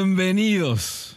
Bienvenidos 0.00 1.16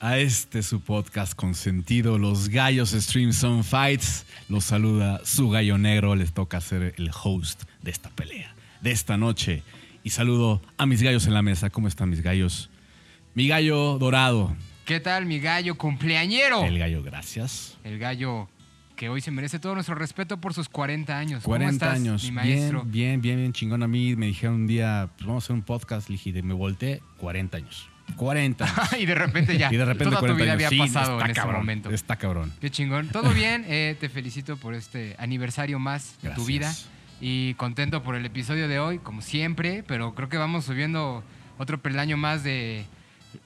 a 0.00 0.16
este 0.16 0.62
su 0.62 0.80
podcast 0.80 1.34
con 1.34 1.54
sentido, 1.54 2.16
Los 2.16 2.48
Gallos 2.48 2.92
Stream 2.92 3.34
Some 3.34 3.62
Fights. 3.62 4.24
Los 4.48 4.64
saluda 4.64 5.20
su 5.22 5.50
gallo 5.50 5.76
negro, 5.76 6.14
les 6.14 6.32
toca 6.32 6.62
ser 6.62 6.94
el 6.96 7.10
host 7.22 7.64
de 7.82 7.90
esta 7.90 8.08
pelea, 8.08 8.54
de 8.80 8.90
esta 8.90 9.18
noche. 9.18 9.62
Y 10.02 10.10
saludo 10.10 10.62
a 10.78 10.86
mis 10.86 11.02
gallos 11.02 11.26
en 11.26 11.34
la 11.34 11.42
mesa. 11.42 11.68
¿Cómo 11.68 11.88
están 11.88 12.08
mis 12.08 12.22
gallos? 12.22 12.70
Mi 13.34 13.48
gallo 13.48 13.98
dorado, 13.98 14.56
¿Qué 14.86 14.98
tal, 14.98 15.26
mi 15.26 15.38
gallo 15.38 15.76
cumpleañero? 15.76 16.64
el 16.64 16.78
gallo 16.78 17.02
gracias. 17.02 17.76
El 17.84 17.98
gallo 17.98 18.48
que 18.96 19.10
hoy 19.10 19.20
se 19.20 19.30
merece 19.30 19.58
todo 19.58 19.74
nuestro 19.74 19.94
respeto 19.94 20.40
por 20.40 20.54
sus 20.54 20.70
40 20.70 21.18
años. 21.18 21.42
¿Cómo 21.42 21.56
40 21.58 21.72
estás, 21.74 22.00
años. 22.00 22.24
mi 22.24 22.30
maestro? 22.30 22.80
Bien, 22.84 22.92
bien, 22.92 23.20
bien, 23.20 23.36
bien 23.36 23.52
chingón. 23.52 23.82
A 23.82 23.88
mí 23.88 24.16
me 24.16 24.24
dijeron 24.24 24.54
un 24.54 24.66
día, 24.66 25.10
pues 25.18 25.26
vamos 25.26 25.44
a 25.44 25.48
hacer 25.48 25.54
un 25.56 25.62
podcast. 25.62 26.08
Le 26.08 26.14
dije, 26.14 26.42
me 26.42 26.54
volteé 26.54 27.02
40 27.18 27.58
años. 27.58 27.90
40 28.14 28.64
años. 28.64 28.92
y 29.00 29.06
de 29.06 29.14
repente 29.14 29.58
ya. 29.58 29.68
y 29.72 29.76
de 29.76 29.84
repente 29.84 30.04
toda 30.04 30.20
40 30.20 30.36
tu 30.38 30.42
vida 30.44 30.52
años. 30.52 30.64
había 30.66 30.68
Sí, 30.70 30.78
pasado 30.78 31.12
está 31.14 31.24
en 31.24 31.30
ese 31.32 31.40
cabrón, 31.40 31.60
momento. 31.60 31.90
Está 31.90 32.16
cabrón. 32.16 32.52
Qué 32.60 32.70
chingón. 32.70 33.08
Todo 33.08 33.30
bien. 33.32 33.64
eh, 33.66 33.96
te 33.98 34.08
felicito 34.08 34.56
por 34.56 34.74
este 34.74 35.16
aniversario 35.18 35.78
más 35.78 36.14
de 36.22 36.30
tu 36.30 36.44
vida. 36.44 36.72
Y 37.20 37.54
contento 37.54 38.02
por 38.02 38.14
el 38.14 38.24
episodio 38.26 38.68
de 38.68 38.78
hoy, 38.78 38.98
como 38.98 39.22
siempre. 39.22 39.82
Pero 39.86 40.14
creo 40.14 40.28
que 40.28 40.36
vamos 40.36 40.64
subiendo 40.66 41.24
otro 41.58 41.80
peldaño 41.80 42.16
más 42.16 42.42
de 42.44 42.84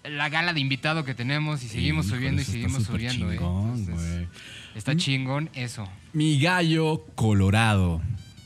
la 0.04 0.28
gala 0.28 0.52
de 0.52 0.60
invitado 0.60 1.04
que 1.04 1.14
tenemos. 1.14 1.62
Y 1.62 1.68
seguimos 1.68 2.06
Híjole, 2.06 2.18
subiendo 2.18 2.42
y 2.42 2.44
seguimos 2.44 2.82
subiendo. 2.84 3.30
eh. 3.32 3.36
Entonces, 3.36 4.28
está 4.74 4.96
chingón 4.96 5.50
eso. 5.54 5.88
Mi 6.12 6.40
gallo 6.40 7.04
colorado. 7.14 8.00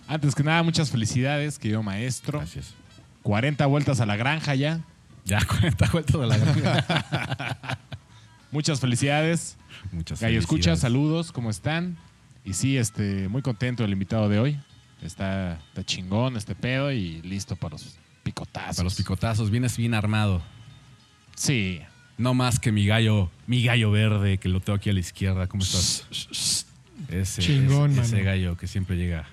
Antes 0.07 0.35
que 0.35 0.43
nada, 0.43 0.63
muchas 0.63 0.91
felicidades, 0.91 1.59
querido 1.59 1.83
maestro. 1.83 2.39
Gracias. 2.39 2.75
40 3.23 3.65
vueltas 3.67 4.01
a 4.01 4.07
la 4.07 4.17
granja 4.17 4.55
ya. 4.55 4.81
Ya 5.25 5.45
40 5.47 5.91
vueltas 5.91 6.21
de 6.21 6.27
la 6.27 6.37
granja. 6.37 7.79
Muchas 8.51 8.81
felicidades. 8.81 9.57
Muchas 9.91 10.21
Gallo 10.21 10.39
Escucha, 10.39 10.77
saludos, 10.77 11.33
¿cómo 11.33 11.51
están? 11.51 11.97
Y 12.45 12.53
sí, 12.53 12.77
este, 12.77 13.29
muy 13.29 13.43
contento 13.43 13.83
del 13.83 13.93
invitado 13.93 14.29
de 14.29 14.39
hoy. 14.39 14.61
Está, 15.03 15.55
está 15.69 15.85
chingón 15.85 16.37
este 16.37 16.55
pedo 16.55 16.93
y 16.93 17.21
listo 17.23 17.57
para 17.57 17.73
los 17.73 17.97
picotazos. 18.23 18.77
Para 18.77 18.85
los 18.85 18.95
picotazos, 18.95 19.51
vienes 19.51 19.77
bien 19.77 19.95
armado. 19.95 20.43
Sí. 21.35 21.81
No 22.17 22.33
más 22.33 22.61
que 22.61 22.71
mi 22.71 22.87
gallo, 22.87 23.31
mi 23.47 23.65
gallo 23.65 23.91
verde, 23.91 24.39
que 24.39 24.49
lo 24.49 24.61
tengo 24.61 24.77
aquí 24.77 24.91
a 24.91 24.93
la 24.93 25.01
izquierda. 25.01 25.49
¿Cómo 25.49 25.63
estás? 25.63 26.07
Ese, 27.09 27.43
Chingón, 27.43 27.93
ese, 27.93 28.03
ese 28.03 28.23
gallo 28.23 28.57
que 28.57 28.69
siempre 28.69 28.97
llega. 28.97 29.27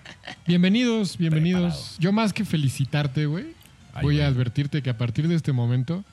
Bienvenidos, 0.47 1.17
bienvenidos. 1.17 1.73
Preparado. 1.73 1.99
Yo 1.99 2.11
más 2.11 2.33
que 2.33 2.43
felicitarte, 2.43 3.27
güey, 3.27 3.53
Ay, 3.93 4.03
voy 4.03 4.21
a 4.21 4.27
advertirte 4.27 4.81
que 4.81 4.89
a 4.89 4.97
partir 4.97 5.27
de 5.27 5.35
este 5.35 5.51
momento 5.51 6.03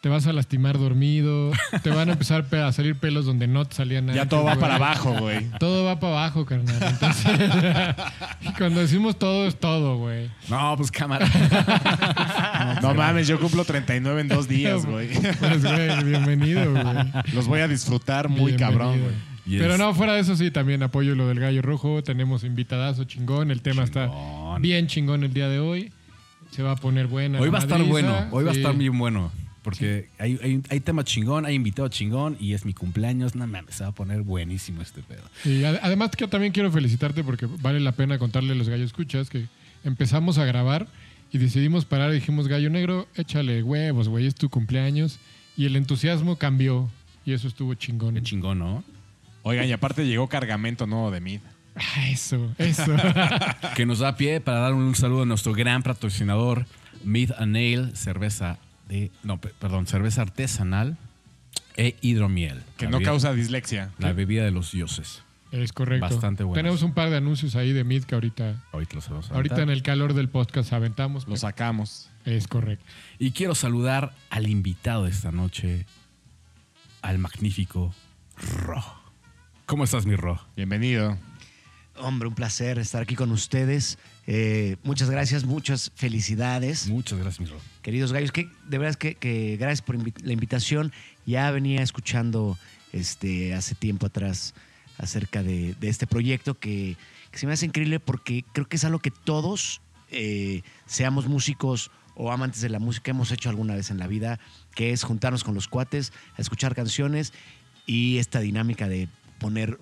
te 0.00 0.08
vas 0.08 0.26
a 0.26 0.32
lastimar 0.32 0.78
dormido, 0.78 1.52
te 1.84 1.90
van 1.90 2.08
a 2.08 2.12
empezar 2.14 2.46
pe- 2.46 2.58
a 2.60 2.72
salir 2.72 2.96
pelos 2.96 3.24
donde 3.24 3.46
no 3.46 3.64
te 3.66 3.76
salían 3.76 4.06
nada. 4.06 4.16
Ya 4.16 4.28
todo 4.28 4.42
va 4.42 4.56
para 4.56 4.74
abajo, 4.74 5.14
güey. 5.16 5.46
Todo 5.60 5.84
va 5.84 6.00
para 6.00 6.14
abajo, 6.14 6.44
carnal. 6.44 6.76
Entonces, 6.82 7.32
y 8.40 8.52
cuando 8.54 8.80
decimos 8.80 9.16
todo 9.16 9.46
es 9.46 9.54
todo, 9.60 9.98
güey. 9.98 10.28
No, 10.48 10.74
pues 10.76 10.90
cámara. 10.90 11.28
No 12.82 12.94
mames, 12.94 13.28
yo 13.28 13.38
cumplo 13.38 13.64
39 13.64 14.20
en 14.22 14.28
dos 14.28 14.48
días, 14.48 14.84
güey. 14.86 15.08
Pues, 15.38 15.62
güey, 15.62 16.04
bienvenido, 16.04 16.72
güey. 16.72 16.84
Los 17.32 17.46
voy 17.46 17.60
a 17.60 17.68
disfrutar 17.68 18.28
muy 18.28 18.52
Bienvenido. 18.52 18.70
cabrón, 18.70 19.00
güey. 19.00 19.58
Pero 19.58 19.76
no, 19.78 19.94
fuera 19.94 20.14
de 20.14 20.20
eso 20.20 20.36
sí, 20.36 20.50
también 20.50 20.82
apoyo 20.82 21.14
lo 21.14 21.28
del 21.28 21.38
gallo 21.40 21.62
rojo. 21.62 22.02
Tenemos 22.02 22.44
invitadazo 22.44 23.04
chingón. 23.04 23.50
El 23.50 23.60
tema 23.62 23.84
está 23.84 24.08
bien 24.60 24.86
chingón 24.86 25.22
el 25.24 25.32
día 25.32 25.48
de 25.48 25.58
hoy. 25.60 25.92
Se 26.52 26.62
va 26.62 26.72
a 26.72 26.76
poner 26.76 27.06
buena. 27.08 27.40
Hoy 27.40 27.48
va 27.48 27.58
a 27.58 27.62
estar 27.62 27.82
bueno, 27.82 28.28
hoy 28.30 28.44
va 28.44 28.50
a 28.50 28.54
estar 28.54 28.76
bien 28.76 28.96
bueno. 28.98 29.32
Porque 29.62 30.08
hay, 30.18 30.38
hay, 30.42 30.60
hay 30.70 30.80
tema 30.80 31.04
chingón, 31.04 31.46
hay 31.46 31.54
invitado 31.54 31.86
chingón 31.88 32.36
y 32.40 32.52
es 32.54 32.64
mi 32.64 32.74
cumpleaños. 32.74 33.34
No 33.36 33.46
mames, 33.46 33.76
se 33.76 33.84
va 33.84 33.90
a 33.90 33.94
poner 33.94 34.22
buenísimo 34.22 34.82
este 34.82 35.02
pedo. 35.02 35.22
Y 35.44 35.62
ad- 35.64 35.78
además 35.82 36.10
que 36.16 36.26
también 36.26 36.52
quiero 36.52 36.70
felicitarte 36.72 37.22
porque 37.22 37.46
vale 37.46 37.78
la 37.78 37.92
pena 37.92 38.18
contarle 38.18 38.52
a 38.52 38.54
los 38.56 38.68
gallos 38.68 38.86
escuchas 38.86 39.30
que 39.30 39.46
empezamos 39.84 40.38
a 40.38 40.44
grabar 40.44 40.88
y 41.32 41.38
decidimos 41.38 41.84
parar 41.84 42.10
y 42.10 42.14
dijimos, 42.14 42.48
gallo 42.48 42.70
negro, 42.70 43.06
échale 43.14 43.62
huevos, 43.62 44.08
güey, 44.08 44.26
es 44.26 44.34
tu 44.34 44.48
cumpleaños. 44.50 45.18
Y 45.56 45.66
el 45.66 45.76
entusiasmo 45.76 46.36
cambió 46.36 46.90
y 47.24 47.32
eso 47.32 47.46
estuvo 47.46 47.72
chingón. 47.74 48.14
Qué 48.14 48.22
chingón, 48.22 48.58
¿no? 48.58 48.82
Oigan, 49.44 49.68
y 49.68 49.72
aparte 49.72 50.04
llegó 50.06 50.28
cargamento 50.28 50.86
nuevo 50.88 51.10
de 51.12 51.20
Mid. 51.20 51.40
Ah, 51.76 52.08
eso, 52.08 52.52
eso. 52.58 52.94
que 53.76 53.86
nos 53.86 54.00
da 54.00 54.16
pie 54.16 54.40
para 54.40 54.58
dar 54.60 54.74
un 54.74 54.94
saludo 54.94 55.22
a 55.22 55.26
nuestro 55.26 55.52
gran 55.54 55.82
patrocinador, 55.82 56.66
Mid 57.04 57.30
and 57.38 57.52
Nail, 57.52 57.96
cerveza 57.96 58.58
de, 58.88 59.10
no, 59.22 59.40
pe- 59.40 59.52
perdón, 59.58 59.86
cerveza 59.86 60.22
artesanal 60.22 60.96
e 61.76 61.96
hidromiel. 62.02 62.62
Que 62.76 62.86
no 62.86 62.98
bebida- 62.98 63.10
causa 63.10 63.32
dislexia. 63.32 63.90
La 63.98 64.12
bebida 64.12 64.44
de 64.44 64.50
los 64.50 64.72
dioses. 64.72 65.22
es 65.50 65.72
correcto. 65.72 66.06
Bastante 66.08 66.44
buenos. 66.44 66.56
Tenemos 66.58 66.82
un 66.82 66.92
par 66.92 67.08
de 67.10 67.16
anuncios 67.16 67.56
ahí 67.56 67.72
de 67.72 67.84
Mid 67.84 68.04
que 68.04 68.14
ahorita, 68.14 68.62
Ahorita 68.72 68.94
los 68.96 69.08
vamos 69.08 69.30
a 69.30 69.34
ahorita 69.34 69.62
en 69.62 69.70
el 69.70 69.82
calor 69.82 70.12
del 70.14 70.28
podcast 70.28 70.72
aventamos. 70.74 71.26
Lo 71.26 71.36
sacamos. 71.36 72.08
Es 72.26 72.46
correcto. 72.48 72.84
Y 73.18 73.30
quiero 73.32 73.54
saludar 73.54 74.12
al 74.30 74.46
invitado 74.48 75.04
de 75.04 75.10
esta 75.10 75.32
noche, 75.32 75.86
al 77.00 77.18
magnífico 77.18 77.94
Ro. 78.62 78.84
¿Cómo 79.66 79.84
estás, 79.84 80.04
mi 80.06 80.14
Ro? 80.16 80.38
Bienvenido. 80.56 81.18
Hombre, 81.98 82.26
un 82.28 82.34
placer 82.34 82.78
estar 82.78 83.02
aquí 83.02 83.14
con 83.14 83.30
ustedes. 83.32 83.98
Eh, 84.26 84.76
muchas 84.82 85.10
gracias, 85.10 85.44
muchas 85.44 85.92
felicidades. 85.94 86.88
Muchas 86.88 87.18
gracias, 87.18 87.40
mi 87.40 87.46
Ro. 87.46 87.60
Queridos 87.82 88.12
gallos, 88.12 88.32
que 88.32 88.48
de 88.68 88.78
verdad 88.78 88.90
es 88.90 88.96
que, 88.96 89.14
que 89.14 89.56
gracias 89.58 89.82
por 89.82 89.96
invi- 89.96 90.20
la 90.22 90.32
invitación. 90.32 90.92
Ya 91.26 91.50
venía 91.50 91.82
escuchando 91.82 92.58
este, 92.92 93.54
hace 93.54 93.74
tiempo 93.74 94.06
atrás 94.06 94.54
acerca 94.98 95.42
de, 95.42 95.74
de 95.74 95.88
este 95.88 96.06
proyecto 96.06 96.58
que, 96.58 96.96
que 97.30 97.38
se 97.38 97.46
me 97.46 97.52
hace 97.52 97.66
increíble 97.66 98.00
porque 98.00 98.44
creo 98.52 98.66
que 98.68 98.76
es 98.76 98.84
algo 98.84 98.98
que 99.00 99.10
todos, 99.10 99.80
eh, 100.10 100.62
seamos 100.86 101.26
músicos 101.26 101.90
o 102.14 102.30
amantes 102.30 102.60
de 102.60 102.68
la 102.68 102.78
música, 102.78 103.10
hemos 103.10 103.32
hecho 103.32 103.48
alguna 103.48 103.74
vez 103.74 103.90
en 103.90 103.98
la 103.98 104.06
vida, 104.06 104.38
que 104.74 104.92
es 104.92 105.02
juntarnos 105.02 105.44
con 105.44 105.54
los 105.54 105.66
cuates 105.68 106.12
a 106.36 106.42
escuchar 106.42 106.74
canciones 106.74 107.32
y 107.86 108.18
esta 108.18 108.40
dinámica 108.40 108.86
de 108.88 109.08
poner 109.38 109.78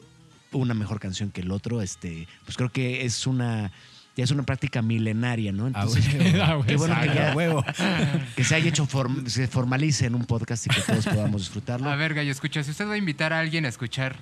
una 0.52 0.74
mejor 0.74 1.00
canción 1.00 1.30
que 1.30 1.40
el 1.42 1.50
otro, 1.50 1.82
este, 1.82 2.26
pues 2.44 2.56
creo 2.56 2.70
que 2.70 3.04
es 3.04 3.26
una, 3.26 3.70
ya 4.16 4.24
es 4.24 4.30
una 4.30 4.42
práctica 4.42 4.82
milenaria, 4.82 5.52
¿no? 5.52 5.66
Entonces. 5.68 6.04
Ah, 6.42 6.58
qué 6.66 6.76
bueno 6.76 7.00
que 7.00 7.06
ya, 7.08 7.32
huevo. 7.34 7.64
que 8.36 8.44
se 8.44 8.54
haya 8.54 8.68
hecho, 8.68 8.86
form- 8.86 9.26
se 9.28 9.46
formalice 9.48 10.06
en 10.06 10.14
un 10.14 10.24
podcast 10.24 10.66
y 10.66 10.70
que 10.70 10.80
todos 10.80 11.06
podamos 11.06 11.42
disfrutarlo. 11.42 11.88
A 11.90 11.96
ver, 11.96 12.14
Gallo, 12.14 12.30
escucha, 12.32 12.62
si 12.64 12.70
usted 12.72 12.86
va 12.88 12.94
a 12.94 12.98
invitar 12.98 13.32
a 13.32 13.38
alguien 13.38 13.64
a 13.64 13.68
escuchar 13.68 14.16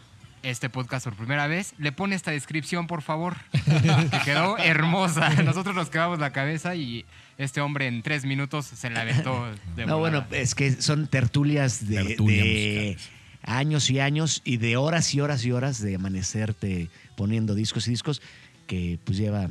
este 0.45 0.71
podcast 0.71 1.05
por 1.05 1.17
primera 1.17 1.49
vez, 1.49 1.75
le 1.79 1.91
pone 1.91 2.15
esta 2.15 2.31
descripción, 2.31 2.87
por 2.87 3.03
favor, 3.03 3.37
que 3.53 4.19
quedó 4.25 4.57
hermosa. 4.59 5.31
Nosotros 5.43 5.75
nos 5.75 5.91
quedamos 5.91 6.21
la 6.21 6.31
cabeza 6.33 6.77
y 6.77 7.05
este 7.39 7.61
hombre 7.61 7.89
en 7.89 8.03
tres 8.03 8.25
minutos 8.25 8.67
se 8.67 8.89
la 8.91 9.01
aventó 9.01 9.47
de 9.75 9.87
No, 9.87 9.99
volada. 9.99 10.21
bueno, 10.21 10.27
es 10.31 10.55
que 10.55 10.81
son 10.81 11.09
tertulias 11.09 11.89
de, 11.89 12.05
Tertulia 12.05 12.45
de. 12.45 12.97
Años 13.49 13.91
y 13.91 13.99
años 13.99 14.43
y 14.45 14.59
de 14.59 14.77
horas 14.77 15.15
y 15.15 15.21
horas 15.21 15.45
y 15.45 15.53
horas 15.53 15.81
de 15.83 15.95
amanecerte 15.97 16.91
poniendo 17.17 17.55
discos 17.55 17.89
y 17.89 17.91
discos 17.91 18.21
que 18.67 18.99
pues 19.05 19.17
lleva 19.19 19.49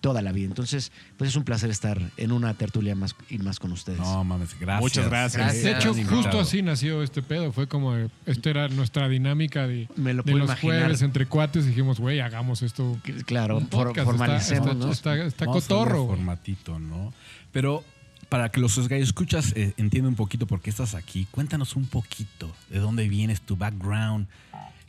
toda 0.00 0.22
la 0.22 0.30
vida. 0.30 0.46
Entonces, 0.46 0.92
pues 1.16 1.30
es 1.30 1.36
un 1.36 1.42
placer 1.42 1.70
estar 1.70 2.00
en 2.18 2.30
una 2.30 2.54
tertulia 2.54 2.94
más 2.94 3.16
y 3.30 3.38
más 3.38 3.58
con 3.58 3.72
ustedes. 3.72 3.98
No 3.98 4.22
mames, 4.22 4.56
gracias. 4.60 4.80
Muchas 4.80 5.06
gracias. 5.08 5.42
Gracias. 5.42 5.64
De 5.64 5.72
hecho, 5.72 5.92
justo 6.14 6.38
así 6.38 6.62
nació 6.62 7.02
este 7.02 7.20
pedo. 7.20 7.50
Fue 7.50 7.66
como, 7.66 7.96
eh, 7.96 8.08
esta 8.26 8.50
era 8.50 8.68
nuestra 8.68 9.08
dinámica 9.08 9.66
de, 9.66 9.88
Me 9.96 10.14
lo 10.14 10.22
de 10.22 10.30
puedo 10.30 10.44
los 10.44 10.50
imaginar. 10.50 10.80
jueves 10.82 11.02
entre 11.02 11.26
cuates. 11.26 11.66
Dijimos, 11.66 11.98
güey, 11.98 12.20
hagamos 12.20 12.62
esto. 12.62 12.96
Claro, 13.26 13.58
podcast, 13.68 14.04
formalicemos, 14.04 14.68
está- 14.68 14.86
¿no? 14.86 14.92
está- 14.92 15.24
está 15.26 15.46
cotorro, 15.46 16.06
formatito, 16.06 16.78
¿no? 16.78 17.12
Pero 17.50 17.82
para 18.28 18.50
que 18.50 18.60
los 18.60 18.76
escuchas 18.76 19.52
eh, 19.56 19.74
entiendan 19.76 20.10
un 20.10 20.16
poquito 20.16 20.46
por 20.46 20.60
qué 20.60 20.70
estás 20.70 20.94
aquí, 20.94 21.26
cuéntanos 21.30 21.76
un 21.76 21.86
poquito 21.86 22.54
de 22.68 22.78
dónde 22.78 23.08
vienes, 23.08 23.40
tu 23.40 23.56
background, 23.56 24.26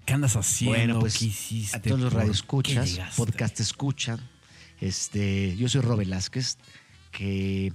qué 0.06 0.14
andas 0.14 0.36
haciendo, 0.36 0.78
Bueno, 0.78 1.00
pues 1.00 1.18
qué 1.18 1.26
hiciste. 1.26 1.78
a 1.78 1.82
todos 1.82 2.00
los 2.00 2.14
radioescuchas, 2.14 3.00
podcast 3.16 3.60
escuchan. 3.60 4.20
Este, 4.82 5.56
yo 5.58 5.68
soy 5.70 5.82
Ro 5.82 5.98
Velázquez, 5.98 6.58
que 7.12 7.74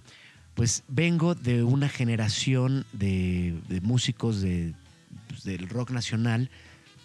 pues 0.55 0.85
vengo 0.89 1.35
de 1.35 1.63
una 1.63 1.89
generación 1.89 2.87
de, 2.93 3.59
de 3.69 3.81
músicos 3.81 4.41
de, 4.41 4.75
pues, 5.29 5.45
del 5.45 5.69
rock 5.69 5.91
nacional. 5.91 6.51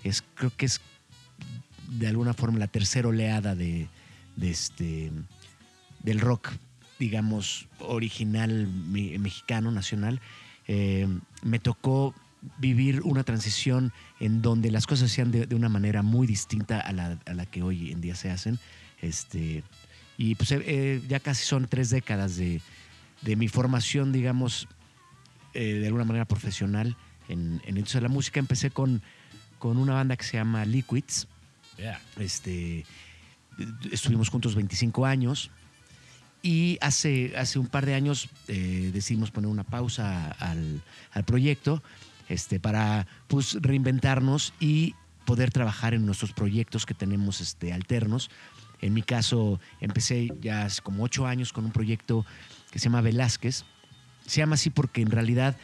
Es, 0.04 0.24
creo 0.36 0.52
que 0.56 0.66
es 0.68 0.82
de 1.90 2.08
alguna 2.08 2.34
forma 2.34 2.60
la 2.60 2.68
tercera 2.68 3.08
oleada 3.08 3.56
de, 3.56 3.88
de 4.36 4.50
este, 4.52 5.12
del 6.04 6.20
rock, 6.20 6.52
digamos, 7.00 7.68
original 7.80 8.68
me- 8.68 9.18
mexicano, 9.18 9.72
nacional. 9.72 10.20
Eh, 10.68 11.08
me 11.42 11.60
tocó 11.60 12.14
vivir 12.58 13.02
una 13.04 13.24
transición 13.24 13.92
en 14.20 14.42
donde 14.42 14.72
las 14.72 14.86
cosas 14.86 15.10
se 15.10 15.14
hacían 15.14 15.32
de, 15.32 15.46
de 15.48 15.56
una 15.56 15.70
manera 15.70 16.04
muy 16.04 16.28
distinta 16.28 16.80
a 16.80 16.92
la, 16.94 17.20
a 17.26 17.34
la 17.34 17.46
que 17.46 17.64
hoy 17.64 17.92
en 17.92 18.02
día 18.02 18.16
se 18.16 18.30
hacen. 18.30 18.60
Este, 19.02 19.64
y 20.18 20.36
pues 20.36 20.52
eh, 20.52 20.62
eh, 20.66 21.02
ya 21.08 21.20
casi 21.20 21.46
son 21.46 21.68
tres 21.68 21.90
décadas 21.90 22.36
de, 22.36 22.62
de 23.22 23.36
mi 23.36 23.48
formación, 23.48 24.12
digamos, 24.12 24.68
eh, 25.54 25.76
de 25.76 25.88
alguna 25.88 26.06
manera 26.06 26.26
profesional 26.26 26.96
en, 27.30 27.62
en 27.66 27.76
de 27.76 28.02
la 28.02 28.10
música. 28.10 28.40
Empecé 28.40 28.72
con, 28.72 29.02
con 29.58 29.78
una 29.78 29.94
banda 29.94 30.16
que 30.18 30.24
se 30.26 30.38
llama 30.38 30.66
Liquids. 30.66 31.28
Yeah. 31.78 32.02
Este, 32.18 32.86
estuvimos 33.92 34.30
juntos 34.30 34.56
25 34.56 35.06
años 35.06 35.50
y 36.42 36.78
hace, 36.82 37.34
hace 37.38 37.60
un 37.60 37.68
par 37.68 37.86
de 37.86 37.94
años 37.96 38.30
eh, 38.48 38.92
decidimos 38.94 39.32
poner 39.32 39.50
una 39.50 39.64
pausa 39.64 40.32
al, 40.40 40.82
al 41.12 41.24
proyecto 41.26 41.84
este, 42.30 42.60
para 42.60 43.08
pues, 43.28 43.58
reinventarnos 43.62 44.54
y 44.60 44.96
poder 45.26 45.52
trabajar 45.52 45.94
en 45.94 46.06
nuestros 46.06 46.32
proyectos 46.34 46.86
que 46.86 46.94
tenemos 46.94 47.42
este, 47.42 47.74
alternos. 47.74 48.30
En 48.82 48.94
mi 48.94 49.02
caso, 49.02 49.60
empecé 49.82 50.30
ya 50.42 50.64
hace 50.66 50.82
como 50.82 51.04
ocho 51.04 51.28
años 51.28 51.52
con 51.52 51.66
un 51.66 51.72
proyecto 51.72 52.26
que 52.72 52.80
se 52.80 52.86
llama 52.86 53.02
Velázquez. 53.02 53.66
Se 54.26 54.38
llama 54.42 54.56
así 54.56 54.70
porque 54.70 55.02
en 55.02 55.12
realidad 55.12 55.58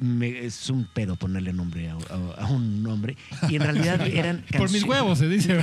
me- 0.00 0.44
es 0.44 0.68
un 0.70 0.86
pedo 0.92 1.16
ponerle 1.16 1.52
nombre 1.52 1.88
a, 1.90 1.94
a- 1.94 2.44
a 2.44 2.46
un 2.48 2.82
nombre. 2.82 3.16
Y 3.48 3.54
en 3.56 3.62
realidad 3.62 4.00
eran 4.06 4.44
Por 4.56 4.70
mis 4.72 4.82
huevos, 4.82 5.18
se 5.18 5.28
dice. 5.28 5.58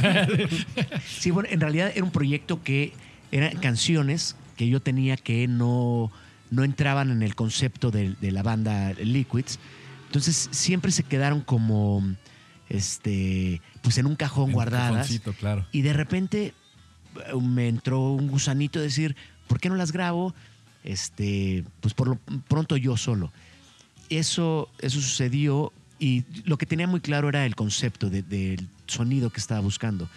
Sí, 1.05 1.31
bueno, 1.31 1.49
en 1.51 1.59
realidad 1.59 1.91
era 1.93 2.03
un 2.05 2.11
proyecto 2.11 2.63
que 2.63 2.93
eran 3.31 3.57
canciones 3.57 4.35
que 4.53 4.67
yo 4.67 4.79
tenía 4.81 5.17
que 5.17 5.47
no, 5.47 6.11
no 6.51 6.63
entraban 6.63 7.11
en 7.11 7.21
el 7.23 7.35
concepto 7.35 7.91
de, 7.91 8.15
de 8.21 8.31
la 8.31 8.43
banda 8.43 8.93
Liquids. 8.93 9.59
Entonces 10.07 10.49
siempre 10.51 10.91
se 10.91 11.03
quedaron 11.03 11.41
como 11.41 12.03
este 12.69 13.61
pues 13.81 13.97
en 13.97 14.05
un 14.05 14.15
cajón 14.15 14.43
En 14.45 14.49
un 14.49 14.53
guardadas. 14.53 14.91
cajoncito, 14.91 15.33
claro. 15.33 15.65
Y 15.71 15.81
de 15.81 15.93
repente 15.93 16.53
eh, 17.15 17.35
me 17.41 17.67
entró 17.67 18.01
un 18.11 18.27
gusanito 18.27 18.79
de 18.79 18.85
decir, 18.85 19.15
¿por 19.47 19.59
qué 19.59 19.69
no 19.69 19.75
las 19.75 19.91
grabo? 19.91 20.33
Este, 20.83 21.63
pues 21.81 21.93
por 21.93 22.07
lo 22.09 22.15
pronto 22.47 22.77
yo 22.77 22.97
solo. 22.97 23.31
Eso, 24.09 24.69
eso 24.79 24.99
sucedió 25.01 25.71
y 25.99 26.23
lo 26.45 26.57
que 26.57 26.65
tenía 26.65 26.87
muy 26.87 26.99
claro 26.99 27.29
era 27.29 27.45
el 27.45 27.55
concepto 27.55 28.09
de- 28.09 28.21
del 28.23 28.67
sonido 28.87 29.29
que 29.29 29.39
estaba 29.39 29.61
buscando. 29.61 30.09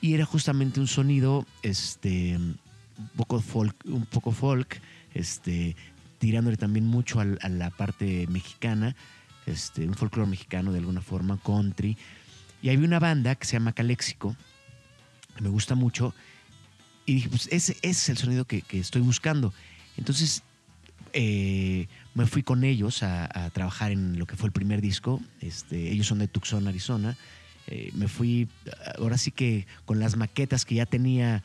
Y 0.00 0.14
era 0.14 0.24
justamente 0.26 0.78
un 0.80 0.86
sonido 0.86 1.46
este, 1.62 2.38
un 2.98 3.08
poco 3.16 3.40
folk, 3.40 3.74
un 3.86 4.06
poco 4.06 4.32
folk 4.32 4.80
este, 5.14 5.76
tirándole 6.18 6.56
también 6.56 6.86
mucho 6.86 7.20
a, 7.20 7.24
la 7.24 7.70
parte 7.70 8.26
mexicana, 8.28 8.96
este, 9.46 9.86
un 9.86 9.94
folclore 9.94 10.28
mexicano 10.28 10.72
de 10.72 10.78
alguna 10.78 11.00
forma, 11.00 11.38
country. 11.44 11.96
Y 12.62 12.70
había 12.70 12.86
una 12.86 12.98
banda 12.98 13.34
que 13.34 13.46
se 13.46 13.54
llama 13.54 13.72
Caléxico, 13.72 14.36
que 15.36 15.42
me 15.42 15.48
gusta 15.48 15.74
mucho, 15.74 16.14
y 17.04 17.14
dije, 17.14 17.28
pues 17.28 17.48
ese, 17.52 17.76
es 17.82 18.08
el 18.08 18.16
sonido 18.16 18.44
que, 18.46 18.64
estoy 18.72 19.02
buscando. 19.02 19.52
Entonces 19.96 20.42
eh, 21.12 21.86
me 22.14 22.26
fui 22.26 22.42
con 22.42 22.64
ellos 22.64 23.02
a, 23.02 23.46
a 23.46 23.50
trabajar 23.50 23.92
en 23.92 24.18
lo 24.18 24.26
que 24.26 24.36
fue 24.36 24.48
el 24.48 24.52
primer 24.52 24.80
disco. 24.80 25.20
Este, 25.40 25.90
ellos 25.90 26.06
son 26.06 26.18
de 26.18 26.28
Tucson, 26.28 26.66
Arizona. 26.66 27.16
Eh, 27.68 27.90
me 27.94 28.06
fui, 28.06 28.48
ahora 28.98 29.18
sí 29.18 29.32
que 29.32 29.66
con 29.84 29.98
las 29.98 30.16
maquetas 30.16 30.64
que 30.64 30.76
ya 30.76 30.86
tenía 30.86 31.42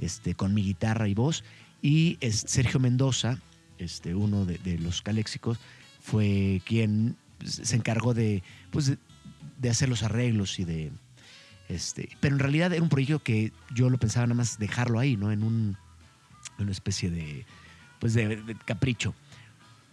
este, 0.00 0.34
con 0.34 0.52
mi 0.54 0.64
guitarra 0.64 1.06
y 1.06 1.14
voz. 1.14 1.44
Y 1.82 2.18
es, 2.20 2.44
Sergio 2.46 2.80
Mendoza, 2.80 3.38
este, 3.78 4.14
uno 4.14 4.44
de, 4.44 4.58
de 4.58 4.78
los 4.78 5.02
caléxicos, 5.02 5.58
fue 6.00 6.60
quien 6.64 7.16
se 7.44 7.76
encargó 7.76 8.14
de, 8.14 8.42
pues, 8.70 8.86
de, 8.86 8.98
de 9.58 9.70
hacer 9.70 9.88
los 9.88 10.02
arreglos 10.02 10.58
y 10.58 10.64
de... 10.64 10.90
Este, 11.68 12.08
pero 12.18 12.34
en 12.34 12.40
realidad 12.40 12.72
era 12.72 12.82
un 12.82 12.88
proyecto 12.88 13.22
que 13.22 13.52
yo 13.72 13.90
lo 13.90 13.98
pensaba 13.98 14.26
nada 14.26 14.34
más 14.34 14.58
dejarlo 14.58 14.98
ahí, 14.98 15.16
¿no? 15.16 15.30
En 15.30 15.44
un, 15.44 15.76
una 16.58 16.72
especie 16.72 17.10
de, 17.10 17.46
pues 18.00 18.12
de, 18.12 18.42
de 18.42 18.56
capricho. 18.56 19.14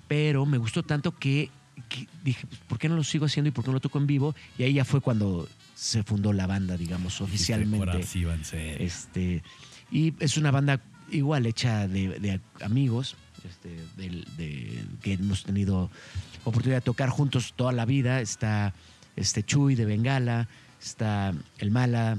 Pero 0.07 0.47
me 0.47 0.57
gustó 0.57 0.81
tanto 0.81 1.15
que, 1.15 1.51
que 1.87 2.07
dije, 2.23 2.47
pues, 2.47 2.59
¿por 2.61 2.79
qué 2.79 2.89
no 2.89 2.95
lo 2.95 3.03
sigo 3.03 3.27
haciendo 3.27 3.49
y 3.49 3.51
por 3.51 3.63
qué 3.63 3.69
no 3.69 3.73
lo 3.75 3.79
toco 3.79 3.99
en 3.99 4.07
vivo? 4.07 4.35
Y 4.57 4.63
ahí 4.63 4.73
ya 4.73 4.85
fue 4.85 5.01
cuando 5.01 5.47
se 5.75 6.01
fundó 6.01 6.33
la 6.33 6.47
banda, 6.47 6.77
digamos, 6.77 7.21
oficialmente. 7.21 8.01
Sí 8.01 8.23
va 8.23 8.33
en 8.33 8.43
serio. 8.43 8.77
Este, 8.79 9.43
y 9.91 10.13
es 10.19 10.37
una 10.37 10.51
banda 10.51 10.81
igual 11.11 11.45
hecha 11.45 11.87
de, 11.87 12.19
de 12.19 12.39
amigos, 12.61 13.15
este, 13.47 13.77
de- 13.95 14.83
que 15.01 15.13
hemos 15.13 15.43
tenido 15.43 15.89
oportunidad 16.43 16.77
de 16.77 16.85
tocar 16.85 17.09
juntos 17.09 17.53
toda 17.55 17.71
la 17.71 17.85
vida. 17.85 18.19
Está 18.21 18.73
este 19.15 19.43
Chuy 19.43 19.75
de 19.75 19.85
Bengala, 19.85 20.47
está 20.81 21.33
el 21.59 21.71
Mala 21.71 22.17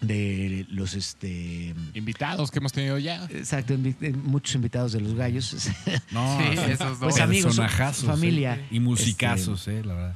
de 0.00 0.66
los 0.68 0.94
este 0.94 1.74
Invitados 1.94 2.50
que 2.50 2.58
hemos 2.58 2.72
tenido 2.72 2.98
ya. 2.98 3.24
exacto 3.30 3.72
invi- 3.74 4.14
muchos 4.14 4.54
invitados 4.54 4.92
de 4.92 5.00
los 5.00 5.14
gallos 5.14 5.56
No, 6.10 6.38
Sí, 6.40 6.58
esos 6.72 6.78
dos. 6.78 6.98
Pues 6.98 7.20
amigos, 7.20 7.56
familia. 8.04 8.56
eh, 8.56 8.66
Y 8.72 8.80
musicazos, 8.80 9.66
eh, 9.68 9.82
la 9.84 9.94
verdad. 9.94 10.14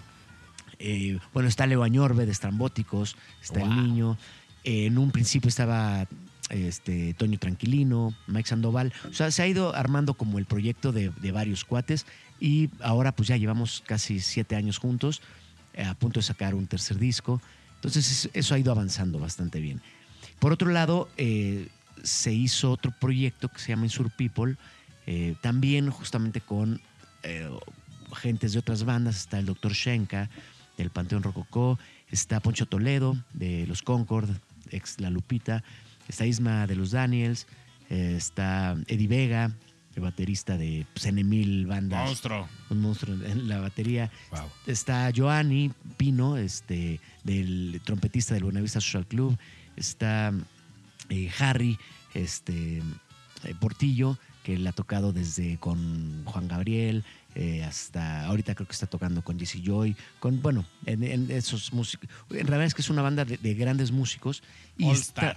Eh, 0.79 1.19
bueno, 1.33 1.49
está 1.49 1.67
Leo 1.67 1.83
Añorbe 1.85 2.27
de 2.27 2.33
Estrambóticos, 2.33 3.17
está 3.43 3.61
Wow. 3.61 3.69
el 3.71 3.77
niño. 3.83 4.19
Eh, 4.65 4.87
en 4.87 4.99
un 4.99 5.11
principio 5.11 5.49
estaba 5.49 6.07
este, 6.51 7.15
Toño 7.15 7.39
Tranquilino, 7.39 8.15
Mike 8.27 8.49
Sandoval. 8.49 8.93
O 9.11 9.13
sea, 9.13 9.31
se 9.31 9.43
ha 9.43 9.47
ido 9.47 9.75
armando 9.75 10.15
como 10.15 10.39
el 10.39 10.47
proyecto 10.47 10.93
de, 10.93 11.11
varios 11.33 11.65
cuates 11.65 12.07
y 12.41 12.71
ahora 12.81 13.13
pues 13.13 13.29
ya 13.29 13.37
llevamos 13.37 13.83
casi 13.87 14.21
siete 14.21 14.57
años 14.57 14.79
juntos, 14.79 15.21
eh, 15.75 15.85
a 15.85 15.95
punto 15.95 16.21
de 16.21 16.25
sacar 16.25 16.55
un 16.55 16.67
tercer 16.67 16.99
disco. 16.99 17.41
Entonces 17.77 18.11
es- 18.11 18.31
eso 18.33 18.55
ha 18.55 18.59
ido 18.59 18.73
avanzando 18.73 19.19
bastante 19.19 19.61
bien. 19.61 19.81
Por 20.39 20.53
otro 20.53 20.71
lado, 20.71 21.09
eh, 21.17 21.69
se 22.03 22.33
hizo 22.33 22.71
otro 22.73 22.93
proyecto 22.99 23.49
que 23.49 23.59
se 23.59 23.69
llama 23.69 23.85
Insur 23.85 24.11
People, 24.11 24.57
eh, 25.07 25.35
también 25.41 25.91
justamente 25.91 26.41
con 26.41 26.81
gentes 28.15 28.53
de 28.53 28.59
otras 28.61 28.85
bandas. 28.85 29.17
Está 29.17 29.39
el 29.39 29.47
Dr. 29.47 29.73
Shenka 29.73 30.31
del 30.77 30.91
Panteón 30.91 31.23
Rococó, 31.23 31.79
está 32.11 32.41
Poncho 32.41 32.67
Toledo 32.67 33.17
de 33.35 33.67
los 33.67 33.83
Concord, 33.83 34.31
ex 34.71 35.01
La 35.01 35.11
Lupita, 35.11 35.63
está 36.09 36.27
Isma 36.27 36.67
de 36.67 36.77
los 36.77 36.91
Daniels, 36.91 37.47
está 37.89 38.77
Eddie 38.87 39.09
Vega, 39.09 39.53
el 39.95 40.03
baterista 40.03 40.57
de 40.57 40.87
pues, 40.95 41.07
N-Mil 41.07 41.67
bandas 41.67 42.07
Monstruo. 42.07 42.49
un 42.71 42.81
monstruo 42.81 43.15
en 43.25 43.49
la 43.49 43.61
batería. 43.61 44.11
Wow. 44.31 44.49
Está 44.67 45.11
Joanny 45.15 45.73
Pino, 45.97 46.37
este, 46.37 47.01
del 47.25 47.81
trompetista 47.85 48.35
del 48.35 48.45
Buenavista 48.45 48.81
Social 48.81 49.07
Club. 49.07 49.37
Está 49.77 50.33
eh, 51.09 51.31
Harry 51.39 51.79
este, 52.15 52.79
eh, 53.45 53.55
Portillo, 53.59 54.19
que 54.45 54.55
él 54.55 54.67
ha 54.67 54.73
tocado 54.73 55.13
desde 55.13 55.59
con 55.59 56.25
Juan 56.25 56.49
Gabriel 56.49 57.05
eh, 57.35 57.63
hasta 57.63 58.25
ahorita 58.27 58.55
creo 58.55 58.67
que 58.67 58.73
está 58.73 58.87
tocando 58.87 59.23
con 59.23 59.39
Jesse 59.39 59.61
Joy, 59.63 59.95
con, 60.19 60.43
bueno, 60.43 60.65
en, 60.87 61.05
en 61.05 61.31
esos 61.31 61.73
músicos. 61.73 62.09
En 62.31 62.47
realidad 62.47 62.67
es 62.67 62.75
que 62.75 62.83
es 62.83 62.91
una 62.91 63.03
banda 63.03 63.25
de, 63.25 63.37
de 63.37 63.55
grandes 63.55 63.93
músicos. 63.93 64.43
Y 64.77 64.87
All 64.87 64.93
está- 64.97 65.37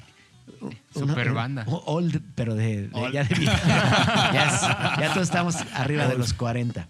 Super 0.94 1.28
una- 1.32 1.34
banda. 1.34 1.66
Old, 1.68 2.22
pero 2.36 2.56
de, 2.56 2.88
de- 2.88 2.90
Old. 2.94 3.14
ya 3.14 3.24
de 3.24 3.36
vida. 3.36 3.60
ya, 4.34 4.46
es- 4.48 5.00
ya 5.02 5.14
todos 5.14 5.28
estamos 5.28 5.56
arriba 5.74 6.08
de 6.08 6.18
los 6.18 6.34
40. 6.34 6.88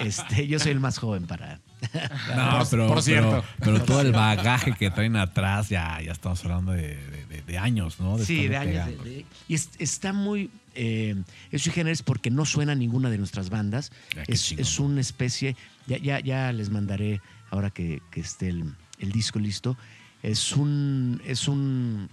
Este, 0.00 0.46
yo 0.46 0.58
soy 0.58 0.72
el 0.72 0.80
más 0.80 0.98
joven 0.98 1.26
para. 1.26 1.60
No, 2.36 2.58
Por- 2.58 2.68
pero, 2.70 2.86
por 2.88 3.02
cierto. 3.02 3.44
Pero, 3.58 3.72
pero 3.74 3.84
todo 3.84 4.00
el 4.02 4.12
bagaje 4.12 4.74
que 4.74 4.90
traen 4.90 5.16
atrás, 5.16 5.68
ya, 5.70 5.98
ya 6.02 6.12
estamos 6.12 6.44
hablando 6.44 6.72
de, 6.72 6.96
de- 6.96 7.26
de- 7.26 7.42
de 7.42 7.58
años, 7.58 7.98
¿no? 8.00 8.18
sí, 8.18 8.48
de 8.48 8.56
años. 8.56 8.86
de- 8.86 8.92
pegando. 8.92 9.04
de- 9.04 9.26
y 9.48 9.54
es- 9.54 9.70
está 9.78 10.12
muy. 10.12 10.50
Eh, 10.74 11.16
es 11.50 11.62
sui 11.62 11.72
generis 11.72 12.02
porque 12.02 12.30
no 12.30 12.44
suena 12.44 12.74
ninguna 12.74 13.10
de 13.10 13.18
nuestras 13.18 13.50
bandas. 13.50 13.90
Ya, 14.14 14.22
Es, 14.28 14.52
es 14.52 14.78
una 14.78 15.00
especie. 15.00 15.56
Ya, 15.86 15.96
ya, 15.98 16.20
ya 16.20 16.52
les 16.52 16.70
mandaré 16.70 17.20
ahora 17.50 17.70
que, 17.70 18.02
que 18.10 18.20
esté 18.20 18.48
el, 18.50 18.74
el 18.98 19.10
disco 19.10 19.38
listo. 19.38 19.76
Es 20.22 20.52
un. 20.52 21.20
Es 21.24 21.48
un. 21.48 22.08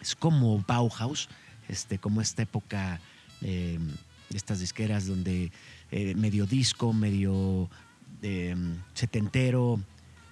Es 0.00 0.14
como 0.14 0.64
Bauhaus, 0.66 1.28
este, 1.68 1.98
como 1.98 2.20
esta 2.20 2.42
época 2.42 3.00
eh, 3.42 3.78
de 4.30 4.36
estas 4.36 4.60
disqueras 4.60 5.06
donde 5.06 5.50
eh, 5.90 6.14
medio 6.14 6.46
disco, 6.46 6.92
medio 6.92 7.68
eh, 8.22 8.54
setentero, 8.94 9.80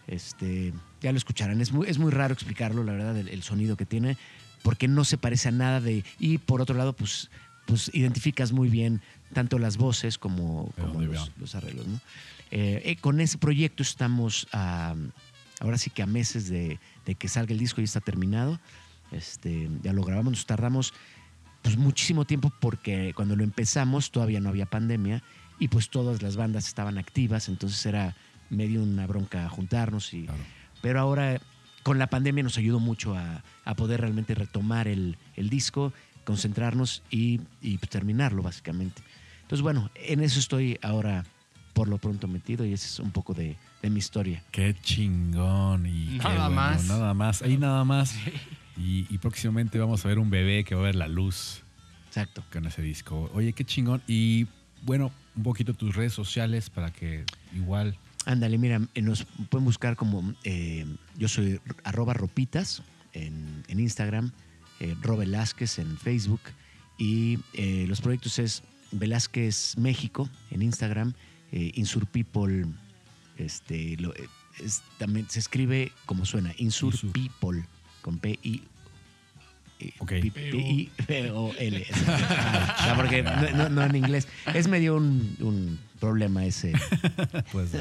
este, 0.06 0.72
ya 1.00 1.12
lo 1.12 1.18
escucharán. 1.18 1.60
Es 1.60 1.72
muy, 1.72 1.88
es 1.88 1.98
muy 1.98 2.10
raro 2.10 2.34
explicarlo, 2.34 2.84
la 2.84 2.92
verdad, 2.92 3.16
el, 3.16 3.28
el 3.28 3.42
sonido 3.42 3.76
que 3.76 3.86
tiene, 3.86 4.16
porque 4.62 4.88
no 4.88 5.04
se 5.04 5.18
parece 5.18 5.48
a 5.48 5.52
nada 5.52 5.80
de... 5.80 6.04
Y 6.18 6.38
por 6.38 6.60
otro 6.60 6.76
lado, 6.76 6.92
pues, 6.92 7.30
pues 7.66 7.90
identificas 7.92 8.52
muy 8.52 8.68
bien 8.68 9.00
tanto 9.32 9.58
las 9.58 9.76
voces 9.76 10.18
como, 10.18 10.72
los, 11.38 11.54
arreglos. 11.54 11.86
¿no? 11.86 12.00
Eh, 12.50 12.82
eh, 12.84 12.96
con 12.96 13.20
ese 13.20 13.38
proyecto 13.38 13.82
estamos 13.82 14.46
a, 14.52 14.94
ahora 15.60 15.78
sí 15.78 15.90
que 15.90 16.02
a 16.02 16.06
meses 16.06 16.48
de, 16.48 16.78
de 17.04 17.14
que 17.14 17.28
salga 17.28 17.52
el 17.52 17.58
disco 17.58 17.80
y 17.80 17.84
está 17.84 18.00
terminado. 18.00 18.60
Este, 19.12 19.68
ya 19.82 19.92
lo 19.92 20.02
grabamos, 20.02 20.32
nos 20.32 20.46
tardamos 20.46 20.92
pues 21.62 21.76
muchísimo 21.76 22.24
tiempo 22.24 22.52
porque 22.60 23.12
cuando 23.14 23.34
lo 23.36 23.42
empezamos 23.44 24.10
todavía 24.10 24.40
no 24.40 24.48
había 24.48 24.66
pandemia 24.66 25.22
y 25.58 25.68
pues 25.68 25.88
todas 25.90 26.22
las 26.22 26.36
bandas 26.36 26.66
estaban 26.68 26.98
activas, 26.98 27.48
entonces 27.48 27.84
era 27.86 28.14
medio 28.50 28.82
una 28.82 29.06
bronca 29.06 29.48
juntarnos 29.48 30.12
y 30.14 30.24
Claro. 30.24 30.42
pero 30.82 31.00
ahora 31.00 31.40
con 31.82 31.98
la 31.98 32.08
pandemia 32.08 32.42
nos 32.44 32.58
ayudó 32.58 32.78
mucho 32.80 33.14
a, 33.16 33.42
a 33.64 33.74
poder 33.74 34.00
realmente 34.00 34.34
retomar 34.34 34.86
el, 34.88 35.16
el 35.34 35.48
disco, 35.48 35.92
concentrarnos 36.24 37.02
y, 37.10 37.40
y, 37.62 37.78
pues, 37.78 37.90
terminarlo 37.90 38.42
básicamente. 38.42 39.02
Entonces 39.42 39.62
bueno, 39.62 39.90
en 39.94 40.20
eso 40.22 40.38
estoy 40.40 40.78
ahora 40.82 41.24
por 41.72 41.88
lo 41.88 41.98
pronto 41.98 42.26
metido 42.28 42.64
y 42.64 42.72
ese 42.72 42.86
es 42.86 42.98
un 43.00 43.10
poco 43.12 43.34
de, 43.34 43.56
de 43.82 43.90
mi 43.90 43.98
historia. 43.98 44.42
Qué 44.50 44.74
chingón. 44.82 45.86
Y 45.86 46.18
qué 46.18 46.24
Nada 46.24 46.48
bueno, 46.48 46.50
más. 46.54 46.84
Nada 46.86 47.14
más. 47.14 47.42
Ahí 47.42 47.56
nada 47.56 47.84
más. 47.84 48.14
Y, 48.76 49.06
y 49.08 49.18
próximamente 49.18 49.78
vamos 49.78 50.04
a 50.04 50.08
ver 50.08 50.18
un 50.18 50.30
bebé 50.30 50.64
que 50.64 50.74
va 50.74 50.82
a 50.82 50.84
ver 50.84 50.94
la 50.96 51.08
luz 51.08 51.62
Exacto. 52.08 52.44
con 52.52 52.66
ese 52.66 52.82
disco. 52.82 53.30
Oye, 53.34 53.52
qué 53.52 53.64
chingón. 53.64 54.02
Y 54.06 54.46
bueno, 54.82 55.10
un 55.34 55.42
poquito 55.42 55.72
tus 55.74 55.94
redes 55.96 56.12
sociales 56.12 56.68
para 56.70 56.92
que 56.92 57.24
igual. 57.54 57.96
Ándale, 58.26 58.58
mira, 58.58 58.80
eh, 58.94 59.02
nos 59.02 59.24
pueden 59.48 59.64
buscar 59.64 59.96
como 59.96 60.34
eh, 60.44 60.84
yo 61.16 61.28
soy 61.28 61.60
arroba 61.84 62.12
ropitas 62.12 62.82
en, 63.12 63.62
en 63.68 63.80
Instagram, 63.80 64.32
eh, 64.80 64.94
Ro 65.00 65.16
Velázquez 65.16 65.78
en 65.78 65.96
Facebook 65.96 66.40
y 66.98 67.38
eh, 67.54 67.84
los 67.88 68.00
proyectos 68.00 68.38
es 68.38 68.62
Velázquez 68.92 69.76
México 69.78 70.28
en 70.50 70.62
Instagram, 70.62 71.12
Insur 71.52 72.06
People, 72.06 72.66
este, 73.38 73.96
lo- 73.98 74.12
es- 74.58 74.82
también 74.98 75.28
se 75.30 75.38
escribe 75.38 75.92
como 76.04 76.24
suena, 76.26 76.52
Insur, 76.58 76.92
Insur. 76.92 77.12
People, 77.12 77.64
con 78.06 78.18
P 78.20 78.38
I 78.44 78.62
eh, 79.80 79.92
Ok. 79.98 80.08
P- 80.08 80.30
P-I-P-O-L. 80.30 81.86
Ah, 82.06 82.94
porque 82.96 83.22
no, 83.22 83.50
no- 83.50 83.68
no 83.68 83.82
en 83.84 83.96
inglés. 83.96 84.26
Es 84.54 84.68
medio 84.68 84.96
un, 84.96 85.36
un 85.40 85.78
problema 86.00 86.44
ese, 86.46 86.72
Pues, 87.52 87.72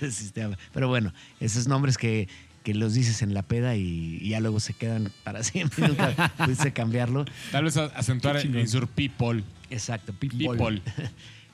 sistema. 0.12 0.58
Pero 0.72 0.88
bueno, 0.88 1.12
esos 1.38 1.68
nombres 1.68 1.96
que, 1.98 2.28
que 2.64 2.74
los 2.74 2.94
dices 2.94 3.20
en 3.22 3.34
la 3.34 3.42
peda 3.42 3.76
y, 3.76 4.18
y 4.22 4.30
ya 4.30 4.40
luego 4.40 4.58
se 4.58 4.72
quedan 4.72 5.12
para 5.22 5.44
siempre. 5.44 5.86
Nunca 5.86 6.32
pudiste 6.38 6.72
cambiarlo. 6.72 7.24
Tal 7.52 7.64
vez 7.64 7.76
acentuar 7.76 8.38
en 8.38 8.66
sur 8.68 8.88
people. 8.88 9.44
Exacto, 9.70 10.12
people. 10.14 10.48
People. 10.48 10.82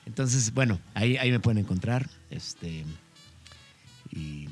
Entonces, 0.07 0.55
bueno, 0.55 0.81
ahí, 0.95 1.19
ahí 1.19 1.31
me 1.31 1.41
pueden 1.41 1.59
encontrar. 1.59 2.09
Este. 2.31 2.85
Y 4.11 4.49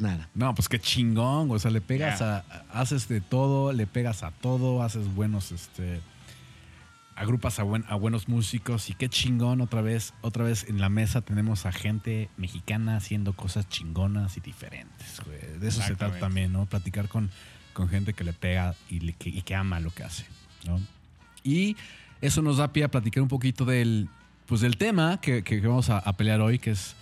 pues 0.00 0.02
nada. 0.02 0.28
No, 0.34 0.54
pues 0.54 0.68
qué 0.68 0.78
chingón, 0.78 1.48
güey. 1.48 1.56
O 1.56 1.60
sea, 1.60 1.70
le 1.70 1.80
pegas 1.80 2.20
a. 2.22 2.44
Haces 2.72 3.08
de 3.08 3.20
todo, 3.20 3.72
le 3.72 3.86
pegas 3.86 4.22
a 4.22 4.30
todo, 4.30 4.82
haces 4.82 5.12
buenos, 5.14 5.52
este. 5.52 6.00
Agrupas 7.14 7.58
a, 7.58 7.62
buen- 7.62 7.84
a 7.88 7.94
buenos 7.94 8.26
músicos 8.26 8.88
y 8.88 8.94
qué 8.94 9.08
chingón 9.10 9.60
otra 9.60 9.82
vez, 9.82 10.14
otra 10.22 10.44
vez 10.44 10.64
en 10.68 10.80
la 10.80 10.88
mesa 10.88 11.20
tenemos 11.20 11.66
a 11.66 11.72
gente 11.72 12.30
mexicana 12.38 12.96
haciendo 12.96 13.34
cosas 13.34 13.68
chingonas 13.68 14.38
y 14.38 14.40
diferentes. 14.40 15.20
güey. 15.26 15.58
De 15.60 15.68
eso 15.68 15.82
se 15.82 15.94
trata 15.94 16.18
también, 16.18 16.52
¿no? 16.54 16.64
Platicar 16.64 17.08
con, 17.08 17.30
con 17.74 17.88
gente 17.90 18.14
que 18.14 18.24
le 18.24 18.32
pega 18.32 18.74
y, 18.88 19.00
le- 19.00 19.12
que, 19.12 19.28
y 19.28 19.42
que 19.42 19.54
ama 19.54 19.78
lo 19.78 19.90
que 19.90 20.04
hace, 20.04 20.24
¿no? 20.66 20.80
Y 21.44 21.76
eso 22.22 22.40
nos 22.40 22.56
da 22.56 22.72
pie 22.72 22.84
a 22.84 22.88
platicar 22.90 23.22
un 23.22 23.28
poquito 23.28 23.66
del, 23.66 24.08
pues 24.46 24.62
del 24.62 24.78
tema 24.78 25.20
que, 25.20 25.44
que 25.44 25.60
vamos 25.60 25.90
a, 25.90 25.98
a 25.98 26.14
pelear 26.14 26.40
hoy, 26.40 26.58
que 26.58 26.70
es 26.70 26.96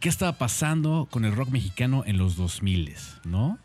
qué 0.00 0.08
estaba 0.08 0.32
pasando 0.32 1.06
con 1.10 1.24
el 1.24 1.34
rock 1.36 1.50
mexicano 1.50 2.02
en 2.06 2.16
los 2.18 2.36
2000, 2.36 2.94
¿no? 3.24 3.58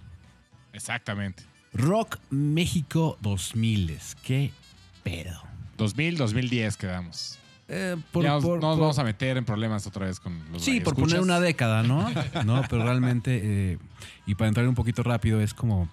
Exactamente. 0.74 1.44
Rock 1.74 2.18
México 2.30 3.18
2000, 3.22 3.98
qué 4.24 4.52
pedo. 5.04 5.42
2000, 5.78 6.18
2010 6.18 6.78
quedamos. 6.78 7.40
Eh, 7.68 7.96
por- 8.12 8.24
ya 8.24 8.30
nos, 8.32 8.44
por- 8.44 8.62
nos 8.62 8.76
por- 8.76 8.82
vamos 8.82 9.00
a 9.00 9.04
meter 9.04 9.38
en 9.38 9.46
problemas 9.46 9.88
otra 9.88 10.06
vez 10.06 10.20
con 10.20 10.40
los 10.52 10.64
Sí, 10.64 10.80
por 10.82 10.96
poner 10.96 11.20
una 11.20 11.40
década, 11.40 11.84
¿no? 11.84 12.08
No, 12.46 12.62
pero 12.70 12.84
realmente, 12.84 13.42
eh, 13.74 13.78
y 14.28 14.36
para 14.36 14.50
entrar 14.50 14.68
un 14.68 14.76
poquito 14.76 15.02
rápido, 15.04 15.42
es 15.42 15.54
como, 15.54 15.90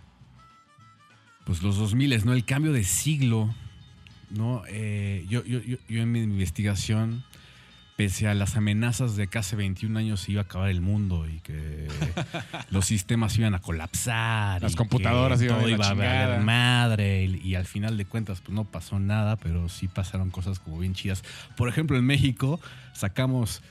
pues 1.47 1.63
los 1.63 1.77
2000, 1.79 2.25
¿no? 2.27 2.33
El 2.35 2.45
cambio 2.45 2.73
de 2.73 2.85
siglo, 2.85 3.53
¿no? 4.31 4.63
Eh, 4.69 5.25
yo, 5.29 5.45
yo, 5.45 5.61
yo, 5.61 5.79
yo 5.89 6.03
en 6.03 6.13
mi 6.13 6.21
investigación, 6.21 7.25
pese 8.03 8.27
a 8.27 8.35
las 8.35 8.57
amenazas 8.57 9.15
de 9.15 9.29
que 9.29 9.39
hace 9.39 9.55
21 9.55 9.97
años 9.97 10.21
se 10.21 10.33
iba 10.33 10.41
a 10.41 10.45
acabar 10.45 10.71
el 10.71 10.81
mundo 10.81 11.29
y 11.29 11.39
que 11.39 11.87
los 12.71 12.85
sistemas 12.87 13.39
iban 13.39 13.55
a 13.55 13.61
colapsar. 13.61 14.61
Las 14.61 14.73
y 14.73 14.75
computadoras 14.75 15.39
que 15.39 15.45
iban 15.45 15.59
a 15.59 15.61
todo 15.61 15.69
a 15.69 15.71
iba 15.73 15.89
a 15.89 15.95
valer 15.95 16.41
madre 16.41 17.25
y, 17.27 17.37
y 17.51 17.55
al 17.55 17.65
final 17.67 17.97
de 17.97 18.05
cuentas 18.05 18.41
pues 18.41 18.53
no 18.55 18.65
pasó 18.65 18.99
nada, 18.99 19.37
pero 19.37 19.69
sí 19.69 19.87
pasaron 19.87 20.31
cosas 20.31 20.59
como 20.59 20.81
bien 20.81 20.95
chidas. 20.95 21.23
Por 21.57 21.69
ejemplo, 21.69 21.97
en 21.97 22.05
México 22.05 22.59
sacamos 22.93 23.63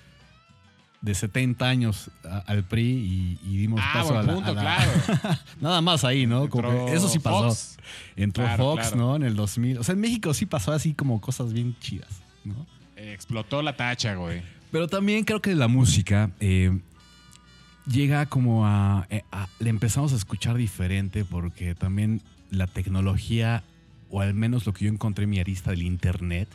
de 1.02 1.14
70 1.14 1.68
años 1.68 2.10
a- 2.24 2.38
al 2.48 2.64
PRI 2.64 2.84
y, 2.84 3.40
y 3.44 3.58
dimos 3.58 3.82
Ah, 3.84 3.92
paso 3.96 4.18
a 4.18 4.24
la, 4.24 4.34
punto, 4.34 4.52
a 4.52 4.54
la- 4.54 4.62
claro. 4.62 4.92
Nada 5.60 5.82
más 5.82 6.06
ahí, 6.06 6.26
¿no? 6.26 6.48
Como 6.48 6.86
que 6.86 6.94
eso 6.94 7.10
sí 7.10 7.20
pasó. 7.20 7.50
Fox. 7.50 7.78
Entró 8.16 8.46
Claro, 8.46 8.64
Fox, 8.64 8.82
claro. 8.90 8.96
¿no? 8.96 9.16
En 9.18 9.24
el 9.24 9.36
2000. 9.36 9.80
O 9.80 9.84
sea, 9.84 9.92
en 9.94 10.00
México 10.00 10.34
sí 10.34 10.46
pasó 10.46 10.72
así 10.72 10.94
como 10.94 11.20
cosas 11.20 11.52
bien 11.52 11.76
chidas, 11.82 12.22
¿no? 12.46 12.66
Explotó 13.14 13.62
la 13.62 13.76
tacha, 13.76 14.16
güey. 14.16 14.42
Pero 14.72 14.88
también 14.88 15.24
creo 15.26 15.42
que 15.42 15.54
la 15.56 15.68
música 15.68 16.32
eh, 16.40 16.80
llega 17.86 18.26
como 18.26 18.66
a, 18.66 19.06
eh, 19.10 19.24
a- 19.32 19.48
Le 19.60 19.70
empezamos 19.70 20.14
a 20.14 20.16
escuchar 20.16 20.56
diferente 20.56 21.26
porque 21.26 21.76
también 21.76 22.22
la 22.50 22.68
tecnología, 22.68 23.64
o 24.10 24.22
al 24.22 24.34
menos 24.34 24.66
lo 24.66 24.74
que 24.74 24.86
yo 24.86 24.92
encontré 24.92 25.24
en 25.26 25.30
mi 25.32 25.40
arista 25.40 25.72
del 25.72 25.84
internet, 25.84 26.48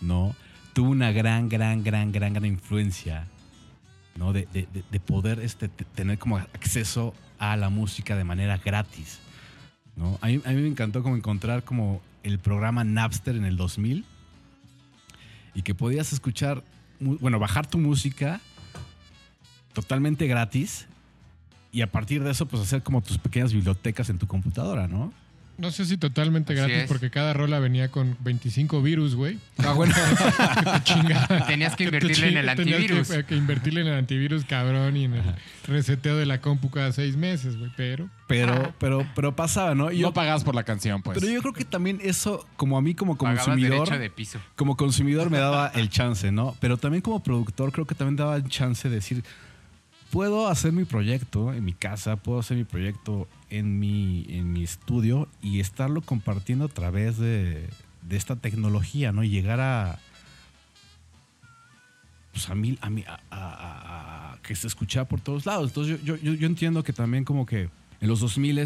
¿no? 0.00 0.34
Tuvo 0.72 0.90
una 0.90 1.10
gran, 1.12 1.48
gran, 1.48 1.82
gran, 1.82 2.12
gran, 2.12 2.32
gran 2.34 2.44
influencia, 2.46 3.26
¿no? 4.16 4.32
De, 4.32 4.46
de- 4.52 4.68
de- 4.72 4.84
de 4.90 5.00
poder 5.00 5.40
este, 5.40 5.68
te- 5.68 5.84
tener 5.84 6.18
como 6.18 6.36
acceso 6.38 7.14
a 7.38 7.56
la 7.56 7.68
música 7.70 8.16
de 8.16 8.24
manera 8.24 8.58
gratis, 8.58 9.18
¿no? 9.96 10.18
A 10.20 10.26
mí, 10.28 10.40
a 10.44 10.50
mí 10.50 10.62
me 10.62 10.68
encantó 10.68 11.02
como 11.02 11.16
encontrar 11.16 11.62
como 11.64 12.00
el 12.22 12.38
programa 12.38 12.82
Napster 12.84 13.36
en 13.36 13.44
el 13.44 13.56
2000 13.56 14.04
y 15.56 15.62
que 15.62 15.74
podías 15.74 16.12
escuchar, 16.12 16.62
bueno, 17.00 17.38
bajar 17.38 17.66
tu 17.66 17.78
música 17.78 18.42
totalmente 19.72 20.26
gratis 20.26 20.86
y 21.72 21.80
a 21.80 21.90
partir 21.90 22.22
de 22.22 22.30
eso 22.30 22.46
pues 22.46 22.62
hacer 22.62 22.82
como 22.82 23.00
tus 23.00 23.16
pequeñas 23.16 23.54
bibliotecas 23.54 24.10
en 24.10 24.18
tu 24.18 24.26
computadora, 24.26 24.86
¿no? 24.86 25.14
No 25.58 25.70
sé 25.70 25.86
si 25.86 25.96
totalmente 25.96 26.52
Así 26.52 26.58
gratis 26.60 26.76
es. 26.82 26.88
porque 26.88 27.10
cada 27.10 27.32
rola 27.32 27.58
venía 27.60 27.90
con 27.90 28.16
25 28.20 28.82
virus, 28.82 29.14
güey. 29.14 29.38
Ah, 29.58 29.72
bueno. 29.72 29.94
Que 30.56 30.70
te 30.70 30.84
chinga. 30.84 31.46
Tenías 31.46 31.74
que 31.76 31.84
te 31.84 31.96
invertirle 31.96 32.28
en 32.28 32.36
el 32.36 32.44
chinga- 32.46 32.56
tenías 32.56 32.76
antivirus. 32.80 33.08
Que, 33.08 33.24
que 33.24 33.36
invertirle 33.36 33.80
en 33.80 33.86
el 33.86 33.94
antivirus, 33.94 34.44
cabrón, 34.44 34.96
y 34.96 35.04
en 35.04 35.14
el 35.14 35.22
reseteo 35.66 36.16
de 36.16 36.26
la 36.26 36.40
compu 36.40 36.68
cada 36.70 36.92
seis 36.92 37.16
meses, 37.16 37.56
güey. 37.56 37.70
Pero 37.76 38.08
Pero, 38.26 38.74
pero, 38.78 39.06
pero 39.14 39.34
pasaba, 39.34 39.74
¿no? 39.74 39.90
Yo- 39.90 40.08
no 40.08 40.12
pagas 40.12 40.44
por 40.44 40.54
la 40.54 40.64
canción, 40.64 41.02
pues. 41.02 41.18
pero 41.18 41.32
yo 41.32 41.40
creo 41.40 41.52
que 41.54 41.64
también 41.64 42.00
eso, 42.02 42.46
como 42.56 42.76
a 42.76 42.82
mí 42.82 42.94
como 42.94 43.16
Pagabas 43.16 43.44
consumidor, 43.46 43.98
de 43.98 44.10
piso. 44.10 44.38
como 44.56 44.76
consumidor 44.76 45.30
me 45.30 45.38
daba 45.38 45.68
el 45.74 45.88
chance, 45.88 46.30
¿no? 46.32 46.54
Pero 46.60 46.76
también 46.76 47.00
como 47.02 47.22
productor 47.22 47.72
creo 47.72 47.86
que 47.86 47.94
también 47.94 48.16
daba 48.16 48.36
el 48.36 48.44
chance 48.48 48.88
de 48.90 48.96
decir, 48.96 49.24
puedo 50.10 50.48
hacer 50.48 50.72
mi 50.72 50.84
proyecto 50.84 51.52
en 51.52 51.64
mi 51.64 51.72
casa, 51.72 52.16
puedo 52.16 52.38
hacer 52.40 52.56
mi 52.56 52.64
proyecto 52.64 53.26
en 53.50 53.78
mi, 53.78 54.26
en 54.28 54.52
mi 54.52 54.62
estudio 54.64 55.28
y 55.42 55.60
estarlo 55.60 56.00
compartiendo 56.00 56.64
a 56.64 56.68
través 56.68 57.16
de, 57.18 57.68
de 58.02 58.16
esta 58.16 58.36
tecnología, 58.36 59.12
¿no? 59.12 59.22
Y 59.24 59.28
llegar 59.30 59.60
a... 59.60 59.98
Pues 62.32 62.50
a 62.50 62.54
mí, 62.54 62.76
a 62.82 63.20
a, 63.30 64.36
que 64.42 64.54
se 64.54 64.66
escuchara 64.66 65.06
por 65.08 65.20
todos 65.20 65.46
lados. 65.46 65.70
Entonces 65.70 66.02
yo, 66.04 66.16
yo, 66.16 66.34
yo, 66.34 66.46
entiendo 66.46 66.82
que 66.82 66.92
también 66.92 67.24
como 67.24 67.46
que 67.46 67.70
en 68.00 68.08
los 68.08 68.20
2000 68.20 68.60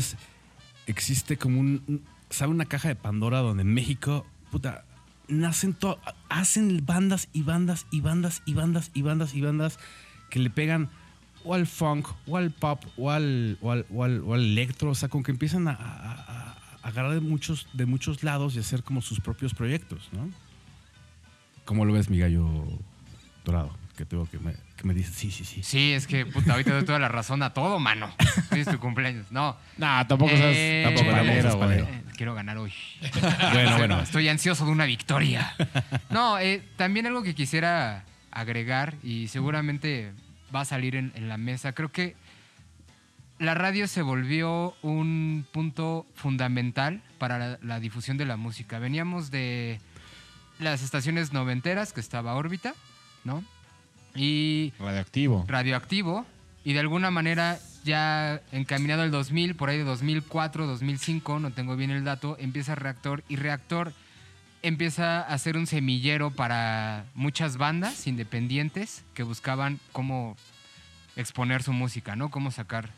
existe 0.86 1.36
como 1.36 1.60
un, 1.60 1.82
un- 1.86 2.02
sabe 2.30 2.50
una 2.50 2.64
caja 2.64 2.88
de 2.88 2.96
Pandora 2.96 3.38
donde 3.38 3.62
en 3.62 3.72
México, 3.72 4.26
puta, 4.50 4.84
nacen 5.28 5.74
to- 5.74 6.00
hacen 6.28 6.84
bandas 6.84 7.28
y 7.32 7.42
bandas 7.42 7.86
y 7.92 8.00
bandas 8.00 8.42
y 8.44 8.54
bandas 8.54 8.90
y 8.92 9.02
bandas 9.02 9.34
y 9.34 9.40
bandas 9.40 9.78
que 10.30 10.40
le 10.40 10.50
pegan 10.50 10.90
o 11.44 11.54
al 11.54 11.66
funk 11.66 12.06
o 12.26 12.36
al 12.36 12.50
pop 12.50 12.82
o 12.96 13.10
al, 13.10 13.58
o 13.60 13.70
al, 13.72 13.86
o 13.90 14.04
al- 14.04 14.20
o 14.24 14.34
al 14.34 14.40
electro, 14.42 14.90
o 14.90 14.94
sea, 14.94 15.08
como 15.08 15.24
que 15.24 15.30
empiezan 15.32 15.68
a, 15.68 15.72
a- 15.72 16.12
a- 16.12 16.56
a 16.82 16.88
agarrar 16.88 17.12
de 17.12 17.20
muchos, 17.20 17.66
de 17.72 17.86
muchos 17.86 18.22
lados 18.22 18.56
y 18.56 18.58
hacer 18.58 18.82
como 18.82 19.00
sus 19.02 19.20
propios 19.20 19.54
proyectos, 19.54 20.08
¿no? 20.12 20.30
¿Cómo 21.64 21.84
lo 21.84 21.92
ves, 21.92 22.10
mi 22.10 22.18
gallo 22.18 22.48
dorado? 23.44 23.76
Que 23.96 24.04
tengo 24.06 24.26
que 24.30 24.38
me, 24.38 24.54
que 24.76 24.84
me 24.84 24.94
dice, 24.94 25.12
sí, 25.12 25.30
sí, 25.30 25.44
sí. 25.44 25.62
Sí, 25.62 25.92
es 25.92 26.06
que 26.06 26.24
puta, 26.24 26.52
ahorita 26.52 26.72
doy 26.72 26.84
toda 26.84 26.98
la 26.98 27.08
razón 27.08 27.42
a 27.42 27.52
todo, 27.52 27.78
mano. 27.78 28.10
Hoy 28.50 28.60
es 28.60 28.66
tu 28.66 28.78
cumpleaños. 28.78 29.30
No. 29.30 29.56
Nah, 29.76 30.04
tampoco 30.06 30.32
Eh, 30.32 30.82
seas 30.84 30.94
tampoco 30.94 31.14
palero, 31.16 31.48
güey. 31.56 31.60
palero. 31.68 31.84
Eh, 31.86 32.02
Quiero 32.16 32.34
ganar 32.34 32.56
hoy. 32.58 32.72
Bueno, 33.52 33.76
bueno. 33.76 34.00
Estoy 34.00 34.28
ansioso 34.28 34.64
de 34.64 34.70
una 34.72 34.86
victoria. 34.86 35.54
No, 36.08 36.38
eh, 36.38 36.62
también 36.76 37.06
algo 37.06 37.22
que 37.22 37.34
quisiera 37.34 38.04
agregar 38.30 38.94
y 39.02 39.28
seguramente 39.28 40.12
va 40.54 40.62
a 40.62 40.64
salir 40.64 40.96
en, 40.96 41.12
en 41.14 41.28
la 41.28 41.36
mesa. 41.36 41.72
Creo 41.72 41.90
que 41.90 42.16
la 43.38 43.54
radio 43.54 43.88
se 43.88 44.02
volvió 44.02 44.74
un 44.82 45.46
punto 45.52 46.06
fundamental 46.14 47.02
para 47.18 47.38
la, 47.38 47.58
la 47.62 47.80
difusión 47.80 48.16
de 48.16 48.26
la 48.26 48.36
música. 48.36 48.78
Veníamos 48.78 49.30
de 49.30 49.80
las 50.58 50.82
estaciones 50.82 51.32
noventeras, 51.32 51.92
que 51.92 52.00
estaba 52.00 52.34
órbita, 52.34 52.74
¿no? 53.24 53.42
Y 54.14 54.72
Radioactivo. 54.78 55.44
radioactivo 55.48 56.26
y 56.64 56.72
de 56.74 56.80
alguna 56.80 57.10
manera 57.10 57.58
ya 57.84 58.42
encaminado 58.52 59.02
al 59.02 59.10
2000, 59.10 59.54
por 59.54 59.70
ahí 59.70 59.78
de 59.78 59.84
2004, 59.84 60.66
2005, 60.66 61.38
no 61.38 61.52
tengo 61.52 61.76
bien 61.76 61.90
el 61.90 62.04
dato, 62.04 62.36
empieza 62.38 62.74
reactor 62.74 63.24
y 63.28 63.36
reactor 63.36 63.94
empieza 64.62 65.20
a 65.22 65.38
ser 65.38 65.56
un 65.56 65.66
semillero 65.66 66.30
para 66.30 67.04
muchas 67.14 67.56
bandas 67.56 68.06
independientes 68.06 69.04
que 69.14 69.22
buscaban 69.22 69.78
cómo 69.92 70.36
exponer 71.16 71.62
su 71.62 71.72
música, 71.72 72.16
¿no? 72.16 72.30
Cómo 72.30 72.50
sacar 72.50 72.90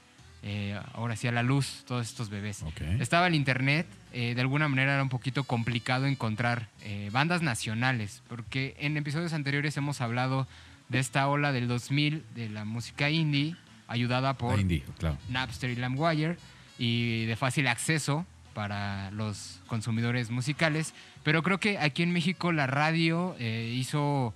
eh, 0.43 0.79
ahora 0.95 1.15
sí 1.15 1.29
a 1.29 1.33
la 1.33 1.43
luz 1.43 1.85
todos 1.87 2.07
estos 2.07 2.29
bebés. 2.29 2.65
Estaba 2.99 3.29
el 3.29 3.35
internet, 3.35 3.87
eh, 4.13 4.35
de 4.35 4.41
alguna 4.41 4.69
manera 4.69 4.95
era 4.95 5.03
un 5.03 5.09
poquito 5.09 5.45
complicado 5.45 6.07
encontrar 6.07 6.69
eh, 6.83 7.11
bandas 7.13 7.43
nacionales, 7.43 8.23
porque 8.29 8.75
en 8.81 8.97
episodios 8.97 9.33
anteriores 9.33 9.77
hemos 9.77 10.01
hablado 10.01 10.49
de 10.89 10.99
esta 10.99 11.29
ola 11.29 11.53
del 11.53 11.69
2000 11.69 12.25
de 12.35 12.49
la 12.49 12.65
música 12.65 13.09
indie, 13.09 13.57
ayudada 13.87 14.35
por 14.35 14.59
indie, 14.59 14.85
claro. 14.99 15.17
Napster 15.29 15.71
y 15.71 15.77
LimeWire 15.77 16.37
y 16.77 17.25
de 17.27 17.37
fácil 17.37 17.69
acceso 17.69 18.27
para 18.53 19.11
los 19.13 19.61
consumidores 19.67 20.31
musicales. 20.31 20.93
Pero 21.23 21.43
creo 21.43 21.59
que 21.59 21.79
aquí 21.79 22.03
en 22.03 22.13
México 22.13 22.53
la 22.53 22.67
radio 22.67 23.37
eh, 23.39 23.73
hizo 23.75 24.35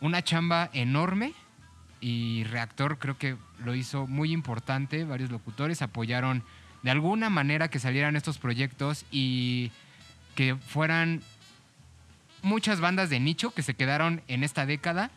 una 0.00 0.22
chamba 0.22 0.70
enorme 0.72 1.34
y 2.00 2.44
Reactor 2.44 2.98
creo 2.98 3.18
que 3.18 3.36
lo 3.64 3.74
hizo 3.74 4.06
muy 4.06 4.32
importante. 4.32 5.04
Varios 5.04 5.30
locutores 5.30 5.82
apoyaron 5.82 6.42
de 6.82 6.90
alguna 6.90 7.30
manera 7.30 7.68
que 7.68 7.78
salieran 7.78 8.16
estos 8.16 8.38
proyectos 8.38 9.04
y 9.10 9.72
que 10.34 10.56
fueran 10.56 11.22
muchas 12.42 12.80
bandas 12.80 13.08
de 13.08 13.20
nicho 13.20 13.54
que 13.54 13.62
se 13.62 13.74
quedaron 13.74 14.22
en 14.28 14.44
esta 14.44 14.66
década 14.66 15.10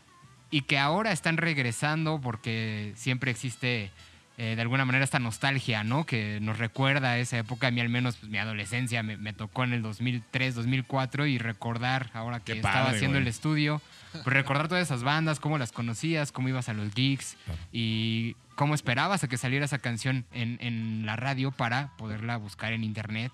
y 0.49 0.61
que 0.61 0.79
ahora 0.79 1.11
están 1.11 1.37
regresando 1.37 2.21
porque 2.21 2.93
siempre 2.95 3.31
existe 3.31 3.91
eh, 4.37 4.55
de 4.55 4.61
alguna 4.61 4.85
manera 4.85 5.03
esta 5.03 5.19
nostalgia, 5.19 5.83
¿no? 5.83 6.05
Que 6.05 6.39
nos 6.41 6.59
recuerda 6.59 7.11
a 7.11 7.17
esa 7.17 7.37
época, 7.39 7.67
a 7.67 7.71
mí 7.71 7.81
al 7.81 7.89
menos 7.89 8.17
pues, 8.17 8.31
mi 8.31 8.37
adolescencia 8.37 9.01
me, 9.03 9.17
me 9.17 9.33
tocó 9.33 9.63
en 9.63 9.73
el 9.73 9.81
2003, 9.81 10.55
2004 10.55 11.25
y 11.25 11.37
recordar 11.39 12.11
ahora 12.13 12.39
que 12.39 12.53
Qué 12.53 12.59
estaba 12.59 12.83
padre, 12.83 12.95
haciendo 12.97 13.15
güey. 13.15 13.23
el 13.23 13.27
estudio, 13.27 13.81
pues 14.11 14.25
recordar 14.27 14.67
todas 14.67 14.83
esas 14.83 15.03
bandas, 15.03 15.39
cómo 15.39 15.57
las 15.57 15.71
conocías, 15.71 16.31
cómo 16.31 16.49
ibas 16.49 16.69
a 16.69 16.73
los 16.73 16.93
gigs 16.93 17.35
y 17.71 18.35
cómo 18.55 18.75
esperabas 18.75 19.23
a 19.23 19.27
que 19.27 19.37
saliera 19.37 19.65
esa 19.65 19.79
canción 19.79 20.25
en, 20.31 20.57
en 20.61 21.05
la 21.05 21.15
radio 21.15 21.51
para 21.51 21.95
poderla 21.97 22.37
buscar 22.37 22.73
en 22.73 22.83
internet 22.83 23.31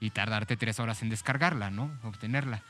y 0.00 0.10
tardarte 0.10 0.56
tres 0.56 0.80
horas 0.80 1.02
en 1.02 1.10
descargarla, 1.10 1.70
¿no? 1.70 1.90
Obtenerla 2.04 2.62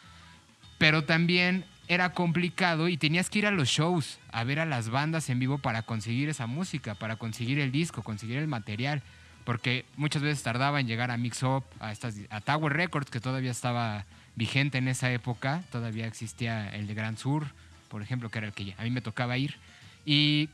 pero 0.78 1.04
también 1.04 1.64
era 1.88 2.12
complicado 2.12 2.88
y 2.88 2.98
tenías 2.98 3.30
que 3.30 3.40
ir 3.40 3.46
a 3.46 3.50
los 3.50 3.68
shows, 3.68 4.18
a 4.30 4.44
ver 4.44 4.60
a 4.60 4.66
las 4.66 4.90
bandas 4.90 5.30
en 5.30 5.38
vivo 5.38 5.58
para 5.58 5.82
conseguir 5.82 6.28
esa 6.28 6.46
música, 6.46 6.94
para 6.94 7.16
conseguir 7.16 7.58
el 7.58 7.72
disco, 7.72 8.02
conseguir 8.02 8.36
el 8.36 8.46
material, 8.46 9.02
porque 9.44 9.86
muchas 9.96 10.20
veces 10.20 10.42
tardaba 10.42 10.80
en 10.80 10.86
llegar 10.86 11.10
a 11.10 11.16
Mix 11.16 11.42
Up, 11.42 11.64
a, 11.80 11.90
estas, 11.90 12.16
a 12.28 12.42
Tower 12.42 12.74
Records, 12.74 13.10
que 13.10 13.20
todavía 13.20 13.50
estaba 13.50 14.04
vigente 14.36 14.76
en 14.76 14.86
esa 14.86 15.10
época, 15.10 15.62
todavía 15.72 16.06
existía 16.06 16.68
el 16.74 16.86
de 16.86 16.94
Grand 16.94 17.16
Sur, 17.16 17.46
por 17.88 18.02
ejemplo, 18.02 18.30
que 18.30 18.38
era 18.38 18.48
el 18.48 18.52
que 18.52 18.74
a 18.76 18.82
mí 18.82 18.90
me 18.90 19.00
tocaba 19.00 19.38
ir. 19.38 19.56
Y 20.04 20.50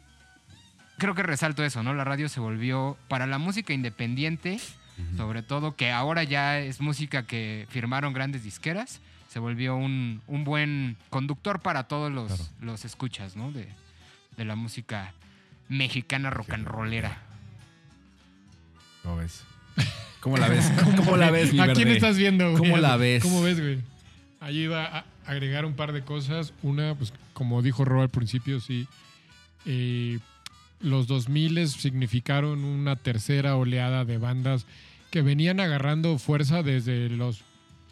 creo 0.98 1.16
que 1.16 1.24
resalto 1.24 1.64
eso, 1.64 1.82
¿no? 1.82 1.94
La 1.94 2.04
radio 2.04 2.28
se 2.28 2.38
volvió 2.38 2.96
para 3.08 3.26
la 3.26 3.38
música 3.38 3.72
independiente, 3.72 4.60
sobre 5.16 5.42
todo 5.42 5.74
que 5.74 5.90
ahora 5.90 6.22
ya 6.22 6.60
es 6.60 6.80
música 6.80 7.26
que 7.26 7.66
firmaron 7.70 8.12
grandes 8.12 8.44
disqueras, 8.44 9.00
se 9.34 9.40
volvió 9.40 9.74
un, 9.74 10.22
un 10.28 10.44
buen 10.44 10.96
conductor 11.10 11.58
para 11.60 11.88
todos 11.88 12.12
los, 12.12 12.28
Claro. 12.28 12.44
los 12.60 12.84
escuchas, 12.84 13.34
¿no? 13.34 13.50
De, 13.50 13.66
de 14.36 14.44
la 14.44 14.54
música 14.54 15.12
mexicana 15.68 16.30
rock 16.30 16.52
and 16.52 16.64
rollera. 16.68 17.20
¿Cómo 19.02 19.16
ves? 19.16 19.42
¿Cómo 20.20 20.36
la 20.36 20.46
ves? 20.46 20.70
¿Cómo 20.96 21.16
la 21.16 21.32
ves, 21.32 21.52
mi 21.52 21.58
¿A 21.58 21.72
quién 21.72 21.88
estás 21.88 22.16
viendo, 22.16 22.52
güey? 22.52 22.58
¿Cómo 22.62 22.76
la 22.76 22.96
ves? 22.96 23.24
¿Cómo 23.24 23.42
ves, 23.42 23.60
güey? 23.60 23.78
Ahí 24.38 24.58
iba 24.60 24.84
a 24.98 25.04
agregar 25.26 25.64
un 25.64 25.74
par 25.74 25.92
de 25.92 26.02
cosas. 26.04 26.52
Una, 26.62 26.94
pues 26.94 27.12
como 27.32 27.60
dijo 27.60 27.84
Rob 27.84 28.02
al 28.02 28.10
principio, 28.10 28.60
sí. 28.60 28.86
eh, 29.66 30.20
los 30.78 31.08
2000 31.08 31.68
significaron 31.70 32.64
una 32.64 32.94
tercera 32.94 33.56
oleada 33.56 34.04
de 34.04 34.16
bandas 34.16 34.64
que 35.10 35.22
venían 35.22 35.58
agarrando 35.58 36.18
fuerza 36.18 36.62
desde 36.62 37.08
los 37.08 37.42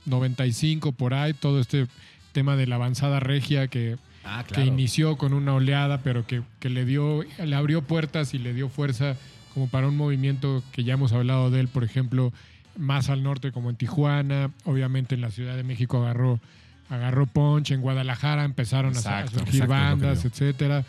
95 0.06 0.92
por 0.92 1.14
ahí. 1.14 1.34
Todo 1.34 1.60
este 1.60 1.86
tema 2.32 2.56
de 2.56 2.66
la 2.66 2.76
avanzada 2.76 3.20
regia 3.20 3.68
que 3.68 3.96
Ah, 4.24 4.44
que 4.44 4.64
inició 4.64 5.16
con 5.16 5.32
una 5.32 5.54
oleada, 5.54 5.98
pero 5.98 6.26
que, 6.26 6.42
que 6.60 6.68
le 6.68 6.84
dio, 6.84 7.24
le 7.44 7.56
abrió 7.56 7.82
puertas 7.82 8.34
y 8.34 8.38
le 8.38 8.54
dio 8.54 8.68
fuerza 8.68 9.16
como 9.52 9.68
para 9.68 9.88
un 9.88 9.96
movimiento 9.96 10.62
que 10.72 10.84
ya 10.84 10.94
hemos 10.94 11.12
hablado 11.12 11.50
de 11.50 11.60
él, 11.60 11.68
por 11.68 11.82
ejemplo, 11.82 12.32
más 12.76 13.10
al 13.10 13.22
norte 13.22 13.50
como 13.50 13.68
en 13.68 13.76
Tijuana, 13.76 14.50
obviamente 14.64 15.16
en 15.16 15.22
la 15.22 15.30
Ciudad 15.30 15.56
de 15.56 15.64
México 15.64 15.98
agarró, 15.98 16.40
agarró 16.88 17.26
punch, 17.26 17.72
en 17.72 17.80
Guadalajara 17.80 18.44
empezaron 18.44 18.96
a 18.96 19.26
surgir 19.26 19.66
bandas, 19.66 20.24
etcétera. 20.24 20.84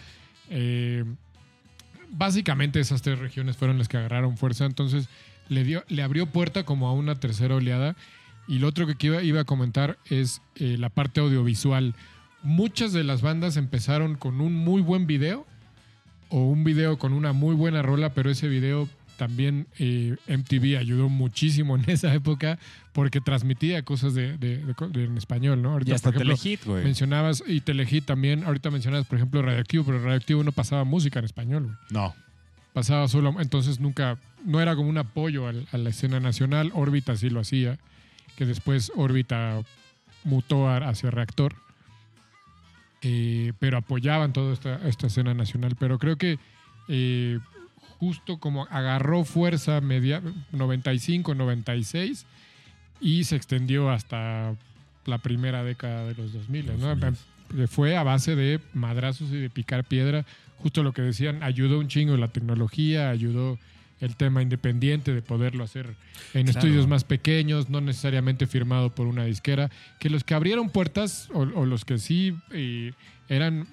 Eh, 0.50 1.04
básicamente 2.12 2.80
esas 2.80 3.02
tres 3.02 3.18
regiones 3.18 3.58
fueron 3.58 3.80
las 3.80 3.88
que 3.88 3.98
agarraron 3.98 4.38
fuerza, 4.38 4.66
entonces 4.66 5.10
le 5.50 5.64
dio, 5.64 5.84
le 5.88 6.04
abrió 6.04 6.28
puerta 6.28 6.64
como 6.64 6.88
a 6.88 6.94
una 6.94 7.16
tercera 7.16 7.56
oleada. 7.56 7.96
Y 8.48 8.60
lo 8.60 8.68
otro 8.68 8.86
que 8.88 9.08
iba, 9.08 9.22
iba 9.24 9.42
a 9.42 9.46
comentar 9.46 9.98
es 10.10 10.42
eh, 10.56 10.78
la 10.78 10.90
parte 10.90 11.22
audiovisual. 11.22 11.96
Muchas 12.42 12.92
de 12.94 13.04
las 13.04 13.22
bandas 13.22 13.56
empezaron 13.58 14.16
con 14.16 14.42
un 14.42 14.54
muy 14.54 14.82
buen 14.82 15.08
video 15.08 15.46
o 16.30 16.48
un 16.50 16.64
video 16.64 16.98
con 16.98 17.14
una 17.14 17.32
muy 17.32 17.56
buena 17.56 17.82
rola, 17.82 18.14
pero 18.14 18.30
ese 18.30 18.48
video 18.50 18.90
también 19.18 19.68
eh, 19.80 20.16
MTV 20.28 20.78
ayudó 20.78 21.08
muchísimo 21.08 21.76
en 21.78 21.90
esa 21.90 22.14
época 22.14 22.58
porque 22.92 23.22
transmitía 23.22 23.84
cosas 23.84 24.14
de, 24.14 24.38
de- 24.38 24.58
de 24.66 24.74
co- 24.74 24.90
de- 24.90 25.06
en 25.06 25.18
español, 25.18 25.62
¿no? 25.62 25.78
Y 25.86 25.92
hasta 25.92 26.12
por 26.12 26.16
ejemplo, 26.22 26.36
Telehit, 26.36 26.66
güey. 26.66 26.84
mencionabas, 26.84 27.44
y 27.48 27.62
Telehit 27.62 28.04
también, 28.06 28.44
ahorita 28.44 28.72
mencionabas, 28.72 29.06
por 29.08 29.18
ejemplo, 29.20 29.42
Radioactivo, 29.42 29.86
pero 29.86 30.00
Radioactivo 30.04 30.44
no 30.44 30.52
pasaba 30.52 30.84
música 30.84 31.20
en 31.20 31.26
español, 31.26 31.64
güey 31.66 31.76
No. 31.92 32.14
pasaba 32.74 33.08
solo, 33.08 33.36
entonces 33.40 33.80
nunca, 33.80 34.18
no 34.46 34.60
era 34.60 34.76
como 34.76 34.90
un 34.90 34.98
apoyo 34.98 35.48
al- 35.48 35.68
a 35.72 35.78
la 35.78 35.92
escena 35.92 36.20
nacional, 36.20 36.72
Órbita 36.74 37.16
sí 37.16 37.30
lo 37.30 37.40
hacía, 37.40 37.78
que 38.38 38.46
después 38.46 38.92
Órbita 38.96 39.62
mutó 40.24 40.70
hacia 40.70 41.12
Reactor, 41.12 41.56
Eh, 43.06 43.52
pero 43.60 43.78
apoyaban 43.78 44.32
toda 44.32 44.54
esta, 44.54 44.88
esta 44.88 45.08
escena 45.08 45.34
nacional, 45.34 45.76
pero 45.78 46.00
creo 46.00 46.16
que 46.16 46.40
eh, 46.88 47.38
justo 48.00 48.38
como 48.38 48.66
agarró 48.72 49.26
fuerza 49.26 49.82
media, 49.82 50.22
95, 50.54 51.36
96 51.36 52.26
y 53.02 53.26
se 53.26 53.36
extendió 53.36 53.90
hasta 53.90 54.56
la 55.06 55.18
primera 55.18 55.66
década 55.66 56.06
de 56.06 56.16
los 56.16 56.32
2000, 56.32 56.80
¿no? 56.80 56.96
2000. 56.96 57.68
Fue 57.68 57.98
a 57.98 58.04
base 58.04 58.38
de 58.38 58.62
madrazos 58.74 59.30
y 59.32 59.38
de 59.38 59.50
picar 59.50 59.84
piedra 59.84 60.26
justo 60.64 60.82
lo 60.82 60.94
que 60.94 61.02
decían, 61.02 61.44
ayudó 61.44 61.78
un 61.78 61.90
chingo 61.90 62.16
la 62.16 62.30
tecnología, 62.30 63.10
ayudó 63.10 63.60
el 64.00 64.16
tema 64.16 64.42
independiente 64.42 65.14
de 65.14 65.22
poderlo 65.22 65.64
hacer 65.64 65.96
en 66.34 66.46
Claro. 66.46 66.60
estudios 66.60 66.88
más 66.88 67.04
pequeños, 67.04 67.70
no 67.70 67.80
necesariamente 67.82 68.48
firmado 68.48 68.94
por 68.94 69.08
una 69.08 69.26
disquera, 69.26 69.70
que 70.00 70.10
los 70.10 70.24
que 70.24 70.34
abrieron 70.34 70.70
puertas 70.70 71.30
o, 71.34 71.40
o 71.42 71.66
los 71.66 71.86
que 71.86 71.98
sí 71.98 72.36
eh, 72.52 72.92
eran 73.30 73.68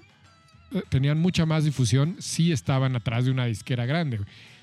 eh, 0.73 0.83
tenían 0.89 1.19
mucha 1.19 1.47
más 1.47 1.65
difusión, 1.65 2.15
sí 2.21 2.53
estaban 2.53 2.95
atrás 2.95 3.25
de 3.25 3.33
una 3.33 3.47
disquera 3.47 3.87
grande. 3.87 4.21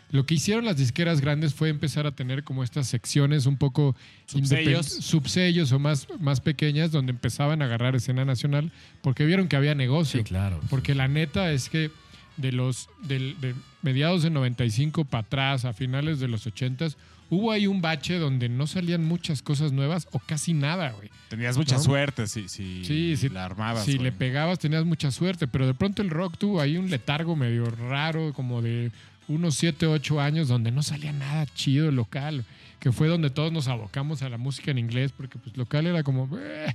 Lo 0.09 0.25
que 0.25 0.35
hicieron 0.35 0.63
las 0.63 0.77
disqueras 0.77 1.19
grandes 1.19 1.53
fue 1.53 1.67
empezar 1.67 2.07
a 2.07 2.11
tener 2.13 2.45
como 2.45 2.63
estas 2.63 2.87
secciones 2.87 3.45
un 3.45 3.57
poco 3.57 3.93
Subsellos. 4.25 4.85
subsellos 4.87 5.73
o 5.73 5.79
más, 5.79 6.07
más 6.21 6.39
pequeñas 6.39 6.91
donde 6.93 7.11
empezaban 7.11 7.61
a 7.61 7.65
agarrar 7.65 7.93
escena 7.93 8.23
nacional 8.23 8.71
porque 9.01 9.25
vieron 9.25 9.49
que 9.49 9.57
había 9.57 9.75
negocio. 9.75 10.19
Sí, 10.19 10.23
claro. 10.23 10.61
Porque 10.69 10.95
la 10.95 11.09
neta 11.09 11.51
es 11.51 11.67
que 11.67 11.91
de 12.37 12.51
los 12.51 12.89
del- 13.03 13.35
de 13.41 13.55
mediados 13.81 14.23
de 14.23 14.29
95 14.29 15.05
para 15.05 15.21
atrás, 15.21 15.65
a 15.65 15.73
finales 15.73 16.19
de 16.19 16.27
los 16.27 16.45
80 16.47 16.87
hubo 17.29 17.51
ahí 17.51 17.67
un 17.67 17.81
bache 17.81 18.17
donde 18.19 18.47
no 18.47 18.67
salían 18.67 19.03
muchas 19.03 19.41
cosas 19.41 19.73
nuevas 19.73 20.07
o 20.11 20.19
casi 20.19 20.53
nada, 20.53 20.91
güey. 20.91 21.09
Tenías 21.29 21.57
mucha 21.57 21.75
¿No? 21.75 21.81
suerte 21.83 22.27
si, 22.27 22.47
si 22.47 22.85
Sí, 22.85 23.17
sí. 23.17 23.27
la 23.29 23.43
armabas. 23.45 23.83
Si 23.83 23.93
güey. 23.95 24.03
le 24.05 24.11
pegabas 24.13 24.59
tenías 24.59 24.85
mucha 24.85 25.11
suerte, 25.11 25.45
pero 25.47 25.67
de 25.67 25.73
pronto 25.73 26.01
el 26.01 26.09
rock 26.09 26.37
tuvo 26.37 26.61
ahí 26.61 26.77
un 26.77 26.89
letargo 26.89 27.35
medio 27.35 27.65
raro, 27.65 28.31
como 28.33 28.61
de 28.61 28.91
unos 29.27 29.55
7, 29.55 29.87
8 29.87 30.21
años, 30.21 30.47
donde 30.47 30.71
no 30.71 30.83
salía 30.83 31.11
nada 31.11 31.45
chido 31.47 31.91
local, 31.91 32.45
que 32.79 32.93
fue 32.93 33.09
donde 33.09 33.29
todos 33.29 33.51
nos 33.51 33.67
abocamos 33.67 34.21
a 34.21 34.29
la 34.29 34.37
música 34.37 34.71
en 34.71 34.77
inglés, 34.77 35.11
porque 35.11 35.37
pues 35.37 35.57
local 35.57 35.85
era 35.85 36.03
como, 36.03 36.29
"Eh", 36.39 36.73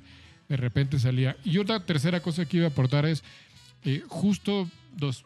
de 0.51 0.57
repente 0.59 0.99
salía. 0.99 1.35
Y 1.45 1.57
otra 1.57 1.81
tercera 1.87 2.21
cosa 2.21 2.45
que 2.45 2.59
iba 2.59 2.67
a 2.67 2.71
aportar 2.71 3.07
es, 3.07 3.23
eh, 3.87 4.03
justo 4.07 4.69
dos, 4.99 5.25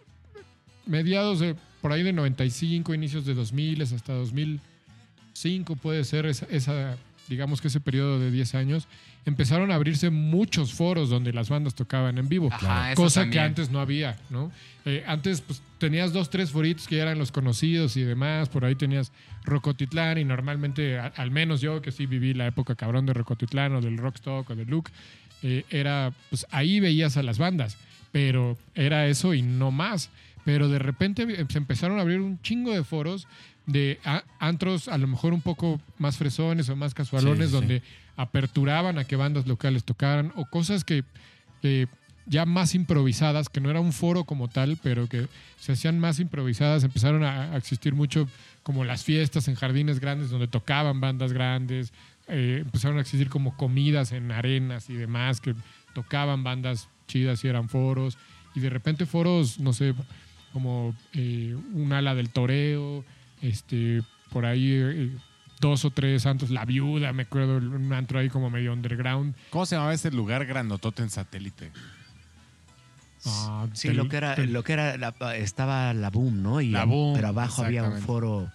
mediados 0.87 1.41
de, 1.41 1.55
por 1.83 1.93
ahí 1.93 2.03
de 2.03 2.13
95, 2.13 2.95
inicios 2.95 3.25
de 3.27 3.35
2000 3.35 3.83
hasta 3.83 4.13
2005 4.15 5.77
puede 5.77 6.05
ser 6.05 6.27
esa, 6.27 6.47
esa 6.47 6.97
digamos 7.29 7.61
que 7.61 7.69
ese 7.69 7.81
periodo 7.81 8.21
de 8.21 8.31
10 8.31 8.55
años, 8.55 8.87
empezaron 9.25 9.73
a 9.73 9.75
abrirse 9.75 10.11
muchos 10.11 10.73
foros 10.73 11.11
donde 11.11 11.33
las 11.33 11.49
bandas 11.49 11.75
tocaban 11.75 12.19
en 12.19 12.29
vivo. 12.29 12.49
Ajá, 12.53 12.95
cosa 12.95 13.29
que 13.29 13.41
antes 13.41 13.71
no 13.71 13.81
había, 13.81 14.17
¿no? 14.31 14.53
Eh, 14.85 15.03
antes 15.09 15.41
pues, 15.41 15.61
tenías 15.79 16.13
dos, 16.13 16.31
tres 16.31 16.53
foritos 16.53 16.87
que 16.87 16.99
eran 16.99 17.19
los 17.19 17.33
conocidos 17.33 17.97
y 17.97 18.03
demás. 18.05 18.49
Por 18.49 18.65
ahí 18.65 18.77
tenías 18.77 19.11
Rocotitlán 19.43 20.19
y 20.19 20.25
normalmente, 20.25 21.01
a- 21.01 21.07
al 21.17 21.33
menos 21.33 21.61
yo 21.61 21.83
que 21.83 21.91
sí 21.91 22.07
viví 22.07 22.33
la 22.35 22.47
época 22.47 22.77
cabrón 22.77 23.05
de 23.07 23.13
Rocotitlán 23.15 23.75
o 23.75 23.81
del 23.81 23.99
Rockstock 23.99 24.49
o 24.49 24.55
del 24.55 24.69
Luke, 24.69 24.93
eh, 25.43 25.65
era, 25.71 26.13
pues 26.31 26.47
ahí 26.53 26.79
veías 26.79 27.17
a 27.17 27.25
las 27.25 27.39
bandas, 27.39 27.77
pero 28.13 28.57
era 28.77 29.09
eso 29.09 29.35
y 29.35 29.43
no 29.43 29.73
más. 29.73 30.11
Pero 30.47 30.69
de 30.71 30.79
repente 30.79 31.27
se 31.51 31.59
empezaron 31.59 31.99
a 31.99 32.03
abrir 32.03 32.21
un 32.21 32.41
chingo 32.41 32.73
de 32.73 32.85
foros 32.85 33.27
de 33.67 33.99
antros 34.39 34.87
a 34.87 34.97
lo 34.97 35.09
mejor 35.09 35.35
un 35.35 35.43
poco 35.43 35.81
más 35.99 36.17
fresones 36.17 36.69
o 36.69 36.77
más 36.77 36.95
casualones 36.95 37.39
Sí, 37.39 37.45
sí, 37.47 37.49
sí. 37.51 37.53
donde 37.53 37.83
aperturaban 38.17 38.97
a 38.97 39.05
que 39.05 39.17
bandas 39.17 39.47
locales 39.49 39.83
tocaran 39.85 40.33
o 40.37 40.47
cosas 40.47 40.85
que, 40.85 41.03
que 41.61 41.89
ya 42.27 42.47
más 42.47 42.77
improvisadas, 42.77 43.49
que 43.49 43.61
no 43.61 43.71
era 43.71 43.81
un 43.81 43.93
foro 43.93 44.23
como 44.25 44.47
tal, 44.49 44.79
pero 44.83 45.09
que 45.09 45.27
se 45.59 45.73
hacían 45.73 45.99
más 45.99 46.21
improvisadas, 46.21 46.85
empezaron 46.85 47.25
a, 47.25 47.53
a 47.53 47.57
existir 47.57 47.95
mucho 47.95 48.29
como 48.63 48.85
las 48.85 49.03
fiestas 49.05 49.49
en 49.49 49.57
jardines 49.57 49.99
grandes 50.01 50.31
donde 50.31 50.47
tocaban 50.49 51.01
bandas 51.01 51.33
grandes, 51.33 51.93
eh, 52.29 52.59
empezaron 52.65 52.99
a 52.99 53.01
existir 53.01 53.29
como 53.29 53.57
comidas 53.57 54.13
en 54.13 54.31
arenas 54.31 54.91
y 54.91 54.95
demás 54.95 55.41
que 55.41 55.55
tocaban 55.93 56.45
bandas 56.45 56.89
chidas 57.09 57.45
y 57.45 57.49
eran 57.49 57.69
foros, 57.69 58.17
y 58.55 58.61
de 58.61 58.71
repente 58.71 59.07
foros, 59.07 59.59
no 59.61 59.73
sé, 59.73 59.93
como 60.57 60.95
eh, 61.13 61.55
un 61.75 61.93
ala 61.93 62.15
del 62.15 62.31
toreo, 62.31 63.05
este, 63.43 64.03
por 64.33 64.47
ahí 64.47 64.71
eh, 64.73 65.11
dos 65.61 65.85
o 65.85 65.91
tres 65.91 66.25
antros, 66.25 66.51
La 66.51 66.65
Viuda, 66.65 67.13
me 67.13 67.25
acuerdo, 67.25 67.59
un 67.59 67.93
antro 67.93 68.19
ahí 68.19 68.31
como 68.31 68.49
medio 68.49 68.73
underground. 68.73 69.35
¿Cómo 69.51 69.67
se 69.67 69.75
llamaba 69.75 69.93
ese 69.93 70.11
lugar 70.11 70.47
grandotote 70.47 71.03
en 71.03 71.11
satélite? 71.11 71.73
Ah, 73.27 73.67
Sí, 73.75 73.89
tel- 73.89 73.97
lo 73.99 74.09
que 74.09 74.17
era, 74.17 74.37
lo 74.37 74.65
que 74.65 74.73
era 74.73 74.97
la- 74.97 75.15
estaba 75.37 75.93
la 75.93 76.09
boom, 76.09 76.43
¿no? 76.43 76.63
Y 76.63 76.71
La 76.71 76.85
Boom, 76.87 77.15
pero 77.15 77.29
abajo 77.29 77.63
había 77.65 77.85
un 77.85 78.01
foro. 78.01 78.51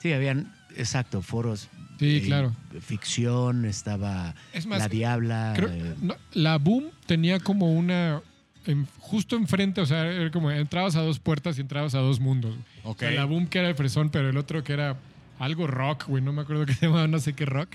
Sí, 0.00 0.12
habían, 0.12 0.52
exacto, 0.76 1.22
foros. 1.22 1.68
Sí, 1.98 2.18
eh, 2.18 2.22
claro. 2.24 2.54
Ficción, 2.80 3.64
estaba 3.64 4.34
Es 4.52 4.66
más, 4.66 4.78
La 4.78 4.88
Diabla. 4.88 5.54
Creo- 5.56 5.68
eh, 5.70 5.94
no, 6.00 6.14
la 6.34 6.58
Boom 6.58 6.90
tenía 7.06 7.40
como 7.40 7.72
una. 7.72 8.20
En- 8.66 8.86
justo 8.98 9.36
enfrente, 9.36 9.80
o 9.80 9.86
sea, 9.86 10.06
era 10.06 10.30
como 10.30 10.50
entrabas 10.50 10.96
a 10.96 11.00
dos 11.02 11.18
puertas 11.18 11.58
y 11.58 11.60
entrabas 11.60 11.94
a 11.94 11.98
dos 11.98 12.20
mundos. 12.20 12.54
Ok. 12.84 12.96
O 12.96 12.98
sea, 13.00 13.10
la 13.12 13.24
Boom 13.24 13.46
que 13.46 13.58
era 13.58 13.68
el 13.68 13.74
fresón, 13.74 14.10
pero 14.10 14.28
el 14.30 14.36
otro 14.36 14.62
que 14.64 14.72
era 14.72 14.96
algo 15.38 15.66
rock, 15.66 16.06
güey, 16.06 16.22
no 16.22 16.32
me 16.32 16.42
acuerdo 16.42 16.66
qué 16.66 16.74
se 16.74 16.86
llamaba, 16.86 17.06
no 17.08 17.18
sé 17.18 17.32
qué 17.34 17.44
rock. 17.46 17.74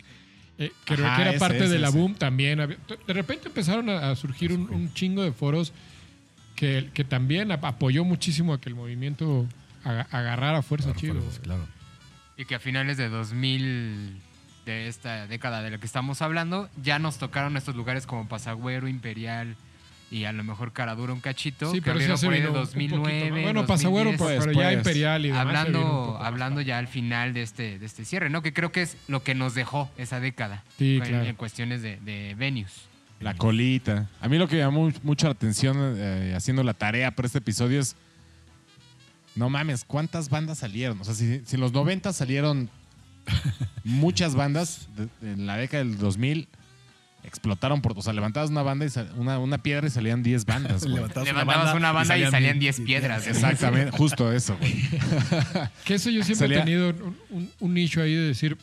eh, 0.58 0.72
creo 0.86 1.06
Ajá, 1.06 1.16
que 1.18 1.22
era 1.24 1.32
ese, 1.32 1.40
parte 1.40 1.58
ese, 1.58 1.70
de 1.70 1.80
la 1.80 1.90
ese. 1.90 1.98
Boom 1.98 2.16
también. 2.16 2.58
de 2.60 3.14
repente 3.14 3.48
empezaron 3.50 3.90
a, 3.90 4.10
a 4.12 4.16
surgir 4.16 4.52
un, 4.54 4.70
un 4.74 4.94
chingo 4.94 5.22
de 5.24 5.32
foros 5.32 5.74
que, 6.56 6.90
que 6.94 7.04
también 7.04 7.52
ap- 7.52 7.66
apoyó 7.66 8.04
muchísimo 8.04 8.54
a 8.54 8.60
que 8.62 8.70
el 8.70 8.76
movimiento 8.76 9.46
aga- 9.84 10.08
agarrara 10.12 10.62
fuerza 10.64 10.94
Claro, 10.94 11.00
chido. 11.22 11.24
claro. 11.44 11.68
Y 12.38 12.46
que 12.46 12.56
a 12.56 12.60
finales 12.60 12.98
de 12.98 13.10
2000, 13.10 14.18
de 14.66 14.88
esta 14.88 15.28
década 15.28 15.62
de 15.62 15.72
la 15.72 15.78
que 15.80 15.86
estamos 15.86 16.22
hablando, 16.22 16.70
ya 16.82 16.98
nos 17.00 17.18
tocaron 17.18 17.58
estos 17.58 17.76
lugares 17.76 18.06
como 18.08 18.28
Pasagüero, 18.28 18.88
Imperial 18.88 19.56
y 20.10 20.24
a 20.24 20.32
lo 20.32 20.44
mejor 20.44 20.72
Caradura 20.74 21.12
un 21.14 21.20
cachito. 21.20 21.70
Sí, 21.72 21.78
que 21.78 21.92
pero 21.92 22.00
sí 22.00 22.06
se 22.18 22.26
por 22.28 22.34
ahí 22.34 22.42
de 22.42 22.48
vino 22.48 22.60
un- 22.62 22.66
un 22.68 22.72
poquito 22.72 22.96
2009. 22.98 23.32
más. 23.32 23.42
Bueno, 23.44 23.66
Pasagüero, 23.68 24.12
2010. 24.12 24.40
pero 24.40 24.54
Pues, 24.54 24.58
ya 24.58 24.64
pues, 24.70 24.78
Imperial 24.78 25.26
y 25.26 25.28
demás. 25.30 25.42
hablando 25.46 26.18
hablando 26.22 26.62
ya 26.62 26.78
al 26.78 26.88
final 26.88 27.34
de 27.34 27.42
este, 27.42 27.78
de 27.80 27.86
este 27.86 28.06
cierre, 28.06 28.30
¿no? 28.30 28.42
Que 28.42 28.54
creo 28.54 28.72
que 28.72 28.84
es 28.84 28.98
lo 29.08 29.22
que 29.24 29.36
nos 29.36 29.54
dejó 29.54 29.90
esa 29.98 30.20
década 30.20 30.64
Sí, 30.78 30.98
en, 30.98 31.04
claro. 31.04 31.26
en 31.26 31.36
cuestiones 31.36 31.82
de, 31.82 31.98
de 31.98 32.36
venues. 32.38 32.72
La 33.20 33.34
colita. 33.36 34.08
A 34.22 34.28
mí 34.30 34.38
lo 34.38 34.48
que 34.48 34.58
llamó 34.58 34.92
mucho 35.04 35.26
la 35.26 35.32
atención 35.34 35.76
eh, 35.98 36.34
haciendo 36.38 36.64
la 36.64 36.74
tarea 36.76 37.12
para 37.12 37.26
este 37.26 37.40
episodio 37.40 37.80
es. 37.80 37.96
No 39.36 39.50
mames, 39.50 39.86
¿cuántas 39.86 40.30
bandas 40.30 40.60
salieron? 40.60 41.00
O 41.02 41.04
sea, 41.04 41.14
si, 41.14 41.42
si 41.46 41.56
en 41.56 41.62
los 41.62 41.72
90 41.72 42.12
salieron 42.14 42.70
muchas 43.84 44.36
bandas, 44.36 44.88
de- 44.96 45.32
en 45.34 45.46
la 45.46 45.58
década 45.58 45.84
del 45.84 45.98
2000 45.98 46.48
explotaron 47.28 47.82
por. 47.82 47.98
O 47.98 48.02
sea, 48.02 48.14
levantabas 48.14 48.50
una 48.50 48.64
banda 48.64 48.86
y 48.86 48.90
sal- 48.90 49.12
una, 49.18 49.38
una 49.40 49.58
piedra 49.60 49.88
y 49.88 49.90
salían 49.90 50.24
10 50.24 50.46
bandas, 50.46 50.82
güey. 50.84 50.96
Levantabas 50.96 51.28
Levantabas 51.28 51.76
una 51.76 51.92
banda 51.92 52.18
y 52.18 52.26
salían 52.32 52.60
10 52.60 52.82
piedras. 52.82 53.28
Exactamente, 53.28 53.92
justo 53.98 54.32
eso, 54.32 54.58
güey. 54.58 54.74
Que 55.86 55.96
eso 55.96 56.10
yo 56.10 56.24
siempre 56.24 56.48
Salía- 56.48 56.60
he 56.60 56.64
tenido 56.66 56.90
un, 56.90 57.18
un, 57.30 57.52
un 57.60 57.74
nicho 57.74 58.02
ahí 58.02 58.14
de 58.16 58.22
decir, 58.28 58.58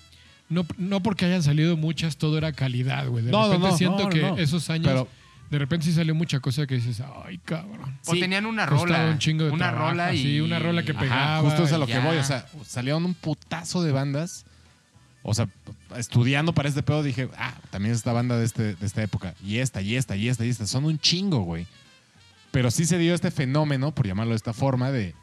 no, 0.49 0.67
no 0.79 1.01
porque 1.03 1.25
hayan 1.27 1.43
salido 1.43 1.77
muchas, 1.77 2.17
todo 2.17 2.39
era 2.39 2.53
calidad, 2.53 3.09
güey. 3.09 3.25
De 3.25 3.31
No, 3.31 3.43
no, 3.43 3.53
repente 3.55 3.69
no, 3.71 3.77
siento 3.79 4.03
no, 4.05 4.09
que 4.09 4.21
no. 4.23 4.39
esos 4.39 4.69
años, 4.71 4.87
Pero- 4.89 5.09
de 5.51 5.59
repente 5.59 5.87
sí 5.87 5.93
salió 5.93 6.15
mucha 6.15 6.41
cosa 6.41 6.67
que 6.67 6.75
dices, 6.75 7.01
ay, 7.25 7.39
cabrón. 7.45 7.99
O 8.07 8.13
tenían 8.15 8.45
una 8.47 8.67
rola. 8.67 9.09
un 9.11 9.19
chingo 9.19 9.45
de 9.45 9.51
una 9.51 9.69
trabajo, 9.71 9.91
rola 9.91 10.13
y. 10.15 10.23
sí, 10.23 10.41
una 10.41 10.59
rola 10.59 10.83
que 10.83 10.93
Ajá, 10.93 11.01
pegaba 11.01 11.41
justo 11.43 11.65
es 11.65 11.73
a 11.73 11.79
lo 11.79 11.87
que 11.87 11.99
voy. 12.01 12.17
O 12.17 12.25
sea, 12.25 12.47
salieron 12.67 13.05
un 13.05 13.15
putazo 13.15 13.83
de 13.83 13.93
bandas. 13.93 14.47
O 15.27 15.33
sea, 15.33 15.49
estudiando 15.97 16.53
para 16.53 16.69
este 16.69 16.83
pedo 16.83 17.03
dije, 17.03 17.31
ah, 17.39 17.55
también 17.71 17.95
esta 17.95 18.13
banda 18.13 18.37
de, 18.37 18.45
este, 18.45 18.75
de 18.75 18.87
esta 18.87 19.03
época. 19.03 19.35
Y 19.43 19.57
esta, 19.57 19.81
y 19.81 19.97
esta, 19.97 20.17
y 20.17 20.29
esta, 20.29 20.45
y 20.45 20.51
esta. 20.51 20.67
Son 20.67 20.85
un 20.85 20.99
chingo, 20.99 21.41
güey. 21.41 21.67
Pero 22.51 22.71
sí 22.71 22.85
se 22.85 22.99
dio 22.99 23.15
este 23.15 23.31
fenómeno, 23.31 23.93
por 23.93 24.07
llamarlo 24.07 24.33
de 24.33 24.37
esta 24.37 24.53
forma, 24.53 24.91
de 24.91 25.15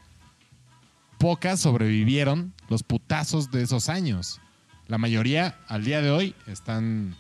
pocas 1.20 1.60
sobrevivieron 1.60 2.52
los 2.68 2.82
putazos 2.82 3.52
de 3.52 3.62
esos 3.62 3.90
años. 3.90 4.42
La 4.88 4.98
mayoría, 4.98 5.60
al 5.68 5.86
día 5.86 6.02
de 6.02 6.10
hoy, 6.10 6.36
están 6.48 7.16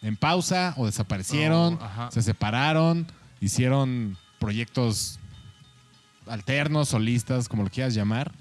en 0.00 0.16
pausa 0.16 0.72
o 0.78 0.86
desaparecieron, 0.86 1.78
Oh, 1.80 2.10
se 2.10 2.22
separaron, 2.22 3.06
hicieron 3.40 4.16
proyectos 4.40 5.20
alternos, 6.26 6.88
solistas, 6.88 7.50
como 7.50 7.64
lo 7.64 7.70
quieras 7.70 7.92
llamar. 7.92 8.32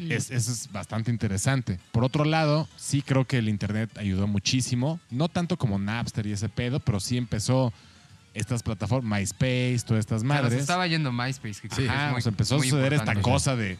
Y- 0.00 0.12
Es, 0.12 0.30
eso 0.30 0.50
es 0.52 0.70
bastante 0.72 1.10
interesante. 1.10 1.78
Por 1.92 2.04
otro 2.04 2.24
lado, 2.24 2.68
sí 2.76 3.02
creo 3.02 3.24
que 3.26 3.38
el 3.38 3.48
Internet 3.48 3.90
ayudó 3.98 4.26
muchísimo. 4.26 5.00
No 5.10 5.28
tanto 5.28 5.56
como 5.56 5.78
Napster 5.78 6.26
y 6.26 6.32
ese 6.32 6.48
pedo, 6.48 6.80
pero 6.80 7.00
sí 7.00 7.16
empezó 7.16 7.72
estas 8.34 8.62
plataformas, 8.62 9.20
MySpace, 9.20 9.80
todas 9.86 10.00
estas 10.00 10.22
madres. 10.22 10.52
estaba 10.60 10.86
yendo 10.86 11.10
MySpace. 11.12 11.60
Que 11.60 11.68
creo 11.68 11.86
que 11.86 11.88
Ajá, 11.90 12.06
es 12.06 12.10
muy- 12.12 12.18
o 12.18 12.22
sea, 12.22 12.30
empezó 12.30 12.56
a 12.56 12.58
suceder 12.62 12.92
esta 12.94 13.14
cosa 13.20 13.56
de, 13.56 13.76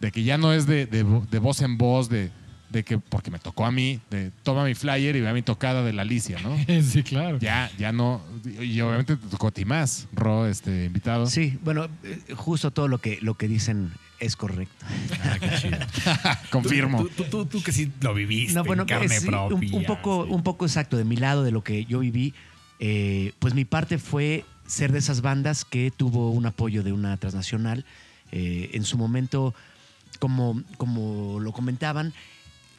de 0.00 0.12
que 0.12 0.22
ya 0.22 0.36
no 0.38 0.52
es 0.52 0.66
de, 0.66 0.86
de 0.86 1.38
voz 1.38 1.62
en 1.62 1.78
voz, 1.78 2.08
de, 2.10 2.30
de 2.68 2.82
que, 2.84 2.98
porque 2.98 3.30
me 3.30 3.38
tocó 3.38 3.64
a 3.64 3.70
mí, 3.70 4.00
de 4.10 4.32
toma 4.42 4.64
mi 4.64 4.74
flyer 4.74 5.14
y 5.16 5.20
ve 5.20 5.28
a 5.28 5.32
mi 5.32 5.42
tocada 5.42 5.82
de 5.82 5.92
la 5.94 6.02
Alicia, 6.02 6.38
¿no? 6.42 6.56
sí, 6.82 7.02
claro. 7.02 7.38
ya, 7.38 7.70
ya 7.78 7.92
no. 7.92 8.20
Y 8.44 8.80
obviamente 8.82 9.16
te 9.16 9.28
tocó 9.28 9.46
a 9.48 9.50
ti 9.50 9.64
más, 9.64 10.08
Ro, 10.12 10.46
este 10.46 10.84
invitado. 10.86 11.26
Sí, 11.26 11.58
bueno, 11.62 11.88
eh, 12.02 12.18
justo 12.34 12.70
todo 12.70 12.88
lo 12.88 12.98
que, 12.98 13.18
lo 13.22 13.34
que 13.34 13.48
dicen 13.48 13.92
es 14.20 14.36
correcto. 14.36 14.84
Ah, 15.24 15.38
qué 15.40 15.50
chido. 15.60 15.78
Confirmo. 16.50 17.02
Tú, 17.04 17.08
tú, 17.10 17.24
tú- 17.24 17.46
tú 17.46 17.62
que 17.62 17.72
sí 17.72 17.90
lo 18.00 18.14
viviste 18.14 18.54
No, 18.54 18.64
bueno, 18.64 18.82
en 18.82 18.88
carne 18.88 19.06
eh, 19.16 19.20
sí, 19.20 19.26
un- 19.26 19.30
propia. 19.32 19.76
un, 19.76 19.84
poco, 19.84 20.24
sí. 20.26 20.32
un 20.32 20.42
poco 20.42 20.64
exacto 20.66 20.96
de 20.96 21.04
mi 21.04 21.16
lado, 21.16 21.42
de 21.42 21.50
lo 21.50 21.62
que 21.64 21.84
yo 21.84 21.98
viví. 22.00 22.34
eh, 22.80 23.32
pues 23.38 23.54
mi 23.54 23.64
parte 23.64 23.98
fue 23.98 24.44
ser 24.66 24.92
de 24.92 24.98
esas 24.98 25.20
bandas 25.20 25.64
que 25.64 25.90
tuvo 25.90 26.30
un 26.30 26.46
apoyo 26.46 26.82
de 26.82 26.92
una 26.92 27.16
transnacional. 27.16 27.84
Eh, 28.32 28.70
en 28.72 28.84
su 28.84 28.96
momento, 28.98 29.54
como, 30.18 30.62
como 30.76 31.38
lo 31.40 31.52
comentaban, 31.52 32.12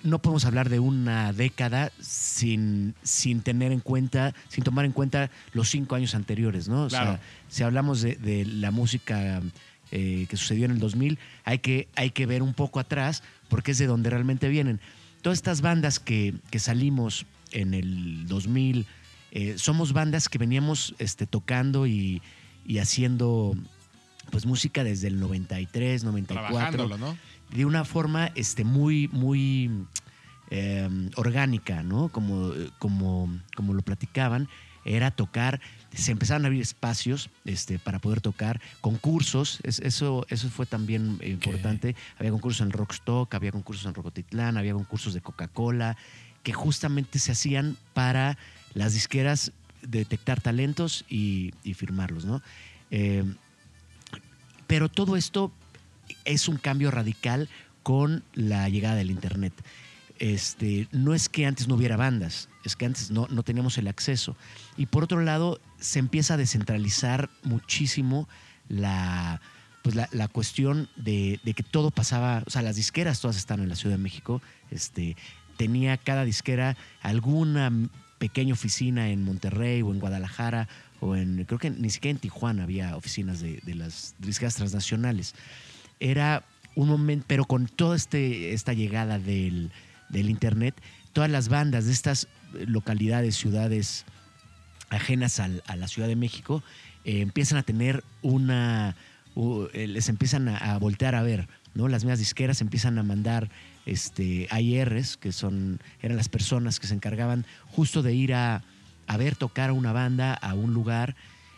no 0.04 0.19
podemos 0.19 0.45
hablar 0.45 0.69
de 0.69 0.80
una 0.80 1.32
década 1.34 1.91
sin, 2.00 2.93
sin 3.04 3.41
tener 3.41 3.71
en 3.71 3.80
cuenta, 3.80 4.34
sin 4.50 4.63
tomar 4.63 4.86
en 4.86 4.91
cuenta 4.91 5.30
los 5.54 5.69
cinco 5.69 5.95
años 5.95 6.13
anteriores, 6.13 6.67
¿no? 6.67 6.86
O 6.86 6.88
Claro. 6.89 7.12
sea, 7.13 7.21
si 7.50 7.63
hablamos 7.63 8.02
de, 8.02 8.15
de 8.15 8.45
la 8.45 8.71
música 8.71 9.41
eh, 9.91 10.26
que 10.30 10.38
sucedió 10.38 10.65
en 10.65 10.71
el 10.71 10.80
2000, 10.80 11.19
hay 11.43 11.60
que, 11.60 11.88
hay 11.95 12.12
que 12.12 12.26
ver 12.26 12.41
un 12.41 12.54
poco 12.54 12.80
atrás 12.80 13.24
porque 13.50 13.71
es 13.71 13.78
de 13.78 13.88
donde 13.88 14.10
realmente 14.10 14.50
vienen. 14.50 14.80
Todas 15.21 15.39
estas 15.39 15.62
bandas 15.62 16.00
que, 16.00 16.34
que 16.52 16.60
salimos 16.60 17.26
en 17.52 17.74
el 17.74 18.28
2000, 18.28 18.86
eh, 19.32 19.56
somos 19.58 19.93
bandas 19.93 20.30
que 20.30 20.38
veníamos 20.38 20.95
este, 21.00 21.26
tocando 21.26 21.88
y, 21.88 22.21
y 22.65 22.80
haciendo 22.80 23.56
pues 24.32 24.45
música 24.45 24.84
desde 24.84 25.08
el 25.08 25.19
93, 25.19 26.04
94 26.04 26.48
Trabajándolo, 26.50 26.98
¿no? 26.98 27.17
de 27.50 27.65
una 27.65 27.86
forma 27.86 28.32
este, 28.36 28.63
muy, 28.63 29.08
muy 29.10 29.69
eh, 30.50 30.89
orgánica, 31.15 31.84
¿no? 31.84 32.10
Como, 32.10 32.52
como, 32.80 33.30
como 33.56 33.74
lo 33.74 33.82
platicaban, 33.82 34.48
era 34.86 35.12
tocar, 35.12 35.60
se 35.93 36.12
empezaron 36.12 36.45
a 36.45 36.48
abrir 36.48 36.62
espacios 36.62 37.30
este, 37.43 37.80
para 37.80 38.00
poder 38.00 38.21
tocar, 38.21 38.62
concursos, 38.82 39.60
es- 39.63 39.80
eso, 39.80 40.26
eso 40.30 40.50
fue 40.50 40.65
también 40.65 41.17
eh, 41.21 41.30
importante. 41.30 41.95
Había 42.19 42.32
concursos 42.32 42.62
en 42.65 42.71
Rockstock, 42.71 43.34
había 43.34 43.52
concursos 43.52 43.86
en 43.88 43.93
Rocotitlán, 43.95 44.58
había 44.58 44.74
concursos 44.74 45.13
de 45.13 45.21
Coca-Cola, 45.21 45.98
que 46.43 46.54
justamente 46.54 47.17
se 47.19 47.32
hacían 47.32 47.76
para 47.93 48.38
las 48.76 48.93
disqueras 48.93 49.52
detectar 49.82 50.39
talentos 50.41 51.04
y, 51.10 51.54
y 51.63 51.74
firmarlos, 51.74 52.26
¿no? 52.26 52.41
Eh, 52.91 53.24
pero 54.67 54.89
todo 54.89 55.15
esto 55.15 55.52
es 56.26 56.48
un 56.48 56.58
cambio 56.58 56.91
radical 56.91 57.50
con 57.84 58.24
la 58.34 58.67
llegada 58.69 58.95
del 58.95 59.12
Internet. 59.12 59.54
Este, 60.19 60.88
no 60.91 61.13
es 61.13 61.30
que 61.30 61.45
antes 61.45 61.67
no 61.67 61.75
hubiera 61.75 61.97
bandas, 61.97 62.49
es 62.63 62.75
que 62.75 62.86
antes 62.86 63.12
no, 63.12 63.28
no 63.30 63.43
teníamos 63.43 63.78
el 63.78 63.88
acceso. 63.88 64.36
Y 64.78 64.88
por 64.88 65.04
otro 65.04 65.21
lado, 65.21 65.60
se 65.80 65.99
empieza 65.99 66.36
a 66.36 66.38
descentralizar 66.38 67.30
muchísimo 67.43 68.28
la, 68.69 69.41
pues 69.84 69.95
la, 69.95 70.10
la 70.12 70.28
cuestión 70.28 70.89
de, 70.95 71.39
de 71.43 71.54
que 71.54 71.63
todo 71.63 71.91
pasaba, 71.91 72.43
o 72.45 72.49
sea, 72.49 72.62
las 72.62 72.75
disqueras 72.75 73.21
todas 73.21 73.38
están 73.38 73.60
en 73.60 73.69
la 73.69 73.75
Ciudad 73.75 73.95
de 73.95 74.04
México, 74.04 74.41
este, 74.71 75.15
tenía 75.58 75.97
cada 75.97 76.25
disquera 76.25 76.78
alguna 77.01 77.71
pequeña 78.17 78.54
oficina 78.54 79.10
en 79.10 79.23
Monterrey 79.23 79.82
o 79.82 79.91
en 79.91 79.99
Guadalajara 79.99 80.67
o 80.99 81.15
en, 81.15 81.43
creo 81.45 81.60
que 81.60 81.69
ni 81.69 81.89
siquiera 81.89 82.12
en 82.12 82.19
Tijuana 82.19 82.63
había 82.63 82.95
oficinas 82.95 83.41
de, 83.41 83.62
las 83.75 84.15
disqueras 84.19 84.56
transnacionales. 84.56 85.36
Era 85.99 86.43
un 86.75 86.89
momento, 86.89 87.25
pero 87.28 87.45
con 87.45 87.67
toda 87.67 87.95
este, 87.95 88.54
esta 88.54 88.73
llegada 88.73 89.19
del, 89.19 89.71
del 90.10 90.30
Internet, 90.30 90.76
todas 91.13 91.30
las 91.30 91.50
bandas 91.50 91.86
de 91.86 91.91
estas 91.91 92.28
localidades, 92.54 93.36
ciudades 93.36 94.06
ajenas 94.89 95.39
a 95.39 95.76
la 95.76 95.88
Ciudad 95.88 96.08
de 96.08 96.15
México, 96.15 96.63
eh, 97.06 97.22
empiezan 97.22 97.60
a 97.60 97.63
tener 97.63 98.04
una, 98.24 98.96
eh, 99.74 99.88
les 99.88 100.10
empiezan 100.10 100.50
a, 100.50 100.78
voltear 100.80 101.13
a 101.13 101.22
ver, 101.22 101.48
¿no? 101.76 101.88
Las 101.88 102.04
mismas 102.04 102.18
disqueras 102.18 102.62
empiezan 102.62 102.98
a 102.98 103.04
mandar 103.04 103.50
este, 103.86 104.48
AIRs, 104.50 105.15
que 105.18 105.32
son, 105.32 105.80
eran 106.02 106.18
las 106.18 106.30
personas 106.30 106.80
que 106.80 106.88
se 106.88 106.96
encargaban 106.96 107.46
justo 107.68 108.02
de 108.02 108.13
ir 108.13 108.34
a, 108.34 108.63
ver 109.20 109.36
tocar 109.36 109.70
a 109.70 109.74
una 109.74 109.94
banda 109.94 110.34
a 110.34 110.56
un 110.56 110.74
lugar, 110.74 111.15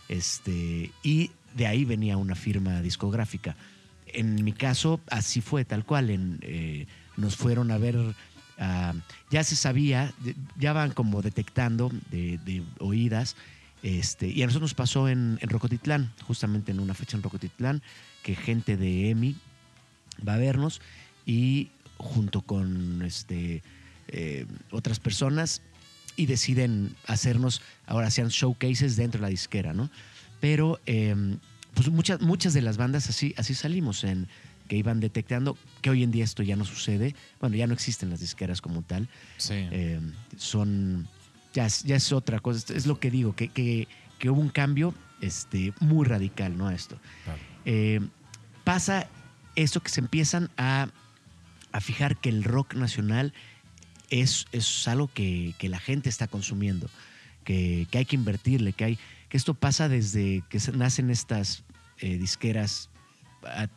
este, 0.10 0.92
y 1.02 1.32
de 1.56 1.68
ahí 1.68 1.86
venía 1.86 2.18
una 2.18 2.36
firma 2.36 2.82
discográfica. 2.82 3.56
En 4.08 4.44
mi 4.44 4.52
caso, 4.52 5.00
así 5.10 5.40
fue, 5.40 5.64
tal 5.64 5.86
cual. 5.86 6.10
Eh, 6.42 6.88
nos 7.16 7.36
fueron 7.36 7.72
a 7.72 7.78
ver, 7.78 7.96
ah, 8.60 8.94
ya 9.30 9.44
se 9.44 9.56
sabía, 9.56 10.14
ya 10.58 10.74
van 10.74 10.92
como 10.92 11.22
detectando 11.22 11.92
de, 12.12 12.64
oídas, 12.80 13.36
este, 13.84 14.28
y 14.28 14.42
a 14.42 14.48
nosotros 14.48 14.72
nos 14.72 14.74
pasó 14.74 15.08
en, 15.08 15.38
en 15.42 15.50
Rocotitlán, 15.50 16.12
justamente 16.24 16.72
en 16.72 16.80
una 16.80 16.94
fecha 16.94 17.16
en 17.16 17.24
Rocotitlán, 17.24 17.82
que 18.24 18.36
gente 18.36 18.76
de 18.76 19.12
EMI 19.12 19.36
va 20.28 20.34
a 20.34 20.38
vernos 20.38 20.82
y 21.26 21.70
junto 21.98 22.42
con 22.42 23.02
este, 23.04 23.62
eh, 24.08 24.46
otras 24.72 25.00
personas 25.00 25.62
y 26.16 26.26
deciden 26.26 26.96
hacernos, 27.06 27.62
ahora 27.86 28.10
sean 28.10 28.30
showcases 28.30 28.96
dentro 28.96 29.20
de 29.20 29.24
la 29.24 29.30
disquera, 29.30 29.74
¿no? 29.74 29.90
Pero 30.40 30.80
eh, 30.86 31.16
pues 31.74 31.90
muchas, 31.90 32.22
muchas 32.22 32.54
de 32.54 32.62
las 32.62 32.78
bandas 32.78 33.08
así, 33.10 33.36
así 33.38 33.54
salimos, 33.54 34.04
en 34.04 34.28
que 34.68 34.76
iban 34.78 35.00
detectando 35.00 35.58
que 35.82 35.90
hoy 35.90 36.04
en 36.04 36.12
día 36.12 36.24
esto 36.24 36.44
ya 36.44 36.56
no 36.56 36.66
sucede, 36.66 37.16
bueno, 37.40 37.56
ya 37.56 37.68
no 37.68 37.74
existen 37.74 38.10
las 38.10 38.20
disqueras 38.20 38.62
como 38.62 38.82
tal, 38.84 39.08
Sí. 39.38 39.54
eh, 39.56 40.00
son, 40.38 41.08
ya 41.54 41.66
es, 41.66 41.84
ya 41.84 41.96
es 41.96 42.12
otra 42.12 42.40
cosa, 42.40 42.74
es 42.74 42.86
lo 42.86 43.00
que 43.00 43.10
digo, 43.12 43.36
que, 43.36 43.48
que, 43.50 43.88
que 44.20 44.30
hubo 44.30 44.42
un 44.42 44.50
cambio 44.50 44.94
este, 45.22 45.74
muy 45.80 46.06
radical, 46.06 46.58
¿no? 46.58 46.68
A 46.68 46.74
esto. 46.76 47.00
Claro. 47.24 47.40
Eh, 47.66 48.02
pasa 48.64 49.08
esto 49.56 49.82
que 49.82 49.90
se 49.90 50.00
empiezan 50.02 50.50
a, 50.58 50.90
a 51.72 51.82
fijar 51.82 52.18
que 52.18 52.30
el 52.30 52.44
rock 52.44 52.76
nacional 52.76 53.34
es, 54.10 54.46
es 54.52 54.88
algo 54.88 55.08
que, 55.08 55.54
que 55.58 55.68
la 55.70 55.80
gente 55.80 56.10
está 56.10 56.28
consumiendo, 56.28 56.90
que, 57.44 57.88
que 57.90 57.98
hay 57.98 58.06
que 58.06 58.16
invertirle, 58.16 58.74
que, 58.74 58.84
hay, 58.86 59.00
que 59.30 59.38
esto 59.38 59.54
pasa 59.54 59.90
desde 59.90 60.44
que 60.50 60.60
nacen 60.74 61.10
estas 61.10 61.64
eh, 62.00 62.18
disqueras 62.18 62.90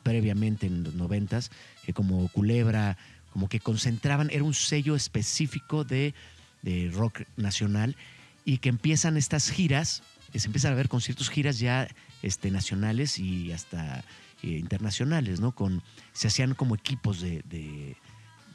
previamente 0.02 0.66
en 0.66 0.82
los 0.84 0.94
noventas, 0.94 1.50
que 1.84 1.92
como 1.92 2.28
Culebra, 2.28 2.96
como 3.32 3.48
que 3.48 3.60
concentraban, 3.60 4.30
era 4.30 4.42
un 4.44 4.54
sello 4.54 4.96
específico 4.96 5.84
de, 5.84 6.14
de 6.62 6.90
rock 6.92 7.22
nacional 7.36 7.96
y 8.44 8.58
que 8.58 8.68
empiezan 8.68 9.16
estas 9.16 9.50
giras, 9.50 10.02
se 10.34 10.46
empiezan 10.46 10.72
a 10.72 10.76
ver 10.76 10.88
conciertos, 10.88 11.30
giras 11.30 11.58
ya 11.58 11.88
este, 12.22 12.50
nacionales 12.50 13.18
y 13.18 13.52
hasta 13.52 14.04
eh, 14.42 14.48
internacionales, 14.58 15.40
¿no? 15.40 15.52
Con, 15.52 15.82
se 16.12 16.28
hacían 16.28 16.54
como 16.54 16.74
equipos 16.74 17.20
de, 17.20 17.42
de- 17.48 17.96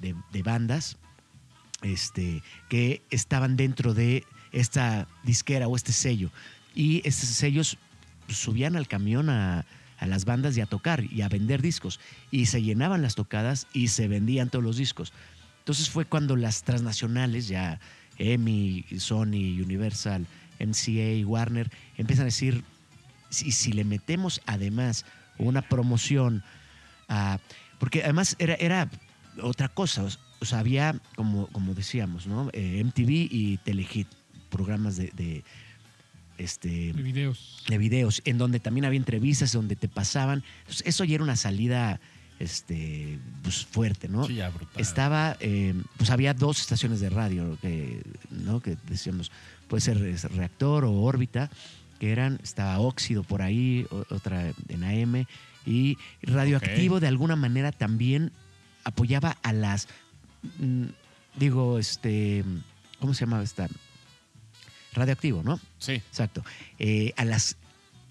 de- 0.01 0.43
bandas 0.43 0.97
este, 1.81 2.41
que 2.69 3.01
estaban 3.09 3.55
dentro 3.55 3.93
de 3.93 4.23
esta 4.51 5.07
disquera 5.23 5.67
o 5.67 5.75
este 5.75 5.93
sello. 5.93 6.31
Y 6.73 7.01
estos 7.07 7.29
sellos 7.29 7.77
subían 8.27 8.75
al 8.75 8.87
camión 8.87 9.29
a, 9.29 9.65
a 9.97 10.05
las 10.07 10.25
bandas 10.25 10.57
y 10.57 10.61
a 10.61 10.65
tocar 10.65 11.03
y 11.11 11.21
a 11.21 11.29
vender 11.29 11.61
discos. 11.61 11.99
Y 12.31 12.47
se 12.47 12.61
llenaban 12.61 13.01
las 13.01 13.15
tocadas 13.15 13.67
y 13.73 13.87
se 13.89 14.07
vendían 14.07 14.49
todos 14.49 14.63
los 14.63 14.77
discos. 14.77 15.13
Entonces 15.59 15.89
fue 15.89 16.05
cuando 16.05 16.35
las 16.35 16.63
transnacionales, 16.63 17.47
ya 17.47 17.79
EMI, 18.17 18.85
Sony, 18.97 19.59
Universal, 19.61 20.25
MCA, 20.59 21.25
Warner, 21.27 21.69
empiezan 21.97 22.23
a 22.23 22.25
decir, 22.25 22.63
si, 23.29 23.51
si 23.51 23.73
le 23.73 23.83
metemos 23.83 24.41
además 24.45 25.05
una 25.37 25.61
promoción, 25.61 26.43
a- 27.09 27.39
porque 27.79 28.03
además 28.03 28.35
era, 28.39 28.53
era 28.55 28.89
otra 29.41 29.67
cosa, 29.69 30.05
o- 30.39 30.45
sea, 30.45 30.59
había, 30.59 30.95
como, 31.15 31.47
como 31.47 31.73
decíamos, 31.73 32.27
¿no? 32.27 32.49
Eh, 32.53 32.79
MTV 32.83 33.27
y 33.31 33.57
Telehit, 33.63 34.07
programas 34.49 34.95
de, 34.95 35.43
este, 36.37 36.93
De 36.93 37.03
videos. 37.03 37.63
de 37.67 37.77
videos, 37.77 38.21
en 38.25 38.37
donde 38.37 38.59
también 38.59 38.85
había 38.85 38.97
entrevistas, 38.97 39.51
donde 39.51 39.75
te 39.75 39.87
pasaban. 39.87 40.43
Entonces, 40.59 40.83
eso 40.85 41.03
ya 41.03 41.15
era 41.15 41.23
una 41.23 41.35
salida 41.35 41.99
este, 42.39 43.19
pues, 43.43 43.65
fuerte, 43.65 44.09
¿no? 44.09 44.25
Sí, 44.25 44.35
ya, 44.35 44.49
brutal. 44.49 44.81
Estaba, 44.81 45.37
eh, 45.39 45.73
pues 45.97 46.09
había 46.09 46.33
dos 46.33 46.59
estaciones 46.59 46.99
de 46.99 47.09
radio, 47.09 47.57
que, 47.61 48.01
¿no? 48.29 48.59
que 48.59 48.77
decíamos, 48.87 49.31
puede 49.67 49.81
ser 49.81 49.99
reactor 50.33 50.85
o 50.85 50.93
órbita, 50.93 51.49
que 51.99 52.11
eran, 52.11 52.39
estaba 52.43 52.79
óxido 52.79 53.23
por 53.23 53.41
ahí, 53.41 53.87
otra 54.09 54.51
en 54.67 54.83
AM, 54.83 55.25
y 55.65 55.97
radioactivo 56.21 56.99
de 56.99 57.07
alguna 57.07 57.35
manera 57.35 57.71
también 57.71 58.31
apoyaba 58.83 59.37
a 59.41 59.53
las, 59.53 59.87
mm, 60.59 60.85
digo, 61.37 61.79
este, 61.79 62.43
¿cómo 62.99 63.13
se 63.13 63.25
llamaba 63.25 63.43
esta? 63.43 63.67
Radioactivo, 64.95 65.43
¿no? 65.43 65.59
Sí. 65.77 65.93
Exacto. 65.93 66.43
Eh, 66.79 67.13
a 67.17 67.25
las 67.25 67.57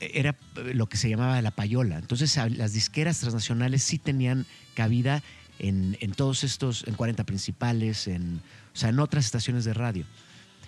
era 0.01 0.37
lo 0.57 0.89
que 0.89 0.97
se 0.97 1.09
llamaba 1.09 1.41
la 1.41 1.51
payola. 1.51 1.99
Entonces, 1.99 2.37
las 2.37 2.73
disqueras 2.73 3.21
transnacionales 3.21 3.83
sí 3.83 3.99
tenían 3.99 4.45
cabida 4.75 5.23
en, 5.59 5.97
en 6.01 6.13
todos 6.13 6.45
estos, 6.45 6.85
en 6.87 6.95
40 6.95 7.25
principales, 7.25 8.07
en, 8.07 8.41
o 8.75 8.77
sea, 8.77 8.91
en 8.91 8.99
otras 9.01 9.25
estaciones 9.25 9.65
de 9.65 9.73
radio. 9.73 10.05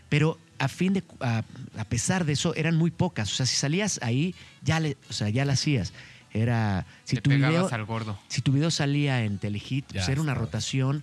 Pero 0.08 0.38
a 0.58 0.68
fin 0.68 0.92
de, 0.94 1.02
a, 1.20 1.42
a 1.76 1.84
pesar 1.84 2.24
de 2.24 2.32
eso, 2.32 2.54
eran 2.54 2.76
muy 2.76 2.90
pocas. 2.90 3.30
O 3.32 3.34
sea, 3.34 3.46
si 3.46 3.56
salías 3.56 3.98
ahí, 4.02 4.34
ya 4.62 4.80
le, 4.80 4.96
o 5.10 5.12
sea, 5.12 5.28
ya 5.28 5.44
la 5.44 5.54
hacías. 5.54 5.92
Era, 6.32 6.86
si 7.04 7.16
Te 7.16 7.22
tu 7.22 7.30
video, 7.30 7.68
al 7.70 7.84
gordo. 7.84 8.18
si 8.28 8.42
tu 8.42 8.52
video 8.52 8.70
salía 8.70 9.24
en 9.24 9.38
Telehit, 9.38 9.86
pues 9.92 10.08
era 10.08 10.20
una 10.20 10.34
rotación 10.34 11.02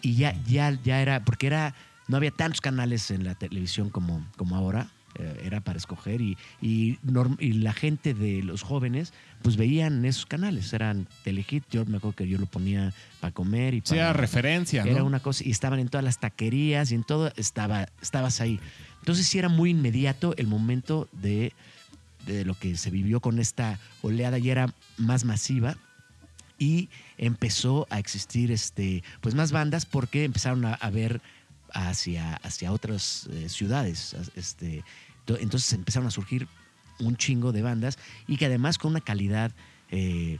y 0.00 0.16
ya, 0.16 0.34
ya, 0.46 0.78
ya 0.82 1.00
era, 1.02 1.24
porque 1.24 1.46
era, 1.46 1.74
no 2.12 2.18
había 2.18 2.30
tantos 2.30 2.60
canales 2.60 3.10
en 3.10 3.24
la 3.24 3.34
televisión 3.34 3.88
como, 3.88 4.22
como 4.36 4.54
ahora, 4.54 4.88
eh, 5.18 5.44
era 5.46 5.62
para 5.62 5.78
escoger 5.78 6.20
y, 6.20 6.36
y, 6.60 6.98
la 7.40 7.72
gente 7.72 8.12
de 8.12 8.42
los 8.42 8.60
jóvenes 8.60 9.14
pues 9.40 9.56
veían 9.56 10.04
esos 10.04 10.26
canales, 10.26 10.74
eran 10.74 11.08
Telehit, 11.24 11.64
yo 11.70 11.86
me 11.86 11.96
acuerdo 11.96 12.16
que 12.16 12.28
yo 12.28 12.36
lo 12.36 12.44
ponía 12.44 12.92
para 13.20 13.32
comer 13.32 13.72
y 13.72 13.78
Sí, 13.78 13.94
para... 13.94 14.02
era 14.02 14.12
referencia, 14.12 14.84
¿no? 14.84 14.90
Era 14.90 15.04
una 15.04 15.20
cosa, 15.20 15.42
y 15.42 15.50
estaban 15.50 15.78
en 15.78 15.88
todas 15.88 16.04
las 16.04 16.18
taquerías 16.18 16.92
y 16.92 16.96
en 16.96 17.02
todo, 17.02 17.32
estaba, 17.36 17.88
estabas 18.02 18.42
ahí. 18.42 18.60
Entonces 18.98 19.26
sí 19.26 19.38
era 19.38 19.48
muy 19.48 19.70
inmediato 19.70 20.34
el 20.36 20.48
momento 20.48 21.08
de, 21.12 21.54
de 22.26 22.44
lo 22.44 22.52
que 22.54 22.76
se 22.76 22.90
vivió 22.90 23.20
con 23.20 23.38
esta 23.38 23.78
oleada 24.02 24.38
y 24.38 24.50
era 24.50 24.74
más 24.98 25.24
masiva 25.24 25.78
y 26.58 26.90
empezó 27.16 27.86
a 27.88 27.98
existir 27.98 28.52
este, 28.52 29.02
pues 29.22 29.34
más 29.34 29.50
bandas 29.50 29.86
porque 29.86 30.24
empezaron 30.24 30.66
a, 30.66 30.74
a 30.74 30.90
ver 30.90 31.22
hacia, 31.72 32.34
hacia 32.36 32.72
otras 32.72 33.28
eh, 33.32 33.48
ciudades. 33.48 34.14
Este, 34.36 34.84
to- 35.24 35.38
entonces 35.38 35.72
empezaron 35.72 36.06
a 36.06 36.10
surgir 36.10 36.46
un 37.00 37.16
chingo 37.16 37.52
de 37.52 37.62
bandas 37.62 37.98
y 38.28 38.36
que 38.36 38.46
además 38.46 38.78
con 38.78 38.90
una 38.92 39.00
calidad 39.00 39.50
eh, 39.90 40.38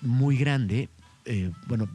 muy 0.00 0.36
grande, 0.36 0.88
eh, 1.24 1.50
bueno, 1.66 1.88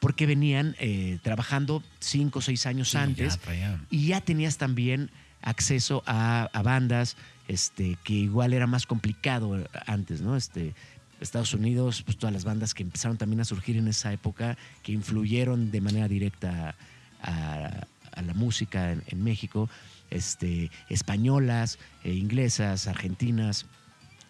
porque 0.00 0.26
venían 0.26 0.76
trabajando 1.22 1.82
cinco 2.00 2.40
o 2.40 2.42
seis 2.42 2.66
años 2.66 2.90
Sí, 2.90 2.96
antes 2.98 3.34
ya 3.34 3.80
y 3.90 4.06
ya 4.08 4.20
tenías 4.20 4.58
también 4.58 5.10
acceso 5.42 6.02
a, 6.06 6.50
a 6.52 6.62
bandas 6.62 7.16
este, 7.48 7.96
que 8.04 8.12
igual 8.12 8.52
era 8.52 8.66
más 8.66 8.84
complicado 8.86 9.56
antes, 9.86 10.20
¿no? 10.20 10.36
Este, 10.36 10.74
Estados 11.20 11.54
Unidos, 11.54 12.02
pues 12.02 12.18
todas 12.18 12.32
las 12.34 12.44
bandas 12.44 12.74
que 12.74 12.82
empezaron 12.82 13.16
también 13.16 13.40
a 13.40 13.44
surgir 13.44 13.76
en 13.78 13.88
esa 13.88 14.12
época, 14.12 14.58
que 14.82 14.92
influyeron 14.92 15.70
de 15.70 15.80
manera 15.80 16.08
directa 16.08 16.74
a, 17.22 17.86
a 18.16 18.22
la 18.22 18.34
música 18.34 18.92
en, 18.92 19.02
en 19.06 19.22
México, 19.22 19.68
este, 20.10 20.70
españolas, 20.88 21.78
eh, 22.04 22.12
inglesas, 22.12 22.86
argentinas. 22.88 23.66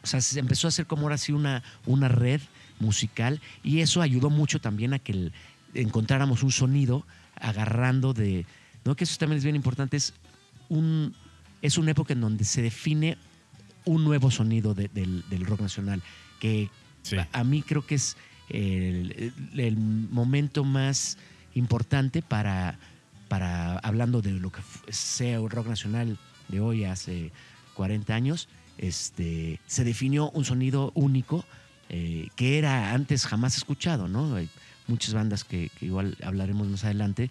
O 0.02 0.06
sea, 0.06 0.20
se 0.20 0.38
empezó 0.38 0.66
a 0.66 0.70
hacer 0.70 0.86
como 0.86 1.02
ahora 1.02 1.18
sí 1.18 1.32
una, 1.32 1.62
una 1.86 2.08
red 2.08 2.40
musical 2.78 3.40
y 3.64 3.80
eso 3.80 4.02
ayudó 4.02 4.28
mucho 4.30 4.60
también 4.60 4.92
a 4.94 4.98
que 4.98 5.12
el- 5.12 5.32
encontráramos 5.74 6.42
un 6.42 6.52
sonido 6.52 7.06
agarrando 7.40 8.12
de, 8.12 8.46
¿no? 8.84 8.94
Que 8.94 9.04
eso 9.04 9.16
también 9.18 9.38
es 9.38 9.44
bien 9.44 9.56
importante, 9.56 9.96
es 9.96 10.14
un 10.68 11.14
es 11.62 11.78
una 11.78 11.90
época 11.92 12.12
en 12.12 12.20
donde 12.20 12.44
se 12.44 12.62
define 12.62 13.16
un 13.84 14.04
nuevo 14.04 14.30
sonido 14.30 14.74
de- 14.74 14.88
del, 14.88 15.24
del 15.30 15.44
rock 15.46 15.60
nacional, 15.62 16.02
que 16.40 16.70
Sí. 17.02 17.16
a, 17.16 17.28
a 17.32 17.44
mí 17.44 17.62
creo 17.62 17.86
que 17.86 17.94
es 17.96 18.16
el, 18.48 19.32
el- 19.52 19.60
el 19.60 19.76
momento 19.76 20.64
más 20.64 21.18
importante 21.54 22.20
para, 22.22 22.78
para 23.28 23.78
hablando 23.78 24.22
de 24.22 24.32
lo 24.32 24.50
que 24.52 24.60
sea 24.90 25.36
el 25.38 25.50
rock 25.50 25.66
nacional 25.68 26.18
de 26.48 26.60
hoy 26.60 26.84
hace 26.84 27.32
40 27.74 28.14
años, 28.14 28.48
este, 28.78 29.60
se 29.66 29.84
definió 29.84 30.30
un 30.30 30.44
sonido 30.44 30.92
único 30.94 31.44
eh, 31.88 32.28
que 32.36 32.58
era 32.58 32.92
antes 32.92 33.26
jamás 33.26 33.56
escuchado, 33.56 34.08
¿no? 34.08 34.34
Hay 34.36 34.48
muchas 34.86 35.14
bandas 35.14 35.44
que, 35.44 35.70
que 35.78 35.86
igual 35.86 36.16
hablaremos 36.22 36.66
más 36.68 36.84
adelante 36.84 37.30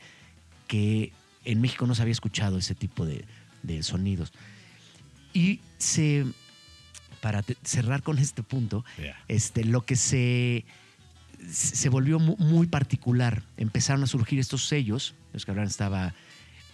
que 0.68 1.12
en 1.46 1.62
México 1.62 1.86
no 1.88 1.96
se 1.96 2.02
había 2.02 2.12
escuchado 2.14 2.58
ese 2.58 2.74
tipo 2.76 3.06
de, 3.06 3.26
de 3.64 3.84
sonidos. 3.84 4.34
Y 5.34 5.60
se, 5.78 6.26
para 7.22 7.44
te- 7.44 7.58
cerrar 7.64 8.02
con 8.04 8.18
este 8.18 8.42
punto, 8.44 8.84
Yeah. 8.98 9.16
este, 9.28 9.64
lo 9.66 9.86
que 9.86 9.96
se, 9.96 10.66
se 11.50 11.90
volvió 11.90 12.20
mu- 12.20 12.38
muy 12.38 12.68
particular, 12.68 13.44
empezaron 13.58 14.04
a 14.04 14.08
surgir 14.08 14.40
estos 14.40 14.68
sellos, 14.68 15.14
los 15.36 15.46
que 15.46 15.52
hablan 15.52 15.68
estaba, 15.68 16.14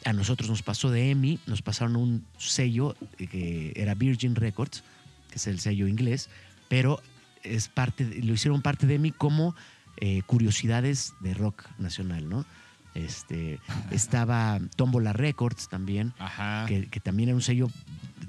a 0.06 0.14
nosotros 0.14 0.50
nos 0.50 0.62
pasó 0.62 0.92
de 0.92 1.10
EMI, 1.10 1.40
nos 1.48 1.62
pasaron 1.62 1.96
un 1.96 2.26
sello 2.38 2.96
eh, 3.18 3.28
que 3.28 3.74
era 3.76 3.96
Virgin 3.96 4.36
Records, 4.36 4.84
que 5.30 5.36
es 5.36 5.48
el 5.48 5.60
sello 5.60 5.88
inglés, 5.88 6.30
pero 6.70 7.02
es 7.44 7.68
parte, 7.68 8.06
lo 8.22 8.34
hicieron 8.34 8.62
parte 8.62 8.86
de 8.86 8.96
EMI 8.96 9.12
como 9.12 9.56
eh, 9.98 10.22
curiosidades 10.28 11.14
de 11.22 11.34
rock 11.34 11.66
nacional, 11.80 12.30
¿no? 12.30 12.46
Este, 12.94 13.60
estaba 13.92 14.60
Tombola 14.76 15.12
Records 15.12 15.68
también, 15.68 16.14
Ajá. 16.20 16.66
que, 16.68 16.88
que 16.88 17.00
también 17.00 17.30
era 17.30 17.36
un 17.36 17.42
sello 17.42 17.68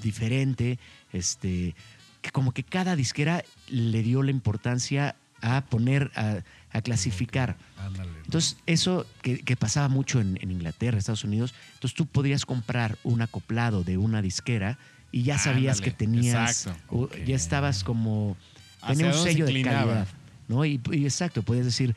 diferente, 0.03 0.79
este, 1.13 1.75
que 2.23 2.31
como 2.31 2.53
que 2.53 2.63
cada 2.63 2.97
disquera 2.97 3.45
le 3.69 4.03
dio 4.03 4.23
la 4.23 4.31
importancia 4.31 5.15
a 5.43 5.63
poner, 5.67 6.11
a, 6.15 6.43
a 6.73 6.81
clasificar. 6.83 7.57
Ándale. 7.77 8.11
Entonces, 8.25 8.57
eso 8.67 9.07
que, 9.23 9.41
que 9.41 9.57
pasaba 9.57 9.89
mucho 9.89 10.21
en, 10.21 10.39
en 10.41 10.51
Inglaterra, 10.51 10.99
Estados 10.99 11.25
Unidos, 11.25 11.55
entonces 11.75 11.95
tú 11.95 12.07
podías 12.07 12.47
comprar 12.47 12.99
un 13.05 13.21
acoplado 13.23 13.85
de 13.85 13.99
una 13.99 14.23
disquera 14.23 14.79
y 15.11 15.23
ya 15.25 15.39
sabías 15.39 15.79
Ándale, 15.79 15.91
que 15.93 15.97
tenías, 15.97 16.67
o- 16.89 17.05
Ok. 17.05 17.17
ya 17.27 17.37
estabas 17.37 17.85
como, 17.85 18.37
¿Hacia 18.81 18.95
tenía 18.97 19.07
un 19.09 19.13
se 19.15 19.33
sello 19.33 19.47
de 19.47 19.63
calidad. 19.63 20.09
¿no? 20.49 20.65
Y, 20.65 20.81
y 20.91 21.05
exacto, 21.05 21.43
podías 21.43 21.67
decir, 21.67 21.95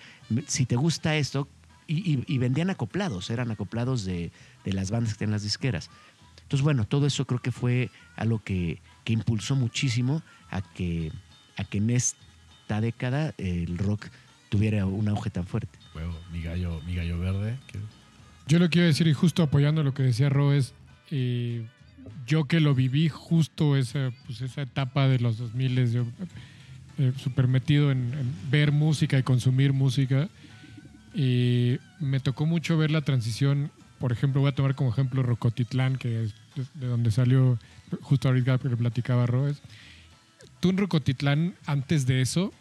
si 0.48 0.66
te 0.66 0.76
gusta 0.76 1.16
esto, 1.16 1.48
y, 1.88 2.14
y- 2.16 2.24
y 2.28 2.38
vendían 2.40 2.70
acoplados, 2.70 3.30
eran 3.30 3.52
acoplados 3.52 4.06
de, 4.06 4.32
de 4.64 4.74
las 4.74 4.92
bandas 4.92 5.14
que 5.14 5.20
tenían 5.20 5.34
las 5.34 5.44
disqueras. 5.44 5.90
Entonces, 6.42 6.64
bueno, 6.64 6.86
todo 6.86 7.06
eso 7.08 7.26
creo 7.26 7.40
que 7.42 7.52
fue 7.52 7.92
algo 8.18 8.40
que, 8.44 8.82
que 9.04 9.14
impulsó 9.14 9.56
muchísimo 9.56 10.22
a 10.52 10.62
que, 10.62 11.12
a 11.58 11.64
que 11.64 11.78
en 11.80 11.90
esta 11.92 12.82
década 12.82 13.34
el 13.38 13.78
rock 13.78 14.08
tuviera 14.58 14.86
un 14.86 15.08
auge 15.08 15.30
tan 15.30 15.46
fuerte. 15.46 15.78
Huevo, 15.96 16.14
mi 16.32 16.42
gallo, 16.42 16.82
mi 16.86 16.96
gallo 16.96 17.20
verde. 17.20 17.58
que- 17.68 17.80
Yo 18.48 18.60
lo 18.60 18.70
quiero 18.70 18.88
decir, 18.88 19.08
y 19.08 19.14
justo 19.14 19.44
apoyando 19.44 19.84
lo 19.84 19.94
que 19.94 20.04
decía 20.04 20.30
Ro, 20.30 20.54
es 20.54 20.74
eh, 21.12 21.66
yo 22.28 22.46
que 22.46 22.60
lo 22.60 22.76
viví 22.76 23.10
justo 23.10 23.76
esa, 23.78 24.12
pues, 24.26 24.42
esa 24.42 24.62
etapa 24.64 25.08
de 25.08 25.20
los 25.20 25.38
2000, 25.38 25.92
yo 25.92 26.06
eh, 26.98 27.12
súper 27.18 27.48
metido 27.48 27.92
en, 27.92 28.14
en 28.14 28.34
ver 28.52 28.72
música 28.72 29.18
y 29.18 29.24
consumir 29.24 29.74
música. 29.74 30.30
Y 31.14 31.78
me 32.00 32.20
tocó 32.20 32.46
mucho 32.46 32.78
ver 32.78 32.92
la 32.92 33.02
transición. 33.02 33.72
Por 34.00 34.12
ejemplo, 34.12 34.42
voy 34.42 34.50
a 34.50 34.56
tomar 34.56 34.76
como 34.76 34.90
ejemplo 34.92 35.24
Rocotitlán, 35.24 35.96
que 35.98 36.24
es 36.26 36.34
de- 36.56 36.66
de 36.80 36.88
donde 36.88 37.12
salió 37.12 37.58
justo 38.02 38.28
ahorita 38.28 38.58
que 38.60 38.70
platicaba 38.70 39.26
Ro. 39.26 39.48
es, 39.48 39.62
Tú 40.60 40.70
en 40.70 40.78
Rocotitlán, 40.78 41.54
antes 41.66 42.06
de 42.08 42.22
eso, 42.22 42.52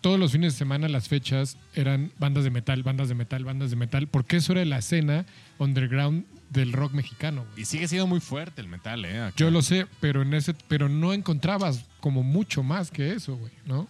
todos 0.00 0.18
los 0.18 0.32
fines 0.32 0.52
de 0.54 0.58
semana 0.58 0.88
las 0.88 1.08
fechas 1.08 1.56
eran 1.74 2.12
bandas 2.18 2.44
de 2.44 2.50
metal, 2.50 2.82
bandas 2.82 3.08
de 3.08 3.14
metal, 3.14 3.44
bandas 3.44 3.70
de 3.70 3.76
metal, 3.76 4.06
porque 4.06 4.36
eso 4.36 4.52
era 4.52 4.64
la 4.64 4.78
escena 4.78 5.26
underground 5.58 6.24
del 6.50 6.72
rock 6.72 6.92
mexicano. 6.92 7.44
güey. 7.50 7.62
Y 7.62 7.64
sigue 7.64 7.88
siendo 7.88 8.06
muy 8.06 8.20
fuerte 8.20 8.60
el 8.60 8.68
metal, 8.68 9.04
¿eh? 9.04 9.20
Acá. 9.20 9.34
Yo 9.36 9.50
lo 9.50 9.60
sé, 9.62 9.86
pero 10.00 10.22
en 10.22 10.34
ese, 10.34 10.54
pero 10.68 10.88
no 10.88 11.12
encontrabas 11.12 11.84
como 12.00 12.22
mucho 12.22 12.62
más 12.62 12.90
que 12.90 13.12
eso, 13.12 13.36
güey, 13.36 13.52
¿no? 13.66 13.88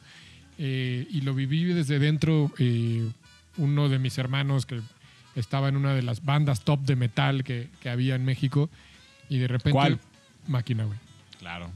Eh, 0.59 1.07
y 1.11 1.21
lo 1.21 1.35
viví 1.35 1.65
desde 1.65 1.99
dentro. 1.99 2.53
eh, 2.59 3.09
uno 3.59 3.89
de 3.89 3.99
mis 3.99 4.17
hermanos 4.19 4.67
que 4.67 4.81
estaba 5.35 5.69
en 5.69 5.77
una 5.77 5.93
de 5.93 6.03
las 6.03 6.25
bandas 6.25 6.61
top 6.63 6.81
de 6.85 6.95
metal 6.95 7.43
que, 7.43 7.69
que 7.81 7.91
había 7.91 8.15
en 8.15 8.25
México 8.25 8.71
y 9.29 9.39
de 9.39 9.49
repente 9.49 9.73
¿Cuál? 9.73 9.99
máquina, 10.47 10.85
güey. 10.85 10.97
Claro. 11.41 11.71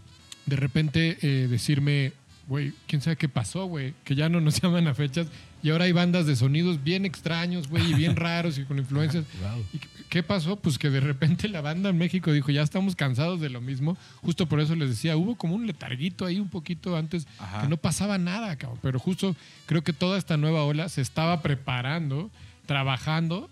De 0.47 0.55
repente 0.57 1.19
eh, 1.23 1.49
decirme, 1.49 2.13
güey, 2.53 2.75
quién 2.87 3.01
sabe 3.01 3.17
qué 3.17 3.29
pasó, 3.31 3.65
güey, 3.65 3.95
que 4.05 4.15
ya 4.15 4.29
no 4.29 4.39
nos 4.43 4.55
llaman 4.63 4.87
a 4.87 4.93
fechas 4.95 5.27
y 5.63 5.71
ahora 5.71 5.85
hay 5.87 5.93
bandas 5.93 6.27
de 6.27 6.37
sonidos 6.37 6.83
bien 6.85 7.07
extraños, 7.07 7.69
güey, 7.69 7.91
y 7.93 7.95
bien 7.95 8.15
raros 8.27 8.59
y 8.59 8.65
con 8.65 8.79
influencias. 8.79 9.25
Wow. 9.41 9.65
¿Y 9.73 9.79
qué- 10.11 10.23
pasó? 10.23 10.57
Pues 10.57 10.77
que 10.79 10.91
de 10.91 11.01
repente 11.01 11.49
la 11.49 11.63
banda 11.63 11.89
en 11.89 11.97
México 11.97 12.31
dijo, 12.31 12.51
ya 12.51 12.61
estamos 12.63 12.95
cansados 12.95 13.41
de 13.41 13.49
lo 13.49 13.61
mismo. 13.63 13.97
Justo 14.21 14.47
por 14.47 14.61
eso 14.61 14.75
les 14.77 14.91
decía, 14.91 15.17
hubo 15.17 15.35
como 15.37 15.55
un 15.55 15.67
letarguito 15.67 16.27
ahí 16.27 16.39
un 16.41 16.49
poquito 16.51 16.95
antes, 16.97 17.27
Ajá. 17.39 17.63
que 17.63 17.69
no 17.69 17.77
pasaba 17.79 18.19
nada, 18.19 18.55
cabrón. 18.57 18.79
Pero 18.83 18.99
justo 18.99 19.35
creo 19.67 19.83
que 19.83 19.93
toda 19.95 20.19
esta 20.19 20.37
nueva 20.37 20.65
ola 20.65 20.89
se 20.91 21.01
estaba 21.01 21.41
preparando, 21.41 22.31
trabajando, 22.67 23.49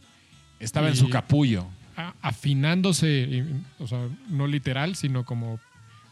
Estaba 0.58 0.88
en 0.88 0.96
su 0.96 1.08
capullo. 1.08 1.66
a- 1.96 2.12
afinándose, 2.20 3.08
y- 3.30 3.82
o 3.82 3.86
sea, 3.86 4.08
no 4.28 4.46
literal, 4.46 4.96
sino 4.96 5.24
como, 5.24 5.58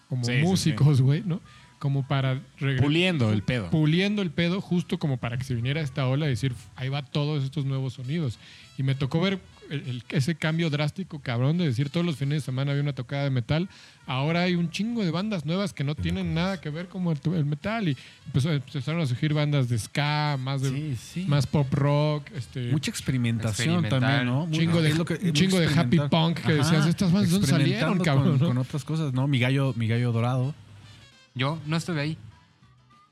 como 0.09 0.25
Sí, 0.25 0.33
músicos, 0.43 1.01
güey, 1.03 1.23
¿no? 1.27 1.41
Como 1.79 2.07
para 2.07 2.41
Puliendo 2.81 3.33
el 3.33 3.43
pedo. 3.43 3.71
puliendo 3.71 4.21
el 4.23 4.31
pedo 4.31 4.61
justo 4.61 4.99
como 4.99 5.17
para 5.19 5.39
que 5.39 5.45
se 5.45 5.55
viniera 5.55 5.81
esta 5.81 6.07
ola 6.09 6.27
y 6.27 6.31
decir, 6.31 6.53
ahí 6.75 6.89
va 6.89 7.03
todos 7.03 7.45
estos 7.45 7.65
nuevos 7.65 7.93
sonidos. 7.95 8.39
Y 8.77 8.83
me 8.83 8.95
tocó 8.97 9.21
ver 9.21 9.39
el- 9.71 9.87
el- 9.87 10.03
ese 10.09 10.35
cambio 10.35 10.71
drástico, 10.71 11.21
cabrón, 11.21 11.59
de 11.59 11.67
decir 11.67 11.91
todos 11.91 12.05
los 12.07 12.17
fines 12.17 12.43
de 12.43 12.47
semana 12.47 12.71
había 12.73 12.83
una 12.83 12.95
tocada 12.95 13.25
de 13.25 13.31
metal. 13.31 13.69
Ahora 14.07 14.43
hay 14.45 14.55
un 14.55 14.71
chingo 14.71 15.05
de 15.05 15.11
bandas 15.11 15.45
nuevas 15.45 15.73
que 15.75 15.85
no 15.85 15.95
tienen 15.95 16.33
nada 16.35 16.61
que 16.61 16.71
ver 16.71 16.89
con 16.89 17.07
el, 17.07 17.19
el 17.35 17.45
metal. 17.45 17.87
Y 17.89 17.97
empezó- 18.27 18.51
empezaron 18.51 19.01
a 19.03 19.07
surgir 19.07 19.35
bandas 19.35 19.69
de 19.69 19.79
ska, 19.79 20.37
más, 20.41 20.63
de, 20.63 20.71
Sí, 20.71 20.97
sí. 20.97 21.25
más 21.29 21.47
pop 21.47 21.73
rock. 21.75 22.29
Este, 22.35 22.73
Mucha 22.73 22.91
experimentación 22.91 23.89
también, 23.89 24.25
¿no? 24.27 24.47
Muy- 24.47 24.59
Chingo 24.59 24.81
de- 24.81 24.89
es 24.91 24.99
lo 24.99 25.05
que- 25.05 25.15
un 25.23 25.33
chingo 25.33 25.61
de 25.61 25.67
happy 25.69 25.99
punk 26.11 26.39
que 26.39 26.55
decías, 26.55 26.87
¿estas 26.87 27.13
bandas 27.13 27.31
dónde 27.31 27.47
salieron, 27.47 27.99
cabrón, 28.01 28.31
Con, 28.31 28.41
no? 28.41 28.47
con 28.49 28.59
otras 28.59 28.85
cosas, 28.85 29.13
¿no? 29.13 29.29
Mi 29.29 29.39
gallo, 29.39 29.75
mi 29.77 29.87
gallo 29.87 30.11
dorado. 30.13 30.55
Yo 31.39 31.59
no 31.67 31.77
estuve 31.77 32.01
ahí. 32.03 32.19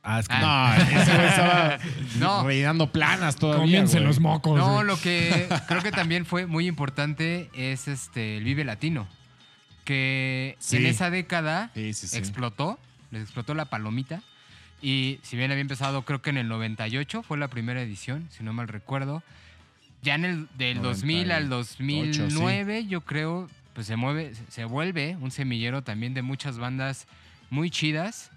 Ah, 0.03 0.21
es 0.21 0.29
que 0.29 0.35
Ah. 0.37 0.77
No, 0.79 1.01
ese 1.01 1.15
güey 1.17 1.27
estaba 1.29 1.79
No. 2.19 2.45
rellenando 2.45 2.93
planas 2.93 3.37
todavía. 3.37 3.63
comiense 3.63 3.99
los 4.01 4.21
mocos. 4.21 4.57
No, 4.59 4.75
güey. 4.75 4.87
lo 4.87 5.01
que 5.01 5.49
creo 5.67 5.83
que 5.83 5.91
también 5.93 6.27
fue 6.27 6.47
muy 6.47 6.67
importante 6.67 7.49
es 7.55 7.89
este 7.89 8.37
el 8.37 8.45
Vive 8.45 8.65
Latino. 8.65 9.09
Que 9.85 10.57
Sí. 10.59 10.77
en 10.77 10.87
esa 10.87 11.11
década 11.11 11.71
Sí, 11.75 11.93
sí, 11.95 12.09
sí. 12.09 12.17
explotó, 12.19 12.79
les 13.11 13.23
explotó 13.23 13.55
la 13.55 13.65
palomita. 13.67 14.23
Y 14.83 15.19
si 15.23 15.37
bien 15.37 15.51
había 15.51 15.63
empezado, 15.63 16.03
creo 16.05 16.21
que 16.23 16.31
en 16.31 16.37
el 16.39 16.49
98 16.49 17.23
fue 17.23 17.39
la 17.39 17.49
primera 17.49 17.81
edición, 17.81 18.29
si 18.31 18.43
no 18.45 18.53
mal 18.53 18.69
recuerdo. 18.69 19.23
Ya 20.03 20.15
en 20.17 20.25
el 20.25 20.49
del 20.59 20.83
2000 20.83 21.33
al 21.33 21.49
2009, 21.49 22.87
yo 22.87 23.01
creo, 23.01 23.49
pues 23.75 23.87
se 23.87 23.97
mueve, 23.97 24.35
se 24.51 24.65
vuelve 24.65 25.17
un 25.21 25.31
semillero 25.31 25.83
también 25.83 26.15
de 26.15 26.23
muchas 26.23 26.59
bandas 26.59 27.07
muy 27.51 27.71
chidas. 27.71 28.31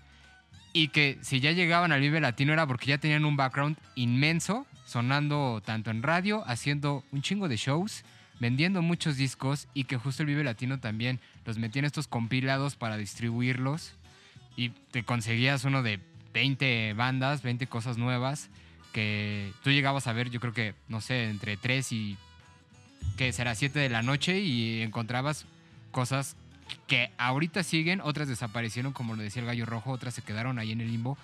Y 0.72 0.90
que 0.90 1.18
si 1.22 1.40
ya 1.40 1.52
llegaban 1.52 1.92
al 1.92 2.02
Vive 2.02 2.22
Latino 2.22 2.54
era 2.54 2.68
porque 2.68 2.86
ya 2.86 3.00
tenían 3.00 3.26
un 3.26 3.36
background 3.36 3.78
inmenso, 3.96 4.68
sonando 4.86 5.62
tanto 5.66 5.90
en 5.90 6.04
radio, 6.04 6.44
haciendo 6.48 7.04
un 7.12 7.22
chingo 7.24 7.48
de 7.48 7.58
shows, 7.58 8.04
vendiendo 8.40 8.82
muchos 8.82 9.18
discos 9.18 9.68
y 9.74 9.86
que 9.86 9.98
justo 9.98 10.24
el 10.24 10.28
Vive 10.28 10.44
Latino 10.44 10.80
también 10.80 11.20
los 11.46 11.58
metía 11.58 11.80
en 11.80 11.86
estos 11.86 12.08
compilados 12.08 12.76
para 12.76 12.98
distribuirlos 12.98 13.94
y 14.56 14.70
te 14.92 15.04
conseguías 15.04 15.64
uno 15.64 15.82
de 15.82 16.00
20 16.34 16.94
bandas, 16.94 17.42
20 17.42 17.68
cosas 17.68 17.98
nuevas 17.98 18.50
que 18.92 19.54
tú 19.64 19.72
llegabas 19.72 20.08
a 20.08 20.14
ver, 20.14 20.30
yo 20.30 20.40
creo 20.40 20.54
que, 20.54 20.74
no 20.88 21.02
sé, 21.02 21.30
entre 21.30 21.58
3 21.58 21.92
y, 21.92 22.18
¿qué 23.18 23.32
será? 23.32 23.56
7 23.56 23.80
de 23.80 23.90
la 23.90 24.02
noche 24.02 24.40
y 24.40 24.82
encontrabas 24.82 25.46
cosas 25.92 26.36
que 26.88 27.12
ahorita 27.18 27.64
siguen, 27.64 28.02
otras 28.02 28.28
desaparecieron, 28.28 28.94
como 28.94 29.16
lo 29.16 29.22
decía 29.24 29.42
el 29.42 29.48
gallo 29.48 29.66
rojo, 29.66 29.92
otras 29.92 30.14
se 30.14 30.22
quedaron 30.22 30.60
ahí 30.60 30.72
en 30.72 30.82
el 30.82 30.92
limbo, 30.92 31.18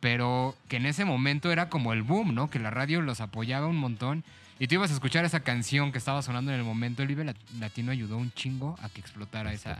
pero 0.00 0.56
que 0.68 0.76
en 0.76 0.86
ese 0.86 1.04
momento 1.04 1.52
era 1.52 1.68
como 1.68 1.92
el 1.92 2.02
boom, 2.02 2.34
¿no? 2.34 2.50
Que 2.50 2.58
la 2.58 2.70
radio 2.70 3.00
los 3.02 3.20
apoyaba 3.20 3.66
un 3.66 3.76
montón 3.76 4.24
y 4.58 4.66
tú 4.68 4.74
ibas 4.76 4.90
a 4.90 4.94
escuchar 4.94 5.24
esa 5.24 5.40
canción 5.40 5.90
que 5.92 5.98
estaba 5.98 6.22
sonando 6.22 6.52
en 6.52 6.58
el 6.58 6.64
momento, 6.64 7.02
el 7.02 7.08
Vive 7.08 7.24
Lat- 7.24 7.36
Latino 7.58 7.90
ayudó 7.90 8.16
un 8.16 8.32
chingo 8.32 8.76
a 8.82 8.88
que 8.88 9.00
explotara 9.00 9.52
esa. 9.52 9.78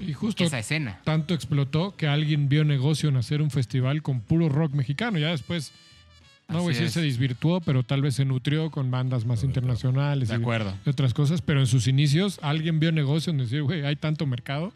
Y 0.00 0.12
justo 0.12 0.44
esa 0.44 0.58
escena. 0.58 1.00
tanto 1.04 1.34
explotó 1.34 1.96
que 1.96 2.06
alguien 2.06 2.48
vio 2.48 2.64
negocio 2.64 3.08
en 3.08 3.16
hacer 3.16 3.42
un 3.42 3.50
festival 3.50 4.02
con 4.02 4.20
puro 4.20 4.48
rock 4.48 4.72
mexicano. 4.72 5.18
Ya 5.18 5.28
después 5.28 5.72
No, 6.50 6.62
güey, 6.62 6.74
Así 6.74 6.84
sí 6.84 6.86
es. 6.88 6.92
se 6.94 7.00
desvirtuó, 7.02 7.60
pero 7.60 7.82
tal 7.82 8.02
vez 8.02 8.14
se 8.16 8.24
nutrió 8.24 8.70
con 8.70 8.90
bandas 8.90 9.24
más 9.24 9.42
internacionales 9.44 10.28
De 10.28 10.34
y, 10.36 10.38
acuerdo. 10.38 10.74
y 10.84 10.90
otras 10.90 11.14
cosas. 11.14 11.42
Pero 11.42 11.60
en 11.60 11.66
sus 11.66 11.86
inicios, 11.86 12.38
alguien 12.42 12.80
vio 12.80 12.92
negocio 12.92 13.30
en 13.30 13.38
decir, 13.38 13.62
güey, 13.62 13.84
hay 13.84 13.96
tanto 13.96 14.26
mercado 14.26 14.72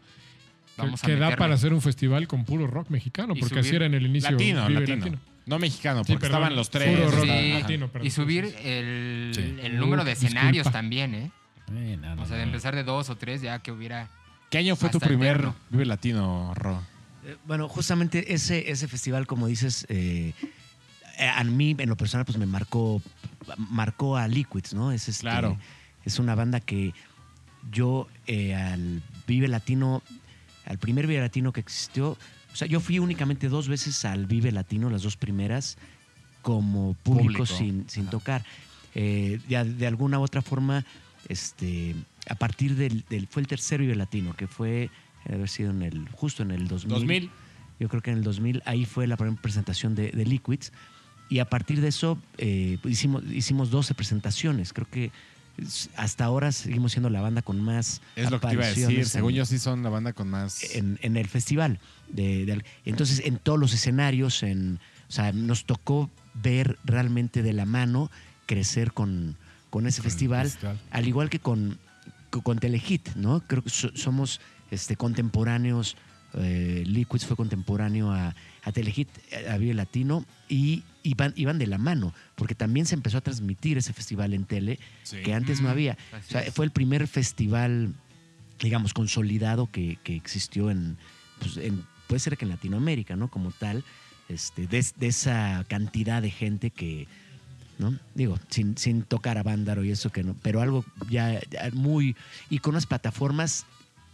que, 0.75 0.81
Vamos 0.81 1.03
a 1.03 1.07
que 1.07 1.15
da 1.15 1.35
para 1.35 1.53
hacer 1.55 1.73
un 1.73 1.81
festival 1.81 2.27
con 2.27 2.43
puro 2.45 2.67
rock 2.67 2.89
mexicano, 2.89 3.33
Y 3.35 3.39
porque 3.39 3.59
así 3.59 3.75
era 3.75 3.85
en 3.85 3.93
el 3.93 4.05
inicio. 4.05 4.31
Latino, 4.31 4.67
Vive 4.67 4.87
latino. 4.87 5.19
No 5.45 5.59
mexicano, 5.59 6.03
Sí, 6.03 6.13
porque 6.13 6.21
perdón. 6.21 6.37
estaban 6.41 6.55
los 6.55 6.69
tres. 6.69 6.97
Puro 6.97 7.11
rock 7.11 7.23
Sí, 7.25 7.53
latino, 7.53 7.87
perdón. 7.89 8.07
y 8.07 8.09
subir 8.11 8.45
el, 8.63 9.31
Sí. 9.35 9.55
el 9.61 9.77
número 9.77 10.03
de 10.03 10.11
escenarios 10.13 10.53
disculpa. 10.65 10.71
también, 10.71 11.13
¿eh? 11.15 11.31
Eh, 11.71 11.97
no, 12.01 12.15
no, 12.15 12.23
O 12.23 12.25
sea, 12.25 12.37
de 12.37 12.43
empezar 12.43 12.75
de 12.75 12.83
dos 12.83 13.09
o 13.09 13.15
tres 13.15 13.41
ya 13.41 13.59
que 13.59 13.71
hubiera... 13.71 14.09
¿Qué 14.49 14.57
año 14.59 14.75
fue 14.75 14.89
tu 14.89 14.99
primer 14.99 15.31
eterno. 15.37 15.55
Vive 15.69 15.85
Latino, 15.85 16.53
Ro? 16.55 16.81
Eh, 17.25 17.35
Bueno, 17.45 17.67
justamente 17.69 18.33
ese, 18.33 18.69
ese 18.71 18.87
festival, 18.87 19.27
como 19.27 19.47
dices, 19.47 19.85
eh, 19.89 20.33
a 21.19 21.43
mí 21.43 21.75
en 21.77 21.89
lo 21.89 21.95
personal 21.97 22.25
pues 22.25 22.37
me 22.37 22.45
marcó, 22.45 23.01
marcó 23.57 24.17
a 24.17 24.27
Liquids, 24.27 24.73
¿no? 24.73 24.91
Es, 24.91 25.07
este, 25.09 25.21
Claro. 25.21 25.57
es 26.03 26.19
una 26.19 26.35
banda 26.35 26.59
que 26.59 26.93
yo 27.71 28.07
eh, 28.27 28.53
al 28.55 29.01
Vive 29.27 29.47
Latino, 29.47 30.03
al 30.65 30.77
primer 30.77 31.07
Vive 31.07 31.21
Latino 31.21 31.51
que 31.53 31.61
existió, 31.61 32.11
o 32.11 32.55
sea, 32.55 32.67
yo 32.67 32.79
fui 32.79 32.99
únicamente 32.99 33.49
dos 33.49 33.67
veces 33.67 34.05
al 34.05 34.25
Vive 34.27 34.51
Latino, 34.51 34.89
las 34.89 35.03
dos 35.03 35.17
primeras, 35.17 35.77
como 36.41 36.93
público, 36.95 37.39
Público. 37.39 37.45
sin, 37.45 37.89
sin 37.89 38.07
tocar. 38.07 38.43
Eh, 38.93 39.39
de, 39.47 39.63
de 39.63 39.87
alguna 39.87 40.19
u 40.19 40.21
otra 40.23 40.41
forma, 40.41 40.85
este, 41.27 41.95
a 42.29 42.35
partir 42.35 42.75
del, 42.75 43.03
del- 43.09 43.27
fue 43.27 43.41
el 43.41 43.47
tercer 43.47 43.81
Vive 43.81 43.95
Latino, 43.95 44.35
que 44.35 44.47
fue, 44.47 44.89
debe 45.25 45.35
haber 45.35 45.49
sido 45.49 45.71
en 45.71 45.81
el, 45.81 46.07
justo 46.09 46.43
en 46.43 46.51
el 46.51 46.67
2000. 46.67 46.89
2000. 46.93 47.29
Yo 47.79 47.89
creo 47.89 48.01
que 48.01 48.11
en 48.11 48.19
el 48.19 48.23
2000 48.23 48.61
ahí 48.65 48.85
fue 48.85 49.05
la 49.07 49.17
primera 49.17 49.41
presentación 49.41 49.95
de, 49.95 50.11
de 50.11 50.25
Liquids. 50.25 50.71
Y 51.29 51.39
a 51.39 51.45
partir 51.49 51.81
de 51.81 51.87
eso 51.87 52.17
eh, 52.37 52.77
pues 52.81 52.93
hicimos, 52.93 53.23
hicimos 53.31 53.69
12 53.71 53.93
presentaciones. 53.95 54.73
Creo 54.73 54.87
que 54.89 55.11
hasta 55.95 56.25
ahora 56.25 56.51
seguimos 56.51 56.91
siendo 56.91 57.09
la 57.09 57.21
banda 57.21 57.41
con 57.41 57.61
más 57.61 58.01
Es 58.17 58.29
lo 58.29 58.39
que 58.41 58.47
te 58.47 58.53
iba 58.53 58.65
a 58.65 58.67
decir. 58.67 59.05
Según 59.07 59.33
yo, 59.33 59.45
sí 59.45 59.57
son 59.57 59.83
la 59.83 59.89
banda 59.89 60.13
con 60.13 60.29
más. 60.29 60.75
en, 60.75 60.99
en 61.01 61.15
el 61.17 61.27
festival. 61.27 61.79
De, 62.09 62.45
de- 62.45 62.63
entonces, 62.83 63.21
en 63.25 63.37
todos 63.37 63.57
los 63.59 63.73
escenarios, 63.73 64.43
en, 64.43 64.79
o 65.07 65.11
sea, 65.11 65.31
nos 65.31 65.65
tocó 65.65 66.09
ver 66.33 66.77
realmente 66.83 67.41
de 67.41 67.53
la 67.53 67.65
mano 67.65 68.11
crecer 68.45 68.91
con, 68.91 69.37
con 69.69 69.87
ese 69.87 70.01
Con 70.01 70.11
festival, 70.11 70.49
festival. 70.49 70.79
al 70.91 71.07
igual 71.07 71.29
que 71.29 71.39
con, 71.39 71.79
con, 72.29 72.41
con 72.41 72.59
Telehit, 72.59 73.15
¿no? 73.15 73.39
Creo 73.47 73.63
que 73.63 73.69
so- 73.69 73.95
somos 73.95 74.41
este, 74.71 74.95
contemporáneos. 74.97 75.95
eh, 76.33 76.83
Liquids 76.85 77.25
fue 77.25 77.37
contemporáneo 77.37 78.11
a, 78.11 78.35
a 78.63 78.71
Telehit, 78.73 79.07
a 79.49 79.57
Vive 79.57 79.73
Latino, 79.73 80.25
y 80.49 80.83
iban, 81.05 81.33
iban 81.37 81.57
de 81.59 81.67
la 81.67 81.77
mano, 81.77 82.13
porque 82.35 82.55
también 82.55 82.85
se 82.85 82.95
empezó 82.95 83.17
a 83.17 83.21
transmitir 83.21 83.77
ese 83.77 83.93
festival 83.93 84.33
en 84.33 84.45
tele, 84.45 84.79
Sí. 85.03 85.17
que 85.23 85.33
antes 85.33 85.61
no 85.61 85.69
había. 85.69 85.97
O 86.13 86.29
sea, 86.31 86.43
fue 86.51 86.65
el 86.65 86.71
primer 86.71 87.07
festival, 87.07 87.93
digamos, 88.59 88.93
consolidado 88.93 89.69
que, 89.71 89.97
que 90.03 90.15
existió 90.15 90.69
en, 90.71 90.97
pues, 91.39 91.57
en- 91.57 91.83
puede 92.07 92.19
ser 92.19 92.37
que 92.37 92.45
en 92.45 92.49
Latinoamérica, 92.51 93.15
¿no? 93.15 93.29
Como 93.29 93.51
tal, 93.51 93.83
este, 94.29 94.67
de, 94.67 94.85
de 94.97 95.07
esa 95.07 95.63
cantidad 95.69 96.21
de 96.21 96.31
gente 96.31 96.69
que, 96.71 97.07
¿no? 97.77 97.97
Digo, 98.15 98.39
sin, 98.49 98.77
sin 98.77 99.03
tocar 99.03 99.37
a 99.37 99.43
Vándaro 99.43 99.83
y 99.83 99.91
eso 99.91 100.11
que 100.11 100.23
no, 100.23 100.35
pero 100.41 100.61
algo 100.61 100.83
ya, 101.09 101.39
ya 101.51 101.69
muy, 101.73 102.15
y 102.49 102.59
con 102.59 102.73
unas 102.73 102.85
plataformas 102.85 103.65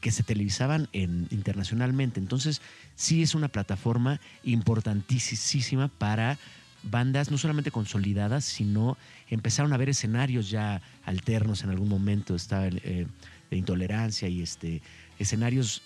que 0.02 0.12
se 0.12 0.24
televisaban 0.24 0.90
en, 0.94 1.28
internacionalmente. 1.30 2.20
Entonces, 2.20 2.60
sí 2.96 3.22
es 3.22 3.36
una 3.36 3.50
plataforma 3.50 4.20
importantísima 4.44 5.90
para 5.90 6.40
bandas 6.84 7.30
no 7.32 7.38
solamente 7.38 7.72
consolidadas, 7.72 8.46
sino 8.46 8.98
empezaron 9.30 9.72
a 9.74 9.78
ver 9.78 9.90
escenarios 9.90 10.50
ya 10.50 10.82
alternos 11.06 11.64
en 11.64 11.70
algún 11.70 11.90
momento, 11.90 12.36
estaba 12.36 12.68
eh, 12.68 13.08
de 13.50 13.58
intolerancia 13.58 14.28
y 14.30 14.42
este 14.42 14.82
escenarios 15.20 15.82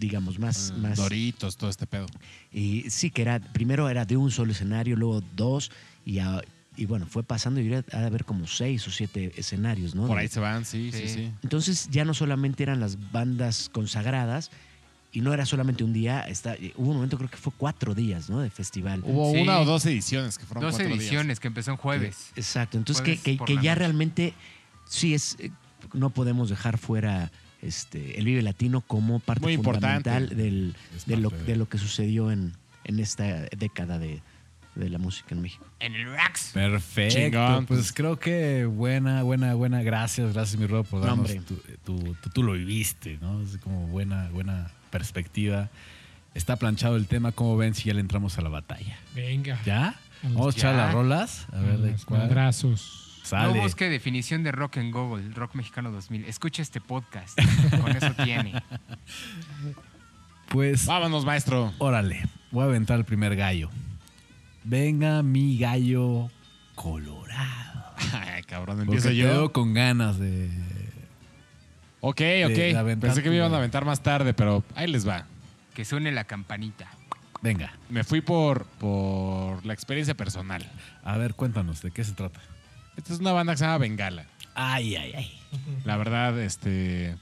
digamos 0.00 0.38
más, 0.38 0.72
más 0.78 0.96
Doritos, 0.96 1.56
todo 1.58 1.68
este 1.68 1.86
pedo. 1.86 2.06
y 2.50 2.88
sí 2.88 3.10
que 3.10 3.20
era 3.22 3.40
primero 3.40 3.90
era 3.90 4.04
de 4.06 4.16
un 4.16 4.30
solo 4.30 4.52
escenario 4.52 4.96
luego 4.96 5.22
dos 5.36 5.70
y, 6.06 6.18
a- 6.18 6.40
y 6.78 6.86
bueno 6.86 7.06
fue 7.06 7.22
pasando 7.22 7.60
y 7.60 7.70
ha 7.74 7.82
de 7.82 8.06
haber 8.06 8.24
como 8.24 8.46
seis 8.46 8.88
o 8.88 8.90
siete 8.90 9.32
escenarios 9.36 9.94
no 9.94 10.06
Por 10.06 10.16
ahí 10.16 10.28
se 10.28 10.40
van, 10.40 10.64
sí, 10.64 10.90
sí, 10.92 11.00
Sí. 11.00 11.08
sí. 11.08 11.30
entonces 11.42 11.88
ya 11.90 12.06
no 12.06 12.14
solamente 12.14 12.62
eran 12.62 12.80
las 12.80 13.12
bandas 13.12 13.68
consagradas 13.68 14.50
y 15.12 15.20
no 15.20 15.34
era 15.34 15.44
solamente 15.44 15.84
un 15.84 15.92
día, 15.92 16.22
está, 16.22 16.56
hubo 16.76 16.88
un 16.88 16.94
momento 16.96 17.18
creo 17.18 17.28
que 17.30 17.36
fue 17.36 17.52
cuatro 17.56 17.94
días, 17.94 18.30
¿no? 18.30 18.40
De 18.40 18.48
festival. 18.50 19.02
Hubo 19.04 19.32
Sí. 19.32 19.40
una 19.42 19.60
o 19.60 19.64
dos 19.66 19.84
ediciones 19.86 20.38
que 20.38 20.46
fueron 20.46 20.62
Dos 20.64 20.76
cuatro 20.76 20.94
ediciones 20.94 21.38
que 21.38 21.48
empezó 21.48 21.70
en 21.72 21.76
jueves. 21.76 22.30
Exacto. 22.34 22.78
Entonces 22.78 23.02
que, 23.04 23.16
Jueves 23.36 23.42
que- 23.46 23.54
ya 23.56 23.72
noche. 23.72 23.74
realmente 23.74 24.34
sí 24.88 25.12
es, 25.14 25.36
eh, 25.38 25.50
no 25.92 26.10
podemos 26.10 26.48
dejar 26.48 26.78
fuera 26.78 27.30
este, 27.60 28.18
el 28.18 28.24
Vive 28.24 28.42
Latino 28.42 28.80
como 28.80 29.20
parte 29.20 29.42
Muy 29.42 29.56
fundamental 29.56 30.30
del, 30.30 30.74
de, 31.06 31.16
lo, 31.18 31.30
de- 31.30 31.56
lo 31.56 31.68
que 31.68 31.78
sucedió 31.78 32.30
en, 32.32 32.54
en 32.84 32.98
esta 32.98 33.24
década 33.56 33.98
de, 33.98 34.20
de 34.74 34.88
la 34.88 34.98
música 34.98 35.34
en 35.34 35.42
México. 35.42 35.64
En 35.78 35.94
el 35.94 36.06
Rax. 36.10 36.50
Perfecto. 36.54 37.16
Chingón, 37.18 37.66
pues, 37.66 37.80
pues. 37.80 37.92
creo 37.92 38.18
que 38.18 38.64
buena, 38.64 39.22
buena, 39.22 39.54
buena. 39.54 39.82
Gracias, 39.82 40.32
gracias, 40.32 40.58
mi 40.58 40.66
Rob, 40.66 40.86
por 40.86 41.00
No, 41.00 41.06
darnos 41.06 41.30
hombre. 41.30 41.42
tu, 41.46 41.56
tu- 41.84 42.14
tú, 42.14 42.30
tú 42.30 42.42
lo 42.42 42.52
viviste, 42.54 43.18
¿no? 43.20 43.42
Es 43.42 43.58
como 43.58 43.86
buena, 43.88 44.28
buena 44.30 44.70
perspectiva. 44.92 45.70
Está 46.34 46.54
planchado 46.56 46.94
el 46.96 47.08
tema. 47.08 47.32
¿Cómo 47.32 47.56
ven 47.56 47.74
si 47.74 47.88
ya 47.88 47.94
le 47.94 48.00
entramos 48.00 48.38
a 48.38 48.42
la 48.42 48.48
batalla? 48.50 48.96
Venga. 49.16 49.58
¿Ya? 49.66 49.96
Vamos 50.22 50.54
a 50.54 50.58
echar 50.58 50.74
las 50.76 50.92
rolas. 50.94 51.46
A 51.52 51.58
ver 51.58 51.78
de 51.78 51.90
Los 51.92 52.04
cuál. 52.04 52.20
madrazos. 52.20 53.20
Sale. 53.24 53.54
No 53.54 53.62
busque 53.62 53.88
definición 53.88 54.42
de 54.42 54.50
rock 54.52 54.76
en 54.78 54.90
Google, 54.92 55.28
Rock 55.34 55.54
Mexicano 55.56 55.90
2000. 55.90 56.24
Escuche 56.26 56.62
este 56.62 56.80
podcast. 56.80 57.38
Con 57.80 57.96
eso 57.96 58.12
tiene. 58.24 58.52
Pues, 60.48 60.86
Vámonos, 60.86 61.24
maestro. 61.24 61.72
órale. 61.78 62.22
Voy 62.50 62.62
a 62.62 62.66
aventar 62.66 62.98
el 62.98 63.04
primer 63.04 63.36
gallo. 63.36 63.70
Venga, 64.64 65.22
mi 65.22 65.56
gallo 65.58 66.30
colorado. 66.74 67.94
Ay, 68.12 68.42
cabrón, 68.42 68.76
Porque 68.78 68.82
empiezo 68.96 69.08
te 69.08 69.16
yo. 69.16 69.26
veo 69.28 69.52
con 69.52 69.72
ganas 69.74 70.18
de. 70.18 70.50
Ok, 72.04 72.20
ok. 72.46 72.98
Pensé 73.00 73.22
que 73.22 73.30
me 73.30 73.36
iban 73.36 73.54
a 73.54 73.58
aventar 73.58 73.84
más 73.84 74.02
tarde, 74.02 74.34
pero 74.34 74.64
ahí 74.74 74.86
les 74.90 75.06
va. 75.08 75.24
Que 75.74 75.84
suene 75.84 76.10
la 76.12 76.24
campanita. 76.24 76.90
Venga, 77.40 77.72
Me 77.88 78.04
fui 78.04 78.20
por, 78.20 78.66
por 78.78 79.64
la 79.64 79.72
experiencia 79.72 80.14
personal. 80.14 80.68
a 81.02 81.16
ver, 81.16 81.34
cuéntanos, 81.34 81.80
¿de 81.82 81.90
qué 81.90 82.04
se 82.04 82.12
trata? 82.12 82.40
Esta 82.96 83.12
es 83.14 83.20
una 83.20 83.32
banda 83.32 83.52
que 83.54 83.58
se 83.58 83.64
llama 83.64 83.78
Bengala. 83.78 84.26
Ay, 84.54 84.96
ay, 84.96 85.12
ay. 85.16 85.40
La 85.84 85.96
verdad, 85.96 86.38
este. 86.40 87.16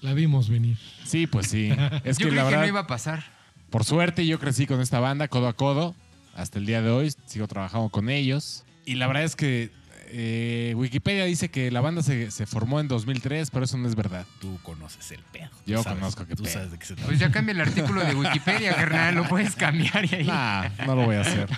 La 0.00 0.12
vimos 0.12 0.48
venir. 0.50 0.76
Sí, 1.04 1.26
pues 1.26 1.46
sí. 1.48 1.70
Es 2.04 2.18
Yo 2.18 2.26
que 2.26 2.30
creí 2.30 2.36
la 2.36 2.42
que 2.42 2.46
verdad, 2.46 2.60
no 2.62 2.66
iba 2.68 2.80
a 2.80 2.86
pasar. 2.86 3.24
por 3.70 3.84
suerte, 3.84 4.26
yo 4.26 4.38
crecí 4.40 4.66
con 4.66 4.80
esta 4.80 5.00
banda 5.00 5.28
codo 5.28 5.48
a 5.48 5.52
codo. 5.54 5.94
Hasta 6.34 6.58
el 6.58 6.66
día 6.66 6.82
de 6.82 6.90
hoy 6.90 7.12
sigo 7.26 7.46
trabajando 7.46 7.88
con 7.90 8.10
ellos. 8.10 8.64
Y 8.84 8.96
la 8.96 9.06
verdad 9.06 9.22
es 9.22 9.36
que 9.36 9.70
eh, 10.16 10.74
Wikipedia 10.76 11.24
dice 11.24 11.48
que 11.50 11.72
la 11.72 11.80
banda 11.80 12.00
se, 12.02 12.30
se 12.30 12.46
formó 12.46 12.78
en 12.78 12.86
2003, 12.86 13.50
pero 13.50 13.64
eso 13.64 13.76
no 13.76 13.88
es 13.88 13.96
verdad. 13.96 14.24
Tú 14.40 14.58
conoces 14.62 15.10
el 15.10 15.20
pedo. 15.24 15.50
Yo 15.66 15.82
sabes- 15.82 15.98
conozco 15.98 16.24
qué 16.26 16.36
Tú 16.36 16.44
pedo. 16.44 16.52
sabes 16.52 16.70
de 16.70 16.78
qué 16.78 16.86
se 16.86 16.94
trata. 16.94 17.08
Pues 17.08 17.18
ya 17.18 17.32
cambia 17.32 17.50
el 17.52 17.60
artículo 17.60 18.04
de 18.04 18.14
Wikipedia, 18.14 18.74
carnal. 18.76 19.16
Lo 19.16 19.28
puedes 19.28 19.56
cambiar 19.56 20.04
y 20.04 20.14
ahí. 20.14 20.26
Nah, 20.26 20.68
no 20.86 20.94
lo 20.94 21.04
voy 21.04 21.16
a 21.16 21.22
hacer. 21.22 21.48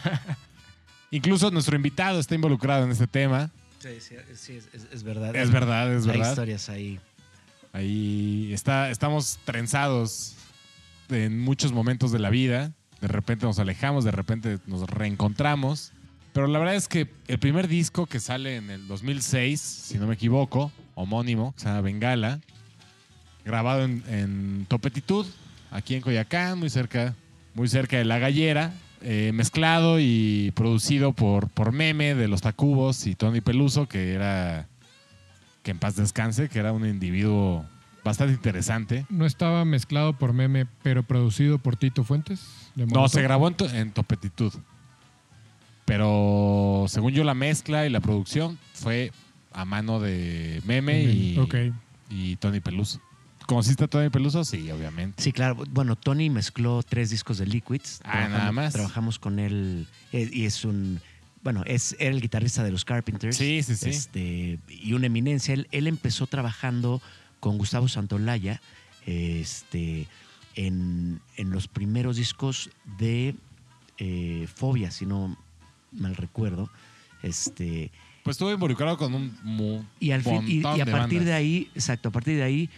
Incluso 1.11 1.51
nuestro 1.51 1.77
invitado 1.77 2.19
está 2.19 2.35
involucrado 2.35 2.85
en 2.85 2.91
este 2.93 3.07
tema. 3.07 3.51
Sí, 3.79 3.91
sí, 4.35 4.59
es, 4.93 5.03
verdad. 5.03 5.37
Es 5.37 5.51
verdad, 5.51 5.93
es 5.95 6.03
Hay 6.05 6.09
verdad. 6.09 6.31
historias 6.31 6.69
ahí. 6.71 6.99
Ahí 7.73 8.51
está, 8.53 8.91
estamos 8.91 9.39
trenzados 9.45 10.35
en 11.11 11.39
muchos 11.39 11.73
momentos 11.73 12.11
de 12.11 12.19
la 12.19 12.31
vida. 12.31 12.73
De 13.01 13.09
repente 13.09 13.45
nos 13.45 13.59
alejamos, 13.59 14.05
de 14.05 14.11
repente 14.13 14.59
nos 14.67 14.89
reencontramos. 14.89 15.93
Pero 16.37 16.49
la 16.49 16.59
verdad 16.59 16.75
es 16.75 16.87
que 16.87 17.09
el 17.29 17.39
primer 17.39 17.67
disco 17.67 18.05
que 18.05 18.21
sale 18.21 18.57
en 18.57 18.69
el 18.69 18.87
2006, 18.89 19.59
si 19.59 19.97
no 19.97 20.07
me 20.07 20.17
equivoco, 20.17 20.71
homónimo, 20.95 21.55
que 21.55 21.61
se 21.61 21.67
llama 21.69 21.81
Bengala, 21.81 22.41
grabado 23.43 23.85
en, 23.85 24.05
en 24.07 24.67
Topetitud, 24.69 25.25
aquí 25.71 25.95
en 25.95 26.03
Coyacán, 26.03 26.59
muy 26.59 26.69
cerca, 26.69 27.15
muy 27.55 27.69
cerca 27.69 27.97
de 27.97 28.05
La 28.05 28.19
Gallera, 28.19 28.75
eh, 29.01 29.31
mezclado 29.33 29.99
y 29.99 30.53
producido 30.55 31.15
por, 31.15 31.49
por 31.49 31.73
Meme 31.73 32.15
de 32.15 32.29
los 32.29 32.43
Tacubos 32.43 33.07
y 33.07 33.15
Tony 33.15 33.41
Peluso, 33.41 33.89
que 33.89 34.13
era 34.13 34.69
que 35.63 35.71
en 35.71 35.79
paz 35.79 35.97
descanse, 35.97 36.51
que 36.51 36.59
era 36.59 36.75
un 36.75 36.87
individuo 36.87 37.65
bastante 38.05 38.35
interesante. 38.35 39.07
No 39.09 39.25
estaba 39.25 39.65
mezclado 39.65 40.13
por 40.13 40.35
meme, 40.35 40.67
pero 40.83 41.03
producido 41.03 41.57
por 41.57 41.77
Tito 41.77 42.05
Fuentes. 42.05 42.47
de 42.75 42.85
No, 42.85 43.09
se 43.09 43.23
grabó 43.23 43.49
en, 43.49 43.57
en 43.73 43.91
Topetitud. 43.91 44.53
Pero 45.87 46.85
según 46.89 47.13
yo 47.13 47.25
la 47.25 47.35
mezcla 47.35 47.87
y 47.87 47.91
la 47.91 48.01
producción 48.01 48.59
fue 48.75 49.13
a 49.53 49.65
mano 49.65 50.01
de 50.01 50.61
Meme 50.67 51.03
y, 52.11 52.37
Tony 52.37 52.61
Peluso. 52.61 53.01
¿Conociste 53.47 53.85
a 53.85 53.89
Tony 53.89 54.11
Peluso? 54.11 54.45
Sí, 54.45 54.71
obviamente. 54.71 55.23
Sí, 55.23 55.33
claro. 55.33 55.65
Bueno, 55.71 55.97
Tony 55.97 56.29
mezcló 56.29 56.83
tres 56.83 57.11
discos 57.11 57.39
de 57.39 57.47
Liquids. 57.47 58.01
Ah, 58.05 58.29
nada 58.29 58.53
más. 58.53 58.75
Trabajamos 58.75 59.19
con 59.19 59.39
él 59.39 59.87
eh, 60.13 60.29
y 60.31 60.45
es 60.45 60.65
un 60.65 61.01
bueno, 61.43 61.63
es, 61.65 61.95
era 62.01 62.11
el 62.11 62.21
guitarrista 62.21 62.65
de 62.65 62.73
los 62.73 62.85
Carpenters. 62.85 63.37
Sí, 63.37 63.63
sí, 63.63 63.77
sí. 63.77 63.91
Este, 63.91 64.59
y 64.69 64.95
una 64.95 65.07
eminencia. 65.07 65.55
Él, 65.55 65.69
él 65.71 65.87
empezó 65.87 66.27
trabajando 66.27 67.01
con 67.39 67.57
Gustavo 67.57 67.87
Santolaya 67.87 68.61
este, 69.07 70.09
en, 70.57 71.21
en 71.37 71.51
los 71.51 71.69
primeros 71.69 72.17
discos 72.17 72.71
de 72.99 73.37
eh, 73.99 74.49
Fobia, 74.53 74.91
si 74.91 75.07
no 75.07 75.37
mal 75.97 76.17
recuerdo. 76.17 76.71
Este, 77.23 77.91
Pues 78.23 78.35
estuve 78.35 78.53
involucrado 78.53 78.97
con 78.97 79.15
un 79.15 79.37
mu- 79.43 79.83
y, 80.01 80.11
al 80.13 80.23
fin, 80.23 80.43
y, 80.47 80.65
a 80.67 80.75
de 80.85 80.87
partir 80.93 81.25
de 81.25 81.33
ahí, 81.33 81.71
exacto, 81.75 82.09
a 82.09 82.13
partir 82.13 82.37
de 82.37 82.43
ahí 82.43 82.71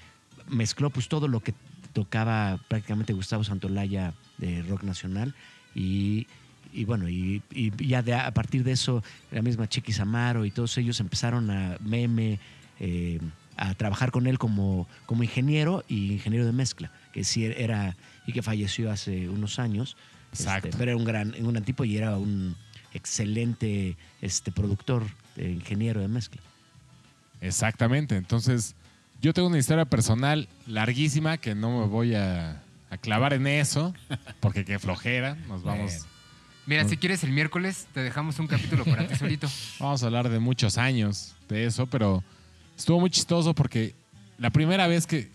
mezcló 0.48 0.90
pues 0.90 1.08
todo 1.08 1.28
lo 1.28 1.40
que 1.40 1.54
tocaba 1.92 2.58
prácticamente 2.68 3.12
Gustavo 3.12 3.44
Santolaya 3.44 4.14
de 4.38 4.62
rock 4.62 4.82
nacional 4.84 5.34
y, 5.74 6.26
y 6.72 6.84
bueno, 6.84 7.08
y, 7.08 7.42
y 7.52 7.70
ya 7.86 8.02
de, 8.02 8.14
a 8.14 8.30
partir 8.32 8.62
de 8.64 8.72
eso 8.72 9.02
la 9.30 9.42
misma 9.42 9.68
Chiquis 9.68 10.00
Amaro 10.00 10.44
y 10.44 10.50
todos 10.50 10.76
ellos 10.78 11.00
empezaron 11.00 11.50
a 11.50 11.76
meme 11.80 12.38
eh, 12.80 13.18
a 13.56 13.74
trabajar 13.74 14.10
con 14.12 14.26
él 14.28 14.38
como, 14.38 14.86
como 15.06 15.24
ingeniero 15.24 15.84
y 15.88 16.12
ingeniero 16.12 16.46
de 16.46 16.52
mezcla, 16.52 16.92
que 17.12 17.24
sí 17.24 17.44
era 17.44 17.96
y 18.26 18.32
que 18.32 18.42
falleció 18.42 18.90
hace 18.92 19.28
unos 19.28 19.58
años. 19.58 19.96
Exacto. 20.32 20.68
Este, 20.68 20.78
pero 20.78 20.92
era 20.92 20.96
un 20.98 21.04
gran, 21.04 21.34
un 21.40 21.50
gran 21.52 21.64
tipo 21.64 21.84
y 21.84 21.96
era 21.96 22.16
un 22.16 22.54
excelente 22.98 23.96
este, 24.20 24.52
productor, 24.52 25.04
eh, 25.36 25.50
ingeniero 25.50 26.00
de 26.00 26.08
mezcla. 26.08 26.40
Exactamente. 27.40 28.16
Entonces, 28.16 28.74
yo 29.20 29.32
tengo 29.32 29.48
una 29.48 29.58
historia 29.58 29.84
personal 29.84 30.48
larguísima 30.66 31.38
que 31.38 31.54
no 31.54 31.80
me 31.80 31.86
voy 31.86 32.14
a, 32.14 32.62
a 32.90 32.96
clavar 32.98 33.32
en 33.32 33.46
eso, 33.46 33.94
porque 34.40 34.64
qué 34.64 34.78
flojera. 34.78 35.34
Nos 35.48 35.62
vamos, 35.62 35.92
Bueno. 35.92 36.04
Mira, 36.66 36.86
si 36.86 36.98
quieres 36.98 37.24
el 37.24 37.30
miércoles 37.32 37.86
te 37.94 38.00
dejamos 38.00 38.38
un 38.38 38.46
capítulo 38.46 38.84
para 38.84 39.06
ti 39.08 39.14
solito. 39.16 39.48
vamos 39.80 40.02
a 40.02 40.06
hablar 40.06 40.28
de 40.28 40.38
muchos 40.38 40.76
años 40.76 41.34
de 41.48 41.64
eso, 41.64 41.86
pero 41.86 42.22
estuvo 42.76 43.00
muy 43.00 43.08
chistoso 43.08 43.54
porque 43.54 43.94
la 44.36 44.50
primera 44.50 44.86
vez 44.86 45.06
que 45.06 45.30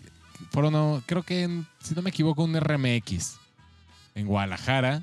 fueron, 0.52 1.00
creo 1.06 1.24
que, 1.24 1.42
en- 1.42 1.66
si 1.82 1.94
no 1.96 2.02
me 2.02 2.10
equivoco, 2.10 2.44
un 2.44 2.54
RMX 2.54 3.36
en 4.14 4.26
Guadalajara, 4.26 5.02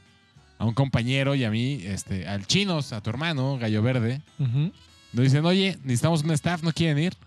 a 0.61 0.65
un 0.65 0.75
compañero 0.75 1.33
y 1.33 1.43
a 1.43 1.49
mí, 1.49 1.81
este, 1.85 2.27
al 2.27 2.45
Chinos, 2.45 2.93
a 2.93 3.01
tu 3.01 3.09
hermano, 3.09 3.57
Gallo 3.57 3.81
Verde. 3.81 4.21
Nos 4.37 5.23
dicen, 5.23 5.43
oye, 5.43 5.75
necesitamos 5.83 6.23
un 6.23 6.29
staff, 6.33 6.61
¿no 6.61 6.71
quieren 6.71 6.99
ir? 6.99 7.17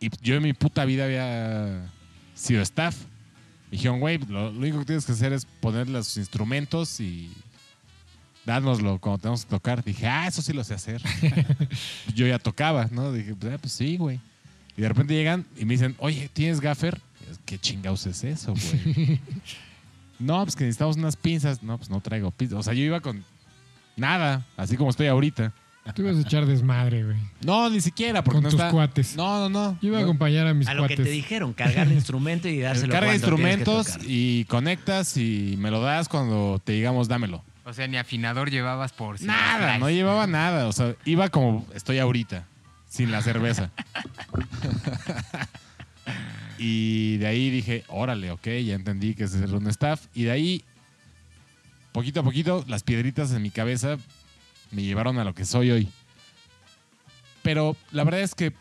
Y 0.00 0.10
yo 0.20 0.34
en 0.34 0.42
mi 0.42 0.52
puta 0.52 0.84
vida 0.84 1.06
había 1.06 1.90
sido 2.34 2.60
staff. 2.60 2.94
Me 3.70 3.78
dijeron, 3.78 4.00
güey, 4.00 4.18
lo, 4.18 4.52
lo 4.52 4.58
único 4.58 4.80
que 4.80 4.84
tienes 4.84 5.06
que 5.06 5.12
hacer 5.12 5.32
es 5.32 5.46
poner 5.46 5.88
los 5.88 6.14
instrumentos 6.18 7.00
y 7.00 7.32
dárnoslo 8.44 8.98
cuando 8.98 9.22
tenemos 9.22 9.46
que 9.46 9.50
tocar. 9.50 9.82
Dije, 9.82 10.06
ah, 10.06 10.26
eso 10.28 10.42
sí 10.42 10.52
lo 10.52 10.62
sé 10.62 10.74
hacer. 10.74 11.00
yo 12.14 12.26
ya 12.26 12.38
tocaba, 12.38 12.86
¿no? 12.90 13.14
Dije, 13.14 13.34
pues, 13.34 13.54
ah, 13.54 13.58
pues 13.58 13.72
sí, 13.72 13.96
güey. 13.96 14.20
Y 14.76 14.82
de 14.82 14.88
repente 14.88 15.14
llegan 15.14 15.46
y 15.56 15.64
me 15.64 15.72
dicen, 15.72 15.96
oye, 16.00 16.28
¿tienes 16.30 16.60
gaffer? 16.60 17.00
¿Qué 17.46 17.58
chingados 17.58 18.04
es 18.04 18.22
eso, 18.24 18.52
güey? 18.52 19.18
no, 20.22 20.42
pues 20.44 20.56
que 20.56 20.64
necesitamos 20.64 20.96
unas 20.96 21.16
pinzas. 21.16 21.62
No, 21.62 21.76
pues 21.78 21.90
no 21.90 22.00
traigo 22.00 22.30
pinzas. 22.30 22.58
O 22.58 22.62
sea, 22.62 22.72
yo 22.74 22.82
iba 22.82 23.00
con 23.00 23.24
nada, 23.96 24.44
así 24.56 24.76
como 24.76 24.90
estoy 24.90 25.06
ahorita. 25.08 25.52
Tú 25.96 26.02
ibas 26.02 26.16
a 26.16 26.20
echar 26.20 26.46
desmadre, 26.46 27.02
güey. 27.02 27.16
No, 27.44 27.68
ni 27.68 27.80
siquiera, 27.80 28.22
porque 28.22 28.36
Con 28.36 28.44
no 28.44 28.50
tus 28.50 28.60
está- 28.60 28.70
cuates. 28.70 29.16
No, 29.16 29.40
no, 29.40 29.48
no. 29.48 29.78
Yo 29.82 29.88
iba 29.88 29.98
a 29.98 30.02
acompañar 30.02 30.46
a 30.46 30.54
mis 30.54 30.68
A 30.68 30.74
lo 30.74 30.82
que 30.82 30.94
cuates. 30.94 31.04
te 31.06 31.10
dijeron, 31.10 31.52
cargar 31.54 31.88
el 31.88 31.92
instrumento 31.94 32.48
y 32.48 32.60
dárselo 32.60 32.92
Carga 32.92 33.08
cuando 33.08 33.16
instrumentos 33.16 33.86
tocar. 33.88 34.00
y 34.06 34.44
conectas 34.44 35.16
y 35.16 35.56
me 35.58 35.72
lo 35.72 35.80
das 35.80 36.08
cuando 36.08 36.60
te 36.64 36.70
digamos 36.72 37.08
dámelo. 37.08 37.42
O 37.64 37.72
sea, 37.72 37.88
ni 37.88 37.96
afinador 37.96 38.50
llevabas 38.50 38.92
por 38.92 39.18
si 39.18 39.24
Nada, 39.26 39.78
no 39.78 39.90
llevaba 39.90 40.28
nada. 40.28 40.68
O 40.68 40.72
sea, 40.72 40.94
iba 41.04 41.28
como 41.30 41.66
estoy 41.74 41.98
ahorita, 41.98 42.46
sin 42.88 43.10
la 43.10 43.20
cerveza. 43.22 43.70
y 46.64 47.16
de 47.16 47.26
ahí 47.26 47.50
dije, 47.50 47.82
órale, 47.88 48.30
ok, 48.30 48.44
ya 48.64 48.76
entendí 48.76 49.16
que 49.16 49.24
es 49.24 49.32
ser 49.32 49.52
un 49.52 49.66
staff. 49.66 50.06
Y 50.14 50.22
de 50.22 50.30
ahí, 50.30 50.64
poquito 51.90 52.20
a 52.20 52.22
poquito, 52.22 52.64
las 52.68 52.84
piedritas 52.84 53.32
en 53.32 53.42
mi 53.42 53.50
cabeza 53.50 53.98
me 54.70 54.82
llevaron 54.82 55.18
a 55.18 55.24
lo 55.24 55.34
que 55.34 55.44
soy 55.44 55.72
hoy. 55.72 55.88
Pero 57.42 57.76
la 57.90 58.04
verdad 58.04 58.20
es 58.20 58.36
que 58.36 58.52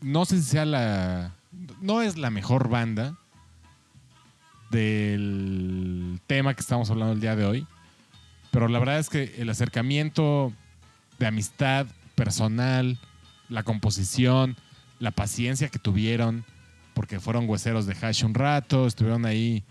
no 0.00 0.24
sé 0.24 0.38
si 0.38 0.42
sea 0.42 0.64
la. 0.64 1.32
No 1.80 2.02
es 2.02 2.18
la 2.18 2.30
mejor 2.30 2.68
banda 2.68 3.16
del 4.70 6.20
tema 6.26 6.54
que 6.54 6.62
estamos 6.62 6.90
hablando 6.90 7.12
el 7.12 7.20
día 7.20 7.36
de 7.36 7.44
hoy. 7.44 7.66
Pero 8.50 8.66
la 8.66 8.80
verdad 8.80 8.98
es 8.98 9.08
que 9.08 9.36
el 9.38 9.48
acercamiento 9.48 10.52
de 11.20 11.26
amistad 11.28 11.86
personal, 12.16 12.98
la 13.48 13.62
composición, 13.62 14.56
la 14.98 15.12
paciencia 15.12 15.68
que 15.68 15.78
tuvieron, 15.78 16.44
porque 16.94 17.20
fueron 17.20 17.48
hueseros 17.48 17.86
de 17.86 17.96
hash 18.00 18.24
un 18.24 18.34
rato, 18.34 18.86
estuvieron 18.86 19.26
ahí, 19.26 19.62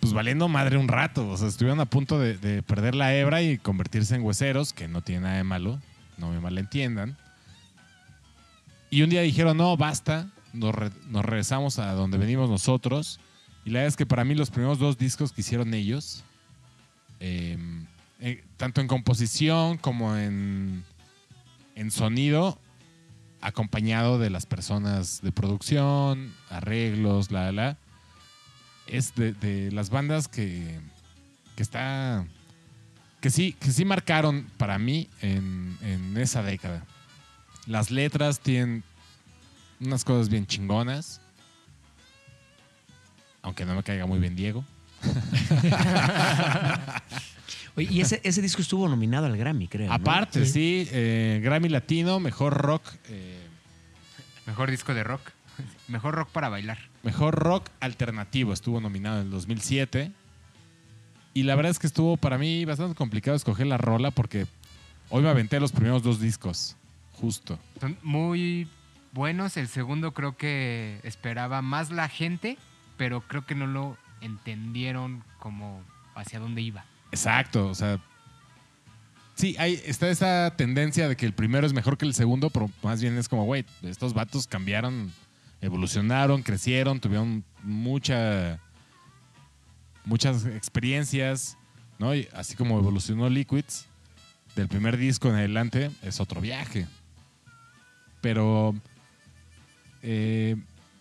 pues 0.00 0.12
valiendo 0.12 0.48
madre 0.48 0.76
un 0.76 0.88
rato. 0.88 1.28
O 1.28 1.36
sea, 1.36 1.48
estuvieron 1.48 1.80
a 1.80 1.86
punto 1.86 2.18
de, 2.18 2.36
de 2.38 2.62
perder 2.62 2.94
la 2.94 3.14
hebra 3.14 3.42
y 3.42 3.58
convertirse 3.58 4.14
en 4.14 4.22
hueseros, 4.22 4.72
que 4.72 4.88
no 4.88 5.02
tiene 5.02 5.22
nada 5.22 5.36
de 5.36 5.44
malo, 5.44 5.80
no 6.18 6.30
me 6.30 6.40
malentiendan. 6.40 7.16
Y 8.90 9.02
un 9.02 9.10
día 9.10 9.22
dijeron, 9.22 9.56
no, 9.56 9.76
basta, 9.76 10.30
nos, 10.52 10.74
nos 11.08 11.24
regresamos 11.24 11.78
a 11.78 11.92
donde 11.92 12.18
venimos 12.18 12.48
nosotros. 12.48 13.18
Y 13.64 13.70
la 13.70 13.80
verdad 13.80 13.88
es 13.88 13.96
que 13.96 14.06
para 14.06 14.24
mí 14.24 14.34
los 14.34 14.50
primeros 14.50 14.78
dos 14.78 14.98
discos 14.98 15.32
que 15.32 15.40
hicieron 15.40 15.74
ellos, 15.74 16.22
eh, 17.20 17.58
eh, 18.20 18.44
tanto 18.56 18.80
en 18.80 18.86
composición 18.86 19.78
como 19.78 20.16
en, 20.16 20.84
en 21.74 21.90
sonido, 21.90 22.58
acompañado 23.44 24.18
de 24.18 24.30
las 24.30 24.46
personas 24.46 25.20
de 25.22 25.30
producción, 25.30 26.32
arreglos, 26.48 27.30
la, 27.30 27.52
la, 27.52 27.76
es 28.86 29.14
de, 29.14 29.34
de 29.34 29.70
las 29.70 29.90
bandas 29.90 30.28
que, 30.28 30.80
que 31.54 31.62
está 31.62 32.26
que 33.20 33.30
sí, 33.30 33.52
que 33.52 33.70
sí 33.70 33.84
marcaron 33.84 34.46
para 34.56 34.78
mí 34.78 35.08
en, 35.20 35.78
en 35.82 36.16
esa 36.16 36.42
década. 36.42 36.84
Las 37.66 37.90
letras 37.90 38.40
tienen 38.40 38.82
unas 39.80 40.04
cosas 40.04 40.28
bien 40.28 40.46
chingonas. 40.46 41.20
Aunque 43.42 43.64
no 43.64 43.74
me 43.74 43.82
caiga 43.82 44.06
muy 44.06 44.18
bien 44.18 44.36
Diego. 44.36 44.64
Oye, 47.76 47.88
y 47.90 48.00
ese, 48.00 48.20
ese 48.22 48.40
disco 48.40 48.62
estuvo 48.62 48.88
nominado 48.88 49.26
al 49.26 49.36
Grammy, 49.36 49.66
creo. 49.68 49.88
¿no? 49.88 49.94
Aparte, 49.94 50.46
sí, 50.46 50.88
eh, 50.92 51.40
Grammy 51.42 51.68
Latino, 51.68 52.20
mejor 52.20 52.54
rock, 52.54 52.82
eh, 53.08 53.40
Mejor 54.46 54.70
disco 54.70 54.92
de 54.94 55.04
rock. 55.04 55.22
Mejor 55.88 56.14
rock 56.14 56.28
para 56.30 56.48
bailar. 56.48 56.78
mejor 57.02 57.34
rock 57.34 57.70
alternativo. 57.80 58.52
Estuvo 58.52 58.80
nominado 58.80 59.20
en 59.20 59.26
el 59.26 59.30
2007. 59.30 60.12
Y 61.32 61.42
la 61.44 61.54
verdad 61.56 61.70
es 61.70 61.78
que 61.78 61.86
estuvo 61.86 62.16
para 62.16 62.38
mí 62.38 62.64
bastante 62.64 62.94
complicado 62.94 63.36
escoger 63.36 63.66
la 63.66 63.76
rola 63.78 64.10
porque 64.10 64.46
hoy 65.08 65.22
me 65.22 65.28
aventé 65.30 65.58
los 65.60 65.72
primeros 65.72 66.02
dos 66.02 66.20
discos, 66.20 66.76
justo. 67.12 67.58
Son 67.80 67.96
muy 68.02 68.68
buenos. 69.12 69.56
El 69.56 69.68
segundo 69.68 70.12
creo 70.12 70.36
que 70.36 71.00
esperaba 71.02 71.60
más 71.62 71.90
la 71.90 72.08
gente, 72.08 72.56
pero 72.96 73.20
creo 73.22 73.46
que 73.46 73.54
no 73.54 73.66
lo 73.66 73.96
entendieron 74.20 75.24
como 75.38 75.82
hacia 76.14 76.38
dónde 76.38 76.60
iba. 76.62 76.84
Exacto, 77.14 77.68
o 77.68 77.74
sea. 77.76 78.00
Sí, 79.36 79.54
hay, 79.58 79.80
está 79.86 80.08
esa 80.08 80.52
tendencia 80.56 81.08
de 81.08 81.16
que 81.16 81.26
el 81.26 81.32
primero 81.32 81.64
es 81.64 81.72
mejor 81.72 81.96
que 81.96 82.04
el 82.04 82.14
segundo, 82.14 82.50
pero 82.50 82.70
más 82.82 83.00
bien 83.00 83.16
es 83.16 83.28
como, 83.28 83.44
güey, 83.44 83.64
estos 83.82 84.14
vatos 84.14 84.48
cambiaron, 84.48 85.12
evolucionaron, 85.60 86.42
crecieron, 86.42 86.98
tuvieron 86.98 87.44
mucha, 87.62 88.60
muchas 90.04 90.44
experiencias, 90.46 91.56
¿no? 92.00 92.14
Y 92.16 92.28
así 92.32 92.56
como 92.56 92.78
evolucionó 92.78 93.28
Liquids, 93.28 93.86
del 94.56 94.68
primer 94.68 94.96
disco 94.96 95.28
en 95.28 95.36
adelante, 95.36 95.90
es 96.02 96.20
otro 96.20 96.40
viaje. 96.40 96.86
Pero 98.20 98.74
eh, 100.02 100.56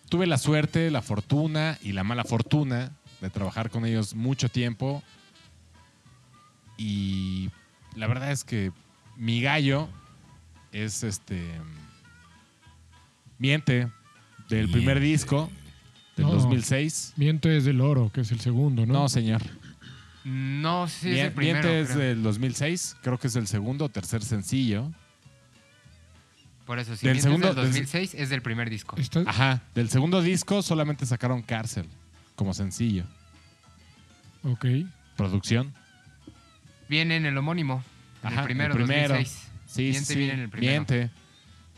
tuve 0.10 0.28
la 0.28 0.38
suerte, 0.38 0.92
la 0.92 1.02
fortuna 1.02 1.80
y 1.82 1.92
la 1.94 2.04
mala 2.04 2.24
fortuna 2.24 2.92
de 3.22 3.30
trabajar 3.32 3.72
con 3.72 3.86
ellos 3.86 4.14
mucho 4.14 4.50
tiempo 4.50 5.04
y 6.78 7.50
la 7.96 8.08
verdad 8.08 8.32
es 8.32 8.44
que 8.44 8.72
mi 9.18 9.42
gallo 9.42 9.88
es 10.72 11.04
este. 11.04 11.42
Miente, 13.38 13.90
del 14.50 14.70
primer 14.72 15.00
disco, 15.00 15.50
del 16.16 16.28
No. 16.28 16.34
2006. 16.34 17.14
Miento 17.18 17.50
es 17.50 17.66
del 17.66 17.82
oro, 17.82 18.12
que 18.14 18.22
es 18.22 18.32
el 18.32 18.40
segundo, 18.40 18.86
¿no? 18.86 18.94
No, 18.94 19.10
señor. 19.10 19.42
No, 20.24 20.88
sí 20.88 21.12
es 21.12 21.26
el 21.26 21.32
primero. 21.34 21.60
Miente 21.68 21.82
es 21.82 21.88
creo. 21.90 22.00
del 22.00 22.24
2006. 22.24 22.96
Creo 23.02 23.18
que 23.20 23.28
es 23.28 23.36
el 23.36 23.48
segundo 23.48 23.86
o 23.86 23.90
tercer 23.90 24.24
sencillo. 24.24 24.92
Por 26.66 26.80
eso, 26.80 26.96
si 26.96 27.06
del 27.08 27.20
segundo- 27.20 27.48
del- 27.54 27.66
2006 27.66 28.14
es 28.14 28.30
del 28.30 28.42
primer 28.42 28.70
disco. 28.70 28.96
Ajá. 29.26 29.62
Del 29.76 29.90
segundo 29.90 30.22
disco 30.22 30.62
solamente 30.62 31.06
sacaron 31.06 31.42
Cárcel 31.42 31.88
como 32.36 32.54
sencillo. 32.54 33.04
Ok. 34.44 34.66
Producción. 35.18 35.74
Viene 36.94 37.16
en 37.16 37.26
el 37.26 37.36
homónimo. 37.36 37.84
En 38.22 38.28
Ajá, 38.28 38.42
el 38.42 38.46
primero, 38.46 38.74
el 38.76 38.84
primero. 38.86 39.16
2006. 39.16 39.48
Sí, 39.66 39.82
Miente 39.90 40.14
sí, 40.14 40.30
en 40.30 40.40
el 40.42 40.50
primero. 40.50 40.72
Miente. 40.72 41.10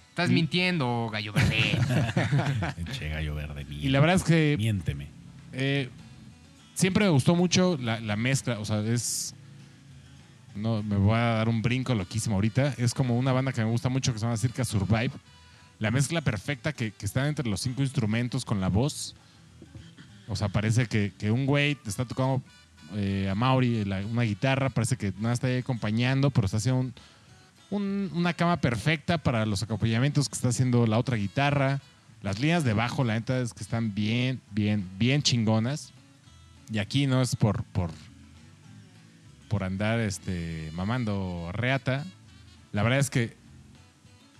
Estás 0.10 0.30
Y- 0.30 0.34
mintiendo, 0.34 1.10
gallo 1.10 1.32
verde. 1.32 1.78
Che 2.92 3.08
gallo 3.08 3.34
verde. 3.34 3.66
Y 3.70 3.88
la 3.88 4.02
verdad 4.02 4.18
es 4.18 4.24
que 4.24 4.56
Miénteme. 4.58 5.08
eh, 5.54 5.90
siempre 6.74 7.06
me 7.06 7.12
gustó 7.12 7.34
mucho 7.34 7.78
la, 7.82 8.02
la 8.02 8.18
mezcla. 8.18 8.60
O 8.60 8.66
sea, 8.66 8.80
es. 8.82 9.34
No, 10.54 10.84
me 10.84 10.98
voy 10.98 11.16
a 11.16 11.20
dar 11.36 11.48
un 11.48 11.62
brinco 11.62 11.96
loquísimo 11.96 12.36
ahorita. 12.36 12.74
Es 12.78 12.94
como 12.94 13.18
una 13.18 13.32
banda 13.32 13.54
que 13.54 13.64
me 13.64 13.70
gusta 13.70 13.88
mucho 13.88 14.12
que 14.12 14.20
se 14.20 14.26
llama 14.26 14.36
Circa 14.36 14.66
Survive. 14.66 15.12
La 15.80 15.92
mezcla 15.92 16.20
perfecta 16.20 16.74
que, 16.74 16.92
que 16.92 17.06
está 17.06 17.26
entre 17.30 17.48
los 17.50 17.62
cinco 17.62 17.82
instrumentos 17.84 18.44
con 18.44 18.60
la 18.60 18.68
voz. 18.68 19.16
O 20.28 20.36
sea, 20.36 20.50
parece 20.50 20.88
que, 20.88 21.14
que 21.18 21.32
un 21.32 21.46
güey 21.46 21.76
te 21.76 21.90
está 21.90 22.04
tocando 22.04 22.42
eh, 22.96 23.28
a 23.32 23.36
Mauri 23.36 23.82
una 24.10 24.22
guitarra, 24.24 24.70
parece 24.70 24.98
que 24.98 25.14
nada 25.20 25.34
está 25.34 25.48
ahí 25.48 25.58
acompañando, 25.58 26.30
pero 26.32 26.46
está 26.46 26.58
haciendo 26.58 26.82
un- 26.82 26.94
un- 27.72 28.12
una 28.14 28.34
cama 28.34 28.58
perfecta 28.62 29.18
para 29.18 29.46
los 29.46 29.64
acompañamientos 29.64 30.30
que 30.30 30.36
está 30.36 30.50
haciendo 30.50 30.86
la 30.88 30.98
otra 31.00 31.18
guitarra. 31.18 31.82
Las 32.22 32.40
líneas 32.40 32.64
de 32.64 32.74
bajo, 32.74 33.04
la 33.04 33.14
neta 33.16 33.40
es 33.40 33.54
que 33.54 33.64
están 33.64 33.94
bien, 33.94 34.42
bien, 34.52 34.88
bien 34.98 35.22
chingonas. 35.24 35.92
Y 36.72 36.80
aquí 36.80 37.06
no 37.08 37.22
es 37.22 37.36
por, 37.36 37.64
por, 37.66 37.92
por 39.50 39.64
andar 39.64 40.00
este, 40.00 40.72
mamando 40.74 41.50
reata. 41.54 42.06
La 42.72 42.84
verdad 42.84 43.00
es 43.00 43.10
que 43.10 43.36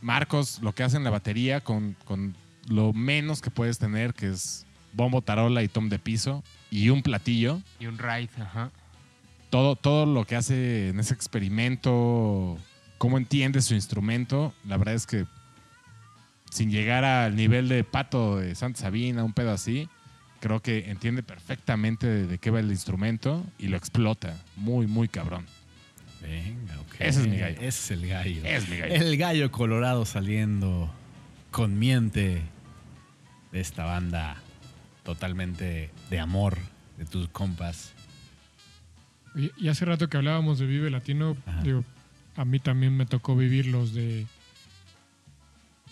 Marcos 0.02 0.60
lo 0.62 0.74
que 0.74 0.84
hace 0.84 0.98
en 0.98 1.04
la 1.04 1.10
batería 1.10 1.62
con, 1.62 1.96
con 2.06 2.36
lo 2.68 2.94
menos 2.94 3.42
que 3.42 3.52
puedes 3.52 3.78
tener, 3.78 4.14
que 4.14 4.30
es 4.30 4.66
bombo, 4.94 5.22
tarola 5.22 5.62
y 5.64 5.68
tom 5.68 5.90
de 5.90 6.00
piso 6.00 6.44
y 6.76 6.90
un 6.90 7.02
platillo. 7.02 7.62
y 7.80 7.86
un 7.86 7.98
ride, 7.98 8.30
ajá. 8.40 8.72
Todo, 9.50 9.78
todo 9.78 10.06
lo 10.06 10.26
que 10.26 10.36
hace 10.36 10.90
en 10.90 11.00
ese 11.00 11.14
experimento, 11.14 12.58
cómo 12.98 13.18
entiende 13.18 13.62
su 13.62 13.76
instrumento, 13.76 14.54
la 14.66 14.76
verdad 14.76 14.96
es 14.96 15.08
que 15.08 15.26
sin 16.50 16.72
llegar 16.72 17.06
al 17.06 17.36
nivel 17.36 17.70
de 17.70 17.84
Pato 17.86 18.38
de 18.38 18.56
Santa 18.56 18.82
Sabina, 18.82 19.24
un 19.24 19.32
pedo 19.32 19.52
así, 19.52 19.88
creo 20.42 20.62
que 20.62 20.90
entiende 20.90 21.24
perfectamente 21.24 22.08
de, 22.08 22.28
de 22.28 22.38
qué 22.40 22.50
va 22.50 22.60
el 22.60 22.70
instrumento 22.70 23.46
y 23.58 23.68
lo 23.68 23.78
explota. 23.78 24.36
Muy, 24.58 24.86
muy 24.86 25.08
cabrón. 25.08 25.46
Venga, 26.22 26.80
ok. 26.82 26.96
Ese 27.00 27.22
es 27.22 27.28
mi 27.28 27.38
gallo. 27.38 27.58
Ese 27.58 27.68
es 27.68 27.92
el 27.92 28.08
gallo. 28.08 28.42
Es 28.44 28.68
mi 28.68 28.78
gallo. 28.78 28.96
El 28.96 29.18
gallo 29.18 29.52
colorado 29.52 30.06
saliendo 30.06 30.92
con 31.52 31.80
miente 31.80 32.42
de 33.54 33.62
esta 33.62 33.86
banda 33.86 34.38
totalmente 35.06 35.92
de 36.10 36.20
amor 36.20 36.58
de 36.98 37.06
tus 37.06 37.30
compas. 37.30 37.94
Y, 39.36 39.52
y 39.58 39.70
hace 39.70 39.86
rato 39.86 40.10
que 40.10 40.18
hablábamos 40.18 40.60
de 40.60 40.66
Vive 40.66 40.90
Latino, 40.90 41.38
Ajá. 41.46 41.62
digo, 41.62 41.84
a 42.36 42.44
mí 42.44 42.60
también 42.60 42.96
me 42.98 43.06
tocó 43.06 43.36
vivirlos 43.38 43.94
de 43.94 44.26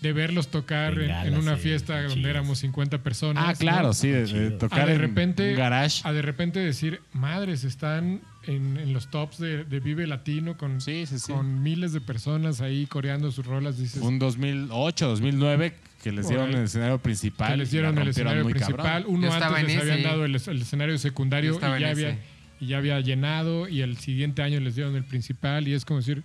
de 0.01 0.11
verlos 0.11 0.49
tocar 0.49 0.99
en, 0.99 1.09
en 1.11 1.37
una 1.37 1.55
fiesta 1.55 2.03
donde 2.03 2.29
éramos 2.29 2.57
50 2.59 2.97
personas. 3.03 3.41
Ah, 3.47 3.51
¿no? 3.53 3.57
claro, 3.57 3.93
sí, 3.93 4.09
de, 4.09 4.51
tocar 4.51 4.87
de 4.87 4.95
en 4.95 4.99
repente- 4.99 5.51
un 5.51 5.57
garage. 5.57 6.01
A 6.03 6.11
de 6.11 6.21
repente 6.21 6.59
decir, 6.59 6.99
madres, 7.13 7.63
están 7.63 8.19
en, 8.45 8.75
en 8.75 8.91
los 8.91 9.09
tops 9.09 9.37
de, 9.37 9.63
de 9.63 9.79
Vive 9.79 10.05
Latino 10.05 10.57
con, 10.57 10.81
Sí, 10.81 11.05
sí, 11.05 11.19
sí. 11.19 11.31
con 11.31 11.63
miles 11.63 11.93
de 11.93 12.01
personas 12.01 12.59
ahí 12.59 12.85
coreando 12.85 13.31
sus 13.31 13.45
rolas. 13.45 13.77
Dices, 13.77 14.01
Un 14.01 14.19
2008, 14.19 15.07
2009 15.07 15.73
que 16.03 16.11
les 16.11 16.27
dieron 16.27 16.49
el 16.53 16.65
escenario 16.65 16.99
principal. 16.99 17.51
que 17.51 17.57
les 17.57 17.71
dieron 17.71 17.97
el 17.97 18.07
escenario 18.09 18.43
muy 18.43 18.53
principal. 18.53 18.85
cabrón. 18.85 19.03
Uno 19.07 19.27
Yo 19.27 19.33
antes 19.33 19.63
les 19.63 19.81
habían 19.81 20.03
dado 20.03 20.25
el, 20.25 20.35
el 20.35 20.61
escenario 20.61 20.97
secundario 20.97 21.55
y 21.55 21.59
ya, 21.59 21.89
había, 21.89 22.19
y 22.59 22.67
ya 22.67 22.77
había 22.77 22.99
llenado 22.99 23.67
y 23.69 23.81
el 23.81 23.97
siguiente 23.97 24.41
año 24.41 24.59
les 24.59 24.75
dieron 24.75 24.95
el 24.95 25.05
principal 25.05 25.67
y 25.67 25.73
es 25.73 25.85
como 25.85 25.99
decir, 26.01 26.23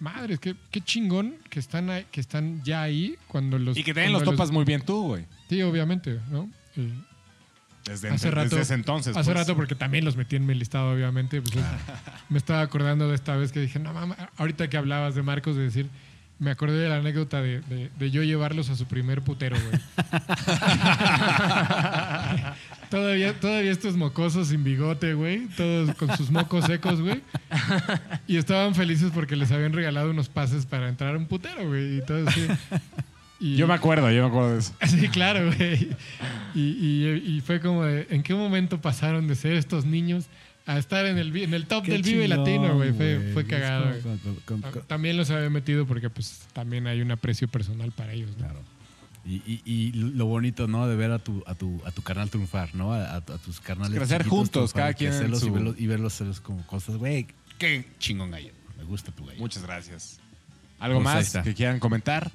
madres, 0.00 0.38
qué, 0.38 0.54
qué 0.70 0.80
chingón 0.82 1.34
que 1.48 1.58
están, 1.60 1.88
ahí- 1.90 2.06
que 2.12 2.20
están 2.20 2.62
ya 2.62 2.82
ahí 2.82 3.16
cuando 3.26 3.58
los... 3.58 3.76
Y 3.76 3.82
que 3.84 3.94
también 3.94 4.12
los 4.12 4.22
cuando 4.22 4.32
topas 4.38 4.50
muy 4.52 4.64
bien 4.64 4.82
tú, 4.82 5.02
güey. 5.08 5.24
Sí, 5.48 5.62
obviamente, 5.62 6.20
¿no? 6.30 6.48
Desde, 7.84 8.08
Hace 8.08 8.26
desde 8.28 8.30
rato- 8.30 8.58
ese 8.60 8.74
entonces. 8.74 9.16
Hace 9.16 9.30
pues. 9.32 9.36
rato, 9.38 9.56
porque 9.56 9.74
también 9.74 10.04
los 10.04 10.16
metí 10.16 10.36
en 10.36 10.44
mi 10.46 10.54
listado, 10.54 10.92
obviamente. 10.92 11.40
pues, 11.40 11.56
es- 11.56 11.62
me 12.28 12.36
estaba 12.38 12.60
acordando 12.60 13.08
de 13.08 13.14
esta 13.14 13.36
vez 13.36 13.50
que 13.52 13.60
dije, 13.60 13.78
no 13.78 13.92
mames, 13.94 14.18
ahorita 14.36 14.68
que 14.68 14.76
hablabas 14.76 15.14
de 15.14 15.22
Marcos, 15.22 15.56
de 15.56 15.62
decir, 15.62 15.88
me 16.40 16.50
acordé 16.50 16.78
de 16.78 16.88
la 16.88 16.96
anécdota 16.96 17.40
de, 17.40 17.60
de- 17.60 17.90
de 17.96 18.10
yo 18.10 18.24
llevarlos 18.24 18.70
a 18.70 18.74
su 18.76 18.86
primer 18.86 19.22
putero, 19.22 19.56
güey. 19.60 19.80
todavía, 22.90 23.34
todavía 23.38 23.70
estos 23.70 23.96
mocosos 23.96 24.48
sin 24.48 24.64
bigote, 24.64 25.14
güey, 25.14 25.46
todos 25.56 25.94
con 25.96 26.16
sus 26.16 26.30
mocos 26.30 26.64
secos, 26.64 27.00
güey. 27.00 27.22
Y 28.26 28.36
estaban 28.36 28.74
felices 28.74 29.10
porque 29.14 29.36
les 29.36 29.50
habían 29.52 29.72
regalado 29.72 30.10
unos 30.10 30.28
pases 30.28 30.66
para 30.66 30.88
entrar 30.88 31.14
a 31.14 31.18
un 31.18 31.26
putero, 31.26 31.66
güey. 31.68 31.98
Y 31.98 32.02
todo 32.02 32.28
así. 32.28 32.46
Y- 33.38 33.56
Yo 33.56 33.66
me 33.66 33.74
acuerdo, 33.74 34.10
yo 34.10 34.22
me 34.22 34.28
acuerdo 34.28 34.52
de 34.54 34.58
eso. 34.60 34.74
Sí, 34.86 35.08
claro, 35.08 35.46
güey. 35.54 35.90
Y, 36.54 36.60
y- 36.60 37.36
y 37.36 37.40
fue 37.40 37.60
como 37.60 37.84
de, 37.84 38.06
¿en 38.10 38.22
qué 38.22 38.34
momento 38.34 38.80
pasaron 38.80 39.26
de 39.28 39.34
ser 39.34 39.54
estos 39.54 39.84
niños 39.84 40.26
a 40.74 40.78
estar 40.78 41.06
en 41.06 41.18
el, 41.18 41.36
en 41.36 41.54
el 41.54 41.66
top 41.66 41.84
Qué 41.84 41.92
del 41.92 42.02
Vive 42.02 42.24
chingón, 42.28 42.38
Latino, 42.44 42.74
güey? 42.76 42.92
Fue, 42.92 43.44
cagado. 43.46 43.92
con- 44.02 44.18
con- 44.18 44.60
con- 44.60 44.70
con- 44.72 44.82
También 44.86 45.16
los 45.16 45.30
había 45.30 45.50
metido 45.50 45.86
porque 45.86 46.10
pues 46.10 46.42
también 46.52 46.86
hay 46.86 47.00
un 47.00 47.10
aprecio 47.10 47.48
personal 47.48 47.92
para 47.92 48.12
ellos, 48.12 48.30
¿no? 48.32 48.36
Claro. 48.44 48.60
Y, 49.26 49.34
y- 49.46 49.62
y 49.66 49.92
lo 49.92 50.24
bonito, 50.26 50.66
¿no? 50.66 50.88
De 50.88 50.96
ver 50.96 51.10
a 51.12 51.18
tu, 51.18 51.42
a 51.46 51.54
tu, 51.54 51.80
a 51.84 51.90
tu 51.90 52.02
carnal 52.02 52.30
triunfar, 52.30 52.74
¿no? 52.74 52.92
A, 52.94 53.04
a- 53.04 53.16
a 53.16 53.20
tus 53.20 53.60
carnales. 53.60 53.96
Crecer 53.98 54.26
juntos, 54.26 54.72
cada 54.72 54.94
quien 54.94 55.12
en 55.12 55.36
su- 55.36 55.46
y 55.46 55.50
verlos, 55.50 55.74
y 55.78 55.86
verlos 55.86 56.40
como 56.42 56.66
cosas, 56.66 56.96
güey. 56.96 57.26
Qué 57.58 57.84
chingón 57.98 58.30
gallo. 58.30 58.52
Me 58.78 58.84
gusta 58.84 59.12
tu 59.12 59.26
gallo. 59.26 59.38
Muchas 59.38 59.62
gracias. 59.62 60.18
¿Algo 60.78 61.02
Pues 61.02 61.14
ahí 61.14 61.22
más 61.34 61.44
que 61.44 61.54
quieran 61.54 61.78
comentar? 61.78 62.30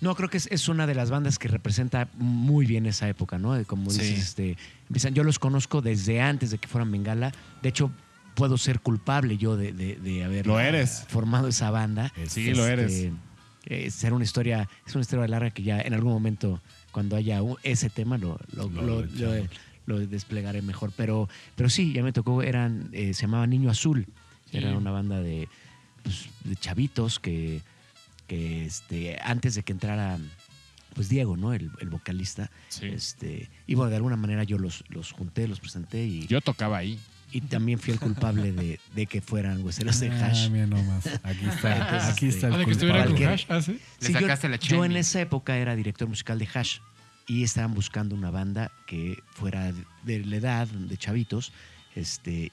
No, 0.00 0.14
creo 0.14 0.28
que 0.30 0.36
es, 0.36 0.46
es 0.52 0.68
una 0.68 0.86
de 0.86 0.94
las 0.94 1.10
bandas 1.10 1.38
que 1.38 1.48
representa 1.48 2.08
muy 2.16 2.66
bien 2.66 2.86
esa 2.86 3.08
época, 3.08 3.38
¿no? 3.38 3.54
De 3.54 3.64
Como 3.64 3.90
Sí. 3.90 4.00
dices, 4.00 4.18
este, 4.28 4.56
empiezan, 4.88 5.14
yo 5.14 5.24
los 5.24 5.38
conozco 5.38 5.82
desde 5.82 6.20
antes 6.20 6.50
de 6.50 6.58
que 6.58 6.68
fueran 6.68 6.90
Bengala. 6.92 7.32
De 7.62 7.68
hecho, 7.68 7.90
puedo 8.34 8.56
ser 8.58 8.78
culpable 8.80 9.36
yo 9.38 9.56
de, 9.56 9.72
de, 9.72 9.96
de 9.96 10.22
haber 10.24 10.46
Lo 10.46 10.60
eres. 10.60 11.04
formado 11.08 11.48
esa 11.48 11.70
banda. 11.72 12.12
Sí, 12.28 12.54
lo 12.54 12.66
eres. 12.66 13.08
eh, 13.66 13.90
será 13.90 14.14
una 14.14 14.24
historia, 14.24 14.68
es 14.86 14.94
una 14.94 15.02
historia 15.02 15.26
larga 15.26 15.50
que 15.50 15.62
ya 15.64 15.80
en 15.80 15.92
algún 15.92 16.12
momento, 16.12 16.62
cuando 16.92 17.16
haya 17.16 17.42
un- 17.42 17.56
ese 17.64 17.90
tema, 17.90 18.16
lo, 18.18 18.38
lo, 18.52 18.68
Lo- 19.86 20.06
desplegaré 20.06 20.60
mejor. 20.62 20.92
Pero, 20.96 21.28
pero 21.56 21.68
sí, 21.70 21.92
ya 21.94 22.02
me 22.02 22.12
tocó, 22.12 22.42
eran, 22.42 22.88
eh, 22.92 23.14
se 23.14 23.22
llamaba 23.22 23.46
Niño 23.46 23.70
Azul. 23.70 24.06
Sí. 24.50 24.58
Era 24.58 24.76
una 24.76 24.90
banda 24.90 25.20
de, 25.20 25.48
pues, 26.02 26.26
de 26.44 26.56
chavitos 26.56 27.18
que, 27.18 27.62
que 28.28 28.64
este, 28.64 29.18
antes 29.22 29.56
de 29.56 29.64
que 29.64 29.72
entrara 29.72 30.18
pues 30.94 31.08
Diego, 31.08 31.36
¿no? 31.36 31.52
El, 31.52 31.70
el 31.80 31.90
vocalista. 31.90 32.50
Sí. 32.68 32.86
Este, 32.86 33.48
y 33.66 33.74
bueno, 33.74 33.90
de 33.90 33.96
alguna 33.96 34.16
manera 34.16 34.42
yo 34.44 34.58
los, 34.58 34.84
los 34.88 35.12
junté, 35.12 35.46
los 35.48 35.60
presenté 35.60 36.04
y, 36.04 36.26
Yo 36.26 36.40
tocaba 36.40 36.78
ahí. 36.78 36.98
y 37.30 37.40
también 37.42 37.78
fui 37.78 37.92
el 37.92 38.00
culpable 38.00 38.52
de, 38.52 38.80
de 38.94 39.06
que 39.06 39.20
fueran 39.20 39.62
hueseros 39.64 40.00
de 40.00 40.10
Ah, 40.10 40.26
hash. 40.26 40.48
mira 40.50 40.66
nomás. 40.66 41.06
Aquí 41.22 41.46
está. 41.46 41.76
Entonces, 41.76 42.08
aquí 42.10 42.26
está 42.28 42.46
este, 42.46 42.46
el 42.48 42.52
Ah, 42.54 42.58
de 42.58 42.64
que 42.64 42.70
estuvieran 42.72 43.02
con 43.02 43.12
culpable. 43.12 43.34
Hash, 43.34 43.44
ah, 43.48 43.62
sí. 43.62 43.72
Le 44.00 44.06
Sí, 44.06 44.12
yo- 44.12 44.20
sacaste 44.20 44.48
la 44.48 44.56
yo, 44.56 44.84
en 44.84 44.96
esa 44.96 45.20
época 45.20 45.56
era 45.56 45.76
director 45.76 46.08
musical 46.08 46.38
de 46.38 46.48
Hash 46.52 46.78
y 47.28 47.44
estaban 47.44 47.74
buscando 47.74 48.14
una 48.16 48.30
banda 48.30 48.72
que 48.86 49.22
fuera 49.34 49.72
de 50.02 50.24
la 50.24 50.36
edad 50.36 50.66
de 50.66 50.96
chavitos 50.96 51.52
este, 51.94 52.50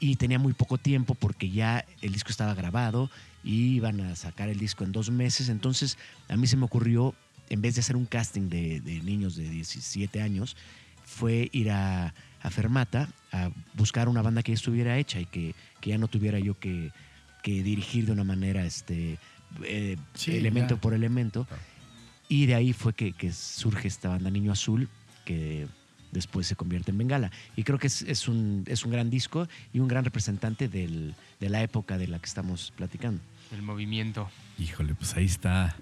y 0.00 0.16
tenía 0.16 0.38
muy 0.38 0.52
poco 0.52 0.78
tiempo 0.78 1.14
porque 1.14 1.50
ya 1.50 1.84
el 2.02 2.12
disco 2.12 2.30
estaba 2.30 2.54
grabado 2.54 3.10
y 3.44 3.74
iban 3.76 4.00
a 4.00 4.16
sacar 4.16 4.48
el 4.48 4.58
disco 4.58 4.84
en 4.84 4.92
dos 4.92 5.10
meses. 5.10 5.48
Entonces 5.48 5.98
a 6.28 6.36
mí 6.36 6.46
se 6.46 6.56
me 6.56 6.64
ocurrió, 6.64 7.14
en 7.50 7.62
vez 7.62 7.74
de 7.74 7.80
hacer 7.80 7.96
un 7.96 8.06
casting 8.06 8.48
de, 8.48 8.80
de 8.80 9.00
niños 9.02 9.36
de 9.36 9.48
17 9.48 10.20
años, 10.20 10.56
fue 11.04 11.48
ir 11.52 11.70
a, 11.70 12.14
a 12.42 12.50
Fermata 12.50 13.08
a 13.32 13.50
buscar 13.74 14.08
una 14.08 14.22
banda 14.22 14.42
que 14.42 14.52
ya 14.52 14.56
estuviera 14.56 14.98
hecha 14.98 15.20
y 15.20 15.26
que, 15.26 15.54
que 15.80 15.90
ya 15.90 15.98
no 15.98 16.08
tuviera 16.08 16.38
yo 16.38 16.58
que, 16.58 16.92
que 17.42 17.62
dirigir 17.62 18.06
de 18.06 18.12
una 18.12 18.24
manera 18.24 18.64
este, 18.64 19.18
eh, 19.64 19.96
Sí, 20.14 20.36
elemento 20.36 20.74
ya. 20.76 20.80
por 20.80 20.94
elemento. 20.94 21.44
Claro. 21.46 21.62
Y 22.28 22.44
de 22.46 22.54
ahí 22.54 22.72
fue 22.74 22.92
que, 22.92 23.12
que 23.14 23.32
surge 23.32 23.88
esta 23.88 24.10
banda 24.10 24.30
Niño 24.30 24.52
Azul, 24.52 24.88
que 25.24 25.66
después 26.12 26.46
se 26.46 26.56
convierte 26.56 26.90
en 26.90 26.98
Bengala. 26.98 27.30
Y 27.56 27.64
creo 27.64 27.78
que 27.78 27.86
es, 27.88 28.02
es 28.02 28.28
un, 28.28 28.64
es 28.66 28.84
un 28.84 28.92
gran 28.92 29.10
disco 29.10 29.48
y 29.72 29.80
un 29.80 29.88
gran 29.88 30.04
representante 30.04 30.68
del- 30.68 31.14
de 31.40 31.48
la 31.48 31.62
época 31.62 31.98
de 31.98 32.08
la 32.08 32.18
que 32.18 32.26
estamos 32.26 32.72
platicando. 32.76 33.20
El 33.52 33.62
movimiento. 33.62 34.28
Híjole, 34.58 34.94
pues 34.94 35.14
ahí 35.16 35.24
está. 35.26 35.76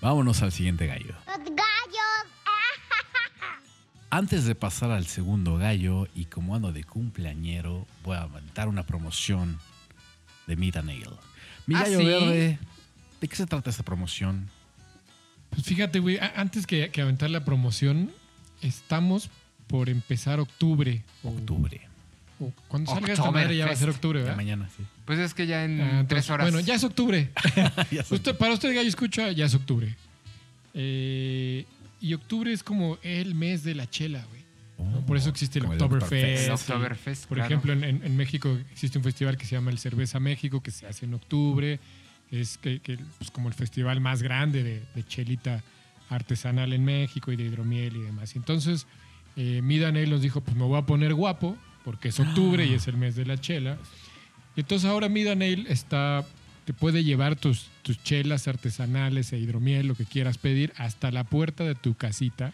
Vámonos 0.00 0.42
al 0.42 0.52
siguiente 0.52 0.86
gallo. 0.86 1.14
Los 1.26 1.38
gallos. 1.38 2.32
Antes 4.10 4.44
de 4.46 4.54
pasar 4.54 4.90
al 4.90 5.06
segundo 5.06 5.56
gallo, 5.58 6.08
y 6.14 6.24
como 6.26 6.54
ando 6.54 6.72
de 6.72 6.82
cumpleañero, 6.84 7.86
voy 8.04 8.16
a 8.16 8.22
aventar 8.22 8.68
una 8.68 8.84
promoción 8.84 9.58
de 10.46 10.56
Meet 10.56 10.76
a 10.76 10.82
Nail. 10.82 11.10
Mi 11.66 11.74
¿Ah, 11.74 11.82
gallo 11.82 11.98
sí? 11.98 12.04
verde, 12.06 12.58
¿de 13.20 13.28
qué 13.28 13.36
se 13.36 13.46
trata 13.46 13.68
esta 13.68 13.82
promoción? 13.82 14.48
Pues 15.50 15.64
fíjate, 15.64 15.98
güey, 15.98 16.18
antes 16.36 16.66
que, 16.66 16.90
que 16.90 17.02
aventar 17.02 17.28
la 17.28 17.44
promoción, 17.44 18.10
estamos 18.62 19.28
por 19.68 19.88
empezar 19.88 20.40
octubre. 20.40 21.02
o- 21.22 21.28
Octubre. 21.28 21.80
o 22.40 22.52
cuando 22.68 22.92
salga 22.92 23.12
esta 23.12 23.30
madre 23.30 23.56
ya 23.56 23.66
va 23.66 23.72
a 23.72 23.76
ser 23.76 23.90
octubre, 23.90 24.18
Ya 24.20 24.24
¿verdad? 24.24 24.36
mañana, 24.36 24.68
sí. 24.76 24.82
Pues 25.04 25.18
es 25.18 25.34
que 25.34 25.46
ya 25.46 25.64
en 25.64 25.80
Ah, 25.80 25.84
entonces, 26.00 26.08
tres 26.08 26.30
horas. 26.30 26.44
Bueno, 26.50 26.60
ya 26.66 26.74
es 26.74 26.84
octubre. 26.84 27.30
Ya 27.90 28.02
sé. 28.04 28.14
Usted, 28.14 28.36
para 28.36 28.54
usted, 28.54 28.74
gallo, 28.74 28.88
escucha, 28.88 29.30
ya 29.32 29.46
es 29.46 29.54
octubre. 29.54 29.94
Eh, 30.74 31.64
y 32.00 32.14
octubre 32.14 32.52
es 32.52 32.62
como 32.62 32.98
el 33.02 33.34
mes 33.34 33.64
de 33.64 33.74
la 33.74 33.88
chela, 33.90 34.24
güey. 34.28 34.38
¿no? 34.92 35.04
Por 35.06 35.16
eso 35.16 35.28
existe 35.30 35.58
el 35.58 35.64
Oktoberfest. 35.66 37.26
Por 37.26 37.38
claro. 37.38 37.46
ejemplo, 37.46 37.72
en, 37.72 37.82
en- 37.84 38.04
en 38.04 38.16
México 38.16 38.56
existe 38.70 38.98
un 38.98 39.04
festival 39.04 39.36
que 39.36 39.44
se 39.44 39.56
llama 39.56 39.70
el 39.72 39.78
Cerveza 39.78 40.20
México, 40.20 40.62
que 40.62 40.70
se 40.70 40.86
hace 40.86 41.06
en 41.06 41.14
octubre. 41.14 41.80
Es 42.30 42.58
que, 42.58 42.78
que, 42.80 42.98
pues, 43.18 43.30
como 43.32 43.48
el 43.48 43.54
festival 43.54 44.00
más 44.00 44.22
grande 44.22 44.62
de, 44.62 44.82
de 44.94 45.02
chelita 45.04 45.64
artesanal 46.10 46.72
en 46.72 46.84
México 46.84 47.32
y 47.32 47.36
de 47.36 47.44
hidromiel 47.44 47.96
y 47.96 48.02
demás. 48.02 48.34
Y 48.34 48.38
Entonces, 48.38 48.86
eh, 49.40 49.62
Midanel 49.62 50.10
nos 50.10 50.20
dijo, 50.20 50.40
pues 50.40 50.56
me 50.56 50.64
voy 50.64 50.76
a 50.78 50.82
poner 50.82 51.14
guapo, 51.14 51.56
porque 51.84 52.08
es 52.08 52.18
octubre 52.18 52.66
y 52.66 52.74
es 52.74 52.88
el 52.88 52.96
mes 52.96 53.14
de 53.14 53.24
la 53.24 53.38
chela. 53.38 53.78
Y 54.56 54.60
entonces 54.60 54.90
ahora 54.90 55.08
Midanel 55.08 55.68
está, 55.68 56.24
te 56.64 56.72
puede 56.72 57.04
llevar 57.04 57.36
tus, 57.36 57.68
tus 57.82 58.02
chelas 58.02 58.48
artesanales 58.48 59.32
e 59.32 59.38
hidromiel, 59.38 59.86
lo 59.86 59.94
que 59.94 60.04
quieras 60.04 60.38
pedir, 60.38 60.72
hasta 60.76 61.12
la 61.12 61.22
puerta 61.22 61.62
de 61.62 61.76
tu 61.76 61.94
casita. 61.94 62.52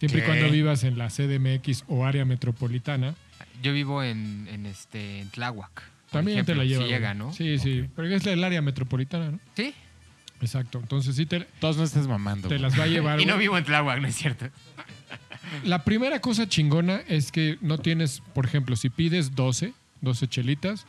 Siempre 0.00 0.22
y 0.22 0.24
cuando 0.24 0.50
vivas 0.50 0.82
en 0.82 0.98
la 0.98 1.06
CDMX 1.06 1.84
o 1.86 2.04
área 2.04 2.24
metropolitana. 2.24 3.14
Yo 3.62 3.72
vivo 3.72 4.02
en, 4.02 4.48
en 4.50 4.66
este 4.66 5.20
en 5.20 5.28
Tláhuac. 5.30 5.82
También 6.10 6.44
te 6.44 6.56
la 6.56 6.64
lleva. 6.64 6.82
Si 6.84 6.90
llega. 6.90 7.14
¿no? 7.14 7.32
Sí, 7.32 7.58
sí. 7.58 7.84
Porque 7.94 8.16
es 8.16 8.26
el 8.26 8.42
área 8.42 8.60
metropolitana, 8.60 9.30
¿no? 9.30 9.40
Sí. 9.54 9.72
Exacto. 10.40 10.80
Entonces 10.80 11.14
sí 11.14 11.26
te, 11.26 11.40
Todos 11.60 11.76
no 11.76 11.84
estés 11.84 12.08
mamando. 12.08 12.48
te 12.48 12.56
güey. 12.56 12.62
las 12.62 12.78
va 12.78 12.84
a 12.84 12.86
llevar. 12.88 13.20
Y 13.20 13.26
no 13.26 13.36
vivo 13.38 13.56
en 13.56 13.64
Tláhuac, 13.64 14.00
¿no 14.00 14.08
es 14.08 14.16
cierto? 14.16 14.46
La 15.64 15.84
primera 15.84 16.20
cosa 16.20 16.48
chingona 16.48 17.00
es 17.08 17.32
que 17.32 17.58
no 17.60 17.78
tienes, 17.78 18.22
por 18.34 18.44
ejemplo, 18.46 18.76
si 18.76 18.90
pides 18.90 19.34
12, 19.34 19.72
12 20.00 20.28
chelitas, 20.28 20.86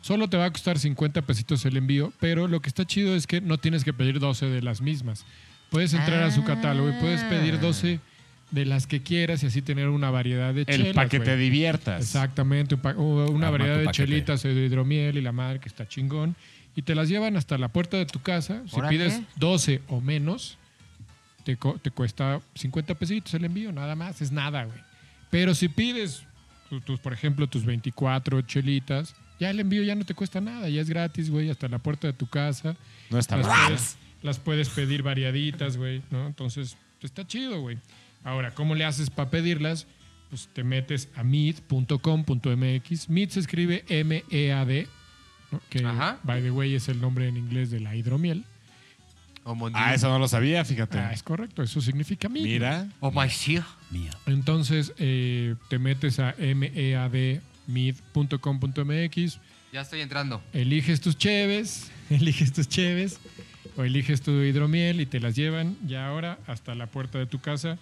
solo 0.00 0.28
te 0.28 0.36
va 0.36 0.46
a 0.46 0.50
costar 0.50 0.78
50 0.78 1.22
pesitos 1.22 1.64
el 1.64 1.76
envío, 1.76 2.12
pero 2.20 2.48
lo 2.48 2.60
que 2.60 2.68
está 2.68 2.84
chido 2.86 3.14
es 3.14 3.26
que 3.26 3.40
no 3.40 3.58
tienes 3.58 3.84
que 3.84 3.92
pedir 3.92 4.18
12 4.18 4.46
de 4.46 4.62
las 4.62 4.80
mismas. 4.80 5.24
Puedes 5.70 5.94
entrar 5.94 6.22
a 6.22 6.30
su 6.30 6.44
catálogo 6.44 6.90
y 6.90 6.92
puedes 7.00 7.22
pedir 7.24 7.58
12 7.58 7.98
de 8.50 8.66
las 8.66 8.86
que 8.86 9.00
quieras 9.02 9.42
y 9.42 9.46
así 9.46 9.62
tener 9.62 9.88
una 9.88 10.10
variedad 10.10 10.52
de 10.52 10.66
chelas. 10.66 10.88
El 10.88 10.94
para 10.94 11.08
que 11.08 11.20
te 11.20 11.36
diviertas. 11.38 12.02
Exactamente, 12.02 12.74
un 12.74 12.82
pa- 12.82 12.92
o 12.96 13.30
una 13.30 13.46
Arma 13.46 13.58
variedad 13.58 13.78
de 13.78 13.84
paquete. 13.86 14.04
chelitas 14.08 14.42
de 14.42 14.52
hidromiel 14.52 15.16
y 15.16 15.22
la 15.22 15.32
madre 15.32 15.58
que 15.60 15.68
está 15.70 15.88
chingón. 15.88 16.36
Y 16.76 16.82
te 16.82 16.94
las 16.94 17.08
llevan 17.08 17.36
hasta 17.38 17.56
la 17.56 17.68
puerta 17.68 17.96
de 17.96 18.04
tu 18.06 18.20
casa. 18.20 18.62
Si 18.66 18.80
pides 18.90 19.20
12 19.36 19.80
o 19.88 20.00
menos, 20.02 20.58
te, 21.44 21.56
co- 21.56 21.78
te 21.82 21.90
cuesta 21.90 22.40
50 22.54 22.94
pesitos 22.94 23.34
el 23.34 23.44
envío, 23.44 23.72
nada 23.72 23.94
más, 23.96 24.20
es 24.22 24.32
nada, 24.32 24.64
güey. 24.64 24.78
Pero 25.30 25.54
si 25.54 25.68
pides, 25.68 26.22
tu- 26.68 26.80
tus, 26.80 27.00
por 27.00 27.12
ejemplo, 27.12 27.46
tus 27.46 27.64
24 27.64 28.42
chelitas, 28.42 29.14
ya 29.40 29.50
el 29.50 29.60
envío 29.60 29.82
ya 29.82 29.94
no 29.94 30.04
te 30.04 30.14
cuesta 30.14 30.40
nada, 30.40 30.68
ya 30.68 30.80
es 30.80 30.88
gratis, 30.88 31.30
güey, 31.30 31.50
hasta 31.50 31.68
la 31.68 31.78
puerta 31.78 32.06
de 32.06 32.12
tu 32.12 32.26
casa. 32.26 32.76
No 33.10 33.18
está 33.18 33.36
Las 33.36 33.46
mal. 33.46 33.66
puedes, 33.66 33.96
las 34.22 34.38
puedes 34.38 34.68
pedir 34.68 35.02
variaditas, 35.02 35.76
güey, 35.76 36.02
¿no? 36.10 36.26
Entonces, 36.26 36.76
está 37.02 37.26
chido, 37.26 37.60
güey. 37.60 37.78
Ahora, 38.24 38.52
¿cómo 38.54 38.74
le 38.74 38.84
haces 38.84 39.10
para 39.10 39.30
pedirlas? 39.30 39.86
Pues 40.30 40.48
te 40.52 40.62
metes 40.64 41.08
a 41.16 41.24
mead.com.mx. 41.24 43.08
Mead 43.10 43.28
se 43.30 43.40
escribe 43.40 43.84
M-E-A-D, 43.88 44.86
¿no? 45.50 45.60
que, 45.68 45.84
Ajá. 45.84 46.18
by 46.22 46.40
the 46.42 46.50
way, 46.50 46.74
es 46.74 46.88
el 46.88 47.00
nombre 47.00 47.28
en 47.28 47.36
inglés 47.36 47.70
de 47.70 47.80
la 47.80 47.94
hidromiel. 47.96 48.44
Ah, 49.74 49.94
eso 49.94 50.08
no 50.08 50.18
lo 50.18 50.28
sabía, 50.28 50.64
fíjate. 50.64 50.98
Ah, 50.98 51.12
es 51.12 51.22
correcto, 51.22 51.62
eso 51.62 51.80
significa 51.80 52.28
mead. 52.28 52.44
Mira. 52.44 52.88
O 53.00 53.10
monsieur. 53.10 53.64
Mía. 53.90 54.10
Entonces, 54.26 54.92
eh, 54.98 55.56
te 55.68 55.78
metes 55.78 56.18
a 56.20 56.34
mead.com.mx, 57.66 59.38
Ya 59.72 59.80
estoy 59.80 60.00
entrando. 60.00 60.42
eliges 60.52 61.00
tus 61.00 61.16
cheves, 61.16 61.90
eliges 62.10 62.52
tus 62.52 62.68
cheves 62.68 63.18
o 63.76 63.82
eliges 63.84 64.22
tu 64.22 64.30
hidromiel 64.42 65.00
y 65.00 65.06
te 65.06 65.18
las 65.20 65.34
llevan 65.34 65.76
ya 65.86 66.06
ahora 66.06 66.38
hasta 66.46 66.74
la 66.74 66.86
puerta 66.86 67.18
de 67.18 67.26
tu 67.26 67.40
casa. 67.40 67.78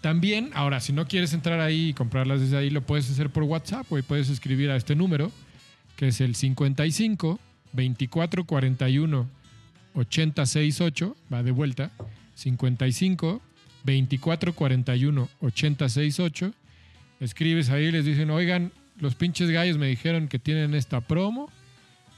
También, 0.00 0.50
ahora, 0.54 0.80
si 0.80 0.92
no 0.92 1.06
quieres 1.06 1.34
entrar 1.34 1.60
ahí 1.60 1.88
y 1.88 1.94
comprarlas 1.94 2.40
desde 2.40 2.56
ahí, 2.56 2.70
lo 2.70 2.80
puedes 2.82 3.10
hacer 3.10 3.28
por 3.30 3.42
WhatsApp, 3.42 3.86
güey. 3.90 4.02
Puedes 4.02 4.30
escribir 4.30 4.70
a 4.70 4.76
este 4.76 4.94
número, 4.94 5.30
que 5.96 6.08
es 6.08 6.20
el 6.22 6.34
55 6.34 7.38
24 7.72 8.44
41 8.44 9.28
868, 9.94 11.16
va 11.32 11.42
de 11.42 11.50
vuelta. 11.50 11.90
55 12.34 13.42
24 13.84 14.52
41 14.54 15.28
868. 15.40 16.52
Escribes 17.20 17.70
ahí 17.70 17.86
y 17.86 17.92
les 17.92 18.04
dicen, 18.04 18.30
oigan, 18.30 18.72
los 18.98 19.14
pinches 19.14 19.50
gallos 19.50 19.76
me 19.78 19.88
dijeron 19.88 20.28
que 20.28 20.38
tienen 20.38 20.74
esta 20.74 21.00
promo. 21.00 21.50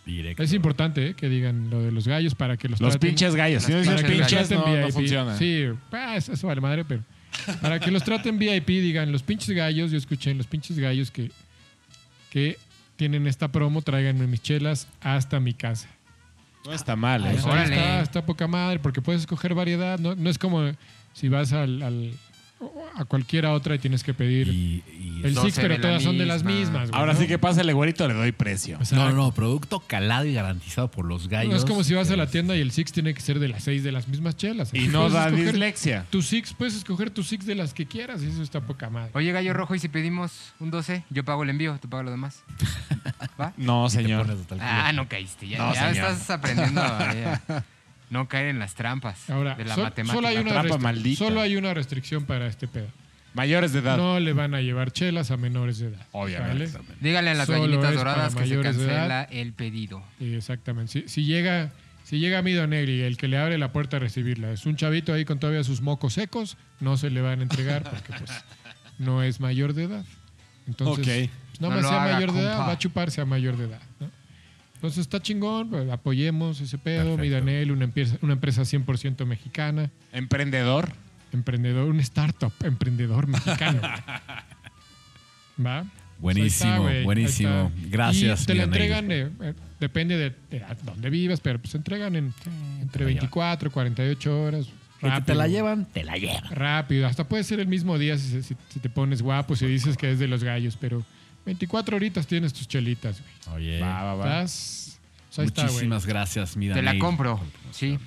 Directo. 0.06 0.42
Es 0.42 0.52
importante 0.52 1.08
eh, 1.08 1.14
que 1.14 1.28
digan 1.28 1.70
lo 1.70 1.80
de 1.82 1.92
los 1.92 2.08
gallos 2.08 2.34
para 2.34 2.56
que 2.56 2.68
los, 2.68 2.80
Los 2.80 2.94
traten- 2.96 3.08
pinches 3.08 3.34
gallos. 3.36 3.62
Si 3.62 3.72
no 3.72 3.78
dices 3.78 3.94
para 3.94 4.08
que 4.08 4.14
los 4.16 4.26
pinches, 4.28 4.48
traten 4.48 4.72
no, 4.74 4.80
no 4.80 4.92
funciona. 4.92 5.36
Sí, 5.36 5.64
eso, 6.16 6.32
eso 6.32 6.46
vale 6.46 6.60
madre, 6.60 6.84
pero 6.84 7.02
para 7.60 7.78
que 7.80 7.90
los 7.90 8.02
traten 8.04 8.38
VIP, 8.38 8.66
digan 8.66 9.12
los 9.12 9.22
pinches 9.22 9.50
gallos, 9.50 9.90
yo 9.92 9.98
escuché 9.98 10.30
en 10.32 10.38
los 10.38 10.46
pinches 10.48 10.78
gallos 10.78 11.10
que, 11.12 11.30
que 12.30 12.58
tienen 12.96 13.26
esta 13.28 13.50
promo, 13.50 13.80
tráiganme 13.82 14.26
mis 14.26 14.42
chelas 14.42 14.88
hasta 15.00 15.38
mi 15.40 15.54
casa. 15.54 15.88
No 16.64 16.72
está 16.72 16.94
mal, 16.96 17.26
¿eh? 17.26 17.36
Órale. 17.44 17.74
está, 17.74 18.00
está 18.02 18.26
poca 18.26 18.46
madre, 18.46 18.78
porque 18.78 19.02
puedes 19.02 19.22
escoger 19.22 19.54
variedad, 19.54 19.98
no, 19.98 20.14
no 20.14 20.30
es 20.30 20.38
como 20.38 20.70
si 21.12 21.28
vas 21.28 21.52
al, 21.52 21.82
al- 21.82 22.12
a 22.96 23.04
cualquiera 23.04 23.52
otra 23.52 23.74
y 23.74 23.78
tienes 23.78 24.02
que 24.04 24.14
pedir 24.14 24.48
Y, 24.48 24.82
y 24.88 25.20
el 25.24 25.34
12 25.34 25.50
Six, 25.52 25.58
pero 25.60 25.80
todas 25.80 26.02
son 26.02 26.18
de 26.18 26.26
las 26.26 26.42
misma. 26.44 26.60
mismas. 26.60 26.90
güey, 26.90 27.00
Ahora 27.00 27.12
¿no? 27.14 27.18
sí 27.20 27.26
que 27.26 27.38
pásale, 27.38 27.72
güerito, 27.72 28.06
le 28.08 28.14
doy 28.14 28.32
precio. 28.32 28.78
O 28.80 28.84
sea, 28.84 28.98
No, 28.98 29.10
no, 29.12 29.32
producto 29.32 29.80
calado 29.80 30.24
y 30.24 30.34
garantizado 30.34 30.90
por 30.90 31.04
los 31.04 31.28
gallos. 31.28 31.50
no 31.52 31.56
es 31.58 31.64
como 31.64 31.84
si 31.84 31.94
vas 31.94 32.10
a 32.10 32.16
la 32.16 32.26
tienda 32.26 32.56
y 32.56 32.60
el 32.60 32.70
Six 32.72 32.92
tiene 32.92 33.14
que 33.14 33.20
ser 33.20 33.38
de 33.38 33.48
las 33.48 33.64
seis 33.64 33.82
de 33.82 33.92
las 33.92 34.08
mismas 34.08 34.36
chelas. 34.36 34.72
Y 34.74 34.88
no 34.88 35.00
puedes 35.00 35.12
da 35.14 35.26
escoger 35.28 35.46
dislexia. 35.52 36.06
Tu 36.10 36.22
Six, 36.22 36.54
puedes 36.54 36.74
escoger 36.74 37.10
tu 37.10 37.22
Six 37.22 37.46
de 37.46 37.54
las 37.54 37.72
que 37.74 37.86
quieras 37.86 38.22
y 38.22 38.26
eso 38.28 38.42
está 38.42 38.60
poca 38.60 38.90
madre. 38.90 39.10
Oye, 39.14 39.32
Gallo 39.32 39.52
Rojo, 39.54 39.74
¿y 39.74 39.78
si 39.78 39.88
pedimos 39.88 40.52
un 40.60 40.70
12? 40.70 41.04
Yo 41.10 41.24
pago 41.24 41.42
el 41.42 41.50
envío, 41.50 41.78
tú 41.80 41.88
pagas 41.88 42.04
lo 42.06 42.10
demás. 42.10 42.42
¿Va? 43.40 43.52
No, 43.62 43.86
y 43.86 43.90
te 43.90 43.96
señor. 44.02 44.22
pones 44.26 44.40
hasta 44.40 44.54
el 44.54 44.60
culo. 44.60 44.72
Ah, 44.72 44.92
no 44.92 45.08
caíste. 45.08 45.48
Ya, 45.48 45.58
No, 45.58 45.74
ya 45.74 45.92
señor. 45.92 46.10
estás 46.12 46.30
aprendiendo 46.30 46.80
a 46.82 46.98
a 47.48 47.64
no 48.12 48.28
caer 48.28 48.46
en 48.48 48.58
las 48.58 48.74
trampas 48.74 49.28
Ahora, 49.30 49.54
de 49.56 49.64
la 49.64 49.74
sol- 49.74 49.84
matemática. 49.84 50.14
solo, 50.14 50.28
hay 50.28 50.36
una 50.36 50.50
trampa 50.52 50.78
maldita. 50.78 51.18
solo 51.18 51.40
hay 51.40 51.56
una 51.56 51.74
restricción 51.74 52.24
para 52.26 52.46
este 52.46 52.68
pedo. 52.68 52.86
Mayores 53.34 53.72
de 53.72 53.78
edad. 53.78 53.96
No 53.96 54.20
le 54.20 54.34
van 54.34 54.54
a 54.54 54.60
llevar 54.60 54.92
chelas 54.92 55.30
a 55.30 55.38
menores 55.38 55.78
de 55.78 55.86
edad. 55.88 56.06
Obviamente. 56.12 56.66
¿sale? 56.68 56.84
Díganle 57.00 57.30
a 57.30 57.34
las 57.34 57.46
Solo 57.46 57.60
gallinitas 57.62 57.94
doradas 57.94 58.34
que 58.34 58.46
se 58.46 58.60
cancela 58.60 59.22
el 59.24 59.54
pedido. 59.54 60.02
Sí, 60.18 60.34
exactamente. 60.34 60.92
Si, 60.92 61.08
si 61.08 61.24
llega, 61.24 61.70
si 62.04 62.18
llega 62.18 62.42
Mido 62.42 62.66
Negri, 62.66 63.00
el 63.00 63.16
que 63.16 63.28
le 63.28 63.38
abre 63.38 63.56
la 63.56 63.72
puerta 63.72 63.96
a 63.96 64.00
recibirla, 64.00 64.52
es 64.52 64.66
un 64.66 64.76
chavito 64.76 65.14
ahí 65.14 65.24
con 65.24 65.38
todavía 65.38 65.64
sus 65.64 65.80
mocos 65.80 66.12
secos, 66.12 66.58
no 66.80 66.98
se 66.98 67.08
le 67.08 67.22
van 67.22 67.40
a 67.40 67.42
entregar 67.44 67.84
porque 67.84 68.12
pues 68.18 68.30
no 68.98 69.22
es 69.22 69.40
mayor 69.40 69.72
de 69.72 69.84
edad. 69.84 70.04
Entonces, 70.68 71.06
pues, 71.06 71.60
No 71.60 71.70
más 71.70 71.88
sea 71.88 72.00
mayor 72.00 72.32
de 72.32 72.40
edad, 72.40 72.58
va 72.60 72.72
a 72.72 72.78
chuparse 72.78 73.22
a 73.22 73.24
mayor 73.24 73.56
de 73.56 73.64
edad. 73.64 73.80
Entonces 74.82 74.98
está 75.02 75.20
chingón, 75.22 75.70
pues, 75.70 75.88
apoyemos 75.90 76.60
ese 76.60 76.76
pedo, 76.76 77.14
Perfecto. 77.16 77.22
Midanel, 77.22 77.70
una 77.70 77.84
empresa, 77.84 78.18
una 78.20 78.32
empresa 78.32 78.62
100% 78.62 79.24
mexicana, 79.26 79.90
Emprendedor. 80.12 80.90
emprendedor, 81.32 81.88
un 81.88 82.00
startup 82.00 82.52
emprendedor 82.64 83.28
mexicano. 83.28 83.80
¿Va? 85.64 85.84
Buenísimo, 86.18 86.86
Ahí 86.86 86.94
está, 86.96 87.04
buenísimo. 87.04 87.72
Gracias, 87.90 88.42
Y 88.42 88.46
te 88.46 88.54
la 88.54 88.66
Midanel. 88.66 88.82
entregan, 88.92 89.12
eh, 89.12 89.30
eh, 89.50 89.54
depende 89.80 90.16
de, 90.16 90.30
de 90.50 90.64
dónde 90.84 91.10
vivas, 91.10 91.40
pero 91.40 91.58
pues 91.60 91.70
se 91.72 91.76
entregan 91.76 92.14
en, 92.16 92.32
entre 92.80 93.02
la 93.02 93.06
24 93.06 93.68
y 93.68 93.72
48 93.72 94.42
horas. 94.42 94.66
Rápido, 95.00 95.24
te 95.26 95.34
la 95.34 95.48
llevan, 95.48 95.84
te 95.86 96.04
la 96.04 96.16
llevan. 96.16 96.44
Rápido, 96.50 97.06
hasta 97.08 97.24
puede 97.28 97.42
ser 97.44 97.58
el 97.60 97.66
mismo 97.66 97.98
día 97.98 98.16
si, 98.18 98.42
si- 98.42 98.56
si 98.68 98.80
te 98.80 98.88
pones 98.88 99.20
guapo, 99.20 99.56
si 99.56 99.66
dices 99.66 99.96
que 99.96 100.12
es 100.12 100.18
de 100.20 100.28
los 100.28 100.44
gallos, 100.44 100.76
pero 100.80 101.04
24 101.44 101.96
horitas 101.96 102.26
tienes 102.26 102.52
tus 102.52 102.68
chelitas, 102.68 103.20
güey. 103.20 103.56
Oye, 103.56 103.80
Va, 103.80 104.02
va, 104.02 104.14
va. 104.14 104.24
Estás- 104.42 104.98
pues 105.28 105.38
ahí 105.38 105.46
está, 105.46 105.62
güey. 105.62 105.72
muchísimas 105.74 106.06
gracias, 106.06 106.56
Mida. 106.56 106.74
Te 106.74 106.82
la 106.82 106.98
compro. 106.98 107.40
Sí. 107.70 107.98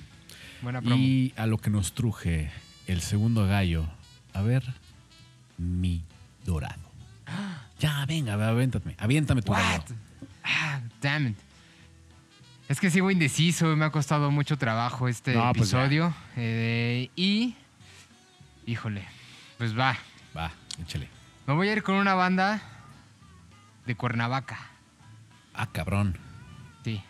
Buena 0.62 0.80
promo. 0.80 0.96
Y 0.96 1.32
a 1.36 1.46
lo 1.46 1.58
que 1.58 1.70
nos 1.70 1.92
truje 1.92 2.50
el 2.86 3.00
segundo 3.02 3.46
gallo. 3.46 3.86
A 4.32 4.42
ver, 4.42 4.62
mi 5.58 6.02
dorado. 6.44 6.80
Ya, 7.78 8.06
venga, 8.06 8.32
aviéntame. 8.34 8.94
Aviéntame 8.96 9.42
tu 9.42 9.52
gallo. 9.52 9.82
What? 9.86 9.96
Ah, 10.42 10.80
damn 11.02 11.26
it. 11.26 11.36
Es 12.70 12.80
que 12.80 12.90
sigo 12.90 13.10
indeciso 13.10 13.70
y 13.70 13.76
me 13.76 13.84
ha 13.84 13.90
costado 13.90 14.30
mucho 14.30 14.56
trabajo 14.56 15.08
este 15.08 15.34
No, 15.34 15.52
pues 15.52 15.74
episodio. 15.74 16.14
Eh, 16.36 17.10
y. 17.16 17.54
Híjole. 18.66 19.04
Pues 19.58 19.78
va. 19.78 19.94
Va, 20.34 20.50
échale. 20.80 21.08
Me 21.46 21.52
voy 21.52 21.68
a 21.68 21.72
ir 21.74 21.82
con 21.82 21.96
una 21.96 22.14
banda 22.14 22.62
de 23.86 23.94
Cuernavaca. 23.94 24.58
Ah, 25.54 25.68
cabrón. 25.72 26.16
Sí. 26.84 27.02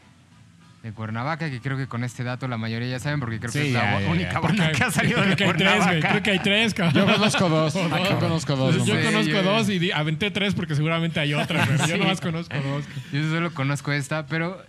de 0.83 0.93
Cuernavaca, 0.93 1.51
que 1.51 1.61
creo 1.61 1.77
que 1.77 1.89
con 1.89 2.05
este 2.05 2.22
dato 2.22 2.47
la 2.47 2.59
mayoría 2.59 2.87
ya 2.89 2.99
saben, 3.01 3.18
porque 3.18 3.41
creo 3.41 3.51
Sí, 3.51 3.59
que 3.59 3.66
es 3.68 3.72
la 3.74 3.81
ya, 3.83 3.95
bo- 3.95 4.01
ya, 4.03 4.09
única 4.11 4.33
ya. 4.35 4.39
banda 4.41 4.70
que 4.72 4.85
ha 4.85 4.91
salido 4.93 5.16
creo 5.16 5.31
de 5.31 5.37
que 5.37 5.45
hay 5.45 5.51
tres, 5.51 5.59
güey. 5.66 5.79
Cuernavaca. 5.81 6.09
Creo 6.11 6.22
que 6.22 6.31
hay 6.31 6.39
tres, 6.39 6.74
cabrón. 6.74 6.95
Yo 7.09 7.12
conozco 7.12 7.49
dos. 7.49 7.74
Yo 7.74 8.18
conozco 8.20 8.57
dos. 8.57 8.77
Yo 8.87 8.95
nomás. 8.95 9.05
Conozco 9.07 9.33
yo- 9.33 9.43
dos 9.43 9.68
y 9.68 9.91
aventé 9.91 10.31
tres 10.31 10.55
porque 10.55 10.77
seguramente 10.77 11.18
hay 11.18 11.35
otra, 11.35 11.64
pero 11.66 11.79
yo 11.87 11.87
Sí. 11.95 11.99
nomás 11.99 12.20
conozco 12.20 12.55
dos. 12.57 12.85
Yo 13.12 13.22
solo 13.31 13.53
conozco 13.53 13.91
esta, 13.91 14.27
pero 14.27 14.62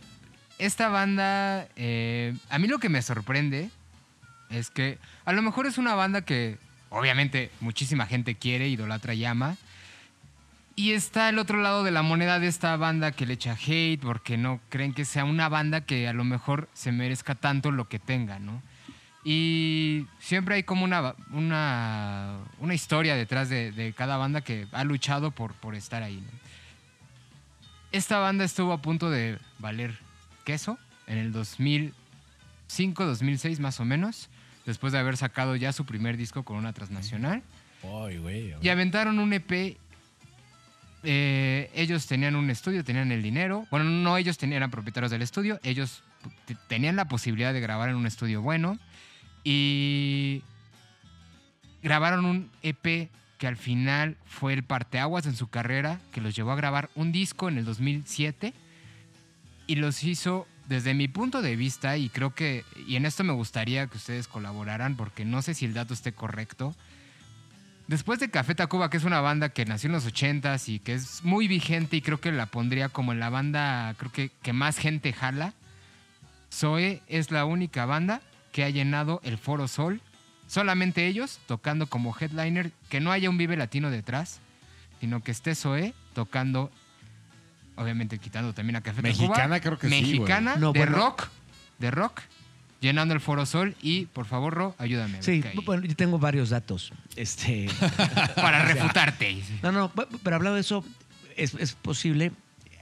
esta 0.57 0.89
banda, 0.89 1.67
eh, 1.75 2.33
a 2.49 2.57
mí 2.57 2.67
lo 2.67 2.79
que 2.79 2.89
me 2.89 3.03
sorprende 3.03 3.69
es 4.49 4.71
que 4.71 4.97
a 5.25 5.33
lo 5.33 5.43
mejor 5.43 5.67
es 5.67 5.77
una 5.77 5.93
banda 5.93 6.21
que 6.23 6.57
obviamente 6.89 7.51
muchísima 7.59 8.07
gente 8.07 8.33
quiere, 8.33 8.67
idolatra 8.69 9.13
y 9.13 9.23
ama. 9.23 9.55
Y 10.79 10.91
está 10.91 11.27
el 11.29 11.39
otro 11.39 11.59
lado 11.59 11.83
de 11.83 11.89
la 11.89 12.03
moneda 12.03 12.39
de 12.39 12.45
esta 12.45 12.77
banda 12.77 13.11
que 13.11 13.25
le 13.25 13.33
echa 13.33 13.57
hate 13.59 13.99
porque 13.99 14.37
no 14.37 14.59
creen 14.69 14.93
que 14.93 15.05
sea 15.05 15.25
una 15.25 15.49
banda 15.49 15.81
que 15.81 16.07
a 16.07 16.13
lo 16.13 16.23
mejor 16.23 16.69
se 16.73 16.91
merezca 16.91 17.33
tanto 17.33 17.71
lo 17.71 17.89
que 17.89 17.97
tenga, 17.97 18.37
¿no? 18.37 18.61
Y 19.23 20.05
siempre 20.19 20.53
hay 20.53 20.61
como 20.61 20.83
una, 20.83 21.15
una, 21.31 22.37
una 22.59 22.75
historia 22.75 23.15
detrás 23.15 23.49
de, 23.49 23.71
de 23.71 23.91
cada 23.93 24.17
banda 24.17 24.41
que 24.41 24.67
ha 24.71 24.83
luchado 24.83 25.31
por, 25.31 25.55
por 25.55 25.73
estar 25.73 26.03
ahí, 26.03 26.17
¿no? 26.17 26.29
Esta 27.91 28.19
banda 28.19 28.45
estuvo 28.45 28.71
a 28.71 28.79
punto 28.79 29.09
de 29.09 29.39
valer 29.57 29.97
queso 30.43 30.77
en 31.07 31.17
el 31.17 31.31
2005, 31.31 33.03
2006 33.03 33.59
más 33.59 33.79
o 33.79 33.85
menos, 33.85 34.29
después 34.67 34.93
de 34.93 34.99
haber 34.99 35.17
sacado 35.17 35.55
ya 35.55 35.73
su 35.73 35.85
primer 35.85 36.17
disco 36.17 36.43
con 36.43 36.55
una 36.55 36.71
transnacional. 36.71 37.41
Ay, 37.81 38.19
güey. 38.19 38.53
Y 38.61 38.69
aventaron 38.69 39.17
un 39.17 39.33
EP. 39.33 39.79
Eh, 41.03 41.69
ellos 41.73 42.07
tenían 42.07 42.35
un 42.35 42.49
estudio, 42.49 42.83
tenían 42.83 43.11
el 43.11 43.21
dinero. 43.21 43.65
Bueno, 43.71 43.85
no 43.85 44.17
ellos 44.17 44.37
tenían, 44.37 44.57
eran 44.57 44.71
propietarios 44.71 45.11
del 45.11 45.21
estudio. 45.21 45.59
Ellos 45.63 46.03
tenían 46.67 46.95
la 46.95 47.07
posibilidad 47.07 47.53
de 47.53 47.59
grabar 47.59 47.89
en 47.89 47.95
un 47.95 48.05
estudio 48.05 48.41
bueno. 48.41 48.77
Y 49.43 50.43
grabaron 51.81 52.25
un 52.25 52.51
EP 52.63 53.09
que 53.37 53.47
al 53.47 53.57
final 53.57 54.17
fue 54.25 54.53
el 54.53 54.63
parteaguas 54.63 55.25
en 55.25 55.35
su 55.35 55.47
carrera, 55.47 55.99
que 56.11 56.21
los 56.21 56.35
llevó 56.35 56.51
a 56.51 56.55
grabar 56.55 56.89
un 56.95 57.11
disco 57.11 57.47
en 57.49 57.57
el 57.57 57.65
2007 57.65 58.53
y 59.67 59.75
los 59.75 60.03
hizo 60.03 60.47
desde 60.67 60.93
mi 60.93 61.07
punto 61.07 61.41
de 61.41 61.55
vista 61.55 61.97
y 61.97 62.09
creo 62.09 62.33
que 62.33 62.65
y 62.87 62.95
en 62.95 63.05
esto 63.05 63.23
me 63.23 63.33
gustaría 63.33 63.87
que 63.87 63.97
ustedes 63.97 64.27
colaboraran 64.27 64.95
porque 64.95 65.23
no 65.23 65.41
sé 65.41 65.53
si 65.53 65.65
el 65.65 65.73
dato 65.73 65.93
esté 65.93 66.11
correcto. 66.11 66.75
Después 67.87 68.19
de 68.19 68.29
Café 68.29 68.53
Tacuba, 68.53 68.89
que 68.89 68.97
es 68.97 69.05
una 69.05 69.21
banda 69.21 69.49
que 69.49 69.63
nació 69.65 69.87
en 69.87 69.93
los 69.93 70.05
80s 70.05 70.67
y 70.67 70.79
que 70.79 70.93
es 70.93 71.23
muy 71.23 71.47
vigente 71.47 71.95
y 71.95 72.01
creo 72.01 72.19
que 72.19 72.31
la 72.33 72.45
pondría 72.47 72.89
como 72.89 73.13
en 73.13 73.19
la 73.19 73.29
banda 73.29 73.93
creo 73.97 74.11
que, 74.11 74.29
que 74.41 74.51
más 74.51 74.77
gente 74.77 75.13
jala, 75.13 75.53
Zoe 76.53 77.01
es 77.07 77.31
la 77.31 77.45
única 77.45 77.85
banda 77.85 78.21
que 78.51 78.63
ha 78.65 78.69
llenado 78.69 79.21
el 79.23 79.37
Foro 79.37 79.67
Sol. 79.69 80.01
Solamente 80.47 81.07
ellos 81.07 81.39
tocando 81.45 81.87
como 81.87 82.15
headliner, 82.17 82.71
que 82.89 82.99
no 82.99 83.11
haya 83.11 83.29
un 83.29 83.37
Vive 83.37 83.55
Latino 83.55 83.89
detrás, 83.89 84.39
sino 84.99 85.23
que 85.23 85.31
esté 85.31 85.55
Zoe 85.55 85.93
tocando, 86.13 86.71
obviamente 87.75 88.17
quitando 88.19 88.53
también 88.53 88.75
a 88.77 88.81
Café 88.81 89.01
Tacuba. 89.01 89.27
Mexicana 89.29 89.59
creo 89.61 89.77
que 89.77 89.87
sí. 89.87 90.01
Mexicana, 90.01 90.55
No, 90.57 90.73
de 90.73 90.79
bueno. 90.79 90.97
rock, 90.97 91.27
de 91.79 91.91
rock, 91.91 92.21
llenando 92.79 93.13
el 93.13 93.19
Foro 93.19 93.45
Sol 93.45 93.75
y, 93.81 94.05
por 94.07 94.25
favor, 94.25 94.53
Ro, 94.53 94.75
ayúdame. 94.77 95.21
Sí, 95.23 95.43
bueno, 95.65 95.85
yo 95.85 95.95
tengo 95.95 96.19
varios 96.19 96.49
datos. 96.49 96.91
Este, 97.15 97.67
para 98.35 98.63
refutarte. 98.65 99.41
no, 99.63 99.71
no, 99.71 99.91
pero 100.23 100.35
hablando 100.35 100.55
de 100.55 100.61
eso, 100.61 100.83
es, 101.35 101.53
es 101.55 101.73
posible, 101.73 102.31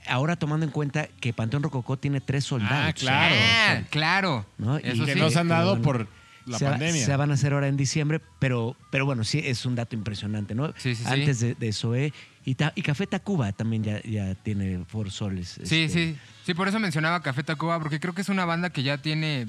ahora 0.06 0.36
tomando 0.36 0.64
en 0.66 0.72
cuenta 0.72 1.08
que 1.20 1.32
Panteón 1.32 1.62
Rococó 1.62 1.96
tiene 1.96 2.20
tres 2.20 2.44
soldados. 2.44 2.86
Ah, 2.88 2.92
claro. 2.92 3.34
Ah, 3.38 3.80
claro. 3.90 4.46
¿no? 4.58 4.76
Eso 4.78 5.04
que 5.04 5.14
sí. 5.14 5.18
nos 5.18 5.36
han 5.36 5.48
dado 5.48 5.70
Bueno, 5.76 5.82
por 5.84 6.08
la 6.46 6.58
se, 6.58 6.64
va- 6.64 6.72
pandemia. 6.72 7.04
se 7.04 7.16
van 7.16 7.30
a 7.30 7.34
hacer 7.34 7.52
ahora 7.54 7.66
en 7.68 7.76
diciembre, 7.76 8.20
pero, 8.38 8.76
pero 8.90 9.04
bueno, 9.06 9.24
sí 9.24 9.40
es 9.44 9.66
un 9.66 9.74
dato 9.74 9.96
impresionante, 9.96 10.54
¿no? 10.54 10.68
Sí, 10.76 10.94
sí, 10.94 11.02
sí. 11.02 11.04
Antes 11.06 11.40
de, 11.40 11.54
de 11.54 11.72
Zoé. 11.72 12.12
Y, 12.44 12.54
Ta- 12.54 12.72
y 12.76 12.82
Café 12.82 13.08
Tacuba 13.08 13.50
también 13.50 13.82
ya, 13.82 14.00
ya 14.04 14.36
tiene 14.36 14.84
Four 14.86 15.10
Soles. 15.10 15.58
Sí, 15.64 15.82
este, 15.82 15.88
sí. 15.88 16.16
Sí, 16.44 16.54
por 16.54 16.68
eso 16.68 16.78
mencionaba 16.78 17.20
Café 17.20 17.42
Tacuba, 17.42 17.80
porque 17.80 17.98
creo 17.98 18.14
que 18.14 18.20
es 18.20 18.28
una 18.28 18.44
banda 18.44 18.70
que 18.70 18.84
ya 18.84 18.98
tiene. 18.98 19.48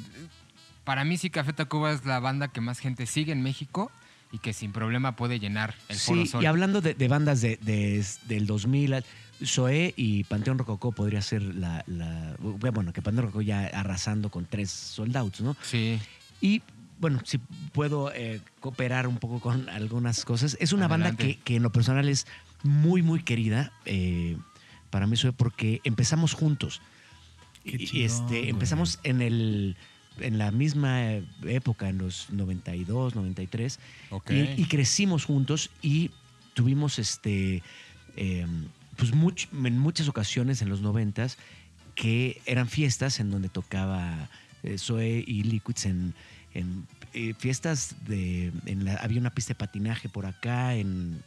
Para 0.88 1.03
mí, 1.03 1.17
sí, 1.17 1.29
Café 1.29 1.51
Tacuba 1.51 1.91
es 1.91 2.05
la 2.05 2.19
banda 2.21 2.47
que 2.47 2.61
más 2.61 2.79
gente 2.79 3.05
sigue 3.07 3.33
en 3.33 3.43
México 3.43 3.91
y 4.31 4.38
que 4.39 4.53
sin 4.53 4.71
problema 4.71 5.17
puede 5.17 5.38
llenar 5.38 5.75
el 5.89 5.97
Foro 5.97 6.21
Sí, 6.21 6.27
Sol. 6.27 6.41
y 6.43 6.45
hablando 6.45 6.79
de, 6.79 6.93
de 6.93 7.07
bandas 7.09 7.41
de, 7.41 7.57
de- 7.61 8.05
del 8.29 8.47
2000, 8.47 8.93
al- 8.93 9.05
Zoé 9.45 9.93
y 9.97 10.23
Panteón 10.23 10.57
Rococó 10.57 10.93
podría 10.93 11.21
ser 11.21 11.41
la, 11.43 11.83
la- 11.88 12.35
Bueno, 12.39 12.93
que 12.93 13.01
Panteón 13.01 13.25
Rococó 13.27 13.41
ya 13.41 13.67
arrasando 13.67 14.31
con 14.31 14.45
tres 14.45 14.71
soldados, 14.71 15.41
¿no? 15.41 15.57
Sí. 15.61 15.99
Y 16.39 16.61
bueno, 16.99 17.19
si 17.25 17.38
puedo 17.73 18.11
eh, 18.15 18.39
cooperar 18.61 19.07
un 19.07 19.17
poco 19.17 19.41
con 19.41 19.67
algunas 19.69 20.23
cosas. 20.23 20.55
Es 20.61 20.71
una 20.71 20.88
banda 20.88 21.15
que, 21.17 21.35
que 21.38 21.57
en 21.57 21.63
lo 21.63 21.71
personal 21.73 22.07
es 22.07 22.27
muy, 22.63 23.01
muy 23.01 23.21
querida. 23.23 23.73
eh, 23.85 24.38
para 24.89 25.05
mí 25.05 25.17
fue 25.17 25.33
porque 25.33 25.81
empezamos 25.83 26.31
juntos. 26.33 26.81
Qué 27.65 27.75
Y- 27.91 28.03
este, 28.03 28.47
empezamos 28.49 28.99
en 29.03 29.21
el 29.21 29.75
en 30.20 30.38
la 30.38 30.51
misma 30.51 31.11
eh, 31.13 31.24
época, 31.45 31.89
en 31.89 31.97
los 31.97 32.30
92, 32.32 33.15
93, 33.15 33.80
Ok. 34.09 34.32
y, 34.32 34.61
y 34.61 34.65
crecimos 34.65 35.26
juntos 35.26 35.70
y 35.82 36.11
tuvimos 36.53 36.99
este 36.99 37.61
eh, 38.15 38.45
pues 38.95 39.13
much- 39.13 39.47
en 39.65 39.78
muchas 39.78 40.07
ocasiones 40.07 40.61
en 40.61 40.70
los 40.70 40.82
90 40.82 41.28
que 41.95 42.41
eran 42.45 42.68
fiestas 42.68 43.20
en 43.20 43.30
donde 43.32 43.49
tocaba 43.49 44.30
eh, 44.63 44.78
Zoe 44.78 45.24
y 45.26 45.43
Liquids 45.43 45.86
en, 45.86 46.13
en, 46.53 46.88
eh, 47.13 47.34
fiestas 47.38 47.95
de 48.07 48.51
en 48.65 48.86
la- 48.86 48.95
había 48.95 49.20
una 49.20 49.34
pista 49.34 49.49
de 49.53 49.55
patinaje 49.55 50.09
por 50.09 50.26
acá 50.26 50.76
en 50.76 51.22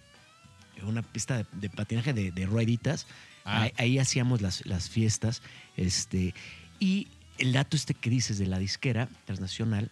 una 0.83 1.03
pista 1.03 1.39
de, 1.39 1.47
de 1.53 1.71
patinaje 1.71 2.13
de, 2.13 2.33
de 2.33 2.47
rueditas 2.47 3.07
Ah. 3.45 3.63
ahí, 3.63 3.73
ahí 3.79 3.99
hacíamos 3.99 4.43
las, 4.43 4.67
las 4.67 4.91
fiestas 4.91 5.41
este 5.79 6.35
y 6.79 7.09
el 7.41 7.53
dato 7.53 7.77
este 7.77 7.95
que 7.95 8.11
dices 8.11 8.39
de 8.39 8.47
la 8.47 8.59
disquera 8.59 9.09
transnacional 9.25 9.91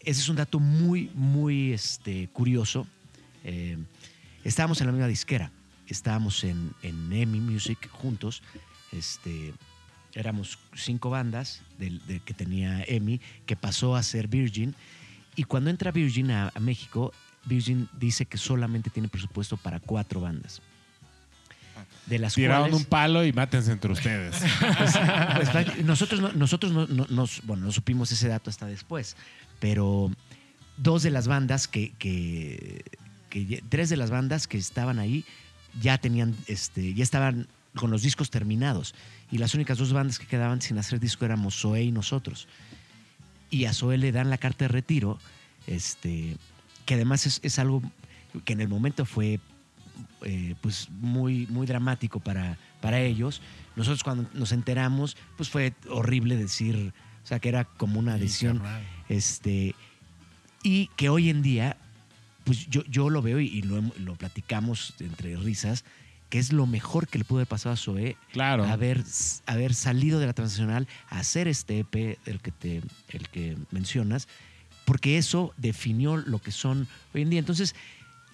ese 0.00 0.20
es 0.20 0.28
un 0.28 0.36
dato 0.36 0.60
muy 0.60 1.10
muy 1.14 1.72
este 1.72 2.28
curioso 2.28 2.86
Eh, 3.44 3.78
estábamos 4.42 4.80
en 4.80 4.86
la 4.88 4.92
misma 4.92 5.06
disquera 5.06 5.52
estábamos 5.86 6.42
en, 6.42 6.72
en 6.82 7.12
EMI 7.12 7.40
Music 7.40 7.88
juntos 7.90 8.42
este 8.90 9.54
éramos 10.14 10.58
cinco 10.74 11.10
bandas 11.10 11.62
que 11.78 12.34
tenía 12.34 12.82
EMI, 12.86 13.20
que 13.46 13.56
pasó 13.56 13.94
a 13.94 14.02
ser 14.02 14.26
Virgin. 14.26 14.74
Y 15.36 15.44
cuando 15.44 15.70
entra 15.70 15.92
Virgin 15.92 16.30
a 16.30 16.52
México, 16.60 17.12
Virgin 17.44 17.88
dice 17.98 18.26
que 18.26 18.36
solamente 18.36 18.90
tiene 18.90 19.08
presupuesto 19.08 19.56
para 19.56 19.78
cuatro 19.80 20.20
bandas. 20.20 20.60
De 22.06 22.18
las 22.18 22.34
Tiraron 22.34 22.68
cuales, 22.70 22.78
un 22.80 22.84
palo 22.86 23.24
y 23.24 23.32
mátense 23.32 23.72
entre 23.72 23.92
ustedes. 23.92 24.36
pues, 25.36 25.48
prácti- 25.50 25.82
nosotros 25.84 26.20
no, 26.20 26.32
nosotros 26.32 26.72
no, 26.72 26.86
no- 26.86 27.06
nos, 27.10 27.42
bueno, 27.44 27.66
no 27.66 27.72
supimos 27.72 28.10
ese 28.12 28.28
dato 28.28 28.50
hasta 28.50 28.66
después, 28.66 29.16
pero 29.60 30.10
dos 30.76 31.02
de 31.02 31.10
las 31.10 31.26
bandas 31.28 31.68
que, 31.68 31.92
que, 31.98 32.84
que 33.30 33.46
ya- 33.46 33.58
tres 33.68 33.88
de 33.90 33.96
las 33.96 34.10
bandas 34.10 34.46
que 34.46 34.58
estaban 34.58 34.98
ahí 34.98 35.24
ya 35.80 35.98
tenían, 35.98 36.34
este, 36.46 36.94
ya 36.94 37.02
estaban 37.02 37.46
con 37.74 37.90
los 37.90 38.02
discos 38.02 38.30
terminados 38.30 38.94
y 39.30 39.38
las 39.38 39.54
únicas 39.54 39.78
dos 39.78 39.92
bandas 39.92 40.18
que 40.18 40.26
quedaban 40.26 40.60
sin 40.62 40.78
hacer 40.78 40.98
disco 41.00 41.24
éramos 41.24 41.54
Zoé 41.60 41.82
y 41.84 41.92
nosotros. 41.92 42.48
Y 43.50 43.66
a 43.66 43.72
Zoé 43.72 43.98
le 43.98 44.12
dan 44.12 44.30
la 44.30 44.38
carta 44.38 44.64
de 44.64 44.68
retiro, 44.68 45.18
este, 45.66 46.36
que 46.86 46.94
además 46.94 47.26
es, 47.26 47.40
es 47.42 47.58
algo 47.58 47.82
que 48.44 48.52
en 48.54 48.60
el 48.60 48.68
momento 48.68 49.04
fue 49.04 49.40
eh, 50.22 50.54
pues 50.60 50.88
muy, 50.90 51.46
muy 51.48 51.66
dramático 51.66 52.20
para, 52.20 52.58
para 52.80 53.00
ellos. 53.00 53.40
Nosotros 53.76 54.02
cuando 54.02 54.28
nos 54.34 54.52
enteramos, 54.52 55.16
pues 55.36 55.48
fue 55.50 55.74
horrible 55.88 56.36
decir, 56.36 56.92
o 57.24 57.26
sea, 57.26 57.38
que 57.38 57.48
era 57.48 57.64
como 57.64 57.98
una 57.98 58.16
decisión. 58.16 58.62
Este, 59.08 59.74
y 60.62 60.88
que 60.96 61.08
hoy 61.08 61.30
en 61.30 61.42
día, 61.42 61.76
pues 62.44 62.66
yo, 62.68 62.82
yo 62.84 63.10
lo 63.10 63.22
veo 63.22 63.40
y, 63.40 63.46
y 63.46 63.62
lo, 63.62 64.14
platicamos 64.16 64.94
entre 65.00 65.36
risas, 65.36 65.84
que 66.30 66.38
es 66.38 66.52
lo 66.52 66.66
mejor 66.66 67.08
que 67.08 67.18
le 67.18 67.24
pudo 67.24 67.38
haber 67.38 67.48
pasado 67.48 67.72
a 67.72 67.76
Zoé 67.76 68.16
Claro. 68.32 68.64
haber, 68.64 69.02
haber 69.46 69.74
salido 69.74 70.18
de 70.18 70.26
la 70.26 70.32
transnacional 70.34 70.86
hacer 71.08 71.48
este 71.48 71.78
EP, 71.80 72.18
el 72.26 72.40
que, 72.40 72.50
te, 72.50 72.82
el 73.10 73.28
que 73.30 73.56
mencionas, 73.70 74.28
porque 74.84 75.18
eso 75.18 75.52
definió 75.56 76.16
lo 76.16 76.38
que 76.38 76.50
son 76.50 76.88
hoy 77.14 77.22
en 77.22 77.30
día. 77.30 77.38
Entonces, 77.38 77.74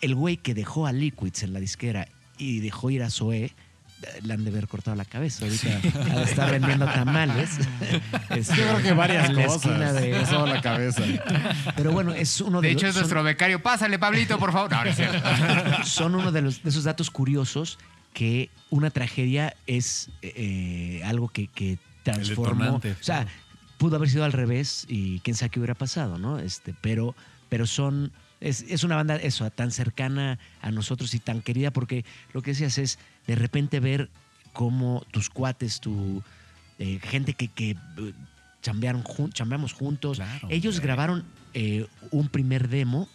el 0.00 0.14
güey 0.14 0.36
que 0.36 0.54
dejó 0.54 0.86
a 0.86 0.92
Liquids 0.92 1.42
en 1.42 1.52
la 1.52 1.60
disquera 1.60 2.08
y 2.38 2.60
dejó 2.60 2.90
ir 2.90 3.02
a 3.02 3.10
Zoé, 3.10 3.52
le 4.22 4.34
han 4.34 4.44
de 4.44 4.50
haber 4.50 4.68
cortado 4.68 4.96
la 4.96 5.04
cabeza. 5.06 5.44
Ahorita 5.46 5.78
de 6.14 6.22
estar 6.24 6.50
vendiendo 6.50 6.84
tamales. 6.86 7.50
Este, 8.30 8.56
Yo 8.56 8.64
creo 8.64 8.82
que 8.82 8.92
varias 8.92 9.30
en 9.30 9.46
cosas. 9.46 9.94
de- 9.94 10.20
Eso 10.20 10.46
la 10.46 10.60
cabeza. 10.60 11.02
Pero 11.76 11.92
bueno, 11.92 12.12
es 12.12 12.40
uno 12.40 12.60
de, 12.60 12.68
De 12.68 12.72
hecho, 12.74 12.86
los- 12.86 12.90
es 12.90 12.94
son- 12.94 13.02
nuestro 13.02 13.22
becario. 13.22 13.62
Pásale, 13.62 13.98
Pablito, 13.98 14.38
por 14.38 14.52
favor. 14.52 14.70
No, 14.72 14.84
no 14.84 14.90
es 14.90 14.98
son 15.88 16.14
uno 16.16 16.32
de, 16.32 16.42
los, 16.42 16.62
de 16.62 16.70
esos 16.70 16.84
datos 16.84 17.10
curiosos 17.10 17.78
que 18.12 18.50
una 18.70 18.90
tragedia 18.90 19.54
es 19.66 20.10
eh, 20.22 21.00
algo 21.04 21.28
que, 21.28 21.46
que 21.48 21.78
transformó. 22.02 22.76
O 22.76 22.82
sea, 23.00 23.26
pudo 23.78 23.96
haber 23.96 24.08
sido 24.10 24.24
al 24.24 24.32
revés 24.32 24.84
y 24.88 25.20
quién 25.20 25.36
sabe 25.36 25.50
qué 25.50 25.60
hubiera 25.60 25.74
pasado, 25.74 26.18
¿no? 26.18 26.38
Este, 26.38 26.74
pero, 26.80 27.14
pero 27.48 27.66
son. 27.66 28.12
Es, 28.44 28.62
es 28.68 28.84
una 28.84 28.96
banda, 28.96 29.16
eso, 29.16 29.48
tan 29.50 29.70
cercana 29.70 30.38
a 30.60 30.70
nosotros 30.70 31.14
y 31.14 31.18
tan 31.18 31.40
querida, 31.40 31.70
porque 31.70 32.04
lo 32.32 32.42
que 32.42 32.50
decías 32.50 32.76
es 32.78 32.98
de 33.26 33.34
repente 33.36 33.80
ver 33.80 34.10
cómo 34.52 35.04
tus 35.10 35.30
cuates, 35.30 35.80
tu 35.80 36.22
eh, 36.78 36.98
gente 37.02 37.34
que, 37.34 37.48
que 37.48 37.70
eh, 37.70 37.76
chambearon 38.62 39.02
jun- 39.02 39.32
chambeamos 39.32 39.72
juntos. 39.72 40.18
Claro, 40.18 40.48
Ellos 40.50 40.80
grabaron 40.80 41.24
eh, 41.54 41.86
un 42.10 42.28
primer 42.28 42.68
demo, 42.68 43.08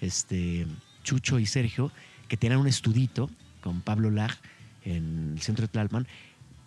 este, 0.00 0.66
Chucho 1.04 1.38
y 1.38 1.46
Sergio, 1.46 1.90
que 2.28 2.36
tenían 2.36 2.60
un 2.60 2.66
estudito 2.68 3.30
con 3.62 3.80
Pablo 3.80 4.10
Lag 4.10 4.36
en 4.84 5.32
el 5.36 5.40
centro 5.42 5.62
de 5.66 5.68
Tlalpan. 5.72 6.06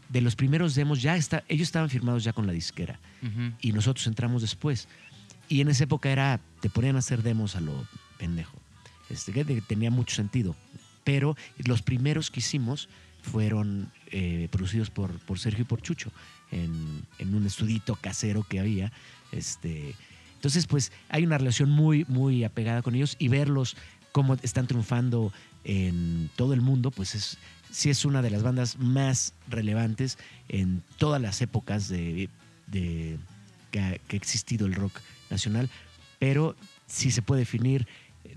De 0.10 0.22
los 0.22 0.36
primeros 0.36 0.74
demos, 0.76 1.01
ya 1.01 1.16
está, 1.16 1.43
ellos 1.47 1.68
estaban 1.68 1.89
firmados 1.89 2.24
ya 2.24 2.34
con 2.34 2.47
la 2.47 2.53
disquera 2.53 2.99
y 3.62 3.72
nosotros 3.72 4.07
entramos 4.07 4.41
después. 4.41 4.88
Y 5.47 5.62
en 5.62 5.68
esa 5.70 5.84
época 5.84 6.10
era, 6.12 6.39
te 6.62 6.70
ponían 6.70 6.95
a 6.95 6.99
hacer 6.99 7.22
demos 7.24 7.55
a 7.55 7.62
lo 7.62 7.86
pendejo. 8.20 8.57
Este, 9.09 9.32
que 9.34 9.43
te- 9.43 9.61
tenía 9.61 9.89
mucho 9.89 10.15
sentido. 10.15 10.55
Pero 11.03 11.36
los 11.65 11.82
primeros 11.82 12.30
que 12.30 12.41
hicimos 12.41 12.88
fueron 13.24 13.91
eh, 14.11 14.47
producidos 14.51 14.91
por, 14.91 15.11
por 15.26 15.39
Sergio 15.39 15.63
y 15.63 15.65
por 15.65 15.82
Chucho 15.82 16.11
en, 16.51 17.03
en 17.17 17.34
un 17.34 17.47
estudito 17.47 17.95
casero 17.95 18.43
que 18.47 18.59
había. 18.59 18.91
Este, 19.32 19.95
entonces, 20.36 20.67
pues 20.67 20.91
hay 21.09 21.26
una 21.26 21.38
relación 21.39 21.70
muy, 21.72 22.05
muy 22.07 22.43
apegada 22.43 22.82
con 22.84 22.93
ellos 22.95 23.15
y 23.17 23.28
verlos 23.30 23.76
cómo 24.11 24.36
están 24.36 24.67
triunfando 24.67 25.34
en 25.63 26.30
todo 26.36 26.53
el 26.53 26.61
mundo, 26.61 26.91
pues 26.91 27.13
es, 27.15 27.38
sí 27.72 27.89
es 27.89 28.05
una 28.05 28.22
de 28.22 28.30
las 28.30 28.43
bandas 28.43 28.78
más 28.80 29.34
relevantes 29.49 30.17
en 30.47 30.82
todas 30.97 31.22
las 31.22 31.41
épocas 31.41 31.89
de, 31.89 32.30
de- 32.67 33.17
que, 33.72 33.80
ha, 33.80 33.97
que 33.97 34.15
ha 34.15 34.17
existido 34.17 34.65
el 34.67 34.74
rock 34.76 34.99
nacional, 35.30 35.70
pero 36.20 36.55
si 36.88 37.11
se 37.11 37.22
puede 37.22 37.41
definir 37.41 37.88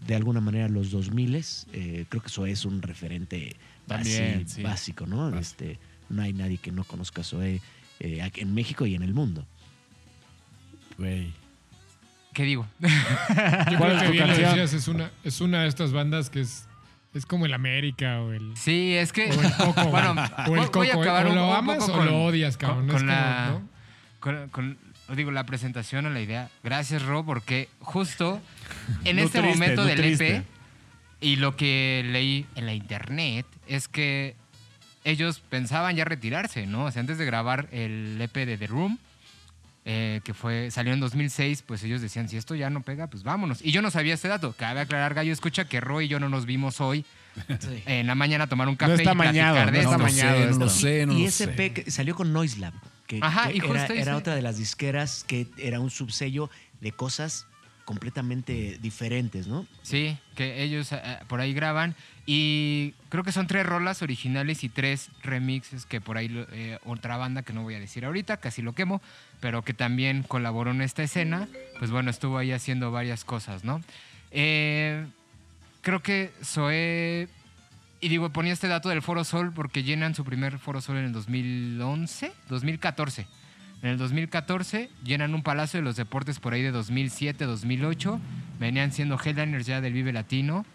de 0.06 0.14
alguna 0.14 0.40
manera 0.40 0.68
los 0.68 0.90
2000 0.90 1.34
eh, 1.72 2.06
creo 2.08 2.22
que 2.22 2.28
eso 2.28 2.46
es 2.46 2.64
un 2.64 2.82
referente 2.82 3.56
También, 3.86 4.44
basi- 4.44 4.48
sí. 4.48 4.62
básico, 4.62 5.06
¿no? 5.06 5.30
Básico. 5.30 5.38
Este, 5.40 5.78
no 6.08 6.22
hay 6.22 6.32
nadie 6.32 6.58
que 6.58 6.72
no 6.72 6.84
conozca 6.84 7.20
a 7.20 7.24
Zoé 7.24 7.60
eh, 8.00 8.30
en 8.36 8.54
México 8.54 8.84
y 8.86 8.94
en 8.94 9.02
el 9.02 9.14
mundo. 9.14 9.46
Güey. 10.98 11.32
¿Qué 12.32 12.44
digo? 12.44 12.66
Yo 12.80 12.88
¿Cuál 13.78 13.78
creo 13.78 13.96
es 13.96 14.00
que 14.02 14.06
tu 14.06 14.12
bien 14.12 14.22
lo 14.28 14.34
canción? 14.34 14.50
decías, 14.50 14.72
es 14.72 14.88
una, 14.88 15.10
es 15.24 15.40
una 15.40 15.62
de 15.62 15.68
estas 15.68 15.92
bandas 15.92 16.30
que 16.30 16.40
es, 16.40 16.66
es 17.14 17.26
como 17.26 17.44
el 17.46 17.52
América 17.54 18.20
o 18.22 18.32
el, 18.32 18.56
Sí, 18.56 18.94
es 18.94 19.12
que. 19.12 19.30
o 19.30 19.32
el 19.40 19.52
Coco. 19.56 19.84
Bueno, 19.88 20.14
o 20.48 20.54
el 20.56 20.62
Coco. 20.66 20.78
voy 20.80 20.88
a 20.88 20.94
acabar 20.94 21.26
o 21.26 21.30
un- 21.30 21.36
lo 21.36 21.48
un 21.50 21.56
amas 21.56 21.76
poco 21.78 21.92
o 21.92 21.96
con- 21.96 22.06
lo 22.06 22.24
odias, 22.24 22.56
cabrón. 22.56 22.86
con- 22.86 22.96
Es 22.96 23.02
con 23.02 23.06
como, 23.08 23.12
la- 23.12 23.50
¿no? 23.50 24.50
con, 24.50 24.78
digo, 25.16 25.30
la 25.30 25.44
presentación 25.44 26.06
o 26.06 26.10
la 26.10 26.20
idea. 26.20 26.50
Gracias, 26.62 27.02
Ro, 27.02 27.24
porque 27.24 27.68
justo 27.80 28.40
en 29.04 29.18
este 29.18 29.42
momento 29.42 29.84
del. 29.84 30.20
EP 30.20 30.44
y 31.20 31.36
lo 31.36 31.56
que 31.56 32.02
leí 32.04 32.46
en 32.56 32.66
la 32.66 32.74
internet 32.74 33.46
es 33.68 33.86
que 33.86 34.34
ellos 35.04 35.40
pensaban 35.48 35.94
ya 35.96 36.04
retirarse, 36.04 36.66
¿no? 36.66 36.86
O 36.86 36.90
sea, 36.90 37.00
antes 37.00 37.16
de 37.18 37.24
grabar 37.24 37.68
el 37.70 38.18
EP 38.20 38.34
de 38.34 38.58
The 38.58 38.66
Room, 38.66 38.98
eh, 39.84 40.20
que 40.24 40.34
fue 40.34 40.70
salió 40.70 40.92
en 40.92 41.00
2006, 41.00 41.62
pues 41.62 41.82
ellos 41.84 42.00
decían, 42.00 42.28
si 42.28 42.36
esto 42.36 42.54
ya 42.54 42.70
no 42.70 42.82
pega, 42.82 43.08
pues 43.08 43.22
vámonos. 43.22 43.62
Y 43.62 43.72
yo 43.72 43.82
no 43.82 43.90
sabía 43.90 44.14
este 44.14 44.28
dato. 44.28 44.52
Cabe 44.56 44.80
aclarar, 44.80 45.14
Gallo, 45.14 45.32
escucha 45.32 45.64
que 45.64 45.80
Ro 45.80 46.00
y 46.00 46.08
yo 46.08 46.20
no 46.20 46.28
nos 46.28 46.46
vimos 46.46 46.80
hoy 46.80 47.04
en 47.86 48.06
la 48.06 48.14
mañana 48.14 48.44
a 48.44 48.46
tomar 48.46 48.68
un 48.68 48.76
café 48.76 48.94
está 48.94 49.12
y 49.12 49.16
platicar 49.16 49.26
mañado, 49.26 49.66
de 49.66 49.72
no 49.72 49.78
esto. 49.78 50.06
está 50.06 50.08
sé, 50.08 50.24
no 50.24 50.50
esto. 50.50 50.68
sé, 50.68 51.06
no 51.06 51.12
y 51.18 51.24
ese 51.24 51.44
sé. 51.46 51.66
EP 51.66 51.88
salió 51.88 52.14
con 52.14 52.32
Noise 52.32 52.58
Lab, 52.58 52.74
que, 53.20 53.26
Ajá, 53.26 53.48
que 53.48 53.58
y 53.58 53.60
era, 53.60 53.86
era 53.86 54.16
otra 54.16 54.34
de 54.34 54.42
las 54.42 54.56
disqueras 54.56 55.24
que 55.26 55.46
era 55.58 55.80
un 55.80 55.90
subsello 55.90 56.50
de 56.80 56.92
cosas 56.92 57.46
completamente 57.84 58.78
diferentes, 58.80 59.46
¿no? 59.46 59.66
Sí, 59.82 60.16
que 60.34 60.62
ellos 60.62 60.92
eh, 60.92 61.18
por 61.28 61.40
ahí 61.40 61.52
graban. 61.52 61.94
Y 62.24 62.94
creo 63.08 63.24
que 63.24 63.32
son 63.32 63.46
tres 63.46 63.66
rolas 63.66 64.00
originales 64.00 64.64
y 64.64 64.68
tres 64.68 65.10
remixes 65.22 65.84
que 65.84 66.00
por 66.00 66.16
ahí 66.16 66.46
eh, 66.52 66.78
otra 66.84 67.16
banda 67.16 67.42
que 67.42 67.52
no 67.52 67.62
voy 67.62 67.74
a 67.74 67.80
decir 67.80 68.04
ahorita, 68.04 68.38
casi 68.38 68.62
lo 68.62 68.74
quemo, 68.74 69.02
pero 69.40 69.62
que 69.62 69.74
también 69.74 70.22
colaboró 70.22 70.70
en 70.70 70.80
esta 70.80 71.02
escena. 71.02 71.48
Pues 71.78 71.90
bueno, 71.90 72.10
estuvo 72.10 72.38
ahí 72.38 72.52
haciendo 72.52 72.92
varias 72.92 73.24
cosas, 73.24 73.64
¿no? 73.64 73.82
Eh, 74.30 75.04
creo 75.82 76.02
que 76.02 76.32
Zoé. 76.42 77.28
Y 78.04 78.08
digo, 78.08 78.30
ponía 78.30 78.52
este 78.52 78.66
dato 78.66 78.88
del 78.88 79.00
Foro 79.00 79.22
Sol 79.22 79.52
porque 79.54 79.84
llenan 79.84 80.16
su 80.16 80.24
primer 80.24 80.58
Foro 80.58 80.80
Sol 80.80 80.96
en 80.96 81.04
el 81.04 81.12
2011, 81.12 82.32
2014. 82.48 83.28
En 83.80 83.90
el 83.90 83.96
2014 83.96 84.90
llenan 85.04 85.36
un 85.36 85.44
Palacio 85.44 85.78
de 85.78 85.84
los 85.84 85.94
Deportes 85.94 86.40
por 86.40 86.52
ahí 86.52 86.62
de 86.62 86.72
2007, 86.72 87.44
2008. 87.44 88.20
Venían 88.58 88.90
siendo 88.90 89.20
headliners 89.24 89.66
ya 89.66 89.80
del 89.80 89.92
Vive 89.92 90.12
Latino. 90.12 90.66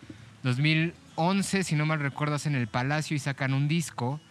2011, 0.43 1.65
si 1.65 1.75
no 1.75 1.85
mal 1.85 1.99
recuerdo, 1.99 2.35
hacen 2.35 2.55
el 2.55 2.69
Palacio 2.69 3.17
y 3.17 3.19
sacan 3.19 3.53
un 3.53 3.67
disco. 3.67 4.21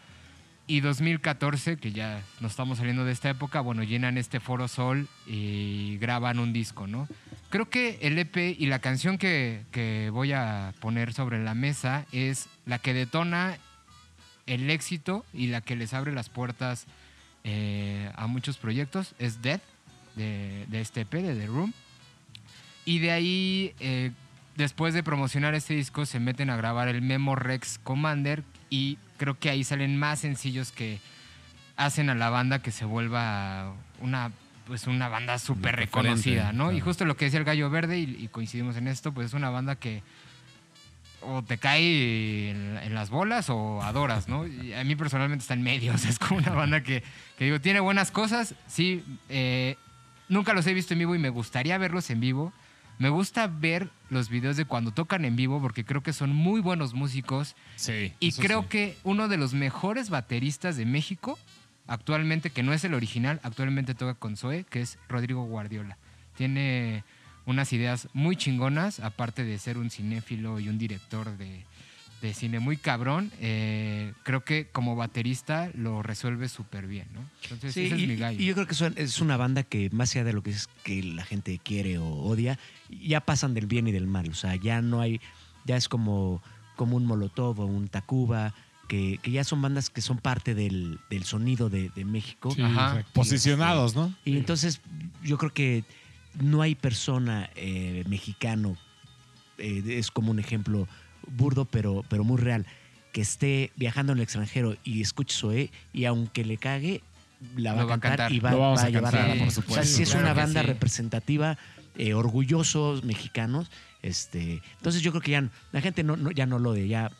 Y 0.66 0.80
2014, 0.80 1.76
que 1.76 1.92
ya 1.92 2.22
nos 2.40 2.52
estamos 2.52 2.78
saliendo 2.78 3.04
de 3.04 3.12
esta 3.12 3.28
época, 3.28 3.60
bueno, 3.60 3.82
llenan 3.82 4.16
este 4.16 4.40
Foro 4.40 4.68
Sol 4.68 5.06
y 5.26 5.98
graban 5.98 6.38
un 6.38 6.54
disco, 6.54 6.86
¿no? 6.86 7.08
Creo 7.50 7.68
que 7.68 7.98
el 8.00 8.18
EP 8.18 8.38
y 8.58 8.66
la 8.66 8.78
canción 8.78 9.18
que, 9.18 9.64
que 9.70 10.08
voy 10.10 10.32
a 10.32 10.72
poner 10.80 11.12
sobre 11.12 11.44
la 11.44 11.54
mesa 11.54 12.06
es 12.10 12.48
la 12.66 12.78
que 12.78 12.92
detona 12.92 13.58
el 14.46 14.70
éxito 14.70 15.24
y 15.32 15.46
la 15.46 15.60
que 15.60 15.76
les 15.76 15.94
abre 15.94 16.12
las 16.12 16.28
puertas 16.28 16.86
eh, 17.44 18.10
a 18.16 18.26
muchos 18.26 18.58
proyectos. 18.58 19.14
Es 19.18 19.40
Dead, 19.40 19.60
de, 20.16 20.66
de 20.68 20.80
este 20.80 21.02
EP, 21.02 21.12
de 21.12 21.34
The 21.34 21.46
Room. 21.46 21.72
Y 22.84 22.98
de 22.98 23.12
ahí, 23.12 23.74
eh, 23.80 24.10
después 24.56 24.94
de 24.94 25.02
promocionar 25.02 25.54
este 25.54 25.74
disco, 25.74 26.06
se 26.06 26.20
meten 26.20 26.50
a 26.50 26.56
grabar 26.56 26.88
el 26.88 27.02
Memo 27.02 27.34
Rex 27.34 27.78
Commander 27.82 28.42
y 28.68 28.98
creo 29.16 29.38
que 29.38 29.50
ahí 29.50 29.64
salen 29.64 29.96
más 29.96 30.20
sencillos 30.20 30.72
que 30.72 30.98
hacen 31.76 32.10
a 32.10 32.14
la 32.14 32.30
banda 32.30 32.60
que 32.60 32.70
se 32.70 32.84
vuelva 32.84 33.74
una 34.00 34.32
pues 34.66 34.88
una 34.88 35.08
banda 35.08 35.38
súper 35.38 35.76
reconocida, 35.76 36.52
¿no? 36.52 36.72
Y 36.72 36.80
justo 36.80 37.04
lo 37.04 37.16
que 37.16 37.26
decía 37.26 37.38
el 37.38 37.44
Gallo 37.44 37.70
Verde, 37.70 38.00
y, 38.00 38.16
y 38.18 38.26
coincidimos 38.26 38.76
en 38.76 38.88
esto, 38.88 39.12
pues 39.12 39.28
es 39.28 39.34
una 39.34 39.48
banda 39.48 39.76
que 39.76 40.02
o 41.26 41.42
te 41.42 41.58
cae 41.58 42.50
en, 42.50 42.78
en 42.78 42.94
las 42.94 43.10
bolas 43.10 43.50
o 43.50 43.82
adoras, 43.82 44.28
¿no? 44.28 44.46
Y 44.46 44.72
a 44.72 44.84
mí 44.84 44.96
personalmente 44.96 45.42
está 45.42 45.54
en 45.54 45.62
medio, 45.62 45.92
o 45.94 45.98
sea, 45.98 46.10
es 46.10 46.18
como 46.18 46.38
una 46.38 46.52
banda 46.52 46.82
que, 46.82 47.02
que 47.38 47.44
digo, 47.46 47.60
tiene 47.60 47.80
buenas 47.80 48.10
cosas, 48.10 48.54
sí, 48.66 49.04
eh, 49.28 49.76
nunca 50.28 50.52
los 50.52 50.66
he 50.66 50.74
visto 50.74 50.94
en 50.94 51.00
vivo 51.00 51.14
y 51.14 51.18
me 51.18 51.30
gustaría 51.30 51.76
verlos 51.78 52.10
en 52.10 52.20
vivo. 52.20 52.52
Me 52.98 53.10
gusta 53.10 53.46
ver 53.46 53.90
los 54.08 54.30
videos 54.30 54.56
de 54.56 54.64
cuando 54.64 54.90
tocan 54.90 55.26
en 55.26 55.36
vivo 55.36 55.60
porque 55.60 55.84
creo 55.84 56.02
que 56.02 56.14
son 56.14 56.34
muy 56.34 56.62
buenos 56.62 56.94
músicos 56.94 57.54
Sí. 57.76 58.14
y 58.20 58.32
creo 58.32 58.62
sí. 58.62 58.68
que 58.70 58.96
uno 59.04 59.28
de 59.28 59.36
los 59.36 59.52
mejores 59.52 60.08
bateristas 60.08 60.78
de 60.78 60.86
México 60.86 61.38
actualmente, 61.86 62.48
que 62.48 62.62
no 62.62 62.72
es 62.72 62.84
el 62.84 62.94
original, 62.94 63.38
actualmente 63.42 63.94
toca 63.94 64.14
con 64.14 64.38
Zoe, 64.38 64.64
que 64.64 64.80
es 64.80 64.98
Rodrigo 65.10 65.44
Guardiola. 65.44 65.98
Tiene 66.36 67.04
unas 67.46 67.72
ideas 67.72 68.08
muy 68.12 68.36
chingonas, 68.36 69.00
aparte 69.00 69.44
de 69.44 69.58
ser 69.58 69.78
un 69.78 69.88
cinéfilo 69.90 70.60
y 70.60 70.68
un 70.68 70.78
director 70.78 71.36
de, 71.38 71.64
de 72.20 72.34
cine 72.34 72.58
muy 72.60 72.76
cabrón. 72.76 73.30
eh, 73.40 74.12
creo 74.24 74.44
que 74.44 74.66
como 74.72 74.96
baterista 74.96 75.70
lo 75.74 76.02
resuelve 76.02 76.48
súper 76.48 76.86
bien, 76.86 77.06
¿no? 77.14 77.20
Entonces, 77.44 77.72
Sí, 77.74 77.84
ese 77.86 77.96
y, 77.98 78.02
es 78.02 78.08
mi 78.08 78.16
gallo. 78.16 78.40
y 78.40 78.46
yo 78.46 78.54
creo 78.54 78.66
que 78.66 78.74
son- 78.74 78.94
es 78.96 79.20
una 79.20 79.36
banda 79.36 79.62
que, 79.62 79.88
más 79.90 80.10
allá 80.16 80.24
de 80.24 80.32
lo 80.32 80.42
que 80.42 80.50
es 80.50 80.68
que 80.84 81.02
la 81.02 81.24
gente 81.24 81.58
quiere 81.62 81.98
o 81.98 82.06
odia, 82.06 82.58
ya 82.90 83.20
pasan 83.20 83.54
del 83.54 83.66
bien 83.66 83.86
y 83.86 83.92
del 83.92 84.06
mal. 84.06 84.28
O 84.30 84.34
sea, 84.34 84.56
ya 84.56 84.82
no 84.82 85.00
hay, 85.00 85.20
ya 85.64 85.76
es 85.76 85.88
como, 85.88 86.42
como 86.74 86.96
un 86.96 87.06
Molotov 87.06 87.60
o 87.60 87.66
un 87.66 87.88
Tacuba, 87.88 88.54
que, 88.88 89.18
que 89.22 89.32
ya 89.32 89.42
son 89.44 89.60
bandas 89.62 89.90
que 89.90 90.00
son 90.00 90.18
parte 90.18 90.54
del, 90.54 91.00
del 91.10 91.24
sonido 91.24 91.68
de, 91.68 91.90
de 91.90 92.04
México. 92.04 92.50
Sí, 92.52 92.62
Ajá. 92.62 93.04
Posicionados, 93.12 93.94
¿no? 93.96 94.14
Y 94.24 94.36
entonces 94.36 94.80
yo 95.24 95.38
creo 95.38 95.52
que 95.52 95.84
no 96.40 96.62
hay 96.62 96.74
persona 96.74 97.50
eh, 97.56 98.04
mexicano, 98.08 98.76
eh, 99.58 99.82
es 99.86 100.10
como 100.10 100.30
un 100.30 100.38
ejemplo 100.38 100.86
burdo, 101.28 101.64
pero, 101.64 102.04
pero 102.08 102.24
muy 102.24 102.38
real, 102.38 102.66
que 103.12 103.20
esté 103.22 103.72
viajando 103.76 104.12
en 104.12 104.18
el 104.18 104.22
extranjero 104.24 104.76
y 104.84 105.00
escuche 105.00 105.34
Zoé 105.36 105.70
y 105.92 106.04
aunque 106.04 106.44
le 106.44 106.58
cague, 106.58 107.02
la 107.56 107.74
va, 107.74 107.82
a 107.94 107.98
cantar, 107.98 108.32
y 108.32 108.40
va, 108.40 108.50
Lo 108.52 108.58
vamos 108.60 108.78
va 108.80 108.84
a 108.84 108.86
a 108.86 108.90
llevar 108.90 109.12
cantar, 109.12 109.30
a 109.30 109.34
la 109.34 109.38
por 109.40 109.48
O 109.48 109.50
sea, 109.50 109.62
supuesto. 109.62 109.96
sí 109.96 110.02
es 110.02 110.10
Claro 110.10 110.24
una 110.24 110.34
banda 110.34 110.60
sí. 110.62 110.66
representativa, 110.66 111.58
eh, 111.96 112.14
orgullosos 112.14 113.04
mexicanos. 113.04 113.70
Este, 114.02 114.62
entonces 114.76 115.02
yo 115.02 115.10
creo 115.12 115.22
que 115.22 115.30
ya 115.32 115.48
la 115.72 115.80
gente 115.80 116.02
no, 116.04 116.16
no- 116.16 116.30
ya 116.30 116.46
no 116.46 116.58
lo 116.58 116.72
de, 116.72 116.88
ya 116.88 117.10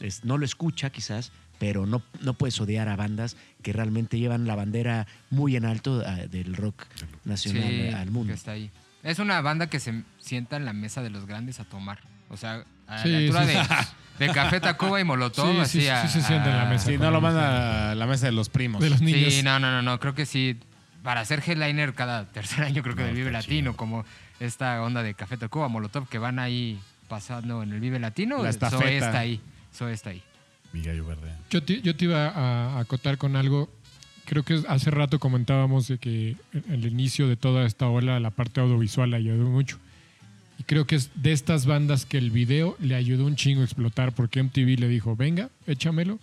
es- 0.00 0.24
no 0.24 0.38
lo 0.38 0.44
escucha 0.44 0.90
quizás, 0.90 1.32
pero 1.64 1.86
no, 1.86 2.02
no 2.20 2.34
puedes 2.34 2.60
odiar 2.60 2.90
a 2.90 2.96
bandas 2.96 3.38
que 3.62 3.72
realmente 3.72 4.18
llevan 4.18 4.46
la 4.46 4.54
bandera 4.54 5.06
muy 5.30 5.56
en 5.56 5.64
alto 5.64 6.02
ah, 6.06 6.16
del 6.30 6.54
rock 6.54 6.84
nacional 7.24 7.62
Sí, 7.66 7.88
al 7.88 8.10
mundo. 8.10 8.32
que 8.32 8.36
está 8.36 8.52
ahí. 8.52 8.70
Es 9.02 9.18
una 9.18 9.40
banda 9.40 9.68
que 9.68 9.80
se 9.80 10.02
sienta 10.18 10.56
en 10.58 10.66
la 10.66 10.74
mesa 10.74 11.00
de 11.02 11.08
los 11.08 11.24
grandes 11.24 11.60
a 11.60 11.64
tomar. 11.64 12.00
O 12.28 12.36
sea, 12.36 12.66
a 12.86 13.02
Sí, 13.02 13.08
la 13.08 13.16
altura 13.16 13.46
sí, 13.46 13.86
de, 14.18 14.26
de 14.26 14.32
Café 14.34 14.60
Tacuba 14.60 15.00
y 15.00 15.04
Molotov. 15.04 15.64
Sí, 15.64 15.80
sí, 15.80 15.88
así 15.88 15.88
a- 15.88 16.06
sí 16.06 16.20
se 16.20 16.26
sienta 16.26 16.50
en 16.50 16.56
la 16.58 16.66
a- 16.66 16.68
mesa. 16.68 16.84
Sí, 16.90 16.98
no 16.98 17.10
lo 17.10 17.22
manda 17.22 17.92
a 17.92 17.94
la 17.94 18.06
mesa 18.06 18.26
de 18.26 18.32
los 18.32 18.50
primos. 18.50 18.82
De 18.82 18.90
los 18.90 19.00
niños. 19.00 19.32
Sí, 19.32 19.42
no, 19.42 19.58
no, 19.58 19.70
no, 19.72 19.80
no. 19.80 19.98
Creo 19.98 20.14
que 20.14 20.26
sí. 20.26 20.58
para 21.02 21.24
ser 21.24 21.42
headliner 21.46 21.94
cada 21.94 22.26
tercer 22.26 22.62
año 22.64 22.82
creo 22.82 22.94
que 22.94 23.00
No, 23.02 23.06
del 23.06 23.16
Vive 23.16 23.30
Latino, 23.32 23.70
chido. 23.70 23.76
como 23.78 24.04
esta 24.38 24.82
onda 24.82 25.02
de 25.02 25.14
Café 25.14 25.38
Tacuba, 25.38 25.68
Molotov, 25.68 26.08
que 26.10 26.18
van 26.18 26.38
ahí 26.38 26.78
pasando 27.08 27.62
en 27.62 27.72
el 27.72 27.80
Vive 27.80 27.98
Latino. 28.00 28.42
La 28.42 28.50
está 28.50 28.66
ahí. 29.18 29.40
Zoe 29.74 29.92
está 29.94 30.10
ahí. 30.10 30.22
Mi 30.74 30.82
gallo 30.82 31.06
verde. 31.06 31.30
Yo 31.50 31.62
te, 31.62 31.80
yo 31.82 31.94
te 31.94 32.06
iba 32.06 32.28
a, 32.28 32.80
acotar 32.80 33.16
con 33.16 33.36
algo. 33.36 33.70
Creo 34.24 34.42
que 34.42 34.60
hace 34.68 34.90
rato 34.90 35.20
comentábamos 35.20 35.86
de 35.86 35.98
que 35.98 36.36
el 36.68 36.84
inicio 36.84 37.28
de 37.28 37.36
toda 37.36 37.64
esta 37.64 37.88
ola 37.88 38.18
la 38.18 38.30
parte 38.30 38.60
audiovisual 38.60 39.14
ayudó 39.14 39.48
mucho. 39.48 39.78
Y 40.58 40.64
creo 40.64 40.84
que 40.84 40.96
es 40.96 41.10
de 41.14 41.30
estas 41.30 41.66
bandas 41.66 42.06
que 42.06 42.18
el 42.18 42.32
video 42.32 42.76
le 42.80 42.96
ayudó 42.96 43.24
un 43.24 43.36
chingo 43.36 43.60
a 43.60 43.64
explotar 43.64 44.12
porque 44.16 44.42
MTV 44.42 44.80
le 44.80 44.88
dijo, 44.88 45.14
venga, 45.14 45.48
échamelo. 45.68 46.18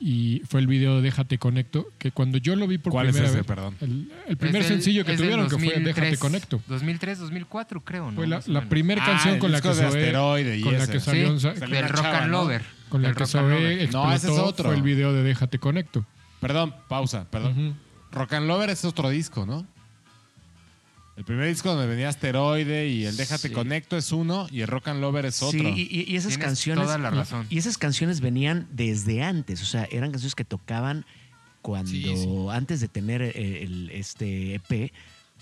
Y 0.00 0.42
fue 0.48 0.60
el 0.60 0.68
video 0.68 0.96
de 0.96 1.02
Déjate 1.02 1.38
Conecto, 1.38 1.88
que 1.98 2.12
cuando 2.12 2.38
yo 2.38 2.54
lo 2.54 2.68
vi 2.68 2.78
por 2.78 2.92
¿Cuál 2.92 3.08
es 3.08 3.12
primera 3.14 3.28
ese, 3.30 3.38
vez, 3.38 3.46
perdón? 3.46 3.74
El, 3.80 4.08
el 4.28 4.36
primer 4.36 4.62
Es 4.62 4.68
sencillo 4.68 5.04
que 5.04 5.12
es 5.12 5.18
tuvieron, 5.18 5.46
que 5.48 5.56
fue 5.56 5.64
2003, 5.64 5.84
Déjate 5.96 6.16
Conecto. 6.18 6.60
2003, 6.68 7.18
2004 7.18 7.80
creo, 7.84 8.10
¿no? 8.12 8.16
Fue 8.16 8.26
la, 8.28 8.40
primera 8.68 9.02
Ah, 9.02 9.06
canción 9.06 9.34
el 9.34 9.40
con 9.40 9.50
la 9.50 9.60
que 9.60 9.68
Zoé- 9.70 9.86
Asteroide 9.86 10.56
y 10.58 10.62
con 10.62 10.78
la 10.78 10.86
que 10.86 11.00
salió 11.00 11.38
Sí, 11.40 11.48
Salió 11.58 11.78
una 11.78 11.88
Rock 11.88 12.00
chava, 12.02 12.18
and 12.18 12.30
¿no? 12.30 12.42
Lover. 12.44 12.62
con 12.88 13.02
la 13.02 13.12
que 13.12 13.26
Zoé 13.26 13.82
explotó 13.82 14.06
No, 14.06 14.12
ese 14.14 14.26
es 14.32 14.38
otro. 14.38 14.66
fue 14.68 14.76
el 14.76 14.82
video 14.82 15.12
de 15.12 15.22
Déjate 15.24 15.58
Conecto. 15.58 16.06
Perdón, 16.40 16.74
pausa, 16.86 17.28
perdón. 17.28 17.76
Rock 18.12 18.34
and 18.34 18.46
Lover 18.46 18.70
es 18.70 18.84
otro 18.84 19.08
disco, 19.10 19.46
¿no? 19.46 19.66
El 21.18 21.24
primer 21.24 21.48
disco 21.48 21.70
donde 21.70 21.88
venía 21.88 22.08
Asteroide 22.08 22.86
y 22.88 23.04
el 23.04 23.16
Déjate 23.16 23.48
Sí. 23.48 23.52
Conecto 23.54 23.96
es 23.96 24.12
uno 24.12 24.46
y 24.52 24.60
el 24.60 24.68
Rock 24.68 24.86
and 24.88 25.00
Lover 25.00 25.26
es 25.26 25.42
otro. 25.42 25.58
Sí, 25.58 25.88
y, 25.90 26.12
y- 26.12 26.16
esas 26.16 26.28
Tienes 26.30 26.46
canciones. 26.46 26.84
toda 26.84 26.96
la 26.96 27.10
razón. 27.10 27.44
Y 27.50 27.58
esas 27.58 27.76
canciones 27.76 28.20
venían 28.20 28.68
desde 28.72 29.24
antes. 29.24 29.60
O 29.60 29.66
sea, 29.66 29.88
eran 29.90 30.12
canciones 30.12 30.36
que 30.36 30.44
tocaban 30.44 31.04
cuando. 31.60 31.90
Sí, 31.90 32.04
sí. 32.04 32.28
antes 32.52 32.80
de 32.80 32.86
tener 32.86 33.20
eh, 33.20 33.64
el- 33.64 33.90
este 33.92 34.54
EP. 34.54 34.92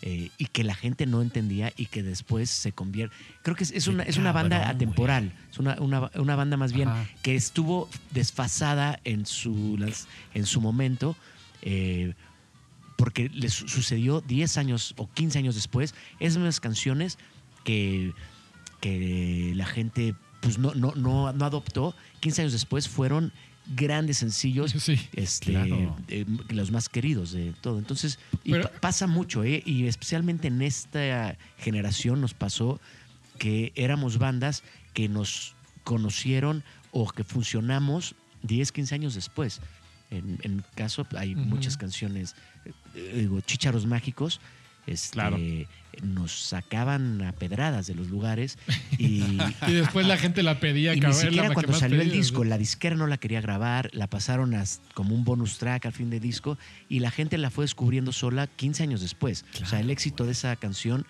eh, 0.03 0.29
y 0.37 0.45
que 0.47 0.63
la 0.63 0.75
gente 0.75 1.07
no 1.07 1.23
entendía 1.23 1.73
y 1.75 1.87
que 1.87 2.03
después 2.03 2.51
se 2.51 2.71
convierte. 2.73 3.17
Creo 3.43 3.57
que 3.57 3.65
es, 3.65 3.71
es 3.71 3.87
una, 3.87 4.03
es 4.03 4.19
una 4.19 4.31
banda 4.31 4.59
cabrón, 4.59 4.77
atemporal. 4.77 5.33
Es 5.51 5.59
una, 5.59 5.81
una- 5.81 6.11
una 6.17 6.37
banda 6.37 6.59
más 6.59 6.75
bien 6.75 6.89
Ajá. 6.89 7.07
que 7.23 7.35
estuvo 7.35 7.89
desfasada 8.11 9.01
en 9.05 9.25
su, 9.25 9.77
las- 9.79 10.07
en 10.35 10.45
su 10.47 10.61
momento. 10.61 11.17
eh, 11.63 12.13
porque 12.97 13.29
le 13.29 13.49
su- 13.51 13.69
sucedió 13.69 14.21
10 14.21 14.57
años 14.59 14.95
o 14.97 15.09
15 15.13 15.39
años 15.39 15.55
después. 15.55 15.95
Esas 16.21 16.39
mismas 16.39 16.61
canciones 16.61 17.19
que, 17.65 18.13
que 18.81 19.53
la 19.55 19.67
gente 19.67 20.15
pues, 20.41 20.59
no, 20.59 20.75
no, 20.75 20.93
no, 20.95 21.33
no 21.33 21.45
adoptó, 21.45 21.95
15 22.21 22.43
años 22.43 22.53
después 22.53 22.89
fueron 22.89 23.33
grandes 23.75 24.19
sencillos, 24.19 24.71
Sí. 24.79 24.99
este, 25.15 25.51
claro. 25.53 25.97
eh, 26.09 26.25
los 26.51 26.71
más 26.71 26.89
queridos 26.89 27.33
de 27.33 27.53
todo. 27.61 27.79
Entonces, 27.79 28.19
y 28.45 28.53
Pero- 28.53 28.71
pa- 28.71 28.81
pasa 28.81 29.07
mucho, 29.09 29.43
¿eh? 29.45 29.63
y 29.67 29.87
especialmente 29.87 30.49
en 30.49 30.63
esta 30.63 31.37
generación 31.59 32.21
nos 32.21 32.33
pasó 32.35 32.81
que 33.39 33.73
éramos 33.75 34.19
bandas 34.19 34.63
que 34.95 35.09
nos 35.09 35.55
conocieron 35.85 36.63
o 36.93 37.11
que 37.11 37.25
funcionamos 37.25 38.15
10, 38.43 38.71
15 38.73 38.95
años 38.95 39.15
después. 39.15 39.61
En, 40.11 40.39
en 40.43 40.57
mi 40.59 40.63
caso, 40.77 41.05
hay 41.17 41.35
muchas 41.35 41.77
canciones, 41.77 42.37
digo, 43.15 43.41
chícharos 43.41 43.87
mágicos. 43.87 44.41
Este, 44.87 45.15
Claro. 45.15 45.37
Nos 46.03 46.31
sacaban 46.33 47.23
a 47.23 47.33
pedradas 47.33 47.87
de 47.87 47.95
los 47.95 48.09
lugares 48.09 48.59
y, 48.99 49.23
Y 49.67 49.73
después 49.73 50.07
la 50.07 50.19
gente 50.19 50.43
la 50.43 50.61
pedía. 50.61 50.95
y 50.95 51.01
ni 51.01 51.13
siquiera 51.15 51.49
la 51.49 51.55
cuando 51.55 51.73
salió 51.73 52.03
el 52.03 52.13
disco, 52.13 52.45
la 52.45 52.59
disquera 52.59 52.95
no 52.97 53.07
la 53.07 53.17
quería 53.17 53.41
grabar, 53.41 53.89
la 53.95 54.07
pasaron 54.07 54.55
as- 54.55 54.83
como 54.93 55.15
un 55.15 55.25
bonus 55.25 55.57
track 55.57 55.87
al 55.87 55.93
fin 55.93 56.11
de 56.11 56.21
disco 56.21 56.59
y 56.91 57.01
la 57.01 57.11
gente 57.11 57.39
la 57.39 57.49
fue 57.51 57.65
descubriendo 57.65 58.13
sola 58.13 58.47
15 58.47 58.83
años 58.83 59.01
después. 59.01 59.47
o 59.63 59.67
sea, 59.67 59.81
el 59.81 59.89
éxito 59.89 60.27
de 60.27 60.33
esa 60.33 60.55
canción 60.57 61.07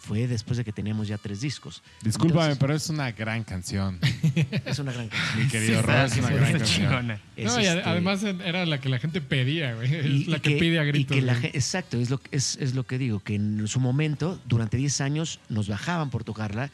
fue 0.00 0.26
después 0.26 0.56
de 0.56 0.64
que 0.64 0.72
teníamos 0.72 1.08
ya 1.08 1.18
tres 1.18 1.40
discos. 1.40 1.82
Discúlpame, 2.02 2.52
Entonces, 2.52 2.58
pero 2.58 2.74
es 2.74 2.88
una 2.88 3.12
gran 3.12 3.44
canción. 3.44 3.98
es 4.64 4.78
una 4.78 4.92
gran 4.92 5.08
canción. 5.08 5.42
Mi 5.44 5.48
querido 5.50 5.80
Sí, 5.80 5.86
Rob, 5.86 6.04
es 6.06 6.16
una 6.16 6.28
sí, 6.28 6.34
gran 6.34 6.52
canción. 6.52 6.64
chingona. 6.88 7.20
Es, 7.36 7.44
No, 7.44 7.60
y 7.60 7.64
ade- 7.64 7.76
este, 7.78 7.88
además 7.90 8.22
era 8.22 8.64
la 8.66 8.80
que 8.80 8.88
la 8.88 8.98
gente 8.98 9.20
pedía, 9.20 9.74
güey. 9.74 9.94
Es 9.94 10.06
y- 10.06 10.24
la 10.26 10.36
y 10.38 10.40
que, 10.40 10.50
pide 10.56 10.78
a 10.78 10.84
y 10.84 10.88
gritos. 10.88 11.14
que 11.16 11.22
la 11.22 11.32
exacto, 11.38 11.98
es 12.00 12.10
lo, 12.10 12.18
que- 12.18 12.34
es, 12.36 12.56
es 12.60 12.74
lo 12.74 12.84
que 12.86 12.96
digo, 12.98 13.20
que 13.20 13.34
en 13.34 13.66
su 13.68 13.80
momento, 13.80 14.40
durante 14.46 14.76
10 14.76 15.00
años, 15.00 15.40
nos 15.48 15.68
bajaban 15.68 16.10
por 16.10 16.24
tocarla 16.24 16.70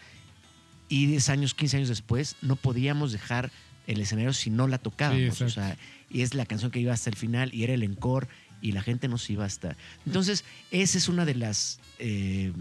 y 0.89 1.07
10 1.07 1.29
años, 1.31 1.55
15 1.55 1.79
años 1.79 1.89
después, 1.89 2.37
no 2.43 2.57
podíamos 2.57 3.11
dejar 3.13 3.51
el 3.87 4.01
escenario 4.01 4.33
si 4.33 4.51
no 4.51 4.69
la 4.69 4.79
tocábamos. 4.79 5.39
Sí, 5.39 5.45
o 5.45 5.51
sea, 5.51 5.77
y 6.11 6.23
es 6.23 6.35
la 6.35 6.47
canción 6.47 6.71
que 6.71 6.79
iba 6.81 6.93
hasta 6.93 7.11
el 7.11 7.17
final 7.17 7.53
y 7.55 7.65
era 7.65 7.75
el 7.75 7.83
encore 7.83 8.29
y 8.63 8.73
la 8.73 8.83
gente 8.83 9.09
nos 9.09 9.29
iba 9.29 9.45
hasta... 9.45 9.77
Entonces, 10.07 10.45
esa 10.71 10.97
es 10.97 11.09
una 11.09 11.25
de 11.27 11.35
las 11.35 11.81
eh, 11.99 12.53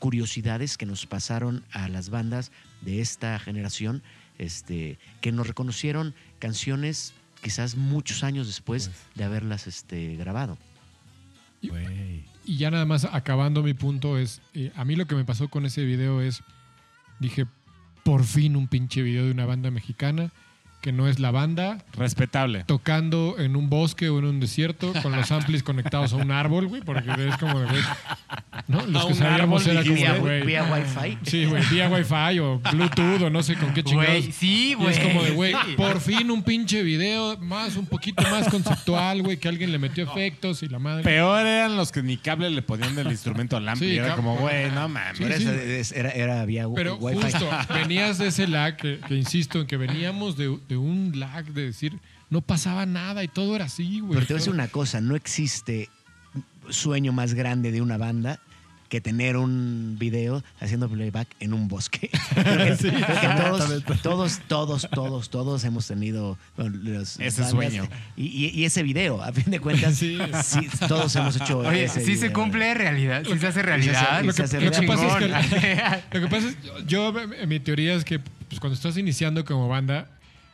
curiosidades 0.00 0.76
que 0.76 0.86
nos 0.86 1.06
pasaron 1.06 1.62
a 1.70 1.88
las 1.88 2.10
bandas 2.10 2.50
de 2.80 3.00
esta 3.00 3.38
generación, 3.38 4.02
este, 4.38 4.98
que 5.20 5.30
nos 5.30 5.46
reconocieron 5.46 6.14
canciones 6.40 7.12
quizás 7.42 7.76
muchos 7.76 8.24
años 8.24 8.48
después 8.48 8.88
Pues. 8.88 8.98
de 9.14 9.24
haberlas 9.24 9.68
este, 9.68 10.16
grabado. 10.16 10.58
Y 11.62 12.56
ya 12.56 12.70
nada 12.70 12.86
más 12.86 13.04
acabando 13.04 13.62
mi 13.62 13.74
punto 13.74 14.18
es, 14.18 14.40
eh, 14.54 14.72
a 14.74 14.84
mí 14.84 14.96
lo 14.96 15.06
que 15.06 15.14
me 15.14 15.24
pasó 15.24 15.48
con 15.48 15.66
ese 15.66 15.84
video 15.84 16.20
es, 16.20 16.42
dije, 17.20 17.46
por 18.02 18.24
fin 18.24 18.56
un 18.56 18.66
pinche 18.66 19.02
video 19.02 19.26
de 19.26 19.30
una 19.30 19.44
banda 19.46 19.70
mexicana 19.70 20.32
que 20.80 20.92
no 20.92 21.08
es 21.08 21.18
la 21.18 21.30
banda 21.30 21.84
Respetable. 21.96 22.64
tocando 22.64 23.36
en 23.38 23.54
un 23.56 23.68
bosque 23.68 24.08
o 24.08 24.18
en 24.18 24.24
un 24.24 24.40
desierto 24.40 24.92
con 25.02 25.12
los 25.12 25.30
amplis 25.30 25.62
conectados 25.62 26.12
a 26.12 26.16
un 26.16 26.30
árbol, 26.30 26.68
güey, 26.68 26.82
porque 26.82 27.10
es 27.28 27.36
como 27.36 27.60
de, 27.60 27.66
güey, 27.66 27.82
¿no? 28.68 28.86
Los 28.86 29.02
A 29.02 29.06
que 29.06 29.12
un 29.12 29.18
sabíamos 29.18 29.66
árbol, 29.66 29.76
era 29.76 29.84
como, 29.84 30.14
de, 30.14 30.18
güey, 30.20 30.46
Vía 30.46 30.64
Wi-Fi. 30.64 31.18
Sí, 31.22 31.44
güey, 31.44 31.62
vía 31.70 31.88
Wi-Fi 31.88 32.38
o 32.40 32.58
Bluetooth 32.72 33.22
o 33.22 33.30
no 33.30 33.42
sé 33.42 33.56
con 33.56 33.74
qué 33.74 33.82
chingados. 33.82 34.08
Güey, 34.10 34.32
sí, 34.32 34.70
Y 34.70 34.74
güey. 34.74 34.90
es 34.90 34.98
como 35.00 35.22
de, 35.22 35.30
güey, 35.30 35.52
sí. 35.66 35.74
por 35.76 36.00
fin 36.00 36.30
un 36.30 36.42
pinche 36.42 36.82
video 36.82 37.36
más, 37.38 37.76
un 37.76 37.86
poquito 37.86 38.22
más 38.30 38.48
conceptual, 38.48 39.22
güey, 39.22 39.36
que 39.36 39.48
alguien 39.48 39.72
le 39.72 39.78
metió 39.78 40.04
efectos 40.04 40.62
y 40.62 40.68
la 40.68 40.78
madre. 40.78 41.02
Peor 41.04 41.46
eran 41.46 41.76
los 41.76 41.92
que 41.92 42.02
ni 42.02 42.16
cable 42.16 42.48
le 42.50 42.62
ponían 42.62 42.94
del 42.94 43.08
instrumento 43.08 43.56
al 43.56 43.68
ampli. 43.68 43.90
Sí, 43.90 43.96
era 43.98 44.16
como, 44.16 44.36
güey, 44.36 44.70
no 44.70 44.88
mames. 44.88 45.18
Sí, 45.18 45.24
Pero 45.24 45.34
era, 45.94 46.10
era 46.10 46.44
vía 46.46 46.66
Pero 46.74 46.96
Wi-Fi. 46.96 47.20
justo, 47.22 47.48
venías 47.74 48.18
de 48.18 48.28
ese 48.28 48.46
lag, 48.48 48.76
que, 48.76 48.98
que 49.06 49.14
insisto 49.14 49.60
en 49.60 49.66
que 49.66 49.76
veníamos 49.76 50.36
de, 50.36 50.69
de 50.70 50.76
un 50.78 51.12
lag 51.18 51.44
de 51.46 51.66
decir, 51.66 51.98
no 52.30 52.40
pasaba 52.40 52.86
nada 52.86 53.22
y 53.24 53.28
todo 53.28 53.54
era 53.56 53.66
así, 53.66 54.00
güey. 54.00 54.14
Pero 54.14 54.26
te 54.26 54.32
voy 54.34 54.38
a 54.38 54.40
decir 54.40 54.52
una 54.54 54.68
cosa, 54.68 55.00
no 55.00 55.16
existe 55.16 55.88
sueño 56.68 57.12
más 57.12 57.34
grande 57.34 57.72
de 57.72 57.82
una 57.82 57.96
banda 57.98 58.40
que 58.88 59.00
tener 59.00 59.36
un 59.36 59.96
video 60.00 60.42
haciendo 60.60 60.88
playback 60.88 61.28
en 61.38 61.54
un 61.54 61.68
bosque. 61.68 62.10
Todos, 63.36 63.84
todos, 64.02 64.40
todos, 64.48 64.88
todos, 64.90 65.30
todos 65.30 65.64
hemos 65.64 65.86
tenido 65.86 66.36
bueno, 66.56 66.76
los 66.82 67.18
Ese 67.20 67.42
bandas- 67.42 67.50
sueño. 67.50 67.88
Y, 68.16 68.26
y- 68.26 68.48
y 68.50 68.64
ese 68.64 68.82
video, 68.82 69.22
a 69.22 69.32
fin 69.32 69.50
de 69.50 69.60
cuentas, 69.60 69.96
Sí. 69.96 70.18
sí, 70.42 70.68
todos 70.88 71.14
hemos 71.16 71.36
hecho 71.36 71.58
Oye, 71.58 71.84
ese 71.84 72.00
sí 72.00 72.14
se 72.16 72.28
video. 72.28 72.32
cumple 72.32 72.74
realidad, 72.74 73.22
sí 73.30 73.38
se 73.38 73.46
hace 73.46 73.62
realidad. 73.62 74.22
Lo 74.22 74.28
que, 74.32 74.36
se 74.36 74.42
hace 74.42 74.60
lo 74.60 74.70
que 74.72 74.82
pasa 74.86 75.06
es 75.06 75.46
que, 75.46 76.18
lo 76.18 76.20
que 76.26 76.26
pasa 76.34 76.48
es, 76.48 76.56
yo, 76.86 77.12
yo, 77.12 77.46
mi 77.46 77.60
teoría 77.60 77.94
es 77.94 78.04
que 78.04 78.18
pues, 78.18 78.58
cuando 78.60 78.74
estás 78.74 78.96
iniciando 78.96 79.44
como 79.44 79.68
banda, 79.68 80.08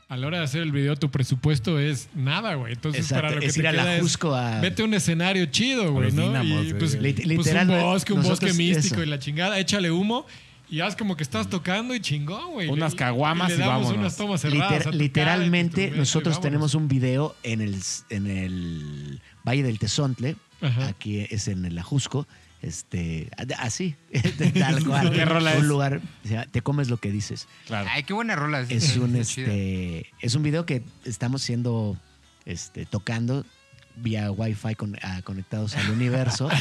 a 0.09 0.16
la 0.16 0.27
hora 0.28 0.39
de 0.39 0.45
hacer 0.45 0.62
el 0.62 0.70
video, 0.73 0.95
tu 0.97 1.11
presupuesto 1.11 1.78
es 1.81 2.09
nada, 2.15 2.55
güey. 2.55 2.74
Entonces, 2.74 3.03
Exacto, 3.03 3.23
para 3.23 3.35
lo 3.35 3.41
que 3.41 3.47
es 3.47 3.55
te 3.55 3.61
ir 3.61 3.66
a 3.66 3.73
la 3.73 3.83
queda 3.83 3.97
es, 3.97 4.03
Jusco 4.03 4.35
a- 4.35 4.61
vete 4.61 4.83
a 4.83 4.85
un 4.85 4.95
escenario 4.95 5.47
chido, 5.47 5.93
güey, 5.93 6.12
¿no? 6.12 6.23
dínamos, 6.28 6.66
y 6.66 6.74
pues, 6.74 6.97
pues, 6.97 7.27
literal, 7.27 7.70
un 7.70 7.81
bosque, 7.83 8.12
un 8.12 8.23
bosque 8.23 8.53
místico 8.53 8.97
eso. 8.97 9.03
y 9.03 9.07
la 9.07 9.19
chingada, 9.19 9.59
échale 9.59 9.91
humo 9.91 10.24
y 10.70 10.81
haz 10.81 10.95
como 10.97 11.16
que 11.16 11.23
estás 11.24 11.49
tocando 11.51 11.95
y 11.95 12.01
chingón, 12.01 12.53
güey. 12.53 12.69
Unas 12.69 12.95
caguamas 12.95 13.51
le 13.51 13.57
y 13.65 13.66
vámonos. 13.66 13.93
unas 13.99 14.16
tomas 14.16 14.41
cerradas 14.43 14.70
Liter- 14.73 14.85
cara 14.85 14.97
literalmente, 14.97 15.91
nosotros 15.91 16.41
tenemos 16.41 16.74
un 16.74 16.87
video 16.89 17.35
en 17.43 17.61
el, 17.61 17.77
en 18.11 18.27
el 18.28 19.20
Valle 19.45 19.62
del 19.65 19.78
Tezontle, 19.81 20.37
Ajá. 20.61 20.87
aquí 20.89 21.27
es 21.31 21.49
en 21.49 21.65
el 21.65 21.77
Ajusco, 21.78 22.27
este, 22.62 23.28
así, 23.59 23.95
tal 24.59 24.85
cual. 24.87 25.12
¿Qué 25.12 25.24
rola 25.24 25.53
un 25.53 25.59
es? 25.59 25.65
lugar, 25.65 26.01
o 26.24 26.28
sea, 26.28 26.47
te 26.47 26.62
comes 26.62 26.89
lo 26.89 26.97
que 26.97 27.11
dices. 27.11 27.47
Claro. 27.66 27.89
Ay, 27.93 28.03
qué 28.05 28.12
buena 28.12 28.35
rola. 28.37 28.61
Es 28.61 28.97
un, 28.97 29.15
Está 29.16 29.24
chida. 29.35 29.47
este, 29.47 30.07
es 30.20 30.35
un 30.35 30.43
video 30.43 30.66
que 30.66 30.83
estamos 31.05 31.43
siendo, 31.43 31.97
este, 32.45 32.87
tocando 32.87 33.45
vía 33.99 34.31
Wi-Fi 34.31 34.74
con- 34.74 34.99
ah, 35.03 35.23
conectados 35.24 35.74
al 35.74 35.89
universo. 35.91 36.51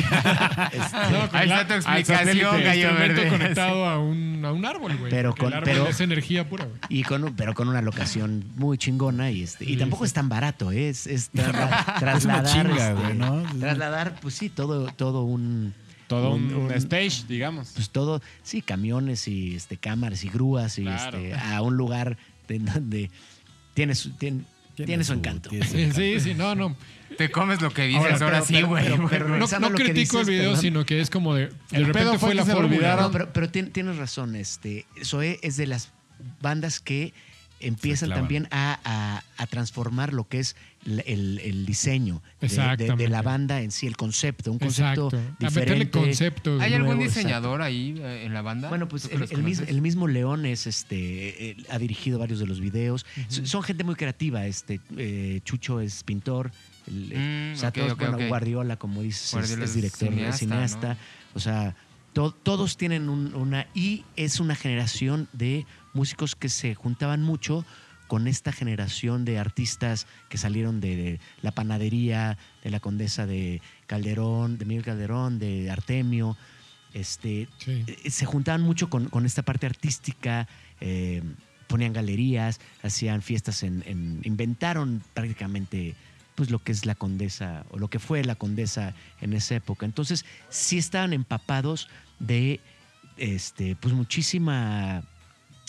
Este, 0.72 0.98
No, 1.12 1.30
con 1.30 1.36
Ahí 1.40 1.48
la- 1.50 1.62
está 1.62 1.68
tu 1.68 1.74
explicación, 1.74 2.64
gallo 2.64 2.94
verde. 2.94 3.28
conectado 3.28 3.86
a 3.86 4.00
un, 4.00 4.42
a 4.46 4.54
un 4.54 4.66
árbol, 4.66 4.96
güey. 4.98 5.10
Pero 5.12 5.36
con- 5.36 5.48
el 5.48 5.54
árbol 5.56 5.66
pero- 5.66 5.88
es 5.90 6.00
energía 6.00 6.48
pura, 6.48 6.64
güey. 6.66 6.78
Y 6.88 7.04
con, 7.04 7.26
un- 7.26 7.36
pero 7.36 7.54
con 7.54 7.68
una 7.68 7.82
locación 7.82 8.46
muy 8.56 8.78
chingona 8.78 9.32
y 9.32 9.44
este 9.44 9.66
y 9.66 9.70
Sí, 9.74 9.78
tampoco 9.78 10.06
sí. 10.06 10.08
es 10.08 10.14
tan 10.14 10.30
barato, 10.30 10.72
¿eh? 10.72 10.88
es, 10.88 11.08
es 11.08 11.30
trasla- 11.34 12.00
trasladar, 12.00 12.46
chinga, 12.46 12.90
este, 12.92 12.94
güey, 12.94 13.14
¿no? 13.18 13.44
trasladar, 13.60 14.16
pues 14.22 14.34
sí, 14.36 14.50
todo, 14.50 14.88
todo 14.94 15.24
un 15.24 15.74
Todo 16.08 16.36
un, 16.36 16.54
un- 16.54 16.66
un- 16.66 16.72
stage, 16.74 17.24
digamos. 17.28 17.72
pues 17.76 17.90
todo, 17.90 18.22
sí, 18.44 18.62
camiones 18.62 19.28
y 19.28 19.56
este 19.56 19.78
cámaras 19.78 20.24
y 20.24 20.30
grúas 20.30 20.78
y 20.78 20.84
Claro. 20.84 21.18
este, 21.18 21.34
a 21.34 21.62
un 21.62 21.78
lugar 21.78 22.18
de 22.48 22.60
donde 22.60 23.12
tienes 23.74 24.10
tien- 24.20 24.46
Tiene 24.76 25.04
su 25.04 25.14
encanto. 25.14 25.50
tiene 25.50 25.66
su 25.66 25.72
Sí, 25.74 25.82
encanto. 25.82 26.00
sí, 26.02 26.20
sí, 26.20 26.34
no, 26.36 26.54
no. 26.54 26.76
Te 27.18 27.32
comes 27.32 27.62
lo 27.62 27.72
que 27.72 27.84
dices 27.84 28.04
Ahora, 28.04 28.26
ahora, 28.26 28.44
pero- 28.46 28.60
sí, 28.60 28.62
güey. 28.64 28.90
No, 28.90 29.60
no 29.60 29.72
critico 29.72 30.20
el 30.20 30.26
video, 30.26 30.44
perdón. 30.52 30.62
sino 30.62 30.86
que 30.86 31.00
es 31.00 31.10
como 31.10 31.34
de. 31.34 31.48
De 31.48 31.54
El 31.72 31.86
repente 31.86 32.00
pedo 32.00 32.12
fue 32.12 32.20
fue 32.20 32.36
la 32.36 32.46
fórmula. 32.46 32.66
olvidaron. 32.68 33.04
No, 33.06 33.12
pero, 33.12 33.32
pero 33.32 33.50
tien- 33.50 33.72
tienes 33.72 33.96
razón. 33.98 34.36
Este, 34.36 34.86
Zoé 35.04 35.40
es 35.44 35.56
de 35.58 35.68
las 35.68 35.92
bandas 36.42 36.80
que 36.82 37.14
empiezan 37.68 38.10
también 38.10 38.48
a, 38.52 38.80
a- 38.84 39.24
a 39.38 39.48
transformar 39.48 40.14
lo 40.14 40.28
que 40.28 40.40
es 40.40 40.56
el, 40.86 41.66
diseño 41.66 42.16
de- 42.16 42.20
de, 42.20 42.32
de 42.40 42.46
Exactamente. 42.46 43.08
la 43.10 43.22
banda 43.22 43.62
en 43.62 43.72
sí, 43.72 43.88
el 43.88 43.98
concepto, 43.98 44.52
un 44.52 44.60
concepto 44.60 45.08
Exacto. 45.08 45.36
Diferente. 45.40 45.90
concepto. 45.90 46.60
¿Hay 46.62 46.70
nuevo, 46.72 46.92
algún 46.92 47.02
exacto. 47.04 47.20
diseñador 47.20 47.62
ahí 47.62 47.96
eh, 48.00 48.26
en 48.26 48.34
la 48.34 48.42
banda? 48.42 48.70
Bueno, 48.70 48.88
pues 48.88 49.04
¿Tú 49.04 49.10
que 49.10 49.16
el, 49.16 49.22
mismo, 49.22 49.42
conoces? 49.42 49.70
el 49.70 49.82
mismo 49.82 50.08
León 50.08 50.46
es 50.46 50.68
este 50.68 51.52
eh, 51.52 51.58
ha 51.70 51.78
dirigido 51.80 52.20
varios 52.20 52.40
de 52.40 52.46
los 52.48 52.60
videos. 52.60 53.06
Son 53.30 53.64
gente 53.64 53.84
muy 53.84 53.96
creativa. 53.96 54.46
Este 54.46 54.80
eh, 54.98 55.42
Chucho 55.44 55.80
es 55.82 56.04
pintor. 56.04 56.52
el- 56.88 57.12
eh, 57.12 57.52
Mm, 57.52 57.58
o 57.58 57.60
sea, 57.60 57.72
todos- 57.72 57.98
bueno. 57.98 58.18
Guardiola, 58.28 58.78
como 58.78 59.02
dices, 59.02 59.26
es- 59.26 59.32
Guardiola 59.34 59.64
es, 59.64 59.70
es 59.72 59.76
director, 59.76 60.10
cineasta, 60.10 60.30
es 60.30 60.40
cineasta. 60.40 60.88
¿no? 60.90 60.98
O 61.34 61.40
sea, 61.40 61.76
to- 62.14 62.32
todos 62.32 62.78
tienen 62.78 63.10
un- 63.10 63.34
una 63.34 63.66
y 63.74 64.06
es 64.16 64.40
una 64.40 64.56
generación 64.56 65.28
de 65.34 65.66
músicos 65.96 66.36
que 66.36 66.50
se 66.50 66.76
juntaban 66.76 67.22
mucho 67.24 67.66
con 68.08 68.28
esta 68.28 68.52
generación 68.52 69.26
de 69.26 69.40
artistas 69.40 70.06
que 70.30 70.38
salieron 70.38 70.80
de, 70.80 71.20
la 71.42 71.52
panadería, 71.52 72.38
de 72.64 72.70
la 72.70 72.80
condesa 72.80 73.26
de 73.26 73.62
Calderón, 73.88 74.60
de 74.60 74.66
Miguel 74.66 74.84
Calderón, 74.84 75.40
de 75.40 75.72
Artemio. 75.72 76.38
Este, 76.94 77.48
Sí. 77.58 77.84
eh, 77.88 78.10
se 78.12 78.26
juntaban 78.26 78.62
mucho 78.62 78.90
con, 78.90 79.10
con 79.10 79.26
esta 79.26 79.42
parte 79.42 79.66
artística, 79.66 80.48
eh, 80.82 81.24
ponían 81.68 81.94
galerías, 81.94 82.60
hacían 82.84 83.22
fiestas 83.24 83.64
en, 83.64 83.84
en- 83.88 84.22
inventaron 84.24 85.02
prácticamente 85.16 85.96
pues 86.36 86.52
lo 86.52 86.60
que 86.60 86.74
es 86.74 86.86
la 86.86 86.96
condesa 86.96 87.66
o 87.72 87.80
lo 87.80 87.88
que 87.88 87.98
fue 87.98 88.24
la 88.24 88.36
condesa 88.36 88.94
en 89.22 89.34
esa 89.34 89.56
época. 89.56 89.86
Entonces, 89.86 90.26
sí 90.50 90.78
estaban 90.78 91.12
empapados 91.14 91.88
de 92.20 92.60
este, 93.18 93.76
pues 93.78 93.94
muchísima 93.96 95.02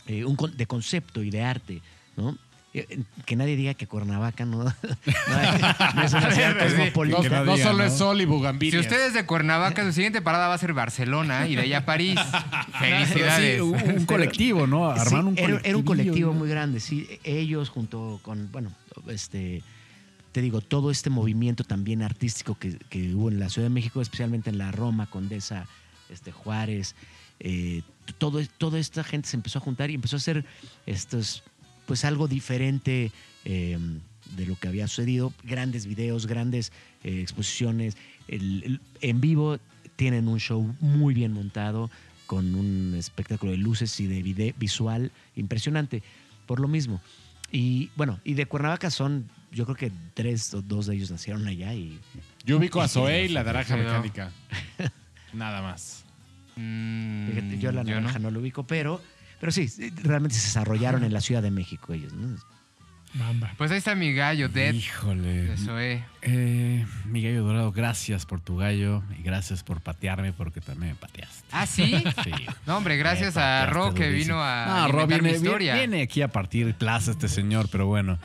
eh, 0.06 0.24
un 0.24 0.36
de 0.56 0.66
concepto 0.66 1.22
y 1.22 1.30
de 1.30 1.42
arte, 1.42 1.82
¿no? 2.16 2.36
Eh, 2.74 3.00
Que 3.24 3.36
nadie 3.36 3.56
diga 3.56 3.72
que 3.74 3.86
Cuernavaca 3.86 4.44
no, 4.44 4.64
no, 4.64 4.70
es- 4.70 5.94
no 5.94 6.02
es 6.02 6.12
una 6.12 6.30
ciudad 6.30 6.58
cosmopolita. 6.58 7.44
No, 7.44 7.56
solo 7.56 7.78
¿no? 7.78 7.84
es 7.84 7.92
sol 7.96 8.20
y. 8.20 8.26
Si 8.70 8.78
usted 8.78 9.06
es 9.06 9.14
de 9.14 9.24
Cuernavaca, 9.24 9.82
su 9.84 9.92
siguiente 9.92 10.20
parada 10.20 10.48
va 10.48 10.54
a 10.54 10.58
ser 10.58 10.74
Barcelona 10.74 11.48
y 11.48 11.54
de 11.56 11.62
ahí 11.62 11.72
a 11.72 11.84
París. 11.86 12.18
Felicidades. 12.78 13.54
Sí, 13.56 13.60
un, 13.60 13.74
un 13.98 14.04
colectivo, 14.06 14.66
¿no? 14.66 14.92
Sí, 14.94 15.00
Armaron 15.00 15.26
un 15.28 15.34
colectivo. 15.36 15.60
era 15.64 15.76
un 15.76 15.82
colectivo 15.84 16.32
muy 16.34 16.48
grande, 16.48 16.80
sí. 16.80 17.08
Ellos 17.24 17.70
junto 17.70 18.20
con, 18.22 18.50
bueno, 18.52 18.72
este, 19.08 19.62
te 20.32 20.42
digo, 20.42 20.60
todo 20.60 20.90
este 20.90 21.08
movimiento 21.08 21.64
también 21.64 22.02
artístico 22.02 22.58
que, 22.58 22.76
que 22.90 23.14
hubo 23.14 23.30
en 23.30 23.40
la 23.40 23.48
Ciudad 23.48 23.66
de 23.68 23.74
México, 23.74 24.02
especialmente 24.02 24.50
en 24.50 24.58
la 24.58 24.70
Roma, 24.70 25.06
Condesa, 25.06 25.66
este, 26.10 26.30
Juárez, 26.30 26.94
eh, 27.40 27.80
todo, 28.18 28.40
toda 28.58 28.78
esta 28.78 29.02
gente 29.04 29.28
se 29.28 29.36
empezó 29.36 29.58
a 29.58 29.62
juntar 29.62 29.90
y 29.90 29.94
empezó 29.94 30.16
a 30.16 30.18
hacer 30.18 30.44
estos, 30.86 31.42
pues 31.86 32.04
algo 32.04 32.28
diferente 32.28 33.10
eh, 33.44 33.78
de 34.36 34.46
lo 34.46 34.56
que 34.56 34.68
había 34.68 34.88
sucedido. 34.88 35.32
Grandes 35.44 35.86
videos, 35.86 36.26
grandes 36.26 36.72
eh, 37.04 37.20
exposiciones. 37.20 37.96
El- 38.28 38.62
el- 38.64 38.80
en 39.00 39.20
vivo 39.20 39.58
tienen 39.96 40.28
un 40.28 40.38
show 40.40 40.74
muy 40.80 41.14
bien 41.14 41.32
montado, 41.32 41.90
con 42.26 42.54
un 42.56 42.94
espectáculo 42.96 43.52
de 43.52 43.58
luces 43.58 43.98
y 44.00 44.06
de 44.08 44.20
vide- 44.22 44.54
visual 44.58 45.12
impresionante, 45.36 46.02
por 46.46 46.58
lo 46.58 46.66
mismo. 46.68 47.00
Y 47.52 47.90
bueno, 47.94 48.18
y 48.24 48.34
de 48.34 48.46
Cuernavaca 48.46 48.90
son, 48.90 49.28
yo 49.52 49.64
creo 49.64 49.76
que 49.76 49.92
tres 50.14 50.52
o 50.54 50.60
dos 50.60 50.86
de 50.86 50.96
ellos 50.96 51.10
nacieron 51.12 51.46
allá 51.46 51.72
y 51.72 52.00
Yo 52.44 52.56
ubico 52.58 52.82
a 52.82 52.88
Zoé 52.88 53.26
y 53.26 53.28
la 53.28 53.44
naranja 53.44 53.76
mecánica. 53.76 54.32
Nada 55.32 55.62
más. 55.62 56.04
Mm, 56.56 57.28
fíjate, 57.28 57.58
yo 57.58 57.72
la 57.72 57.84
naranja 57.84 58.18
no. 58.18 58.30
lo 58.30 58.40
ubico, 58.40 58.66
pero, 58.66 59.00
pero 59.40 59.52
sí, 59.52 59.68
realmente 60.02 60.36
se 60.36 60.46
desarrollaron 60.46 61.04
en 61.04 61.12
la 61.12 61.20
Ciudad 61.20 61.42
de 61.42 61.50
México 61.50 61.92
ellos. 61.92 62.12
¿no? 62.12 62.36
Bamba. 63.14 63.54
Pues 63.56 63.70
ahí 63.70 63.78
está 63.78 63.94
mi 63.94 64.12
gallo, 64.12 64.48
Dead. 64.50 64.74
Híjole. 64.74 65.52
Eso 65.54 65.78
es. 65.78 66.02
Eh, 66.22 66.84
mi 67.06 67.22
gallo 67.22 67.44
dorado, 67.44 67.72
gracias 67.72 68.26
por 68.26 68.40
tu 68.40 68.56
gallo 68.56 69.02
y 69.18 69.22
gracias 69.22 69.62
por 69.62 69.80
patearme 69.80 70.32
porque 70.34 70.60
también 70.60 70.92
me 70.92 70.96
pateaste. 70.96 71.46
¿Ah, 71.52 71.66
sí? 71.66 72.02
Sí. 72.24 72.32
No, 72.66 72.76
hombre, 72.76 72.96
gracias 72.96 73.36
a 73.36 73.66
Ro 73.66 73.94
que 73.94 74.06
durísimo. 74.08 74.34
vino 74.36 74.42
a 74.44 74.66
No, 74.66 74.88
Ro 74.88 75.06
mi 75.06 75.14
viene, 75.14 75.30
historia. 75.36 75.74
viene 75.76 76.02
aquí 76.02 76.20
a 76.20 76.28
partir 76.28 76.74
plaza 76.74 77.12
este 77.12 77.28
señor, 77.28 77.68
pero 77.70 77.86
bueno. 77.86 78.18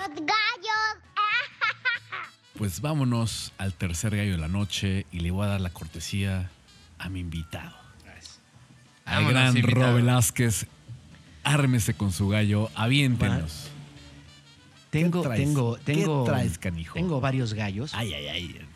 Pues 2.57 2.81
vámonos 2.81 3.53
al 3.57 3.73
tercer 3.73 4.15
gallo 4.15 4.33
de 4.33 4.37
la 4.37 4.47
noche 4.47 5.05
y 5.11 5.19
le 5.21 5.31
voy 5.31 5.45
a 5.45 5.49
dar 5.49 5.61
la 5.61 5.69
cortesía 5.71 6.49
a 6.99 7.09
mi 7.09 7.19
invitado. 7.21 7.73
Al 9.05 9.23
Vámonos, 9.25 9.31
gran 9.33 9.57
invitado. 9.57 9.87
Ro 9.87 9.95
Velázquez. 9.95 10.67
Ármese 11.43 11.93
con 11.95 12.11
su 12.11 12.29
gallo, 12.29 12.69
aviéntenos. 12.75 13.69
Tengo, 14.91 15.21
traes? 15.21 15.39
tengo, 15.39 15.75
¿Qué 15.77 15.93
tengo, 15.93 16.23
traes, 16.25 16.57
canijo? 16.57 16.93
tengo 16.93 17.19
varios 17.19 17.53
gallos. 17.53 17.93
Ay, 17.95 18.13
ay, 18.13 18.27
ay. 18.27 18.67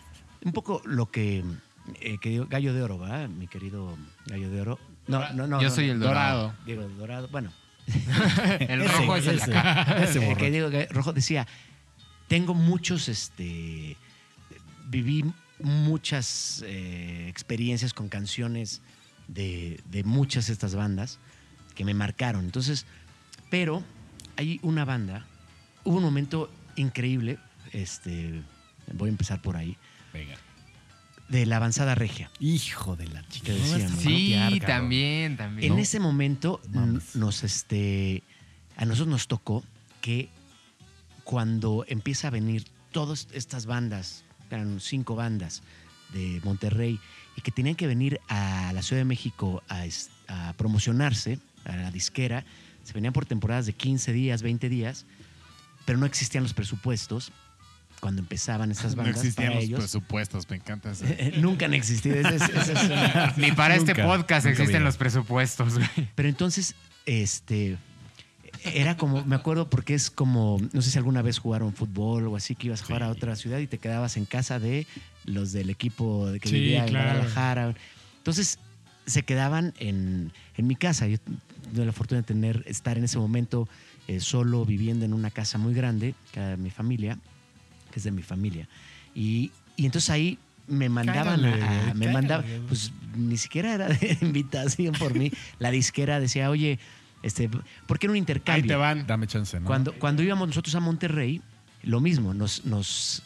Un 0.43 0.51
poco 0.51 0.81
lo 0.85 1.11
que, 1.11 1.43
eh, 1.99 2.17
que 2.19 2.29
digo, 2.29 2.47
gallo 2.47 2.73
de 2.73 2.81
oro, 2.81 2.97
¿verdad? 2.97 3.29
Mi 3.29 3.47
querido 3.47 3.97
gallo 4.25 4.49
de 4.49 4.61
oro. 4.61 4.79
No, 5.07 5.31
no, 5.33 5.45
no. 5.45 5.61
Yo 5.61 5.69
no, 5.69 5.75
soy 5.75 5.87
no. 5.87 5.93
el 5.93 5.99
dorado. 5.99 6.41
Dorado. 6.41 6.65
Digo, 6.65 6.87
dorado. 6.97 7.27
Bueno, 7.27 7.51
El 8.59 8.81
Ese, 8.81 8.97
rojo 8.97 9.15
es 9.15 9.27
el 9.27 9.35
ese. 9.37 9.51
Ese 10.03 10.31
Eh, 10.31 10.35
que 10.35 10.51
digo 10.51 10.69
que 10.69 10.87
Rojo 10.87 11.13
decía, 11.13 11.47
tengo 12.27 12.53
muchos, 12.53 13.09
este, 13.09 13.95
viví 14.87 15.23
muchas 15.59 16.63
eh, 16.65 17.27
experiencias 17.29 17.93
con 17.93 18.09
canciones 18.09 18.81
de, 19.27 19.81
de 19.89 20.03
muchas 20.03 20.47
de 20.47 20.53
estas 20.53 20.75
bandas 20.75 21.19
que 21.75 21.85
me 21.85 21.93
marcaron. 21.93 22.45
Entonces, 22.45 22.85
pero 23.49 23.83
hay 24.37 24.59
una 24.63 24.85
banda, 24.85 25.25
hubo 25.83 25.97
un 25.97 26.03
momento 26.03 26.51
increíble, 26.75 27.37
este, 27.71 28.41
voy 28.93 29.07
a 29.09 29.11
empezar 29.11 29.41
por 29.41 29.57
ahí, 29.57 29.77
Venga. 30.13 30.35
de 31.29 31.45
la 31.45 31.57
avanzada 31.57 31.95
regia. 31.95 32.29
Hijo 32.39 32.95
de 32.95 33.07
la 33.07 33.27
chica. 33.27 33.47
Que 33.47 33.53
decíamos, 33.53 33.99
Sí, 34.01 34.59
también, 34.65 35.37
también. 35.37 35.73
En 35.73 35.79
ese 35.79 35.99
momento 35.99 36.61
Mames. 36.69 37.15
nos 37.15 37.43
este 37.43 38.23
a 38.77 38.85
nosotros 38.85 39.07
nos 39.07 39.27
tocó 39.27 39.63
que 40.01 40.29
cuando 41.23 41.85
empieza 41.87 42.27
a 42.27 42.31
venir 42.31 42.65
todas 42.91 43.27
estas 43.33 43.65
bandas, 43.65 44.23
eran 44.51 44.79
cinco 44.79 45.15
bandas 45.15 45.63
de 46.13 46.39
Monterrey 46.43 46.99
y 47.35 47.41
que 47.41 47.51
tenían 47.51 47.75
que 47.75 47.87
venir 47.87 48.19
a 48.29 48.71
la 48.73 48.81
Ciudad 48.81 49.01
de 49.01 49.05
México 49.05 49.61
a, 49.69 50.53
promocionarse 50.57 51.39
a 51.65 51.75
la 51.75 51.91
disquera, 51.91 52.45
se 52.83 52.93
venían 52.93 53.13
por 53.13 53.25
temporadas 53.25 53.65
de 53.65 53.73
15 53.73 54.13
días, 54.13 54.41
20 54.41 54.69
días, 54.69 55.05
pero 55.85 55.97
no 55.97 56.05
existían 56.05 56.43
los 56.43 56.53
presupuestos 56.53 57.31
cuando 57.99 58.21
empezaban 58.21 58.71
estas 58.71 58.95
No 58.95 59.03
bandas 59.03 59.17
existían 59.17 59.47
para 59.49 59.55
los 59.55 59.63
ellos. 59.65 59.79
presupuestos, 59.79 60.49
me 60.49 60.57
encanta 60.57 60.91
ese. 60.91 61.33
Nunca 61.39 61.65
han 61.65 61.73
existido. 61.73 62.15
Ese 62.15 62.35
es- 62.35 62.41
ese 62.49 62.73
es 62.73 62.83
una- 62.83 63.33
Ni 63.37 63.51
para 63.51 63.75
este 63.75 63.95
podcast 63.95 64.45
existen 64.45 64.75
había. 64.77 64.85
los 64.85 64.97
presupuestos, 64.97 65.75
güey. 65.75 65.87
Pero 66.13 66.29
entonces, 66.29 66.75
este, 67.05 67.77
era 68.63 68.97
como, 68.97 69.23
me 69.25 69.35
acuerdo 69.35 69.69
porque 69.69 69.93
es 69.95 70.09
como, 70.11 70.59
no 70.73 70.81
sé 70.81 70.91
si 70.91 70.97
alguna 70.97 71.21
vez 71.21 71.39
jugaron 71.39 71.73
fútbol 71.73 72.27
o 72.27 72.35
así, 72.35 72.55
que 72.55 72.67
ibas 72.67 72.81
a 72.81 72.85
jugar 72.85 73.03
a 73.03 73.09
otra 73.09 73.35
ciudad 73.35 73.57
y 73.59 73.67
te 73.67 73.77
quedabas 73.79 74.17
en 74.17 74.25
casa 74.25 74.59
de 74.59 74.85
los 75.25 75.51
del 75.51 75.69
equipo 75.69 76.29
de 76.31 76.39
que 76.39 76.49
Sí, 76.49 76.55
vivía 76.55 76.83
en 76.83 76.89
claro. 76.89 77.09
Guadalajara. 77.11 77.75
Entonces, 78.17 78.59
se 79.05 79.23
quedaban 79.23 79.73
en, 79.79 80.31
en 80.57 80.67
mi 80.67 80.75
casa. 80.75 81.07
Yo 81.07 81.17
tuve 81.73 81.85
la 81.85 81.91
fortuna 81.91 82.21
de 82.21 82.27
tener, 82.27 82.63
estar 82.67 82.97
en 82.97 83.03
ese 83.03 83.17
momento 83.17 83.67
eh, 84.07 84.19
solo 84.19 84.65
viviendo 84.65 85.05
en 85.05 85.13
una 85.13 85.31
casa 85.31 85.57
muy 85.57 85.73
grande, 85.73 86.15
que 86.31 86.39
era 86.39 86.49
de 86.49 86.57
mi 86.57 86.69
familia, 86.69 87.17
que 87.91 87.99
es 87.99 88.03
de 88.03 88.11
mi 88.11 88.21
familia. 88.23 88.67
Y, 89.13 89.51
y 89.75 89.85
entonces 89.85 90.09
ahí 90.09 90.37
me 90.67 90.89
mandaban 90.89 91.41
Cállale, 91.41 91.63
a, 91.63 91.93
me 91.93 92.05
cállale, 92.07 92.11
mandaba, 92.13 92.43
güey. 92.43 92.59
pues 92.67 92.91
ni 93.15 93.37
siquiera 93.37 93.73
era 93.75 93.87
de 93.87 94.17
invitación 94.21 94.93
por 94.95 95.13
mí. 95.13 95.31
La 95.59 95.69
disquera 95.71 96.19
decía, 96.19 96.49
oye, 96.49 96.79
este, 97.23 97.49
¿por 97.87 97.97
qué 97.99 98.07
no 98.07 98.11
un 98.13 98.15
Ahí 98.15 98.19
intercambio? 98.19 98.67
te 98.67 98.75
van. 98.75 99.05
Dame 99.07 99.27
chance, 99.27 99.59
¿no? 99.59 99.65
Cuando, 99.67 99.93
cuando 99.93 100.23
íbamos 100.23 100.47
nosotros 100.47 100.73
a 100.75 100.79
Monterrey, 100.79 101.41
lo 101.83 101.99
mismo, 102.01 102.33
nos, 102.33 102.65
nos, 102.65 103.21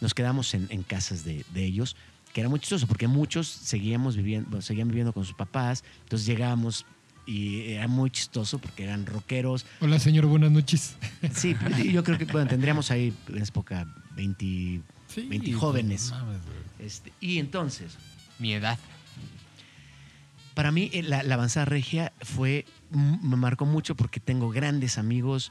nos 0.00 0.14
quedamos 0.14 0.54
en, 0.54 0.66
en 0.70 0.82
casas 0.82 1.24
de, 1.24 1.44
de 1.52 1.64
ellos, 1.64 1.96
que 2.32 2.40
era 2.40 2.48
muy 2.48 2.58
chistoso, 2.60 2.86
porque 2.86 3.06
muchos 3.08 3.46
seguíamos 3.46 4.16
viviendo, 4.16 4.60
seguían 4.60 4.88
viviendo 4.88 5.12
con 5.12 5.24
sus 5.24 5.34
papás, 5.34 5.84
entonces 6.02 6.26
llegábamos 6.26 6.84
y 7.26 7.70
era 7.72 7.88
muy 7.88 8.10
chistoso 8.10 8.58
porque 8.58 8.84
eran 8.84 9.06
rockeros. 9.06 9.64
Hola, 9.80 9.98
señor, 9.98 10.26
buenas 10.26 10.50
noches. 10.50 10.96
Sí, 11.32 11.56
yo 11.90 12.04
creo 12.04 12.18
que 12.18 12.26
bueno, 12.26 12.48
tendríamos 12.48 12.90
ahí 12.90 13.14
en 13.28 13.36
esa 13.36 13.48
época 13.50 13.86
20, 14.16 14.82
20 15.28 15.52
jóvenes. 15.52 16.10
no 16.10 16.18
mames, 16.18 16.42
güey. 16.44 16.86
Este, 16.86 17.12
y 17.20 17.38
entonces, 17.38 17.96
Mi 18.38 18.52
edad. 18.52 18.78
Para 20.54 20.70
mí 20.70 20.90
eh, 20.92 21.02
la, 21.02 21.22
la 21.22 21.34
avanzada 21.34 21.64
regia 21.66 22.12
fue, 22.20 22.64
me 22.90 23.36
marcó 23.36 23.64
mucho 23.66 23.94
porque 23.96 24.20
tengo 24.20 24.50
grandes 24.50 24.98
amigos 24.98 25.50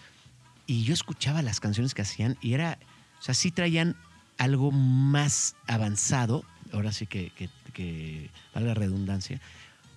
Y 0.66 0.84
yo 0.84 0.94
escuchaba 0.94 1.42
las 1.42 1.60
canciones 1.60 1.94
que 1.94 2.04
hacían 2.04 2.38
y 2.42 2.54
era, 2.54 2.78
o 3.20 3.22
sea, 3.22 3.34
sí 3.34 3.52
traían 3.52 3.96
algo 4.38 4.72
más 4.72 5.56
avanzado, 5.68 6.44
ahora 6.72 6.92
sí 6.92 7.08
que, 7.08 7.30
que, 7.32 7.50
que 7.74 8.30
valga 8.54 8.70
la 8.70 8.74
redundancia, 8.76 9.40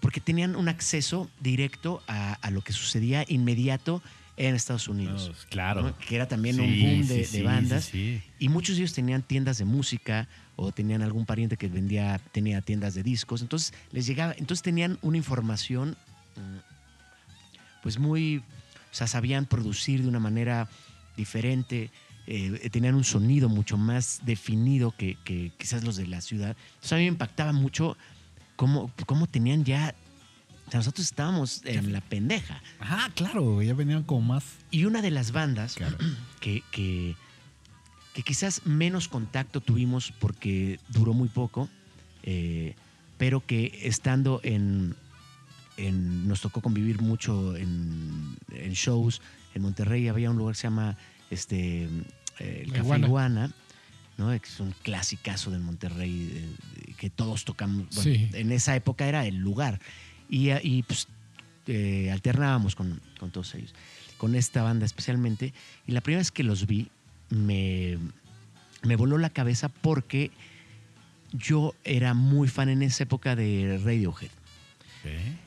porque 0.00 0.20
tenían 0.20 0.56
un 0.56 0.68
acceso 0.68 1.30
directo 1.40 2.02
a, 2.06 2.34
a 2.34 2.50
lo 2.50 2.62
que 2.62 2.72
sucedía 2.72 3.24
inmediato 3.28 4.02
en 4.36 4.54
Estados 4.54 4.88
Unidos. 4.88 5.30
Pues, 5.32 5.46
claro. 5.46 5.82
¿no? 5.82 5.98
Que 5.98 6.16
era 6.16 6.28
también 6.28 6.60
un 6.60 6.66
boom 6.66 7.02
sí, 7.02 7.14
de, 7.14 7.24
sí, 7.24 7.42
bandas. 7.42 7.84
sí, 7.84 8.20
sí. 8.22 8.30
Y 8.38 8.48
muchos 8.48 8.76
de 8.76 8.82
ellos 8.82 8.92
tenían 8.92 9.22
tiendas 9.22 9.58
de 9.58 9.64
música 9.64 10.28
o 10.56 10.72
tenían 10.72 11.02
algún 11.02 11.26
pariente 11.26 11.56
que 11.56 11.68
vendía, 11.68 12.20
tenía 12.32 12.60
tiendas 12.60 12.94
de 12.94 13.02
discos. 13.02 13.42
Entonces 13.42 13.72
les 13.92 14.06
llegaba, 14.06 14.34
entonces 14.36 14.62
tenían 14.62 14.98
una 15.02 15.16
información 15.16 15.96
mm, 16.36 17.82
pues 17.82 17.98
muy, 17.98 18.38
o 18.38 18.94
sea, 18.94 19.06
sabían 19.06 19.46
producir 19.46 20.02
de 20.02 20.08
una 20.08 20.20
manera 20.20 20.68
diferente, 21.16 21.90
eh, 22.27 22.69
tenían 22.70 22.94
un 22.94 23.05
sonido 23.05 23.48
mucho 23.48 23.77
más 23.77 24.20
definido 24.24 24.93
que, 24.97 25.16
que 25.24 25.53
quizás 25.59 25.85
los 25.85 25.97
de 25.97 26.07
la 26.07 26.20
ciudad. 26.20 26.57
Entonces 26.74 26.93
a 26.93 26.97
mí 26.97 27.03
me 27.03 27.09
impactaba 27.09 27.53
mucho 27.53 27.97
cómo, 28.57 28.90
cómo 29.07 29.27
tenían 29.27 29.65
ya, 29.65 29.94
o 30.66 30.70
sea, 30.70 30.81
nosotros 30.81 31.07
estábamos 31.07 31.62
en 31.65 31.93
la 31.93 32.01
pendeja. 32.01 32.61
Ajá, 32.81 33.11
claro, 33.15 33.62
ya 33.62 33.74
venían 33.74 34.03
como 34.03 34.23
más. 34.35 34.44
Y 34.70 34.85
una 34.85 35.03
de 35.03 35.11
las 35.11 35.31
bandas 35.32 35.74
Claro. 35.74 35.97
que, 36.40 36.62
que, 36.73 37.15
que 38.15 38.23
quizás 38.23 38.66
menos 38.66 39.09
contacto 39.09 39.61
tuvimos 39.61 40.12
porque 40.19 40.81
duró 40.89 41.12
muy 41.15 41.28
poco, 41.28 41.69
eh, 42.24 42.74
pero 43.19 43.47
que 43.47 43.78
estando 43.85 44.40
en, 44.43 44.97
en- 45.77 46.27
nos 46.27 46.40
tocó 46.40 46.61
convivir 46.61 47.01
mucho 47.01 47.55
en, 47.57 48.36
en 48.51 48.73
shows 48.73 49.23
en 49.55 49.62
Monterrey, 49.62 50.09
había 50.09 50.31
un 50.31 50.36
lugar 50.39 50.55
que 50.55 50.61
se 50.62 50.66
llama 50.66 50.97
este, 51.31 51.85
eh, 52.39 52.62
el 52.65 52.69
La 52.69 52.74
Café 52.74 52.85
Iguana. 52.85 53.07
Iguana, 53.07 53.53
¿no? 54.19 54.28
que 54.31 54.47
es 54.48 54.61
un 54.61 54.73
clasicazo 54.82 55.51
de 55.51 55.59
Monterrey 55.59 56.31
eh, 56.32 56.93
que 56.97 57.11
todos 57.11 57.44
tocamos. 57.44 57.86
Bueno, 57.94 58.03
Sí. 58.03 58.28
En 58.32 58.53
esa 58.53 58.74
época 58.77 59.07
era 59.07 59.27
el 59.27 59.36
lugar. 59.36 59.81
Y, 60.28 60.51
eh, 60.51 60.61
y, 60.62 60.82
pues, 60.82 61.09
eh, 61.66 62.11
alternábamos 62.12 62.74
con, 62.74 63.01
con 63.19 63.31
todos 63.31 63.55
ellos, 63.55 63.74
con 64.19 64.35
esta 64.35 64.62
banda 64.62 64.86
especialmente. 64.86 65.53
Y 65.86 65.93
la 65.93 66.01
primera 66.01 66.20
vez 66.20 66.31
que 66.31 66.43
los 66.43 66.66
vi, 66.66 66.89
me, 67.28 67.98
me 68.82 68.97
voló 68.97 69.19
la 69.19 69.31
cabeza 69.31 69.69
porque 69.69 70.31
yo 71.32 71.74
era 71.85 72.15
muy 72.15 72.48
fan 72.48 72.69
en 72.69 72.82
esa 72.82 73.03
época 73.03 73.36
de 73.36 73.81
Radiohead. 73.85 74.31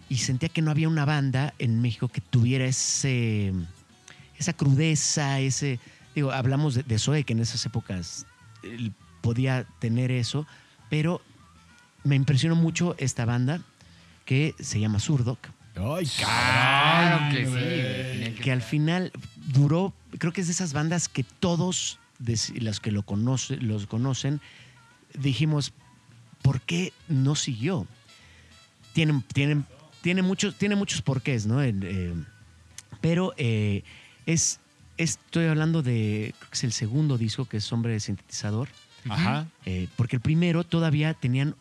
Y 0.07 0.17
sentía 0.17 0.47
que 0.47 0.61
no 0.61 0.71
había 0.71 0.87
una 0.87 1.03
banda 1.03 1.53
en 1.59 1.81
México 1.81 2.07
que 2.07 2.21
tuviera 2.21 2.65
ese, 2.65 3.51
esa 4.39 4.53
crudeza, 4.53 5.39
ese... 5.39 5.79
Digo, 6.15 6.31
hablamos 6.31 6.73
de, 6.73 6.83
de 6.83 6.97
Zoe, 6.97 7.23
que 7.23 7.33
en 7.33 7.39
esas 7.39 7.63
épocas 7.65 8.25
él 8.63 8.93
podía 9.21 9.65
tener 9.79 10.09
eso, 10.11 10.47
pero 10.89 11.21
me 12.03 12.15
impresionó 12.15 12.55
mucho 12.55 12.95
esta 12.97 13.25
banda 13.25 13.61
que 14.25 14.55
se 14.59 14.79
llama 14.79 14.99
Surdoc, 14.99 15.49
Ay, 15.75 16.05
Claro 16.17 17.33
que 17.33 17.45
sí. 18.35 18.41
que 18.41 18.51
al 18.51 18.61
final 18.61 19.11
duró, 19.35 19.93
creo 20.17 20.33
que 20.33 20.41
es 20.41 20.47
de 20.47 20.53
esas 20.53 20.73
bandas 20.73 21.07
que 21.07 21.23
todos 21.23 21.99
los 22.55 22.79
que 22.79 22.91
lo 22.91 23.03
conoce, 23.03 23.57
los 23.57 23.87
conocen, 23.87 24.41
dijimos, 25.13 25.73
¿por 26.41 26.59
qué 26.61 26.91
no 27.07 27.35
siguió? 27.35 27.87
Tienen, 28.93 29.21
tienen, 29.21 29.65
tiene, 30.01 30.21
muchos, 30.21 30.55
tiene 30.57 30.75
muchos 30.75 31.01
porqués, 31.01 31.45
¿no? 31.45 31.63
Eh, 31.63 32.13
pero 32.99 33.33
eh, 33.37 33.83
es, 34.33 34.59
estoy 34.97 35.45
hablando 35.45 35.81
de, 35.81 36.33
creo 36.37 36.49
que 36.49 36.55
es 36.55 36.63
el 36.63 36.71
segundo 36.73 37.17
disco, 37.17 37.45
que 37.45 37.57
es 37.57 37.71
Hombre 37.73 37.93
de 37.93 37.99
Sintetizador, 37.99 38.69
Ajá. 39.09 39.47
eh, 39.65 39.87
porque 39.95 40.15
el 40.17 40.21
primero 40.21 40.63
todavía 40.63 41.13
tenían 41.13 41.55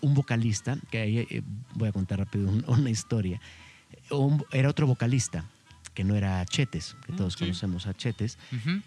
un 0.00 0.14
vocalista, 0.14 0.78
que 0.90 0.98
ahí 0.98 1.18
eh, 1.18 1.42
voy 1.74 1.88
a 1.88 1.92
contar 1.92 2.18
rápido 2.20 2.48
un- 2.48 2.64
una 2.68 2.90
historia. 2.90 3.40
Un- 4.10 4.44
era 4.52 4.68
otro 4.68 4.86
vocalista, 4.86 5.44
que 5.94 6.04
no 6.04 6.14
era 6.14 6.44
Chetes, 6.46 6.94
que 7.06 7.12
todos 7.14 7.32
sí. 7.34 7.40
conocemos 7.40 7.86
a 7.86 7.94
Chetes. 7.94 8.38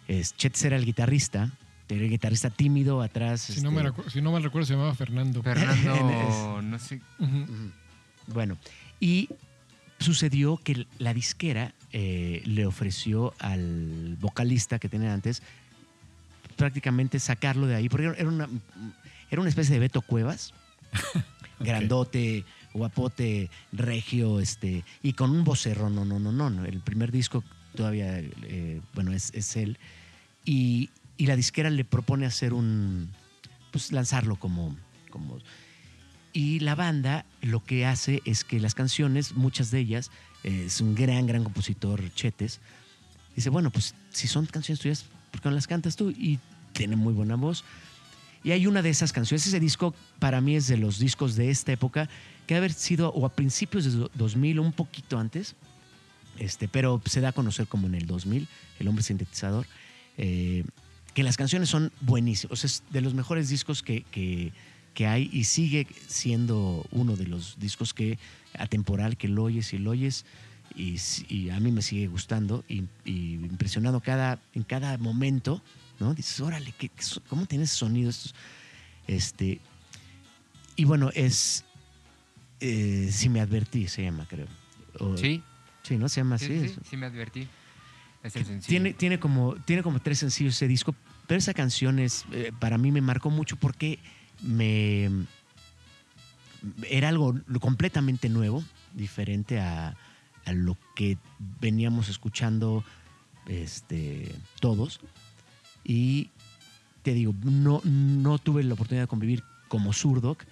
Es, 0.08 0.36
Chetes 0.38 0.64
era 0.64 0.78
el 0.78 0.86
guitarrista, 0.86 1.52
era 1.90 2.02
el 2.04 2.10
guitarrista 2.10 2.50
tímido 2.50 3.02
atrás. 3.02 3.42
Si, 3.42 3.60
no 3.62 3.72
me 3.72 3.82
este, 3.82 3.92
recu- 3.92 4.10
si 4.10 4.22
no 4.22 4.32
mal 4.32 4.44
recuerdo, 4.44 4.66
se 4.68 4.74
llamaba 4.74 4.96
Fernando. 4.96 5.44
Fernando, 5.44 6.62
no 6.62 6.80
sé. 6.80 7.02
Bueno, 8.28 8.58
y 9.02 9.28
sucedió 10.00 10.58
que 10.58 10.88
la 11.00 11.14
disquera 11.14 11.74
eh, 11.94 12.42
le 12.46 12.66
ofreció 12.66 13.34
al 13.40 14.18
vocalista 14.20 14.80
que 14.80 14.90
tenía 14.90 15.14
antes 15.14 15.42
prácticamente 16.56 17.20
sacarlo 17.20 17.66
de 17.66 17.76
ahí, 17.76 17.90
porque 17.90 18.06
era 18.06 18.30
una, 18.30 18.48
era 19.30 19.42
una 19.42 19.50
especie 19.50 19.74
de 19.74 19.80
Beto 19.80 20.02
Cuevas, 20.02 20.54
grandote, 21.60 22.46
guapote, 22.74 23.50
regio, 23.72 24.40
este, 24.40 24.84
y 25.02 25.14
con 25.14 25.32
un 25.32 25.44
vocerro, 25.44 25.90
no, 25.90 26.06
no, 26.06 26.20
no, 26.20 26.32
no. 26.32 26.66
El 26.66 26.80
primer 26.82 27.12
disco 27.12 27.44
todavía, 27.76 28.20
eh, 28.20 28.82
bueno, 28.94 29.12
es, 29.12 29.32
es 29.34 29.56
él. 29.56 29.78
Y, 30.46 30.90
y 31.18 31.26
la 31.26 31.36
disquera 31.36 31.70
le 31.70 31.84
propone 31.84 32.26
hacer 32.26 32.54
un, 32.54 33.10
pues 33.72 33.92
lanzarlo 33.92 34.36
como, 34.36 34.76
como 35.10 35.40
y 36.34 36.60
la 36.60 36.76
banda 36.76 37.26
lo 37.42 37.64
que 37.64 37.86
hace 37.86 38.22
es 38.26 38.44
que 38.44 38.60
las 38.60 38.76
canciones, 38.76 39.34
muchas 39.34 39.72
de 39.72 39.80
ellas, 39.80 40.12
es 40.44 40.82
un 40.82 40.96
gran, 40.96 41.28
gran 41.28 41.44
compositor, 41.44 42.02
Chetes, 42.14 42.60
dice, 43.36 43.50
bueno, 43.50 43.70
pues 43.72 43.94
si 44.12 44.28
son 44.28 44.46
canciones 44.46 44.80
tuyas, 44.82 45.06
¿por 45.32 45.42
qué 45.42 45.50
no 45.50 45.56
las 45.56 45.68
cantas 45.68 45.96
tú? 45.96 46.10
Y 46.12 46.40
tiene 46.74 46.96
muy 46.96 47.14
buena 47.14 47.36
voz. 47.36 47.64
Y 48.44 48.52
hay 48.52 48.66
una 48.66 48.82
de 48.82 48.90
esas 48.90 49.14
canciones, 49.14 49.46
ese 49.46 49.60
disco 49.60 49.94
para 50.20 50.42
mí 50.42 50.56
es 50.56 50.68
de 50.68 50.78
los 50.78 50.98
discos 50.98 51.36
de 51.36 51.52
esta 51.52 51.72
época, 51.72 52.10
que 52.48 52.56
haber 52.56 52.74
sido 52.74 53.10
o 53.14 53.26
a 53.26 53.30
principios 53.36 53.84
de 53.86 53.92
do- 53.92 54.12
2000 54.16 54.58
o 54.60 54.64
un 54.64 54.74
poquito 54.74 55.20
antes, 55.20 55.56
este, 56.40 56.68
pero 56.68 57.00
se 57.06 57.22
da 57.22 57.30
a 57.30 57.34
conocer 57.34 57.68
como 57.68 57.86
en 57.88 57.94
el 57.96 58.08
2000, 58.08 58.48
El 58.80 58.88
Hombre 58.88 59.04
Sintetizador, 59.04 59.68
eh, 60.18 60.64
que 61.14 61.24
las 61.24 61.38
canciones 61.38 61.70
son 61.70 61.92
buenísimas, 62.02 62.64
es 62.64 62.84
de 62.90 63.02
los 63.02 63.14
mejores 63.14 63.48
discos 63.50 63.84
que, 63.84 64.06
que 64.94 65.08
hay 65.08 65.30
y 65.32 65.46
sigue 65.46 65.88
siendo 66.08 66.86
uno 66.92 67.16
de 67.16 67.28
los 67.28 67.58
discos 67.60 67.94
que 67.94 68.20
atemporal, 68.58 69.18
que 69.18 69.28
lo 69.28 69.44
oyes 69.44 69.74
y 69.74 69.78
lo 69.78 69.92
oyes 69.92 70.26
y, 70.76 71.50
a 71.50 71.60
mí 71.60 71.72
me 71.72 71.82
sigue 71.82 72.08
gustando 72.08 72.64
y, 72.70 72.84
y 73.04 73.34
impresionado 73.34 74.00
cada, 74.00 74.40
en 74.54 74.64
cada 74.64 74.98
momento, 74.98 75.62
¿no? 76.00 76.14
Dices, 76.14 76.40
órale, 76.40 76.74
¿qué, 76.78 76.88
qué 76.90 77.04
¿cómo 77.28 77.46
tiene 77.46 77.66
ese 77.66 77.76
sonido? 77.76 78.10
Estos- 78.10 78.34
Este, 79.08 79.60
y 80.78 80.86
bueno, 80.86 81.10
es... 81.14 81.66
eh, 82.62 83.10
si 83.12 83.28
me 83.30 83.42
advertí, 83.42 83.88
se 83.88 84.04
llama, 84.04 84.26
creo. 84.30 84.48
O- 85.00 85.18
Sí, 85.18 85.42
Sí, 85.84 85.98
¿no? 85.98 86.08
Se 86.10 86.22
llama 86.22 86.38
sí, 86.38 86.46
así. 86.46 86.60
sí, 86.60 86.66
es- 86.66 86.88
sí, 86.90 86.96
me 86.98 87.08
advertí. 87.08 87.48
Es 88.24 88.36
el 88.36 88.46
sencillo. 88.46 88.68
tiene, 88.70 88.94
tiene, 88.94 89.20
como, 89.20 89.56
tiene 89.66 89.82
como 89.84 90.00
tres 90.00 90.20
sencillos 90.20 90.54
ese 90.56 90.68
disco, 90.68 90.96
pero 91.28 91.40
esa 91.40 91.54
canción 91.56 91.98
es, 92.00 92.24
eh, 92.32 92.52
para 92.60 92.78
mí 92.78 92.92
me 92.92 93.02
marcó 93.02 93.30
mucho 93.32 93.56
porque 93.58 93.98
me 94.42 95.10
era 96.90 97.10
algo 97.10 97.36
completamente 97.60 98.30
nuevo, 98.30 98.64
diferente 98.94 99.60
a, 99.60 99.96
a 100.46 100.54
lo 100.54 100.78
que 100.96 101.18
veníamos 101.60 102.10
escuchando 102.10 102.84
este, 103.48 104.34
todos. 104.60 105.00
Y 105.84 106.30
te 107.02 107.14
digo, 107.14 107.34
no, 107.44 107.82
no 107.84 108.38
tuve 108.38 108.64
la 108.64 108.74
oportunidad 108.74 109.04
de 109.04 109.08
convivir 109.08 109.44
como 109.68 109.94
Surdoc 109.94 110.44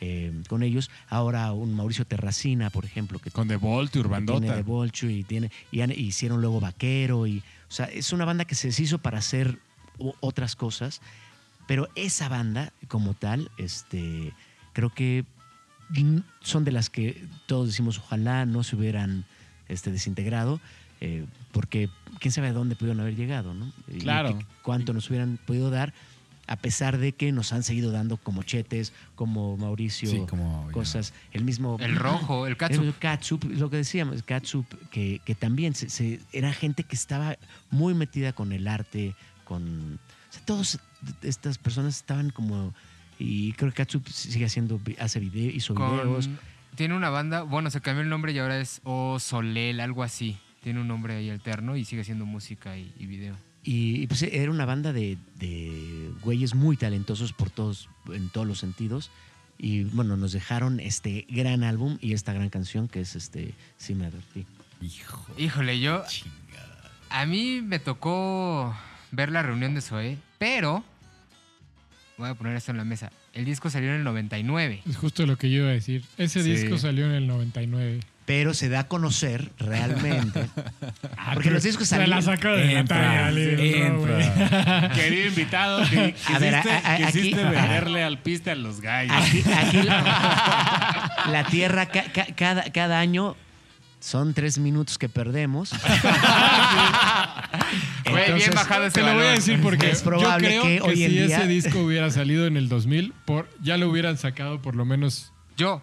eh, 0.00 0.32
con 0.48 0.62
ellos. 0.62 0.90
Ahora 1.08 1.52
un 1.52 1.74
Mauricio 1.74 2.06
Terracina, 2.06 2.70
por 2.70 2.84
ejemplo, 2.84 3.18
que 3.18 3.30
Con 3.30 3.48
The 3.48 3.56
Vault 3.56 3.90
y 3.90 3.92
tiene 3.92 4.06
Urbandota. 4.06 4.54
The 4.54 4.62
Vulture 4.62 5.12
y 5.12 5.24
tiene 5.24 5.50
y 5.72 5.82
hicieron 5.82 6.40
luego 6.40 6.60
Vaquero 6.60 7.26
y 7.26 7.38
o 7.68 7.72
sea 7.72 7.86
es 7.86 8.12
una 8.12 8.24
banda 8.24 8.44
que 8.44 8.54
se 8.54 8.68
hizo 8.68 8.98
para 8.98 9.18
hacer 9.18 9.58
otras 10.20 10.54
cosas 10.54 11.00
pero 11.66 11.88
esa 11.94 12.28
banda 12.28 12.72
como 12.88 13.14
tal 13.14 13.50
este 13.58 14.32
creo 14.72 14.90
que 14.90 15.24
son 16.40 16.64
de 16.64 16.72
las 16.72 16.90
que 16.90 17.24
todos 17.46 17.68
decimos 17.68 17.98
ojalá 17.98 18.44
no 18.46 18.64
se 18.64 18.76
hubieran 18.76 19.24
este 19.68 19.90
desintegrado 19.92 20.60
eh, 21.00 21.24
porque 21.52 21.88
quién 22.20 22.32
sabe 22.32 22.48
a 22.48 22.52
dónde 22.52 22.74
pudieron 22.76 23.00
haber 23.00 23.14
llegado 23.16 23.54
no 23.54 23.72
Y 23.88 23.98
Claro. 23.98 24.36
que- 24.38 24.46
cuánto 24.62 24.92
nos 24.92 25.08
hubieran 25.10 25.38
podido 25.46 25.70
dar 25.70 25.92
a 26.48 26.54
pesar 26.56 26.98
de 26.98 27.12
que 27.12 27.32
nos 27.32 27.52
han 27.52 27.62
seguido 27.64 27.90
dando 27.90 28.16
como 28.18 28.42
Chetes 28.44 28.92
como 29.16 29.56
Mauricio 29.56 30.08
Sí, 30.10 30.22
como 30.28 30.64
ya. 30.66 30.72
cosas 30.72 31.12
el 31.32 31.44
mismo 31.44 31.76
El 31.80 31.96
rojo, 31.96 32.46
el 32.46 32.56
catsup. 32.56 32.82
el 32.84 32.94
catsup, 32.96 33.44
lo 33.44 33.68
que 33.70 33.78
decíamos, 33.78 34.22
catsup, 34.22 34.64
que, 34.90 35.20
que 35.24 35.34
también 35.34 35.74
se, 35.74 35.88
se- 35.90 36.20
era 36.32 36.52
gente 36.52 36.84
que 36.84 36.94
estaba 36.94 37.36
muy 37.70 37.94
metida 37.94 38.32
con 38.32 38.52
el 38.52 38.68
arte, 38.68 39.16
con... 39.44 39.94
O 40.28 40.32
sea, 40.32 40.42
todas 40.44 40.78
estas 41.22 41.58
personas 41.58 41.96
estaban 41.96 42.30
como... 42.30 42.74
Y 43.18 43.52
creo 43.54 43.70
que 43.70 43.76
Catsup 43.76 44.06
sigue 44.08 44.44
haciendo, 44.44 44.78
hace 44.98 45.20
video, 45.20 45.50
hizo 45.50 45.74
Con- 45.74 45.90
videos. 45.90 46.28
Tiene 46.74 46.94
una 46.94 47.08
banda, 47.08 47.42
bueno, 47.42 47.70
se 47.70 47.80
cambió 47.80 48.02
el 48.02 48.10
nombre 48.10 48.32
y 48.32 48.38
ahora 48.38 48.60
es 48.60 48.80
O 48.84 49.18
Solel, 49.18 49.80
algo 49.80 50.02
así. 50.02 50.36
Tiene 50.62 50.80
un 50.80 50.88
nombre 50.88 51.14
ahí 51.16 51.30
alterno 51.30 51.76
y 51.76 51.84
sigue 51.86 52.04
siendo 52.04 52.26
música 52.26 52.76
y, 52.76 52.92
y 52.98 53.06
video. 53.06 53.34
Y, 53.64 54.02
y, 54.02 54.06
pues 54.06 54.22
era 54.22 54.50
una 54.50 54.66
banda 54.66 54.92
de, 54.92 55.16
de 55.38 56.10
güeyes 56.22 56.54
muy 56.54 56.76
talentosos 56.76 57.32
por 57.32 57.48
todos, 57.50 57.88
en 58.12 58.28
todos 58.28 58.46
los 58.46 58.58
sentidos. 58.58 59.10
Y 59.58 59.84
bueno, 59.84 60.18
nos 60.18 60.32
dejaron 60.32 60.78
este 60.78 61.26
gran 61.30 61.64
álbum 61.64 61.96
y 62.02 62.12
esta 62.12 62.34
gran 62.34 62.50
canción 62.50 62.88
que 62.88 63.00
es 63.00 63.16
este 63.16 63.54
Sí 63.78 63.94
me 63.94 64.04
advertí. 64.06 64.44
Hijo. 64.82 65.26
Híjole, 65.38 65.80
yo. 65.80 66.04
Chingada. 66.06 66.92
A 67.08 67.24
mí 67.24 67.62
me 67.62 67.78
tocó 67.78 68.76
ver 69.10 69.32
la 69.32 69.42
reunión 69.42 69.74
de 69.74 69.80
Zoé, 69.80 70.18
pero. 70.38 70.84
Voy 72.18 72.30
a 72.30 72.34
poner 72.34 72.56
esto 72.56 72.70
en 72.70 72.78
la 72.78 72.84
mesa. 72.84 73.10
El 73.34 73.44
disco 73.44 73.68
salió 73.68 73.90
en 73.90 73.96
el 73.96 74.04
99. 74.04 74.82
Es 74.88 74.96
justo 74.96 75.26
lo 75.26 75.36
que 75.36 75.50
yo 75.50 75.58
iba 75.58 75.68
a 75.68 75.72
decir. 75.72 76.02
Ese 76.16 76.42
Sí. 76.42 76.50
disco 76.50 76.78
salió 76.78 77.04
en 77.06 77.12
el 77.12 77.26
99. 77.26 78.00
Pero 78.24 78.54
se 78.54 78.68
da 78.68 78.80
a 78.80 78.88
conocer 78.88 79.50
realmente. 79.58 80.46
Ah, 81.18 81.32
Porque 81.34 81.50
los 81.50 81.62
discos 81.62 81.88
Se 81.88 81.96
la 81.98 82.20
salieron- 82.20 82.22
sacó 82.22 82.48
de 82.56 82.64
la 82.66 82.80
Entra, 82.80 82.96
talla, 82.96 83.30
entra. 83.58 84.90
Querido 84.94 85.26
invitado, 85.28 85.82
que 85.90 85.98
A 85.98 86.38
ver, 86.38 86.54
quisiste, 86.62 86.70
a- 86.70 86.92
a- 86.94 86.96
quisiste 86.98 87.18
aquí- 87.44 87.54
venderle 87.54 88.04
al 88.04 88.18
piste 88.18 88.50
a 88.52 88.54
los 88.54 88.80
gallos. 88.80 89.12
Aquí, 89.16 89.42
aquí 89.52 89.82
la, 89.82 91.10
la 91.30 91.44
Tierra 91.50 91.86
ca- 91.86 92.04
ca- 92.12 92.26
cada, 92.36 92.62
cada 92.72 93.00
año 93.00 93.36
son 94.00 94.34
tres 94.34 94.58
minutos 94.58 94.98
que 94.98 95.08
perdemos. 95.08 95.70
Güey, 98.08 98.14
bien 98.14 98.24
Entonces, 98.36 98.54
bajado 98.54 98.84
ese 98.86 99.00
Te 99.00 99.06
lo 99.06 99.14
voy 99.14 99.26
a 99.26 99.30
decir 99.30 99.60
porque 99.60 99.90
Es 99.90 100.02
probable 100.02 100.54
yo 100.54 100.62
creo 100.62 100.62
que 100.62 100.80
hoy 100.90 101.02
en 101.04 101.10
si 101.10 101.16
día- 101.16 101.36
ese 101.38 101.46
disco 101.46 101.80
hubiera 101.80 102.10
salido 102.10 102.46
en 102.46 102.56
el 102.56 102.68
2000, 102.68 103.12
por, 103.24 103.48
ya 103.60 103.76
lo 103.76 103.88
hubieran 103.90 104.16
sacado 104.18 104.62
por 104.62 104.76
lo 104.76 104.84
menos 104.84 105.32
Yo. 105.56 105.82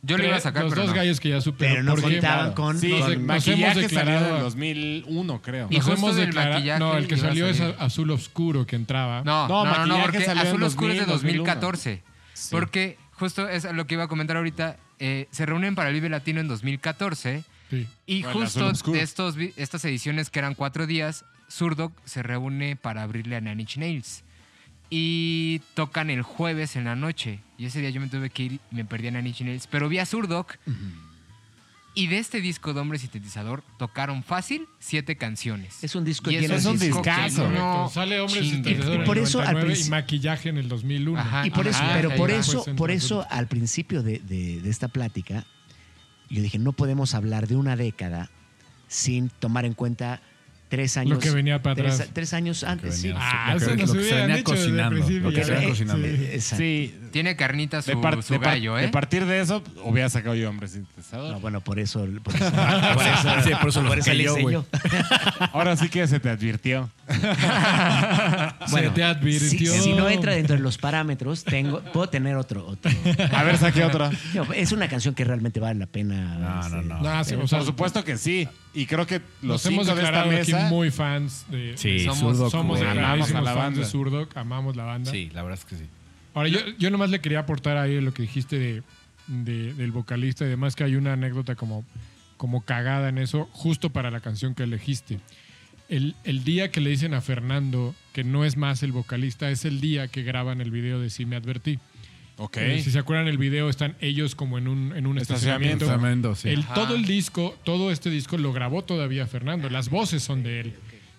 Yo 0.00 0.16
lo 0.16 0.24
iba 0.24 0.36
a 0.36 0.40
sacar, 0.40 0.62
los 0.64 0.72
pero 0.72 0.82
dos 0.82 0.92
no. 0.92 0.96
gallos 0.96 1.20
que 1.20 1.28
ya 1.28 1.42
supe. 1.42 1.66
Pero 1.68 1.82
no 1.82 1.94
porque 1.94 2.12
contaban 2.14 2.52
con. 2.54 2.78
Sí, 2.78 2.88
nos- 2.88 3.06
el 3.10 3.18
nos 3.18 3.26
maquillaje 3.26 3.62
hemos 3.62 3.74
salió 3.74 3.82
declarado 3.88 4.26
en 4.28 4.32
el 4.32 4.40
a- 4.40 4.42
2001, 4.44 5.42
creo. 5.42 5.66
Y 5.68 5.76
Nos 5.76 5.84
justo 5.84 5.98
hemos 6.00 6.16
del 6.16 6.26
declarado. 6.26 6.54
maquillaje 6.54 6.78
No, 6.80 6.96
el 6.96 7.06
que 7.06 7.14
iba 7.16 7.22
a 7.24 7.28
salió 7.28 7.46
es 7.48 7.56
salir. 7.58 7.76
a- 7.78 7.84
azul 7.84 8.10
oscuro 8.10 8.66
que 8.66 8.76
entraba. 8.76 9.22
No, 9.24 9.46
No, 9.46 9.64
no, 9.64 9.64
no, 9.64 9.70
no, 9.70 9.76
maquillaje 9.98 10.02
porque 10.04 10.24
salió 10.24 10.40
en 10.42 10.48
Azul 10.48 10.62
Oscuro 10.62 10.92
es 10.94 11.00
de 11.00 11.04
2000, 11.04 11.36
2014. 11.36 12.02
Sí. 12.32 12.48
Porque 12.50 12.96
justo 13.12 13.46
es 13.46 13.64
lo 13.74 13.86
que 13.86 13.94
iba 13.94 14.04
a 14.04 14.08
comentar 14.08 14.36
ahorita. 14.38 14.78
eh, 15.00 15.28
se 15.32 15.44
reúnen 15.44 15.74
para 15.74 15.88
el 15.90 15.94
Vive 15.96 16.08
Latino 16.08 16.40
en 16.40 16.48
2014 16.48 17.44
Sí. 17.74 17.86
y 18.06 18.22
Bueno, 18.22 18.40
justo 18.40 18.72
de 18.92 19.00
estos, 19.02 19.36
estas 19.56 19.84
ediciones 19.84 20.30
que 20.30 20.38
eran 20.38 20.54
cuatro 20.54 20.86
días, 20.86 21.24
Zurdok 21.50 21.92
se 22.04 22.22
reúne 22.22 22.76
para 22.76 23.02
abrirle 23.02 23.36
a 23.36 23.40
Inch 23.40 23.76
Nails. 23.76 24.22
Y 24.90 25.60
tocan 25.74 26.10
el 26.10 26.22
jueves 26.22 26.76
en 26.76 26.84
la 26.84 26.94
noche. 26.94 27.40
Y 27.58 27.66
ese 27.66 27.80
día 27.80 27.90
yo 27.90 28.00
me 28.00 28.08
tuve 28.08 28.30
que 28.30 28.42
ir 28.44 28.52
y 28.52 28.74
me 28.74 28.84
perdí 28.84 29.08
a 29.08 29.18
Inch 29.20 29.40
Nails. 29.40 29.66
Pero 29.66 29.88
vi 29.88 29.98
a 29.98 30.06
Zurdok. 30.06 30.56
Y 31.96 32.08
de 32.08 32.18
este 32.18 32.40
disco 32.40 32.74
de 32.74 32.80
Hombre 32.80 32.98
Sintetizador 32.98 33.62
tocaron 33.78 34.24
fácil 34.24 34.66
siete 34.80 35.16
canciones. 35.16 35.82
Es 35.84 35.94
un 35.94 36.04
disco 36.04 36.28
Y 36.28 36.40
lleno 36.40 36.56
es 36.56 36.64
de 36.64 36.70
un 36.70 36.78
disco 36.78 37.02
que 37.02 37.10
no. 37.56 37.88
Sale 37.88 38.20
Hombre. 38.20 38.42
Sintetizador 38.42 39.02
Y 39.02 39.04
por 39.06 39.16
el 39.16 39.24
eso 39.24 39.38
al 39.38 39.52
99 39.54 39.62
y 39.62 39.74
principio- 39.74 39.90
maquillaje 39.96 40.48
en 40.48 40.58
el 40.58 40.68
2001. 40.68 41.20
Ajá. 41.20 41.46
Y 41.46 41.50
por 41.50 41.68
eso, 41.68 41.78
Ajá, 41.78 41.92
pero 41.94 42.10
por 42.16 42.30
eso, 42.32 42.64
por 42.76 42.90
eso 42.90 43.24
al 43.30 43.46
principio 43.46 44.02
de, 44.02 44.18
de- 44.18 44.60
de 44.60 44.70
esta 44.70 44.88
plática, 44.88 45.44
yo 46.30 46.42
dije, 46.42 46.58
no 46.58 46.72
podemos 46.72 47.14
hablar 47.14 47.46
de 47.48 47.56
una 47.56 47.76
década 47.76 48.30
sin 48.88 49.28
tomar 49.28 49.64
en 49.64 49.74
cuenta 49.74 50.20
tres 50.68 50.96
años. 50.96 51.14
Lo 51.14 51.18
que 51.20 51.30
venía 51.30 51.62
para 51.62 51.74
tres, 51.76 51.94
atrás. 51.94 52.10
tres 52.12 52.34
años 52.34 52.64
antes, 52.64 52.96
sí. 52.96 53.12
Ah, 53.14 53.50
Lo 53.54 53.58
que- 53.60 53.64
eso 53.66 53.76
que 53.76 53.86
se 53.86 53.98
hubieran 53.98 54.28
venía 54.28 54.44
cocinando, 54.44 54.96
lo 55.20 55.30
que 55.32 55.44
se 55.44 55.52
venía 55.52 55.68
cocinando. 55.68 56.06
exacto. 56.06 56.56
Sí, 56.62 56.94
Tiene 57.14 57.36
carnita 57.36 57.80
su, 57.80 57.90
de, 57.92 57.96
par- 57.96 58.20
su 58.24 58.32
de 58.34 58.40
par- 58.40 58.48
gallo, 58.54 58.74
de 58.74 58.86
¿eh? 58.86 58.88
partir 58.88 59.24
de 59.24 59.40
eso, 59.40 59.62
hubiera 59.84 60.08
sacado 60.10 60.34
yo 60.34 60.50
hombre 60.50 60.66
sintetizador. 60.66 61.32
No, 61.32 61.38
bueno, 61.40 61.60
por 61.60 61.78
eso, 61.78 62.00
por 62.24 62.34
eso, 62.34 62.50
por 62.50 63.06
eso, 63.06 63.42
Sí, 63.44 63.50
por 63.60 63.68
eso 63.68 63.82
lo 63.82 63.90
saqué 63.90 64.14
le 64.14 64.24
yo, 64.24 64.32
hice 64.32 64.42
güey. 64.42 64.52
yo. 64.54 64.66
Ahora 65.52 65.76
sí 65.76 65.88
que 65.88 66.06
se 66.08 66.18
te 66.18 66.28
advirtió. 66.28 66.90
Se 68.66 68.90
te 68.90 69.04
advirtió. 69.04 69.72
Si, 69.72 69.80
si 69.82 69.92
no 69.92 70.08
entra 70.08 70.32
dentro 70.34 70.56
de 70.56 70.62
los 70.62 70.78
parámetros, 70.78 71.44
tengo, 71.44 71.80
puedo 71.92 72.08
tener 72.08 72.34
otro, 72.36 72.66
otro. 72.66 72.90
A 73.32 73.42
ver, 73.44 73.58
saqué 73.58 73.84
otra. 73.84 74.10
No, 74.34 74.52
es 74.52 74.72
una 74.72 74.88
canción 74.88 75.14
que 75.14 75.22
realmente 75.24 75.60
vale 75.60 75.78
la 75.78 75.86
pena. 75.86 76.38
No, 76.38 76.68
no, 76.68 76.82
no. 76.82 77.00
No, 77.00 77.24
sí, 77.24 77.34
o 77.34 77.46
sea, 77.46 77.58
Por 77.58 77.66
supuesto 77.66 78.04
que 78.04 78.16
sí. 78.16 78.48
Y 78.72 78.86
creo 78.86 79.06
que 79.06 79.20
los 79.42 79.62
nos 79.62 79.66
hemos 79.66 79.84
cinco 79.86 79.94
de 79.96 80.02
esta 80.02 80.16
declarado 80.22 80.30
aquí 80.30 80.52
mesa... 80.52 80.68
muy 80.68 80.90
fans 80.90 81.44
de. 81.48 81.74
Sí, 81.76 82.00
Somos- 82.04 82.50
somos 82.50 82.80
amamos 82.80 83.30
a 83.30 83.40
la 83.40 83.44
fans 83.52 83.56
banda. 83.56 83.80
de 83.80 83.86
Zurdok, 83.86 84.36
amamos 84.36 84.74
la 84.74 84.84
banda. 84.84 85.10
Sí, 85.12 85.30
la 85.32 85.42
verdad 85.42 85.58
es 85.60 85.64
que 85.64 85.76
sí. 85.76 85.84
Ahora, 86.34 86.48
yo, 86.48 86.58
yo 86.78 86.90
nomás 86.90 87.10
le 87.10 87.20
quería 87.20 87.40
aportar 87.40 87.76
ahí 87.76 88.00
lo 88.00 88.12
que 88.12 88.22
dijiste 88.22 88.58
de, 88.58 88.82
de- 89.28 89.72
del 89.74 89.92
vocalista 89.92 90.44
y 90.44 90.48
demás, 90.48 90.74
que 90.76 90.84
hay 90.84 90.96
una 90.96 91.12
anécdota 91.14 91.54
como, 91.54 91.84
como 92.36 92.64
cagada 92.64 93.08
en 93.08 93.18
eso, 93.18 93.48
justo 93.52 93.90
para 93.90 94.10
la 94.10 94.20
canción 94.20 94.54
que 94.54 94.64
elegiste. 94.64 95.20
El, 95.88 96.14
el 96.24 96.44
día 96.44 96.70
que 96.70 96.80
le 96.80 96.90
dicen 96.90 97.14
a 97.14 97.20
Fernando 97.20 97.94
que 98.12 98.24
no 98.24 98.44
es 98.44 98.56
más 98.56 98.82
el 98.82 98.92
vocalista, 98.92 99.50
es 99.50 99.64
el 99.64 99.80
día 99.80 100.08
que 100.08 100.22
graban 100.22 100.60
el 100.60 100.70
video 100.70 100.98
de 101.00 101.10
Sí 101.10 101.26
Me 101.26 101.36
Advertí. 101.36 101.78
Ok. 102.36 102.56
Eh, 102.56 102.80
si 102.82 102.90
se 102.90 102.98
acuerdan, 102.98 103.28
el 103.28 103.38
video 103.38 103.68
están 103.68 103.94
ellos 104.00 104.34
como 104.34 104.58
en 104.58 104.66
un, 104.66 104.96
en 104.96 105.06
un 105.06 105.18
Estacionamiento. 105.18 105.84
estacionamiento. 105.84 106.32
Tremendo, 106.32 106.34
sí. 106.34 106.48
El, 106.48 106.64
todo 106.74 106.96
el 106.96 107.04
disco, 107.04 107.56
todo 107.64 107.92
este 107.92 108.10
disco 108.10 108.38
lo 108.38 108.52
grabó 108.52 108.82
todavía 108.82 109.26
Fernando. 109.28 109.70
Las 109.70 109.88
voces 109.88 110.22
son 110.24 110.42
de 110.42 110.60
él. 110.60 110.74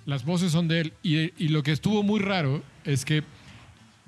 Las 0.05 0.25
voces 0.25 0.51
son 0.51 0.67
de 0.67 0.81
él. 0.81 0.93
Y, 1.03 1.31
y 1.41 1.49
lo 1.49 1.63
que 1.63 1.71
estuvo 1.71 2.03
muy 2.03 2.19
raro 2.19 2.61
es 2.83 3.05
que 3.05 3.23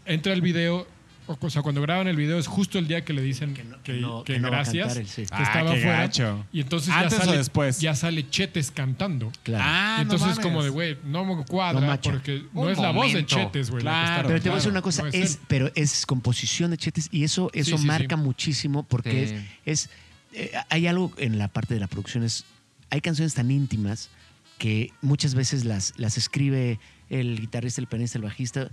entra 0.05 0.33
el 0.33 0.41
video, 0.41 0.85
o, 1.27 1.37
o 1.39 1.49
sea, 1.49 1.61
cuando 1.61 1.81
graban 1.81 2.07
el 2.07 2.15
video 2.15 2.37
es 2.39 2.47
justo 2.47 2.79
el 2.79 2.87
día 2.87 3.03
que 3.05 3.13
le 3.13 3.21
dicen 3.21 3.53
que, 3.53 3.63
no- 3.63 3.81
que 3.83 3.93
no- 3.93 4.23
que 4.23 4.33
que 4.33 4.39
no 4.39 4.49
gracias, 4.49 4.87
cantar 4.87 5.01
él, 5.03 5.07
sí. 5.07 5.23
que 5.25 5.27
Ah, 5.33 5.43
estaba 5.43 5.75
gacho. 5.75 6.45
Y 6.51 6.61
entonces 6.61 6.93
¿Antes 6.93 7.11
ya 7.11 7.17
o 7.17 7.25
sale, 7.25 7.37
después? 7.37 7.79
ya 7.79 7.95
sale 7.95 8.29
Chetes 8.29 8.71
cantando. 8.71 9.31
Claro. 9.43 9.63
Ah, 9.67 9.95
y 9.99 10.01
entonces 10.03 10.27
no 10.27 10.33
es 10.33 10.39
como 10.39 10.63
de, 10.63 10.69
güey, 10.69 10.97
no 11.05 11.23
me 11.25 11.43
cuadra 11.45 11.99
porque 12.01 12.43
no 12.53 12.61
Un 12.61 12.69
es 12.71 12.77
la 12.79 12.91
voz 12.91 13.11
de. 13.13 13.25
Chetes, 13.25 13.69
güey. 13.69 13.83
la 13.83 13.91
que 13.91 13.99
está 13.99 14.13
Claro. 14.13 14.27
Pero 14.29 14.41
te 14.41 14.49
voy 14.49 14.53
a 14.53 14.57
decir 14.57 14.71
una 14.71 14.81
cosa, 14.81 15.03
no 15.03 15.09
es, 15.09 15.39
pero 15.47 15.71
es 15.75 16.05
composición 16.05 16.71
de 16.71 16.77
Chetes 16.77 17.09
y 17.11 17.23
eso, 17.23 17.49
eso 17.53 17.77
Sí, 17.77 17.81
sí, 17.81 17.87
marca 17.87 18.15
sí. 18.15 18.21
muchísimo 18.21 18.83
porque 18.83 19.27
Sí. 19.27 19.45
es, 19.65 19.83
es 19.83 19.89
eh, 20.33 20.51
hay 20.69 20.87
algo 20.87 21.13
en 21.17 21.37
la 21.37 21.47
parte 21.47 21.73
de 21.73 21.79
la 21.79 21.87
producción, 21.87 22.23
es, 22.23 22.45
hay 22.89 23.01
canciones 23.01 23.33
tan 23.33 23.49
íntimas 23.51 24.09
que 24.57 24.91
muchas 25.01 25.35
veces 25.35 25.65
las, 25.65 25.93
las 25.97 26.17
escribe 26.17 26.79
el 27.09 27.39
guitarrista, 27.39 27.79
el 27.81 27.87
pianista, 27.87 28.17
el 28.17 28.23
bajista 28.23 28.69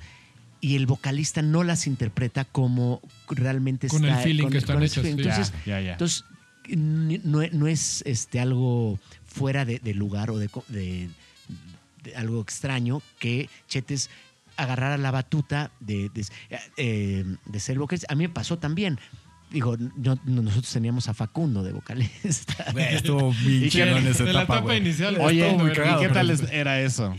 y 0.64 0.76
el 0.76 0.86
vocalista 0.86 1.42
no 1.42 1.62
las 1.62 1.86
interpreta 1.86 2.46
como 2.46 3.02
realmente 3.28 3.88
Con 3.88 4.02
está. 4.04 4.16
el 4.18 4.24
feeling 4.24 4.48
que 4.48 4.58
están 4.58 4.82
hechas. 4.82 5.04
Entonces, 5.04 5.52
Ya, 5.66 5.78
ya. 5.80 5.92
entonces 5.92 6.24
no, 6.74 7.42
no 7.52 7.66
es 7.66 8.02
este, 8.06 8.40
algo 8.40 8.98
fuera 9.26 9.66
de, 9.66 9.78
de 9.78 9.92
lugar 9.92 10.30
o 10.30 10.38
de, 10.38 10.48
co- 10.48 10.64
de- 10.68 11.10
de 12.02 12.16
algo 12.16 12.40
extraño 12.40 13.02
que 13.18 13.50
Chetes 13.68 14.08
agarrara 14.56 14.96
la 14.96 15.10
batuta 15.10 15.70
de, 15.80 16.08
de, 16.14 16.24
eh, 16.78 17.24
de 17.44 17.60
ser 17.60 17.78
vocalista. 17.78 18.06
A 18.10 18.16
mí 18.16 18.24
me 18.26 18.32
pasó 18.32 18.58
también. 18.58 18.98
Digo, 19.50 19.76
yo- 19.98 20.16
nosotros 20.24 20.72
teníamos 20.72 21.08
a 21.10 21.14
Facundo 21.14 21.62
de 21.62 21.72
vocalista. 21.72 22.64
Estuvo 22.90 23.32
bien 23.32 23.56
¿Y 23.58 23.60
qué- 23.64 23.68
chido 23.70 23.98
en 23.98 24.06
esa 24.06 24.24
de 24.24 24.32
la 24.32 24.42
etapa, 24.44 24.58
etapa 24.60 24.76
inicial. 24.76 25.18
Oye, 25.20 25.42
estuvo 25.46 25.62
muy 25.62 25.72
¿y 25.72 25.74
cagado, 25.74 26.00
qué 26.00 26.08
tal 26.08 26.30
era 26.52 26.80
eso? 26.80 27.14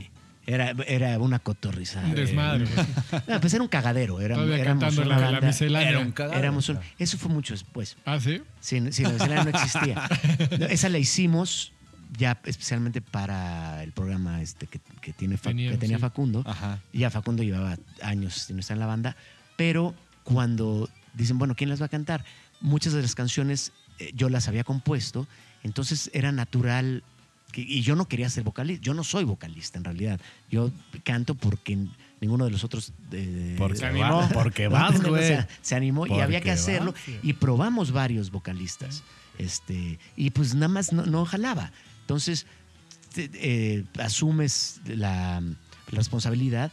Era, 0.47 0.75
era 0.87 1.17
una 1.19 1.39
cotorriza. 1.39 2.01
Un 2.05 2.13
desmadre. 2.15 2.65
güey. 2.65 2.85
No, 3.27 3.41
pues 3.41 3.53
era 3.53 3.63
un 3.63 3.69
cagadero. 3.69 4.21
Era, 4.21 4.35
éramos 4.55 4.95
una 4.97 5.05
la, 5.07 5.15
la 5.19 5.31
banda- 5.31 5.47
miscelánea. 5.47 5.89
Era 5.89 5.99
un 5.99 6.11
cagadero. 6.11 6.39
éramos 6.39 6.69
un- 6.69 6.79
eso 6.99 7.17
fue 7.17 7.31
mucho 7.31 7.53
después. 7.53 7.97
Ah, 8.05 8.19
sí. 8.19 8.41
Sí, 8.59 8.79
sí, 8.91 9.03
la 9.03 9.09
miscelánea 9.09 9.43
no 9.45 9.49
existía. 9.49 10.09
No, 10.59 10.65
esa 10.67 10.89
la 10.89 10.97
hicimos 10.99 11.71
ya 12.17 12.39
especialmente 12.45 13.01
para 13.01 13.83
el 13.83 13.91
programa 13.91 14.41
este 14.41 14.67
que, 14.67 14.79
que 15.01 15.11
tiene, 15.13 15.37
Fa- 15.37 15.49
Tenían, 15.49 15.71
que 15.73 15.77
tenía 15.79 15.97
sí. 15.97 16.01
Facundo. 16.01 16.43
Ajá. 16.45 16.79
Y 16.93 16.99
ya 16.99 17.09
Facundo 17.09 17.41
llevaba 17.43 17.77
años 18.03 18.35
sin 18.35 18.59
estar 18.59 18.75
en 18.75 18.79
la 18.79 18.85
banda. 18.85 19.15
Pero 19.57 19.95
cuando 20.23 20.89
dicen, 21.15 21.37
bueno, 21.39 21.55
¿quién 21.55 21.69
las 21.71 21.81
va 21.81 21.87
a 21.87 21.89
cantar? 21.89 22.23
Muchas 22.61 22.93
de 22.93 23.01
las 23.01 23.15
canciones 23.15 23.71
eh, 23.99 24.11
yo 24.13 24.29
las 24.29 24.47
había 24.47 24.63
compuesto, 24.63 25.27
entonces 25.63 26.09
era 26.13 26.31
natural. 26.31 27.03
Que- 27.55 27.61
y 27.61 27.81
yo 27.81 27.95
no 27.95 28.07
quería 28.07 28.29
ser 28.29 28.43
vocalista. 28.43 28.83
Yo 28.83 28.93
no 28.93 29.03
soy 29.05 29.23
vocalista 29.23 29.77
en 29.77 29.85
realidad. 29.85 30.19
Yo 30.51 30.71
canto 31.05 31.35
porque 31.35 31.77
ninguno 32.19 32.43
de 32.45 32.51
los 32.51 32.63
otros. 32.65 32.91
eh, 33.13 33.55
Porque 33.57 33.77
Se 33.77 33.85
animó. 33.85 34.27
Porque 34.33 34.65
no, 34.65 34.71
vas, 34.71 35.01
güey. 35.01 35.23
o 35.23 35.27
sea, 35.27 35.47
se 35.61 35.75
animó 35.75 36.05
y 36.05 36.19
había 36.19 36.41
que 36.41 36.51
hacerlo. 36.51 36.91
vas, 36.91 37.19
y 37.23 37.33
probamos 37.33 37.91
varios 37.91 38.29
vocalistas. 38.31 39.03
Este, 39.37 39.99
y 40.17 40.31
pues 40.31 40.53
nada 40.53 40.67
más 40.67 40.91
no, 40.93 41.05
no 41.05 41.25
jalaba. 41.25 41.71
Entonces, 42.01 42.45
te- 43.13 43.29
eh, 43.33 43.85
asumes 43.99 44.81
la, 44.85 45.39
la 45.41 45.97
responsabilidad, 45.97 46.71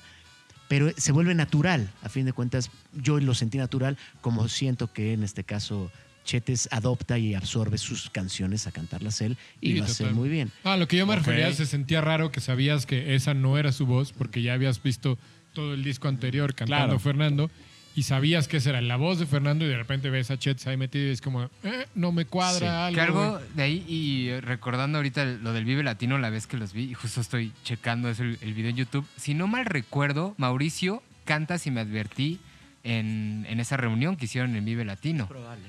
pero 0.68 0.90
se 0.96 1.12
vuelve 1.12 1.34
natural. 1.34 1.90
A 2.02 2.08
fin 2.08 2.24
de 2.26 2.32
cuentas, 2.32 2.70
yo 2.92 3.20
lo 3.20 3.34
sentí 3.34 3.58
natural, 3.58 3.96
como 4.20 4.48
siento 4.48 4.92
que 4.92 5.12
en 5.12 5.22
este 5.22 5.44
caso 5.44 5.90
Chetes 6.24 6.68
adopta 6.72 7.18
y 7.18 7.34
absorbe 7.34 7.78
sus 7.78 8.10
canciones 8.10 8.66
a 8.66 8.72
cantarlas 8.72 9.20
él 9.20 9.36
y 9.60 9.72
Sí, 9.72 9.78
lo 9.78 9.84
hace 9.84 10.04
total. 10.04 10.14
muy 10.14 10.28
bien. 10.28 10.50
Ah, 10.64 10.76
lo 10.76 10.86
que 10.88 10.96
yo 10.96 11.06
me 11.06 11.16
refería 11.16 11.52
se 11.52 11.66
sentía 11.66 12.00
raro 12.00 12.30
que 12.30 12.40
sabías 12.40 12.86
que 12.86 13.14
esa 13.14 13.34
no 13.34 13.58
era 13.58 13.72
su 13.72 13.86
voz 13.86 14.12
porque 14.12 14.42
ya 14.42 14.54
habías 14.54 14.82
visto 14.82 15.18
todo 15.52 15.74
el 15.74 15.82
disco 15.84 16.08
anterior 16.08 16.54
cantando 16.54 16.84
Claro. 16.86 16.98
Fernando 16.98 17.50
y 17.94 18.04
sabías 18.04 18.48
que 18.48 18.56
esa 18.56 18.70
era 18.70 18.80
la 18.80 18.96
voz 18.96 19.18
de 19.18 19.26
Fernando 19.26 19.66
y 19.66 19.68
de 19.68 19.76
repente 19.76 20.08
ves 20.08 20.30
a 20.30 20.38
Chetes 20.38 20.66
ahí 20.66 20.78
metido 20.78 21.08
y 21.08 21.10
es 21.10 21.20
como, 21.20 21.50
eh, 21.62 21.86
no 21.94 22.10
me 22.10 22.24
cuadra 22.24 22.86
algo. 22.86 23.32
Güey. 23.32 23.42
de 23.54 23.62
ahí, 23.62 23.84
y 23.86 24.40
recordando 24.40 24.96
ahorita 24.96 25.24
lo 25.26 25.52
del 25.52 25.66
Vive 25.66 25.82
Latino, 25.82 26.16
la 26.16 26.30
vez 26.30 26.46
que 26.46 26.56
los 26.56 26.72
vi, 26.72 26.84
y 26.84 26.94
justo 26.94 27.20
estoy 27.20 27.52
checando 27.64 28.08
eso, 28.08 28.22
el, 28.22 28.38
el 28.40 28.54
video 28.54 28.70
en 28.70 28.76
YouTube. 28.76 29.06
Si 29.18 29.34
no 29.34 29.46
mal 29.46 29.66
recuerdo, 29.66 30.34
Mauricio 30.38 31.02
canta 31.26 31.58
si 31.58 31.70
me 31.70 31.82
advertí 31.82 32.40
en, 32.82 33.44
en 33.50 33.60
esa 33.60 33.76
reunión 33.76 34.16
que 34.16 34.24
hicieron 34.24 34.56
en 34.56 34.64
Vive 34.64 34.86
Latino. 34.86 35.28
Probable. 35.28 35.62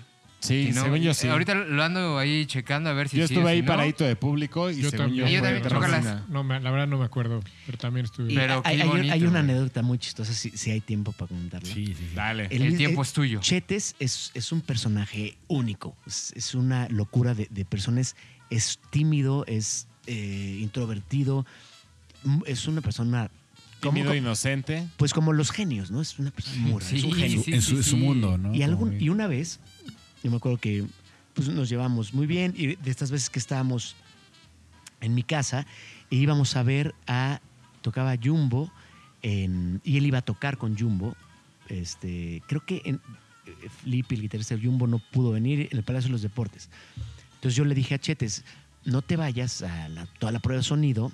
Sí, 0.44 0.72
no, 0.74 0.84
según 0.84 0.99
yo 0.99 1.11
eh, 1.11 1.14
sí. 1.14 1.28
Ahorita 1.28 1.56
lo 1.56 1.84
ando 1.84 2.18
ahí 2.18 2.45
checando 2.45 2.90
a 2.90 2.94
ver 2.94 3.07
si 3.10 3.18
yo 3.18 3.28
sí, 3.28 3.34
estuve 3.34 3.49
si 3.49 3.56
ahí 3.56 3.61
no. 3.61 3.68
paradito 3.68 4.03
de 4.03 4.15
público 4.15 4.70
y 4.70 4.82
Yo 4.82 4.90
según 4.90 5.06
también. 5.07 5.28
yo 5.30 5.41
también. 5.41 6.22
No, 6.30 6.44
me- 6.44 6.60
la 6.60 6.70
verdad 6.72 6.88
no 6.88 6.98
me 6.98 7.06
acuerdo, 7.06 7.41
pero 7.65 7.78
también 7.78 8.06
estuve. 8.06 8.32
Y 8.32 8.36
Pero 8.36 8.61
hay, 8.65 8.76
qué 8.76 8.82
hay 8.82 8.88
un- 8.90 8.95
bonito, 8.95 9.14
hay 9.14 9.22
una 9.22 9.30
güey. 9.41 9.44
anécdota 9.52 9.82
muy 9.82 9.98
chistosa, 9.99 10.34
si, 10.34 10.49
si 10.52 10.72
hay 10.72 10.82
tiempo 10.82 11.11
para 11.14 11.30
contarla. 11.30 11.68
Sí, 11.68 11.88
sí, 11.88 11.95
sí. 11.95 12.10
Dale. 12.15 12.48
El 12.52 12.64
mis- 12.64 12.78
tiempo 12.78 13.02
es 13.02 13.14
tuyo. 13.14 13.40
Chetes 13.41 13.95
es, 13.99 14.32
es 14.34 14.52
un 14.52 14.61
personaje 14.61 15.38
único. 15.48 15.95
Es, 16.06 16.34
es 16.36 16.56
una 16.56 16.88
locura 16.90 17.34
de, 17.34 17.48
de 17.49 17.65
personas. 17.65 18.15
Es 18.49 18.80
tímido, 18.90 19.45
es 19.48 19.88
eh, 20.07 20.60
introvertido. 20.61 21.45
mm, 22.24 22.41
Es 22.45 22.68
una 22.68 22.82
persona. 22.82 23.30
como- 23.82 23.94
Tímido, 23.95 24.15
inocente. 24.15 24.88
pues 24.98 25.14
como 25.14 25.34
los 25.34 25.52
genios, 25.52 25.91
¿no? 25.91 26.02
Es 26.02 26.18
una 26.20 26.32
persona 26.32 26.57
muy 26.57 26.82
rara, 26.82 26.95
es 26.95 27.03
un 27.03 27.14
Sí, 27.15 27.20
genio. 27.22 27.44
sí, 27.44 27.53
en 27.53 27.61
su, 27.61 27.78
sí, 27.78 27.84
su 27.84 27.90
sí. 27.91 27.95
mundo, 27.98 28.38
¿no? 28.38 28.53
Y, 28.56 28.64
algún, 28.64 28.99
y 29.02 29.10
una 29.10 29.28
vez, 29.28 29.60
yo 30.24 30.32
me 30.32 30.38
acuerdo 30.38 30.58
que 30.58 30.86
pues, 31.34 31.50
nos 31.50 31.70
llevamos 31.70 32.14
muy 32.14 32.26
bien 32.26 32.54
y 32.56 32.76
de 32.76 32.91
estas 32.91 33.12
veces 33.12 33.30
que 33.30 33.40
estábamos 33.40 33.95
en 35.02 35.14
mi 35.14 35.24
casa 35.24 35.66
e 36.10 36.16
íbamos 36.16 36.56
a 36.56 36.64
ver 36.64 36.95
a, 37.08 37.41
tocaba 37.82 38.16
Jumbo 38.22 38.72
y 39.22 39.98
él 39.98 40.06
iba 40.06 40.20
a 40.20 40.22
tocar 40.22 40.58
con 40.58 40.78
Jumbo. 40.78 41.16
Este, 41.70 42.41
creo 42.48 42.66
que 42.66 42.82
en, 42.86 43.00
eh, 43.45 43.70
el 43.86 44.22
guitarrista 44.22 44.56
de 44.56 44.66
Jumbo, 44.66 44.88
no 44.88 45.00
pudo 45.00 45.32
venir 45.32 45.70
en 45.72 45.78
el 45.78 45.84
Palacio 45.84 46.08
de 46.10 46.14
los 46.14 46.22
Deportes. 46.22 46.70
Entonces 47.36 47.56
yo 47.56 47.66
le 47.66 47.76
dije 47.76 47.95
a 47.95 48.00
Chetes, 48.00 48.44
no 48.86 49.02
te 49.02 49.16
vayas 49.16 49.62
a 49.62 49.90
toda 50.20 50.32
la 50.32 50.40
prueba 50.40 50.60
de 50.60 50.64
sonido, 50.64 51.12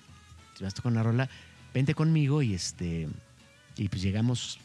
si 0.56 0.64
vas 0.64 0.74
a 0.74 0.76
tocar 0.76 0.92
una 0.92 1.04
rola, 1.04 1.30
vente 1.74 1.94
conmigo 1.94 2.42
y 2.42 2.54
este 2.54 3.08
y 3.78 3.88
pues 3.88 4.02
llegamos 4.02 4.60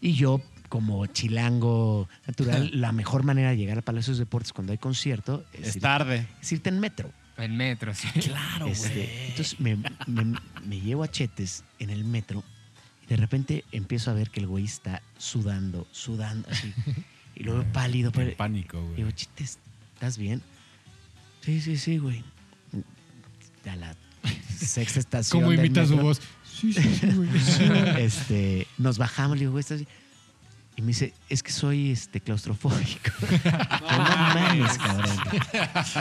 y 0.00 0.12
yo 0.12 0.40
como 0.74 1.06
chilango 1.06 2.08
natural 2.26 2.68
la 2.74 2.90
mejor 2.90 3.22
manera 3.22 3.50
de 3.50 3.56
llegar 3.56 3.76
al 3.76 3.84
Palacio 3.84 4.12
de 4.12 4.18
Deportes 4.18 4.52
cuando 4.52 4.72
hay 4.72 4.78
concierto 4.78 5.44
es, 5.52 5.68
Es 5.68 5.76
ir- 5.76 5.80
tarde. 5.82 6.26
es 6.42 6.50
irte 6.50 6.68
en 6.68 6.80
metro 6.80 7.12
El 7.36 7.52
metro, 7.52 7.94
sí. 7.94 8.08
Claro, 8.22 8.66
Este, 8.66 9.28
entonces 9.28 9.60
me, 9.60 9.76
me- 10.08 10.36
me 10.66 10.80
llevo 10.80 11.04
a 11.04 11.08
Chetes 11.08 11.62
en 11.78 11.90
el 11.90 12.04
metro 12.04 12.42
y 13.04 13.06
de 13.06 13.14
repente 13.16 13.64
empiezo 13.70 14.10
a 14.10 14.14
ver 14.14 14.30
que 14.30 14.40
el 14.40 14.48
güey 14.48 14.64
está 14.64 15.00
sudando, 15.16 15.86
sudando 15.92 16.48
así. 16.50 16.74
Y 17.36 17.44
lo 17.44 17.54
veo 17.54 17.72
pálido. 17.72 18.08
En 18.08 18.12
pero- 18.14 18.36
pánico, 18.36 18.78
y 18.78 18.82
güey. 18.82 18.96
digo, 18.96 19.10
Chetes, 19.12 19.58
¿estás 19.94 20.18
bien? 20.18 20.42
Sí, 21.42 21.60
sí, 21.60 21.76
sí, 21.76 21.98
güey. 21.98 22.24
A 23.70 23.76
la 23.76 23.94
sexta 24.58 24.98
estación. 24.98 25.40
¿Cómo 25.40 25.50
del 25.52 25.60
imita 25.66 25.86
su 25.86 25.96
voz? 25.98 26.20
Sí, 26.44 26.72
sí, 26.72 26.82
sí, 26.96 27.06
güey. 27.14 27.28
Este, 28.04 28.66
nos 28.76 28.98
bajamos, 28.98 29.36
le 29.36 29.42
digo, 29.42 29.52
güey, 29.52 29.60
¿estás 29.60 29.78
bien? 29.78 29.88
Y 30.76 30.82
me 30.82 30.88
dice, 30.88 31.14
es 31.28 31.44
que 31.44 31.52
soy 31.52 31.92
este, 31.92 32.20
claustrofóbico. 32.20 33.10
no, 33.44 33.96
mames, 34.34 34.76
cabrón. 34.76 35.16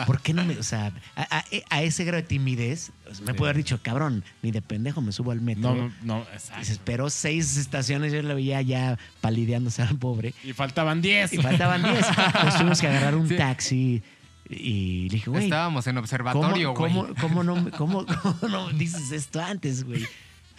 ¿Por 0.08 0.20
qué 0.22 0.34
no 0.34 0.44
me.? 0.46 0.58
O 0.58 0.64
sea, 0.64 0.92
a, 1.16 1.38
a- 1.38 1.44
a 1.70 1.84
ese 1.84 2.04
grado 2.06 2.24
de 2.24 2.28
timidez, 2.28 2.92
me 3.24 3.36
puede 3.36 3.52
haber 3.52 3.58
dicho, 3.64 3.80
cabrón, 3.84 4.24
ni 4.42 4.50
de 4.52 4.64
pendejo 4.64 5.00
me 5.02 5.12
subo 5.12 5.30
al 5.32 5.42
metro. 5.42 5.76
No, 5.76 5.88
no, 5.90 5.94
no, 6.02 6.22
Y 6.22 6.26
se 6.26 6.34
exacto. 6.34 6.72
esperó 6.72 7.10
seis 7.12 7.56
estaciones, 7.58 8.12
yo 8.14 8.24
lo 8.24 8.34
veía 8.34 8.64
ya 8.64 8.98
palideándose 9.22 9.84
al 9.84 9.96
pobre. 9.98 10.34
Y 10.44 10.54
faltaban 10.54 11.04
10. 11.04 11.34
Y 11.34 11.38
faltaban 11.38 11.84
diez. 11.84 12.08
Entonces 12.08 12.56
tuvimos 12.58 12.82
que 12.82 12.88
agarrar 12.88 13.16
un 13.16 13.30
taxi 13.36 14.02
y 14.50 15.08
le 15.10 15.16
dije, 15.18 15.30
güey. 15.30 15.44
Estábamos 15.44 15.86
en 15.86 15.94
¿Cómo, 15.96 16.02
observatorio, 16.04 16.74
güey. 16.74 16.92
cómo, 16.94 17.08
cómo 17.22 17.44
no, 17.44 17.70
cómo, 17.78 18.06
cómo 18.08 18.38
no 18.50 18.70
dices 18.72 19.12
esto 19.12 19.40
antes, 19.40 19.84
güey? 19.84 20.04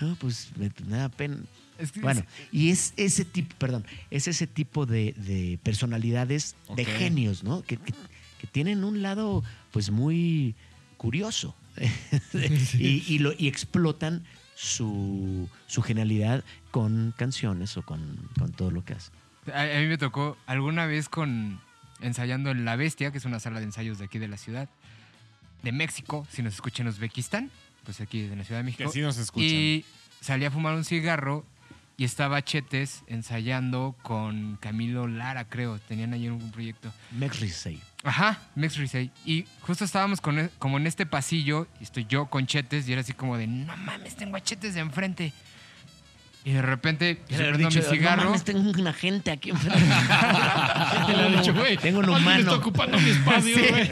No, 0.01 0.15
pues 0.17 0.51
me, 0.57 0.71
me 0.87 0.99
da 0.99 1.09
pena. 1.09 1.39
Es 1.79 1.93
que- 1.93 2.01
Bueno, 2.01 2.25
y 2.53 2.71
es 2.71 2.93
ese 2.97 3.25
tipo, 3.25 3.55
perdón, 3.57 3.85
es 4.11 4.29
ese 4.29 4.47
tipo 4.47 4.87
de, 4.87 5.13
de 5.17 5.59
personalidades, 5.63 6.55
de 6.77 6.85
genios, 6.85 7.43
¿no? 7.45 7.63
Que, 7.63 7.77
que- 7.77 7.93
que 8.41 8.47
tienen 8.47 8.85
un 8.85 9.03
lado, 9.03 9.43
pues, 9.73 9.91
muy 9.91 10.55
curioso. 10.97 11.55
y, 12.75 13.03
y 13.13 13.19
lo, 13.19 13.33
y 13.37 13.49
explotan 13.49 14.25
su, 14.55 15.49
su 15.67 15.83
genialidad 15.83 16.45
con 16.71 17.13
canciones 17.17 17.77
o 17.77 17.83
con, 17.83 18.29
con 18.39 18.53
todo 18.53 18.71
lo 18.71 18.85
que 18.85 18.95
hacen. 18.95 19.13
A, 19.53 19.63
a 19.63 19.81
mí 19.81 19.87
me 19.87 19.99
tocó 19.99 20.37
alguna 20.47 20.87
vez 20.87 21.09
con 21.09 21.61
ensayando 22.01 22.51
en 22.51 22.65
La 22.65 22.77
Bestia, 22.77 23.11
que 23.11 23.19
es 23.19 23.25
una 23.25 23.41
sala 23.41 23.59
de 23.59 23.65
ensayos 23.67 23.99
de 23.99 24.05
aquí 24.05 24.19
de 24.19 24.29
la 24.29 24.37
ciudad, 24.37 24.69
de 25.63 25.73
México, 25.73 26.27
si 26.31 26.43
nos 26.43 26.55
escuchan 26.55 26.87
en 26.87 26.93
Uzbekistán, 26.93 27.51
pues 27.85 28.01
aquí 28.01 28.23
de 28.23 28.37
la 28.37 28.45
Ciudad 28.45 28.61
de 28.61 28.65
México. 28.65 28.85
Que 28.85 28.93
sí 28.93 29.01
nos 29.01 29.17
escuchan. 29.17 29.49
Y 29.49 29.85
salí 30.21 30.45
a 30.45 30.51
fumar 30.51 30.75
un 30.75 30.85
cigarro 30.85 31.45
y 31.97 32.05
estaba 32.05 32.43
Chetes 32.43 33.03
ensayando 33.07 33.95
con 34.03 34.57
Camilo 34.61 35.07
Lara, 35.07 35.45
creo. 35.49 35.79
Tenían 35.79 36.13
ahí 36.13 36.29
un 36.29 36.51
proyecto. 36.51 36.93
Mex 37.13 37.41
Risey. 37.41 37.81
Ajá, 38.03 38.39
Mex 38.57 38.77
Risey. 38.77 39.11
Y 39.25 39.47
justo 39.63 39.85
estábamos 39.85 40.21
con, 40.21 40.39
e- 40.39 40.51
como 40.59 40.77
en 40.79 40.87
este 40.87 41.07
pasillo, 41.07 41.67
y 41.81 41.85
estoy 41.85 42.05
yo 42.07 42.27
con 42.27 42.47
Chetes, 42.47 42.89
y 42.89 42.93
era 42.93 43.01
así 43.03 43.13
como 43.13 43.37
de, 43.37 43.47
no 43.47 43.77
mames, 43.77 44.17
tengo 44.17 44.37
a 44.37 44.41
Chetes 44.43 44.75
de 44.75 44.81
enfrente. 44.81 45.33
Y 46.47 46.53
de 46.53 46.61
repente, 46.61 47.23
se 47.29 47.37
habré 47.37 47.49
prendo 47.53 47.69
mi 47.71 47.75
dicho, 47.77 47.91
cigarro. 47.91 48.25
No 48.25 48.29
mames, 48.31 48.45
tengo 48.45 48.71
una 48.79 48.93
gente 48.93 49.31
aquí 49.31 49.49
enfrente. 49.51 49.79
Dicho, 51.39 51.55
güey, 51.55 51.77
Tengo 51.79 52.01
un 52.01 52.09
humano. 52.11 52.39
está 52.41 52.55
ocupando 52.57 52.99
mi 53.01 53.09
espacio, 53.11 53.55
Sí. 53.57 53.67
güey. 53.71 53.83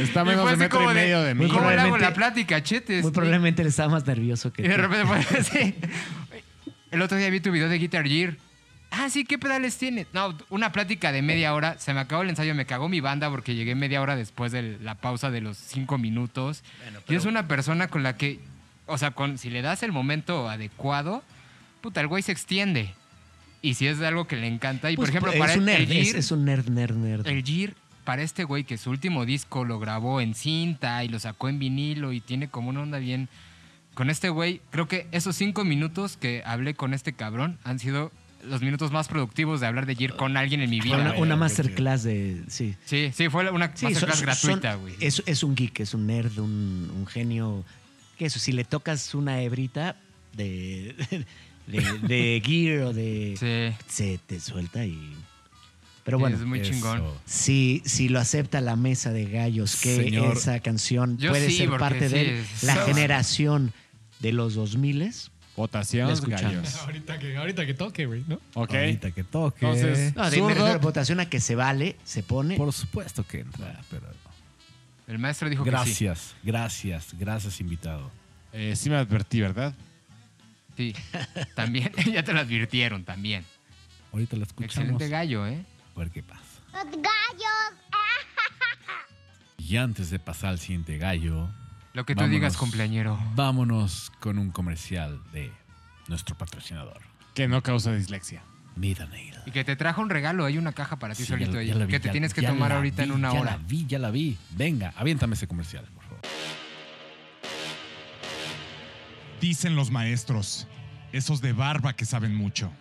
Está 0.00 0.22
Y 0.22 0.24
menos 0.24 0.50
de 0.50 0.56
metro 0.56 0.90
y 0.90 0.94
medio 0.94 1.22
de 1.22 1.34
mí. 1.34 1.46
Muy 1.46 1.54
¿Cómo 1.54 1.70
le 1.70 1.78
hago 1.80 1.98
la 1.98 2.14
plática, 2.14 2.62
Chetes? 2.62 3.02
Muy 3.02 3.12
probablemente 3.12 3.60
él 3.62 3.68
estaba 3.68 3.90
más 3.90 4.06
nervioso 4.06 4.52
que 4.52 4.62
Y 4.62 4.68
de 4.68 4.76
repente 4.76 5.06
fue 5.06 5.38
así. 5.38 5.74
El 6.92 7.00
otro 7.00 7.16
día 7.16 7.30
vi 7.30 7.40
tu 7.40 7.50
video 7.50 7.70
de 7.70 7.78
Guitar 7.78 8.06
Gear. 8.06 8.36
Ah, 8.90 9.08
sí, 9.08 9.24
¿qué 9.24 9.38
pedales 9.38 9.78
tiene? 9.78 10.06
No, 10.12 10.36
una 10.50 10.70
plática 10.72 11.10
de 11.10 11.22
media 11.22 11.54
hora. 11.54 11.78
Se 11.78 11.94
me 11.94 12.00
acabó 12.00 12.22
el 12.22 12.28
ensayo, 12.28 12.54
me 12.54 12.66
cagó 12.66 12.90
mi 12.90 13.00
banda 13.00 13.30
porque 13.30 13.54
llegué 13.54 13.74
media 13.74 14.02
hora 14.02 14.14
después 14.14 14.52
de 14.52 14.78
la 14.78 14.94
pausa 14.96 15.30
de 15.30 15.40
los 15.40 15.56
cinco 15.56 15.96
minutos. 15.96 16.62
Y 17.08 17.14
es 17.14 17.24
una 17.24 17.48
persona 17.48 17.88
con 17.88 18.02
la 18.02 18.18
que, 18.18 18.38
o 18.86 18.98
sea, 18.98 19.12
con, 19.12 19.38
si 19.38 19.48
le 19.48 19.62
das 19.62 19.82
el 19.82 19.90
momento 19.90 20.50
adecuado, 20.50 21.22
puta, 21.80 22.02
el 22.02 22.08
güey 22.08 22.22
se 22.22 22.32
extiende. 22.32 22.92
Y 23.62 23.74
si 23.74 23.86
es 23.86 23.98
de 23.98 24.06
algo 24.06 24.26
que 24.26 24.36
le 24.36 24.46
encanta. 24.46 24.90
Y 24.90 24.96
Pues, 24.96 25.08
por 25.10 25.16
ejemplo, 25.16 25.32
es 25.32 25.38
para 25.38 25.54
un 25.54 25.60
el, 25.60 25.64
nerd, 25.64 25.90
el 25.90 25.96
es, 25.96 26.06
Gear, 26.08 26.18
es 26.18 26.30
un 26.30 26.44
nerd, 26.44 26.68
nerd, 26.68 26.96
nerd. 26.96 27.26
el 27.26 27.42
Gear, 27.42 27.72
para 28.04 28.20
este 28.20 28.44
güey 28.44 28.64
que 28.64 28.76
su 28.76 28.90
último 28.90 29.24
disco 29.24 29.64
lo 29.64 29.78
grabó 29.78 30.20
en 30.20 30.34
cinta 30.34 31.02
y 31.04 31.08
lo 31.08 31.18
sacó 31.18 31.48
en 31.48 31.58
vinilo 31.58 32.12
y 32.12 32.20
tiene 32.20 32.48
como 32.48 32.68
una 32.68 32.82
onda 32.82 32.98
bien. 32.98 33.30
Con 33.94 34.08
este 34.10 34.30
güey, 34.30 34.60
creo 34.70 34.88
que 34.88 35.06
esos 35.12 35.36
cinco 35.36 35.64
minutos 35.64 36.16
que 36.16 36.42
hablé 36.46 36.74
con 36.74 36.94
este 36.94 37.12
cabrón 37.12 37.58
han 37.64 37.78
sido 37.78 38.10
los 38.44 38.60
minutos 38.62 38.90
más 38.90 39.06
productivos 39.06 39.60
de 39.60 39.66
hablar 39.66 39.86
de 39.86 39.94
Gear 39.94 40.16
con 40.16 40.36
alguien 40.36 40.60
en 40.62 40.70
mi 40.70 40.80
vida. 40.80 41.14
una, 41.18 41.36
masterclass 41.36 42.02
de. 42.02 42.42
Sí. 42.48 42.74
Sí, 42.86 43.12
sí, 43.14 43.28
fue 43.28 43.48
una 43.50 43.70
Sí, 43.76 43.84
masterclass 43.86 44.18
son- 44.18 44.26
gratuita, 44.26 44.74
güey. 44.76 44.94
Es, 45.00 45.22
es 45.26 45.42
un 45.42 45.54
geek, 45.54 45.80
es 45.80 45.94
un 45.94 46.06
nerd, 46.06 46.38
un, 46.38 46.90
un 46.96 47.06
genio. 47.06 47.64
Que 48.18 48.26
eso, 48.26 48.38
si 48.38 48.52
le 48.52 48.64
tocas 48.64 49.14
una 49.14 49.40
hebrita 49.42 49.96
de, 50.32 50.96
de, 51.66 51.98
de 52.02 52.42
gear 52.44 52.84
o 52.86 52.92
de. 52.92 53.36
Sí, 53.38 53.84
Se 53.88 54.18
te 54.26 54.40
suelta 54.40 54.84
y. 54.86 55.14
Pero 56.04 56.18
bueno. 56.18 56.36
es 56.36 56.42
muy 56.44 56.58
Eso. 56.60 56.72
chingón. 56.72 57.04
Si, 57.26 57.80
si 57.84 58.08
lo 58.08 58.18
acepta 58.18 58.60
la 58.60 58.74
mesa 58.74 59.12
de 59.12 59.26
gallos, 59.26 59.76
que 59.76 59.94
Señor. 59.96 60.36
esa 60.36 60.58
canción 60.58 61.16
puede 61.16 61.48
sí, 61.48 61.58
ser 61.58 61.70
parte 61.78 62.08
sí, 62.08 62.14
de 62.16 62.44
la 62.62 62.74
so- 62.74 62.86
generación 62.86 63.72
de 64.22 64.32
los 64.32 64.54
2000 64.54 65.12
Votación, 65.54 66.08
gallos. 66.26 66.76
Ahorita 66.80 67.18
que, 67.18 67.36
ahorita 67.36 67.66
que 67.66 67.74
toque, 67.74 68.06
güey, 68.06 68.24
¿no? 68.26 68.40
Ok. 68.54 68.72
Ahorita 68.74 69.10
que 69.10 69.22
toque. 69.22 69.66
Entonces- 69.66 70.14
No, 70.16 70.24
de 70.24 70.30
me 70.30 70.36
Zurdo. 70.36 70.48
refiero 70.48 70.72
a 70.72 70.78
votación 70.78 71.20
a 71.20 71.28
que 71.28 71.40
se 71.40 71.54
vale, 71.54 71.96
se 72.04 72.22
pone. 72.22 72.56
Por 72.56 72.72
supuesto 72.72 73.26
que 73.26 73.40
entra, 73.40 73.78
pero. 73.90 74.06
El 75.06 75.18
maestro 75.18 75.50
dijo 75.50 75.62
que 75.62 75.70
sí. 75.70 75.74
Gracias, 75.74 76.34
gracias, 76.42 77.08
gracias, 77.18 77.60
invitado. 77.60 78.10
Eh, 78.54 78.74
sí 78.76 78.88
me 78.88 78.96
advertí, 78.96 79.42
¿verdad? 79.42 79.74
Sí, 80.74 80.94
también. 81.54 81.92
ya 82.12 82.22
te 82.22 82.32
lo 82.32 82.40
advirtieron 82.40 83.04
también. 83.04 83.44
Ahorita 84.12 84.36
la 84.36 84.44
escuchamos. 84.44 84.74
Excelente 84.74 85.08
gallo, 85.10 85.46
¿eh? 85.46 85.62
A 85.94 85.98
ver 85.98 86.10
qué 86.10 86.22
pasa. 86.22 86.42
Los 86.72 86.84
gallos. 86.92 87.78
Y 89.58 89.76
antes 89.76 90.10
de 90.10 90.18
pasar 90.18 90.50
al 90.50 90.58
siguiente 90.58 90.96
gallo, 90.98 91.48
Lo 91.94 92.06
que 92.06 92.14
tú 92.14 92.20
Vámonos. 92.20 92.34
digas, 92.34 92.56
cumpleañero. 92.56 93.18
vámonos 93.34 94.10
con 94.20 94.38
un 94.38 94.50
comercial 94.50 95.20
de 95.32 95.52
nuestro 96.08 96.36
patrocinador, 96.36 97.00
Que 97.34 97.48
no 97.48 97.62
causa 97.62 97.92
dislexia. 97.92 98.42
Midanail. 98.76 99.34
Y 99.44 99.50
que 99.50 99.64
te 99.64 99.76
trajo 99.76 100.00
un 100.00 100.08
regalo, 100.08 100.46
hay 100.46 100.56
una 100.56 100.72
caja 100.72 100.96
para 100.98 101.14
ti 101.14 101.24
Sí, 101.24 101.28
solito 101.28 101.52
ya- 101.52 101.58
ahí, 101.60 101.66
ya 101.68 101.86
que 101.86 102.00
te 102.00 102.06
ya- 102.06 102.12
tienes 102.12 102.32
que 102.32 102.40
ya 102.40 102.48
tomar 102.48 102.70
la 102.70 102.76
ahorita 102.76 103.02
en 103.02 103.12
una 103.12 103.30
ya 103.32 103.40
hora. 103.40 103.50
la 103.52 103.56
vi, 103.58 103.86
ya 103.86 103.98
la 103.98 104.10
vi. 104.10 104.38
Venga, 104.50 104.94
aviéntame 104.96 105.34
ese 105.34 105.46
comercial, 105.46 105.84
por 105.94 106.02
favor. 106.04 106.20
Dicen 109.40 109.76
los 109.76 109.90
maestros, 109.90 110.66
esos 111.12 111.40
de 111.40 111.52
barba 111.52 111.94
que 111.94 112.04
saben 112.06 112.34
mucho. 112.34 112.72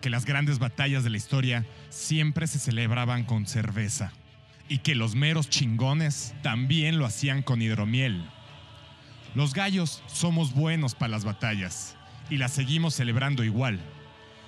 que 0.00 0.10
las 0.10 0.24
grandes 0.26 0.60
batallas 0.60 1.02
de 1.02 1.10
la 1.10 1.16
historia 1.16 1.66
siempre 1.90 2.46
se 2.46 2.60
celebraban 2.60 3.24
con 3.24 3.46
cerveza 3.46 4.12
y 4.68 4.78
que 4.78 4.94
los 4.94 5.14
meros 5.14 5.48
chingones 5.48 6.34
también 6.42 6.98
lo 6.98 7.06
hacían 7.06 7.42
con 7.42 7.62
hidromiel. 7.62 8.22
Los 9.34 9.54
gallos 9.54 10.02
somos 10.06 10.52
buenos 10.54 10.94
para 10.94 11.10
las 11.10 11.24
batallas 11.24 11.96
y 12.30 12.36
las 12.36 12.52
seguimos 12.52 12.94
celebrando 12.94 13.44
igual. 13.44 13.80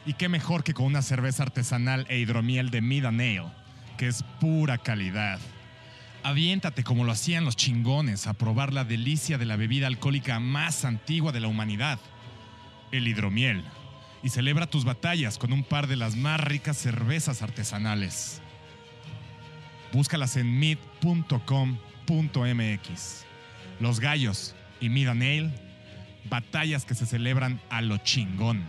Y 0.07 0.15
qué 0.15 0.29
mejor 0.29 0.65
que 0.65 0.75
con 0.75 0.87
una 0.87 1.03
cerveza 1.03 1.43
artesanal 1.43 2.07
e 2.09 2.19
hidromiel 2.19 2.71
de 2.71 2.81
Mid 2.81 3.05
and 3.05 3.21
Ale, 3.21 3.51
que 3.99 4.09
es 4.09 4.23
pura 4.41 4.79
calidad. 4.79 5.39
Aviéntate 6.23 6.85
como 6.85 7.05
lo 7.05 7.13
hacían 7.13 7.45
los 7.45 7.57
chingones 7.57 8.27
a 8.27 8.35
probar 8.35 8.73
la 8.73 8.85
delicia 8.85 9.39
de 9.39 9.47
la 9.47 9.57
bebida 9.57 9.87
alcohólica 9.87 10.39
más 10.39 10.85
antigua 10.85 11.33
de 11.33 11.41
la 11.41 11.49
humanidad, 11.49 11.99
el 12.93 13.09
hidromiel. 13.09 13.65
Y 14.23 14.29
celebra 14.29 14.67
tus 14.67 14.85
batallas 14.85 15.39
con 15.39 15.53
un 15.53 15.65
par 15.65 15.87
de 15.87 15.97
las 15.97 16.17
más 16.17 16.41
ricas 16.41 16.77
cervezas 16.77 17.41
artesanales. 17.41 18.43
Búscalas 19.93 20.37
en 20.37 20.59
mid.com.mx. 20.59 21.25
Los 23.81 24.01
gallos 24.01 24.55
y 24.81 24.89
Mid 24.89 25.09
and 25.09 25.23
Ale, 25.23 25.51
batallas 26.29 26.85
que 26.85 26.95
se 26.95 27.07
celebran 27.07 27.61
a 27.71 27.81
lo 27.83 27.97
chingón. 27.99 28.65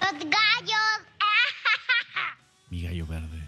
Los 0.00 0.12
gallos. 0.12 1.06
Mi 2.68 2.82
gallo 2.82 3.06
verde. 3.06 3.40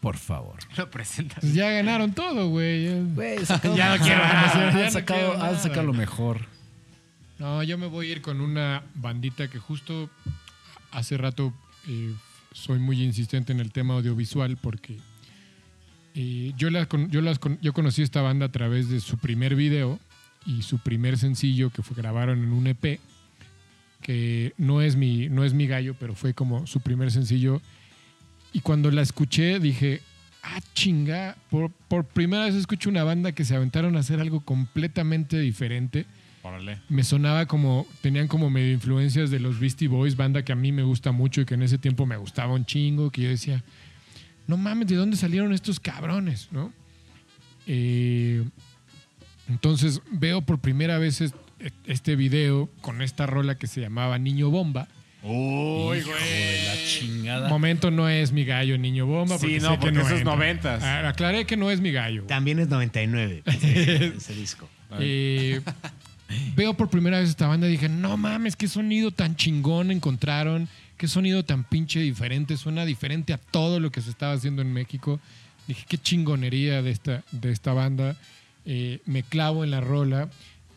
Por 0.00 0.16
favor. 0.18 0.58
Lo 0.76 0.90
presentas. 0.90 1.38
Pues 1.40 1.54
ya 1.54 1.70
ganaron 1.70 2.12
todo, 2.12 2.48
güey. 2.48 2.84
Ya- 2.86 3.00
Güey, 3.14 3.46
sacado- 3.46 3.76
Ya 3.78 3.96
no 3.96 4.02
quiero 4.04 4.18
nada, 4.18 4.52
ya 4.52 4.72
no 4.72 4.80
Han 4.84 4.90
sacado, 4.92 5.20
quiero 5.20 5.32
han 5.34 5.38
nada. 5.52 5.58
sacado 5.58 5.82
lo 5.84 5.92
mejor. 5.92 6.46
No, 7.38 7.62
yo 7.62 7.78
me 7.78 7.86
voy 7.86 8.08
a 8.08 8.12
ir 8.12 8.20
con 8.22 8.40
una 8.40 8.82
bandita 8.94 9.48
que 9.48 9.58
justo 9.58 10.10
hace 10.90 11.16
rato 11.16 11.52
eh, 11.88 12.12
soy 12.52 12.78
muy 12.78 13.02
insistente 13.02 13.52
en 13.52 13.60
el 13.60 13.72
tema 13.72 13.94
audiovisual 13.94 14.56
porque 14.56 14.98
eh, 16.14 16.52
yo, 16.56 16.70
las 16.70 16.88
yo, 17.08 17.20
las 17.20 17.40
yo 17.60 17.72
conocí 17.72 18.02
esta 18.02 18.20
banda 18.20 18.46
a 18.46 18.52
través 18.52 18.88
de 18.88 19.00
su 19.00 19.18
primer 19.18 19.54
video 19.54 19.98
y 20.44 20.62
su 20.62 20.78
primer 20.78 21.18
sencillo 21.18 21.70
que 21.70 21.82
fue 21.82 21.96
grabaron 21.96 22.42
en 22.42 22.52
un 22.52 22.66
EP 22.66 23.00
que 24.02 24.52
no 24.58 24.82
es 24.82 24.96
mi 24.96 25.28
no 25.28 25.44
es 25.44 25.54
mi 25.54 25.66
gallo 25.66 25.94
pero 25.98 26.14
fue 26.14 26.34
como 26.34 26.66
su 26.66 26.80
primer 26.80 27.10
sencillo. 27.10 27.60
Y 28.52 28.60
cuando 28.60 28.90
la 28.90 29.02
escuché 29.02 29.58
dije 29.58 30.02
ah 30.42 30.60
chinga 30.74 31.36
por, 31.50 31.70
por 31.70 32.04
primera 32.04 32.44
vez 32.44 32.54
escucho 32.54 32.90
una 32.90 33.04
banda 33.04 33.32
que 33.32 33.44
se 33.44 33.54
aventaron 33.54 33.96
a 33.96 34.00
hacer 34.00 34.20
algo 34.20 34.40
completamente 34.40 35.38
diferente 35.38 36.04
Órale. 36.44 36.78
me 36.88 37.04
sonaba 37.04 37.46
como, 37.46 37.86
tenían 38.00 38.26
como 38.28 38.50
medio 38.50 38.72
influencias 38.72 39.30
de 39.30 39.38
los 39.40 39.60
Beastie 39.60 39.86
Boys, 39.88 40.16
banda 40.16 40.44
que 40.44 40.52
a 40.52 40.56
mí 40.56 40.72
me 40.72 40.82
gusta 40.82 41.12
mucho 41.12 41.40
y 41.40 41.44
que 41.44 41.54
en 41.54 41.62
ese 41.62 41.78
tiempo 41.78 42.04
me 42.06 42.16
gustaba 42.16 42.52
un 42.54 42.64
chingo, 42.66 43.10
que 43.10 43.22
yo 43.22 43.28
decía, 43.28 43.62
no 44.48 44.56
mames, 44.56 44.88
¿de 44.88 44.96
dónde 44.96 45.16
salieron 45.16 45.52
estos 45.52 45.78
cabrones? 45.78 46.48
¿No? 46.50 46.72
Eh, 47.66 48.42
entonces 49.48 50.00
veo 50.10 50.42
por 50.42 50.58
primera 50.58 50.98
vez 50.98 51.20
es- 51.20 51.34
este 51.86 52.16
video 52.16 52.68
con 52.80 53.02
esta 53.02 53.26
rola 53.26 53.56
que 53.56 53.66
se 53.68 53.80
llamaba 53.80 54.18
Niño 54.18 54.50
Bomba. 54.50 54.88
Uy, 55.22 55.98
Hijo 55.98 56.10
de 56.10 56.62
la 56.66 56.74
chingada. 56.84 57.48
Momento 57.48 57.92
no 57.92 58.08
es 58.08 58.32
mi 58.32 58.44
gallo 58.44 58.76
Niño 58.78 59.06
Bomba. 59.06 59.38
Sí, 59.38 59.46
porque 59.46 59.60
no, 59.60 59.68
sé 59.70 59.74
que 59.74 59.80
porque 59.80 59.98
eso 60.00 60.06
es 60.08 60.12
entra. 60.18 60.34
noventas. 60.34 60.82
Ah, 60.82 61.08
Aclaré 61.08 61.44
que 61.46 61.56
no 61.56 61.70
es 61.70 61.80
mi 61.80 61.92
gallo. 61.92 62.24
También 62.24 62.58
es 62.58 62.68
99 62.68 63.42
ese, 63.46 64.06
ese 64.16 64.34
disco. 64.34 64.68
Eh, 64.98 65.60
veo 66.56 66.74
por 66.74 66.88
primera 66.88 67.20
vez 67.20 67.28
esta 67.30 67.46
banda 67.46 67.68
y 67.68 67.72
dije, 67.72 67.88
no 67.88 68.16
mames, 68.16 68.56
qué 68.56 68.68
sonido 68.68 69.10
tan 69.10 69.36
chingón 69.36 69.90
encontraron, 69.90 70.68
qué 70.96 71.08
sonido 71.08 71.44
tan 71.44 71.64
pinche 71.64 72.00
diferente, 72.00 72.56
suena 72.56 72.84
diferente 72.84 73.32
a 73.32 73.38
todo 73.38 73.80
lo 73.80 73.90
que 73.90 74.00
se 74.00 74.10
estaba 74.10 74.32
haciendo 74.34 74.62
en 74.62 74.72
México. 74.72 75.20
Dije, 75.68 75.84
qué 75.88 75.98
chingonería 75.98 76.82
de 76.82 76.90
esta, 76.90 77.22
de 77.32 77.52
esta 77.52 77.72
banda. 77.72 78.16
Eh, 78.64 79.00
me 79.06 79.22
clavo 79.22 79.64
en 79.64 79.70
la 79.70 79.80
rola 79.80 80.28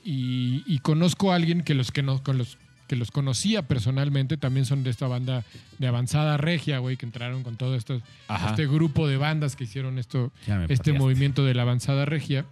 y, 0.03 0.63
y 0.65 0.79
conozco 0.79 1.31
a 1.31 1.35
alguien 1.35 1.61
que 1.63 1.73
los 1.75 1.91
que 1.91 2.01
no, 2.03 2.21
con 2.23 2.37
los 2.37 2.57
que 2.87 2.95
los 2.95 3.09
conocía 3.09 3.63
personalmente, 3.63 4.37
también 4.37 4.67
son 4.67 4.83
de 4.83 4.91
esta 4.91 5.07
banda 5.07 5.43
de 5.79 5.87
avanzada 5.87 6.37
regia, 6.37 6.77
güey, 6.77 6.97
que 6.97 7.07
entraron 7.07 7.41
con 7.41 7.55
todo 7.57 7.75
esto, 7.75 7.99
Ajá. 8.27 8.51
este 8.51 8.67
grupo 8.67 9.07
de 9.07 9.17
bandas 9.17 9.55
que 9.55 9.63
hicieron 9.63 9.97
esto, 9.97 10.31
este 10.41 10.51
pateaste. 10.53 10.93
movimiento 10.93 11.43
de 11.43 11.55
la 11.55 11.63
avanzada 11.63 12.05
regia. 12.05 12.45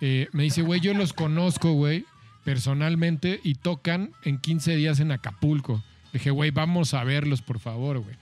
Eh, 0.00 0.26
me 0.32 0.42
dice, 0.42 0.62
güey, 0.62 0.80
yo 0.80 0.94
los 0.94 1.12
conozco, 1.12 1.72
güey, 1.74 2.04
personalmente 2.44 3.40
y 3.42 3.54
tocan 3.54 4.10
en 4.24 4.38
15 4.38 4.76
días 4.76 5.00
en 5.00 5.12
Acapulco. 5.12 5.82
Dije, 6.12 6.30
güey, 6.30 6.50
vamos 6.50 6.94
a 6.94 7.04
verlos, 7.04 7.42
por 7.42 7.58
favor, 7.58 7.98
güey. 7.98 8.16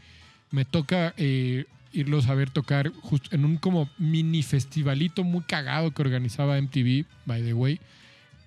Me 0.51 0.65
toca 0.65 1.15
eh, 1.17 1.67
irlos 1.93 2.29
a 2.29 2.35
ver 2.35 2.51
tocar 2.51 2.93
justo 3.01 3.35
en 3.35 3.45
un 3.45 3.57
como 3.57 3.89
mini 3.99 4.43
festivalito 4.43 5.25
muy 5.25 5.43
cagado 5.43 5.93
que 5.93 6.03
organizaba 6.03 6.61
MTV, 6.61 7.05
by 7.25 7.43
the 7.43 7.55
way. 7.55 7.81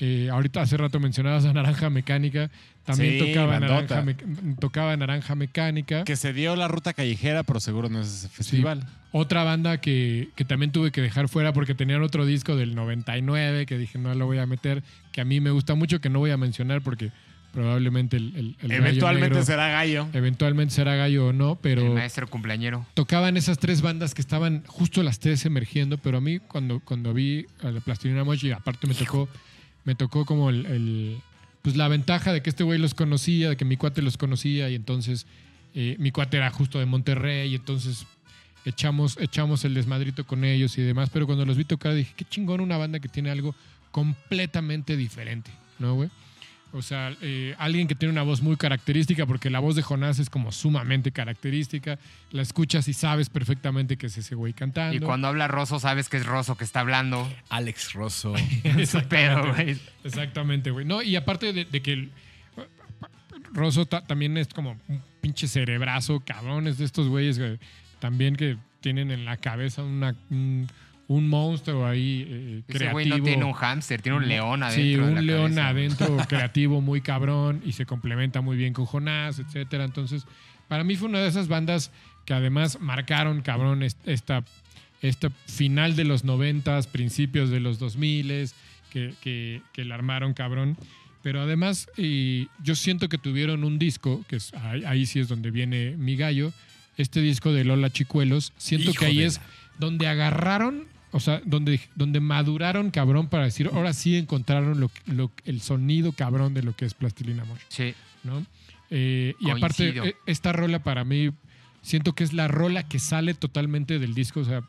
Eh, 0.01 0.29
ahorita 0.31 0.61
hace 0.61 0.77
rato 0.77 0.99
mencionabas 0.99 1.43
a 1.45 1.51
Naranja 1.53 1.89
Mecánica. 1.89 2.49
También 2.85 3.19
Sí, 3.23 3.27
tocaba. 3.33 3.59
Naranja 3.59 4.01
Mec- 4.01 4.59
tocaba 4.59 4.95
Naranja 4.95 5.35
Mecánica. 5.35 6.03
Que 6.05 6.15
se 6.15 6.31
dio 6.33 6.55
la 6.55 6.67
ruta 6.67 6.93
callejera, 6.93 7.43
pero 7.43 7.59
seguro 7.59 7.89
no 7.89 7.99
es 8.01 8.07
ese 8.07 8.29
festival. 8.29 8.87
Otra 9.11 9.43
banda 9.43 9.79
que, 9.81 10.29
que 10.35 10.45
también 10.45 10.71
tuve 10.71 10.91
que 10.91 11.01
dejar 11.01 11.27
fuera 11.27 11.51
porque 11.53 11.75
tenían 11.75 12.01
otro 12.03 12.25
disco 12.25 12.55
del 12.55 12.75
99 12.75 13.65
que 13.65 13.77
dije 13.77 13.97
no 13.99 14.13
lo 14.15 14.25
voy 14.25 14.37
a 14.37 14.45
meter, 14.45 14.83
que 15.11 15.21
a 15.21 15.25
mí 15.25 15.39
me 15.41 15.51
gusta 15.51 15.75
mucho, 15.75 15.99
que 15.99 16.09
no 16.09 16.19
voy 16.19 16.31
a 16.31 16.37
mencionar 16.37 16.81
porque 16.81 17.11
probablemente 17.51 18.15
el, 18.17 18.33
el- 18.35 18.55
el 18.61 18.69
gallo 18.69 18.75
Eventualmente 18.83 19.29
negro- 19.35 19.43
será 19.45 19.67
gallo. 19.69 20.07
eventualmente 20.13 20.73
será 20.73 20.95
gallo 20.95 21.27
o 21.27 21.33
no, 21.33 21.53
El 21.53 21.57
pero 21.61 21.93
maestro 21.93 22.27
cumpleañero. 22.27 22.85
tocaban 22.93 23.35
esas 23.37 23.57
tres 23.57 23.81
bandas 23.81 24.13
que 24.13 24.21
estaban 24.21 24.63
justo 24.67 25.01
las 25.03 25.19
tres 25.19 25.45
emergiendo, 25.45 25.97
pero 25.97 26.19
a 26.19 26.21
mí 26.21 26.37
cuando, 26.39 26.79
cuando 26.79 27.13
vi 27.13 27.47
a 27.63 27.71
la 27.71 27.79
Plastilina 27.81 28.23
Mochi, 28.23 28.51
aparte 28.51 28.85
me 28.85 28.93
tocó, 28.93 29.27
me 29.85 29.95
tocó 29.95 30.25
como 30.25 30.49
el, 30.49 31.21
pues 31.61 31.75
la 31.75 31.87
ventaja 31.87 32.33
de 32.33 32.41
que 32.41 32.49
este 32.49 32.63
güey 32.63 32.79
los 32.79 32.93
conocía, 32.93 33.49
de 33.49 33.57
que 33.57 33.65
mi 33.65 33.77
cuate 33.77 34.01
los 34.01 34.17
conocía 34.17 34.69
y 34.69 34.75
entonces 34.75 35.25
eh, 35.73 35.95
mi 35.99 36.11
cuate 36.11 36.37
era 36.37 36.49
justo 36.51 36.79
de 36.79 36.85
Monterrey 36.85 37.51
y 37.51 37.55
entonces 37.55 38.05
echamos, 38.65 39.17
echamos 39.19 39.65
el 39.65 39.73
desmadrito 39.73 40.25
con 40.25 40.43
ellos 40.43 40.77
y 40.77 40.81
demás, 40.81 41.09
pero 41.11 41.25
cuando 41.25 41.45
los 41.45 41.57
vi 41.57 41.65
tocar 41.65 41.93
dije, 41.93 42.13
qué 42.15 42.25
chingón 42.25 42.61
una 42.61 42.77
banda 42.77 42.99
que 42.99 43.09
tiene 43.09 43.29
algo 43.29 43.55
completamente 43.91 44.95
diferente, 44.97 45.51
¿no, 45.79 45.95
güey? 45.95 46.09
O 46.71 46.83
sea, 46.83 47.15
eh, 47.21 47.55
alguien 47.57 47.87
que 47.87 47.95
tiene 47.95 48.11
una 48.11 48.21
voz 48.21 48.41
muy 48.41 48.55
característica, 48.55 49.25
porque 49.25 49.49
la 49.49 49.59
voz 49.59 49.75
de 49.75 49.81
Jonás 49.81 50.19
es 50.19 50.29
como 50.29 50.51
sumamente 50.51 51.11
característica. 51.11 51.97
La 52.31 52.43
escuchas 52.43 52.87
y 52.87 52.93
sabes 52.93 53.29
perfectamente 53.29 53.97
que 53.97 54.05
es 54.05 54.17
ese 54.17 54.35
güey 54.35 54.53
cantando. 54.53 54.95
Y 54.95 54.99
cuando 54.99 55.27
habla 55.27 55.47
Rosso, 55.47 55.79
sabes 55.79 56.09
que 56.09 56.17
es 56.17 56.25
Rosso 56.27 56.55
que 56.57 56.63
está 56.63 56.81
hablando. 56.81 57.27
Alex 57.49 57.93
Rosso. 57.93 58.33
Pedo, 59.09 59.53
güey. 59.55 59.77
Exactamente, 60.03 60.69
güey. 60.69 60.85
No, 60.85 61.01
y 61.01 61.15
aparte 61.15 61.53
de, 61.53 61.65
de 61.65 61.81
que 61.81 61.93
el 61.93 62.11
Rosso 63.53 63.85
ta- 63.85 64.01
también 64.05 64.37
es 64.37 64.47
como 64.49 64.77
un 64.87 65.01
pinche 65.21 65.47
cerebrazo, 65.47 66.19
cabrones 66.21 66.77
de 66.77 66.85
estos 66.85 67.07
güeyes 67.07 67.37
que 67.37 67.59
también 67.99 68.35
que 68.35 68.57
tienen 68.81 69.11
en 69.11 69.25
la 69.25 69.37
cabeza 69.37 69.83
una, 69.83 70.15
un, 70.29 70.67
un 71.09 71.27
monstruo 71.27 71.85
ahí 71.85 72.25
eh, 72.29 72.61
Ese 72.67 72.77
creativo. 72.77 72.91
güey 72.93 73.05
no 73.09 73.21
tiene 73.23 73.43
un 73.43 73.53
hámster, 73.53 74.01
tiene 74.01 74.17
un 74.19 74.27
león 74.27 74.63
adentro. 74.63 74.83
Sí, 74.83 74.91
de 74.91 75.01
un 75.01 75.15
la 75.15 75.21
león 75.21 75.55
cabeza. 75.55 75.67
adentro 75.69 76.17
creativo 76.29 76.81
muy 76.81 77.01
cabrón 77.01 77.61
y 77.65 77.73
se 77.73 77.85
complementa 77.85 78.39
muy 78.41 78.55
bien 78.55 78.73
con 78.73 78.85
Jonás, 78.85 79.39
etcétera. 79.39 79.83
Entonces, 79.85 80.25
para 80.67 80.83
mí 80.83 80.95
fue 80.95 81.09
una 81.09 81.19
de 81.19 81.27
esas 81.27 81.47
bandas 81.47 81.91
que 82.25 82.33
además 82.35 82.79
marcaron, 82.79 83.41
cabrón, 83.41 83.81
est- 83.83 83.97
esta, 84.07 84.43
esta 85.01 85.31
final 85.47 85.95
de 85.95 86.03
los 86.05 86.23
noventas, 86.23 86.85
principios 86.87 87.49
de 87.49 87.59
los 87.59 87.79
2000 87.79 88.49
que, 88.91 89.13
que, 89.19 89.61
que 89.73 89.85
la 89.85 89.95
armaron, 89.95 90.33
cabrón. 90.35 90.77
Pero 91.23 91.41
además, 91.41 91.89
yo 92.63 92.75
siento 92.75 93.09
que 93.09 93.17
tuvieron 93.17 93.63
un 93.63 93.77
disco, 93.79 94.23
que 94.29 94.35
es, 94.37 94.53
ahí, 94.53 94.83
ahí 94.85 95.05
sí 95.07 95.19
es 95.19 95.27
donde 95.27 95.51
viene 95.51 95.95
mi 95.97 96.15
gallo, 96.15 96.53
este 96.97 97.19
disco 97.19 97.51
de 97.51 97.63
Lola 97.65 97.89
Chicuelos. 97.89 98.53
Siento 98.57 98.91
Hijo 98.91 98.99
que 98.99 99.05
ahí 99.07 99.23
es 99.23 99.41
donde 99.79 100.07
agarraron, 100.07 100.85
o 101.11 101.19
sea, 101.19 101.41
donde, 101.45 101.79
donde 101.95 102.19
maduraron, 102.19 102.91
cabrón, 102.91 103.27
para 103.29 103.45
decir, 103.45 103.69
ahora 103.73 103.93
sí 103.93 104.15
encontraron 104.17 104.79
lo, 104.79 104.91
lo- 105.07 105.31
el 105.45 105.61
sonido 105.61 106.11
cabrón 106.11 106.53
de 106.53 106.63
lo 106.63 106.75
que 106.75 106.85
es 106.85 106.93
Plastilina 106.93 107.45
Mosh, 107.45 107.61
Sí. 107.69 107.93
¿no? 108.23 108.45
Eh, 108.91 109.35
y 109.39 109.49
aparte, 109.49 109.89
eh, 109.89 110.15
esta 110.25 110.51
rola 110.51 110.79
para 110.83 111.03
mí, 111.03 111.29
siento 111.81 112.13
que 112.13 112.23
es 112.23 112.33
la 112.33 112.47
rola 112.47 112.83
que 112.87 112.99
sale 112.99 113.33
totalmente 113.33 113.99
del 113.99 114.13
disco, 114.13 114.39
o 114.41 114.45
sea, 114.45 114.61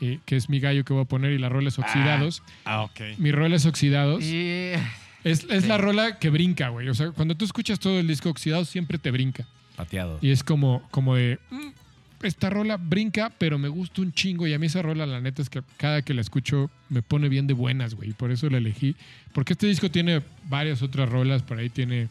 eh, 0.00 0.18
que 0.24 0.36
es 0.36 0.48
mi 0.48 0.60
gallo 0.60 0.84
que 0.84 0.92
voy 0.92 1.02
a 1.02 1.06
poner 1.06 1.32
y 1.32 1.38
la 1.38 1.48
rola 1.48 1.68
es 1.68 1.78
Oxidados. 1.78 2.42
Ah, 2.64 2.82
ok. 2.82 3.00
Mi 3.18 3.32
rola 3.32 3.56
es 3.56 3.66
Oxidados. 3.66 4.22
Y 4.24 4.72
Es, 5.24 5.44
es 5.50 5.62
Sí. 5.64 5.68
la 5.68 5.76
rola 5.78 6.18
que 6.20 6.30
brinca, 6.30 6.68
güey. 6.68 6.88
O 6.88 6.94
sea, 6.94 7.10
cuando 7.10 7.34
tú 7.36 7.44
escuchas 7.44 7.80
todo 7.80 7.98
el 7.98 8.06
disco 8.06 8.28
Oxidados, 8.30 8.68
siempre 8.68 8.96
te 8.98 9.10
brinca. 9.10 9.44
Pateado. 9.74 10.18
Y 10.22 10.30
es 10.30 10.44
como, 10.44 10.86
como 10.92 11.16
de, 11.16 11.40
"Mm, 11.50 11.68
esta 12.22 12.50
rola 12.50 12.76
brinca, 12.76 13.30
pero 13.38 13.58
me 13.58 13.68
gusta 13.68 14.02
un 14.02 14.12
chingo. 14.12 14.46
Y 14.46 14.54
a 14.54 14.58
mí 14.58 14.66
esa 14.66 14.82
rola, 14.82 15.06
la 15.06 15.20
neta, 15.20 15.42
es 15.42 15.50
que 15.50 15.62
cada 15.76 16.02
que 16.02 16.14
la 16.14 16.20
escucho 16.20 16.70
me 16.88 17.02
pone 17.02 17.28
bien 17.28 17.46
de 17.46 17.54
buenas, 17.54 17.94
güey. 17.94 18.10
y 18.10 18.12
Por 18.12 18.30
eso 18.30 18.48
la 18.50 18.58
elegí. 18.58 18.96
Porque 19.32 19.52
este 19.54 19.66
disco 19.66 19.90
tiene 19.90 20.22
varias 20.48 20.82
otras 20.82 21.08
rolas. 21.08 21.42
Por 21.42 21.58
ahí 21.58 21.68
tiene 21.68 22.08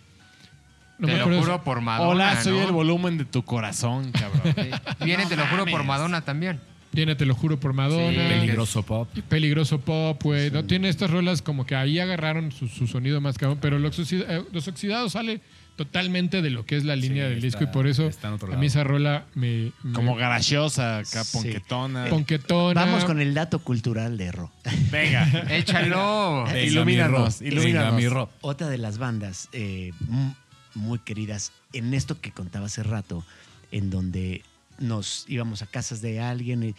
No 0.99 1.07
te 1.07 1.13
me 1.13 1.17
lo 1.19 1.23
acuerdo. 1.25 1.41
juro 1.41 1.63
por 1.63 1.81
Madonna. 1.81 2.09
Hola, 2.09 2.41
soy 2.43 2.59
¿no? 2.59 2.65
el 2.67 2.71
volumen 2.71 3.17
de 3.17 3.25
tu 3.25 3.43
corazón, 3.43 4.11
cabrón. 4.11 4.53
Sí. 4.55 4.69
Viene, 5.05 5.25
te 5.25 5.35
lo 5.35 5.45
juro 5.47 5.65
por 5.65 5.83
Madonna 5.83 6.21
también. 6.21 6.59
Tiene 6.93 7.15
Te 7.15 7.25
lo 7.25 7.35
juro 7.35 7.59
por 7.59 7.73
Madonna. 7.73 8.09
Sí, 8.09 8.15
Peligroso 8.15 8.83
pop. 8.83 9.09
Peligroso 9.27 9.81
pop, 9.81 10.23
güey. 10.23 10.49
No 10.49 10.63
tiene 10.63 10.87
estas 10.87 11.11
rolas 11.11 11.41
como 11.41 11.65
que 11.65 11.75
ahí 11.75 11.99
agarraron 11.99 12.53
su, 12.53 12.69
su 12.69 12.87
sonido 12.87 13.19
más 13.19 13.37
cabrón, 13.37 13.57
pero 13.61 13.79
los, 13.79 13.99
oxida- 13.99 14.25
eh, 14.29 14.43
los 14.53 14.65
oxidados 14.69 15.11
sale 15.11 15.41
totalmente 15.75 16.41
de 16.41 16.49
lo 16.49 16.65
que 16.65 16.77
es 16.77 16.85
la 16.85 16.95
línea 16.95 17.25
del 17.25 17.33
está- 17.43 17.45
disco 17.59 17.63
y 17.63 17.67
por 17.67 17.87
eso 17.87 18.07
está 18.07 18.29
en 18.29 18.35
otro 18.35 18.53
a 18.53 18.57
mí 18.57 18.67
esa 18.67 18.83
rola 18.83 19.25
me, 19.35 19.71
me 19.83 19.93
Como 19.93 20.15
garachosa, 20.15 20.99
acá, 20.99 21.23
Sí. 21.23 21.33
ponquetona. 21.37 22.05
ponquetona. 22.09 22.85
Vamos 22.85 23.03
con 23.05 23.19
el 23.19 23.33
dato 23.33 23.59
cultural 23.59 24.17
de 24.17 24.31
Ro. 24.31 24.51
Venga. 24.91 25.25
Échalo. 25.49 26.43
Venga, 26.45 26.59
Ilumínanos, 26.61 27.41
mi 27.41 27.47
ilumínanos. 27.49 27.91
Venga, 27.91 27.91
mi 27.97 28.07
Rob. 28.07 28.29
Otra 28.41 28.69
de 28.69 28.77
las 28.77 28.97
bandas 28.97 29.49
eh, 29.51 29.91
mu- 30.07 30.33
muy 30.75 30.99
queridas 30.99 31.51
en 31.73 31.93
esto 31.93 32.19
que 32.21 32.31
contaba 32.31 32.67
hace 32.67 32.83
rato, 32.83 33.25
en 33.71 33.89
donde 33.89 34.43
nos 34.79 35.25
íbamos 35.27 35.61
a 35.61 35.65
casas 35.67 36.01
de 36.01 36.19
alguien. 36.21 36.63
y- 36.63 36.75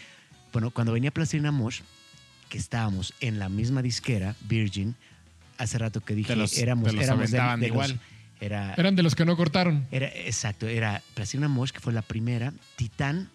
bueno, 0.53 0.71
cuando 0.71 0.93
venía 0.93 1.11
Plastilina 1.11 1.51
Mosh, 1.53 1.81
que 2.49 2.57
estábamos 2.59 3.13
en 3.21 3.39
la 3.39 3.49
misma 3.51 3.83
disquera, 3.83 4.35
Virgin, 4.49 4.95
hace 5.59 5.77
rato 5.79 6.01
que 6.03 6.15
dije, 6.15 6.35
los- 6.37 6.57
éramos, 6.57 6.95
los 6.95 7.05
éramos 7.05 7.31
de- 7.31 7.39
de 7.39 7.45
los- 7.57 7.63
igual. 7.67 8.01
Era, 8.41 8.75
Eran 8.75 8.97
de 8.97 9.03
los 9.03 9.15
que 9.15 9.25
no 9.25 9.37
cortaron. 9.37 9.87
era, 9.91 10.07
exacto, 10.09 10.67
era 10.69 11.03
Plastilina 11.15 11.49
Mosh, 11.49 11.71
que 11.71 11.81
fue 11.81 11.93
la 11.93 12.03
primera, 12.03 12.53
Titán 12.77 13.31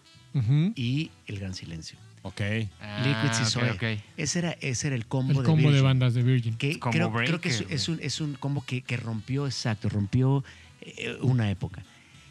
y 0.76 1.10
El 1.26 1.38
Gran 1.40 1.54
Silencio. 1.54 1.98
Ok. 2.22 2.40
Ah, 2.80 3.02
Liquids 3.04 3.40
y 3.40 3.42
ok, 3.42 3.48
Zoe. 3.48 3.70
ok. 3.72 4.00
Ese 4.16 4.38
era, 4.38 4.52
ese 4.60 4.86
era 4.86 4.96
el 4.96 5.06
combo 5.06 5.32
El 5.32 5.38
de 5.38 5.42
combo 5.44 5.62
de 5.62 5.66
Virgin. 5.68 5.84
bandas 5.84 6.14
de 6.14 6.22
Virgin. 6.22 6.54
que 6.56 6.78
creo, 6.78 7.12
creo 7.12 7.40
que 7.40 7.48
es, 7.48 7.88
un, 7.88 7.98
es 8.00 8.20
un 8.20 8.34
combo 8.34 8.64
que, 8.64 8.82
que 8.82 8.96
rompió, 8.96 9.46
exacto, 9.46 9.88
rompió 9.88 10.44
eh, 10.80 11.16
una 11.20 11.50
época. 11.50 11.82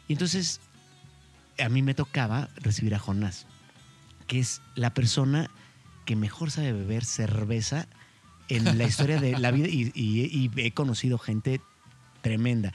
Y 0.08 0.14
entonces 0.14 0.62
a 1.60 1.68
mí 1.70 1.82
me 1.82 1.94
tocaba 1.94 2.50
recibir 2.56 2.96
a 2.96 3.00
Jonás, 3.00 3.46
que 4.28 4.40
es 4.40 4.62
la 4.76 4.94
persona 4.94 5.50
que 6.06 6.16
mejor 6.16 6.50
sabe 6.52 6.72
beber 6.72 7.04
cerveza 7.04 7.88
en 8.48 8.78
la 8.78 8.86
historia 8.86 9.20
de 9.20 9.38
la 9.38 9.52
vida 9.52 9.68
y, 9.68 9.92
y- 9.94 10.26
y 10.26 10.50
he 10.62 10.72
conocido 10.72 11.18
gente 11.18 11.60
tremenda. 12.22 12.74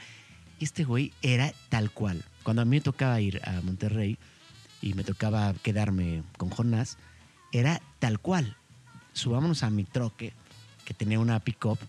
Este 0.59 0.83
güey 0.83 1.13
era 1.21 1.53
tal 1.69 1.91
cual. 1.91 2.23
Cuando 2.43 2.61
a 2.61 2.65
mí 2.65 2.77
me 2.77 2.81
tocaba 2.81 3.19
ir 3.21 3.41
a 3.47 3.61
Monterrey 3.61 4.17
y 4.81 4.93
me 4.93 5.03
tocaba 5.03 5.53
quedarme 5.63 6.23
con 6.37 6.49
Jonás, 6.49 6.97
era 7.51 7.81
tal 7.99 8.19
cual. 8.19 8.55
Subámonos 9.13 9.63
a 9.63 9.69
mi 9.69 9.83
troque, 9.83 10.33
que 10.85 10.93
tenía 10.93 11.19
una 11.19 11.39
pick-up, 11.39 11.79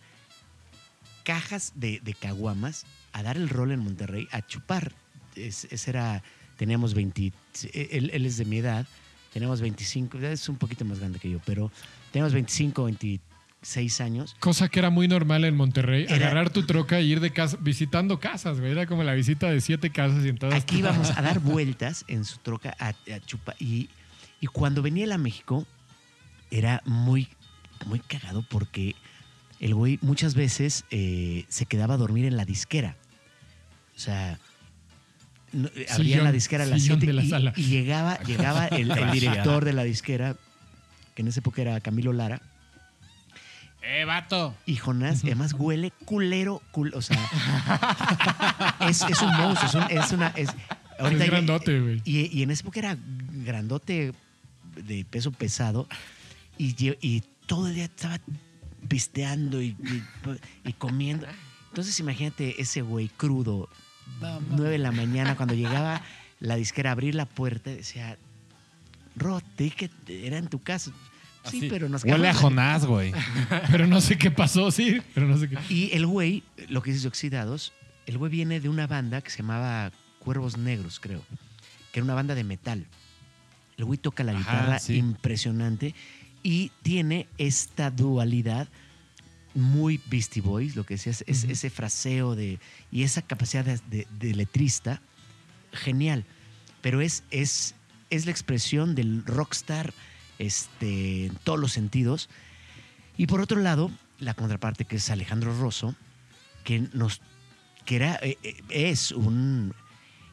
cajas 1.24 1.72
de, 1.74 2.00
caguamas, 2.18 2.86
a 3.12 3.22
dar 3.22 3.36
el 3.36 3.48
rol 3.48 3.72
en 3.72 3.80
Monterrey, 3.80 4.28
a 4.30 4.46
chupar. 4.46 4.92
Es- 5.34 5.66
ese 5.70 5.90
era, 5.90 6.22
teníamos 6.56 6.94
20, 6.94 7.32
él, 7.72 8.10
es 8.26 8.38
de 8.38 8.44
mi 8.44 8.58
edad, 8.58 8.86
teníamos 9.32 9.60
25, 9.60 10.18
es 10.18 10.48
un 10.48 10.56
poquito 10.56 10.84
más 10.84 10.98
grande 10.98 11.18
que 11.18 11.30
yo, 11.30 11.38
pero 11.44 11.70
teníamos 12.12 12.32
25, 12.32 12.88
26 13.62 14.00
años. 14.00 14.36
Cosa 14.40 14.68
que 14.68 14.78
era 14.78 14.90
muy 14.90 15.08
normal 15.08 15.44
en 15.44 15.56
Monterrey, 15.56 16.04
Era- 16.08 16.16
agarrar 16.26 16.50
tu 16.50 16.64
troca 16.64 16.98
e 16.98 17.02
ir 17.02 17.20
de 17.20 17.32
casa, 17.32 17.56
visitando 17.60 18.20
casas, 18.20 18.60
güey. 18.60 18.72
Era 18.72 18.86
como 18.86 19.02
la 19.02 19.14
visita 19.14 19.50
de 19.50 19.60
siete 19.60 19.90
casas 19.90 20.24
y 20.24 20.28
en 20.28 20.38
todas. 20.38 20.54
Aquí 20.62 20.78
íbamos 20.78 21.10
a 21.16 21.22
dar 21.22 21.40
vueltas 21.40 22.04
en 22.08 22.24
su 22.24 22.38
troca 22.38 22.76
a, 22.78 22.88
a 22.90 23.20
chupar. 23.26 23.56
Y, 23.58 23.90
y 24.40 24.46
cuando 24.46 24.80
venía 24.82 25.04
él 25.04 25.12
a 25.12 25.18
México, 25.18 25.66
era 26.50 26.82
muy, 26.84 27.28
muy 27.86 27.98
cagado 28.00 28.44
porque 28.48 28.94
el 29.60 29.74
güey 29.74 29.98
muchas 30.02 30.34
veces 30.34 30.84
eh, 30.90 31.44
se 31.48 31.66
quedaba 31.66 31.94
a 31.94 31.98
dormir 31.98 32.24
en 32.26 32.36
la 32.36 32.44
disquera. 32.44 32.96
O 33.96 33.98
sea, 33.98 34.38
no- 35.52 35.68
eh, 35.74 35.86
abría 35.90 36.12
Sillón, 36.12 36.24
la 36.24 36.32
disquera 36.32 36.62
a 36.62 36.66
las 36.68 36.80
sillón 36.80 37.00
7 37.00 37.06
de 37.08 37.12
la 37.12 37.22
y, 37.24 37.28
sala. 37.28 37.52
y 37.56 37.62
llegaba, 37.64 38.18
llegaba 38.20 38.66
el, 38.68 38.90
el 38.92 39.10
director 39.10 39.64
de 39.64 39.72
la 39.72 39.82
disquera, 39.82 40.36
que 41.16 41.22
en 41.22 41.28
esa 41.28 41.40
época 41.40 41.60
era 41.62 41.80
Camilo 41.80 42.12
Lara, 42.12 42.40
¡Eh, 43.82 44.04
vato! 44.04 44.54
y 44.66 44.76
Jonás, 44.76 45.22
además 45.24 45.54
huele 45.54 45.92
culero, 46.04 46.60
cul- 46.72 46.92
o 46.94 47.00
sea, 47.02 47.18
es, 48.88 49.02
es 49.02 49.22
un 49.22 49.34
monstruo, 49.36 49.68
es, 49.68 49.74
un- 49.74 49.98
es 49.98 50.12
una... 50.12 50.28
Es, 50.28 50.48
ahorita 50.98 51.24
Es 51.24 51.30
grandote, 51.30 51.80
güey. 51.80 52.02
Y, 52.04 52.26
y 52.36 52.42
en 52.42 52.50
esa 52.50 52.62
época 52.62 52.80
era 52.80 52.96
grandote, 53.44 54.12
de 54.76 55.04
peso 55.04 55.30
pesado, 55.32 55.88
y, 56.58 56.74
y 57.00 57.22
todo 57.46 57.68
el 57.68 57.74
día 57.76 57.84
estaba 57.84 58.18
pisteando 58.88 59.62
y, 59.62 59.76
y- 60.64 60.72
comiendo. 60.74 61.26
Entonces 61.68 61.98
imagínate 62.00 62.60
ese 62.60 62.82
güey 62.82 63.08
crudo, 63.08 63.68
nueve 64.50 64.70
de 64.72 64.78
la 64.78 64.92
mañana, 64.92 65.36
cuando 65.36 65.54
llegaba 65.54 66.02
la 66.40 66.56
disquera 66.56 66.90
a 66.90 66.92
abrir 66.92 67.14
la 67.14 67.26
puerta, 67.26 67.70
decía, 67.70 68.18
Rod, 69.16 69.42
te 69.56 69.64
dije 69.64 69.90
que 70.06 70.26
era 70.26 70.36
en 70.38 70.48
tu 70.48 70.62
casa. 70.62 70.90
Sí, 71.50 71.58
Así. 71.58 71.68
pero 71.68 71.88
nos 71.88 72.04
Huele 72.04 72.28
a 72.28 72.34
Jonás, 72.34 72.84
güey. 72.86 73.12
Pero 73.70 73.86
no 73.86 74.00
sé 74.00 74.16
qué 74.18 74.30
pasó, 74.30 74.70
sí. 74.70 75.00
Pero 75.14 75.26
no 75.26 75.36
sé 75.38 75.48
qué. 75.48 75.56
Y 75.68 75.90
el 75.92 76.06
güey, 76.06 76.42
lo 76.68 76.82
que 76.82 76.90
dices 76.90 77.02
de 77.02 77.08
Oxidados, 77.08 77.72
el 78.06 78.18
güey 78.18 78.30
viene 78.30 78.60
de 78.60 78.68
una 78.68 78.86
banda 78.86 79.20
que 79.20 79.30
se 79.30 79.38
llamaba 79.38 79.92
Cuervos 80.18 80.56
Negros, 80.58 80.98
creo, 81.00 81.22
que 81.92 82.00
era 82.00 82.04
una 82.04 82.14
banda 82.14 82.34
de 82.34 82.44
metal. 82.44 82.86
El 83.76 83.84
güey 83.84 83.98
toca 83.98 84.24
la 84.24 84.32
Ajá, 84.32 84.38
guitarra 84.40 84.78
sí. 84.78 84.96
impresionante 84.96 85.94
y 86.42 86.70
tiene 86.82 87.28
esta 87.38 87.90
dualidad 87.90 88.68
muy 89.54 90.00
Beastie 90.06 90.42
Boys, 90.42 90.76
lo 90.76 90.84
que 90.84 90.94
decías, 90.94 91.24
es, 91.26 91.44
ese 91.44 91.70
fraseo 91.70 92.34
de, 92.36 92.58
y 92.92 93.02
esa 93.02 93.22
capacidad 93.22 93.64
de, 93.64 93.80
de- 93.90 94.06
de 94.18 94.34
letrista, 94.34 95.00
genial. 95.72 96.24
Pero 96.80 97.00
es, 97.00 97.24
es, 97.30 97.74
es 98.10 98.24
la 98.26 98.30
expresión 98.32 98.94
del 98.94 99.24
rockstar 99.24 99.92
este, 100.38 101.26
en 101.26 101.34
todos 101.44 101.58
los 101.58 101.72
sentidos. 101.72 102.28
Y 103.16 103.26
por 103.26 103.40
otro 103.40 103.60
lado, 103.60 103.90
la 104.18 104.34
contraparte 104.34 104.84
que 104.84 104.96
es 104.96 105.10
Alejandro 105.10 105.56
Rosso, 105.58 105.94
que 106.64 106.88
nos 106.92 107.20
que 107.84 107.96
era 107.96 108.16
eh, 108.22 108.36
eh, 108.42 108.56
es 108.68 109.12
un 109.12 109.72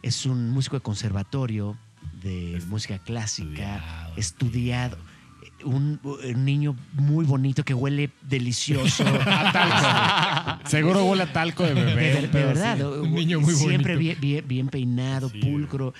es 0.02 0.26
un 0.26 0.50
músico 0.52 0.76
de 0.76 0.82
conservatorio 0.82 1.78
de 2.22 2.62
música 2.68 3.00
clásica, 3.00 4.12
estudiado, 4.18 4.98
estudiado, 4.98 4.98
un, 5.64 6.00
un 6.04 6.46
niño 6.46 6.76
muy 6.94 7.26
bonito 7.26 7.64
que 7.64 7.74
huele 7.74 8.12
delicioso. 8.22 9.04
A 9.26 9.52
talco. 9.52 10.70
Seguro 10.70 11.06
huele 11.06 11.24
a 11.24 11.34
talco 11.34 11.64
de 11.64 11.74
bebé. 11.74 12.22
de 12.22 12.28
verdad, 12.28 13.00
Un 13.02 13.14
niño 13.16 13.40
muy 13.40 13.54
siempre 13.56 13.96
bonito. 13.96 14.00
bien, 14.00 14.18
bien- 14.22 14.48
bien 14.48 14.68
peinado, 14.68 15.30
Sí, 15.30 15.40
pulcro. 15.40 15.94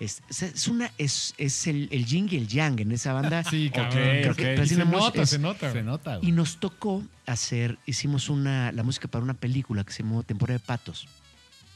Es, 0.00 0.22
es- 0.30 0.66
una 0.66 0.90
es, 0.98 1.34
es 1.36 1.66
el, 1.66 1.88
el 1.92 2.06
yin 2.06 2.26
y 2.30 2.36
el 2.36 2.48
yang 2.48 2.80
en 2.80 2.90
esa 2.92 3.12
banda. 3.12 3.44
Sí, 3.50 3.70
cabrón. 3.70 3.92
Creo 3.92 4.34
que 4.34 4.66
se 4.66 4.84
nota, 4.84 5.22
es- 5.22 5.30
se 5.30 5.38
nota. 5.38 5.66
Se 5.68 5.72
güey. 5.72 5.84
nota, 5.84 6.18
y 6.22 6.32
nos 6.32 6.58
tocó 6.58 7.02
hacer, 7.26 7.78
hicimos 7.86 8.28
una, 8.30 8.72
la 8.72 8.82
música 8.82 9.06
para 9.08 9.22
una 9.22 9.34
película 9.34 9.84
que 9.84 9.92
se 9.92 10.02
llamó 10.02 10.22
Temporada 10.22 10.58
de 10.58 10.64
Patos. 10.64 11.06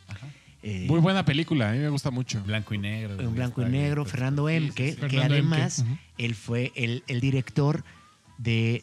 Ajá. 0.08 0.26
Eh, 0.62 0.86
Muy 0.88 1.00
buena 1.00 1.22
película, 1.26 1.68
a 1.68 1.72
mí 1.72 1.78
me 1.78 1.90
gusta 1.90 2.10
mucho. 2.10 2.42
Blanco 2.42 2.72
y 2.72 2.78
negro. 2.78 3.20
en 3.20 3.34
blanco 3.34 3.60
y 3.60 3.66
bien, 3.66 3.82
negro, 3.82 4.04
pues. 4.04 4.12
Fernando 4.12 4.48
Sí, 4.48 4.54
sí, 4.58 4.64
Emke, 4.64 4.90
sí. 4.90 4.96
que 4.96 5.00
Fernando 5.02 5.34
Emke, 5.34 5.54
además 5.56 5.84
él 6.16 6.34
fue 6.34 6.72
el, 6.74 7.02
el 7.06 7.20
director 7.20 7.84
de, 8.38 8.82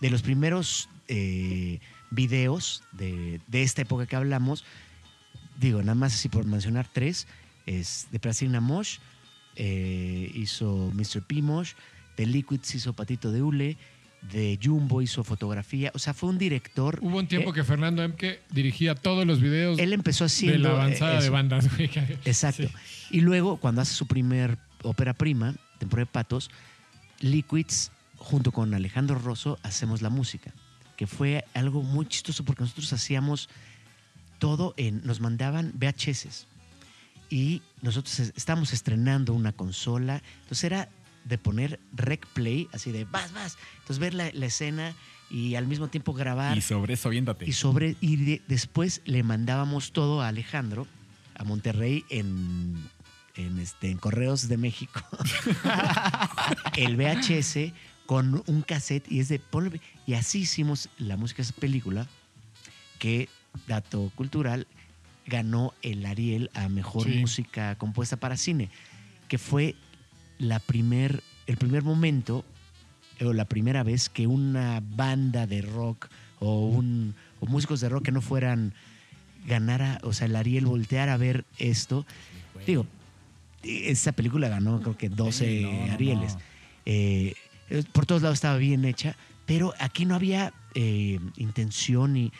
de 0.00 0.08
los 0.10 0.22
primeros 0.22 0.88
eh, 1.08 1.80
videos 2.10 2.82
de, 2.92 3.40
de 3.46 3.62
esta 3.62 3.82
época 3.82 4.06
que 4.06 4.16
hablamos. 4.16 4.64
Digo, 5.60 5.80
nada 5.80 5.94
más 5.94 6.14
así 6.14 6.30
por 6.30 6.46
mencionar 6.46 6.88
tres. 6.90 7.26
Es 7.66 8.08
de 8.10 8.18
Plastilina 8.18 8.60
Mosh, 8.60 8.98
eh, 9.56 10.30
hizo 10.34 10.90
Mr. 10.94 11.22
P. 11.22 11.42
Mosh, 11.42 11.72
de 12.16 12.26
Liquids 12.26 12.74
hizo 12.74 12.92
Patito 12.92 13.30
de 13.30 13.42
Ule, 13.42 13.76
de 14.30 14.58
Jumbo 14.62 15.02
hizo 15.02 15.24
fotografía. 15.24 15.90
O 15.94 15.98
sea, 15.98 16.14
fue 16.14 16.30
un 16.30 16.38
director. 16.38 16.98
Hubo 17.02 17.18
un 17.18 17.26
tiempo 17.26 17.50
eh, 17.50 17.54
que 17.54 17.64
Fernando 17.64 18.02
Emke 18.02 18.40
dirigía 18.50 18.94
todos 18.94 19.26
los 19.26 19.40
videos 19.40 19.78
él 19.78 19.92
empezó 19.92 20.24
de 20.24 20.26
haciendo. 20.26 20.68
la 20.68 20.74
eh, 20.74 20.80
avanzada 20.80 21.20
de 21.20 21.30
bandas. 21.30 21.68
Exacto. 22.24 22.68
Sí. 22.68 23.18
Y 23.18 23.20
luego, 23.20 23.56
cuando 23.56 23.80
hace 23.80 23.94
su 23.94 24.06
primer 24.06 24.58
ópera 24.82 25.14
prima, 25.14 25.54
Temporada 25.78 26.06
de 26.06 26.12
Patos, 26.12 26.50
Liquids, 27.20 27.90
junto 28.16 28.52
con 28.52 28.72
Alejandro 28.74 29.18
Rosso, 29.18 29.58
hacemos 29.62 30.02
la 30.02 30.10
música. 30.10 30.52
Que 30.96 31.06
fue 31.06 31.44
algo 31.54 31.82
muy 31.82 32.06
chistoso 32.06 32.44
porque 32.44 32.62
nosotros 32.62 32.92
hacíamos 32.92 33.48
todo 34.38 34.74
en. 34.76 35.04
Nos 35.04 35.20
mandaban 35.20 35.72
VHS. 35.74 36.46
Y 37.32 37.62
nosotros 37.80 38.18
es- 38.20 38.32
estábamos 38.36 38.72
estrenando 38.74 39.32
una 39.32 39.52
consola. 39.52 40.20
Entonces 40.42 40.64
era 40.64 40.88
de 41.24 41.38
poner 41.38 41.80
rec 41.94 42.26
play, 42.28 42.68
así 42.72 42.92
de 42.92 43.04
vas, 43.04 43.32
vas. 43.32 43.56
Entonces 43.80 43.98
ver 43.98 44.12
la, 44.12 44.30
la 44.34 44.46
escena 44.46 44.92
y 45.30 45.54
al 45.54 45.66
mismo 45.66 45.88
tiempo 45.88 46.12
grabar. 46.12 46.58
Y 46.58 46.60
sobre 46.60 46.94
eso, 46.94 47.08
viéndote. 47.08 47.46
Y 47.48 47.52
sobre 47.52 47.96
y 48.00 48.16
de- 48.16 48.42
después 48.48 49.00
le 49.06 49.22
mandábamos 49.22 49.92
todo 49.92 50.20
a 50.20 50.28
Alejandro 50.28 50.86
a 51.34 51.44
Monterrey 51.44 52.04
en 52.10 52.88
en, 53.34 53.58
este, 53.60 53.90
en 53.90 53.96
Correos 53.96 54.46
de 54.48 54.58
México 54.58 55.00
el 56.76 56.96
VHS 56.96 57.72
con 58.06 58.42
un 58.46 58.60
cassette 58.62 59.10
y 59.10 59.20
es 59.20 59.28
de 59.28 59.40
y 60.06 60.14
así 60.14 60.40
hicimos 60.40 60.88
la 60.98 61.16
música 61.16 61.38
de 61.38 61.44
esa 61.48 61.54
película 61.54 62.06
que 62.98 63.28
dato 63.66 64.10
cultural 64.14 64.66
ganó 65.26 65.72
el 65.82 66.04
Ariel 66.06 66.50
a 66.54 66.68
mejor 66.68 67.04
Sí. 67.04 67.18
música 67.18 67.74
compuesta 67.76 68.16
para 68.16 68.36
cine, 68.36 68.70
que 69.28 69.38
fue 69.38 69.74
la 70.38 70.58
primer, 70.58 71.22
el 71.46 71.56
primer 71.56 71.82
momento 71.82 72.44
o 73.20 73.32
la 73.32 73.44
primera 73.44 73.82
vez 73.82 74.08
que 74.08 74.26
una 74.26 74.82
banda 74.82 75.46
de 75.46 75.62
rock 75.62 76.08
o, 76.40 76.66
un, 76.66 77.14
o 77.40 77.46
músicos 77.46 77.80
de 77.80 77.88
rock 77.88 78.06
que 78.06 78.12
no 78.12 78.20
fueran 78.20 78.74
ganara, 79.46 80.00
o 80.02 80.12
sea, 80.12 80.26
el 80.26 80.34
Ariel 80.36 80.66
volteara 80.66 81.14
a 81.14 81.16
ver 81.16 81.44
esto. 81.58 82.04
Digo, 82.66 82.86
esta 83.62 84.10
película 84.12 84.48
ganó 84.48 84.80
creo 84.80 84.96
que 84.96 85.08
12 85.08 85.46
Sí, 85.48 85.62
no, 85.64 85.92
Arieles. 85.92 86.34
no. 86.34 86.40
Eh, 86.86 87.34
por 87.92 88.06
todos 88.06 88.22
lados 88.22 88.36
estaba 88.38 88.56
bien 88.56 88.84
hecha, 88.84 89.14
pero 89.46 89.72
aquí 89.78 90.04
no 90.04 90.14
había 90.16 90.52
eh, 90.74 91.20
intención 91.36 92.16
y... 92.16 92.32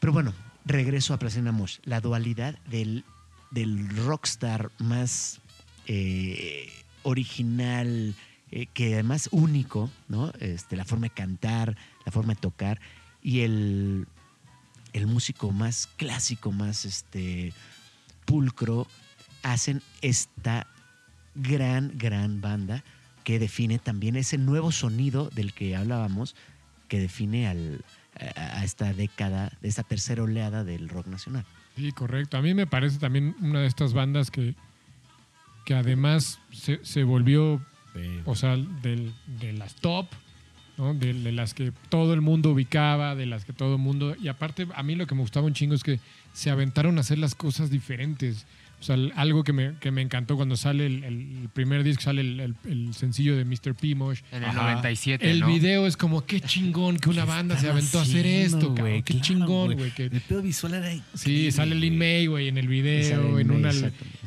Pero 0.00 0.12
bueno, 0.12 0.32
regreso 0.66 1.14
a 1.14 1.18
Placena 1.18 1.52
Mosh. 1.52 1.78
La 1.84 2.00
dualidad 2.00 2.58
del, 2.68 3.04
del 3.50 3.88
rockstar 4.04 4.70
más 4.78 5.40
eh, 5.86 6.70
original, 7.04 8.14
eh, 8.50 8.66
que 8.66 8.94
además 8.94 9.28
único, 9.32 9.90
¿no? 10.08 10.32
Este, 10.40 10.76
la 10.76 10.84
forma 10.84 11.06
de 11.06 11.14
cantar, 11.14 11.76
la 12.04 12.12
forma 12.12 12.34
de 12.34 12.40
tocar, 12.40 12.80
y 13.22 13.40
el, 13.40 14.06
el 14.92 15.06
músico 15.06 15.52
más 15.52 15.88
clásico, 15.96 16.52
más 16.52 16.84
este, 16.84 17.52
pulcro, 18.24 18.86
hacen 19.42 19.82
esta 20.02 20.66
gran, 21.36 21.92
gran 21.96 22.40
banda 22.40 22.82
que 23.22 23.38
define 23.38 23.78
también 23.78 24.16
ese 24.16 24.38
nuevo 24.38 24.72
sonido 24.72 25.30
del 25.30 25.52
que 25.52 25.76
hablábamos, 25.76 26.34
que 26.88 26.98
define 26.98 27.48
al, 27.48 27.84
a, 28.36 28.58
a 28.60 28.64
esta 28.64 28.92
década, 28.92 29.52
de 29.60 29.68
esta 29.68 29.82
tercera 29.82 30.22
oleada 30.22 30.64
del 30.64 30.88
rock 30.88 31.06
nacional. 31.06 31.44
Sí, 31.76 31.92
correcto. 31.92 32.36
A 32.38 32.42
mí 32.42 32.54
me 32.54 32.66
parece 32.66 32.98
también 32.98 33.34
una 33.40 33.60
de 33.60 33.66
estas 33.66 33.92
bandas 33.92 34.30
que, 34.30 34.54
que 35.64 35.74
además 35.74 36.38
se, 36.52 36.84
se 36.84 37.04
volvió, 37.04 37.60
o 38.24 38.34
sea, 38.34 38.56
del- 38.56 39.12
de 39.40 39.52
las 39.52 39.74
top, 39.76 40.06
¿no? 40.78 40.94
De, 40.94 41.12
de 41.14 41.32
las 41.32 41.54
que 41.54 41.72
todo 41.88 42.14
el 42.14 42.20
mundo 42.20 42.50
ubicaba, 42.50 43.14
de 43.14 43.26
las 43.26 43.44
que 43.44 43.52
todo 43.52 43.74
el 43.76 43.80
mundo... 43.80 44.14
Y 44.20 44.28
aparte, 44.28 44.66
a 44.74 44.82
mí 44.82 44.94
lo 44.94 45.06
que 45.06 45.14
me 45.14 45.22
gustaba 45.22 45.46
un 45.46 45.54
chingo 45.54 45.74
es 45.74 45.82
que 45.82 46.00
se 46.34 46.50
aventaron 46.50 46.98
a 46.98 47.00
hacer 47.00 47.18
las 47.18 47.34
cosas 47.34 47.70
diferentes. 47.70 48.46
O 48.78 48.82
sea, 48.82 48.96
algo 49.16 49.42
que 49.42 49.52
me, 49.54 49.74
que 49.80 49.90
me 49.90 50.02
encantó 50.02 50.36
cuando 50.36 50.54
sale 50.56 50.84
el, 50.86 51.02
el 51.02 51.48
primer 51.52 51.82
disco, 51.82 52.02
sale 52.02 52.20
el, 52.20 52.40
el- 52.40 52.54
el 52.66 52.94
sencillo 52.94 53.34
de 53.36 53.44
Mr. 53.46 53.74
Pimosh. 53.74 54.20
En 54.30 54.42
el 54.44 54.50
Ajá. 54.50 54.62
97, 54.72 55.30
El 55.30 55.40
¿no? 55.40 55.46
video 55.48 55.86
es 55.86 55.96
como, 55.96 56.24
qué 56.26 56.40
chingón 56.40 56.98
que 56.98 57.08
una 57.08 57.24
banda 57.24 57.56
se 57.58 57.70
aventó 57.70 57.98
a 57.98 58.02
hacer 58.02 58.26
esto, 58.26 58.74
cabrón. 58.74 59.02
Qué 59.02 59.20
chingón, 59.20 59.74
güey. 59.74 59.90
que- 59.92 60.04
El 60.04 60.20
pedo 60.20 60.42
visual 60.42 60.74
era 60.74 60.90
Sí, 61.14 61.50
sale 61.50 61.74
Lin 61.74 61.96
güey. 61.96 61.98
May, 62.18 62.26
güey, 62.26 62.48
en 62.48 62.58
el 62.58 62.68
video, 62.68 63.38
en 63.38 63.46
May, 63.48 63.56
una, 63.56 63.72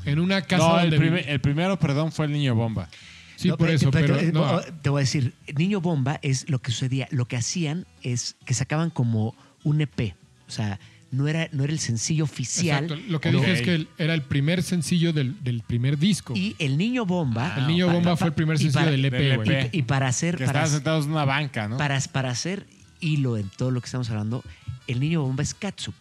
en 0.05 0.19
una 0.19 0.41
casa 0.41 0.67
No, 0.67 0.79
el, 0.79 0.89
donde... 0.89 0.97
primer- 0.97 1.29
el 1.29 1.39
primero, 1.39 1.77
perdón, 1.79 2.11
fue 2.11 2.25
el 2.25 2.31
niño 2.31 2.55
bomba. 2.55 2.89
Sí, 3.35 3.47
No, 3.49 3.55
por 3.57 3.67
pe- 3.67 3.75
eso, 3.75 3.91
pero... 3.91 4.19
eh, 4.19 4.31
no, 4.33 4.59
te 4.81 4.89
voy 4.89 4.99
a 4.99 5.03
decir, 5.03 5.33
Niño 5.55 5.79
Bomba 5.79 6.19
es 6.23 6.49
lo 6.49 6.59
que 6.59 6.71
sucedía. 6.71 7.07
Lo 7.11 7.23
que 7.25 7.37
hacían 7.37 7.85
es 8.03 8.35
que 8.45 8.53
sacaban 8.53 8.89
como 8.89 9.33
un 9.63 9.79
EP. 9.79 10.13
O 10.47 10.51
sea, 10.51 10.77
no 11.11 11.27
era, 11.27 11.49
no 11.51 11.63
era 11.63 11.73
el 11.73 11.79
sencillo 11.79 12.23
oficial. 12.23 12.83
exacto, 12.85 13.03
Lo 13.09 13.19
que 13.19 13.31
dije 13.31 13.51
es 13.51 13.61
que 13.61 13.75
el- 13.75 13.87
era 13.97 14.13
el 14.13 14.21
primer 14.21 14.61
sencillo 14.63 15.11
del, 15.13 15.35
del 15.43 15.61
primer 15.61 15.97
disco. 15.97 16.33
Y 16.35 16.55
el 16.59 16.77
Niño 16.77 17.05
Bomba. 17.05 17.55
el 17.57 17.67
Niño 17.67 17.89
Bomba 17.89 18.15
fue 18.15 18.27
el 18.27 18.33
primer 18.33 18.57
sencillo 18.57 18.79
para- 18.79 18.91
del 18.91 19.05
EP, 19.05 19.11
del 19.17 19.35
güey. 19.37 19.49
EP. 19.49 19.69
Y, 19.73 19.79
y 19.79 19.81
para 19.83 20.07
hacer. 20.07 20.35
Que 20.37 20.45
para, 20.45 20.59
estaban 20.59 20.69
sentados 20.75 21.05
en 21.05 21.11
una 21.11 21.25
banca, 21.25 21.67
¿no? 21.67 21.77
para, 21.77 21.99
para 22.11 22.29
hacer 22.29 22.65
hilo 22.99 23.37
en 23.37 23.49
todo 23.49 23.71
lo 23.71 23.81
que 23.81 23.85
estamos 23.85 24.09
hablando, 24.09 24.43
el 24.87 24.99
Niño 24.99 25.21
Bomba 25.23 25.41
es 25.43 25.53
Katsup. 25.53 25.95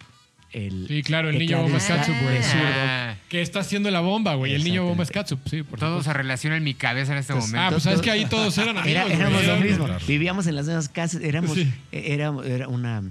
El, 0.51 0.87
Sí, 0.89 1.03
claro, 1.03 1.29
el 1.29 1.39
niño 1.39 1.61
bomba 1.61 1.77
es 1.77 1.85
Katsup, 1.85 2.15
güey. 2.23 2.39
Ah, 2.55 3.17
Que 3.29 3.43
está 3.43 3.61
haciendo 3.61 3.91
la 3.91 4.01
bomba, 4.01 4.35
güey. 4.35 4.55
El 4.55 4.65
niño 4.65 4.83
bomba 4.83 5.05
es 5.05 5.11
Katsup, 5.11 5.39
sí, 5.47 5.63
por 5.63 5.79
todo 5.79 5.91
supuesto. 5.99 6.11
se 6.11 6.17
relaciona 6.17 6.57
en 6.57 6.65
mi 6.65 6.73
cabeza 6.73 7.13
en 7.13 7.19
este 7.19 7.35
Entonces, 7.35 7.53
momento. 7.55 7.67
Ah, 7.69 7.71
pues 7.73 7.83
sabes 7.83 8.01
que 8.01 8.11
ahí 8.11 8.25
todos 8.25 8.57
eran 8.57 8.79
amigos, 8.79 9.03
Era- 9.11 9.13
éramos 9.15 9.45
lo 9.47 9.57
mismo. 9.59 9.85
claro. 9.85 10.05
Vivíamos 10.09 10.47
en 10.47 10.57
las 10.57 10.65
mismas 10.65 10.89
casas. 10.89 11.21
Éramos, 11.23 11.53
Sí. 11.53 11.71
eh, 11.93 12.03
era, 12.15 12.33
era 12.47 12.67
una. 12.69 13.03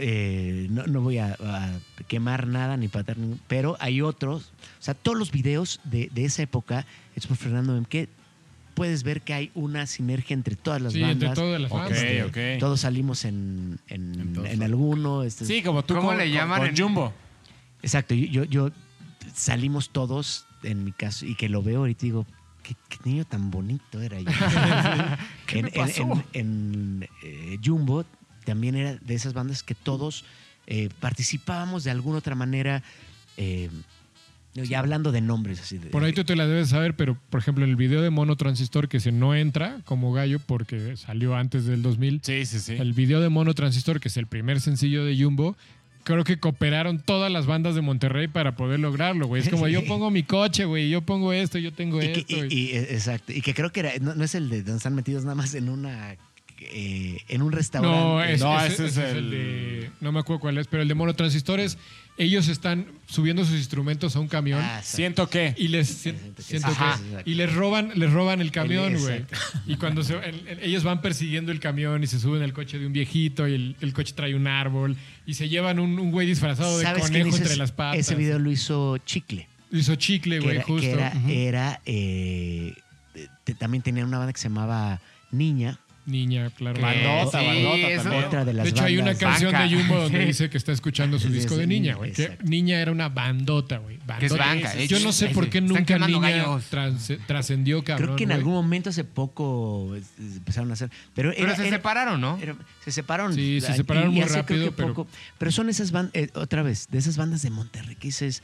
Eh, 0.00 0.66
no, 0.70 0.86
no 0.86 1.00
voy 1.02 1.18
a, 1.18 1.36
a 1.40 1.78
quemar 2.08 2.46
nada 2.46 2.76
ni 2.76 2.88
patar 2.88 3.18
ningún. 3.18 3.40
Pero 3.48 3.76
hay 3.80 4.00
otros. 4.02 4.52
O 4.78 4.82
sea, 4.82 4.94
todos 4.94 5.18
los 5.18 5.30
videos 5.30 5.80
de, 5.84 6.10
de 6.12 6.24
esa 6.24 6.42
época, 6.42 6.86
hechos 7.14 7.28
por 7.28 7.36
Fernando 7.36 7.72
Memke, 7.74 8.08
puedes 8.74 9.02
ver 9.02 9.20
que 9.22 9.34
hay 9.34 9.50
una 9.54 9.86
sinergia 9.86 10.32
entre 10.34 10.56
todas 10.56 10.80
las 10.80 10.92
Sí, 10.94 11.00
bandas. 11.02 11.30
entre 11.30 11.34
todas 11.34 11.60
las 11.60 11.70
bandas. 11.70 12.58
Todos 12.58 12.80
salimos 12.80 13.24
en, 13.24 13.78
en, 13.88 14.62
alguno. 14.62 15.22
este- 15.22 15.44
Sí, 15.44 15.62
como 15.62 15.84
tú 15.84 15.94
¿Cómo 15.94 16.08
con, 16.08 16.18
le 16.18 16.30
llaman 16.30 16.60
con 16.60 16.68
en- 16.68 16.76
Jumbo. 16.76 17.12
Exacto. 17.82 18.14
Yo, 18.14 18.26
yo, 18.26 18.44
yo- 18.44 18.70
salimos 19.34 19.90
todos, 19.90 20.46
en 20.62 20.82
mi 20.84 20.92
caso, 20.92 21.26
y 21.26 21.34
que 21.34 21.48
lo 21.48 21.62
veo 21.62 21.80
ahorita 21.80 22.06
y 22.06 22.08
digo, 22.08 22.26
qué, 22.62 22.74
qué 22.88 22.96
niño 23.04 23.24
tan 23.26 23.50
bonito 23.50 24.00
era 24.00 24.18
yo. 24.18 24.26
¿Qué 25.46 25.58
en, 25.58 25.64
me 25.66 25.70
pasó? 25.72 26.02
en- 26.32 27.00
en, 27.02 27.08
eh, 27.22 27.58
Jumbo 27.62 28.04
también 28.44 28.74
era 28.76 28.96
de 28.96 29.14
esas 29.14 29.32
bandas 29.34 29.62
que 29.62 29.74
todos 29.74 30.24
eh, 30.66 30.88
participábamos 31.00 31.84
de 31.84 31.90
alguna 31.90 32.18
otra 32.18 32.34
manera. 32.34 32.82
eh, 33.36 33.68
ya 34.54 34.80
hablando 34.80 35.12
de 35.12 35.20
nombres 35.20 35.60
así. 35.60 35.78
De, 35.78 35.90
Por 35.90 36.02
ahí 36.02 36.12
tú 36.12 36.24
te 36.24 36.34
la 36.34 36.44
debes 36.44 36.70
saber, 36.70 36.96
pero 36.96 37.16
por 37.30 37.40
ejemplo, 37.40 37.64
el 37.64 37.76
video 37.76 38.02
de 38.02 38.10
Mono 38.10 38.34
Transistor, 38.34 38.88
que 38.88 38.98
se 38.98 39.12
no 39.12 39.34
entra 39.36 39.78
como 39.84 40.12
gallo 40.12 40.40
porque 40.40 40.96
salió 40.96 41.36
antes 41.36 41.66
del 41.66 41.82
2000, 41.82 42.20
Sí, 42.24 42.44
sí, 42.46 42.58
sí. 42.58 42.72
el 42.72 42.92
video 42.92 43.20
de 43.20 43.28
Mono 43.28 43.54
Transistor, 43.54 44.00
que 44.00 44.08
es 44.08 44.16
el 44.16 44.26
primer 44.26 44.60
sencillo 44.60 45.04
de 45.04 45.16
Jumbo, 45.16 45.56
creo 46.02 46.24
que 46.24 46.40
cooperaron 46.40 46.98
todas 46.98 47.30
las 47.30 47.46
bandas 47.46 47.76
de 47.76 47.80
Monterrey 47.80 48.26
para 48.26 48.56
poder 48.56 48.80
lograrlo, 48.80 49.28
güey. 49.28 49.40
Es 49.42 49.48
como 49.50 49.68
yo 49.68 49.84
pongo 49.86 50.10
mi 50.10 50.24
coche, 50.24 50.64
güey, 50.64 50.90
yo 50.90 51.00
pongo 51.02 51.32
esto, 51.32 51.56
yo 51.58 51.72
tengo 51.72 52.02
y 52.02 52.06
que- 52.12 52.20
esto. 52.20 52.44
y- 52.46 52.54
y- 52.54 52.70
exacto. 52.76 53.32
Y 53.32 53.42
que 53.42 53.54
creo 53.54 53.70
que 53.70 53.80
era, 53.80 53.92
no, 54.00 54.16
no 54.16 54.24
es 54.24 54.34
el 54.34 54.48
de 54.50 54.64
donde 54.64 54.78
están 54.78 54.96
metidos 54.96 55.22
nada 55.22 55.36
más 55.36 55.54
en 55.54 55.68
una 55.68 56.16
eh, 56.60 57.22
en 57.28 57.42
un 57.42 57.52
restaurante. 57.52 57.96
no, 57.98 58.22
es, 58.22 58.40
No, 58.40 58.56
ese, 58.60 58.74
ese 58.74 58.84
es 58.86 58.92
ese 58.92 59.04
es 59.06 59.10
el 59.12 59.18
el- 59.24 59.30
de. 59.30 59.90
No 60.00 60.12
me 60.12 60.20
acuerdo 60.20 60.40
cuál 60.40 60.58
es, 60.58 60.66
pero 60.66 60.82
el 60.82 60.88
de 60.88 60.94
Mono 60.94 61.14
Transistores, 61.14 61.78
ellos 62.18 62.48
están 62.48 62.86
subiendo 63.06 63.44
sus 63.44 63.54
instrumentos 63.56 64.14
a 64.16 64.20
un 64.20 64.28
camión. 64.28 64.60
Ah. 64.62 64.80
Siento 64.82 65.28
que. 65.30 65.54
Y 65.56 65.68
les 65.68 65.88
si- 65.88 66.14
siento 66.38 66.68
Ajá. 66.68 66.98
que- 67.24 67.30
y 67.30 67.34
les 67.34 67.52
roban 67.54 67.92
les 67.94 68.12
roban 68.12 68.40
el 68.40 68.50
camión, 68.52 68.94
güey. 68.98 69.24
Y 69.66 69.76
cuando 69.76 70.02
se, 70.02 70.14
el- 70.16 70.46
el- 70.48 70.58
ellos 70.62 70.84
van 70.84 71.00
persiguiendo 71.00 71.50
el 71.52 71.60
camión 71.60 72.02
y 72.02 72.06
se 72.06 72.18
suben 72.20 72.42
al 72.42 72.52
coche 72.52 72.78
de 72.78 72.86
un 72.86 72.92
viejito 72.92 73.48
y 73.48 73.54
el, 73.54 73.76
el 73.80 73.92
coche 73.92 74.12
trae 74.14 74.34
un 74.34 74.46
árbol 74.46 74.96
y 75.26 75.34
se 75.34 75.48
llevan 75.48 75.78
un, 75.78 76.10
güey 76.10 76.26
disfrazado 76.26 76.78
de 76.78 76.84
¿Sabes 76.84 77.08
quién 77.10 77.22
conejo 77.24 77.36
entre 77.38 77.56
las 77.56 77.72
patas. 77.72 78.00
Ese 78.00 78.14
video 78.14 78.38
lo 78.38 78.50
hizo 78.50 78.98
Chicle. 78.98 79.48
hizo 79.72 79.94
chicle, 79.96 80.40
güey, 80.40 80.60
justo. 80.62 80.98
que 81.26 81.46
era, 81.46 81.80
eh, 81.86 82.74
te- 83.44 83.54
también 83.54 83.82
tenía 83.82 84.04
una 84.04 84.18
banda 84.18 84.32
que 84.32 84.40
se 84.40 84.48
llamaba 84.48 85.00
Niña. 85.30 85.78
Niña, 86.06 86.50
claro. 86.50 86.80
Bandota, 86.80 87.40
sí, 87.40 87.46
bandota. 87.46 88.26
Otra 88.26 88.44
de 88.44 88.54
las 88.54 88.64
De 88.64 88.70
hecho, 88.70 88.84
hay 88.84 88.96
una 88.98 89.14
canción 89.14 89.52
Banca. 89.52 89.68
de 89.68 89.76
Jumbo 89.76 89.96
donde 90.00 90.18
dice 90.26 90.50
que 90.50 90.56
está 90.58 90.72
escuchando 90.72 91.18
su 91.18 91.28
disco 91.28 91.56
de 91.56 91.66
Niña, 91.66 91.94
güey. 91.94 92.12
Que. 92.12 92.36
Niña 92.42 92.80
era 92.80 92.90
una 92.90 93.08
bandota, 93.10 93.78
güey. 93.78 93.98
Que 94.18 94.26
es 94.26 94.36
banca. 94.36 94.74
Yo 94.84 94.98
no 95.00 95.12
sé 95.12 95.28
por 95.28 95.48
qué 95.50 95.60
nunca 95.60 95.98
Niña 95.98 96.44
trascendió, 97.26 97.84
cabrón. 97.84 98.06
Creo 98.08 98.16
que 98.16 98.24
en 98.24 98.32
algún 98.32 98.54
momento 98.54 98.90
hace 98.90 99.04
poco 99.04 99.94
eh, 99.94 100.02
empezaron 100.18 100.70
a 100.70 100.74
hacer. 100.74 100.90
Pero, 101.14 101.30
Pero 101.30 101.46
era- 101.46 101.56
se 101.56 101.68
era- 101.68 101.76
separaron, 101.76 102.20
¿no? 102.20 102.38
era- 102.40 102.56
se 102.84 102.90
separaron. 102.92 103.34
Sí, 103.34 103.60
se 103.60 103.74
separaron 103.74 104.12
y 104.12 104.20
muy 104.20 104.24
rápido, 104.28 104.72
pero- 104.72 104.88
poco- 104.94 105.06
pero 105.38 105.52
son 105.52 105.68
esas 105.68 105.92
bandas, 105.92 106.12
otra 106.34 106.62
vez, 106.62 106.88
de 106.90 106.98
esas 106.98 107.16
bandas 107.16 107.42
de 107.42 107.50
Monterrey 107.50 107.94
que 107.96 108.08
dices, 108.08 108.42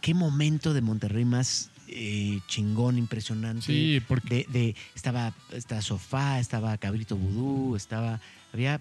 qué 0.00 0.14
momento 0.14 0.74
de 0.74 0.80
Monterrey 0.80 1.24
más 1.24 1.70
eh, 1.88 2.40
chingón, 2.48 2.98
impresionante. 2.98 3.62
Sí, 3.66 4.00
porque 4.06 4.46
de, 4.48 4.58
de- 4.58 4.74
estaba, 4.94 5.34
estaba 5.52 5.80
Sofá, 5.82 6.40
estaba 6.40 6.76
Cabrito 6.78 7.16
Vudú, 7.16 7.76
estaba, 7.76 8.20
había, 8.52 8.80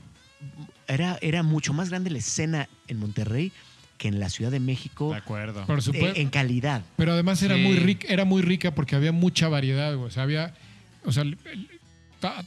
era, 0.88 1.18
era 1.22 1.44
mucho 1.44 1.74
más 1.74 1.90
grande 1.90 2.10
la 2.10 2.18
escena 2.20 2.68
en 2.88 3.00
Monterrey 3.00 3.52
que 3.98 4.10
en 4.10 4.20
la 4.20 4.30
Ciudad 4.30 4.52
de 4.52 4.60
México 4.60 5.12
De 5.12 5.18
acuerdo. 5.18 5.66
por 5.66 5.80
eh, 5.80 5.82
supuesto. 5.82 6.20
en 6.20 6.30
calidad. 6.30 6.82
Pero 6.98 7.14
además 7.14 7.42
era 7.42 7.56
Sí. 7.56 7.62
muy 7.62 7.78
rica, 7.78 8.08
era 8.10 8.26
muy 8.26 8.42
rica 8.42 8.76
porque 8.76 8.96
había 8.96 9.12
mucha 9.14 9.48
variedad, 9.48 9.96
güey. 9.96 10.08
O 10.08 10.12
sea, 10.12 10.24
había, 10.24 10.54
o 11.06 11.12
sea, 11.14 11.24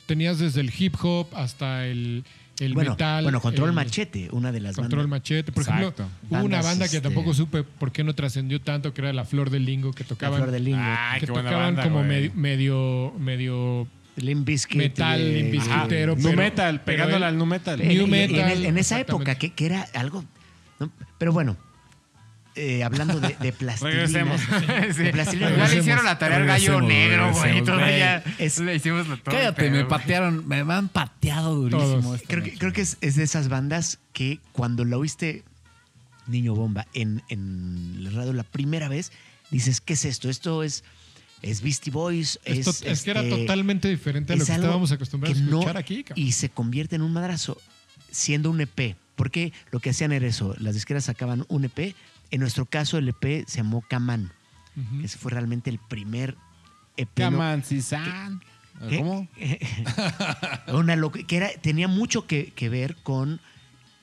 tenías 0.06 0.38
desde 0.38 0.60
el 0.60 0.72
hip 0.76 0.94
hop 1.02 1.28
hasta 1.34 1.86
el, 1.86 2.24
el 2.60 2.74
bueno, 2.74 2.90
metal. 2.92 3.22
bueno, 3.24 3.40
Control 3.40 3.68
el- 3.70 3.74
Machete, 3.74 4.28
una 4.32 4.50
de 4.52 4.60
las 4.60 4.74
Control 4.76 5.02
bandas. 5.06 5.20
Machete. 5.20 5.52
Por 5.52 5.62
Exacto. 5.62 5.88
ejemplo, 6.02 6.08
hubo 6.30 6.44
una 6.44 6.62
banda 6.62 6.88
que 6.88 6.96
este- 6.96 7.00
tampoco 7.00 7.34
supe 7.34 7.62
por 7.62 7.92
qué 7.92 8.02
no 8.04 8.14
trascendió 8.14 8.60
tanto, 8.60 8.92
que 8.94 9.00
era 9.00 9.12
La 9.12 9.24
Flor 9.24 9.50
del 9.50 9.64
Lingo, 9.64 9.92
que 9.92 10.04
La 10.04 10.08
tocaban, 10.08 10.38
Flor 10.38 10.50
de 10.50 10.60
Lingo, 10.60 10.80
Ay, 10.82 11.20
que 11.20 11.26
qué 11.26 11.32
buena 11.32 11.50
tocaban 11.50 11.76
banda, 11.76 11.90
como 11.90 12.02
medio, 12.04 12.32
medio, 12.34 13.12
medio 13.18 13.86
Limp 14.16 14.44
Bizkit, 14.46 14.76
metal, 14.78 15.20
eh, 15.20 15.60
pero- 15.88 16.16
Nu 16.16 16.32
metal, 16.32 16.80
pegándole 16.82 17.18
él- 17.18 17.22
al 17.24 17.38
nu 17.38 17.46
metal. 17.46 17.78
New 17.86 18.06
metal, 18.08 18.50
En, 18.50 18.64
en 18.66 18.78
esa 18.78 18.98
época, 18.98 19.36
que, 19.36 19.52
que 19.52 19.66
era 19.66 19.82
algo. 19.94 20.24
¿no? 20.80 20.90
Pero 21.18 21.32
bueno, 21.32 21.56
eh, 22.58 22.84
hablando 22.84 23.20
de, 23.20 23.36
de 23.40 23.52
plastilina. 23.52 24.06
Regresemos. 24.06 24.40
Sí. 24.96 25.02
De 25.02 25.12
plastilina, 25.12 25.50
Igual 25.50 25.70
le 25.70 25.76
hicieron 25.78 26.04
la 26.04 26.18
tarea 26.18 26.36
al 26.38 26.46
gallo 26.46 26.80
negro, 26.80 27.32
güey. 27.32 27.62
Todavía 27.64 28.22
Es- 28.38 28.58
le 28.58 28.74
hicimos. 28.76 29.06
Cállate, 29.24 29.70
me 29.70 29.84
patearon, 29.84 30.46
me 30.46 30.60
han 30.60 30.88
pateado 30.88 31.54
durísimo. 31.54 32.16
Creo 32.26 32.42
que, 32.42 32.54
creo 32.58 32.72
que 32.72 32.80
es, 32.82 32.96
es 33.00 33.16
de 33.16 33.22
esas 33.24 33.48
bandas 33.48 33.98
que 34.12 34.40
cuando 34.52 34.84
la 34.84 34.98
oíste 34.98 35.44
Niño 36.26 36.54
Bomba 36.54 36.86
en, 36.94 37.22
en 37.30 37.94
el 38.06 38.12
radio 38.14 38.32
la 38.32 38.42
primera 38.42 38.88
vez, 38.88 39.12
dices, 39.50 39.80
¿qué 39.80 39.94
es 39.94 40.04
esto? 40.04 40.28
Esto 40.28 40.62
es, 40.62 40.84
es 41.42 41.62
Beastie 41.62 41.90
Boys. 41.92 42.38
Es, 42.44 42.66
Es, 42.66 42.80
to- 42.80 42.86
es 42.86 43.02
que 43.02 43.10
era 43.12 43.22
este, 43.22 43.36
totalmente 43.36 43.88
diferente 43.88 44.32
a 44.32 44.36
lo 44.36 44.42
es 44.42 44.48
que 44.48 44.54
estábamos 44.54 44.92
acostumbrados 44.92 45.38
que 45.38 45.42
a 45.44 45.46
no- 45.46 45.58
escuchar 45.60 45.76
aquí. 45.78 46.04
cabrón. 46.04 46.26
y 46.26 46.32
se 46.32 46.50
convierte 46.50 46.96
en 46.96 47.02
un 47.02 47.12
madrazo 47.12 47.58
siendo 48.10 48.50
un 48.50 48.60
EP. 48.60 48.96
Porque 49.16 49.52
lo 49.72 49.80
que 49.80 49.90
hacían 49.90 50.12
era 50.12 50.26
eso, 50.28 50.54
las 50.60 50.74
disqueras 50.74 51.04
sacaban 51.06 51.44
un 51.48 51.64
EP. 51.64 51.94
En 52.30 52.40
nuestro 52.40 52.66
caso, 52.66 52.98
el 52.98 53.08
EP 53.08 53.46
se 53.46 53.58
llamó 53.58 53.82
Kaman. 53.88 54.32
Ujú. 54.76 55.00
Ese 55.04 55.18
fue 55.18 55.32
realmente 55.32 55.70
el 55.70 55.78
primer 55.78 56.36
EP. 56.96 57.18
¿no? 57.20 57.30
Caman, 57.30 57.62
Cisan. 57.64 58.40
¿Qué? 58.88 58.98
¿Cómo? 58.98 59.26
Una 60.78 60.94
loca- 60.96 61.22
que 61.26 61.36
era, 61.36 61.50
tenía 61.60 61.88
mucho 61.88 62.26
que, 62.26 62.52
que 62.52 62.68
ver 62.68 62.96
con 62.96 63.40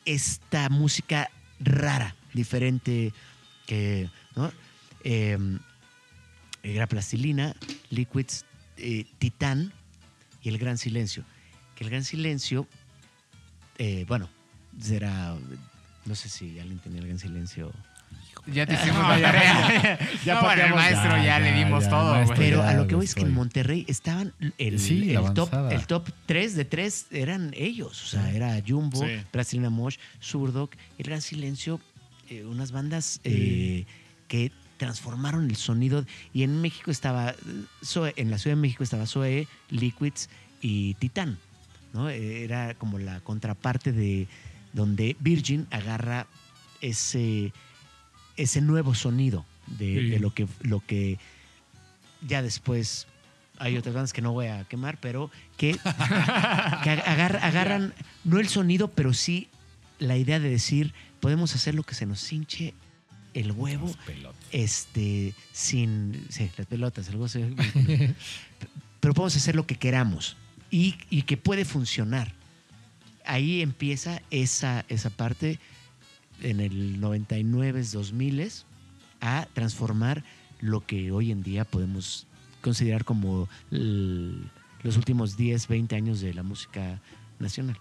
esta 0.05 0.69
música 0.69 1.29
rara, 1.59 2.15
diferente, 2.33 3.13
que, 3.67 4.09
¿no? 4.35 4.51
Eh, 5.03 5.37
era 6.63 6.87
Plastilina, 6.87 7.55
Liquids, 7.89 8.43
eh, 8.77 9.05
Titán 9.19 9.71
y 10.41 10.49
El 10.49 10.57
Gran 10.57 10.77
Silencio. 10.77 11.23
Que 11.75 11.83
El 11.85 11.89
Gran 11.91 12.03
Silencio, 12.03 12.67
eh, 13.77 14.03
bueno, 14.07 14.29
era, 14.89 15.35
no 16.05 16.15
sé 16.15 16.27
si 16.27 16.59
alguien 16.59 16.79
tenía 16.79 16.99
El 17.01 17.07
Gran 17.07 17.19
Silencio. 17.19 17.71
Ya 18.47 18.65
te 18.65 18.73
hicimos 18.75 18.97
No, 18.99 19.09
la 19.09 19.19
ya, 19.19 19.31
tarea. 19.31 19.99
ya 20.23 20.35
No, 20.35 20.41
bueno, 20.43 20.63
el 20.65 20.73
maestro 20.75 21.17
ya, 21.17 21.23
Ya, 21.23 21.39
le 21.39 21.49
ya, 21.51 21.57
dimos 21.65 21.83
ya, 21.85 21.89
todo, 21.89 22.11
maestro. 22.13 22.35
Pero 22.37 22.57
ya 22.59 22.69
a 22.69 22.73
lo 22.73 22.87
que 22.87 22.95
voy 22.95 23.05
es 23.05 23.15
que 23.15 23.21
en. 23.21 23.33
Monterrey 23.33 23.85
estaban 23.87 24.33
el, 24.57 24.79
Sí, 24.79 25.05
la 25.05 25.21
el 25.21 25.33
top, 25.33 25.49
el 25.71 25.87
top 25.87 26.09
3 26.25 26.55
de 26.55 26.65
3 26.65 27.07
eran 27.11 27.51
ellos. 27.55 28.03
O 28.03 28.07
sea, 28.07 28.31
era 28.31 28.61
Jumbo, 28.65 28.99
Sí. 29.05 29.11
Plastilina 29.31 29.69
Mosh, 29.69 29.97
Surdoc, 30.19 30.75
El 30.97 31.05
Gran 31.05 31.21
Silencio, 31.21 31.79
eh, 32.29 32.43
unas 32.45 32.71
bandas 32.71 33.19
eh, 33.23 33.85
que 34.27 34.51
transformaron 34.77 35.49
el 35.49 35.55
sonido. 35.55 36.05
Y 36.33 36.43
en 36.43 36.61
México 36.61 36.91
estaba, 36.91 37.31
eh, 37.31 37.35
Zoe- 37.83 38.13
en 38.17 38.29
la 38.29 38.37
Ciudad 38.37 38.55
de 38.57 38.61
México 38.61 38.83
estaba 38.83 39.05
Zoe, 39.07 39.47
Liquids 39.69 40.29
y 40.61 40.93
Titán. 40.95 41.37
¿no? 41.93 42.09
Era 42.09 42.73
como 42.73 42.99
la 42.99 43.21
contraparte 43.21 43.91
de 43.93 44.27
donde 44.73 45.15
Virgin 45.21 45.65
agarra 45.71 46.27
ese, 46.81 47.53
ese 48.37 48.61
nuevo 48.61 48.93
sonido 48.95 49.45
de, 49.67 49.99
Sí. 50.01 50.09
de 50.09 50.19
lo, 50.19 50.33
que, 50.33 50.47
lo 50.61 50.79
que 50.85 51.17
ya 52.27 52.41
después 52.41 53.07
hay 53.57 53.77
otras 53.77 53.95
bandas 53.95 54.13
que 54.13 54.21
no 54.21 54.33
voy 54.33 54.47
a 54.47 54.63
quemar, 54.65 54.97
pero 54.99 55.31
que, 55.57 55.71
que 56.83 56.89
agar- 56.89 57.39
agarran 57.41 57.93
no 58.23 58.39
el 58.39 58.47
sonido, 58.49 58.89
pero 58.91 59.13
sí 59.13 59.47
la 59.99 60.17
idea 60.17 60.39
de 60.39 60.49
decir, 60.49 60.93
podemos 61.21 61.55
hacer 61.55 61.73
lo 61.75 61.83
que 61.83 61.95
se 61.95 62.05
nos 62.05 62.31
hinche 62.33 62.73
el 63.33 63.51
huevo, 63.51 63.87
Las 63.87 63.95
pelotas. 64.05 64.41
este, 64.51 65.33
sin, 65.53 66.25
sí, 66.29 66.49
las 66.57 66.67
pelotas, 66.67 67.09
algo 67.09 67.25
así. 67.25 67.39
pero 68.99 69.13
podemos 69.13 69.35
hacer 69.35 69.55
lo 69.55 69.65
que 69.67 69.75
queramos 69.75 70.35
y, 70.71 70.95
y 71.09 71.23
que 71.23 71.37
puede 71.37 71.63
funcionar. 71.65 72.33
Ahí 73.25 73.61
empieza 73.61 74.21
esa, 74.31 74.85
esa 74.89 75.09
parte 75.09 75.59
en 76.41 76.59
el 76.59 76.99
99, 76.99 77.83
2000 77.91 78.51
a 79.21 79.47
transformar 79.53 80.23
lo 80.61 80.85
que 80.85 81.11
hoy 81.11 81.31
en 81.31 81.43
día 81.43 81.65
podemos 81.65 82.27
considerar 82.61 83.05
como 83.05 83.47
el- 83.71 84.49
los 84.83 84.97
últimos 84.97 85.35
10, 85.37 85.67
20 85.67 85.95
años 85.95 86.21
de 86.21 86.33
la 86.33 86.43
música 86.43 86.99
nacional. 87.39 87.77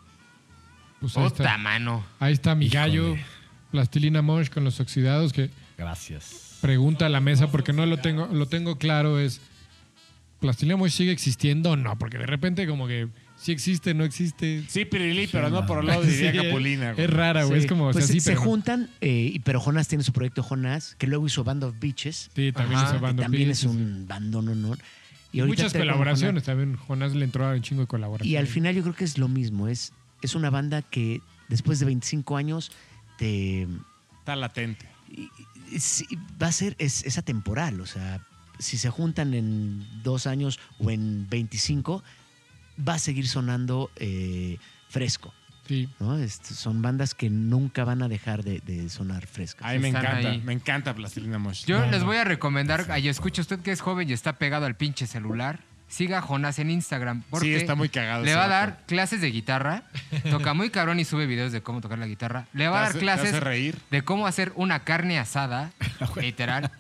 Pues 1.00 1.16
ahí, 1.16 1.26
está, 1.26 1.58
mano. 1.58 2.04
ahí 2.18 2.32
está 2.32 2.54
mi 2.54 2.66
Híjole. 2.66 2.78
gallo, 2.80 3.16
Plastilina 3.70 4.22
Mosh 4.22 4.48
con 4.48 4.64
los 4.64 4.80
oxidados, 4.80 5.32
que 5.32 5.50
Gracias. 5.76 6.58
pregunta 6.62 7.06
a 7.06 7.08
la 7.08 7.20
mesa 7.20 7.50
porque 7.50 7.72
no 7.72 7.84
lo 7.86 7.98
tengo, 7.98 8.26
lo 8.26 8.46
tengo 8.46 8.78
claro, 8.78 9.18
es 9.18 9.40
¿Plastilina 10.40 10.76
Mosh 10.76 10.92
sigue 10.92 11.10
existiendo 11.12 11.70
o 11.72 11.76
no? 11.76 11.98
Porque 11.98 12.18
de 12.18 12.26
repente 12.26 12.66
como 12.66 12.86
que 12.86 13.08
sí 13.44 13.52
existe, 13.52 13.92
no 13.94 14.04
existe. 14.04 14.64
Sí, 14.68 14.84
Pirilí, 14.86 15.26
pero 15.26 15.50
no 15.50 15.66
por 15.66 15.80
el 15.80 15.86
lado 15.86 16.02
diría 16.02 16.32
Sí, 16.32 16.38
Capulina. 16.38 16.90
es, 16.90 16.96
güey. 16.96 17.06
es 17.06 17.12
rara, 17.12 17.44
güey. 17.44 17.60
Sí, 17.60 17.64
Es 17.66 17.68
como, 17.70 17.86
o 17.88 17.92
sea, 17.92 18.00
pues 18.00 18.10
sí, 18.10 18.20
se 18.20 18.30
pero 18.30 18.40
no. 18.40 18.46
juntan, 18.46 18.90
eh, 19.00 19.30
y- 19.34 19.38
pero 19.40 19.60
Jonas 19.60 19.86
tiene 19.88 20.02
su 20.02 20.12
proyecto 20.12 20.42
Jonas, 20.42 20.94
que 20.98 21.06
luego 21.06 21.26
hizo 21.26 21.44
Band 21.44 21.64
of 21.64 21.74
Beaches, 21.78 22.30
Sí, 22.34 22.52
también 22.52 22.78
Ajá, 22.80 22.88
hizo 22.88 22.96
que 22.96 23.02
Band 23.02 23.18
of 23.20 23.24
también 23.24 23.50
es 23.50 23.58
sí. 23.58 23.66
un 23.66 24.06
bandón, 24.08 24.46
no, 24.46 24.54
no. 24.54 24.76
Y 25.32 25.42
muchas 25.42 25.72
colaboraciones 25.72 26.44
también. 26.44 26.76
Jonás 26.76 27.12
le 27.14 27.24
entró 27.24 27.44
a 27.46 27.52
un 27.54 27.60
chingo 27.62 27.80
de 27.82 27.86
colaboraciones. 27.88 28.32
Y 28.32 28.36
al 28.36 28.46
final 28.46 28.74
yo 28.74 28.82
creo 28.82 28.94
que 28.94 29.04
es 29.04 29.18
lo 29.18 29.28
mismo, 29.28 29.66
es, 29.68 29.92
es 30.22 30.34
una 30.36 30.48
banda 30.50 30.80
que 30.82 31.20
después 31.48 31.78
de 31.80 31.86
25 31.86 32.36
años 32.36 32.70
te, 33.18 33.66
Está 34.20 34.36
latente. 34.36 34.86
y- 35.10 35.28
y- 35.72 35.80
sí, 35.80 36.06
va 36.42 36.46
a 36.46 36.52
ser, 36.52 36.76
es, 36.78 37.04
es 37.04 37.18
atemporal, 37.18 37.80
o 37.80 37.86
sea, 37.86 38.24
si 38.60 38.78
se 38.78 38.88
juntan 38.90 39.34
en 39.34 39.84
dos 40.04 40.26
años 40.28 40.60
o 40.78 40.90
en 40.90 41.28
25, 41.28 42.04
va 42.78 42.94
a 42.94 42.98
seguir 42.98 43.28
sonando 43.28 43.90
eh, 43.96 44.58
fresco. 44.88 45.32
Sí. 45.66 45.88
¿no? 45.98 46.18
Este, 46.18 46.52
son 46.52 46.82
bandas 46.82 47.14
que 47.14 47.30
nunca 47.30 47.84
van 47.84 48.02
a 48.02 48.08
dejar 48.08 48.44
de, 48.44 48.60
de 48.60 48.88
sonar 48.90 49.26
frescas. 49.26 49.66
Ay, 49.66 49.78
me 49.78 49.88
Están 49.88 50.04
encanta. 50.04 50.28
ahí. 50.30 50.42
Me 50.44 50.52
encanta 50.52 50.94
Plastilina 50.94 51.38
Mosh. 51.38 51.64
Yo 51.64 51.78
No, 51.80 51.90
les 51.90 52.00
no. 52.00 52.06
voy 52.06 52.18
a 52.18 52.24
recomendar, 52.24 52.84
ahí 52.90 53.08
escucha 53.08 53.40
usted 53.40 53.60
que 53.60 53.72
es 53.72 53.80
joven 53.80 54.10
y 54.10 54.12
está 54.12 54.34
pegado 54.34 54.66
al 54.66 54.76
pinche 54.76 55.06
celular, 55.06 55.60
siga 55.88 56.18
a 56.18 56.20
Jonás 56.20 56.58
en 56.58 56.70
Instagram. 56.70 57.22
Porque 57.30 57.46
Sí, 57.46 57.54
está 57.54 57.74
muy 57.76 57.88
cagado. 57.88 58.24
Le 58.24 58.30
ese 58.32 58.36
va 58.38 58.44
a 58.44 58.48
vato. 58.48 58.72
dar 58.72 58.84
clases 58.86 59.22
de 59.22 59.30
guitarra, 59.30 59.84
toca 60.30 60.52
muy 60.52 60.68
cabrón 60.68 61.00
y 61.00 61.06
sube 61.06 61.24
videos 61.24 61.50
de 61.50 61.62
cómo 61.62 61.80
tocar 61.80 61.98
la 61.98 62.06
guitarra. 62.08 62.46
Le 62.52 62.68
va 62.68 62.76
a 62.76 62.80
Te 62.80 62.82
dar 62.82 62.88
hace- 62.90 62.98
te 62.98 63.04
clases 63.04 63.28
hace 63.30 63.40
reír. 63.40 63.78
de 63.90 64.02
cómo 64.02 64.26
hacer 64.26 64.52
una 64.56 64.80
carne 64.84 65.18
asada, 65.18 65.72
literal. 66.20 66.70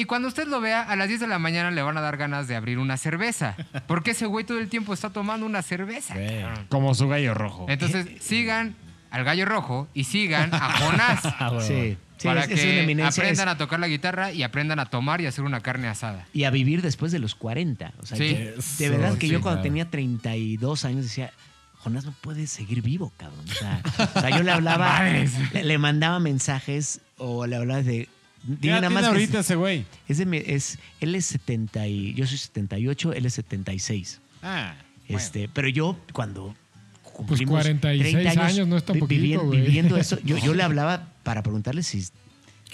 Y 0.00 0.04
cuando 0.06 0.28
usted 0.28 0.46
lo 0.48 0.60
vea, 0.62 0.82
a 0.82 0.96
las 0.96 1.08
10 1.08 1.20
de 1.20 1.26
la 1.26 1.38
mañana 1.38 1.70
le 1.70 1.82
van 1.82 1.96
a 1.96 2.00
dar 2.00 2.16
ganas 2.16 2.48
de 2.48 2.56
abrir 2.56 2.78
una 2.78 2.96
cerveza. 2.96 3.54
Porque 3.86 4.12
ese 4.12 4.24
güey 4.26 4.46
todo 4.46 4.58
el 4.58 4.68
tiempo 4.68 4.94
está 4.94 5.10
tomando 5.10 5.44
una 5.44 5.60
cerveza. 5.62 6.14
Cabrón. 6.14 6.66
Como 6.70 6.94
su 6.94 7.06
gallo 7.08 7.34
rojo. 7.34 7.66
Entonces, 7.68 8.06
sigan 8.22 8.74
al 9.10 9.24
gallo 9.24 9.44
rojo 9.44 9.88
y 9.92 10.04
sigan 10.04 10.54
a 10.54 10.72
Jonás. 10.78 11.20
Ah. 11.38 11.50
Sí, 11.60 11.96
sí, 12.16 12.28
para 12.28 12.44
es, 12.44 12.50
es 12.50 12.62
una 12.62 12.62
que 12.72 12.82
eminencia. 12.82 13.22
aprendan 13.22 13.48
es- 13.48 13.54
a 13.54 13.58
tocar 13.58 13.78
la 13.80 13.88
guitarra 13.88 14.32
y 14.32 14.42
aprendan 14.42 14.78
a 14.78 14.86
tomar 14.86 15.20
y 15.20 15.26
hacer 15.26 15.44
una 15.44 15.60
carne 15.60 15.88
asada. 15.88 16.26
y 16.32 16.44
a 16.44 16.50
vivir 16.50 16.80
después 16.80 17.12
de 17.12 17.18
los 17.18 17.34
40. 17.34 17.92
O 18.00 18.06
sea, 18.06 18.16
Sí. 18.16 18.28
yo- 18.30 18.38
de 18.38 18.54
Eso, 18.58 18.90
verdad 18.98 19.18
que 19.18 19.26
sí, 19.26 19.32
yo 19.32 19.40
cuando 19.42 19.60
claro. 19.60 19.62
tenía 19.70 19.90
32 19.90 20.84
años 20.86 21.02
decía, 21.04 21.30
Jonás 21.78 22.04
no 22.06 22.12
puede 22.20 22.46
seguir 22.46 22.80
vivo, 22.82 23.12
cabrón. 23.18 23.44
O 23.50 23.54
sea, 23.54 23.82
o 24.16 24.20
sea, 24.20 24.30
yo 24.30 24.42
le 24.42 24.50
hablaba, 24.52 24.88
Madres. 24.98 25.32
le, 25.52 25.64
le 25.64 25.78
mandaba 25.78 26.20
mensajes 26.20 27.00
o 27.18 27.46
le 27.46 27.56
hablaba 27.56 27.82
de... 27.82 28.08
¿Qué 28.46 28.56
Dime 28.60 28.74
nada 28.74 28.90
más 28.90 29.02
que 29.02 29.08
ahorita 29.08 29.38
es, 29.40 29.46
ese 29.46 29.54
güey? 29.56 29.84
es 30.08 30.18
de 30.18 30.26
mi- 30.26 30.38
es- 30.44 30.78
él 31.00 31.14
es 31.14 31.26
70 31.26 31.86
y 31.86 32.14
yo 32.14 32.26
soy 32.26 32.38
78, 32.38 33.12
él 33.12 33.26
es 33.26 33.34
76. 33.34 34.20
Ah, 34.42 34.74
bueno. 35.08 35.18
Este, 35.22 35.48
pero 35.52 35.68
yo 35.68 35.96
cuando 36.12 36.54
Pues 37.02 37.12
cumplimos 37.12 37.52
46 37.60 38.12
30 38.14 38.46
años, 38.46 38.66
no 38.68 38.76
es 38.78 38.84
tan 38.84 38.98
poquito, 38.98 39.20
vivi- 39.22 39.36
güey. 39.36 39.60
viviendo 39.60 39.96
eso, 39.98 40.18
yo, 40.24 40.38
yo 40.38 40.54
le 40.54 40.62
hablaba 40.64 41.12
para 41.22 41.42
preguntarle 41.42 41.82
si 41.82 41.98
estás, 41.98 42.12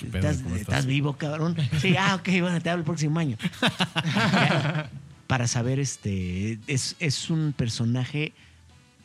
¿Cómo 0.02 0.16
estás? 0.55 0.60
estás 0.60 0.86
vivo, 0.86 1.14
cabrón. 1.16 1.56
Sí, 1.80 1.97
ah, 1.98 2.14
ok, 2.14 2.28
bueno, 2.40 2.60
te 2.60 2.70
hablo 2.70 2.80
el 2.82 2.84
próximo 2.86 3.18
año. 3.18 3.36
Ya, 4.05 4.88
para 5.26 5.48
saber, 5.48 5.80
este, 5.80 6.59
es, 6.68 6.94
es 7.01 7.28
un 7.30 7.52
personaje 7.56 8.32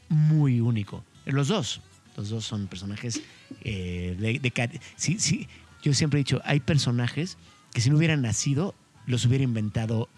muy 0.10 0.60
único. 0.62 1.04
Los 1.26 1.48
dos, 1.48 1.82
los 2.18 2.30
dos 2.30 2.46
son 2.46 2.68
personajes 2.68 3.22
eh, 3.64 4.16
de, 4.20 4.38
de 4.40 4.54
cari- 4.54 4.80
sí, 4.96 5.18
sí, 5.20 5.48
yo 5.82 5.94
siempre 5.94 6.20
he 6.20 6.24
dicho, 6.24 6.42
hay 6.44 6.60
personajes 6.60 7.38
que 7.74 7.82
si 7.82 7.90
no 7.90 7.98
hubieran 7.98 8.22
nacido, 8.22 8.76
los 9.08 9.26
hubiera 9.26 9.44
inventado 9.44 10.10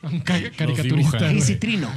Un 0.00 0.20
caricaturista. 0.20 1.18
güey. 1.18 1.36
Easy 1.38 1.56
Trino. 1.56 1.88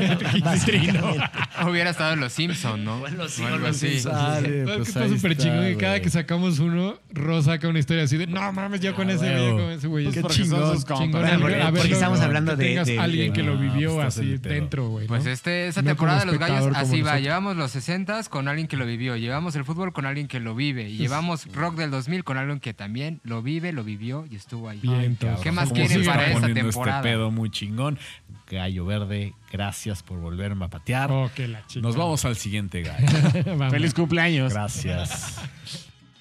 Básicamente. 0.44 1.20
Hubiera 1.68 1.90
estado 1.90 2.14
en 2.14 2.20
Los 2.20 2.32
Simpsons, 2.32 2.78
¿no? 2.82 2.96
O 3.02 3.06
en 3.06 3.18
Los 3.18 3.38
O 3.38 3.46
algo 3.46 3.72
Simpsons, 3.72 3.76
así. 3.76 3.90
sí. 3.96 4.00
Sale, 4.00 4.64
¿Sabes 4.64 4.76
pues 4.76 4.88
está 4.88 5.02
ahí 5.04 5.10
súper 5.10 5.36
chingón? 5.36 5.60
Que 5.64 5.76
cada 5.76 6.00
que 6.00 6.10
sacamos 6.10 6.58
uno, 6.58 6.94
Ross 7.12 7.44
saca 7.46 7.68
una 7.68 7.78
historia 7.78 8.04
así 8.04 8.16
de 8.16 8.26
no 8.26 8.50
mames, 8.52 8.80
yo 8.80 8.94
con 8.94 9.10
Ah, 9.10 9.12
ese 9.12 9.30
güey, 9.30 9.50
con 9.52 9.70
ese 9.72 9.86
güey. 9.88 10.04
Pues 10.04 10.16
Qué 10.16 10.22
chingón, 10.34 10.74
sus 10.74 10.84
compas. 10.84 11.04
chingón. 11.04 11.20
Bueno, 11.22 11.36
A 11.36 11.40
porque- 11.40 11.56
ver, 11.56 11.70
porque 11.70 11.88
lo- 11.88 11.94
estamos 11.94 12.18
que 12.18 12.24
hablando 12.24 12.56
de- 12.56 12.64
tengas 12.64 12.86
de- 12.86 12.98
alguien 12.98 13.32
que 13.32 13.42
lo 13.42 13.52
Ah, 13.52 13.60
vivió 13.60 13.94
pues, 13.96 14.06
así 14.06 14.36
dentro, 14.38 14.88
güey. 14.88 15.06
Pues 15.06 15.26
este, 15.26 15.68
esa 15.68 15.82
No 15.82 15.84
como 15.96 16.08
temporada 16.08 16.20
de 16.20 16.26
los 16.26 16.38
gallos 16.38 16.76
así 16.76 17.02
va. 17.02 17.18
Llevamos 17.20 17.56
los 17.56 17.70
60 17.72 18.22
con 18.30 18.48
alguien 18.48 18.68
que 18.68 18.76
lo 18.76 18.86
vivió. 18.86 19.16
Llevamos 19.16 19.54
el 19.56 19.64
fútbol 19.64 19.92
con 19.92 20.06
alguien 20.06 20.28
que 20.28 20.40
lo 20.40 20.54
vive. 20.54 20.88
Y 20.88 20.96
llevamos 20.96 21.46
rock 21.52 21.76
del 21.76 21.90
2000 21.90 22.24
con 22.24 22.38
alguien 22.38 22.58
que 22.60 22.72
también 22.74 23.20
lo 23.22 23.42
vive, 23.42 23.72
lo 23.72 23.84
vivió 23.84 24.24
y 24.30 24.36
estuvo 24.36 24.68
ahí. 24.68 24.80
¿Qué 25.42 25.52
más 25.52 25.68
¿cómo 25.68 25.74
quieren 25.80 26.04
para 26.06 26.26
esta 26.28 26.40
poniendo 26.40 26.62
temporada? 26.70 27.02
Muy 27.50 27.58
chingón. 27.58 27.98
Gallo 28.48 28.84
Verde, 28.84 29.34
gracias 29.50 30.04
por 30.04 30.20
volverme 30.20 30.66
a 30.66 30.68
patear. 30.68 31.10
Oh, 31.10 31.30
que 31.34 31.48
la. 31.48 31.64
Nos 31.82 31.96
vamos 31.96 32.24
al 32.24 32.36
siguiente 32.36 32.82
gallo. 32.82 33.08
Feliz 33.70 33.92
cumpleaños. 33.92 34.52
Gracias. 34.52 35.40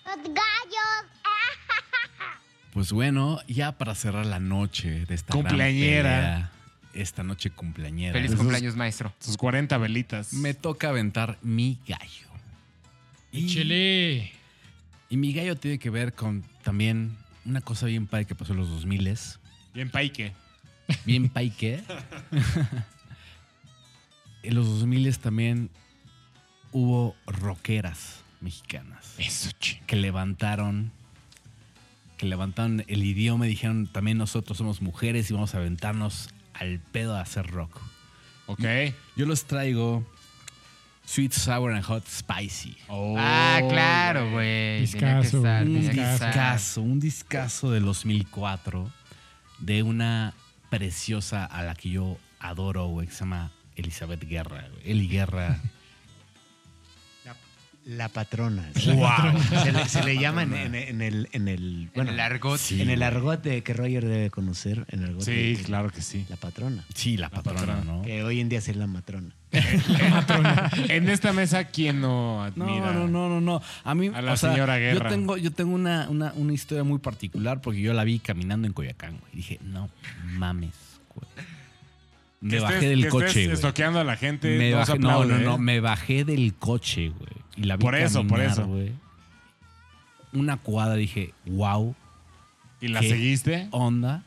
Los 0.06 0.24
gallos. 0.24 1.12
Pues 2.74 2.92
bueno, 2.92 3.40
ya 3.48 3.78
para 3.78 3.94
cerrar 3.94 4.26
la 4.26 4.40
noche 4.40 5.06
de 5.06 5.14
esta 5.14 5.34
gran 5.34 5.44
Cumpleañera. 5.44 6.10
pelea, 6.10 6.52
esta 6.94 7.24
noche 7.24 7.52
cumpleañera. 7.52 8.14
Feliz 8.14 8.36
cumpleaños, 8.36 8.76
maestro. 8.76 9.14
Sus 9.20 9.38
40 9.38 9.78
velitas. 9.78 10.34
Me 10.34 10.56
toca 10.56 10.90
aventar 10.90 11.38
mi 11.44 11.78
gallo. 11.88 12.28
Y 13.32 13.46
Échele. 13.46 14.32
Y 15.10 15.18
mi 15.18 15.34
gallo 15.34 15.56
tiene 15.56 15.78
que 15.78 15.92
ver 15.92 16.14
con 16.14 16.44
también 16.64 17.16
una 17.46 17.62
cosa 17.62 17.86
bien 17.86 18.08
padre 18.08 18.26
que 18.26 18.34
pasó 18.34 18.54
en 18.54 18.60
los 18.60 18.70
2000 18.70 19.16
Bien 19.76 19.92
paique. 19.92 20.34
Bien 21.06 21.30
paique. 21.30 21.84
en 24.44 24.56
los 24.56 24.68
2000 24.68 25.18
también 25.18 25.70
hubo 26.72 27.16
rockeras 27.26 28.22
mexicanas 28.42 29.16
Eso, 29.18 29.52
ching. 29.60 29.82
que 29.86 29.96
levantaron 29.96 30.92
que 32.18 32.26
levantaron 32.26 32.84
el 32.88 33.04
idioma 33.04 33.46
y 33.46 33.50
dijeron 33.50 33.88
también 33.88 34.18
nosotros 34.18 34.58
somos 34.58 34.82
mujeres 34.82 35.30
y 35.30 35.34
vamos 35.34 35.56
a 35.56 35.60
aventarnos 35.60 36.30
al 36.54 36.80
pedo 36.80 37.16
a 37.16 37.22
hacer 37.22 37.48
rock. 37.48 37.80
Ok. 38.48 38.62
Yo 39.16 39.26
los 39.26 39.46
traigo 39.46 40.06
Sweet, 41.06 41.32
Sour 41.32 41.74
and 41.74 41.86
Hot 41.86 42.06
Spicy. 42.08 42.76
ah, 42.90 43.62
claro, 43.70 44.32
güey. 44.32 44.84
Estar, 44.84 45.66
Un 45.66 45.90
discazo. 45.90 46.82
un 46.82 47.00
discazo 47.00 47.72
de 47.72 47.80
2004 47.80 48.92
de 49.60 49.84
una 49.84 50.34
preciosa 50.70 51.46
a 51.46 51.64
la 51.64 51.76
que 51.76 51.90
yo 51.90 52.18
adoro, 52.40 52.88
güey, 52.88 53.08
que 53.08 53.14
se 53.14 53.20
llama 53.20 53.52
Elizabeth 53.76 54.24
Guerra. 54.24 54.68
Eli 54.84 55.08
Guerra. 55.08 55.62
La 57.90 58.08
patrona. 58.10 58.70
¡Wow! 58.86 59.42
Se 59.64 59.72
le, 59.72 59.90
se 59.90 60.04
le 60.04 60.18
llama 60.20 60.44
en, 60.44 60.54
en- 60.54 60.76
en 60.76 61.02
el, 61.02 61.28
en 61.32 61.48
el, 61.48 61.84
En 61.86 61.92
bueno, 61.96 62.12
el 62.12 62.20
argot. 62.20 62.60
Sí. 62.60 62.82
en 62.82 62.90
el 62.92 63.02
argot 63.02 63.42
de 63.42 63.64
que 63.64 63.74
Roger 63.74 64.06
debe 64.08 64.30
conocer. 64.30 64.86
En 64.90 65.00
el 65.04 65.10
argot 65.10 65.24
Sí, 65.24 65.54
de- 65.56 65.64
claro 65.64 65.90
que 65.90 66.02
sí. 66.02 66.26
La 66.30 66.36
patrona. 66.36 66.86
Sí, 66.94 67.18
la 67.18 67.30
patrona, 67.30 67.60
patrona. 67.60 67.84
¿no? 67.84 68.02
Que 68.04 68.24
hoy 68.24 68.42
en 68.42 68.50
día 68.50 68.60
es 68.60 68.76
la 68.76 68.86
matrona. 68.88 69.34
En 70.90 71.10
esta 71.10 71.34
mesa, 71.34 71.64
¿quién 71.66 72.02
no 72.02 72.44
admira? 72.44 72.94
No, 72.94 73.08
no, 73.08 73.08
no, 73.08 73.30
no, 73.30 73.42
no. 73.42 73.62
A 73.84 73.96
mí, 73.96 74.12
A 74.14 74.22
la 74.22 74.34
o 74.34 74.38
sea, 74.38 74.52
señora 74.52 74.76
Yo 74.78 74.82
Guerra. 74.84 75.10
tengo, 75.10 75.38
yo 75.38 75.52
tengo 75.52 75.74
una, 75.74 76.08
una, 76.10 76.32
una 76.36 76.54
historia 76.54 76.84
muy 76.84 77.00
particular 77.00 77.60
porque 77.62 77.82
yo 77.82 77.94
la 77.94 78.04
vi 78.04 78.20
caminando 78.20 78.68
en 78.68 78.74
Coyacán, 78.74 79.18
güey. 79.20 79.32
Y 79.34 79.38
dije, 79.38 79.60
no 79.64 79.90
mames, 80.26 80.74
güey. 81.16 81.28
Me 82.42 82.52
Que 82.52 82.60
bajé 82.60 82.76
estés- 82.76 82.90
del 82.90 83.02
que 83.04 83.10
coche, 83.10 83.26
estés 83.28 83.44
güey. 83.46 83.54
estoqueando 83.56 84.00
a 84.00 84.04
la 84.04 84.16
gente. 84.16 84.58
Me 84.58 84.70
no 84.72 84.78
bajé, 84.78 85.00
no, 85.00 85.26
no, 85.26 85.56
¿eh? 85.56 85.58
me 85.58 85.80
bajé 85.80 86.24
del 86.24 86.54
coche, 86.54 87.10
güey. 87.10 87.39
Y 87.60 87.64
la 87.66 87.76
vi 87.76 87.82
Por 87.82 87.96
eso, 87.96 88.26
por 88.26 88.40
eso. 88.40 88.68
Una 90.32 90.56
cuadra 90.58 90.96
dije, 90.96 91.34
wow, 91.46 91.94
¿Y 92.80 92.88
la 92.88 93.02
¿Qué? 93.02 93.10
seguiste? 93.10 93.68
onda. 93.72 94.24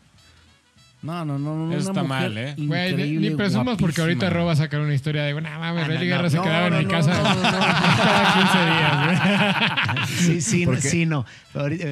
No, 1.03 1.24
no, 1.24 1.37
no, 1.39 1.66
no. 1.66 1.74
Eso 1.77 1.89
está 1.91 2.05
mal, 2.05 2.39
¿eh? 2.39 2.55
Güey, 2.57 2.95
ni- 2.95 3.16
ni 3.16 3.31
presumas 3.31 3.77
porque 3.77 4.01
ahorita 4.01 4.27
guapísima. 4.27 4.41
Ro 4.41 4.47
va 4.47 4.53
a 4.53 4.57
sacar 4.57 4.81
una 4.81 4.95
historia 4.95 5.24
de, 5.24 5.35
no 5.35 5.41
mames, 5.41 5.85
Ah, 5.85 5.89
Rally 5.89 6.07
Guerra 6.07 6.31
se 6.31 6.39
quedaba 6.41 6.66
en 6.69 6.79
mi 6.79 6.85
casa 6.85 7.11
cada 7.11 8.35
15 8.35 8.59
días, 8.70 9.97
güey. 9.97 10.07
Sí, 10.07 10.41
sí, 10.41 10.66
no, 10.66 10.77
sí, 10.81 11.07
no. 11.07 11.27
Ahorita, 11.55 11.87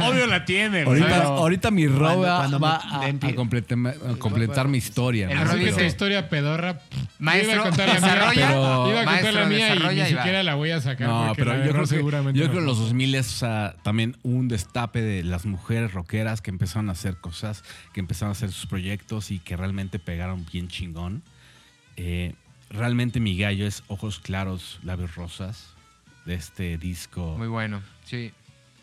Obvio 0.00 0.26
la 0.26 0.44
tiene, 0.44 0.84
güey. 0.84 1.02
Ahorita, 1.02 1.70
mi 1.70 1.86
Ro 1.86 1.98
Cuando- 1.98 2.22
va, 2.22 2.36
cuando 2.38 2.60
va 2.60 2.82
me- 3.00 3.28
a, 3.30 3.34
completar, 3.34 3.78
a 3.78 4.14
completar 4.18 4.68
mi 4.68 4.78
historia. 4.78 5.28
Así 5.40 5.58
que 5.58 5.72
tu 5.72 5.80
historia 5.82 6.28
pedorra. 6.28 6.80
Maestro, 7.18 7.52
iba 7.54 7.62
a 7.62 7.64
contar 7.68 7.88
la 7.88 7.94
mía, 7.94 8.00
desarrolla, 8.14 8.46
pero- 8.48 8.90
iba 8.90 9.00
a 9.00 9.04
contar 9.04 9.04
maestro, 9.22 9.32
la 9.42 9.46
mía 9.46 9.74
y 9.74 9.94
ni 9.96 10.06
siquiera 10.06 10.42
la 10.42 10.54
voy 10.54 10.70
a 10.70 10.80
sacar. 10.80 11.08
No, 11.08 11.32
pero 11.36 11.56
yo 11.64 11.70
creo, 11.70 11.80
que, 11.82 11.86
seguramente 11.86 12.38
yo 12.38 12.46
no. 12.46 12.50
creo 12.50 12.60
que 12.60 12.64
en 12.64 12.66
los 12.66 12.78
2000 12.80 13.14
es 13.14 13.44
también 13.82 14.16
un 14.22 14.48
destape 14.48 15.00
de 15.00 15.22
las 15.44 15.50
mujeres 15.50 15.92
rockeras 15.92 16.40
que 16.40 16.50
empezaron 16.50 16.88
a 16.88 16.92
hacer 16.92 17.18
cosas, 17.18 17.64
que 17.92 18.00
empezaron 18.00 18.30
a 18.30 18.32
hacer 18.32 18.50
sus 18.50 18.66
proyectos 18.66 19.30
y 19.30 19.38
que 19.38 19.56
realmente 19.56 19.98
pegaron 19.98 20.46
bien 20.50 20.68
chingón. 20.68 21.22
Eh, 21.96 22.34
realmente 22.70 23.20
mi 23.20 23.36
gallo 23.36 23.66
es 23.66 23.82
Ojos 23.88 24.20
Claros, 24.20 24.80
Labios 24.82 25.14
Rosas, 25.14 25.74
de 26.24 26.34
este 26.34 26.78
disco. 26.78 27.36
Muy 27.36 27.48
bueno, 27.48 27.82
sí. 28.04 28.32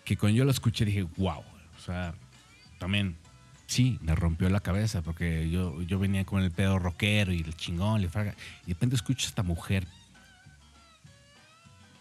que 0.06 0.18
cuando 0.18 0.38
yo 0.38 0.46
lo 0.46 0.52
escuché 0.52 0.86
dije, 0.86 1.08
wow. 1.18 1.40
O 1.40 1.80
sea, 1.84 2.14
también, 2.78 3.16
sí, 3.66 3.98
me 4.02 4.14
rompió 4.14 4.48
la 4.50 4.60
cabeza 4.60 5.02
porque 5.02 5.50
yo, 5.50 5.82
yo 5.82 5.98
venía 5.98 6.26
con 6.26 6.44
el 6.44 6.52
pedo 6.52 6.78
rockero 6.78 7.34
y 7.34 7.40
el 7.40 7.56
chingón, 7.56 8.02
le 8.02 8.10
fraga. 8.10 8.36
Y 8.64 8.68
de 8.68 8.74
repente 8.74 8.96
escucho 8.96 9.26
a 9.26 9.30
esta 9.30 9.44
mujer 9.44 9.88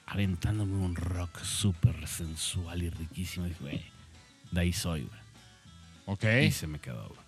aventándome 0.04 0.74
un 0.74 0.96
rock 0.96 1.40
súper 1.42 2.06
sensual 2.06 2.82
y 2.82 2.90
riquísimo. 2.90 3.46
Y 3.46 3.50
dije, 3.50 3.62
güey, 3.62 3.99
de 4.51 4.60
ahí 4.60 4.72
soy, 4.72 5.02
güey. 5.02 5.20
Ok. 6.06 6.24
Y 6.47 6.51
se 6.51 6.66
me 6.66 6.78
quedó, 6.81 7.06
güey. 7.09 7.20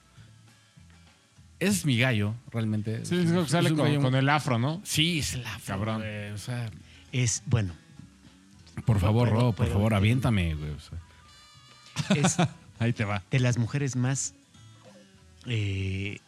Ese 1.61 1.71
es 1.79 1.85
mi 1.87 1.97
gallo, 1.97 2.35
realmente. 2.51 3.05
Sí, 3.07 3.17
digo 3.19 3.45
que 3.45 3.51
sale 3.51 3.71
un 3.71 3.77
con, 3.77 3.87
gallo- 3.87 4.03
con 4.03 4.15
el 4.17 4.29
afro, 4.29 4.59
¿no? 4.59 4.81
Sí, 4.85 5.21
es 5.21 5.35
el 5.35 5.47
afro, 5.47 5.75
Cabrón. 5.77 5.99
güey, 6.01 6.31
O 6.33 6.39
sea, 6.39 6.69
Es, 7.13 7.43
bueno, 7.47 7.73
por 8.85 8.99
favor, 8.99 9.29
Pero- 9.29 9.41
Ro, 9.41 9.53
por 9.53 9.67
pero- 9.67 9.77
favor, 9.77 9.95
aviéntame, 9.95 10.55
güey. 10.57 10.71
o 10.71 10.81
sea. 10.81 10.99
es 12.17 12.37
Ahí 12.81 12.93
te 12.93 13.05
va. 13.05 13.23
de 13.31 13.39
las 13.39 13.59
mujeres 13.59 13.95
más 13.95 14.35
eh, 15.47 16.19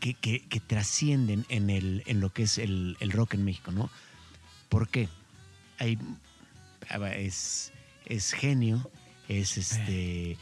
que, 0.00 0.14
que- 0.14 0.40
que 0.48 0.60
trascienden 0.60 1.44
en, 1.50 1.68
el, 1.68 2.02
en 2.06 2.20
lo 2.20 2.32
que 2.32 2.44
es 2.44 2.56
el, 2.56 2.96
el 3.00 3.10
rock 3.12 3.34
en 3.34 3.44
México, 3.44 3.70
¿no? 3.70 3.90
¿Por 4.70 4.88
qué? 4.88 5.08
Hay, 5.78 5.98
es, 7.16 7.72
es 8.06 8.32
genio, 8.32 8.90
es 9.38 9.56
este. 9.58 10.36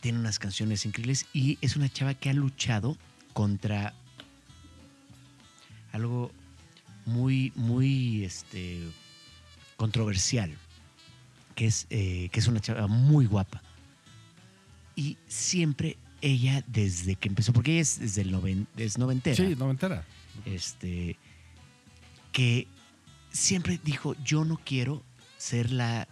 Tiene 0.00 0.18
unas 0.18 0.38
canciones 0.38 0.84
increíbles 0.84 1.26
y 1.32 1.58
es 1.60 1.76
una 1.76 1.88
chava 1.88 2.14
que 2.14 2.30
ha 2.30 2.32
luchado 2.32 2.96
contra 3.32 3.94
algo 5.92 6.30
muy, 7.06 7.52
muy 7.54 8.24
este, 8.24 8.82
controversial, 9.76 10.54
que 11.54 11.66
es, 11.66 11.86
eh, 11.90 12.28
que 12.30 12.40
es 12.40 12.46
una 12.46 12.60
chava 12.60 12.86
muy 12.86 13.26
guapa. 13.26 13.62
Y 14.94 15.16
siempre 15.28 15.96
ella, 16.20 16.62
desde 16.66 17.16
que 17.16 17.28
empezó, 17.28 17.52
porque 17.52 17.72
ella 17.72 17.82
es 17.82 17.98
desde 17.98 18.22
el 18.22 18.30
noven, 18.32 18.66
es 18.76 18.98
noventera, 18.98 19.36
Sí, 19.36 19.54
no 19.56 19.66
me 19.66 19.72
entera. 19.72 20.04
este, 20.44 21.16
que 22.32 22.66
siempre 23.30 23.80
dijo, 23.82 24.14
yo 24.24 24.44
no 24.44 24.58
quiero 24.64 25.02
ser 25.36 25.70
la 25.70 26.06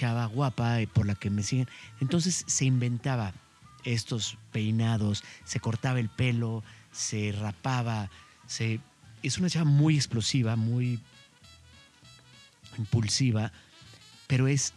chava 0.00 0.24
guapa 0.26 0.80
eh, 0.80 0.86
por 0.86 1.06
la 1.06 1.14
que 1.14 1.30
me 1.30 1.42
siguen. 1.42 1.68
Entonces 2.00 2.44
se 2.46 2.64
inventaba 2.64 3.34
estos 3.84 4.38
peinados, 4.52 5.24
se 5.44 5.60
cortaba 5.60 6.00
el 6.00 6.08
pelo, 6.08 6.62
se 6.92 7.32
rapaba, 7.32 8.10
se... 8.46 8.80
Es 9.22 9.36
una 9.36 9.50
chava 9.50 9.66
muy 9.66 9.96
explosiva, 9.96 10.56
muy 10.56 10.98
impulsiva, 12.78 13.52
pero 14.26 14.48
es 14.48 14.72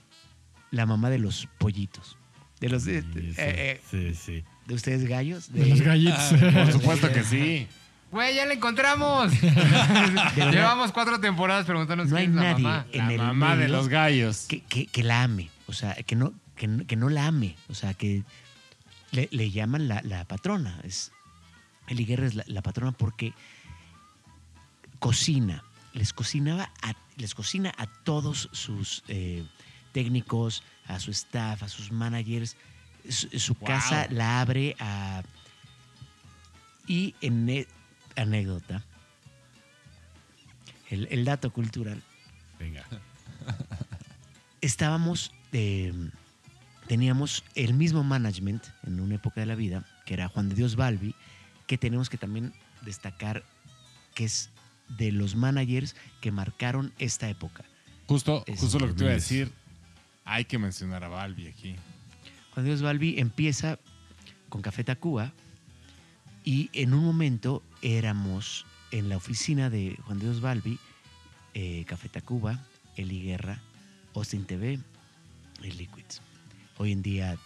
la 0.71 0.85
mamá 0.85 1.09
de 1.09 1.19
los 1.19 1.47
pollitos. 1.57 2.17
De 2.59 2.67
los 2.67 2.83
Sí, 2.83 2.91
eh, 2.91 3.03
sí, 3.13 3.31
eh, 3.37 3.81
sí, 3.89 4.15
sí. 4.15 4.43
de 4.67 4.73
ustedes 4.73 5.05
gallos. 5.07 5.51
De 5.53 5.65
los 5.65 5.81
gallitos. 5.81 6.33
Por 6.53 6.71
supuesto 6.73 7.11
que 7.13 7.23
sí. 7.23 7.67
Güey, 8.14 8.35
ya 8.35 8.45
la 8.45 8.53
encontramos. 8.53 9.31
Llevamos 10.35 10.91
cuatro 10.91 11.19
temporadas 11.19 11.65
preguntándonos 11.65 12.11
No 12.11 12.18
hay 12.18 12.27
quién 12.27 12.38
es 12.38 12.44
la 12.44 12.52
nadie 12.52 12.64
mamá. 12.64 12.85
en 12.91 13.07
La 13.07 13.11
el 13.14 13.18
mamá 13.19 13.56
de 13.56 13.68
los 13.69 13.88
gallos. 13.90 14.45
que, 14.48 14.61
que- 14.61 14.85
que 14.85 15.03
la 15.03 15.23
ame, 15.23 15.49
o 15.65 15.73
sea, 15.73 15.95
que 15.95 16.15
no, 16.15 16.31
que, 16.56 16.68
no- 16.68 16.85
que 16.85 16.95
no 16.95 17.10
la 17.10 17.26
ame, 17.26 17.56
o 17.69 17.73
sea, 17.73 17.95
que 17.95 18.23
le, 19.11 19.27
le 19.31 19.49
llaman 19.49 19.88
la, 19.88 20.02
la 20.03 20.26
patrona. 20.26 20.80
Es, 20.84 21.11
Eli 21.88 22.06
Guerra 22.06 22.27
es 22.27 22.35
la, 22.35 22.44
la 22.45 22.61
patrona 22.61 22.91
porque 22.91 23.34
cocina, 24.99 25.64
les 25.94 26.14
cocinaba, 26.14 26.69
a- 26.84 26.94
les 27.18 27.34
cocina 27.34 27.73
a 27.77 27.88
todos 27.88 28.48
sus 28.52 29.03
eh, 29.07 29.44
técnicos, 29.91 30.64
a 30.88 30.99
su 30.99 31.10
staff, 31.11 31.64
a 31.64 31.68
sus 31.68 31.91
managers. 31.91 32.56
Su, 33.10 33.27
su 33.40 33.53
Wow. 33.56 33.68
casa 33.68 34.07
la 34.11 34.40
abre 34.40 34.76
a... 34.80 35.23
Y 36.88 37.15
en 37.22 37.49
e- 37.49 37.68
anécdota, 38.15 38.84
el, 40.90 41.07
el 41.11 41.26
dato 41.26 41.52
cultural, 41.52 42.02
Venga. 42.60 42.85
estábamos, 44.61 45.31
eh, 45.52 45.94
teníamos 46.88 47.44
el 47.56 47.73
mismo 47.73 48.03
management 48.03 48.64
en 48.85 48.99
una 48.99 49.15
época 49.15 49.41
de 49.41 49.48
la 49.48 49.56
vida, 49.56 49.85
que 50.06 50.14
era 50.14 50.27
Juan 50.30 50.49
de 50.49 50.56
Dios 50.56 50.76
Balbi, 50.76 51.15
que 51.68 51.77
tenemos 51.77 52.10
que 52.10 52.18
también 52.18 52.53
destacar 52.84 53.44
que 54.14 54.26
es 54.26 54.49
de 54.90 55.11
los 55.11 55.35
managers 55.35 55.95
que 56.22 56.31
marcaron 56.31 56.94
esta 56.99 57.30
época. 57.30 57.64
Justo, 58.07 58.44
Es- 58.45 58.60
justo 58.60 58.80
lo 58.80 58.88
que 58.88 58.94
te 58.94 59.03
iba 59.06 59.11
a 59.11 59.15
decir. 59.15 59.52
Hay 60.26 60.45
que 60.45 60.57
mencionar 60.57 61.03
a 61.03 61.07
Balbi 61.10 61.48
aquí. 61.48 61.76
Juan 62.53 62.65
de 62.65 62.72
Dios 62.72 62.81
Balbi 62.81 63.19
empieza 63.19 63.80
con 64.49 64.61
Café 64.61 64.84
Tacuba 64.84 65.34
y 66.45 66.69
en 66.73 66.94
un 66.94 67.03
momento 67.03 67.64
éramos 67.84 68.65
en 68.91 69.10
la 69.10 69.18
oficina 69.18 69.69
de 69.69 69.97
Juan 70.05 70.19
Dios 70.19 70.41
Balbi, 70.41 70.80
eh, 71.53 71.84
Café 71.88 72.10
Tacuba, 72.10 72.65
Eli 72.95 73.22
Guerra, 73.22 73.61
Austin 74.15 74.45
TV 74.45 74.80
y 75.61 75.72
Liquids. 75.72 76.22
Hoy 76.77 76.91
en 76.91 77.01
día 77.03 77.38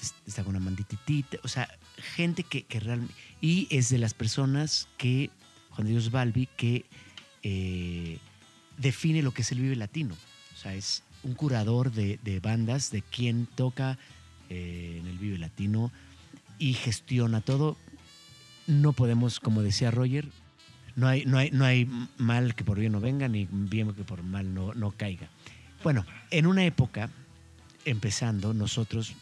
es- 0.00 0.14
está 0.26 0.44
con 0.44 0.54
Amandititita, 0.56 1.38
o 1.42 1.48
sea, 1.48 1.68
gente 2.14 2.42
que, 2.44 2.62
que 2.64 2.78
realmente... 2.80 3.14
Y 3.40 3.66
es 3.70 3.88
de 3.88 3.98
las 3.98 4.14
personas 4.14 4.88
que, 4.98 5.30
Juan 5.70 5.86
Dios 5.88 6.10
Balbi, 6.10 6.48
que 6.56 6.84
eh, 7.42 8.18
define 8.76 9.22
lo 9.22 9.32
que 9.32 9.42
es 9.42 9.52
el 9.52 9.60
Vive 9.60 9.76
Latino. 9.76 10.14
O 10.54 10.56
sea, 10.56 10.74
es 10.74 11.02
un 11.22 11.34
curador 11.34 11.92
de, 11.92 12.40
bandas, 12.40 12.90
de 12.90 13.02
quién 13.02 13.46
toca 13.46 13.98
eh, 14.50 14.98
en 15.00 15.06
el 15.06 15.18
Vive 15.18 15.38
Latino 15.38 15.92
y 16.58 16.74
gestiona 16.74 17.40
todo. 17.40 17.76
No 18.68 18.92
podemos, 18.92 19.40
como 19.40 19.62
decía 19.62 19.90
Roger, 19.90 20.28
no 20.94 21.08
hay, 21.08 21.24
no 21.24 21.38
hay, 21.38 21.50
no 21.50 21.64
hay 21.64 21.88
mal 22.18 22.54
que 22.54 22.64
por 22.64 22.78
bien 22.78 22.92
no 22.92 23.00
venga, 23.00 23.26
ni 23.26 23.48
bien 23.50 23.94
que 23.94 24.04
por 24.04 24.22
mal 24.22 24.52
no, 24.52 24.74
no 24.74 24.90
caiga. 24.90 25.30
Bueno, 25.82 26.04
en 26.30 26.46
una 26.46 26.66
época, 26.66 27.08
empezando, 27.86 28.52
nosotros, 28.52 29.14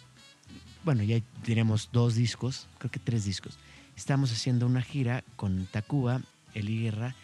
bueno, 0.85 1.05
ya 1.05 1.21
tenemos 1.45 1.91
dos 1.93 2.17
discos, 2.17 2.67
creo 2.79 2.91
que 2.91 2.99
tres 2.99 3.25
discos. 3.25 3.57
Estamos 3.97 4.33
haciendo 4.33 4.67
una 4.67 4.83
gira 4.83 5.23
con 5.37 5.67
Tacuba, 5.67 6.23
Eli 6.53 6.81
Guerra, 6.81 7.15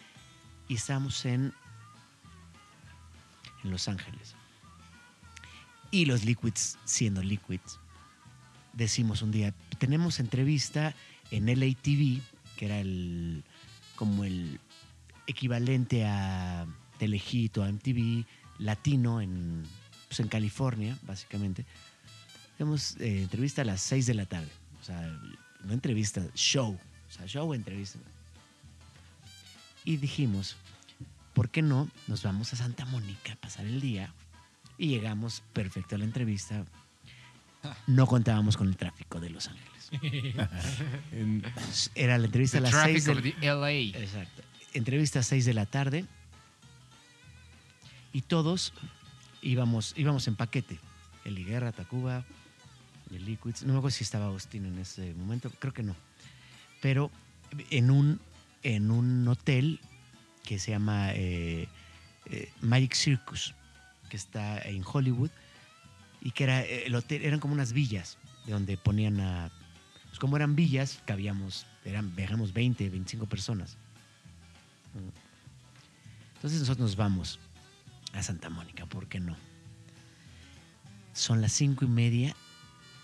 y 0.69 0.75
estamos 0.75 1.25
en, 1.25 1.53
en 3.65 3.69
Los 3.69 3.89
Ángeles. 3.89 4.35
Y 5.91 6.05
los 6.05 6.23
Liquids, 6.23 6.77
siendo 6.85 7.21
Liquids, 7.21 7.79
decimos 8.71 9.21
un 9.21 9.31
día, 9.31 9.53
tenemos 9.77 10.21
entrevista 10.21 10.95
en 11.33 11.47
LATV, 11.47 12.21
que 12.55 12.65
era 12.65 12.79
el 12.79 13.43
como 13.95 14.23
el 14.23 14.59
equivalente 15.27 16.05
a 16.05 16.65
Telehit 16.99 17.57
o 17.57 17.63
a 17.63 17.71
MTV 17.71 18.25
latino 18.59 19.21
en, 19.21 19.63
pues, 20.07 20.19
en 20.19 20.27
California, 20.27 20.97
básicamente. 21.03 21.65
Tenemos 22.57 22.97
eh, 22.97 23.23
entrevista 23.23 23.63
a 23.63 23.65
las 23.65 23.81
6 23.81 24.05
de 24.05 24.13
la 24.13 24.25
tarde. 24.25 24.49
O 24.79 24.83
sea, 24.83 25.01
no 25.63 25.73
entrevista, 25.73 26.23
show. 26.35 26.77
O 27.07 27.11
sea, 27.11 27.25
show, 27.25 27.53
entrevista. 27.53 27.99
Y 29.85 29.97
dijimos, 29.97 30.55
¿por 31.33 31.49
qué 31.49 31.61
no 31.61 31.89
nos 32.07 32.23
vamos 32.23 32.53
a 32.53 32.57
Santa 32.57 32.85
Mónica 32.85 33.33
a 33.33 33.37
pasar 33.37 33.65
el 33.65 33.81
día? 33.81 34.13
Y 34.77 34.87
llegamos 34.87 35.41
perfecto 35.53 35.95
a 35.95 35.97
la 35.97 36.05
entrevista. 36.05 36.65
No 37.87 38.07
contábamos 38.07 38.57
con 38.57 38.67
el 38.67 38.75
tráfico 38.75 39.19
de 39.19 39.29
Los 39.29 39.47
Ángeles. 39.47 39.91
Era 41.95 42.17
la 42.17 42.25
entrevista 42.25 42.59
The 42.59 42.67
a 42.67 42.71
las 42.71 42.83
6 42.83 43.03
traffic 43.03 43.39
de 43.39 43.47
LA. 43.47 43.99
Exacto. 43.99 44.41
Entrevista 44.73 45.19
a 45.19 45.23
6 45.23 45.45
de 45.45 45.53
la 45.53 45.65
tarde. 45.65 46.05
Y 48.11 48.21
todos 48.21 48.73
íbamos, 49.41 49.93
íbamos 49.97 50.27
en 50.27 50.35
paquete. 50.35 50.79
El 51.25 51.43
Guerra, 51.45 51.71
Tacuba, 51.71 52.25
el 53.11 53.25
Liquids. 53.25 53.63
No 53.63 53.73
me 53.73 53.79
acuerdo 53.79 53.95
si 53.95 54.03
estaba 54.03 54.25
Austin 54.25 54.65
en 54.65 54.79
ese 54.79 55.13
momento. 55.13 55.51
Creo 55.59 55.73
que 55.73 55.83
no. 55.83 55.95
Pero 56.81 57.11
en 57.69 57.91
un, 57.91 58.19
en 58.63 58.91
un 58.91 59.27
hotel 59.27 59.79
que 60.43 60.59
se 60.59 60.71
llama 60.71 61.13
eh, 61.13 61.67
eh, 62.25 62.51
Magic 62.61 62.93
Circus, 62.93 63.53
que 64.09 64.17
está 64.17 64.59
en 64.61 64.83
Hollywood. 64.85 65.29
Y 66.23 66.31
que 66.31 66.45
era 66.45 66.61
eh, 66.61 66.85
el 66.87 66.95
hotel, 66.95 67.23
eran 67.23 67.39
como 67.39 67.53
unas 67.53 67.73
villas 67.73 68.17
de 68.45 68.53
donde 68.53 68.77
ponían 68.77 69.19
a. 69.19 69.51
Pues 70.05 70.19
como 70.19 70.37
eran 70.37 70.55
villas, 70.55 71.01
cabíamos, 71.05 71.65
eran, 71.83 72.15
viajamos 72.15 72.53
20, 72.53 72.89
25 72.89 73.25
personas. 73.25 73.77
Entonces 76.35 76.59
nosotros 76.59 76.79
nos 76.89 76.95
vamos 76.95 77.39
a 78.13 78.23
Santa 78.23 78.49
Mónica, 78.49 78.85
¿por 78.85 79.07
qué 79.07 79.19
no? 79.19 79.35
Son 81.13 81.41
las 81.41 81.51
cinco 81.51 81.85
y 81.85 81.87
media 81.87 82.35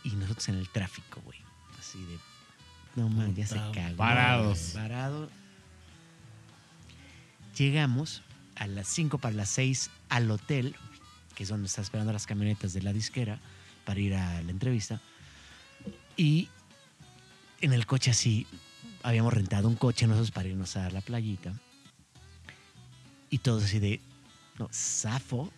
y 0.04 0.12
nosotros 0.12 0.48
en 0.50 0.56
el 0.56 0.70
tráfico, 0.70 1.22
güey. 1.26 1.40
Así 1.78 2.00
de. 2.06 2.18
No 2.96 3.10
man, 3.10 3.36
ya 3.36 3.46
se 3.46 3.56
cagó. 3.56 3.96
Varados. 3.98 4.72
güey, 4.74 4.84
Varado. 4.84 5.30
Llegamos 7.58 8.22
a 8.56 8.68
las 8.68 8.88
5 8.88 9.18
para 9.18 9.36
las 9.36 9.50
6 9.50 9.90
al 10.10 10.32
hotel, 10.32 10.76
que 11.40 11.44
es 11.44 11.50
donde 11.50 11.68
está 11.68 11.82
esperando 11.82 12.12
las 12.12 12.28
camionetas 12.28 12.74
de 12.74 12.82
la 12.82 12.92
disquera 12.92 13.40
para 13.86 13.98
ir 14.02 14.14
a 14.14 14.42
la 14.42 14.52
entrevista. 14.52 15.00
Y 16.18 16.50
en 17.62 17.72
el 17.72 17.86
coche 17.86 18.12
así, 18.12 18.46
habíamos 19.04 19.32
rentado 19.32 19.70
un 19.70 19.78
coche 19.78 20.06
nosotros 20.06 20.32
para 20.32 20.50
irnos 20.50 20.76
a 20.76 20.90
la 20.90 21.00
playita. 21.00 21.54
Y 23.30 23.38
todos 23.38 23.64
así 23.64 23.80
de, 23.80 24.02
no, 24.58 24.68
zafo, 24.74 25.50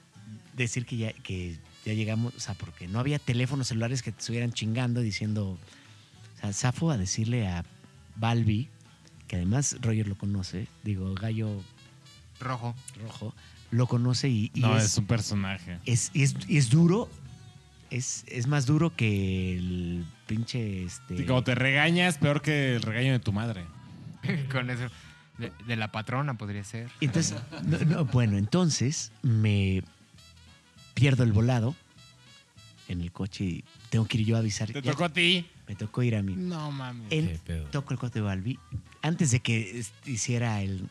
decir 0.55 0.85
que 0.85 0.97
ya, 0.97 1.13
que 1.13 1.57
ya 1.83 1.95
llegamos, 1.95 2.35
o 2.35 2.39
sea, 2.39 2.53
porque 2.53 2.87
no 2.87 2.99
había 2.99 3.17
teléfonos 3.17 3.69
celulares 3.69 4.03
que 4.03 4.11
te 4.11 4.19
estuvieran 4.19 4.53
chingando 4.53 5.01
diciendo, 5.01 5.57
o 6.37 6.39
sea, 6.41 6.53
zafo 6.53 6.91
a 6.91 6.97
decirle 6.97 7.47
a 7.47 7.65
Balbi, 8.17 8.69
que 9.27 9.37
además 9.37 9.77
Roger 9.81 10.07
lo 10.07 10.15
conoce, 10.15 10.67
digo, 10.83 11.11
Gallo 11.15 11.63
Rojo. 12.39 12.75
Rojo, 13.01 13.33
lo 13.71 13.87
conoce 13.87 14.29
y, 14.29 14.51
y 14.53 14.59
no, 14.61 14.77
es, 14.77 14.83
es 14.85 14.97
un 14.97 15.05
personaje. 15.05 15.79
es, 15.85 16.11
y 16.13 16.23
es, 16.23 16.35
y 16.47 16.57
es 16.57 16.69
duro, 16.69 17.09
es, 17.89 18.23
es 18.27 18.47
más 18.47 18.65
duro 18.65 18.95
que 18.95 19.55
el 19.57 20.05
pinche, 20.27 20.83
este... 20.83 21.15
Y 21.21 21.25
como 21.25 21.43
te 21.43 21.55
regañas, 21.55 22.17
peor 22.17 22.41
que 22.41 22.75
el 22.75 22.81
regaño 22.81 23.11
de 23.13 23.19
tu 23.19 23.31
madre. 23.33 23.65
Con 24.51 24.69
eso. 24.69 24.87
De, 25.37 25.51
de 25.65 25.75
la 25.75 25.91
patrona 25.91 26.37
podría 26.37 26.63
ser. 26.63 26.89
Entonces, 26.99 27.35
no, 27.65 27.77
no, 27.79 28.05
bueno, 28.05 28.37
entonces 28.37 29.11
me 29.23 29.81
pierdo 30.93 31.23
el 31.23 31.31
volado 31.31 31.75
en 32.87 33.01
el 33.01 33.11
coche 33.11 33.43
y 33.45 33.63
tengo 33.89 34.05
que 34.05 34.19
ir 34.19 34.25
yo 34.27 34.35
a 34.35 34.39
avisar. 34.39 34.67
Te 34.71 34.81
Ya- 34.81 34.91
tocó 34.91 35.05
a 35.05 35.09
ti. 35.13 35.47
Me 35.67 35.75
tocó 35.75 36.03
ir 36.03 36.15
a 36.15 36.21
mí. 36.21 36.35
No 36.35 36.69
mames. 36.71 37.07
En- 37.11 37.27
Qué 37.29 37.39
pedo. 37.39 37.65
toco 37.67 37.93
el 37.93 37.99
coche 37.99 38.15
de 38.15 38.21
Balbi. 38.21 38.59
Antes 39.01 39.31
de 39.31 39.39
que 39.39 39.83
hiciera 40.05 40.61
el... 40.61 40.89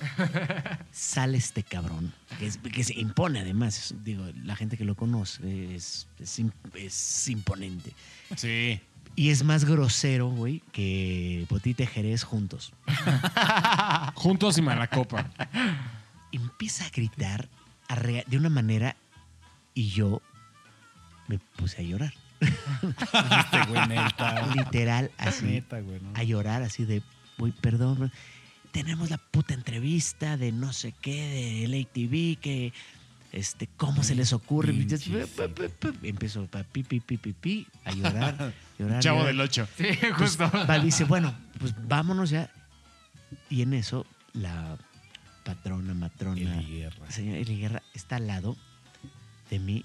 Sale 0.92 1.38
este 1.38 1.62
cabrón, 1.62 2.12
que, 2.38 2.46
es- 2.46 2.58
que 2.58 2.84
se 2.84 2.94
impone 2.98 3.40
además. 3.40 3.78
es- 3.92 4.04
digo, 4.04 4.24
la 4.44 4.56
gente 4.56 4.76
que 4.76 4.84
lo 4.84 4.94
conoce 4.94 5.74
es, 5.74 6.06
es, 6.18 6.38
im- 6.38 6.52
es 6.74 7.28
imponente. 7.28 7.92
Sí. 8.36 8.80
Y 9.16 9.30
es 9.30 9.42
más 9.44 9.64
grosero, 9.64 10.28
güey, 10.28 10.62
que 10.72 11.44
Potite 11.48 11.86
Jerez 11.86 12.22
juntos. 12.24 12.72
Juntos 14.14 14.56
y 14.58 14.62
mala 14.62 14.86
copa. 14.88 15.30
empieza 16.32 16.86
a 16.86 16.90
gritar 16.90 17.48
a 17.88 17.96
de 17.96 18.36
una 18.36 18.48
manera 18.50 18.94
y 19.74 19.88
yo 19.90 20.22
me 21.28 21.38
puse 21.56 21.80
a 21.80 21.84
llorar. 21.84 22.12
Este 22.40 23.64
güey, 23.68 23.88
neta. 23.88 24.46
Literal, 24.54 25.10
así. 25.18 25.44
Neta, 25.44 25.80
güey. 25.80 26.00
¿no? 26.00 26.12
A 26.14 26.22
llorar, 26.22 26.62
así 26.62 26.84
de, 26.84 27.02
uy, 27.38 27.52
perdón. 27.52 28.12
Tenemos 28.72 29.10
la 29.10 29.18
puta 29.18 29.54
entrevista 29.54 30.36
de 30.36 30.52
no 30.52 30.72
sé 30.72 30.94
qué, 31.00 31.66
de 31.66 31.68
LATV, 31.68 32.40
que, 32.40 32.72
este, 33.32 33.68
¿cómo 33.76 34.02
se 34.02 34.14
les 34.14 34.32
ocurre? 34.32 34.72
Empiezo 36.02 36.48
a 36.52 36.62
pi, 36.64 36.82
pi, 36.84 37.00
pi, 37.00 37.16
pi, 37.16 37.32
pi, 37.32 37.66
a 37.84 37.92
llorar, 37.92 38.54
llorar. 38.78 39.02
Chavo 39.02 39.18
llorar. 39.18 39.32
del 39.34 39.40
8. 39.40 39.68
Sí, 39.76 39.84
Pues, 40.00 40.14
justo. 40.14 40.50
Val 40.66 40.82
dice, 40.84 41.04
bueno, 41.04 41.34
pues 41.58 41.74
vámonos 41.88 42.30
ya. 42.30 42.50
Y 43.48 43.62
en 43.62 43.74
eso, 43.74 44.06
la 44.32 44.76
patrona, 45.44 45.94
matrona, 45.94 46.40
Eli 46.60 46.78
Guerra. 46.78 47.10
señora 47.10 47.38
Eli 47.38 47.56
Guerra 47.58 47.82
está 47.94 48.16
al 48.16 48.26
lado 48.26 48.56
de 49.50 49.58
mí. 49.58 49.84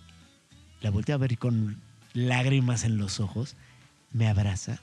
La 0.82 0.91
volteo 0.91 1.16
a 1.16 1.18
ver 1.20 1.38
con 1.38 1.82
lágrimas 2.14 2.84
en 2.84 2.98
los 2.98 3.20
ojos. 3.20 3.56
Me 4.12 4.28
abraza. 4.28 4.80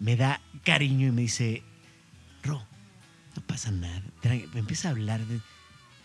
Me 0.00 0.16
da 0.16 0.40
cariño 0.64 1.06
y 1.08 1.12
me 1.12 1.22
dice, 1.22 1.62
Ro, 2.46 2.64
no 3.36 3.42
pasa 3.46 3.70
nada. 3.70 4.02
Me 4.52 4.60
empieza 4.60 4.88
a 4.88 4.90
hablar 4.92 5.20
de... 5.26 5.40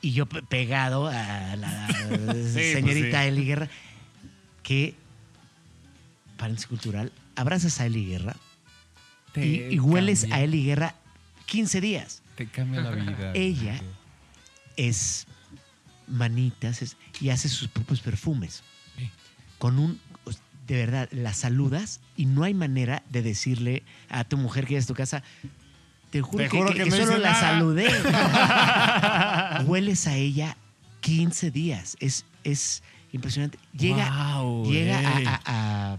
Y 0.01 0.13
yo 0.13 0.25
pe- 0.25 0.41
pegado 0.41 1.07
a 1.07 1.55
la 1.55 1.87
pues 2.25 2.53
señorita 2.53 3.21
sí. 3.21 3.27
Eli 3.27 3.45
Guerra, 3.45 3.69
que, 4.63 4.95
paréntesis 6.37 6.67
cultural, 6.67 7.11
abrazas 7.35 7.79
a 7.79 7.85
Eli 7.85 8.05
Guerra 8.07 8.35
y, 9.29 9.33
Te 9.33 9.73
y 9.73 9.79
hueles 9.79 10.25
a 10.31 10.41
Eli 10.41 10.65
Guerra 10.65 10.95
15 11.45 11.81
días. 11.81 12.21
Te 12.35 12.47
cambia 12.47 12.81
la 12.81 12.91
vida. 12.91 13.31
Ella- 13.35 13.79
es 14.77 15.27
manitas 16.07 16.81
es- 16.81 16.97
y 17.19 17.29
hace 17.29 17.47
sus 17.49 17.67
propios 17.67 18.01
perfumes. 18.01 18.63
Sí. 18.97 19.09
Con 19.59 19.77
un, 19.77 19.99
de 20.67 20.75
verdad, 20.77 21.09
la 21.11 21.33
saludas 21.33 21.99
y 22.17 22.25
no 22.25 22.43
hay 22.43 22.53
manera 22.55 23.03
de 23.09 23.21
decirle 23.21 23.83
a 24.09 24.23
tu 24.23 24.37
mujer 24.37 24.65
que 24.65 24.77
es 24.77 24.87
tu 24.87 24.95
casa, 24.95 25.21
te 26.11 26.21
juro, 26.21 26.43
Te 26.43 26.49
que, 26.49 26.57
juro 26.57 26.69
que- 26.71 26.77
que 26.77 26.83
que 26.83 26.89
no 26.91 26.95
solo 26.97 27.17
la 27.17 27.31
nada. 27.31 27.41
saludé. 27.41 27.87
Hueles 29.65 30.07
a 30.07 30.15
ella 30.15 30.57
15 31.01 31.51
días. 31.51 31.97
Es, 31.99 32.25
es 32.43 32.83
impresionante. 33.11 33.57
Llega, 33.73 34.05
llega 34.65 34.99
a- 34.99 35.11
güey. 35.13 35.25
a, 35.25 35.41
a 35.45 35.97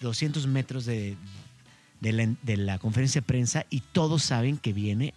200 0.00 0.46
metros 0.46 0.84
de, 0.84 1.16
de 2.00 2.12
la, 2.12 2.28
de 2.42 2.56
la 2.56 2.78
conferencia 2.78 3.20
de 3.20 3.26
prensa 3.26 3.66
y 3.70 3.80
todos 3.80 4.22
saben 4.22 4.56
que 4.58 4.72
viene 4.72 5.14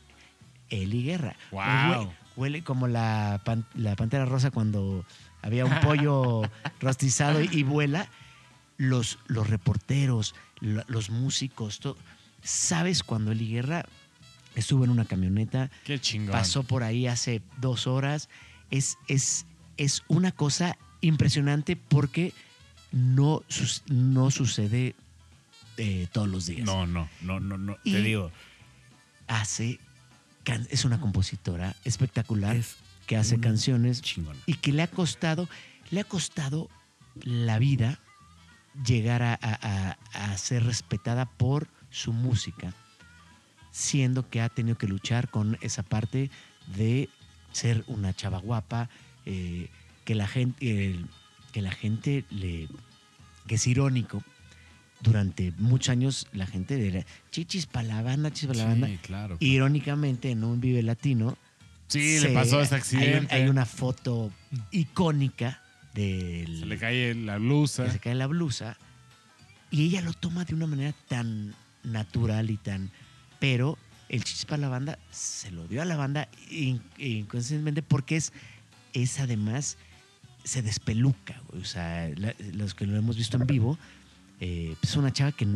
Eli 0.69 1.03
Guerra. 1.03 1.35
Hue- 1.51 2.09
Huele 2.35 2.63
como 2.63 2.87
la, 2.87 3.41
pan- 3.43 3.65
la 3.73 3.95
pantera 3.95 4.25
rosa 4.25 4.51
cuando 4.51 5.03
había 5.41 5.65
un 5.65 5.79
pollo 5.81 6.43
rostizado 6.79 7.41
y, 7.41 7.49
y 7.51 7.63
vuela. 7.63 8.07
Los, 8.79 9.17
los 9.25 9.49
reporteros, 9.49 10.35
lo- 10.59 10.83
los 10.87 11.09
músicos, 11.09 11.79
todo. 11.79 11.97
¿Sabes 12.47 13.03
cuando 13.03 13.31
Eli 13.33 13.49
Guerra 13.49 13.85
Estuvo 14.55 14.83
en 14.85 14.89
una 14.89 15.05
camioneta, 15.05 15.69
Qué 15.83 15.99
chingón. 15.99 16.31
pasó 16.31 16.63
por 16.63 16.81
ahí 16.81 17.05
hace 17.05 17.43
dos 17.61 17.85
horas. 17.85 18.27
Es, 18.71 18.97
es, 19.07 19.45
es 19.77 20.01
una 20.07 20.31
cosa 20.31 20.77
impresionante 21.01 21.75
porque 21.75 22.33
no, 22.91 23.43
no 23.87 24.31
sucede 24.31 24.95
eh, 25.77 26.07
todos 26.11 26.27
los 26.27 26.47
días. 26.47 26.65
No, 26.65 26.87
no, 26.87 27.07
no, 27.21 27.39
no, 27.39 27.57
no. 27.59 27.77
Y- 27.83 27.91
Te 27.93 28.01
digo, 28.01 28.31
Hace, 29.27 29.79
es 30.71 30.85
una 30.85 30.99
compositora 30.99 31.75
espectacular 31.83 32.55
es 32.55 32.77
que 33.05 33.15
hace 33.17 33.39
canciones 33.39 34.01
chingona. 34.01 34.39
y 34.47 34.55
que 34.55 34.71
le 34.71 34.81
ha 34.81 34.87
costado, 34.87 35.47
le 35.91 35.99
ha 35.99 36.03
costado 36.05 36.67
la 37.21 37.59
vida 37.59 37.99
llegar 38.85 39.21
a, 39.21 39.37
a- 39.39 39.97
a- 40.13 40.31
a 40.31 40.37
ser 40.39 40.63
respetada 40.63 41.25
por 41.25 41.67
su 41.97 42.13
música, 42.13 42.73
siendo 43.71 44.29
que 44.29 44.41
ha 44.41 44.49
tenido 44.49 44.77
que 44.77 44.87
luchar 44.87 45.29
con 45.29 45.57
esa 45.61 45.83
parte 45.83 46.29
de 46.75 47.09
ser 47.51 47.83
una 47.87 48.13
chava 48.13 48.39
guapa, 48.39 48.89
eh, 49.25 49.69
que 50.05 50.15
la 50.15 50.27
gente, 50.27 50.99
que 51.51 51.61
la 51.61 51.71
gente 51.71 52.25
le, 52.29 52.67
que 53.47 53.55
es 53.55 53.67
irónico. 53.67 54.23
Durante 54.99 55.51
muchos 55.59 55.89
años 55.89 56.27
la 56.33 56.47
gente 56.47 56.87
era 56.87 57.05
chichis 57.29 57.67
para 57.67 57.87
la 57.87 58.01
banda, 58.01 58.31
chichis 58.31 58.47
para 58.47 58.59
la 58.59 58.65
banda. 58.65 58.87
Sí, 58.87 58.97
claro. 59.01 59.37
Irónicamente, 59.39 60.31
en 60.31 60.43
un 60.43 60.59
Vive 60.59 60.81
Latino, 60.81 61.37
Sí, 61.87 62.17
se- 62.19 62.29
le 62.29 62.33
pasó 62.33 62.59
hay 62.59 62.67
un- 62.67 62.73
accidente. 62.73 63.35
Hay, 63.35 63.47
una 63.47 63.65
foto 63.65 64.31
icónica 64.71 65.61
del 65.93 66.59
Se 66.61 66.65
le 66.65 66.77
cae 66.77 67.13
la 67.15 67.37
blusa. 67.37 67.89
se 67.91 67.99
cae 67.99 68.15
la 68.15 68.27
blusa 68.27 68.77
y 69.71 69.85
ella 69.85 70.01
lo 70.01 70.13
toma 70.13 70.45
de 70.45 70.53
una 70.55 70.67
manera 70.67 70.93
tan 71.07 71.53
natural 71.87 72.49
y 72.51 72.57
tan 72.57 72.91
pero 73.39 73.77
el 74.09 74.23
chispa 74.23 74.55
a 74.55 74.57
la 74.57 74.69
banda 74.69 74.97
se 75.11 75.51
lo 75.51 75.67
dio 75.67 75.81
a 75.81 75.85
la 75.85 75.95
banda 75.97 76.27
in- 76.49 76.81
inconscientemente 76.97 77.81
porque 77.81 78.15
es 78.17 78.33
es 78.93 79.19
además 79.19 79.77
se 80.43 80.61
despeluca 80.61 81.41
güey. 81.49 81.61
o 81.61 81.65
sea 81.65 82.09
la- 82.15 82.33
los 82.53 82.73
que 82.73 82.85
lo 82.85 82.95
hemos 82.97 83.17
visto 83.17 83.37
en 83.37 83.45
vivo 83.47 83.77
eh, 84.39 84.75
es 84.81 84.95
una 84.95 85.11
chava 85.11 85.31
que 85.31 85.47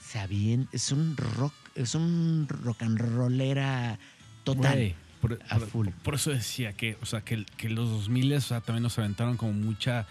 se 0.00 0.18
avien- 0.18 0.68
es 0.72 0.92
un 0.92 1.16
rock 1.16 1.54
es 1.74 1.94
un 1.94 2.46
rock 2.48 2.82
and 2.82 2.98
rollera 2.98 3.98
total 4.44 4.94
por, 5.20 5.38
a 5.48 5.58
full. 5.58 5.88
por 6.04 6.14
eso 6.14 6.30
decía 6.30 6.72
que, 6.74 6.96
o 7.02 7.06
sea, 7.06 7.22
que, 7.22 7.44
que 7.56 7.68
los 7.68 7.88
2000 7.90 8.32
o 8.34 8.40
sea, 8.40 8.60
también 8.60 8.82
nos 8.84 8.98
aventaron 8.98 9.36
como 9.36 9.52
mucha 9.52 10.06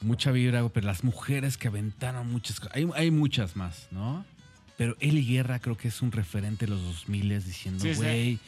mucha 0.00 0.32
vibra, 0.32 0.68
pero 0.68 0.86
las 0.86 1.02
mujeres 1.04 1.56
que 1.56 1.68
aventaron 1.68 2.30
muchas 2.30 2.60
cosas. 2.60 2.76
Hay, 2.76 2.86
hay 2.94 3.10
muchas 3.10 3.56
más, 3.56 3.88
¿no? 3.90 4.24
Pero 4.76 4.96
Eli 5.00 5.24
Guerra 5.24 5.58
creo 5.60 5.76
que 5.76 5.88
es 5.88 6.02
un 6.02 6.10
referente 6.12 6.66
de 6.66 6.72
los 6.72 6.82
2000 6.82 7.44
diciendo, 7.44 7.80
Sí, 7.82 7.90
sí. 7.94 7.96
güey, 8.00 8.38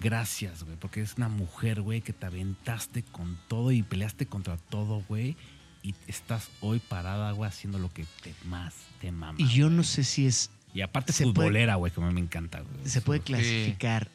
gracias, 0.00 0.62
güey, 0.64 0.76
porque 0.76 1.00
es 1.00 1.14
una 1.16 1.28
mujer, 1.28 1.80
güey, 1.82 2.00
que 2.02 2.12
te 2.12 2.26
aventaste 2.26 3.02
con 3.02 3.38
todo 3.48 3.72
y 3.72 3.82
peleaste 3.82 4.26
contra 4.26 4.56
todo, 4.56 5.02
güey, 5.08 5.36
y 5.82 5.94
estás 6.06 6.48
hoy 6.60 6.78
parada, 6.80 7.32
güey, 7.32 7.48
haciendo 7.48 7.78
lo 7.78 7.92
que 7.92 8.04
te 8.22 8.34
más 8.44 8.74
te 9.00 9.10
mama. 9.12 9.38
y 9.40 9.48
yo 9.48 9.70
no 9.70 9.82
sé 9.84 10.04
si 10.04 10.26
es 10.26 10.50
Y 10.74 10.82
aparte 10.82 11.12
se 11.12 11.24
puede- 11.24 11.34
futbolera, 11.34 11.76
güey, 11.76 11.92
que 11.92 12.00
a 12.02 12.04
mí 12.06 12.12
me 12.12 12.20
encanta, 12.20 12.60
güey. 12.60 12.88
se 12.88 13.00
puede 13.00 13.20
Sí. 13.20 13.24
clasificar, 13.26 14.10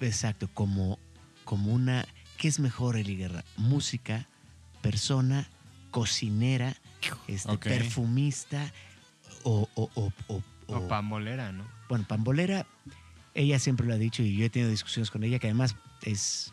exacto, 0.00 0.48
como, 0.52 0.98
como 1.44 1.72
una. 1.72 2.06
¿Qué 2.36 2.48
es 2.48 2.58
mejor, 2.60 2.96
Eli 2.96 3.16
Guerra? 3.16 3.44
Música, 3.56 4.28
persona, 4.82 5.48
cocinera, 5.90 6.76
este, 7.28 7.56
perfumista 7.58 8.72
o, 9.44 9.68
o, 9.74 9.90
o- 9.94 10.12
o- 10.28 10.42
o- 10.66 10.76
O 10.76 10.88
pambolera, 10.88 11.52
¿no? 11.52 11.66
Bueno, 11.88 12.04
pambolera, 12.08 12.66
ella 13.34 13.58
siempre 13.58 13.86
lo 13.86 13.94
ha 13.94 13.98
dicho 13.98 14.22
y 14.22 14.36
yo 14.36 14.44
he 14.44 14.50
tenido 14.50 14.70
discusiones 14.70 15.10
con 15.10 15.22
ella, 15.24 15.38
que 15.38 15.46
además 15.48 15.76
es, 16.02 16.52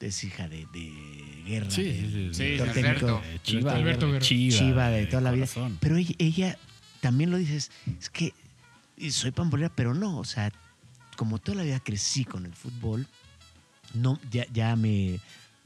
es 0.00 0.24
hija 0.24 0.48
de, 0.48 0.66
de 0.72 1.42
guerra. 1.46 1.70
Sí, 1.70 1.82
del 1.84 1.94
sí, 1.94 2.10
sí, 2.28 2.34
Sí, 2.34 2.42
director 2.44 2.68
sí, 2.68 2.74
técnico. 2.82 3.06
Alberto. 3.06 3.22
Eh, 3.26 3.38
Chiva, 3.42 3.74
Alberto 3.74 4.06
güey, 4.06 4.12
Guerra. 4.14 4.26
Chiva, 4.26 4.58
Chiva 4.58 4.88
de 4.90 5.06
toda 5.06 5.22
la 5.22 5.30
vida. 5.32 5.46
corazón. 5.46 5.78
Pero 5.80 5.96
ella, 5.96 6.14
ella 6.18 6.58
también 7.00 7.30
lo 7.30 7.36
dices, 7.36 7.70
es 8.00 8.10
que 8.10 8.32
soy 9.10 9.30
pambolera, 9.32 9.70
pero 9.74 9.94
no, 9.94 10.18
o 10.18 10.24
sea, 10.24 10.50
como 11.16 11.38
toda 11.38 11.58
la 11.58 11.64
vida 11.64 11.80
crecí 11.80 12.24
con 12.24 12.46
el 12.46 12.52
fútbol, 12.54 13.06
no, 13.94 14.18
ya, 14.30 14.46
ya 14.52 14.74
me, 14.76 15.20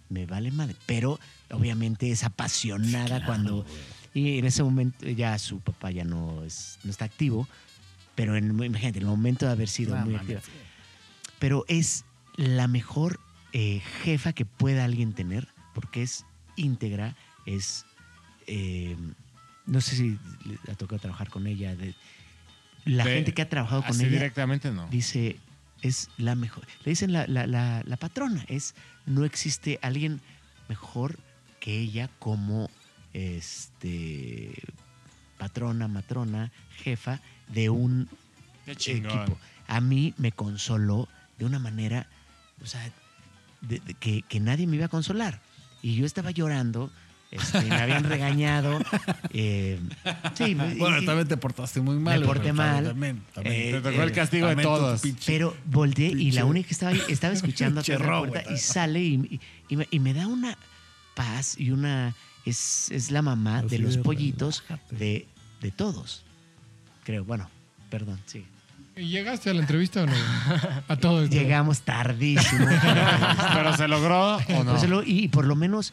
me 0.09 0.27
vale 0.27 0.51
madre. 0.51 0.74
Pero 0.86 1.20
obviamente 1.51 2.10
es 2.10 2.24
apasionada 2.24 3.06
Claro, 3.06 3.27
cuando. 3.27 3.55
güey. 3.62 3.97
Y 4.14 4.39
en 4.39 4.47
ese 4.47 4.62
momento 4.62 5.06
ya 5.10 5.39
su 5.39 5.60
papá 5.60 5.90
ya 5.90 6.02
no, 6.05 6.43
es, 6.44 6.78
no 6.85 6.90
está 6.90 7.05
activo, 7.05 7.47
pero 8.17 8.35
en, 8.37 8.47
imagínate, 8.51 8.99
en 8.99 9.05
el 9.05 9.11
momento 9.11 9.47
de 9.47 9.53
haber 9.53 9.69
sido 9.69 9.95
No 9.97 10.05
muy 10.07 10.17
activa. 10.17 10.41
Pero 11.39 11.65
es 11.69 12.05
la 12.37 12.67
mejor 12.67 13.21
eh, 13.53 13.81
jefa 14.03 14.33
que 14.33 14.45
pueda 14.45 14.85
alguien 14.85 15.13
tener, 15.13 15.47
porque 15.75 16.03
es 16.03 16.25
íntegra, 16.57 17.15
es. 17.47 17.85
eh, 18.49 18.97
no 19.67 19.81
sé 19.81 19.97
si 19.97 20.19
le 20.45 20.73
ha 20.73 20.75
tocado 20.77 20.99
trabajar 21.01 21.29
con 21.31 21.47
ella. 21.47 21.77
de- 21.77 21.95
la 22.85 23.05
De- 23.05 23.15
gente 23.15 23.35
que 23.35 23.43
ha 23.43 23.49
trabajado 23.49 23.83
con 23.85 24.01
ella 24.01 24.09
directamente 24.11 24.71
no. 24.71 24.87
dice, 24.89 25.37
es 25.83 26.09
la 26.19 26.35
mejor. 26.37 26.65
Le 26.85 26.91
dicen 26.91 27.13
la, 27.13 27.27
la- 27.27 27.47
la- 27.47 27.83
la 27.85 27.97
patrona, 27.97 28.45
es 28.49 28.75
no 29.07 29.25
existe 29.25 29.79
alguien 29.83 30.21
mejor 30.69 31.19
que 31.61 31.79
ella 31.81 32.09
como 32.21 32.71
este 33.13 34.53
patrona, 35.39 35.89
matrona, 35.89 36.53
jefa 36.83 37.21
de 37.48 37.70
un 37.70 38.09
equipo. 38.66 39.39
A 39.68 39.81
mí 39.81 40.14
me 40.18 40.32
consoló 40.32 41.09
de 41.39 41.44
una 41.44 41.59
manera, 41.59 42.06
o 42.62 42.66
sea, 42.66 42.81
de- 43.60 43.81
de 43.81 43.94
que, 43.94 44.23
que 44.23 44.40
nadie 44.40 44.66
me 44.66 44.77
iba 44.77 44.86
a 44.86 44.89
consolar. 44.89 45.40
Y 45.82 45.94
yo 45.97 46.06
estaba 46.06 46.31
llorando, 46.31 46.90
este, 47.31 47.62
me 47.62 47.74
habían 47.77 48.05
regañado. 48.09 48.81
eh, 49.32 49.78
sí, 50.35 50.55
Bueno, 50.55 51.01
y- 51.02 51.06
también 51.06 51.28
te 51.28 51.36
portaste 51.36 51.81
muy 51.81 51.97
mal. 51.97 52.20
Me 52.20 52.27
porté 52.27 52.52
mal. 52.52 52.85
También, 52.86 53.23
también. 53.35 53.56
Eh, 53.56 53.73
Te 53.73 53.81
tocó 53.81 54.02
el 54.02 54.09
eh, 54.09 54.12
castigo 54.12 54.47
de 54.48 54.62
todos. 54.62 55.02
pinche- 55.02 55.24
pero 55.27 55.56
volteé 55.66 56.09
y 56.09 56.31
la 56.32 56.44
única 56.44 56.68
que 56.68 56.74
estaba 56.74 56.93
ahí, 56.93 57.01
estaba 57.09 57.35
escuchando 57.35 57.81
pinche 57.81 57.94
atrás 57.94 58.06
de 58.06 58.12
la 58.12 58.18
robo, 58.20 58.28
puerta 58.32 58.52
y 58.52 58.59
sale 58.59 59.02
y, 59.02 59.14
y- 59.14 59.40
y 59.68 59.77
me, 59.77 59.89
y 59.90 59.98
me 60.01 60.14
da 60.14 60.27
una 60.27 60.56
paz 61.14 61.59
y 61.59 61.70
una... 61.70 62.14
Es, 62.44 62.93
es 62.93 63.10
la 63.10 63.23
mamá 63.23 63.62
de 63.62 63.81
los 63.81 63.97
pollitos 63.98 64.62
de, 64.93 65.27
de 65.60 65.70
todos. 65.73 66.23
Creo, 67.07 67.24
bueno, 67.24 67.49
perdón, 67.89 68.20
sí. 68.27 68.45
¿Y 68.97 69.09
¿Llegaste 69.09 69.49
a 69.51 69.55
la 69.55 69.61
entrevista 69.61 70.03
o 70.03 70.07
no? 70.07 70.12
A 70.89 70.97
todo 70.97 71.23
esto. 71.23 71.35
Llegamos 71.37 71.81
tardísimo. 71.83 72.66
Pero 73.55 73.77
se 73.77 73.87
logró 73.89 74.37
o 74.37 74.65
no. 74.65 74.73
Pues 74.73 74.89
lo- 74.89 75.03
y 75.05 75.28
por 75.28 75.45
lo 75.47 75.55
menos, 75.55 75.93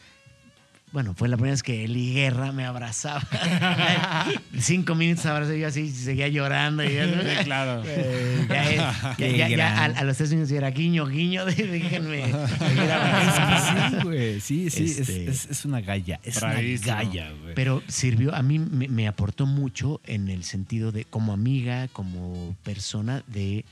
bueno, 0.94 1.12
fue 1.14 1.28
la 1.28 1.36
primera 1.36 1.52
vez 1.52 1.62
que 1.64 1.84
Eli 1.84 2.14
Guerra 2.14 2.52
me 2.52 2.64
abrazaba. 2.64 3.20
Cinco 4.58 4.94
minutos 4.94 5.26
abrazé 5.26 5.58
yo 5.58 5.66
así, 5.66 5.90
seguía 5.90 6.28
llorando. 6.28 6.84
Y 6.84 6.94
ya, 6.94 7.04
Sí, 7.06 7.44
claro. 7.44 7.82
Eh, 7.86 8.46
ya, 8.48 8.70
es- 8.70 8.76
ya- 9.02 9.14
Qué 9.18 9.36
ya- 9.36 9.48
ya 9.48 9.56
gran. 9.56 9.96
a, 9.96 9.98
a 9.98 10.04
los 10.04 10.16
tres 10.16 10.30
minutos 10.30 10.50
ya 10.50 10.58
era 10.58 10.70
guiño, 10.70 11.06
guiño, 11.06 11.44
déjenme 11.44 12.26
sí, 12.26 13.96
güey. 14.04 14.40
Sí, 14.40 14.70
sí. 14.70 14.84
es- 14.84 14.98
Este- 15.00 15.30
Es, 15.30 15.46
es 15.46 15.64
una 15.64 15.80
galla. 15.80 16.20
Es 16.22 16.40
Bravísimo. 16.40 16.92
una 16.92 17.02
galla, 17.04 17.30
güey. 17.42 17.54
Pero 17.54 17.82
sirvió, 17.88 18.34
a 18.34 18.42
mí 18.42 18.58
me, 18.58 18.88
me 18.88 19.08
aportó 19.08 19.46
mucho 19.46 20.00
en 20.06 20.28
el 20.28 20.44
sentido 20.44 20.92
de, 20.92 21.04
como 21.04 21.32
amiga, 21.32 21.88
como 21.88 22.54
persona, 22.62 23.22
de, 23.26 23.64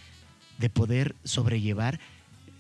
de 0.59 0.71
poder 0.71 1.15
sobrellevar 1.25 2.01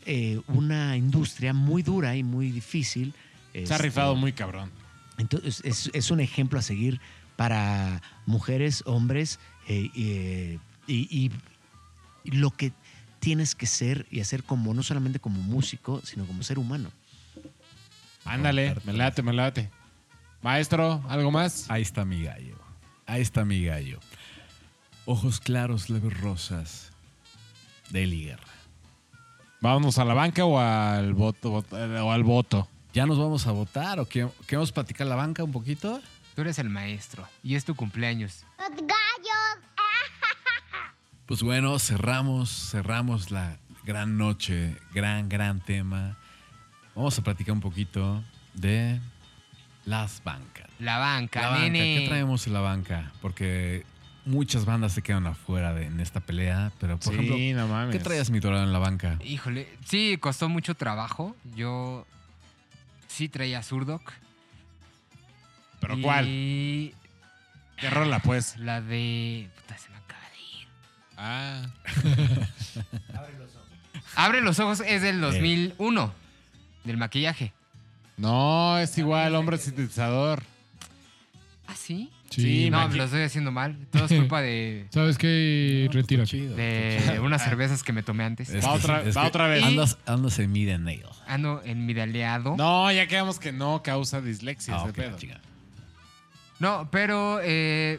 eh, 0.06 0.40
una 0.48 0.96
industria 0.96 1.52
muy 1.52 1.82
dura 1.82 2.16
y 2.16 2.22
muy 2.22 2.50
difícil. 2.50 3.12
Se 3.52 3.58
ha 3.58 3.62
Este, 3.62 3.78
rifado 3.78 4.14
muy 4.16 4.32
cabrón. 4.32 4.70
Entonces, 5.18 5.60
es, 5.64 5.90
es 5.92 6.10
un 6.10 6.20
ejemplo 6.20 6.58
a 6.58 6.62
seguir 6.62 7.00
para 7.36 8.00
mujeres, 8.26 8.82
hombres 8.86 9.38
eh, 9.68 9.90
eh, 9.94 10.58
y, 10.86 10.94
y- 11.26 11.30
y 12.24 12.30
lo 12.32 12.50
que 12.50 12.72
tienes 13.20 13.54
que 13.54 13.66
ser 13.66 14.06
y 14.10 14.20
hacer 14.20 14.42
como, 14.44 14.74
no 14.74 14.82
solamente 14.82 15.18
como 15.20 15.40
músico, 15.42 16.00
sino 16.04 16.24
como 16.26 16.42
ser 16.42 16.58
humano. 16.58 16.90
Ándale, 18.24 18.76
me 18.84 18.92
late, 18.92 19.22
me 19.22 19.32
late. 19.32 19.70
Maestro, 20.42 21.02
¿algo 21.08 21.30
más? 21.30 21.66
Ahí 21.70 21.82
está 21.82 22.04
mi 22.04 22.22
gallo. 22.22 22.56
Ahí 23.06 23.20
está 23.22 23.44
mi 23.44 23.64
gallo. 23.64 23.98
Ojos 25.04 25.40
claros, 25.40 25.90
leves 25.90 26.18
rosas. 26.20 26.90
De 27.90 28.04
Eli 28.04 28.24
Guerra. 28.24 28.46
¿Vámonos 29.60 29.98
a 29.98 30.04
la 30.04 30.14
banca 30.14 30.44
o 30.44 30.58
al 30.58 31.12
voto? 31.14 31.52
o 31.70 32.12
al 32.12 32.24
voto? 32.24 32.68
¿Ya 32.92 33.06
nos 33.06 33.18
vamos 33.18 33.46
a 33.46 33.52
votar 33.52 33.98
o 34.00 34.06
qué- 34.06 34.28
queremos 34.46 34.70
platicar 34.72 35.06
la 35.06 35.16
banca 35.16 35.42
un 35.44 35.52
poquito? 35.52 36.00
Tú 36.34 36.42
eres 36.42 36.58
el 36.58 36.68
maestro 36.68 37.26
y 37.42 37.54
es 37.54 37.64
tu 37.64 37.74
cumpleaños. 37.74 38.44
Los 38.58 38.70
gallos. 38.76 38.88
Pues 41.26 41.42
bueno, 41.42 41.78
cerramos, 41.78 42.50
cerramos 42.70 43.30
la 43.30 43.56
gran 43.84 44.18
noche, 44.18 44.76
gran, 44.92 45.28
gran 45.30 45.60
tema. 45.60 46.18
Vamos 46.94 47.18
a 47.18 47.22
platicar 47.22 47.54
un 47.54 47.60
poquito 47.60 48.22
de 48.52 49.00
las 49.86 50.22
bancas. 50.24 50.66
La 50.78 50.98
banca, 50.98 51.40
La 51.40 51.48
banca, 51.50 51.62
nene. 51.62 52.00
¿qué 52.00 52.06
traemos 52.08 52.46
en 52.46 52.52
la 52.52 52.60
banca? 52.60 53.12
Porque 53.22 53.86
muchas 54.26 54.66
bandas 54.66 54.92
se 54.92 55.00
quedan 55.02 55.26
afuera 55.26 55.72
de- 55.72 55.86
en 55.86 56.00
esta 56.00 56.20
pelea, 56.20 56.70
pero 56.78 56.98
por 56.98 57.14
sí, 57.14 57.20
ejemplo, 57.20 57.62
no 57.62 57.68
mames. 57.68 57.96
¿qué 57.96 58.02
traías 58.02 58.28
mi 58.30 58.40
dorado 58.40 58.64
en 58.64 58.72
la 58.72 58.78
banca? 58.80 59.18
Híjole, 59.24 59.68
sí, 59.86 60.18
costó 60.20 60.50
mucho 60.50 60.74
trabajo. 60.74 61.34
Yo 61.54 62.04
sí 63.12 63.28
traía 63.28 63.62
Zurdok. 63.62 64.12
¿Pero 65.80 66.00
cuál? 66.00 66.26
Y 66.28 66.94
¿Qué 67.76 67.90
rola, 67.90 68.20
pues? 68.20 68.56
la 68.58 68.80
de... 68.80 69.50
Puta, 69.56 69.76
se 69.78 69.90
me 69.90 69.96
acaba 69.96 70.22
de 70.30 70.38
ir. 70.60 70.68
Ah. 71.16 71.66
Abre 74.14 74.40
los 74.42 74.58
ojos 74.60 74.80
es 74.80 74.86
Eh. 75.02 75.06
del 75.06 75.20
2001, 75.20 76.12
del 76.84 76.96
maquillaje. 76.96 77.52
No, 78.16 78.78
es 78.78 78.96
igual, 78.98 79.34
hombre 79.34 79.58
sintetizador. 79.58 80.42
¿Ah, 81.66 81.74
sí? 81.74 82.10
Sí, 82.34 82.70
no, 82.70 82.88
lo 82.88 83.04
estoy 83.04 83.22
haciendo 83.22 83.50
mal. 83.52 83.76
Todo 83.90 84.06
es 84.06 84.12
culpa 84.12 84.40
de, 84.40 84.86
¿Sabes 84.90 85.18
qué? 85.18 85.88
Retira. 85.92 86.24
Chido. 86.24 86.54
de 86.56 87.20
unas 87.22 87.42
cervezas 87.44 87.82
que 87.82 87.92
me 87.92 88.02
tomé 88.02 88.24
antes. 88.24 88.50
Es 88.50 88.64
Va 88.64 88.72
que- 88.72 88.78
otra- 88.78 89.02
va 89.16 89.26
otra 89.26 89.46
vez. 89.48 89.62
Andas, 89.64 89.98
andas 90.06 90.38
en 90.38 90.52
nail. 90.52 91.02
Ando 91.26 91.62
en 91.64 91.86
midaleado. 91.86 92.56
No, 92.56 92.90
ya 92.92 93.06
quedamos 93.06 93.38
que 93.38 93.52
no 93.52 93.82
causa 93.82 94.20
dislexia 94.20 94.74
Ah, 94.76 94.82
ese 94.84 94.92
pedo. 94.92 95.16
chica. 95.18 95.40
No, 96.58 96.88
pero 96.90 97.40
eh, 97.42 97.98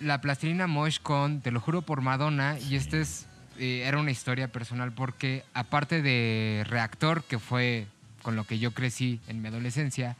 la 0.00 0.20
plastilina 0.20 0.66
Mosh 0.66 0.98
con 1.02 1.40
Te 1.40 1.50
lo 1.50 1.60
juro 1.60 1.82
por 1.82 2.00
Madonna, 2.00 2.58
y 2.58 2.74
esta 2.76 2.96
es, 2.98 3.26
eh, 3.58 3.82
era 3.86 3.98
una 3.98 4.10
historia 4.10 4.48
personal 4.48 4.92
porque 4.92 5.44
aparte 5.54 6.02
de 6.02 6.64
Reactor, 6.68 7.22
que 7.24 7.38
fue 7.38 7.86
con 8.22 8.36
lo 8.36 8.44
que 8.44 8.58
yo 8.58 8.72
crecí 8.72 9.20
en 9.28 9.40
mi 9.40 9.48
adolescencia, 9.48 10.16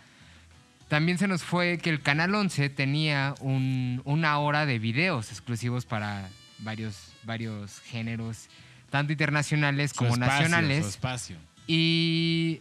también 0.91 1.17
se 1.17 1.27
nos 1.29 1.43
fue 1.43 1.79
que 1.79 1.89
el 1.89 2.03
Canal 2.03 2.35
11 2.35 2.69
tenía 2.69 3.35
un- 3.41 4.03
una 4.05 4.39
hora 4.39 4.67
de 4.67 4.79
videos 4.79 5.31
exclusivos 5.31 5.87
para 5.87 6.29
varios, 6.59 7.12
varios 7.23 7.81
géneros, 7.81 8.49
tanto 8.91 9.12
internacionales 9.12 9.93
Su 9.93 9.97
como 9.99 10.11
espacio, 10.15 10.33
nacionales. 10.49 10.83
Su 10.85 10.91
espacio. 10.91 11.37
Y 11.67 12.61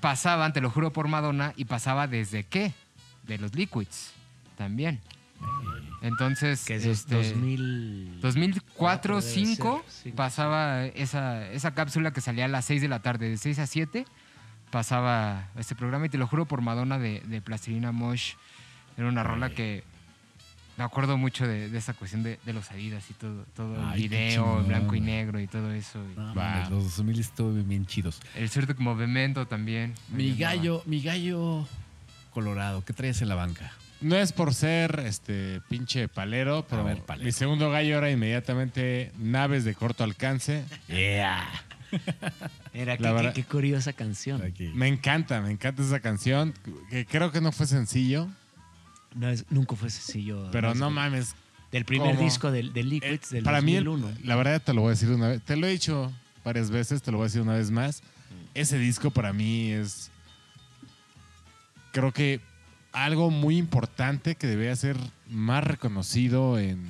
pasaban, 0.00 0.52
te 0.52 0.60
lo 0.60 0.70
juro 0.70 0.92
por 0.92 1.08
Madonna, 1.08 1.52
y 1.56 1.66
pasaba 1.66 2.06
desde 2.06 2.44
qué? 2.44 2.72
De 3.24 3.36
los 3.38 3.54
Liquids 3.54 4.12
también. 4.56 5.00
Entonces, 6.00 6.64
Que 6.64 6.76
es 6.76 6.86
este, 6.86 7.16
2000... 7.16 8.20
2004, 8.20 9.16
debe 9.16 9.22
ser, 9.22 9.34
2005 9.42 9.84
sí. 9.88 10.12
pasaba 10.12 10.86
esa, 10.86 11.48
esa 11.50 11.74
cápsula 11.74 12.12
que 12.12 12.20
salía 12.20 12.46
a 12.46 12.48
las 12.48 12.64
6 12.64 12.80
de 12.80 12.88
la 12.88 13.00
tarde, 13.00 13.28
de 13.28 13.36
6 13.36 13.58
a 13.58 13.66
7, 13.66 14.04
pasaba 14.70 15.48
este 15.58 15.74
programa 15.74 16.06
y 16.06 16.08
te 16.08 16.18
lo 16.18 16.26
juro 16.26 16.44
por 16.46 16.60
Madonna 16.60 16.98
de, 16.98 17.20
de 17.20 17.40
Plastilina 17.40 17.92
Mosh. 17.92 18.34
Era 18.96 19.08
una 19.08 19.22
rola 19.22 19.50
que 19.50 19.84
me 20.76 20.84
acuerdo 20.84 21.16
mucho 21.16 21.46
de, 21.46 21.68
de 21.68 21.78
esa 21.78 21.92
cuestión 21.94 22.22
de, 22.22 22.38
de 22.44 22.52
los 22.52 22.70
Adidas 22.70 23.10
y 23.10 23.14
todo, 23.14 23.44
todo 23.56 23.76
Ay, 23.88 24.04
el 24.04 24.08
video 24.08 24.62
blanco 24.62 24.94
y 24.94 25.00
negro 25.00 25.40
y 25.40 25.46
todo 25.46 25.72
eso. 25.72 25.98
y- 26.14 26.18
No, 26.18 26.34
mames, 26.34 26.70
los 26.70 26.84
2000 26.96 27.18
estuvieron 27.20 27.68
bien 27.68 27.86
chidos. 27.86 28.20
el 28.36 28.48
Circuit 28.48 28.78
Movimento 28.78 29.46
también. 29.46 29.94
Mi 30.08 30.36
gallo, 30.36 30.82
mi 30.86 31.02
gallo 31.02 31.66
colorado, 32.32 32.84
¿qué 32.84 32.92
traes 32.92 33.22
en 33.22 33.28
la 33.28 33.34
banca? 33.34 33.72
No 34.00 34.14
es 34.14 34.32
por 34.32 34.54
ser 34.54 35.00
este 35.06 35.60
pinche 35.68 36.06
palero, 36.06 36.64
pero 36.70 36.84
ver, 36.84 37.02
palero. 37.02 37.24
mi 37.26 37.32
segundo 37.32 37.68
gallo 37.72 37.98
era 37.98 38.10
inmediatamente 38.12 39.10
naves 39.18 39.64
de 39.64 39.74
corto 39.74 40.04
alcance. 40.04 40.64
Yeah. 40.88 41.44
Era, 42.72 42.96
La 42.98 43.32
qué- 43.32 43.44
curiosa 43.44 43.92
canción. 43.92 44.42
Aquí. 44.42 44.70
Me 44.74 44.88
encanta, 44.88 45.40
me 45.40 45.50
encanta 45.50 45.82
esa 45.82 46.00
canción. 46.00 46.54
Que 46.90 47.06
creo 47.06 47.32
que 47.32 47.40
no 47.40 47.52
fue 47.52 47.66
sencillo, 47.66 48.28
No, 49.14 49.28
es- 49.30 49.44
nunca 49.50 49.74
fue 49.76 49.90
sencillo. 49.90 50.48
pero 50.52 50.74
no 50.74 50.88
que- 50.88 50.94
mames. 50.94 51.34
Del 51.72 51.84
primer 51.84 52.12
¿Cómo? 52.14 52.22
disco 52.24 52.50
de, 52.50 52.62
de 52.70 52.80
Eh, 52.80 52.84
Liquids 52.84 53.28
del 53.30 53.44
para 53.44 53.60
mí, 53.60 53.74
2001. 53.74 54.10
la 54.24 54.36
verdad 54.36 54.62
te 54.62 54.72
lo 54.72 54.80
voy 54.80 54.88
a 54.88 54.90
decir 54.92 55.10
una 55.10 55.28
vez. 55.28 55.42
Te 55.42 55.54
lo 55.56 55.66
he 55.66 55.70
dicho 55.70 56.10
varias 56.42 56.70
veces, 56.70 57.02
te 57.02 57.10
lo 57.10 57.18
voy 57.18 57.24
a 57.24 57.28
decir 57.28 57.42
una 57.42 57.52
vez 57.54 57.70
más. 57.70 58.02
Ese 58.54 58.78
disco 58.78 59.10
para 59.10 59.32
mí 59.34 59.70
es. 59.72 60.10
Creo 61.92 62.12
que 62.12 62.40
algo 62.92 63.30
muy 63.30 63.56
importante 63.58 64.34
que 64.34 64.46
debería 64.46 64.74
ser 64.76 64.96
más 65.28 65.62
reconocido 65.64 66.58
en, 66.58 66.86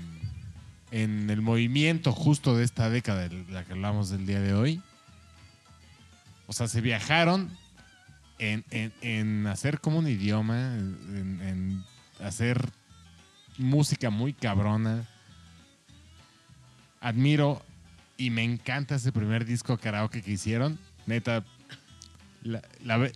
en 0.93 1.29
el 1.31 1.43
movimiento 1.43 2.13
justo 2.13 2.57
de 2.57 2.65
esta 2.65 2.89
década 2.89 3.29
de 3.29 3.45
la 3.51 3.65
que 3.65 3.73
hablamos 3.73 4.11
del 4.11 4.27
día 4.27 4.41
de 4.41 4.55
hoy. 4.55 4.81
O 6.49 6.53
sea, 6.53 6.67
se 6.67 6.81
viajaron 6.81 7.51
en, 8.41 8.65
en- 8.71 8.93
en 9.03 9.47
hacer 9.47 9.81
como 9.81 9.99
un 9.99 10.09
idioma, 10.09 10.75
en, 10.75 11.41
en 11.43 11.85
hacer 12.27 12.71
música 13.59 14.11
muy 14.11 14.33
cabrona. 14.33 15.05
Admiro 17.01 17.63
y 18.17 18.31
me 18.31 18.43
encanta 18.43 18.97
ese 18.97 19.13
primer 19.13 19.45
disco 19.45 19.79
karaoke 19.79 20.23
que 20.23 20.33
hicieron. 20.33 20.79
Neta, 21.07 21.45
la- 22.43 22.63
la 22.85 22.97
ve- 22.97 23.13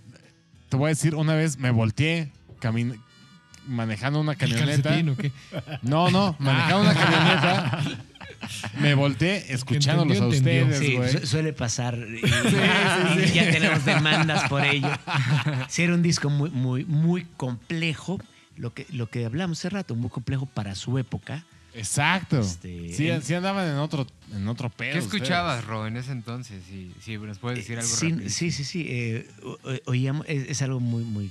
te 0.69 0.77
voy 0.77 0.87
a 0.87 0.89
decir, 0.91 1.15
una 1.15 1.35
vez 1.35 1.59
me 1.59 1.71
volteé 1.71 2.31
camin- 2.61 3.01
manejando 3.67 4.21
una 4.21 4.33
¿El 4.33 4.39
camioneta. 4.39 4.83
calcetín 4.91 5.09
o 5.11 5.17
qué? 5.17 5.33
No, 5.83 6.11
no, 6.11 6.37
manejando 6.39 6.81
una 6.91 6.95
camioneta. 6.95 7.83
Me 8.81 8.95
volteé 8.95 9.53
escuchándolos 9.53 10.21
a 10.21 10.25
entendió, 10.25 10.63
entendió. 10.63 10.75
ustedes, 10.75 10.91
Sí, 10.91 10.97
güey. 10.97 11.13
su- 11.13 11.27
suele 11.27 11.53
pasar. 11.53 11.97
Y, 11.99 12.17
y 13.23 13.33
ya 13.33 13.51
tenemos 13.51 13.85
demandas 13.85 14.49
por 14.49 14.65
ello. 14.65 14.89
Sí, 15.69 15.83
era 15.83 15.95
un 15.95 16.03
disco 16.03 16.31
muy, 16.31 16.51
muy, 16.51 16.85
muy 16.85 17.25
complejo. 17.37 18.19
Lo 18.57 18.75
que, 18.75 18.87
lo 18.91 19.09
que 19.09 19.25
hablamos 19.25 19.59
hace 19.59 19.71
rato, 19.71 19.95
muy 19.95 20.11
complejo 20.11 20.47
para 20.47 20.75
su 20.75 20.99
época. 20.99 21.45
Exacto. 21.75 22.39
Este, 22.41 22.93
sí, 22.93 23.09
sí 23.23 23.35
andaban 23.35 23.67
en 23.67 23.77
otro, 23.77 24.07
en 24.35 24.47
otro 24.47 24.69
pedo. 24.69 24.93
¿Qué 24.93 24.99
ustedes. 24.99 25.15
escuchabas, 25.23 25.65
Ro, 25.65 25.87
en 25.87 25.97
ese 25.97 26.13
entonces? 26.13 26.63
Si, 26.69 26.93
si 27.01 27.17
nos 27.17 27.39
puedes 27.39 27.61
decir 27.61 27.79
algo 27.79 27.89
sí, 27.89 28.11
rápido. 28.11 28.29
sí, 28.29 28.51
sí, 28.51 28.65
sí. 28.65 28.87
eh, 28.89 29.27
oíamos, 29.87 30.27
es, 30.29 30.49
es 30.51 30.61
algo 30.63 30.81
muy, 30.81 31.03
muy 31.03 31.31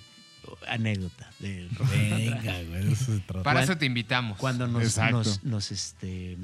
anécdota 0.68 1.30
de 1.40 1.68
Venga, 1.92 2.54
güey, 2.70 2.86
de 2.86 2.92
eso 2.94 3.06
se 3.14 3.20
trata. 3.20 3.44
Para 3.44 3.62
eso 3.64 3.78
te 3.78 3.86
invitamos. 3.86 4.38
cuando 4.40 4.68
nos, 4.68 4.82
Exacto. 4.84 5.18
nos, 5.18 5.44
nos, 5.44 5.72
este, 5.72 6.38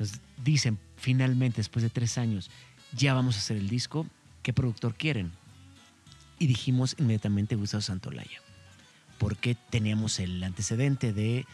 nos 0.00 0.12
dicen 0.42 0.78
finalmente, 0.96 1.58
después 1.58 1.82
de 1.82 1.90
tres 1.90 2.18
años, 2.18 2.50
ya 2.96 3.14
vamos 3.14 3.36
a 3.36 3.38
hacer 3.38 3.58
el 3.58 3.68
disco, 3.68 4.06
¿qué 4.42 4.52
productor 4.52 4.94
quieren? 4.94 5.30
Y 6.38 6.46
dijimos 6.46 6.96
inmediatamente 6.98 7.54
Gustavo 7.54 7.82
Santolaya, 7.82 8.40
porque 9.18 9.54
teníamos 9.68 10.18
el 10.18 10.42
antecedente 10.42 11.12
de, 11.12 11.44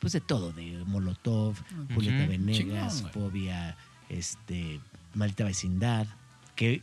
pues 0.00 0.12
de 0.12 0.20
todo, 0.20 0.52
de 0.52 0.84
Molotov, 0.86 1.56
Julieta. 1.94 2.26
Venegas, 2.26 2.96
Chingón. 2.96 3.12
Fobia, 3.12 3.76
este, 4.10 4.80
Maldita 5.14 5.44
Vecindad, 5.44 6.06
que 6.54 6.82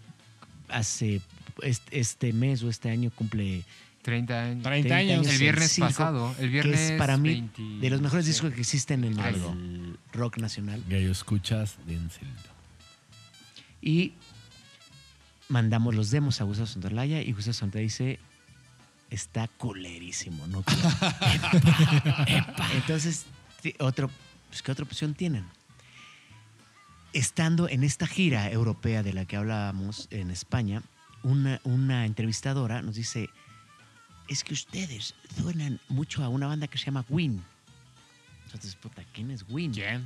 hace 0.70 1.22
este, 1.62 2.00
este 2.00 2.34
mes 2.34 2.64
o 2.64 2.70
este 2.70 2.90
año 2.90 3.12
cumple 3.12 3.64
30 4.02 4.42
años. 4.42 4.64
30 4.64 4.96
años. 4.96 5.28
El 5.28 5.40
viernes 5.40 5.80
pasado. 5.80 6.32
El 6.40 6.46
que 6.46 6.48
viernes 6.48 6.80
es 6.80 6.92
para 6.94 7.18
mí 7.18 7.30
20 7.30 7.62
de 7.80 7.90
los 7.90 8.02
mejores 8.02 8.26
discos 8.26 8.54
que 8.54 8.62
existen 8.62 9.04
en 9.04 9.20
Algo. 9.20 9.52
el 9.52 9.98
rock 10.14 10.38
nacional. 10.38 10.84
Gallo, 10.88 11.12
escuchas, 11.12 11.78
dénselo. 11.86 12.30
Y 13.82 14.14
mandamos 15.50 15.96
los 15.96 16.12
demos 16.12 16.42
a 16.42 16.44
Gustavo 16.44 16.68
Santaolalla 16.68 17.22
y 17.22 17.32
Gustavo 17.34 17.54
Santaolalla 17.54 17.84
dice, 17.84 18.20
está 19.10 19.48
culerísimo, 19.48 20.48
¿no? 20.48 20.64
quiero". 20.64 20.90
Entonces, 22.76 23.26
otro, 23.80 24.10
pues, 24.50 24.62
¿qué 24.62 24.72
otra 24.72 24.86
opción 24.86 25.14
tienen? 25.14 25.46
Estando 27.14 27.68
en 27.68 27.84
esta 27.84 28.08
gira 28.08 28.50
europea 28.50 29.04
de 29.04 29.14
la 29.14 29.26
que 29.26 29.36
hablábamos 29.36 30.08
en 30.12 30.32
España, 30.32 30.82
una, 31.24 31.60
una 31.64 32.06
entrevistadora 32.06 32.82
nos 32.82 32.96
dice, 32.96 33.30
es 34.32 34.46
que 34.46 34.54
ustedes 34.54 35.14
suenan 35.36 35.78
mucho 35.90 36.24
a 36.24 36.30
una 36.30 36.48
banda 36.48 36.66
que 36.68 36.78
se 36.78 36.86
llama 36.86 37.04
Win. 37.10 37.44
Entonces, 38.46 38.76
puta, 38.76 39.04
¿quién 39.14 39.30
es 39.30 39.44
Win? 39.50 39.74
¿Quién? 39.74 40.06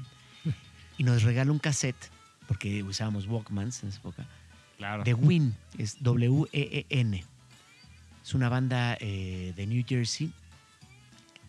Y 0.97 1.03
nos 1.03 1.21
regala 1.21 1.51
un 1.51 1.59
cassette, 1.59 2.09
porque 2.47 2.81
usábamos 2.81 3.27
Walkmans 3.27 3.83
en 3.83 3.89
esa 3.89 3.99
época, 3.99 4.25
Claro. 4.77 5.03
de 5.03 5.13
Win, 5.13 5.55
es 5.77 6.01
W-E-E-N. 6.01 7.23
Es 8.23 8.33
una 8.33 8.49
banda 8.49 8.97
eh, 8.99 9.53
de 9.55 9.67
New 9.67 9.85
Jersey 9.87 10.31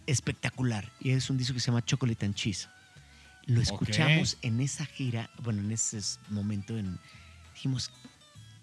espectacular. 0.07 0.91
Y 1.01 1.11
es 1.11 1.31
un 1.31 1.39
disco 1.39 1.55
que 1.55 1.61
se 1.61 1.67
llama 1.69 1.85
Chocolate 1.85 2.27
and 2.27 2.35
Cheese. 2.35 2.69
Lo 3.47 3.61
escuchamos 3.63 4.37
en 4.43 4.61
esa 4.61 4.85
gira, 4.85 5.31
bueno, 5.43 5.63
en 5.63 5.71
ese 5.73 5.99
momento, 6.29 6.77
en, 6.77 6.99
dijimos, 7.55 7.91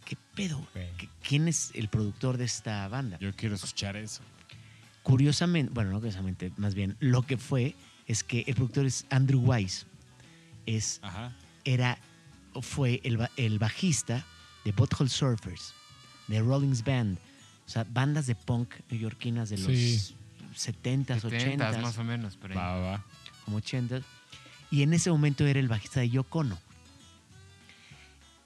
¿qué 0.05 0.17
pedo? 0.35 0.65
¿Qué- 0.73 1.09
¿Quién 1.27 1.47
es 1.47 1.71
el 1.73 1.87
productor 1.89 2.37
de 2.37 2.45
esta 2.45 2.87
banda? 2.87 3.17
Yo 3.19 3.33
quiero 3.35 3.55
escuchar 3.55 3.95
eso. 3.97 4.21
Curiosamente, 5.03 5.71
bueno, 5.73 5.91
no 5.91 5.97
curiosamente, 5.97 6.51
más 6.57 6.75
bien, 6.75 6.95
lo 6.99 7.23
que 7.23 7.37
fue 7.37 7.75
es 8.07 8.23
que 8.23 8.43
el 8.47 8.55
productor 8.55 8.85
es 8.85 9.05
Andrew 9.09 9.41
Wise. 9.41 9.85
Es 10.65 10.99
Ajá. 11.01 11.33
era, 11.65 11.97
fue 12.61 13.01
el, 13.03 13.17
ba- 13.17 13.31
el 13.35 13.59
bajista 13.59 14.25
de 14.63 14.71
Butthole 14.71 15.09
Surfers, 15.09 15.73
de 16.27 16.39
Rollins 16.41 16.83
Band, 16.85 17.17
o 17.65 17.69
sea, 17.69 17.83
bandas 17.85 18.27
de 18.27 18.35
punk 18.35 18.73
neoyorquinas 18.89 19.49
de 19.49 19.57
los 19.57 19.67
Sí. 19.67 20.15
70s, 20.55 20.55
70 20.55 21.17
80s, 21.71 21.81
más 21.81 21.97
o 21.97 22.03
menos, 22.03 22.37
pero 22.41 22.55
Va, 22.55 22.75
va, 22.77 22.91
va. 22.91 23.03
como 23.43 23.59
80s. 23.59 24.03
Y 24.71 24.83
en 24.83 24.93
ese 24.93 25.09
momento 25.11 25.45
era 25.45 25.59
el 25.59 25.67
bajista 25.67 25.99
de 25.99 26.09
Yoko 26.11 26.39
Ono. 26.39 26.57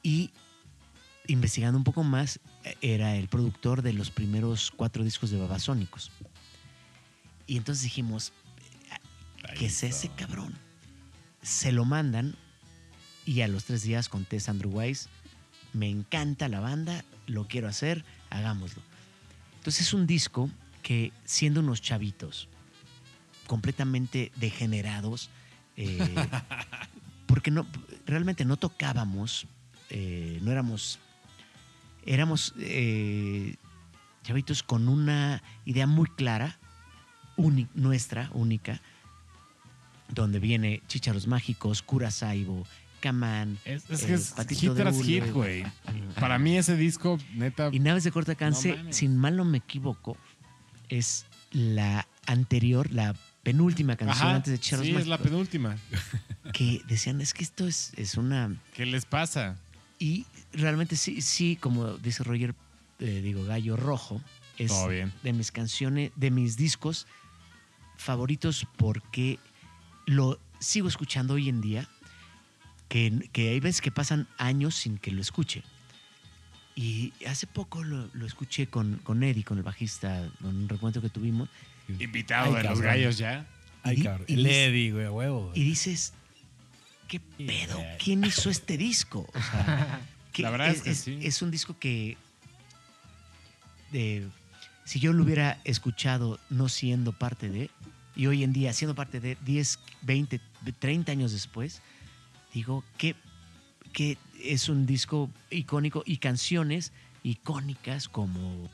Y 0.04 0.32
investigando 1.28 1.78
un 1.78 1.84
poco 1.84 2.04
más, 2.04 2.40
eh, 2.64 2.76
era 2.82 3.16
el 3.16 3.28
productor 3.28 3.82
de 3.82 3.94
los 3.94 4.12
primeros 4.12 4.72
cuatro 4.76 5.04
discos 5.04 5.30
de 5.30 5.40
Babasónicos. 5.40 6.12
Y 7.46 7.58
entonces 7.58 7.84
dijimos, 7.84 8.34
¿qué 9.58 9.68
es 9.68 9.84
ese 9.84 10.10
cabrón? 10.10 10.58
Se 11.42 11.72
lo 11.72 11.86
mandan 11.86 12.36
y 13.26 13.42
a 13.42 13.48
los 13.48 13.66
tres 13.66 13.84
días 13.84 14.10
contesta 14.10 14.52
Andrew 14.52 14.72
Weiss, 14.72 15.10
me 15.74 15.90
encanta 15.90 16.48
la 16.48 16.60
banda, 16.60 17.04
lo 17.28 17.48
quiero 17.48 17.68
hacer, 17.68 18.04
hagámoslo. 18.30 18.82
Entonces 19.58 19.88
es 19.88 19.94
un 19.94 20.08
disco 20.08 20.50
que 20.82 21.12
siendo 21.26 21.60
unos 21.60 21.82
chavitos 21.82 22.48
completamente 23.48 24.32
degenerados, 24.38 25.30
eh, 25.76 25.98
porque 27.28 27.52
no, 27.52 27.68
realmente 28.06 28.46
no 28.46 28.58
tocábamos, 28.58 29.46
eh, 29.90 30.40
no 30.42 30.52
éramos, 30.52 31.00
éramos 32.08 32.54
eh, 32.58 33.56
chavitos 34.24 34.64
con 34.64 34.88
una 34.88 35.44
idea 35.66 35.86
muy 35.88 36.08
clara, 36.08 36.58
uni- 37.36 37.68
nuestra, 37.76 38.30
única, 38.34 38.82
donde 40.10 40.40
viene 40.40 40.82
Chícharos 40.88 41.28
Mágicos, 41.28 41.82
Cura 41.82 42.12
Saibo, 42.12 42.66
Camán, 43.02 43.58
Es, 43.66 43.90
es 43.90 44.04
eh, 44.04 44.08
que 44.08 44.14
es 44.16 44.32
Patito 44.32 44.60
hit 44.62 44.74
tras 44.76 44.96
güey. 45.32 45.64
Para 46.20 46.40
mí 46.40 46.58
ese 46.58 46.76
disco, 46.76 47.18
neta, 47.36 47.70
Y 47.72 47.80
Naves 47.80 48.04
de 48.04 48.12
corto 48.12 48.32
alcance, 48.32 48.76
No 48.76 48.92
sin 48.94 49.16
mal 49.18 49.36
no 49.38 49.46
me 49.46 49.60
equivoco, 49.60 50.18
es 50.90 51.26
la 51.52 52.08
anterior, 52.26 52.92
la 52.92 53.16
penúltima 53.44 53.96
canción 53.96 54.28
Ajá, 54.28 54.36
antes 54.36 54.52
de 54.54 54.60
Chícharos 54.60 54.86
sí, 54.86 54.92
es 54.96 55.08
la 55.08 55.18
Mágicos, 55.18 55.30
penúltima. 55.32 55.76
que 56.54 56.82
decían, 56.88 57.22
es 57.22 57.34
que 57.34 57.44
esto 57.44 57.68
es, 57.68 57.94
es 57.98 58.16
una... 58.16 58.56
¿Qué 58.74 58.86
les 58.86 59.06
pasa? 59.06 59.58
Y 60.00 60.26
realmente 60.54 60.96
sí, 60.96 61.22
sí, 61.22 61.56
como 61.60 61.98
dice 61.98 62.24
Roger, 62.24 62.54
eh, 63.00 63.22
digo, 63.24 63.44
Gallo 63.46 63.76
Rojo, 63.78 64.22
es 64.58 64.72
bien. 64.90 65.14
de 65.24 65.34
mis 65.34 65.52
canciones, 65.52 66.12
de 66.16 66.32
mis 66.32 66.58
discos 66.58 67.08
favoritos 67.98 68.66
porque 68.78 69.40
lo 70.06 70.40
sigo 70.60 70.88
escuchando 70.88 71.34
hoy 71.36 71.50
en 71.50 71.62
día, 71.62 71.88
que, 72.90 73.28
que 73.32 73.50
hay 73.50 73.60
veces 73.60 73.82
que 73.82 73.92
pasan 73.92 74.28
años 74.38 74.76
sin 74.76 74.98
que 74.98 75.12
lo 75.12 75.22
escuche. 75.22 75.64
Y 76.76 77.12
hace 77.28 77.48
poco 77.48 77.84
lo, 77.84 78.08
lo 78.14 78.26
escuché 78.26 78.68
con, 78.68 78.98
con 79.04 79.24
Eddie, 79.24 79.44
con 79.44 79.58
el 79.58 79.64
bajista, 79.64 80.24
en 80.42 80.46
un 80.46 80.70
recuento 80.70 81.02
que 81.02 81.10
tuvimos, 81.10 81.50
Invitado 82.00 82.54
Ay, 82.56 82.64
de 82.64 82.70
los 82.70 82.82
gallos 82.82 83.18
ya. 83.18 83.48
Ay, 83.82 84.02
Y- 84.02 84.04
cabrón. 84.04 84.26
y- 84.28 84.36
Lady, 84.36 84.92
güey, 84.92 85.08
huevo. 85.08 85.52
y 85.56 85.64
dices, 85.64 86.14
¿qué 87.08 87.20
pedo? 87.20 87.84
¿Quién 88.04 88.24
hizo 88.24 88.50
este 88.50 88.78
disco? 88.78 89.28
O 89.34 89.42
sea, 89.42 90.02
que 90.34 90.44
La 90.44 90.50
verdad 90.52 90.70
es 90.70 90.82
que 90.82 90.94
sí. 90.94 91.20
es 91.24 91.42
un 91.42 91.50
disco 91.50 91.78
que, 91.80 92.16
de, 93.92 94.28
si 94.86 95.00
yo 95.00 95.14
lo 95.14 95.24
hubiera 95.24 95.60
escuchado 95.64 96.40
no 96.50 96.70
siendo 96.70 97.12
parte 97.12 97.50
de, 97.50 97.72
y 98.16 98.28
hoy 98.28 98.44
en 98.44 98.54
día 98.54 98.72
siendo 98.74 98.94
parte 98.94 99.20
de 99.20 99.38
10, 99.46 99.80
20, 100.04 100.40
30 100.80 101.12
años 101.12 101.32
después, 101.32 101.82
digo 102.54 102.84
que, 102.98 103.16
que 103.94 104.18
es 104.44 104.70
un 104.70 104.86
disco 104.86 105.30
icónico 105.50 106.04
y 106.06 106.18
canciones 106.18 106.92
icónicas 107.24 108.08
como 108.08 108.70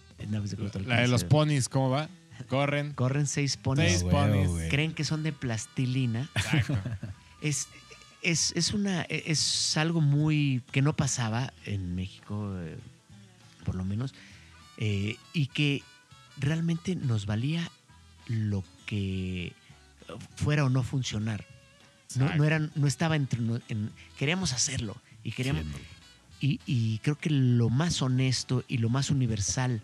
Corto 0.57 0.80
La 0.80 1.01
de 1.01 1.07
los 1.07 1.23
ponis, 1.23 1.69
¿cómo 1.69 1.89
va? 1.89 2.10
Corren. 2.47 2.93
Corren 2.93 3.27
seis 3.27 3.57
ponis. 3.57 3.91
Seis 3.91 4.03
ponis. 4.03 4.47
güey. 4.47 4.69
Creen 4.69 4.93
que 4.93 5.03
son 5.03 5.23
de 5.23 5.31
plastilina. 5.31 6.30
Exacto. 6.35 6.77
Es, 7.41 7.68
es, 8.24 8.52
es 8.56 8.74
una, 8.74 9.04
es 9.04 9.76
algo 9.78 10.02
muy 10.02 10.62
que 10.72 10.82
no 10.82 10.95
pasaba 10.95 11.54
en 11.66 11.95
México, 11.95 12.54
eh, 12.60 12.78
por 13.66 13.76
lo 13.76 13.84
menos, 13.86 14.14
eh, 14.78 15.18
y 15.34 15.48
que 15.48 15.84
realmente 16.38 16.95
nos 16.95 17.26
valía 17.26 17.70
lo 18.28 18.64
que 18.86 19.54
fuera 20.36 20.66
o 20.66 20.70
no 20.70 20.84
funcionar. 20.84 21.45
No, 22.16 22.34
no, 22.36 22.44
era, 22.44 22.60
no 22.60 22.88
estaba 22.88 23.16
entre, 23.16 23.40
en- 23.70 23.91
queríamos 24.18 24.54
hacerlo 24.54 24.95
y 25.24 25.32
queríamos, 25.32 25.64
y, 26.40 26.60
y 26.66 27.00
creo 27.00 27.18
que 27.18 27.30
lo 27.30 27.70
más 27.70 28.02
honesto 28.02 28.64
y 28.68 28.78
lo 28.78 28.90
más 28.90 29.10
universal 29.10 29.82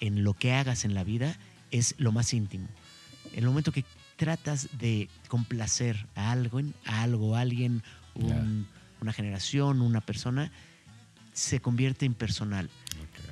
en 0.00 0.24
lo 0.24 0.34
que 0.34 0.52
hagas 0.52 0.84
en 0.84 0.94
la 0.94 1.04
vida 1.04 1.36
es 1.70 1.94
lo 1.98 2.12
más 2.12 2.34
íntimo. 2.34 2.68
En 3.32 3.38
el 3.40 3.46
momento 3.46 3.72
que 3.72 3.84
tratas 4.22 4.68
de 4.78 5.08
complacer 5.26 6.06
a 6.14 6.30
algo, 6.30 6.60
a 6.86 7.02
algo, 7.02 7.34
a 7.34 7.40
alguien, 7.40 7.82
un- 8.14 8.68
una 9.00 9.12
generación, 9.12 9.82
una 9.82 10.00
persona, 10.00 10.52
se 11.32 11.58
convierte 11.60 12.06
en 12.06 12.14
personal. 12.14 12.70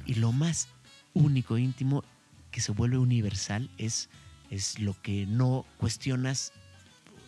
Y 0.05 0.15
lo 0.15 0.33
más 0.33 0.67
único, 1.15 1.59
íntimo, 1.59 2.03
que 2.51 2.61
se 2.61 2.73
vuelve 2.73 2.99
universal 2.99 3.71
es, 3.79 4.09
es 4.51 4.81
lo 4.81 5.01
que 5.01 5.27
no 5.27 5.65
cuestionas 5.77 6.53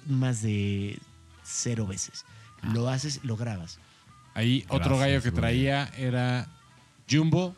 más 0.08 0.42
de 0.42 0.98
cero 1.44 1.86
veces. 1.86 2.24
Lo 2.62 2.88
haces, 2.88 3.20
lo 3.22 3.36
grabas. 3.36 3.78
Ahí 4.34 4.64
otro 4.68 4.98
gallo 4.98 5.22
que 5.22 5.30
güey. 5.30 5.40
traía 5.40 5.88
era 5.96 6.48
Jumbo, 7.08 7.54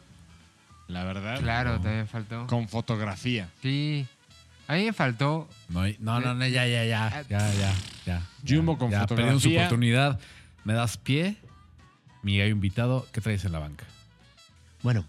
la 0.89 1.05
verdad. 1.05 1.41
Claro, 1.41 1.81
también 1.81 2.07
faltó. 2.09 2.47
Con 2.47 2.69
fotografía. 2.69 3.49
Sí. 3.63 4.07
A 4.67 4.75
mí 4.75 4.85
me 4.85 4.93
faltó. 4.93 5.49
No, 5.69 5.83
no, 6.01 6.21
no, 6.21 6.35
no, 6.35 6.47
ya, 6.47 6.67
ya, 6.67 6.85
ya, 6.85 7.23
ya, 7.29 7.53
ya, 7.53 7.75
ya. 8.07 8.23
Jumbo 8.47 8.79
con 8.79 8.91
ya, 8.91 9.07
perdieron 9.07 9.35
su 9.35 9.49
fotografía. 9.49 9.67
oportunidad. 9.67 10.21
Me 10.65 10.73
das 10.73 10.97
pie, 10.97 11.37
mi 12.23 12.39
gallo 12.39 12.51
invitado. 12.53 13.07
¿Qué 13.13 13.21
traes 13.21 13.45
en 13.45 13.53
la 13.53 13.59
banca? 13.59 13.85
Bueno, 14.83 15.05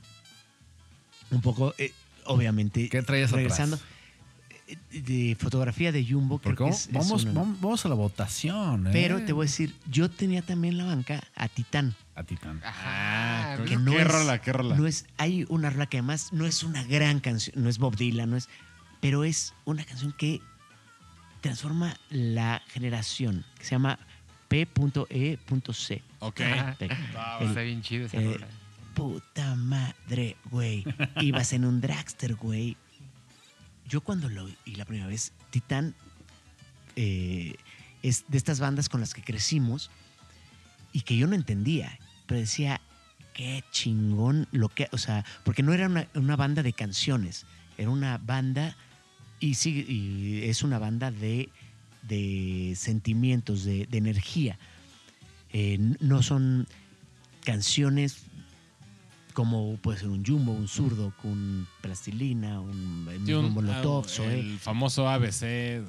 un 1.31 1.41
poco, 1.41 1.73
eh, 1.77 1.93
obviamente, 2.25 2.89
¿Qué 2.89 3.01
traías 3.01 3.29
atrás? 3.29 3.37
regresando 3.43 3.79
eh, 4.67 4.77
de 4.91 5.37
fotografía 5.39 5.91
de 5.91 6.05
Jumbo, 6.05 6.39
creo 6.39 6.55
que 6.55 6.63
vamos, 6.63 6.81
es- 6.87 6.91
vamos, 6.91 7.23
una- 7.23 7.33
vamos- 7.33 7.61
vamos 7.61 7.85
a 7.85 7.89
la 7.89 7.95
votación. 7.95 8.87
¿eh? 8.87 8.89
Pero 8.91 9.23
te 9.23 9.31
voy 9.33 9.45
a 9.45 9.49
decir, 9.49 9.73
yo 9.89 10.09
tenía 10.09 10.41
también 10.41 10.73
en 10.73 10.77
la 10.79 10.85
banca 10.85 11.23
a 11.35 11.47
Titán. 11.47 11.95
A 12.15 12.23
Titán. 12.23 12.61
Ajá. 12.63 13.53
Ah, 13.53 13.57
que 13.57 13.65
¿Qué 13.71 13.77
no 13.77 13.93
es- 13.93 14.07
rola, 14.07 14.41
qué 14.41 14.51
rola? 14.53 14.75
No 14.75 14.87
es, 14.87 15.05
hay 15.17 15.45
una 15.49 15.69
rola 15.69 15.85
que 15.85 15.97
además 15.99 16.33
no 16.33 16.45
es 16.45 16.63
una 16.63 16.83
gran 16.83 17.19
canción, 17.21 17.61
no 17.63 17.69
es 17.69 17.77
Bob 17.77 17.95
Dylan, 17.95 18.29
no 18.31 18.37
es, 18.37 18.49
pero 19.01 19.23
es 19.23 19.53
una 19.65 19.83
canción 19.83 20.13
que 20.13 20.41
transforma 21.41 21.95
la 22.09 22.61
generación, 22.67 23.45
que 23.57 23.65
se 23.65 23.71
llama 23.71 23.99
P.E.C. 24.47 26.01
Ok. 26.19 26.39
Está 26.39 27.61
bien 27.61 27.81
chido 27.81 28.05
esa 28.05 28.17
eh. 28.17 28.39
Puta 28.93 29.55
madre, 29.55 30.37
güey. 30.49 30.85
Ibas 31.21 31.53
en 31.53 31.65
un 31.65 31.81
dragster, 31.81 32.35
güey. 32.35 32.77
Yo 33.87 34.01
cuando 34.01 34.29
lo 34.29 34.47
vi 34.65 34.75
la 34.75 34.85
primera 34.85 35.07
vez, 35.07 35.33
Titán 35.51 35.93
eh, 36.95 37.55
es 38.01 38.25
de 38.27 38.37
estas 38.37 38.59
bandas 38.59 38.89
con 38.89 39.01
las 39.01 39.13
que 39.13 39.21
crecimos 39.21 39.91
y 40.93 41.01
que 41.01 41.17
yo 41.17 41.27
no 41.27 41.35
entendía, 41.35 41.99
pero 42.25 42.39
decía, 42.39 42.81
qué 43.33 43.63
chingón 43.71 44.47
lo 44.51 44.69
que, 44.69 44.87
o 44.91 44.97
sea, 44.97 45.25
porque 45.43 45.61
no 45.61 45.73
era 45.73 45.87
una, 45.87 46.07
una 46.15 46.35
banda 46.35 46.63
de 46.63 46.73
canciones, 46.73 47.45
era 47.77 47.89
una 47.89 48.17
banda 48.17 48.75
y 49.39 49.55
sí, 49.55 49.85
y 49.87 50.43
es 50.49 50.63
una 50.63 50.79
banda 50.79 51.11
de, 51.11 51.49
de 52.03 52.73
sentimientos, 52.75 53.63
de, 53.63 53.85
de 53.85 53.97
energía. 53.97 54.57
Eh, 55.51 55.77
no 55.99 56.21
son 56.23 56.67
canciones 57.43 58.23
como 59.33 59.75
puede 59.77 59.99
ser 59.99 60.07
un 60.09 60.25
Jumbo, 60.25 60.53
un 60.53 60.67
zurdo, 60.69 61.13
con 61.21 61.67
plastilina, 61.81 62.61
un, 62.61 63.05
un- 63.47 63.53
Molotov, 63.53 64.05
ah, 64.05 64.07
el 64.33 64.59
famoso 64.59 65.09
ABC. 65.09 65.41
eh, 65.43 65.83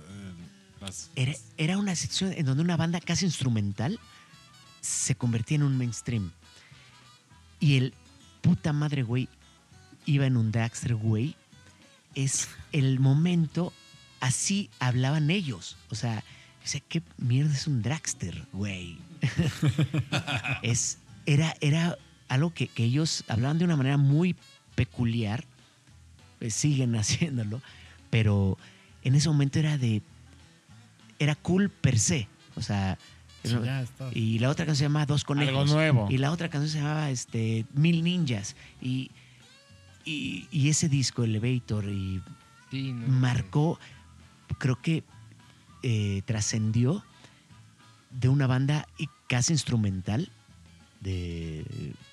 las- 0.81 1.11
Era, 1.15 1.33
era 1.57 1.79
una 1.79 1.95
sección 1.95 2.33
en 2.33 2.45
donde 2.45 2.65
una 2.65 2.77
banda 2.77 3.01
casi 3.01 3.25
instrumental 3.25 4.01
se 4.81 5.15
convertía 5.15 5.57
en 5.57 5.63
un 5.63 5.79
mainstream. 5.79 6.33
Y 7.61 7.77
el 7.77 7.95
puta 8.43 8.73
madre, 8.73 9.03
güey, 9.05 9.29
iba 10.07 10.27
en 10.27 10.37
un 10.37 10.51
dragster, 10.51 10.95
güey. 10.97 11.37
Es 12.17 12.49
el 12.73 12.99
momento, 12.99 13.73
así 14.21 14.71
hablaban 14.81 15.31
ellos. 15.31 15.77
O 15.91 15.95
sea, 15.95 16.25
o 16.65 16.67
sea, 16.67 16.81
¿qué 16.89 17.01
mierda 17.17 17.55
es 17.55 17.69
un 17.69 17.83
dragster, 17.83 18.45
güey? 18.53 18.99
es, 20.63 20.99
era, 21.27 21.55
era 21.61 21.97
algo 22.29 22.53
que, 22.53 22.67
que 22.67 22.83
ellos 22.83 23.23
hablaban 23.29 23.59
de 23.59 23.65
una 23.67 23.77
manera 23.77 23.99
muy 23.99 24.35
peculiar. 24.75 25.45
eh, 26.41 26.51
siguen 26.51 26.97
haciéndolo. 26.97 27.63
Pero 28.11 28.59
en 29.05 29.15
ese 29.15 29.29
momento 29.29 29.61
era 29.61 29.79
de 29.79 30.03
era 31.19 31.37
cool 31.37 31.71
per 31.71 31.99
se. 31.99 32.27
O 32.57 32.63
sea, 32.63 32.99
Sí, 33.47 33.57
y 34.13 34.39
la 34.41 34.51
otra 34.51 34.67
canción 34.67 34.77
se 34.77 34.85
llamaba 34.87 35.07
Dos 35.07 35.23
Conejos. 35.23 35.49
Algo 35.55 35.65
nuevo. 35.67 36.09
Y 36.11 36.19
la 36.19 36.33
otra 36.33 36.49
canción 36.49 36.69
se 36.69 36.79
llamaba 36.79 37.11
este, 37.11 37.65
Mil 37.75 38.03
Ninjas. 38.03 38.57
Y, 38.83 39.13
y, 40.07 40.47
y 40.51 40.69
ese 40.71 40.89
disco, 40.89 41.25
Elevator, 41.25 41.85
y 41.87 42.23
Sí, 42.71 42.93
no. 42.93 43.07
marcó, 43.09 43.79
creo 44.59 44.81
que 44.81 45.05
eh, 45.83 46.23
trascendió 46.25 47.05
de 48.11 48.29
una 48.29 48.47
banda 48.47 48.87
casi 49.29 49.53
instrumental, 49.53 50.31
de, 51.01 51.65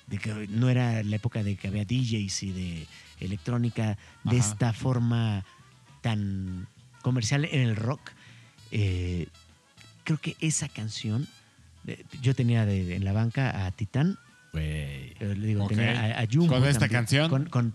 de 0.06 0.18
que 0.18 0.46
no 0.50 0.68
era 0.68 1.02
la 1.02 1.16
época 1.16 1.42
de 1.42 1.56
que 1.56 1.68
había 1.68 1.84
DJs 1.84 2.42
y 2.42 2.52
de 2.52 2.86
electrónica 3.20 3.96
de 4.24 4.38
Ajá. 4.38 4.50
esta 4.50 4.72
forma 4.72 5.44
tan 6.02 6.66
comercial 7.02 7.44
en 7.46 7.60
el 7.62 7.76
rock. 7.76 8.00
Eh, 8.70 9.26
creo 10.04 10.18
que 10.20 10.36
esa 10.40 10.68
canción, 10.68 11.26
eh, 11.86 12.04
yo 12.20 12.34
tenía 12.34 12.66
de- 12.66 12.96
en 12.96 13.04
la 13.04 13.12
banca 13.12 13.64
a 13.66 13.70
Titán, 13.72 14.18
eh, 14.52 15.14
le 15.20 15.46
digo, 15.46 15.66
tenía 15.66 16.18
a, 16.18 16.22
a 16.22 16.26
Jumbo 16.30 16.54
¿Con 16.54 16.64
esta 16.64 16.80
también, 16.80 16.98
canción? 17.00 17.28
Con, 17.30 17.46
con 17.46 17.72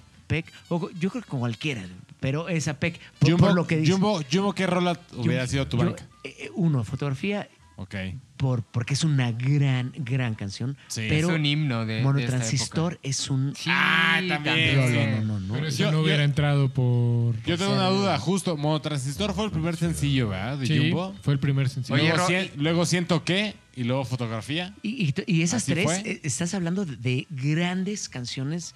O 0.69 0.80
con- 0.80 0.99
yo 0.99 1.10
creo 1.10 1.23
que 1.23 1.30
con 1.30 1.39
cualquiera, 1.39 1.84
pero 2.19 2.49
esa 2.49 2.76
Peck, 2.80 2.99
por, 3.19 3.30
Jumbo, 3.31 3.47
por 3.47 3.56
lo 3.56 3.68
que 3.68 3.77
dice. 3.77 3.91
Jumbo, 3.91 4.22
Jumbo, 4.31 4.53
¿qué 4.53 4.68
rola 4.68 4.99
hubiera 5.15 5.45
Yo- 5.45 5.51
sido 5.51 5.68
tu 5.68 5.77
yo, 5.77 5.85
banca? 5.85 6.06
eh, 6.23 6.49
uno, 6.56 6.84
fotografía, 6.84 7.49
Ok. 7.77 7.95
por, 8.38 8.61
porque 8.64 8.93
es 8.93 9.03
una 9.03 9.31
gran, 9.31 9.91
gran 9.95 10.35
canción. 10.35 10.77
Sí. 10.88 11.06
pero 11.10 11.30
es 11.30 11.35
un 11.35 11.45
himno 11.45 11.85
de. 11.85 11.95
de 11.95 12.01
Monotransistor 12.03 12.93
esta 13.01 13.07
es 13.10 13.30
un. 13.30 13.53
Sí, 13.56 13.69
Ah, 13.73 14.22
también. 14.27 14.76
No, 14.76 14.88
sí. 14.88 14.93
no, 14.93 15.22
no, 15.26 15.39
no, 15.39 15.53
Pero 15.56 15.68
eso 15.68 15.77
Yo- 15.80 15.85
no 15.91 15.97
yo- 15.97 16.03
hubiera 16.03 16.23
entrado 16.23 16.69
por. 16.73 17.41
Yo 17.43 17.57
tengo 17.57 17.73
una 17.73 17.88
duda, 17.89 18.18
justo, 18.19 18.56
Monotransistor 18.57 19.34
fue 19.34 19.45
el 19.45 19.51
primer 19.51 19.76
sencillo, 19.77 20.30
¿verdad? 20.30 20.57
De 20.57 20.68
Sí, 20.68 20.77
Jumbo. 20.77 21.15
fue 21.22 21.34
el 21.34 21.39
primer 21.39 21.69
sencillo. 21.69 21.95
Oye, 21.95 22.03
luego, 22.10 22.18
Ro- 22.18 22.27
cien- 22.27 22.51
luego 22.57 22.85
siento 22.85 23.23
que, 23.23 23.56
y 23.76 23.84
luego 23.85 24.03
fotografía. 24.06 24.73
Y, 24.84 25.06
y- 25.06 25.14
y 25.26 25.41
esas 25.41 25.64
¿Así 25.64 25.72
tres, 25.73 25.85
fue? 25.85 25.97
eh, 26.06 26.19
estás 26.23 26.53
hablando 26.53 26.85
de, 26.85 26.97
de 26.97 27.27
grandes 27.30 28.10
canciones 28.10 28.76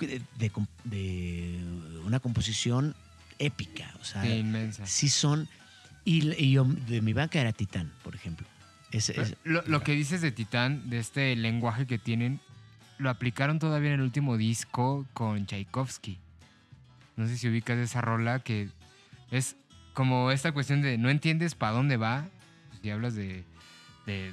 de, 0.00 0.20
de 0.38 0.52
comp- 0.52 0.68
de 0.84 1.58
una 2.04 2.20
composición 2.20 2.94
épica. 3.38 3.92
O 4.00 4.04
sea, 4.04 4.26
inmensa. 4.26 4.86
sí 4.86 5.08
son. 5.08 5.48
Y, 6.04 6.32
y 6.42 6.52
yo, 6.52 6.64
de 6.64 7.00
mi 7.02 7.12
banca 7.12 7.40
era 7.40 7.52
Titán, 7.52 7.90
por 8.04 8.14
ejemplo. 8.14 8.46
Es- 8.92 9.08
es- 9.10 9.34
Lo, 9.44 9.62
lo 9.66 9.82
que 9.82 9.92
dices 9.92 10.20
de 10.20 10.30
Titán, 10.32 10.88
de 10.90 10.98
este 10.98 11.34
lenguaje 11.36 11.86
que 11.86 11.98
tienen, 11.98 12.40
lo 12.98 13.10
aplicaron 13.10 13.58
todavía 13.58 13.88
en 13.90 13.96
el 13.96 14.02
último 14.02 14.36
disco 14.36 15.06
con 15.12 15.46
Tchaikovsky. 15.46 16.18
No 17.16 17.26
sé 17.26 17.36
si 17.38 17.48
ubicas 17.48 17.78
esa 17.78 18.00
rola 18.00 18.38
que 18.40 18.68
es 19.30 19.56
como 19.94 20.30
esta 20.30 20.52
cuestión 20.52 20.82
de 20.82 20.98
no 20.98 21.08
entiendes 21.10 21.54
para 21.54 21.72
dónde 21.72 21.96
va. 21.96 22.26
Si 22.82 22.90
hablas 22.90 23.14
de, 23.14 23.42
de, 24.06 24.12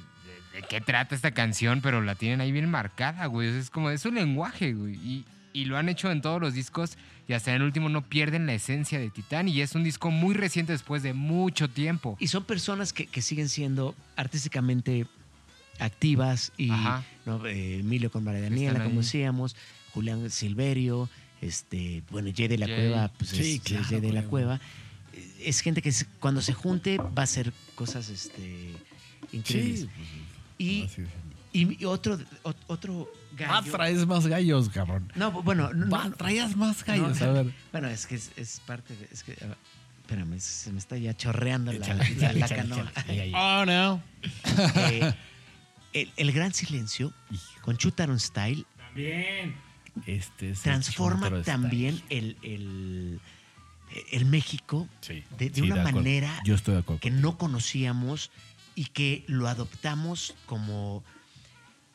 de 0.60 0.62
qué 0.68 0.80
trata 0.80 1.14
esta 1.16 1.32
canción, 1.32 1.80
pero 1.82 2.00
la 2.02 2.14
tienen 2.14 2.40
ahí 2.40 2.52
bien 2.52 2.70
marcada, 2.70 3.26
güey. 3.26 3.48
O 3.48 3.50
sea, 3.52 3.60
es 3.60 3.70
como, 3.70 3.90
es 3.90 4.04
un 4.06 4.14
lenguaje, 4.14 4.72
güey. 4.74 4.94
Y, 4.94 5.24
y 5.54 5.64
lo 5.64 5.78
han 5.78 5.88
hecho 5.88 6.10
en 6.10 6.20
todos 6.20 6.40
los 6.40 6.52
discos 6.52 6.98
y 7.26 7.32
hasta 7.32 7.50
en 7.50 7.56
el 7.56 7.62
último 7.62 7.88
no 7.88 8.02
pierden 8.02 8.44
la 8.44 8.52
esencia 8.52 8.98
de 8.98 9.08
Titán. 9.08 9.48
Y 9.48 9.62
es 9.62 9.74
un 9.74 9.84
disco 9.84 10.10
muy 10.10 10.34
reciente 10.34 10.72
después 10.72 11.02
de 11.02 11.14
mucho 11.14 11.70
tiempo. 11.70 12.18
Y 12.20 12.26
son 12.26 12.44
personas 12.44 12.92
que, 12.92 13.06
que 13.06 13.22
siguen 13.22 13.48
siendo 13.48 13.94
artísticamente 14.16 15.06
activas 15.78 16.52
y 16.56 16.70
Ajá. 16.70 17.04
¿no? 17.24 17.46
Eh, 17.46 17.78
Emilio 17.80 18.10
con 18.10 18.24
María 18.24 18.42
Daniela, 18.42 18.84
como 18.84 19.00
decíamos, 19.00 19.56
Julián 19.92 20.28
Silverio, 20.28 21.08
este, 21.40 22.02
bueno, 22.10 22.30
Jay 22.34 22.48
de 22.48 22.58
la 22.58 22.66
Jay. 22.66 22.76
Cueva, 22.76 23.08
pues 23.16 23.30
Sí, 23.30 23.54
es, 23.54 23.60
claro, 23.62 23.84
Jay 23.84 24.00
de 24.00 24.12
la. 24.12 24.24
Cueva. 24.24 24.60
Es 25.40 25.60
gente 25.60 25.82
que 25.82 25.92
cuando 26.18 26.42
se 26.42 26.52
junte 26.52 26.98
va 26.98 27.12
a 27.18 27.22
hacer 27.22 27.52
cosas 27.74 28.08
este, 28.08 28.72
increíbles. 29.32 29.80
Sí. 29.80 29.88
Y. 30.58 30.88
y- 31.54 31.82
y 31.82 31.84
otro, 31.86 32.18
ot- 32.42 32.56
otro 32.66 33.08
Ah, 33.40 33.60
gallo. 33.62 33.72
traes 33.72 34.06
más 34.06 34.26
gallos, 34.26 34.68
cabrón. 34.68 35.10
No, 35.14 35.30
bueno, 35.42 35.72
no, 35.72 36.12
traías 36.12 36.54
más 36.56 36.84
gallos, 36.84 37.18
no, 37.20 37.26
a 37.26 37.32
ver. 37.32 37.52
Bueno, 37.72 37.88
es 37.88 38.06
que 38.06 38.16
es, 38.16 38.30
es 38.36 38.60
parte 38.66 38.94
de. 38.96 39.08
Es 39.10 39.22
que, 39.24 39.32
a 39.42 39.46
ver, 39.46 39.56
espérame, 40.02 40.38
se 40.40 40.70
me 40.72 40.78
está 40.78 40.96
ya 40.98 41.16
chorreando 41.16 41.72
la, 41.72 41.78
Échale, 41.78 41.98
la- 41.98 42.08
échale, 42.10 42.38
la 42.40 42.46
échale, 42.46 42.62
canoa. 42.62 42.92
échale. 43.06 43.32
Oh, 43.36 43.64
no. 43.64 44.02
Eh, 45.94 46.00
el, 46.02 46.12
el 46.16 46.32
gran 46.32 46.52
silencio 46.52 47.12
con 47.62 47.76
Chutaron 47.76 48.18
Style 48.18 48.66
Este 50.06 50.50
es 50.50 50.58
el 50.58 50.62
transforma 50.62 51.42
también 51.42 52.02
el, 52.10 52.36
el, 52.42 53.20
el 54.10 54.24
México 54.26 54.88
Sí. 55.00 55.22
de, 55.38 55.50
de 55.50 55.54
Sí, 55.54 55.60
una 55.62 55.82
manera 55.84 56.40
Yo 56.44 56.54
estoy 56.56 56.74
de 56.74 56.80
acuerdo. 56.80 57.00
que 57.00 57.10
no 57.12 57.38
conocíamos 57.38 58.30
y 58.74 58.86
que 58.86 59.24
lo 59.28 59.46
adoptamos 59.48 60.34
como... 60.46 61.04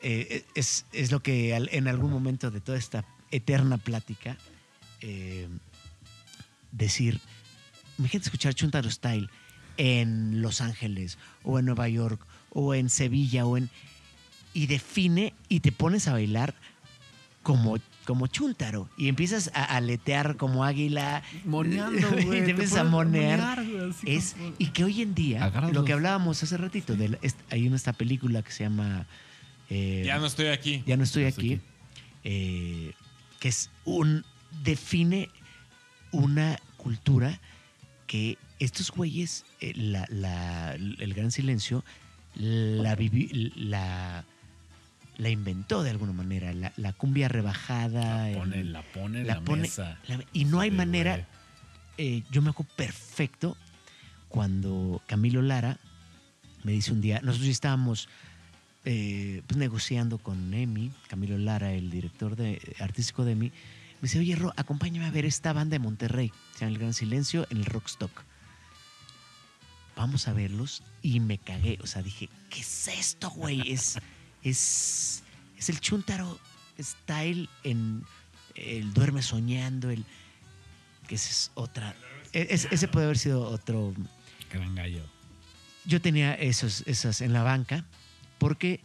eh, 0.02 0.44
es, 0.54 0.86
es 0.92 1.10
lo 1.12 1.20
que 1.22 1.54
al- 1.54 1.68
en 1.72 1.88
algún 1.88 2.10
momento 2.10 2.50
de 2.50 2.60
toda 2.60 2.78
esta 2.78 3.04
eterna 3.30 3.78
plática, 3.78 4.36
eh, 5.00 5.48
decir, 6.72 7.20
imagínate 7.98 8.26
escuchar 8.28 8.54
Chuntaro 8.54 8.90
Style 8.90 9.28
en 9.76 10.42
Los 10.42 10.60
Ángeles 10.60 11.18
o 11.42 11.58
en 11.58 11.66
Nueva 11.66 11.88
York 11.88 12.20
o 12.50 12.74
en 12.74 12.88
Sevilla 12.90 13.46
o 13.46 13.56
en... 13.56 13.70
Y 14.52 14.66
define 14.66 15.32
y 15.48 15.60
te 15.60 15.70
pones 15.70 16.08
a 16.08 16.12
bailar 16.12 16.54
como, 17.44 17.76
como 18.04 18.26
Chuntaro 18.26 18.90
y 18.98 19.06
empiezas 19.08 19.50
a 19.54 19.62
aletear 19.76 20.36
como 20.36 20.64
águila. 20.64 21.22
Moneando, 21.44 21.98
Y 22.18 22.24
güey. 22.24 22.40
te 22.40 22.44
te 22.46 22.50
empiezas 22.50 22.78
a 22.78 22.84
monear. 22.84 23.64
Es, 24.04 24.32
como- 24.34 24.54
y 24.58 24.66
que 24.68 24.82
hoy 24.84 25.02
en 25.02 25.14
día, 25.14 25.44
Agarras 25.44 25.70
lo 25.70 25.80
los- 25.80 25.84
que 25.86 25.92
hablábamos 25.92 26.42
hace 26.42 26.56
ratito, 26.56 26.96
de 26.96 27.10
la- 27.10 27.18
est- 27.22 27.38
hay 27.50 27.66
una 27.68 27.76
esta 27.76 27.92
película 27.92 28.42
que 28.42 28.50
se 28.50 28.64
llama 28.64 29.06
eh, 29.70 30.02
Ya 30.04 30.18
no 30.18 30.26
estoy 30.26 30.46
aquí. 30.48 30.82
Ya 30.86 30.96
no 30.96 31.04
estoy 31.04 31.24
aquí, 31.24 31.60
eh, 32.24 32.92
que 33.38 33.48
es 33.48 33.70
un 33.84 34.24
define 34.62 35.30
una 36.12 36.58
cultura 36.76 37.40
que 38.06 38.36
estos 38.58 38.90
güeyes, 38.90 39.44
eh, 39.60 39.72
la- 39.76 40.06
la- 40.10 40.74
el 40.74 41.14
gran 41.14 41.30
silencio, 41.30 41.84
la, 42.34 42.96
vivi- 42.96 43.52
la, 43.56 44.24
la 45.16 45.28
inventó 45.30 45.82
de 45.82 45.90
alguna 45.90 46.12
manera, 46.12 46.52
la, 46.52 46.72
la 46.76 46.92
cumbia 46.92 47.28
rebajada. 47.28 48.00
La 48.04 48.30
el- 48.30 48.36
pone, 48.38 48.64
la 48.64 48.82
pone 48.82 49.20
en 49.20 49.26
la 49.28 49.34
la, 49.36 49.40
pone- 49.40 49.62
mesa. 49.62 49.98
la- 50.08 50.24
y 50.32 50.44
no 50.46 50.60
hay 50.60 50.70
Sí, 50.70 50.76
manera, 50.76 51.28
eh, 51.96 52.22
yo 52.30 52.42
me 52.42 52.50
acuerdo 52.50 52.72
perfecto 52.76 53.56
cuando 54.28 55.00
Camilo 55.06 55.42
Lara 55.42 55.78
me 56.64 56.72
dice 56.72 56.92
un 56.92 57.00
día, 57.00 57.20
nosotros 57.22 57.46
ya 57.46 57.52
estábamos 57.52 58.08
eh, 58.84 59.42
pues, 59.46 59.58
negociando 59.58 60.18
con 60.18 60.52
Emi, 60.54 60.90
Camilo 61.08 61.36
Lara, 61.38 61.72
el 61.72 61.90
director 61.90 62.36
de, 62.36 62.60
artístico 62.80 63.24
de 63.24 63.32
Emi, 63.32 63.48
me 63.48 64.06
dice, 64.06 64.18
oye, 64.18 64.34
Ro, 64.36 64.52
acompáñame 64.56 65.06
a 65.06 65.10
ver 65.10 65.26
esta 65.26 65.52
banda 65.52 65.74
de 65.74 65.78
Monterrey, 65.80 66.32
se 66.54 66.60
llama 66.60 66.72
El 66.72 66.78
Gran 66.78 66.94
Silencio, 66.94 67.46
en 67.50 67.58
el 67.58 67.66
Rockstock. 67.66 68.22
Vamos 69.96 70.28
a 70.28 70.32
verlos 70.32 70.82
y 71.02 71.20
me 71.20 71.36
cagué, 71.38 71.78
o 71.82 71.86
sea, 71.86 72.02
dije, 72.02 72.28
¿qué 72.48 72.60
es 72.60 72.88
esto, 72.88 73.28
güey? 73.30 73.70
Es, 73.70 73.98
es, 74.42 75.22
es 75.58 75.68
el 75.68 75.80
Chuntaro 75.80 76.38
style 76.80 77.48
en 77.64 78.02
el 78.54 78.92
Duerme 78.94 79.22
Soñando, 79.22 79.90
el 79.90 80.04
que 81.06 81.16
ese 81.16 81.30
es 81.30 81.50
otra, 81.54 81.94
e, 82.32 82.46
es- 82.50 82.68
ese 82.70 82.88
puede 82.88 83.04
haber 83.06 83.18
sido 83.18 83.42
otro 83.42 83.92
Gran 84.50 84.74
gallo. 84.74 85.04
yo 85.84 86.00
tenía 86.00 86.34
esos, 86.34 86.82
esas 86.86 87.20
en 87.20 87.32
la 87.34 87.42
banca 87.42 87.84
porque, 88.40 88.80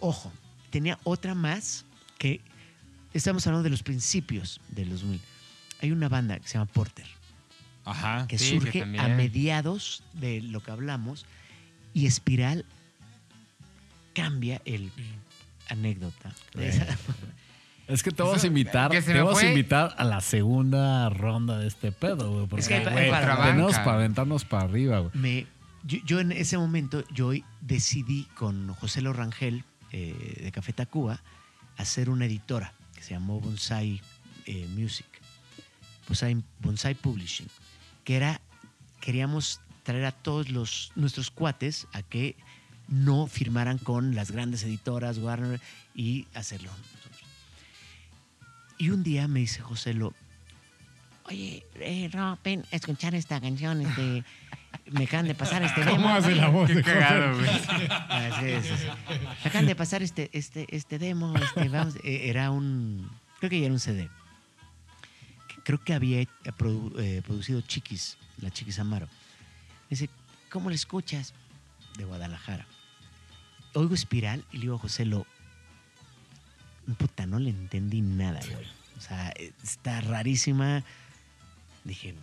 ojo, 0.00 0.32
tenía 0.70 0.98
otra 1.04 1.36
más 1.36 1.84
que 2.18 2.40
estamos 3.14 3.46
hablando 3.46 3.62
de 3.62 3.70
los 3.70 3.84
principios 3.84 4.60
del 4.70 4.90
2000. 4.90 5.20
Hay 5.82 5.92
una 5.92 6.08
banda 6.08 6.38
que 6.40 6.48
se 6.48 6.54
llama 6.54 6.66
Porter, 6.72 7.06
Ajá. 7.84 8.26
que 8.26 8.38
Sí, 8.38 8.58
surge 8.58 8.82
a 8.82 8.86
mediados 9.08 10.02
de 10.14 10.40
lo 10.42 10.60
que 10.62 10.70
hablamos 10.72 11.24
y 11.94 12.06
Espiral 12.06 12.64
cambia 14.14 14.60
el 14.64 14.90
anécdota. 15.68 16.32
de 16.54 16.68
esa- 16.68 16.86
Es 17.88 18.04
que 18.04 18.12
te 18.12 18.22
vamos 18.22 18.36
Eso- 18.38 18.46
a 18.46 18.48
invitar, 18.48 18.90
te 18.92 18.98
a 19.18 19.48
invitar 19.48 19.94
a 19.98 20.04
la 20.04 20.20
segunda 20.20 21.08
ronda 21.10 21.58
de 21.58 21.66
este 21.66 21.90
pedo, 21.90 22.30
güey. 22.32 22.46
Porque, 22.46 22.60
Es 22.62 22.68
que 22.68 22.74
hay 22.74 23.10
para 23.10 23.46
tenemos 23.46 23.72
para 23.78 23.94
aventarnos 23.94 24.44
para 24.44 24.62
arriba, 24.64 25.00
güey. 25.00 25.10
Me, 25.14 25.46
yo, 25.82 26.20
en 26.20 26.32
ese 26.32 26.58
momento, 26.58 27.04
yo 27.12 27.32
decidí 27.60 28.24
con 28.34 28.72
José 28.74 29.00
Lorangel 29.00 29.64
eh, 29.92 30.40
de 30.42 30.52
Café 30.52 30.72
Tacuba 30.72 31.22
hacer 31.76 32.10
una 32.10 32.26
editora 32.26 32.74
que 32.94 33.02
se 33.02 33.14
llamó 33.14 33.40
Bonsai 33.40 34.00
eh, 34.46 34.66
Music, 34.68 35.06
Bonsai, 36.60 36.94
Publishing, 36.94 37.48
que 38.04 38.16
era, 38.16 38.40
queríamos 39.00 39.60
traer 39.82 40.04
a 40.04 40.12
todos 40.12 40.50
los, 40.50 40.92
nuestros 40.96 41.30
cuates 41.30 41.86
a 41.92 42.02
que 42.02 42.36
no 42.88 43.26
firmaran 43.26 43.78
con 43.78 44.14
las 44.14 44.30
grandes 44.30 44.64
editoras, 44.64 45.18
Warner, 45.18 45.60
y 45.94 46.26
hacerlo 46.34 46.70
nosotros. 46.70 47.22
Y 48.78 48.90
un 48.90 49.02
día 49.02 49.28
me 49.28 49.40
dice 49.40 49.60
José 49.60 49.94
Lo, 49.94 50.14
oye, 51.24 51.64
eh, 51.76 52.10
Ro, 52.12 52.38
ven 52.42 52.64
a 52.72 52.76
escuchar 52.76 53.14
esta 53.14 53.40
canción, 53.40 53.80
este, 53.80 54.24
me 54.90 55.04
acaban 55.04 55.26
de 55.26 55.34
pasar 55.34 55.62
este 55.62 55.82
¿Cómo 55.82 55.92
demo. 55.96 56.08
hace 56.10 56.34
la 56.34 56.48
voz 56.48 56.68
Qué 56.68 56.74
de 56.74 56.82
cagado, 56.82 57.36
güey. 57.36 57.48
Ah. 57.88 58.40
Me 58.42 59.48
acaban 59.48 59.66
de 59.66 59.74
pasar 59.76 60.02
este, 60.02 60.30
este, 60.32 60.66
este 60.74 60.98
demo, 60.98 61.34
este, 61.36 61.68
vamos, 61.68 61.96
eh, 62.04 62.28
era 62.28 62.50
un, 62.50 63.08
creo 63.38 63.50
que 63.50 63.58
ya 63.60 63.66
era 63.66 63.74
un 63.74 63.80
CD. 63.80 64.08
¿Qué, 65.48 65.62
creo 65.62 65.78
que 65.82 65.94
había 65.94 66.20
eh, 66.20 66.26
produ- 66.58 66.92
eh, 66.98 67.22
producido 67.24 67.60
Chiquis, 67.60 68.18
la 68.40 68.50
Chiquis 68.50 68.78
Amaro. 68.78 69.06
Me 69.06 69.90
dice, 69.90 70.10
¿cómo 70.50 70.68
le 70.70 70.76
escuchas? 70.76 71.34
De 71.96 72.04
Guadalajara. 72.04 72.66
Oigo 73.74 73.94
Espiral 73.94 74.44
y 74.52 74.56
le 74.56 74.60
digo 74.62 74.74
a 74.76 74.78
José 74.78 75.04
Lo, 75.04 75.26
puta, 76.98 77.26
no 77.26 77.38
le 77.38 77.50
entendí 77.50 78.00
nada, 78.00 78.40
güey. 78.52 78.66
O 78.98 79.00
sea, 79.00 79.32
está 79.62 80.00
rarísima. 80.00 80.82
Dije, 81.84 82.14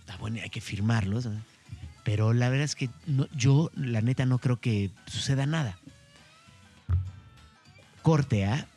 está 0.00 0.16
bueno, 0.16 0.40
hay 0.42 0.50
que 0.50 0.60
firmarlos. 0.60 1.26
¿no? 1.26 1.40
Pero 2.06 2.32
la 2.32 2.48
verdad 2.50 2.64
es 2.64 2.76
que 2.76 2.88
no- 3.06 3.26
yo, 3.36 3.70
la 3.74 4.00
neta, 4.00 4.24
no 4.26 4.38
creo 4.38 4.60
que 4.60 4.92
suceda 5.08 5.44
nada. 5.44 5.76
Corte 8.02 8.44
A, 8.46 8.68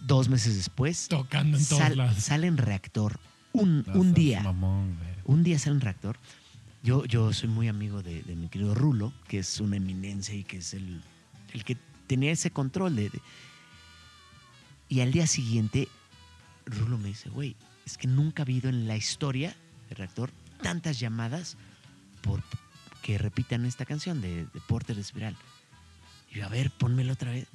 dos 0.00 0.30
meses 0.30 0.56
después, 0.56 1.08
Tocando 1.08 1.58
en 1.58 1.66
todos 1.66 1.82
sal- 1.82 1.96
lados. 1.98 2.16
sale 2.16 2.46
en 2.46 2.56
reactor 2.56 3.20
un, 3.52 3.84
día. 4.14 4.42
mamón. 4.42 4.96
Un 5.26 5.42
día 5.44 5.58
sale 5.58 5.74
en 5.76 5.80
reactor. 5.82 6.16
Yo, 6.82 7.04
yo 7.04 7.32
soy 7.34 7.50
muy 7.50 7.68
amigo 7.68 8.02
de, 8.02 8.22
de 8.22 8.34
mi 8.36 8.48
querido 8.48 8.74
Rulo, 8.74 9.12
que 9.28 9.40
es 9.40 9.60
una 9.60 9.76
eminencia 9.76 10.34
y 10.34 10.44
que 10.44 10.56
es 10.56 10.72
el, 10.72 11.02
el 11.52 11.62
que 11.64 11.76
tenía 12.06 12.32
ese 12.32 12.50
control. 12.50 12.96
De, 12.96 13.10
de- 13.10 13.20
Y 14.88 15.00
al 15.00 15.12
día 15.12 15.26
siguiente, 15.26 15.88
Rulo 16.64 16.96
me 16.96 17.08
dice, 17.08 17.28
güey, 17.28 17.54
es 17.84 17.98
que 17.98 18.06
nunca 18.08 18.42
ha 18.42 18.44
habido 18.44 18.70
en 18.70 18.88
la 18.88 18.96
historia 18.96 19.54
del 19.90 19.98
reactor 19.98 20.30
tantas 20.62 20.98
llamadas 20.98 21.58
por 22.22 22.42
que 23.02 23.18
repitan 23.18 23.66
esta 23.66 23.84
canción 23.84 24.20
de, 24.20 24.46
de 24.46 24.60
Porter 24.66 24.98
Espiral. 24.98 25.36
Y 26.30 26.38
yo, 26.38 26.46
a 26.46 26.48
ver, 26.48 26.70
pónmela 26.70 27.12
otra 27.12 27.32
vez. 27.32 27.46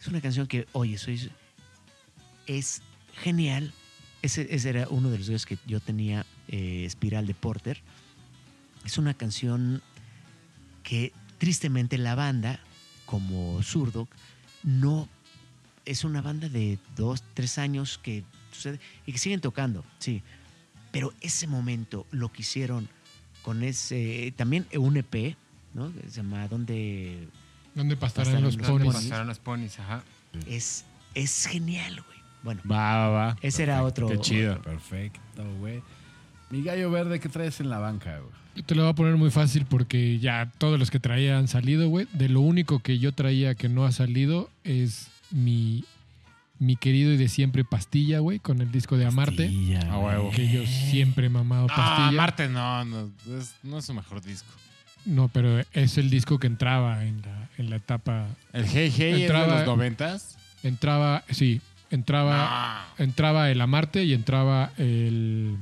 Es 0.00 0.08
una 0.08 0.20
canción 0.20 0.46
que, 0.46 0.66
oye, 0.72 0.98
soy, 0.98 1.30
es 2.46 2.82
genial. 3.22 3.72
Ese, 4.22 4.46
ese 4.54 4.68
era 4.68 4.88
uno 4.88 5.10
de 5.10 5.18
los 5.18 5.28
días 5.28 5.46
que 5.46 5.58
yo 5.66 5.80
tenía, 5.80 6.26
eh, 6.48 6.84
Espiral 6.84 7.26
de 7.26 7.34
Porter. 7.34 7.80
Es 8.84 8.98
una 8.98 9.14
canción 9.14 9.82
que 10.82 11.12
tristemente 11.38 11.96
la 11.98 12.14
banda, 12.14 12.60
como 13.06 13.62
Zurdok, 13.62 14.08
no 14.62 15.08
es 15.84 16.04
una 16.04 16.20
banda 16.20 16.48
de 16.48 16.78
dos, 16.96 17.22
tres 17.34 17.58
años 17.58 17.98
que 17.98 18.24
sucede 18.52 18.80
y 19.06 19.12
que 19.12 19.18
siguen 19.18 19.40
tocando, 19.40 19.84
sí. 19.98 20.22
Pero 20.90 21.12
ese 21.20 21.46
momento 21.46 22.06
lo 22.10 22.32
que 22.32 22.42
hicieron 22.42 22.88
con 23.46 23.62
ese, 23.62 24.34
también 24.36 24.66
un 24.76 24.96
EP, 24.96 25.36
¿no? 25.72 25.92
Se 26.08 26.16
llama 26.16 26.48
¿Dónde 26.48 27.28
¿Dónde 27.76 27.96
pastarán 27.96 28.42
Pastarán 28.42 28.42
los 28.42 28.56
los 28.56 28.66
¿Dónde 28.66 28.84
ponis? 28.86 29.02
pasaron 29.04 29.26
los 29.28 29.38
ponis? 29.38 29.78
Ajá. 29.78 30.02
es, 30.48 30.84
es 31.14 31.46
genial, 31.46 32.02
güey. 32.04 32.18
Bueno, 32.42 32.60
Va, 32.68 32.96
va, 32.96 33.08
va. 33.08 33.36
ese 33.42 33.62
era 33.62 33.84
otro. 33.84 34.08
Qué 34.08 34.18
chido. 34.18 34.60
Perfecto, 34.62 35.44
güey. 35.60 35.80
Mi 36.50 36.64
gallo 36.64 36.90
verde, 36.90 37.20
¿qué 37.20 37.28
traes 37.28 37.60
en 37.60 37.70
la 37.70 37.78
banca, 37.78 38.18
güey? 38.18 38.32
Yo 38.56 38.64
Te 38.64 38.74
lo 38.74 38.82
voy 38.82 38.90
a 38.90 38.94
poner 38.96 39.14
muy 39.16 39.30
fácil 39.30 39.64
porque 39.64 40.18
ya 40.18 40.50
todos 40.58 40.76
los 40.76 40.90
que 40.90 40.98
traía 40.98 41.38
han 41.38 41.46
salido, 41.46 41.88
güey. 41.88 42.08
De 42.14 42.28
lo 42.28 42.40
único 42.40 42.80
que 42.80 42.98
yo 42.98 43.12
traía 43.12 43.54
que 43.54 43.68
no 43.68 43.84
ha 43.84 43.92
salido 43.92 44.50
es 44.64 45.06
mi, 45.30 45.84
mi 46.58 46.76
querido 46.76 47.12
y 47.12 47.16
de 47.16 47.28
siempre 47.28 47.64
Pastilla, 47.64 48.20
güey, 48.20 48.38
con 48.38 48.60
el 48.60 48.70
disco 48.72 48.96
de 48.96 49.06
Amarte. 49.06 49.44
Pastilla, 49.44 49.92
A 49.92 49.98
huevo. 49.98 50.30
Que 50.30 50.48
yo 50.50 50.66
siempre 50.66 51.26
he 51.26 51.28
mamado 51.30 51.66
Pastilla. 51.66 52.12
Marte 52.12 52.48
no, 52.48 52.84
no 52.84 53.10
es, 53.38 53.54
no 53.62 53.78
es 53.78 53.84
su 53.84 53.94
mejor 53.94 54.22
disco. 54.22 54.48
No, 55.04 55.28
pero 55.28 55.60
es 55.72 55.98
el 55.98 56.10
disco 56.10 56.38
que 56.38 56.46
entraba 56.48 57.04
en 57.04 57.22
la, 57.22 57.48
en 57.58 57.70
la 57.70 57.76
etapa. 57.76 58.26
El 58.52 58.66
Hey 58.66 58.92
Hey 58.96 59.22
Entraba- 59.22 59.46
de 59.52 59.58
los 59.58 59.66
noventas. 59.66 60.36
Entraba, 60.62 61.22
sí, 61.30 61.60
entraba, 61.90 62.86
No. 62.98 63.04
entraba 63.04 63.50
el 63.50 63.60
Amarte 63.60 64.02
y 64.04 64.14
entraba 64.14 64.72
el. 64.78 65.56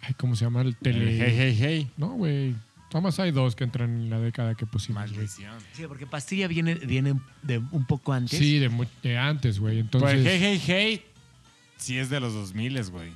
Ay, 0.00 0.14
¿Cómo 0.14 0.34
se 0.36 0.44
llama? 0.46 0.62
El 0.62 0.68
El 0.68 0.76
tele. 0.76 1.18
Hey 1.18 1.34
Hey 1.36 1.56
Hey. 1.60 1.90
No, 1.98 2.08
güey. 2.10 2.54
Más 3.02 3.20
hay 3.20 3.30
dos 3.30 3.54
que 3.54 3.64
entran 3.64 3.90
en 3.90 4.10
la 4.10 4.18
década 4.18 4.54
que 4.54 4.66
pusimos, 4.66 5.02
güey. 5.04 5.14
Maldición. 5.16 5.54
Sí, 5.72 5.84
porque 5.86 6.06
Pastilla 6.06 6.48
viene, 6.48 6.74
viene 6.74 7.14
de 7.42 7.58
un 7.58 7.84
poco 7.86 8.12
antes. 8.12 8.38
Sí, 8.38 8.58
de, 8.58 8.68
mu- 8.68 8.84
de 9.02 9.16
antes, 9.18 9.60
güey. 9.60 9.78
Entonces. 9.78 10.22
Pues 10.22 10.26
Hey 10.26 10.38
Hey 10.40 10.62
Hey 10.66 11.04
sí 11.76 11.98
es 11.98 12.10
de 12.10 12.20
los 12.20 12.32
2000 12.34 12.82
güey. 12.90 13.12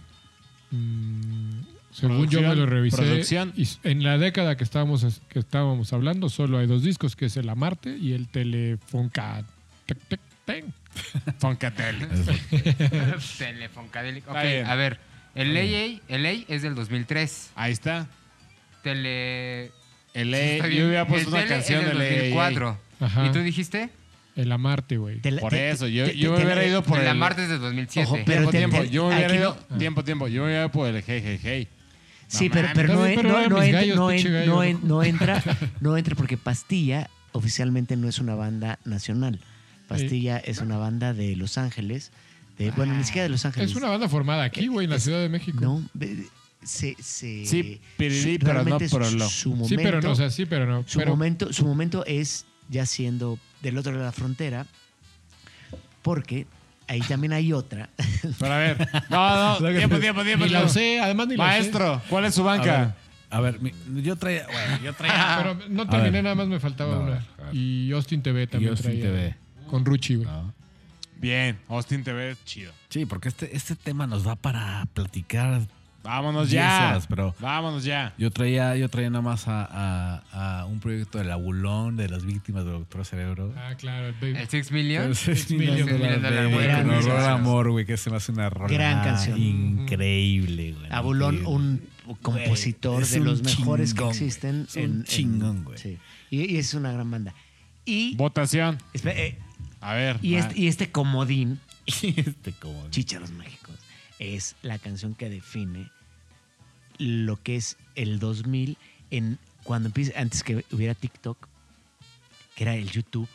Mm, 0.70 1.60
según 1.91 2.28
yo 2.28 2.41
me 2.42 2.55
lo 2.55 2.67
revisé, 2.67 2.97
producción. 2.99 3.52
y 3.57 3.62
s- 3.62 3.78
en 3.83 4.02
la 4.02 4.18
década 4.18 4.57
que 4.57 4.65
estábamos, 4.65 5.20
que 5.28 5.39
estábamos 5.39 5.92
hablando, 5.92 6.28
solo 6.28 6.59
hay 6.59 6.67
dos 6.67 6.83
discos, 6.83 7.17
que 7.17 7.26
es 7.26 7.36
el 7.36 7.49
Amarte 7.49 7.97
y 7.97 8.12
el 8.12 8.28
Telefonca. 8.28 9.44
tec, 9.86 9.99
tec. 10.47 10.65
Ok, 11.42 11.62
Está 11.62 11.92
bien. 14.42 14.67
a 14.67 14.75
ver. 14.75 14.99
El 15.34 15.55
LA, 15.55 16.01
el 16.09 16.23
LA 16.23 16.44
es 16.49 16.62
del 16.62 16.75
2003. 16.75 17.51
Ahí 17.55 17.73
está. 17.73 18.07
Tele... 18.83 19.70
El 20.15 20.35
Está 20.35 20.67
E, 20.69 20.75
yo 20.77 20.86
hubiera 20.86 21.07
puesto 21.07 21.28
El 21.28 21.35
una 21.35 21.43
tele 21.43 21.55
canción 21.55 21.85
del 21.85 21.99
del 21.99 22.07
E, 22.07 22.17
2004. 22.31 22.78
Ajá. 23.01 23.27
¿Y 23.27 23.33
tú 23.33 23.39
dijiste? 23.41 23.91
El 24.36 24.51
Amarte, 24.52 24.97
güey. 24.97 25.20
La- 25.23 25.41
Por 25.41 25.51
te- 25.52 25.70
eso, 25.70 25.86
yo, 25.89 26.05
te- 26.07 26.17
yo 26.17 26.31
te- 26.31 26.33
me 26.33 26.39
te- 26.39 26.44
hubiera 26.47 26.67
ido 26.67 26.83
por 26.83 26.99
el 26.99 27.05
el... 27.05 27.11
Amarte 27.11 27.43
es 27.44 27.49
del 27.49 27.61
2007. 27.61 28.07
Ojo, 28.07 28.19
pero 28.25 28.49
Tiempo, 28.49 28.51
te- 28.51 28.59
tiempo. 28.59 28.77
te- 28.83 28.91
Yo 28.91 29.09
me 29.09 29.15
hubiera 29.17 29.35
ido... 29.35 29.59
no- 29.70 29.78
Tiempo, 29.78 30.05
tiempo. 30.05 30.28
Yo 30.28 30.41
me 30.43 30.47
hubiera 30.49 30.62
ido 30.62 30.70
por 30.73 30.89
el 30.89 30.97
Hey 31.07 31.20
Hey 31.25 31.39
Hey. 31.43 31.69
Sí, 32.28 32.49
No 32.49 32.55
pero, 32.55 32.69
pero, 32.75 32.94
no, 32.94 33.01
Pero 33.02 33.07
en- 33.20 33.23
no, 33.28 33.39
eran 33.39 33.51
no 33.51 33.57
mis 33.59 33.67
en- 33.67 33.73
gallos, 33.73 33.97
no 33.97 34.11
en- 34.11 34.17
pinche 34.17 34.33
gallo, 34.33 34.47
no 34.52 34.62
en- 34.65 34.81
¿no? 34.83 34.89
no 34.89 35.02
entra, 35.02 35.43
no 35.81 35.97
entra 35.99 36.15
porque 36.15 36.36
Pastilla 36.39 37.11
oficialmente 37.33 37.97
no 37.97 38.09
es 38.09 38.19
una 38.19 38.35
banda 38.35 38.78
nacional. 38.85 39.39
Pastilla 39.89 40.39
es 40.39 40.59
una 40.59 40.78
banda 40.78 41.12
de 41.12 41.36
Los 41.36 41.59
Ángeles, 41.59 42.11
de, 42.59 42.70
bueno, 42.70 42.94
ni 42.94 43.05
siquiera 43.05 43.25
de 43.25 43.28
Los 43.28 43.44
Ángeles. 43.44 43.70
Es 43.70 43.77
una 43.77 43.89
banda 43.89 44.09
formada 44.09 44.44
aquí, 44.44 44.67
güey, 44.69 44.85
en 44.85 44.91
la 44.91 44.97
Es- 44.97 45.02
Ciudad 45.05 45.20
de 45.20 45.28
México. 45.28 45.59
No, 45.61 45.83
ve- 45.93 46.27
se, 46.62 46.97
se- 47.00 47.44
Sí, 47.47 47.81
piriri, 47.97 48.34
su- 48.34 48.39
pero 48.41 48.52
no 48.52 48.65
realmente 48.65 48.89
su- 48.89 48.99
momento, 48.99 49.68
sí, 49.68 49.76
pero 49.76 50.00
no, 50.00 50.10
o 50.12 50.15
sea, 50.15 50.31
sí, 50.31 50.47
pero 50.47 50.66
no. 50.66 50.84
su, 50.86 50.99
pero, 50.99 51.10
momento, 51.12 51.52
su 51.52 51.66
momento 51.66 52.05
es 52.07 52.47
ya 52.68 52.86
siendo 52.86 53.39
del 53.62 53.78
otro 53.78 53.92
lado 53.92 54.05
de 54.05 54.08
la 54.08 54.12
frontera, 54.12 54.66
porque 56.02 56.47
ahí 56.89 57.00
también 57.00 57.32
hay 57.32 57.52
otra. 57.52 57.89
Pero 58.39 58.52
a 58.52 58.58
ver. 58.58 58.89
No, 59.08 59.60
no. 59.60 59.68
tiempo, 59.78 59.99
tiempo, 59.99 60.23
tiempo. 60.24 60.44
ni 60.44 60.50
la 60.50 60.58
tiempo. 60.60 60.66
usé, 60.66 61.00
además 61.00 61.28
ni 61.28 61.36
la 61.36 61.44
usé. 61.44 61.52
Maestro, 61.52 62.02
¿cuál 62.08 62.24
es 62.24 62.34
su 62.34 62.49
A 62.49 62.52
ver, 62.52 62.60
banca? 62.60 62.97
a 63.31 63.41
ver, 63.41 63.60
yo 64.02 64.16
traía, 64.16 64.47
güey, 64.47 64.82
yo 64.84 64.92
traía... 64.94 65.34
Pero 65.42 65.68
no 65.70 65.89
terminé, 65.89 66.10
ver. 66.10 66.24
nada 66.24 66.34
más 66.34 66.49
me 66.49 66.60
faltaba 66.60 66.94
No, 66.97 67.00
una. 67.02 67.26
Y 67.52 67.91
Austin 67.92 68.23
TV 68.23 68.47
también 68.47 68.73
Austin 68.73 68.91
traía. 69.00 69.05
TV. 69.05 69.36
Con 69.68 69.84
Ruchi, 69.84 70.16
güey. 70.16 70.26
No. 70.26 70.52
Bien, 71.18 71.58
Austin 71.68 72.02
TV, 72.02 72.36
chido. 72.44 72.73
Sí, 72.89 73.07
porque 73.07 73.28
este, 73.28 73.57
este 73.57 73.76
tema 73.76 74.07
nos 74.08 74.24
da 74.24 74.34
para 74.36 74.84
platicar. 74.92 75.62
Vámonos 76.02 76.50
10 76.50 76.62
ya. 76.62 76.89
horas, 76.90 77.06
pero- 77.06 77.34
Vámonos 77.39 77.84
ya. 77.84 78.12
Yo 78.18 78.31
traía, 78.31 78.76
yo 78.76 78.89
traía 78.89 79.08
nada 79.10 79.22
más 79.22 79.47
a, 79.48 79.64
a- 80.32 80.60
a 80.60 80.64
un 80.66 80.81
proyecto 80.81 81.18
del 81.18 81.31
abulón 81.31 81.97
de 81.97 82.08
las 82.08 82.24
víctimas 82.24 82.64
del 82.64 82.74
Doctor 82.74 83.05
Cerebro. 83.05 83.52
Ah, 83.56 83.74
claro, 83.78 84.08
el 84.08 84.14
baby. 84.14 84.36
El 84.36 84.48
Six 84.48 84.72
Million. 84.72 85.14
Seis 85.14 85.50
Million. 85.50 85.89
Horror 85.89 87.20
Amor, 87.31 87.70
güey, 87.70 87.86
que 87.86 87.97
se 87.97 88.10
me 88.10 88.16
hace 88.16 88.32
una 88.32 88.50
rola 88.50 88.72
Gran 88.72 89.05
canción. 89.05 89.40
increíble, 89.40 90.72
güey. 90.72 90.86
Abulón, 90.90 91.47
un 91.47 91.81
compositor 92.20 93.06
de 93.06 93.20
los 93.20 93.42
mejores 93.42 93.90
chingón, 93.94 94.08
que 94.08 94.10
existen. 94.24 94.66
Es 94.68 94.76
un 94.76 94.82
en- 94.82 95.05
chingón, 95.05 95.64
güey. 95.64 95.78
sí. 95.78 95.98
Y, 96.31 96.52
y 96.55 96.58
es 96.58 96.74
una 96.74 96.92
gran 96.92 97.10
banda. 97.10 97.34
Y, 97.84 98.14
Votación. 98.16 98.78
espera, 98.92 99.18
eh, 99.20 99.39
A 99.81 99.94
ver. 99.94 100.18
y, 100.22 100.34
este, 100.36 100.58
y 100.58 100.68
este 100.68 100.90
comodín, 100.90 101.60
este 101.86 102.52
como... 102.52 102.89
Chícharos 102.90 103.31
Mágicos, 103.32 103.61
es 104.23 104.55
la 104.62 104.78
canción 104.78 105.15
que 105.15 105.28
define 105.28 105.91
lo 106.99 107.42
que 107.42 107.57
es 107.57 107.76
el 107.97 108.20
2000 108.20 108.78
en 109.10 109.39
cuando 109.65 109.89
empieza, 109.89 110.18
antes 110.18 110.44
que 110.44 110.65
hubiera 110.70 110.94
TikTok, 110.94 111.49
que 112.55 112.65
era 112.65 112.75
el 112.76 112.91
YouTube, 112.91 113.28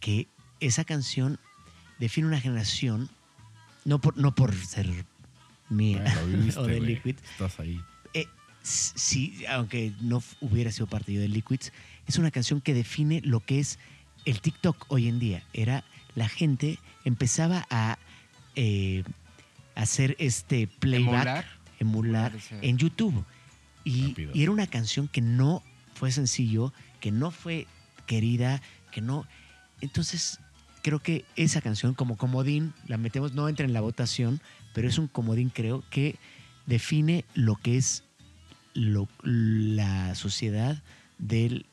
que 0.00 0.28
esa 0.60 0.84
canción 0.84 1.38
define 1.98 2.26
una 2.26 2.40
generación, 2.40 3.10
no 3.84 4.00
por, 4.00 4.16
no 4.16 4.34
por 4.34 4.54
ser 4.54 4.88
mía 5.68 6.02
Bueno, 6.02 6.20
lo 6.20 6.26
viviste, 6.38 6.60
o 6.60 6.66
de. 6.66 6.80
Liquid, 6.80 7.16
Estás 7.32 7.60
ahí. 7.60 7.80
eh, 8.14 8.26
sí, 8.62 9.44
aunque 9.48 9.92
no 10.00 10.22
hubiera 10.40 10.72
sido 10.72 10.86
parte 10.86 11.12
yo 11.12 11.20
de 11.20 11.28
Liquids, 11.28 11.72
es 12.06 12.16
una 12.18 12.30
canción 12.30 12.60
que 12.60 12.74
define 12.74 13.20
lo 13.24 13.40
que 13.40 13.60
es 13.60 13.78
el 14.24 14.40
TikTok 14.40 14.86
hoy 14.88 15.08
en 15.08 15.18
día. 15.18 15.42
Era 15.52 15.84
la 16.14 16.28
gente 16.28 16.78
empezaba 17.04 17.66
a 17.70 17.98
eh, 18.56 19.04
hacer 19.82 20.16
este 20.18 20.66
playback, 20.66 21.46
Emular. 21.78 22.32
en 22.62 22.78
YouTube. 22.78 23.24
Y, 23.84 24.14
y 24.34 24.42
era 24.42 24.50
una 24.52 24.66
canción 24.66 25.08
que 25.08 25.20
no 25.20 25.62
fue 25.94 26.10
sencillo, 26.12 26.72
que 27.00 27.10
no 27.12 27.30
fue 27.30 27.66
querida, 28.06 28.60
que 28.92 29.00
no. 29.00 29.26
Entonces, 29.80 30.38
creo 30.82 30.98
que 30.98 31.24
esa 31.36 31.60
canción, 31.62 31.94
como 31.94 32.16
comodín, 32.16 32.74
la 32.86 32.98
metemos, 32.98 33.32
no 33.34 33.48
entra 33.48 33.64
en 33.64 33.72
la 33.72 33.80
votación, 33.80 34.40
pero 34.74 34.88
es 34.88 34.98
un 34.98 35.08
comodín, 35.08 35.48
creo, 35.50 35.82
que 35.90 36.16
define 36.66 37.24
lo 37.34 37.56
que 37.56 37.76
es 37.78 38.04
lo- 38.74 39.08
la 39.22 40.14
sociedad 40.14 40.82
del, 41.18 41.66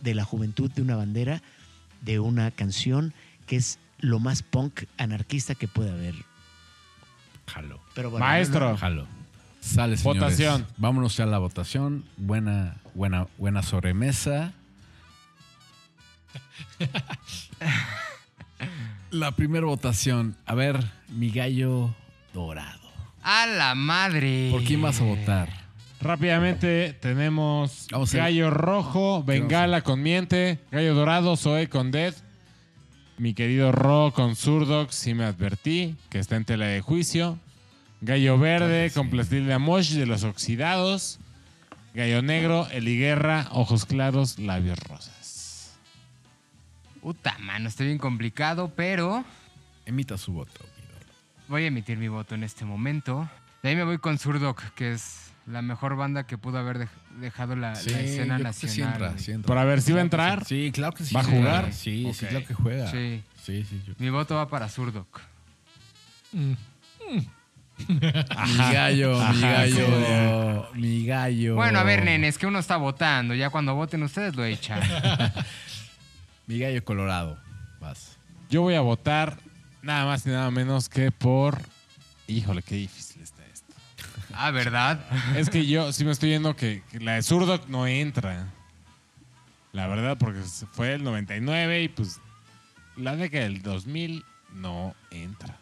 de 0.00 0.14
la 0.14 0.24
juventud 0.24 0.70
de 0.70 0.82
una 0.82 0.96
bandera, 0.96 1.42
de 2.02 2.18
una 2.18 2.50
canción 2.50 3.12
que 3.46 3.56
es 3.56 3.78
lo 3.98 4.18
más 4.20 4.42
punk 4.42 4.84
anarquista 4.96 5.54
que 5.54 5.68
puede 5.68 5.90
haber. 5.90 6.14
Pero 7.94 8.10
bueno, 8.10 8.24
Maestro. 8.26 8.76
Jalo. 8.76 9.06
Sale, 9.60 9.96
señores. 9.96 10.20
Votación. 10.22 10.66
Vámonos 10.78 11.16
ya 11.16 11.24
a 11.24 11.26
la 11.26 11.38
votación. 11.38 12.04
Buena, 12.16 12.76
buena, 12.94 13.26
buena 13.38 13.62
sobremesa. 13.62 14.52
la 19.10 19.32
primera 19.32 19.66
votación. 19.66 20.36
A 20.46 20.54
ver, 20.54 20.78
mi 21.08 21.30
gallo 21.30 21.94
dorado. 22.32 22.78
¡A 23.22 23.46
la 23.46 23.74
madre! 23.74 24.48
¿Por 24.50 24.64
quién 24.64 24.80
vas 24.80 25.00
a 25.00 25.04
votar? 25.04 25.48
Rápidamente 26.00 26.96
tenemos 27.00 27.86
Vamos 27.90 28.14
a- 28.14 28.18
Gallo 28.18 28.50
Rojo, 28.50 29.22
Bengala 29.22 29.82
con 29.82 30.02
Miente, 30.02 30.58
Gallo 30.70 30.94
Dorado, 30.94 31.36
Zoe 31.36 31.68
con 31.68 31.90
Dead, 31.90 32.14
mi 33.20 33.34
querido 33.34 33.70
Ro 33.70 34.12
con 34.14 34.34
Surdox, 34.34 34.94
sí 34.94 35.12
me 35.12 35.24
advertí, 35.24 35.94
que 36.08 36.18
está 36.18 36.36
en 36.36 36.46
tela 36.46 36.64
de 36.64 36.80
juicio, 36.80 37.38
Gallo 38.00 38.38
Verde 38.38 38.90
con 38.94 39.10
Plastil 39.10 39.46
de 39.46 39.52
Amosh 39.52 39.92
de 39.92 40.06
los 40.06 40.24
Oxidados, 40.24 41.18
Gallo 41.92 42.22
Negro, 42.22 42.66
Eliguerra, 42.70 43.48
Ojos 43.52 43.84
Claros, 43.84 44.38
Labios 44.38 44.78
Rosas. 44.78 45.78
Puta 47.02 47.36
mano, 47.40 47.68
está 47.68 47.84
bien 47.84 47.98
complicado, 47.98 48.72
pero 48.74 49.22
Emita 49.84 50.16
su 50.16 50.32
voto. 50.32 50.60
mi 50.62 51.48
voy 51.48 51.64
a 51.64 51.66
emitir 51.66 51.98
mi 51.98 52.08
voto 52.08 52.34
en 52.34 52.42
este 52.42 52.64
momento. 52.64 53.28
De 53.62 53.68
ahí 53.68 53.76
me 53.76 53.84
voy 53.84 53.98
con 53.98 54.18
Zurdok, 54.18 54.62
que 54.74 54.92
es 54.92 55.29
la 55.50 55.62
mejor 55.62 55.96
banda 55.96 56.26
que 56.26 56.38
pudo 56.38 56.58
haber 56.58 56.78
dej- 56.78 56.88
dejado 57.20 57.56
la, 57.56 57.72
la 57.72 57.80
escena 57.80 58.02
yo 58.04 58.24
creo 58.24 58.36
que 58.36 58.42
nacional. 58.42 58.68
sí 58.70 58.82
entra, 58.82 59.08
güey. 59.08 59.18
sí 59.20 59.30
entra. 59.32 59.46
Por 59.48 59.58
a 59.58 59.64
ver 59.64 59.82
si 59.82 59.92
va 59.92 59.98
a 59.98 60.02
entrar. 60.02 60.44
Sí, 60.44 60.70
claro 60.72 60.92
que 60.94 61.04
sí. 61.04 61.14
¿Va 61.14 61.20
a 61.20 61.24
jugar? 61.24 61.72
Sí, 61.72 62.10
sí, 62.14 62.26
claro 62.26 62.46
que 62.46 62.54
juega. 62.54 62.90
Sí. 62.90 63.22
Sí, 63.42 63.64
sí. 63.68 63.82
yo- 63.86 63.94
Mi 63.98 64.10
voto 64.10 64.36
va 64.36 64.48
para 64.48 64.68
Zurdok. 64.68 65.20
Mm. 66.32 66.52
Mi 67.88 67.94
gallo, 68.74 69.18
mi 69.32 69.40
gallo, 69.40 70.68
mi 70.74 71.06
gallo. 71.06 71.54
Bueno, 71.54 71.78
a 71.78 71.82
ver, 71.82 72.04
nenes, 72.04 72.36
que 72.36 72.46
uno 72.46 72.58
está 72.58 72.76
votando. 72.76 73.34
Ya 73.34 73.48
cuando 73.48 73.74
voten 73.74 74.02
ustedes 74.02 74.36
lo 74.36 74.44
echan. 74.44 74.80
Mi 76.46 76.58
gallo 76.58 76.84
colorado. 76.84 77.38
Vas. 77.80 78.18
Yo 78.50 78.60
voy 78.62 78.74
a 78.74 78.80
votar 78.82 79.38
nada 79.82 80.04
más 80.04 80.26
y 80.26 80.28
nada 80.30 80.50
menos 80.50 80.88
que 80.90 81.10
por... 81.10 81.58
Híjole, 82.26 82.62
qué 82.62 82.74
difícil 82.74 83.22
está. 83.22 83.39
Ah, 84.34 84.50
¿verdad? 84.50 85.04
Es 85.36 85.50
que 85.50 85.66
yo 85.66 85.92
sí 85.92 86.04
me 86.04 86.12
estoy 86.12 86.30
yendo 86.30 86.56
que, 86.56 86.82
que 86.90 87.00
la 87.00 87.14
de 87.14 87.22
Surdoc 87.22 87.68
no 87.68 87.86
entra. 87.86 88.46
La 89.72 89.86
verdad, 89.86 90.18
porque 90.18 90.40
fue 90.72 90.94
el 90.94 91.04
99 91.04 91.82
y 91.84 91.88
pues 91.88 92.20
la 92.96 93.14
década 93.16 93.44
del 93.44 93.62
2000 93.62 94.24
no 94.54 94.94
entra. 95.10 95.56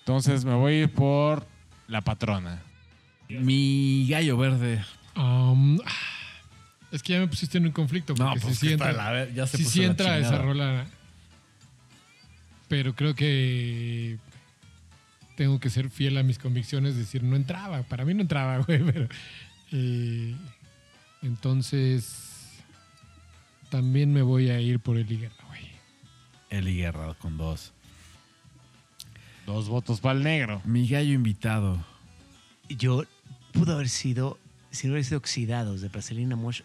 Entonces 0.00 0.44
me 0.44 0.54
voy 0.54 0.72
a 0.74 0.78
ir 0.82 0.92
por 0.92 1.46
la 1.88 2.00
patrona. 2.00 2.62
Mi 3.28 4.06
gallo 4.08 4.36
verde. 4.36 4.84
Um, 5.16 5.78
ah, 5.84 5.92
es 6.92 7.02
que 7.02 7.14
ya 7.14 7.18
me 7.18 7.26
pusiste 7.28 7.58
en 7.58 7.66
un 7.66 7.72
conflicto. 7.72 8.14
Porque 8.14 8.40
pues 8.40 8.54
sí, 8.58 8.60
sí 8.60 8.66
que 8.68 8.72
entra, 8.74 8.92
la 8.92 9.10
ver- 9.10 9.34
ya 9.34 9.46
se 9.46 9.56
sí, 9.58 9.64
puso 9.64 9.72
sí 9.74 9.80
la 9.80 9.86
entra 9.86 10.18
esa 10.18 10.38
rola. 10.38 10.86
Pero 12.68 12.94
creo 12.94 13.14
que 13.14 14.18
tengo 15.36 15.60
que 15.60 15.70
ser 15.70 15.90
fiel 15.90 16.18
a 16.18 16.22
mis 16.22 16.38
convicciones. 16.38 16.96
Decir, 16.96 17.22
no 17.22 17.36
entraba. 17.36 17.82
Para 17.84 18.04
mí 18.04 18.14
no 18.14 18.22
entraba, 18.22 18.58
güey. 18.66 18.82
Pero, 18.84 19.08
eh, 19.72 20.34
entonces, 21.22 22.50
también 23.70 24.12
me 24.12 24.22
voy 24.22 24.50
a 24.50 24.60
ir 24.60 24.80
por 24.80 24.96
el 24.96 25.06
Liga, 25.06 25.30
güey. 25.48 25.62
Eli 26.50 26.76
Guerra 26.76 27.14
con 27.14 27.36
dos. 27.36 27.72
Dos 29.46 29.68
votos 29.68 30.00
para 30.00 30.18
el 30.18 30.24
negro. 30.24 30.60
Mi 30.64 30.88
gallo 30.88 31.12
invitado. 31.12 31.84
Yo 32.68 33.04
pudo 33.52 33.74
haber 33.74 33.88
sido, 33.88 34.38
si 34.70 34.86
no 34.88 34.94
hubiera 34.94 35.06
sido 35.06 35.18
Oxidados 35.18 35.80
de 35.80 35.88
Plastilina 35.90 36.34
Mosh, 36.34 36.62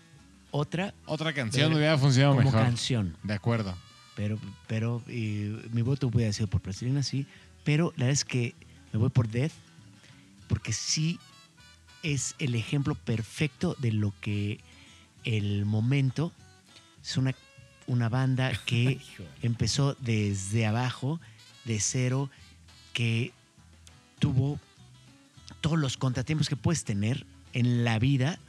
otra 0.49 0.93
Otra 1.05 1.31
canción 1.33 1.67
Pero- 1.69 1.77
hubiera 1.77 1.97
funcionado 1.97 2.35
como 2.35 2.45
mejor. 2.51 2.63
canción. 2.63 3.15
De 3.23 3.33
acuerdo. 3.33 3.75
Pero, 4.15 4.37
pero 4.67 5.01
eh, 5.07 5.55
mi 5.71 5.81
voto 5.83 6.07
hubiera 6.07 6.33
sido 6.33 6.47
por 6.47 6.61
Plastilina, 6.61 7.03
sí. 7.03 7.25
Pero 7.63 7.93
la 7.95 8.05
verdad 8.05 8.13
es 8.13 8.25
que 8.25 8.55
me 8.91 8.99
voy 8.99 9.09
por 9.09 9.27
Death, 9.27 9.53
porque 10.47 10.73
sí 10.73 11.19
es 12.03 12.35
el 12.39 12.55
ejemplo 12.55 12.95
perfecto 12.95 13.75
de 13.79 13.91
lo 13.91 14.13
que 14.21 14.59
el 15.23 15.65
momento 15.65 16.31
es 17.03 17.17
una, 17.17 17.35
una 17.87 18.09
banda 18.09 18.51
que 18.65 18.99
empezó 19.41 19.95
desde 19.95 20.65
abajo, 20.65 21.19
de 21.65 21.79
cero, 21.79 22.29
que 22.93 23.33
tuvo 24.19 24.59
todos 25.61 25.77
los 25.77 25.97
contratiempos 25.97 26.49
que 26.49 26.55
puedes 26.55 26.83
tener 26.83 27.25
en 27.53 27.83
la 27.83 27.99
vida 27.99 28.39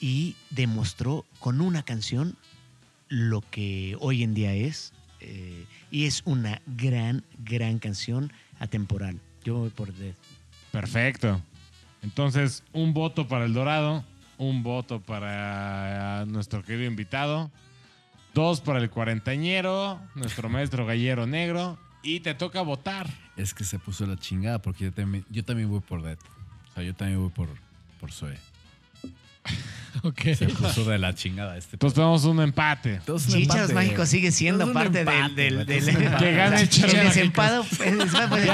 y 0.00 0.36
demostró 0.50 1.24
con 1.40 1.60
una 1.60 1.82
canción 1.82 2.36
lo 3.08 3.40
que 3.40 3.96
hoy 4.00 4.22
en 4.22 4.34
día 4.34 4.54
es. 4.54 4.92
Eh, 5.20 5.66
y 5.90 6.06
es 6.06 6.22
una 6.24 6.60
gran, 6.66 7.24
gran 7.38 7.78
canción 7.78 8.32
atemporal. 8.58 9.20
Yo 9.44 9.58
voy 9.58 9.70
por 9.70 9.92
Death. 9.94 10.16
Perfecto. 10.70 11.40
Entonces, 12.02 12.62
un 12.72 12.94
voto 12.94 13.26
para 13.26 13.44
el 13.44 13.52
Dorado, 13.52 14.04
un 14.36 14.62
voto 14.62 15.00
para 15.00 16.24
nuestro 16.26 16.62
querido 16.62 16.88
invitado, 16.88 17.50
dos 18.34 18.60
para 18.60 18.78
el 18.78 18.90
cuarentañero, 18.90 20.00
nuestro 20.14 20.48
maestro 20.50 20.86
gallero 20.86 21.26
negro, 21.26 21.78
y 22.02 22.20
te 22.20 22.34
toca 22.34 22.62
votar. 22.62 23.08
Es 23.36 23.54
que 23.54 23.64
se 23.64 23.78
puso 23.78 24.06
la 24.06 24.16
chingada 24.16 24.60
porque 24.60 24.84
yo 24.84 24.92
también, 24.92 25.24
yo 25.30 25.44
también 25.44 25.68
voy 25.68 25.80
por 25.80 26.02
Dead. 26.02 26.18
O 26.70 26.74
sea, 26.74 26.82
yo 26.82 26.94
también 26.94 27.20
voy 27.20 27.30
por, 27.30 27.48
por 28.00 28.12
Zoe. 28.12 28.38
Ok. 30.02 30.20
Se 30.36 30.46
puso 30.48 30.84
de 30.84 30.98
la 30.98 31.14
chingada 31.14 31.56
este. 31.56 31.76
Entonces 31.76 31.94
tenemos 31.94 32.24
un 32.24 32.40
empate. 32.40 33.00
Empate. 33.06 33.74
Mágicos 33.74 34.08
sigue 34.08 34.30
siendo 34.32 34.72
parte 34.72 35.04
del, 35.04 35.08
empate, 35.08 35.34
del, 35.34 35.54
güey, 35.54 35.66
del- 35.66 35.88
es 35.88 35.94
un 35.96 36.02
empate. 36.02 36.24
Que 36.24 36.32
gane 36.32 36.60
el 36.60 36.68
Chícharos 36.68 37.04
desempado. 37.04 37.66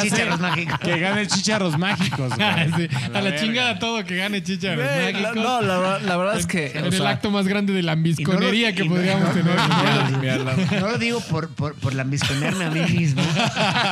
Chícharos 0.00 0.40
Mágicos. 0.40 0.78
Que 0.80 0.98
gane 0.98 1.26
chicharros 1.26 1.78
mágicos. 1.78 2.28
güey. 2.36 2.42
Ah, 2.48 2.66
sí, 2.76 2.88
A 3.06 3.08
la, 3.10 3.20
verga. 3.20 3.40
chingada 3.40 3.78
todo 3.78 4.04
que 4.04 4.16
gane 4.16 4.42
Chicha. 4.42 4.74
Güey, 4.74 5.12
la- 5.12 5.32
no, 5.34 5.60
la, 5.62 5.78
verdad- 5.78 6.02
la 6.02 6.16
verdad 6.16 6.38
es 6.38 6.46
que. 6.46 6.72
en 6.74 6.84
o 6.84 6.86
el 6.86 6.92
sea, 6.92 7.08
acto 7.10 7.30
más 7.30 7.46
grande 7.46 7.72
de 7.72 7.82
la 7.82 7.92
ambisconería 7.92 8.74
que 8.74 8.80
lo- 8.80 8.86
y 8.86 8.88
no- 8.88 8.94
podríamos 8.94 9.28
no- 9.28 9.32
tener. 9.34 9.56
no- 9.56 10.18
mira, 10.18 10.36
la- 10.38 10.80
No 10.80 10.88
lo 10.88 10.98
digo 10.98 11.20
por, 11.20 11.48
por, 11.50 11.74
por 11.74 11.94
lambisconearme 11.94 12.64
a 12.64 12.70
mí 12.70 12.80
mismo, 12.96 13.22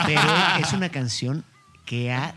pero 0.07 0.21
es 0.61 0.73
una 0.73 0.89
canción 0.89 1.45
que 1.85 2.12
ha 2.12 2.33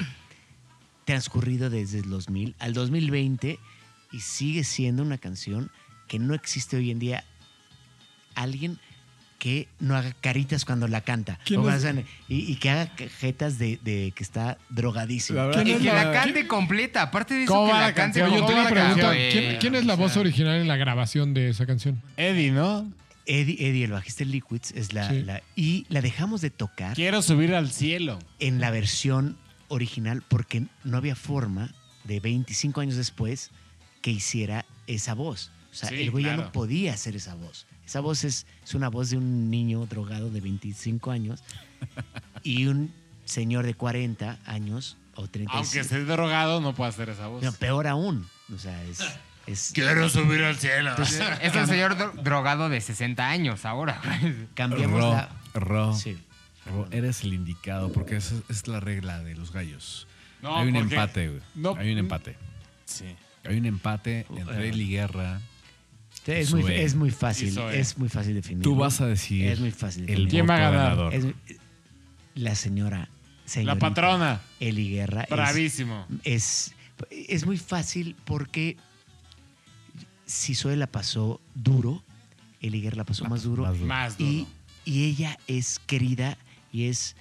transcurrido 1.05 1.69
desde 1.69 1.99
el 1.99 2.09
2000 2.09 2.55
al 2.59 2.73
2020 2.73 3.59
y 4.15 4.21
sigue 4.21 4.63
siendo 4.63 5.03
una 5.03 5.17
canción 5.17 5.69
que 6.07 6.19
no 6.19 6.33
existe 6.33 6.77
hoy 6.77 6.91
en 6.91 6.99
día 6.99 7.23
alguien 8.35 8.79
que 9.39 9.67
no 9.79 9.95
haga 9.95 10.13
caritas 10.21 10.65
cuando 10.65 10.87
la 10.87 11.01
canta 11.01 11.37
¿Quién 11.45 11.59
O 11.59 11.69
es? 11.69 11.81
sea, 11.81 11.93
y, 11.93 12.05
y 12.51 12.55
que 12.55 12.69
haga 12.69 12.95
cajetas 12.95 13.59
de, 13.59 13.77
de 13.83 14.11
que 14.15 14.23
está 14.23 14.57
drogadísimo. 14.69 15.37
La 15.37 15.45
verdad- 15.47 15.61
Y 15.61 15.65
¿Quién 15.65 15.77
que 15.79 15.85
la 15.85 16.05
la- 16.05 16.11
cante 16.13 16.47
completa. 16.47 17.01
Aparte 17.03 17.33
de 17.35 17.43
eso, 17.43 17.53
¿Cómo 17.53 17.71
que 17.73 17.77
la 17.79 17.93
cante? 17.93 18.19
Yo 18.19 18.25
te 18.27 18.31
iba 18.37 18.37
a 18.39 18.47
completa, 18.47 18.69
preguntar, 18.69 19.05
güey. 19.13 19.31
¿quién, 19.31 19.57
quién 19.59 19.75
es 19.75 19.85
la 19.85 19.93
O 19.95 19.97
voz 19.97 20.15
original 20.17 20.55
en 20.61 20.67
la 20.67 20.77
grabación 20.77 21.33
de 21.33 21.49
esa 21.49 21.65
canción? 21.65 22.01
Eddie, 22.17 22.51
¿no? 22.51 22.91
Eddie, 23.27 23.57
Eddie, 23.69 23.83
el 23.85 23.91
bajista 23.91 24.23
de 24.23 24.29
Liquids, 24.31 24.71
es 24.71 24.93
la, 24.93 25.09
Sí. 25.09 25.21
la- 25.23 25.43
y 25.55 25.85
la 25.89 26.01
dejamos 26.01 26.41
de 26.41 26.49
tocar 26.49 26.95
Quiero 26.95 27.21
subir 27.21 27.53
al 27.53 27.69
cielo. 27.71 28.19
en 28.39 28.61
la 28.61 28.71
versión 28.71 29.37
original 29.67 30.23
porque 30.27 30.63
no 30.83 30.97
había 30.97 31.15
forma 31.15 31.71
de 32.05 32.19
25 32.19 32.81
años 32.81 32.95
después 32.95 33.51
que 34.05 34.11
hiciera 34.11 34.65
esa 34.85 35.15
voz. 35.15 35.49
O 35.71 35.73
sea, 35.73 35.89
Sí, 35.89 35.95
el 35.95 36.11
güey 36.11 36.25
ya 36.25 36.37
no 36.37 36.51
podía 36.51 36.93
hacer 36.93 37.15
esa 37.15 37.33
voz. 37.33 37.65
Esa 37.87 38.01
voz 38.01 38.23
es, 38.23 38.45
es 38.63 38.75
una 38.75 38.87
voz 38.87 39.09
de 39.09 39.17
un 39.17 39.49
niño 39.49 39.83
drogado 39.87 40.29
de 40.29 40.41
25 40.41 41.09
años 41.09 41.43
y 42.43 42.67
un 42.67 42.93
señor 43.25 43.65
de 43.65 43.73
40 43.73 44.37
años 44.45 44.95
o 45.15 45.27
35. 45.27 45.57
Aunque 45.57 45.79
esté 45.79 46.05
drogado, 46.05 46.61
no 46.61 46.75
puede 46.75 46.89
hacer 46.89 47.09
esa 47.09 47.25
voz. 47.25 47.41
No, 47.43 47.51
peor 47.53 47.87
aún. 47.87 48.27
O 48.53 48.59
sea, 48.59 48.79
es... 48.83 48.99
es 49.47 49.71
Quiero 49.73 50.07
subir 50.07 50.43
al 50.43 50.55
cielo. 50.57 50.91
entonces, 50.91 51.23
Es 51.41 51.55
un 51.55 51.65
señor 51.65 51.97
dro- 51.97 52.13
drogado 52.21 52.69
de 52.69 52.81
60 52.81 53.27
años 53.27 53.65
ahora, 53.65 53.99
cambiamos 54.53 54.99
Ro, 55.01 55.11
la... 55.13 55.29
Ro, 55.55 55.93
Sí. 55.95 56.15
Ro, 56.67 56.87
eres 56.91 57.23
el 57.23 57.33
indicado 57.33 57.91
porque 57.91 58.17
esa 58.17 58.35
es 58.49 58.67
la 58.67 58.79
regla 58.79 59.23
de 59.23 59.33
los 59.33 59.51
gallos. 59.51 60.05
No, 60.43 60.57
Hay 60.57 60.67
un 60.67 60.73
porque- 60.75 60.93
empate, 60.95 61.27
güey. 61.29 61.41
no- 61.55 61.75
Hay 61.75 61.91
un 61.91 61.97
empate. 61.97 62.37
Sí. 62.85 63.15
Hay 63.47 63.57
un 63.57 63.65
empate 63.65 64.25
entre 64.35 64.69
Eli 64.69 64.89
Guerra. 64.89 65.41
Es 66.25 66.51
muy, 66.51 66.63
Zoe. 66.63 66.83
es 66.83 66.95
muy 66.95 67.09
Y 67.09 67.11
fácil. 67.11 67.57
Es 67.73 67.97
muy 67.97 68.09
fácil 68.09 68.33
definir. 68.35 68.63
Tú 68.63 68.75
vas 68.75 68.99
a 69.01 69.05
decidir 69.07 69.47
Es 69.51 69.59
muy 69.59 69.71
fácil. 69.71 70.01
el 70.03 70.07
definir. 70.07 70.29
¿Quién 70.29 70.49
va 70.49 70.55
a 70.55 70.59
ganar? 70.59 70.81
ganador. 70.97 71.13
Es- 71.13 71.25
la 72.35 72.55
señora, 72.55 72.99
La 72.99 73.07
señorita 73.49 73.79
patrona. 73.89 74.41
Eli 74.59 74.89
Guerra 74.89 75.23
es- 75.23 75.29
Bravísimo. 75.29 76.05
es, 76.23 76.73
es 77.11 77.45
muy 77.45 77.57
fácil 77.57 78.15
porque 78.25 78.75
si 80.25 80.55
Zoe 80.55 80.75
la 80.75 80.87
pasó 80.87 81.39
duro, 81.53 82.03
Eli 82.61 82.81
Guerra 82.81 82.97
la 82.97 83.03
pasó 83.05 83.25
más 83.25 83.43
duro. 83.43 83.63
más 83.63 83.73
duro. 83.75 83.85
Más 83.87 84.17
duro. 84.17 84.31
y, 84.31 84.47
y 84.85 85.03
ella 85.05 85.37
es 85.47 85.79
querida 85.85 86.37
y 86.71 86.85
es 86.87 87.15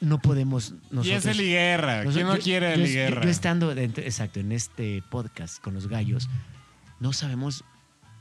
no 0.00 0.18
podemos 0.20 0.72
nosotros... 0.90 1.06
Y 1.06 1.12
es 1.12 1.26
el 1.26 1.38
Guerra. 1.38 2.04
¿Quién 2.04 2.26
no 2.26 2.38
quiere 2.38 2.74
el 2.74 2.80
yo- 2.86 2.92
Guerra? 2.92 3.22
Yo, 3.24 3.28
estando, 3.30 3.74
dentro- 3.74 4.02
exacto, 4.04 4.40
en 4.40 4.52
este 4.52 5.02
podcast 5.10 5.60
con 5.62 5.74
los 5.74 5.88
gallos, 5.88 6.28
no 7.00 7.12
sabemos 7.12 7.64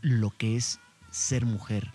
lo 0.02 0.32
que 0.32 0.56
es 0.56 0.80
ser 1.12 1.46
mujer 1.46 1.92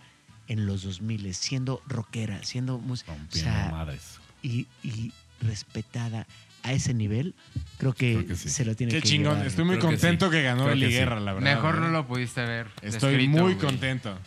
en 0.48 0.66
los 0.66 0.82
2000, 0.82 1.32
siendo 1.34 1.80
rockera, 1.86 2.42
siendo 2.44 2.78
música, 2.78 3.12
o 3.12 3.16
Rompiendo 3.16 3.50
sea, 3.50 3.70
madres. 3.70 4.18
y, 4.42 4.66
y 4.82 5.12
respetada 5.40 6.26
a 6.62 6.72
ese 6.72 6.94
nivel, 6.94 7.34
creo 7.78 7.92
que, 7.92 8.14
Creo 8.14 8.26
que 8.26 8.36
sí. 8.36 8.48
se 8.48 8.64
lo 8.64 8.74
tiene 8.74 8.92
Qué 8.92 9.00
que 9.02 9.08
chingón. 9.08 9.32
llevar. 9.34 9.46
Estoy 9.46 9.64
muy 9.64 9.76
Creo 9.76 9.90
que 9.90 9.96
contento 9.96 10.26
sí. 10.26 10.32
que, 10.32 10.42
ganó 10.42 10.62
Creo 10.64 10.74
el 10.74 10.80
que 10.80 10.86
sí. 10.88 10.92
Guerra, 10.94 11.20
la 11.20 11.32
verdad. 11.34 11.54
Mejor 11.54 11.78
no 11.78 11.88
¿eh? 11.88 11.92
lo 11.92 12.06
pudiste 12.06 12.40
ver. 12.42 12.68
Estoy 12.82 13.12
descrito, 13.16 13.30
muy 13.42 13.54
güey. 13.54 13.56
contento. 13.66 14.18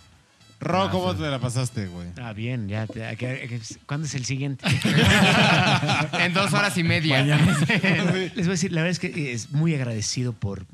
Ro, 0.60 0.90
¿cómo 0.90 1.16
te 1.16 1.22
la 1.30 1.40
pasaste, 1.40 1.86
güey? 1.88 2.08
Ah, 2.19 2.34
bien, 2.34 2.68
ya. 2.68 2.88
te- 2.88 3.16
que- 3.16 3.61
¿Cuándo 3.86 4.08
es 4.08 4.16
el 4.16 4.26
siguiente? 4.26 4.66
En 6.19 6.34
dos 6.34 6.52
horas 6.53 6.77
y 6.77 6.84
media. 6.84 7.24
Les 7.24 8.34
voy 8.36 8.45
a 8.45 8.50
decir, 8.50 8.72
la 8.72 8.82
verdad 8.82 8.92
es 8.92 9.00
que 9.00 9.34
es 9.34 9.52
muy 9.52 9.76
agradecido 9.76 10.34
por 10.34 10.66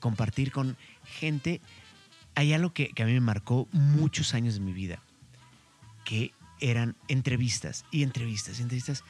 compartir 0.00 0.52
con 0.52 0.76
gente. 1.04 1.60
Hay 2.36 2.52
algo 2.52 2.72
que, 2.72 2.90
que 2.90 3.02
a 3.02 3.06
mí 3.06 3.12
me 3.12 3.20
marcó 3.20 3.66
muchos 3.72 4.34
años 4.34 4.54
de 4.54 4.60
mi 4.60 4.72
vida, 4.72 5.00
que 6.04 6.32
eran 6.60 6.94
entrevistas 7.08 7.84
y 7.90 8.04
entrevistas 8.04 8.60
y 8.60 8.62
entrevistas 8.62 9.02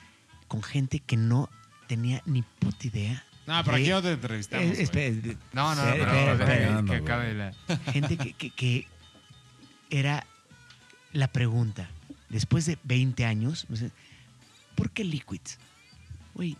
con 0.48 0.62
gente 0.62 1.00
que 1.00 1.16
no 1.18 1.50
tenía 1.86 2.22
ni 2.24 2.42
puta 2.42 2.86
idea. 2.86 3.24
No, 3.46 3.62
pero 3.64 3.76
de- 3.76 3.82
aquí 3.82 3.90
no 3.90 4.02
te 4.02 4.12
entrevistamos. 4.12 4.64
Eh, 4.64 4.70
güey. 4.70 4.82
espera, 4.82 5.38
No, 5.52 5.74
no, 5.74 5.84
no, 5.84 5.92
pero 5.92 6.04
espera, 6.04 6.36
que- 6.36 6.42
espera. 6.44 6.76
que, 6.76 6.82
güey. 6.86 6.98
acabe 7.02 7.34
la. 7.34 7.52
gente 7.92 8.16
que, 8.16 8.32
que- 8.32 8.50
que 8.50 8.86
era 9.90 10.26
la 11.12 11.28
pregunta, 11.28 11.90
después 12.28 12.66
de 12.66 12.78
20 12.84 13.24
años, 13.24 13.66
¿por 14.74 14.90
qué 14.90 15.04
Liquids? 15.04 15.58
Güey, 16.34 16.56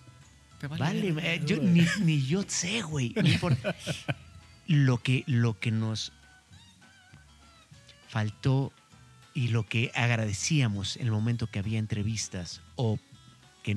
vale, 0.79 1.15
eh, 1.23 1.43
yo, 1.45 1.59
ni, 1.59 1.87
ni 2.01 2.27
yo 2.27 2.43
sé, 2.47 2.83
güey. 2.83 3.15
lo, 4.67 4.99
que, 4.99 5.25
lo 5.27 5.59
que 5.59 5.71
nos 5.71 6.13
faltó 8.09 8.73
y 9.35 9.49
lo 9.49 9.65
que 9.67 9.93
agradecíamos 9.95 10.97
en 10.97 11.07
el 11.07 11.13
momento 11.13 11.47
que 11.47 11.59
había 11.59 11.79
entrevistas 11.79 12.61
o 12.77 12.99
que 13.63 13.77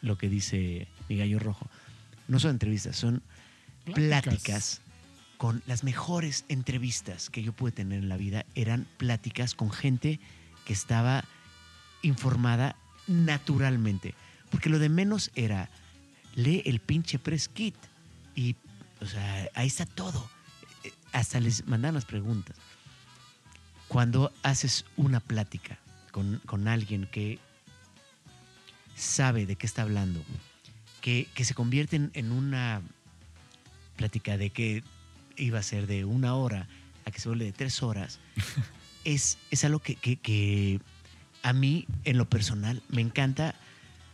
lo 0.00 0.16
que 0.16 0.28
dice 0.28 0.88
mi 1.08 1.16
gallo 1.16 1.38
rojo, 1.38 1.68
no 2.28 2.38
son 2.38 2.52
entrevistas, 2.52 2.96
son 2.96 3.22
Pláticas. 3.84 4.22
pláticas 4.22 4.80
con 5.42 5.60
las 5.66 5.82
mejores 5.82 6.44
entrevistas 6.48 7.28
que 7.28 7.42
yo 7.42 7.52
pude 7.52 7.72
tener 7.72 7.98
en 7.98 8.08
la 8.08 8.16
vida 8.16 8.46
eran 8.54 8.86
pláticas 8.96 9.56
con 9.56 9.72
gente 9.72 10.20
que 10.64 10.72
estaba 10.72 11.24
informada 12.02 12.76
naturalmente. 13.08 14.14
Porque 14.52 14.70
lo 14.70 14.78
de 14.78 14.88
menos 14.88 15.32
era, 15.34 15.68
lee 16.36 16.62
el 16.64 16.78
pinche 16.78 17.18
press 17.18 17.48
kit 17.48 17.74
y, 18.36 18.54
o 19.00 19.06
sea, 19.06 19.48
ahí 19.56 19.66
está 19.66 19.84
todo. 19.84 20.30
Eh, 20.84 20.92
Hasta 21.10 21.40
les 21.40 21.66
mandan 21.66 21.94
las 21.94 22.04
preguntas. 22.04 22.56
Cuando 23.88 24.32
haces 24.44 24.84
una 24.96 25.18
plática 25.18 25.76
con, 26.12 26.40
con 26.46 26.68
alguien 26.68 27.08
que 27.10 27.40
sabe 28.94 29.44
de 29.46 29.56
qué 29.56 29.66
está 29.66 29.82
hablando, 29.82 30.22
que, 31.00 31.26
que 31.34 31.44
se 31.44 31.54
convierte 31.54 31.96
en, 31.96 32.12
en 32.14 32.30
una 32.30 32.80
plática 33.96 34.36
de 34.36 34.50
que 34.50 34.84
iba 35.36 35.58
a 35.58 35.62
ser 35.62 35.86
de 35.86 36.04
una 36.04 36.34
hora 36.34 36.68
a 37.04 37.10
que 37.10 37.20
se 37.20 37.28
vuelve 37.28 37.44
de 37.46 37.52
tres 37.52 37.82
horas, 37.82 38.20
es, 39.04 39.38
es 39.50 39.64
algo 39.64 39.78
que, 39.80 39.96
que- 39.96 40.16
que 40.16 40.80
a 41.42 41.52
mí, 41.52 41.86
en 42.04 42.18
lo 42.18 42.28
personal, 42.28 42.82
me 42.88 43.00
encanta 43.02 43.54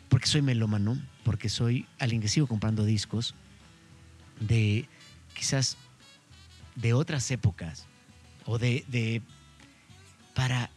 porque 0.09 0.27
soy 0.27 0.41
melómano, 0.41 0.99
porque 1.25 1.49
soy 1.51 1.87
alguien 1.99 2.23
que 2.23 2.29
sigo 2.29 2.47
comprando 2.47 2.85
discos 2.87 3.35
de 4.41 4.89
quizás 5.35 5.77
de 6.77 6.95
otras 6.95 7.31
épocas 7.31 7.87
o 8.47 8.59
de, 8.59 8.85
de- 8.89 9.21
para 10.35 10.71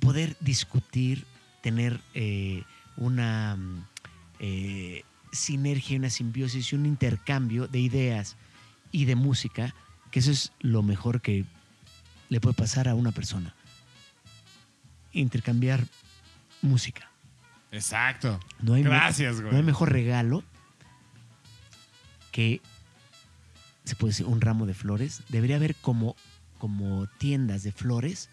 poder 0.00 0.36
discutir, 0.40 1.24
tener 1.60 2.00
eh, 2.14 2.64
una 2.96 3.56
mm, 3.56 3.84
eh, 4.40 5.04
sinergia, 5.32 5.98
una 5.98 6.10
simbiosis 6.10 6.72
y 6.72 6.76
un 6.76 6.86
intercambio 6.86 7.68
de 7.68 7.78
ideas 7.78 8.36
y 8.90 9.04
de 9.04 9.14
música, 9.14 9.74
que 10.12 10.20
eso 10.20 10.30
es 10.30 10.52
lo 10.60 10.82
mejor 10.82 11.20
que 11.20 11.44
le 12.28 12.40
puede 12.40 12.54
pasar 12.54 12.86
a 12.86 12.94
una 12.94 13.10
persona. 13.10 13.54
Intercambiar 15.12 15.84
música. 16.60 17.10
Exacto. 17.72 18.38
No 18.60 18.74
hay, 18.74 18.82
Gracias, 18.84 19.40
güey. 19.40 19.50
no 19.50 19.56
hay 19.56 19.64
mejor 19.64 19.90
regalo 19.90 20.44
que, 22.30 22.60
se 23.84 23.96
puede 23.96 24.12
decir, 24.12 24.26
un 24.26 24.42
ramo 24.42 24.66
de 24.66 24.74
flores. 24.74 25.22
Debería 25.30 25.56
haber 25.56 25.74
como, 25.76 26.14
como 26.58 27.06
tiendas 27.18 27.62
de 27.62 27.72
flores, 27.72 28.28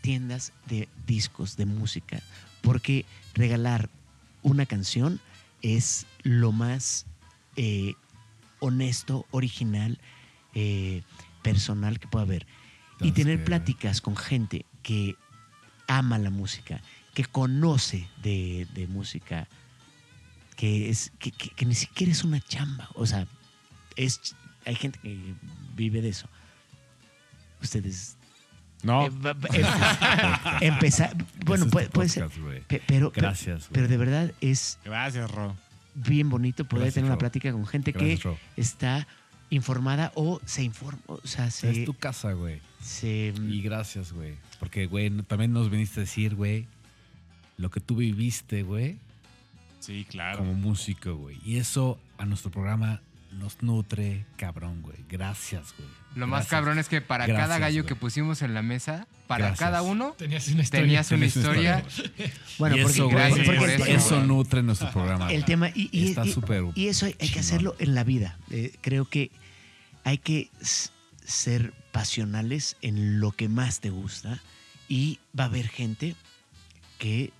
tiendas 0.00 0.54
de 0.66 0.88
discos, 1.06 1.56
de 1.58 1.66
música. 1.66 2.20
Porque 2.62 3.04
regalar 3.34 3.90
una 4.42 4.64
canción 4.64 5.20
es 5.60 6.06
lo 6.22 6.50
más 6.52 7.04
eh, 7.56 7.94
honesto, 8.58 9.26
original, 9.30 9.98
eh, 10.54 11.02
personal 11.42 11.98
que 11.98 12.08
pueda 12.08 12.24
haber. 12.24 12.46
Y 13.00 13.12
tener 13.12 13.38
que- 13.38 13.44
pláticas 13.44 14.00
con 14.00 14.16
gente 14.16 14.66
que 14.82 15.16
ama 15.88 16.18
la 16.18 16.30
música, 16.30 16.80
que 17.14 17.24
conoce 17.24 18.08
de, 18.22 18.66
de 18.74 18.86
música, 18.86 19.48
que, 20.56 20.90
es, 20.90 21.10
que, 21.18 21.30
que- 21.32 21.50
que 21.50 21.64
ni 21.66 21.74
siquiera 21.74 22.12
es 22.12 22.22
una 22.24 22.40
chamba. 22.40 22.88
O 22.94 23.06
sea, 23.06 23.26
es, 23.96 24.36
hay 24.66 24.74
gente 24.74 24.98
que 25.00 25.18
vive 25.74 26.02
de 26.02 26.10
eso. 26.10 26.28
Ustedes 27.62 28.16
No. 28.82 29.06
eh, 29.06 29.10
em- 29.52 29.64
empezar. 30.72 31.16
Bueno, 31.44 31.66
puede, 31.68 31.86
ser. 32.08 32.24
podcast, 32.24 32.38
güey. 32.42 32.60
pe- 32.62 32.82
Pero, 32.86 33.12
pe- 33.12 33.20
Gracias, 33.20 33.68
pero 33.72 33.88
de 33.88 33.96
verdad 33.96 34.32
es 34.40 34.78
Gracias, 34.84 35.30
Ro. 35.30 35.56
bien 35.94 36.28
bonito 36.30 36.64
poder 36.64 36.84
Gracias, 36.84 36.94
tener 36.94 37.10
una 37.10 37.18
plática 37.18 37.52
con 37.52 37.66
gente 37.66 37.92
Gracias, 37.92 38.18
que 38.20 38.24
Ro. 38.28 38.38
está 38.56 39.06
informada 39.50 40.12
o 40.14 40.40
se 40.44 40.62
informa. 40.62 41.00
O 41.06 41.20
sea, 41.26 41.50
se. 41.50 41.70
Es 41.70 41.84
tu 41.84 41.94
casa, 41.94 42.32
güey. 42.32 42.60
se- 42.82 43.34
Y 43.48 43.60
gracias, 43.62 44.12
güey. 44.12 44.34
Porque, 44.58 44.86
güey, 44.86 45.10
también 45.24 45.52
nos 45.52 45.70
viniste 45.70 46.00
a 46.00 46.04
decir, 46.04 46.34
güey, 46.34 46.66
lo 47.58 47.70
que 47.70 47.80
tú 47.80 47.96
viviste, 47.96 48.62
güey, 48.62 48.98
Sí, 49.80 50.06
claro. 50.08 50.38
como 50.38 50.54
músico, 50.54 51.14
güey. 51.16 51.38
Y 51.44 51.56
eso 51.56 51.98
a 52.18 52.24
nuestro 52.26 52.50
programa 52.50 53.02
nos 53.32 53.62
nutre, 53.62 54.26
cabrón, 54.36 54.82
güey. 54.82 54.98
Gracias, 55.08 55.74
güey. 55.78 55.88
Lo 56.16 56.26
más 56.26 56.46
cabrón 56.48 56.78
es 56.78 56.88
que 56.88 57.00
para 57.00 57.26
Gracias, 57.26 57.46
cada 57.46 57.58
gallo 57.60 57.82
güey. 57.82 57.88
que 57.88 57.94
pusimos 57.94 58.42
en 58.42 58.52
la 58.54 58.62
mesa, 58.62 59.06
para 59.28 59.46
Gracias. 59.46 59.60
cada 59.60 59.82
uno, 59.82 60.14
Tenías 60.18 60.48
una 60.48 60.62
historia. 60.62 60.82
tenías 60.84 61.10
una 61.12 61.18
Tenías 61.20 61.36
una 61.36 61.42
historia. 61.46 61.84
bueno, 62.58 62.76
y 62.76 62.82
porque, 62.82 62.92
eso, 62.98 63.08
güey, 63.08 63.44
porque 63.56 64.26
nutre 64.26 64.62
nuestro 64.62 64.90
programa. 64.90 65.26
el 65.30 65.36
güey. 65.38 65.44
tema. 65.44 65.68
Y, 65.68 65.88
y- 65.92 66.08
Está 66.08 66.26
y- 66.26 66.32
súper 66.32 66.64
y 66.74 66.88
eso 66.88 67.06
hay, 67.06 67.14
hay 67.20 67.28
que 67.28 67.38
hacerlo 67.40 67.76
en 67.78 67.94
la 67.94 68.02
vida. 68.04 68.36
Eh, 68.50 68.72
creo 68.80 69.04
que 69.08 69.30
hay 70.04 70.18
que 70.18 70.50
ser 71.24 71.72
pasionales 71.92 72.76
en 72.82 73.20
lo 73.20 73.30
que 73.32 73.48
más 73.48 73.80
te 73.80 73.90
gusta 73.90 74.40
y 74.88 75.20
va 75.38 75.44
a 75.44 75.46
haber 75.46 75.68
gente 75.68 76.16
que 76.98 77.32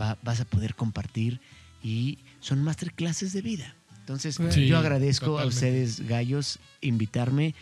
va- 0.00 0.18
vas 0.22 0.40
a 0.40 0.44
poder 0.44 0.74
compartir 0.74 1.40
y 1.82 2.18
son 2.40 2.62
masterclasses 2.64 3.32
de 3.32 3.42
vida. 3.42 3.74
Entonces, 4.10 4.40
Sí, 4.52 4.66
yo 4.66 4.76
agradezco 4.78 5.38
a 5.38 5.44
totalmente. 5.44 5.54
ustedes, 5.54 6.08
gallos, 6.08 6.58
invitarme 6.80 7.54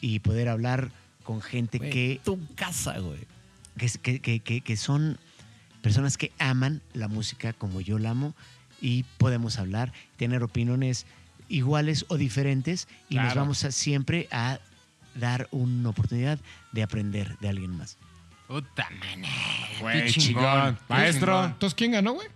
y 0.00 0.20
poder 0.20 0.48
hablar 0.48 0.90
con 1.24 1.42
gente 1.42 1.76
Güey, 1.76 1.90
que, 1.90 2.20
Tu 2.24 2.38
casa, 2.54 2.98
güey. 3.00 3.18
que, 4.02 4.18
que- 4.20 4.40
que- 4.40 4.60
que- 4.62 4.76
son 4.78 5.18
personas 5.82 6.16
que 6.16 6.32
aman 6.38 6.80
la 6.94 7.08
música 7.08 7.52
como 7.52 7.82
yo 7.82 7.98
la 7.98 8.10
amo 8.10 8.34
y 8.80 9.02
podemos 9.18 9.58
hablar, 9.58 9.92
tener 10.16 10.42
opiniones 10.42 11.04
iguales 11.50 12.06
o 12.08 12.16
diferentes 12.16 12.88
y 13.10 13.16
nos 13.16 13.24
Claro. 13.26 13.40
vamos 13.42 13.64
a, 13.64 13.70
siempre 13.70 14.26
a 14.30 14.58
dar 15.14 15.48
una 15.50 15.90
oportunidad 15.90 16.38
de 16.72 16.82
aprender 16.82 17.36
de 17.40 17.48
alguien 17.50 17.76
más. 17.76 17.98
Puta 18.48 18.88
man. 18.90 19.22
Güey, 19.80 20.04
Qué 20.06 20.12
chingón. 20.12 20.78
Maestro. 20.88 21.44
Entonces, 21.44 21.74
¿quién 21.74 21.92
ganó, 21.92 22.14
güey? 22.14 22.28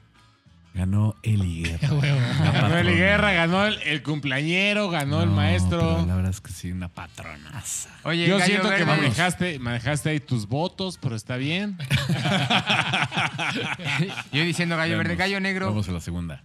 Ganó 0.74 1.14
Eli 1.22 1.62
Guerra. 1.62 1.88
A 1.92 1.92
huevo. 1.94 2.20
La 2.20 2.50
Ganó 2.50 2.66
el 2.66 2.72
patrona. 2.72 2.90
Guerra, 2.90 3.32
ganó 3.32 3.64
el, 3.66 3.78
el 3.84 4.02
cumpleañero, 4.02 4.90
ganó 4.90 5.22
el 5.22 5.30
maestro. 5.30 5.78
pero 5.78 6.06
La 6.06 6.16
verdad 6.16 6.30
es 6.32 6.40
que 6.40 6.50
sí, 6.52 6.72
una 6.72 6.88
patronaza. 6.88 7.90
Oye, 8.02 8.26
Yo 8.26 8.38
gallo 8.38 8.46
siento 8.50 8.74
que 8.74 8.84
manejaste, 8.84 9.58
manejaste 9.60 10.10
ahí 10.10 10.18
tus 10.20 10.48
votos, 10.48 10.98
pero 11.00 11.14
está 11.14 11.36
bien. 11.36 11.78
Yo 14.32 14.42
diciendo 14.42 14.76
gallo 14.76 14.98
verde, 14.98 15.16
gallo 15.16 15.40
negro, 15.40 15.66
Vamos 15.66 15.88
a 15.88 15.92
la 15.92 16.00
segunda. 16.00 16.42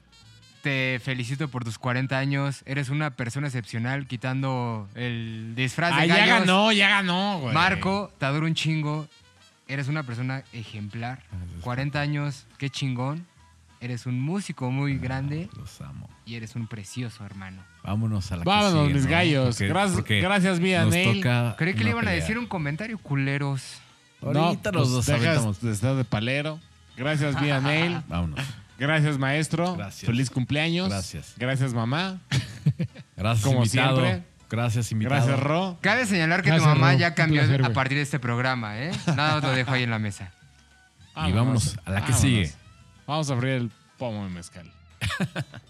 te 0.62 1.00
felicito 1.04 1.48
por 1.48 1.64
tus 1.64 1.78
40 1.80 2.18
años. 2.18 2.62
Eres 2.66 2.90
una 2.90 3.12
persona 3.12 3.48
excepcional 3.48 4.08
quitando 4.08 4.88
el 4.96 5.54
disfraz 5.56 5.96
de 5.96 6.02
Ah, 6.02 6.06
ya 6.06 6.18
gallos. 6.18 6.40
ganó, 6.42 6.72
ya 6.72 6.90
ganó, 6.90 7.40
güey. 7.40 7.54
Marco, 7.54 8.12
te 8.20 8.26
adoro 8.26 8.46
un 8.46 8.54
chingo. 8.54 9.08
Eres 9.68 9.88
una 9.88 10.04
persona 10.04 10.44
ejemplar. 10.54 11.24
40 11.62 12.00
años, 12.00 12.46
qué 12.58 12.70
chingón. 12.70 13.26
Eres 13.82 14.06
un 14.06 14.20
músico 14.20 14.72
muy 14.72 14.98
grande 14.98 15.50
Los 15.56 15.80
amo. 15.82 16.10
y 16.26 16.36
eres 16.36 16.56
un 16.56 16.68
precioso 16.68 17.26
hermano. 17.26 17.64
Vámonos 17.84 18.30
a 18.32 18.36
la 18.38 18.44
que 18.44 18.50
Vámonos, 18.50 18.82
sigue, 18.88 18.94
mis 18.94 19.04
¿no? 19.06 19.10
gallos. 19.12 19.56
Porque- 19.56 19.68
Gracias- 19.68 19.96
porque 19.96 20.20
gracias, 20.22 20.60
nos 20.60 20.90
Neil. 20.92 21.26
Creí 21.58 21.74
que 21.76 21.84
le 21.86 21.90
iban 21.92 22.08
a 22.08 22.12
decir 22.12 22.38
un 22.38 22.46
comentario 22.46 22.98
culeros. 22.98 23.80
Ahorita 24.22 24.72
no, 24.74 24.80
los 24.80 24.90
pues 24.90 25.08
dos 25.08 25.22
dejas 25.22 25.62
de 25.62 25.72
estar 25.72 25.96
de 25.96 26.04
palero. 26.04 26.60
Gracias, 26.98 27.40
Vía 27.40 27.62
Neil. 27.62 28.02
Vámonos. 28.10 28.40
Gracias, 28.78 29.18
maestro. 29.18 29.76
Gracias. 29.78 30.06
Feliz 30.06 30.30
cumpleaños. 30.30 30.90
Gracias. 30.90 31.34
Gracias, 31.38 31.74
mamá. 31.74 32.20
Gracias, 33.16 33.46
Como 33.46 33.64
invitado. 33.64 34.02
siempre. 34.02 34.28
Gracias, 34.50 34.92
invitado. 34.92 35.16
Gracias, 35.26 35.40
Ro. 35.40 35.78
Cabe 35.82 36.06
señalar 36.06 36.42
que 36.42 36.52
tu 36.52 36.62
mamá 36.64 36.94
Ro. 36.94 36.98
ya 36.98 37.14
cambió 37.14 37.42
placer, 37.44 37.64
a 37.64 37.72
partir 37.72 37.98
de 37.98 38.04
este 38.04 38.20
programa, 38.20 38.78
¿eh? 38.80 38.92
Nada 39.16 39.40
lo 39.40 39.52
dejo 39.52 39.72
ahí 39.72 39.84
en 39.84 39.90
la 39.92 40.00
mesa. 40.00 40.32
Y 41.28 41.32
vámonos 41.32 41.78
a 41.86 41.92
la 41.92 41.98
que 42.06 42.12
Vámonos. 42.12 42.20
sigue. 42.22 42.52
Vamos 43.10 43.32
a 43.32 43.34
abrir 43.34 43.54
el 43.54 43.72
pomo 43.98 44.24
de 44.24 44.30
mezcal. 44.30 44.72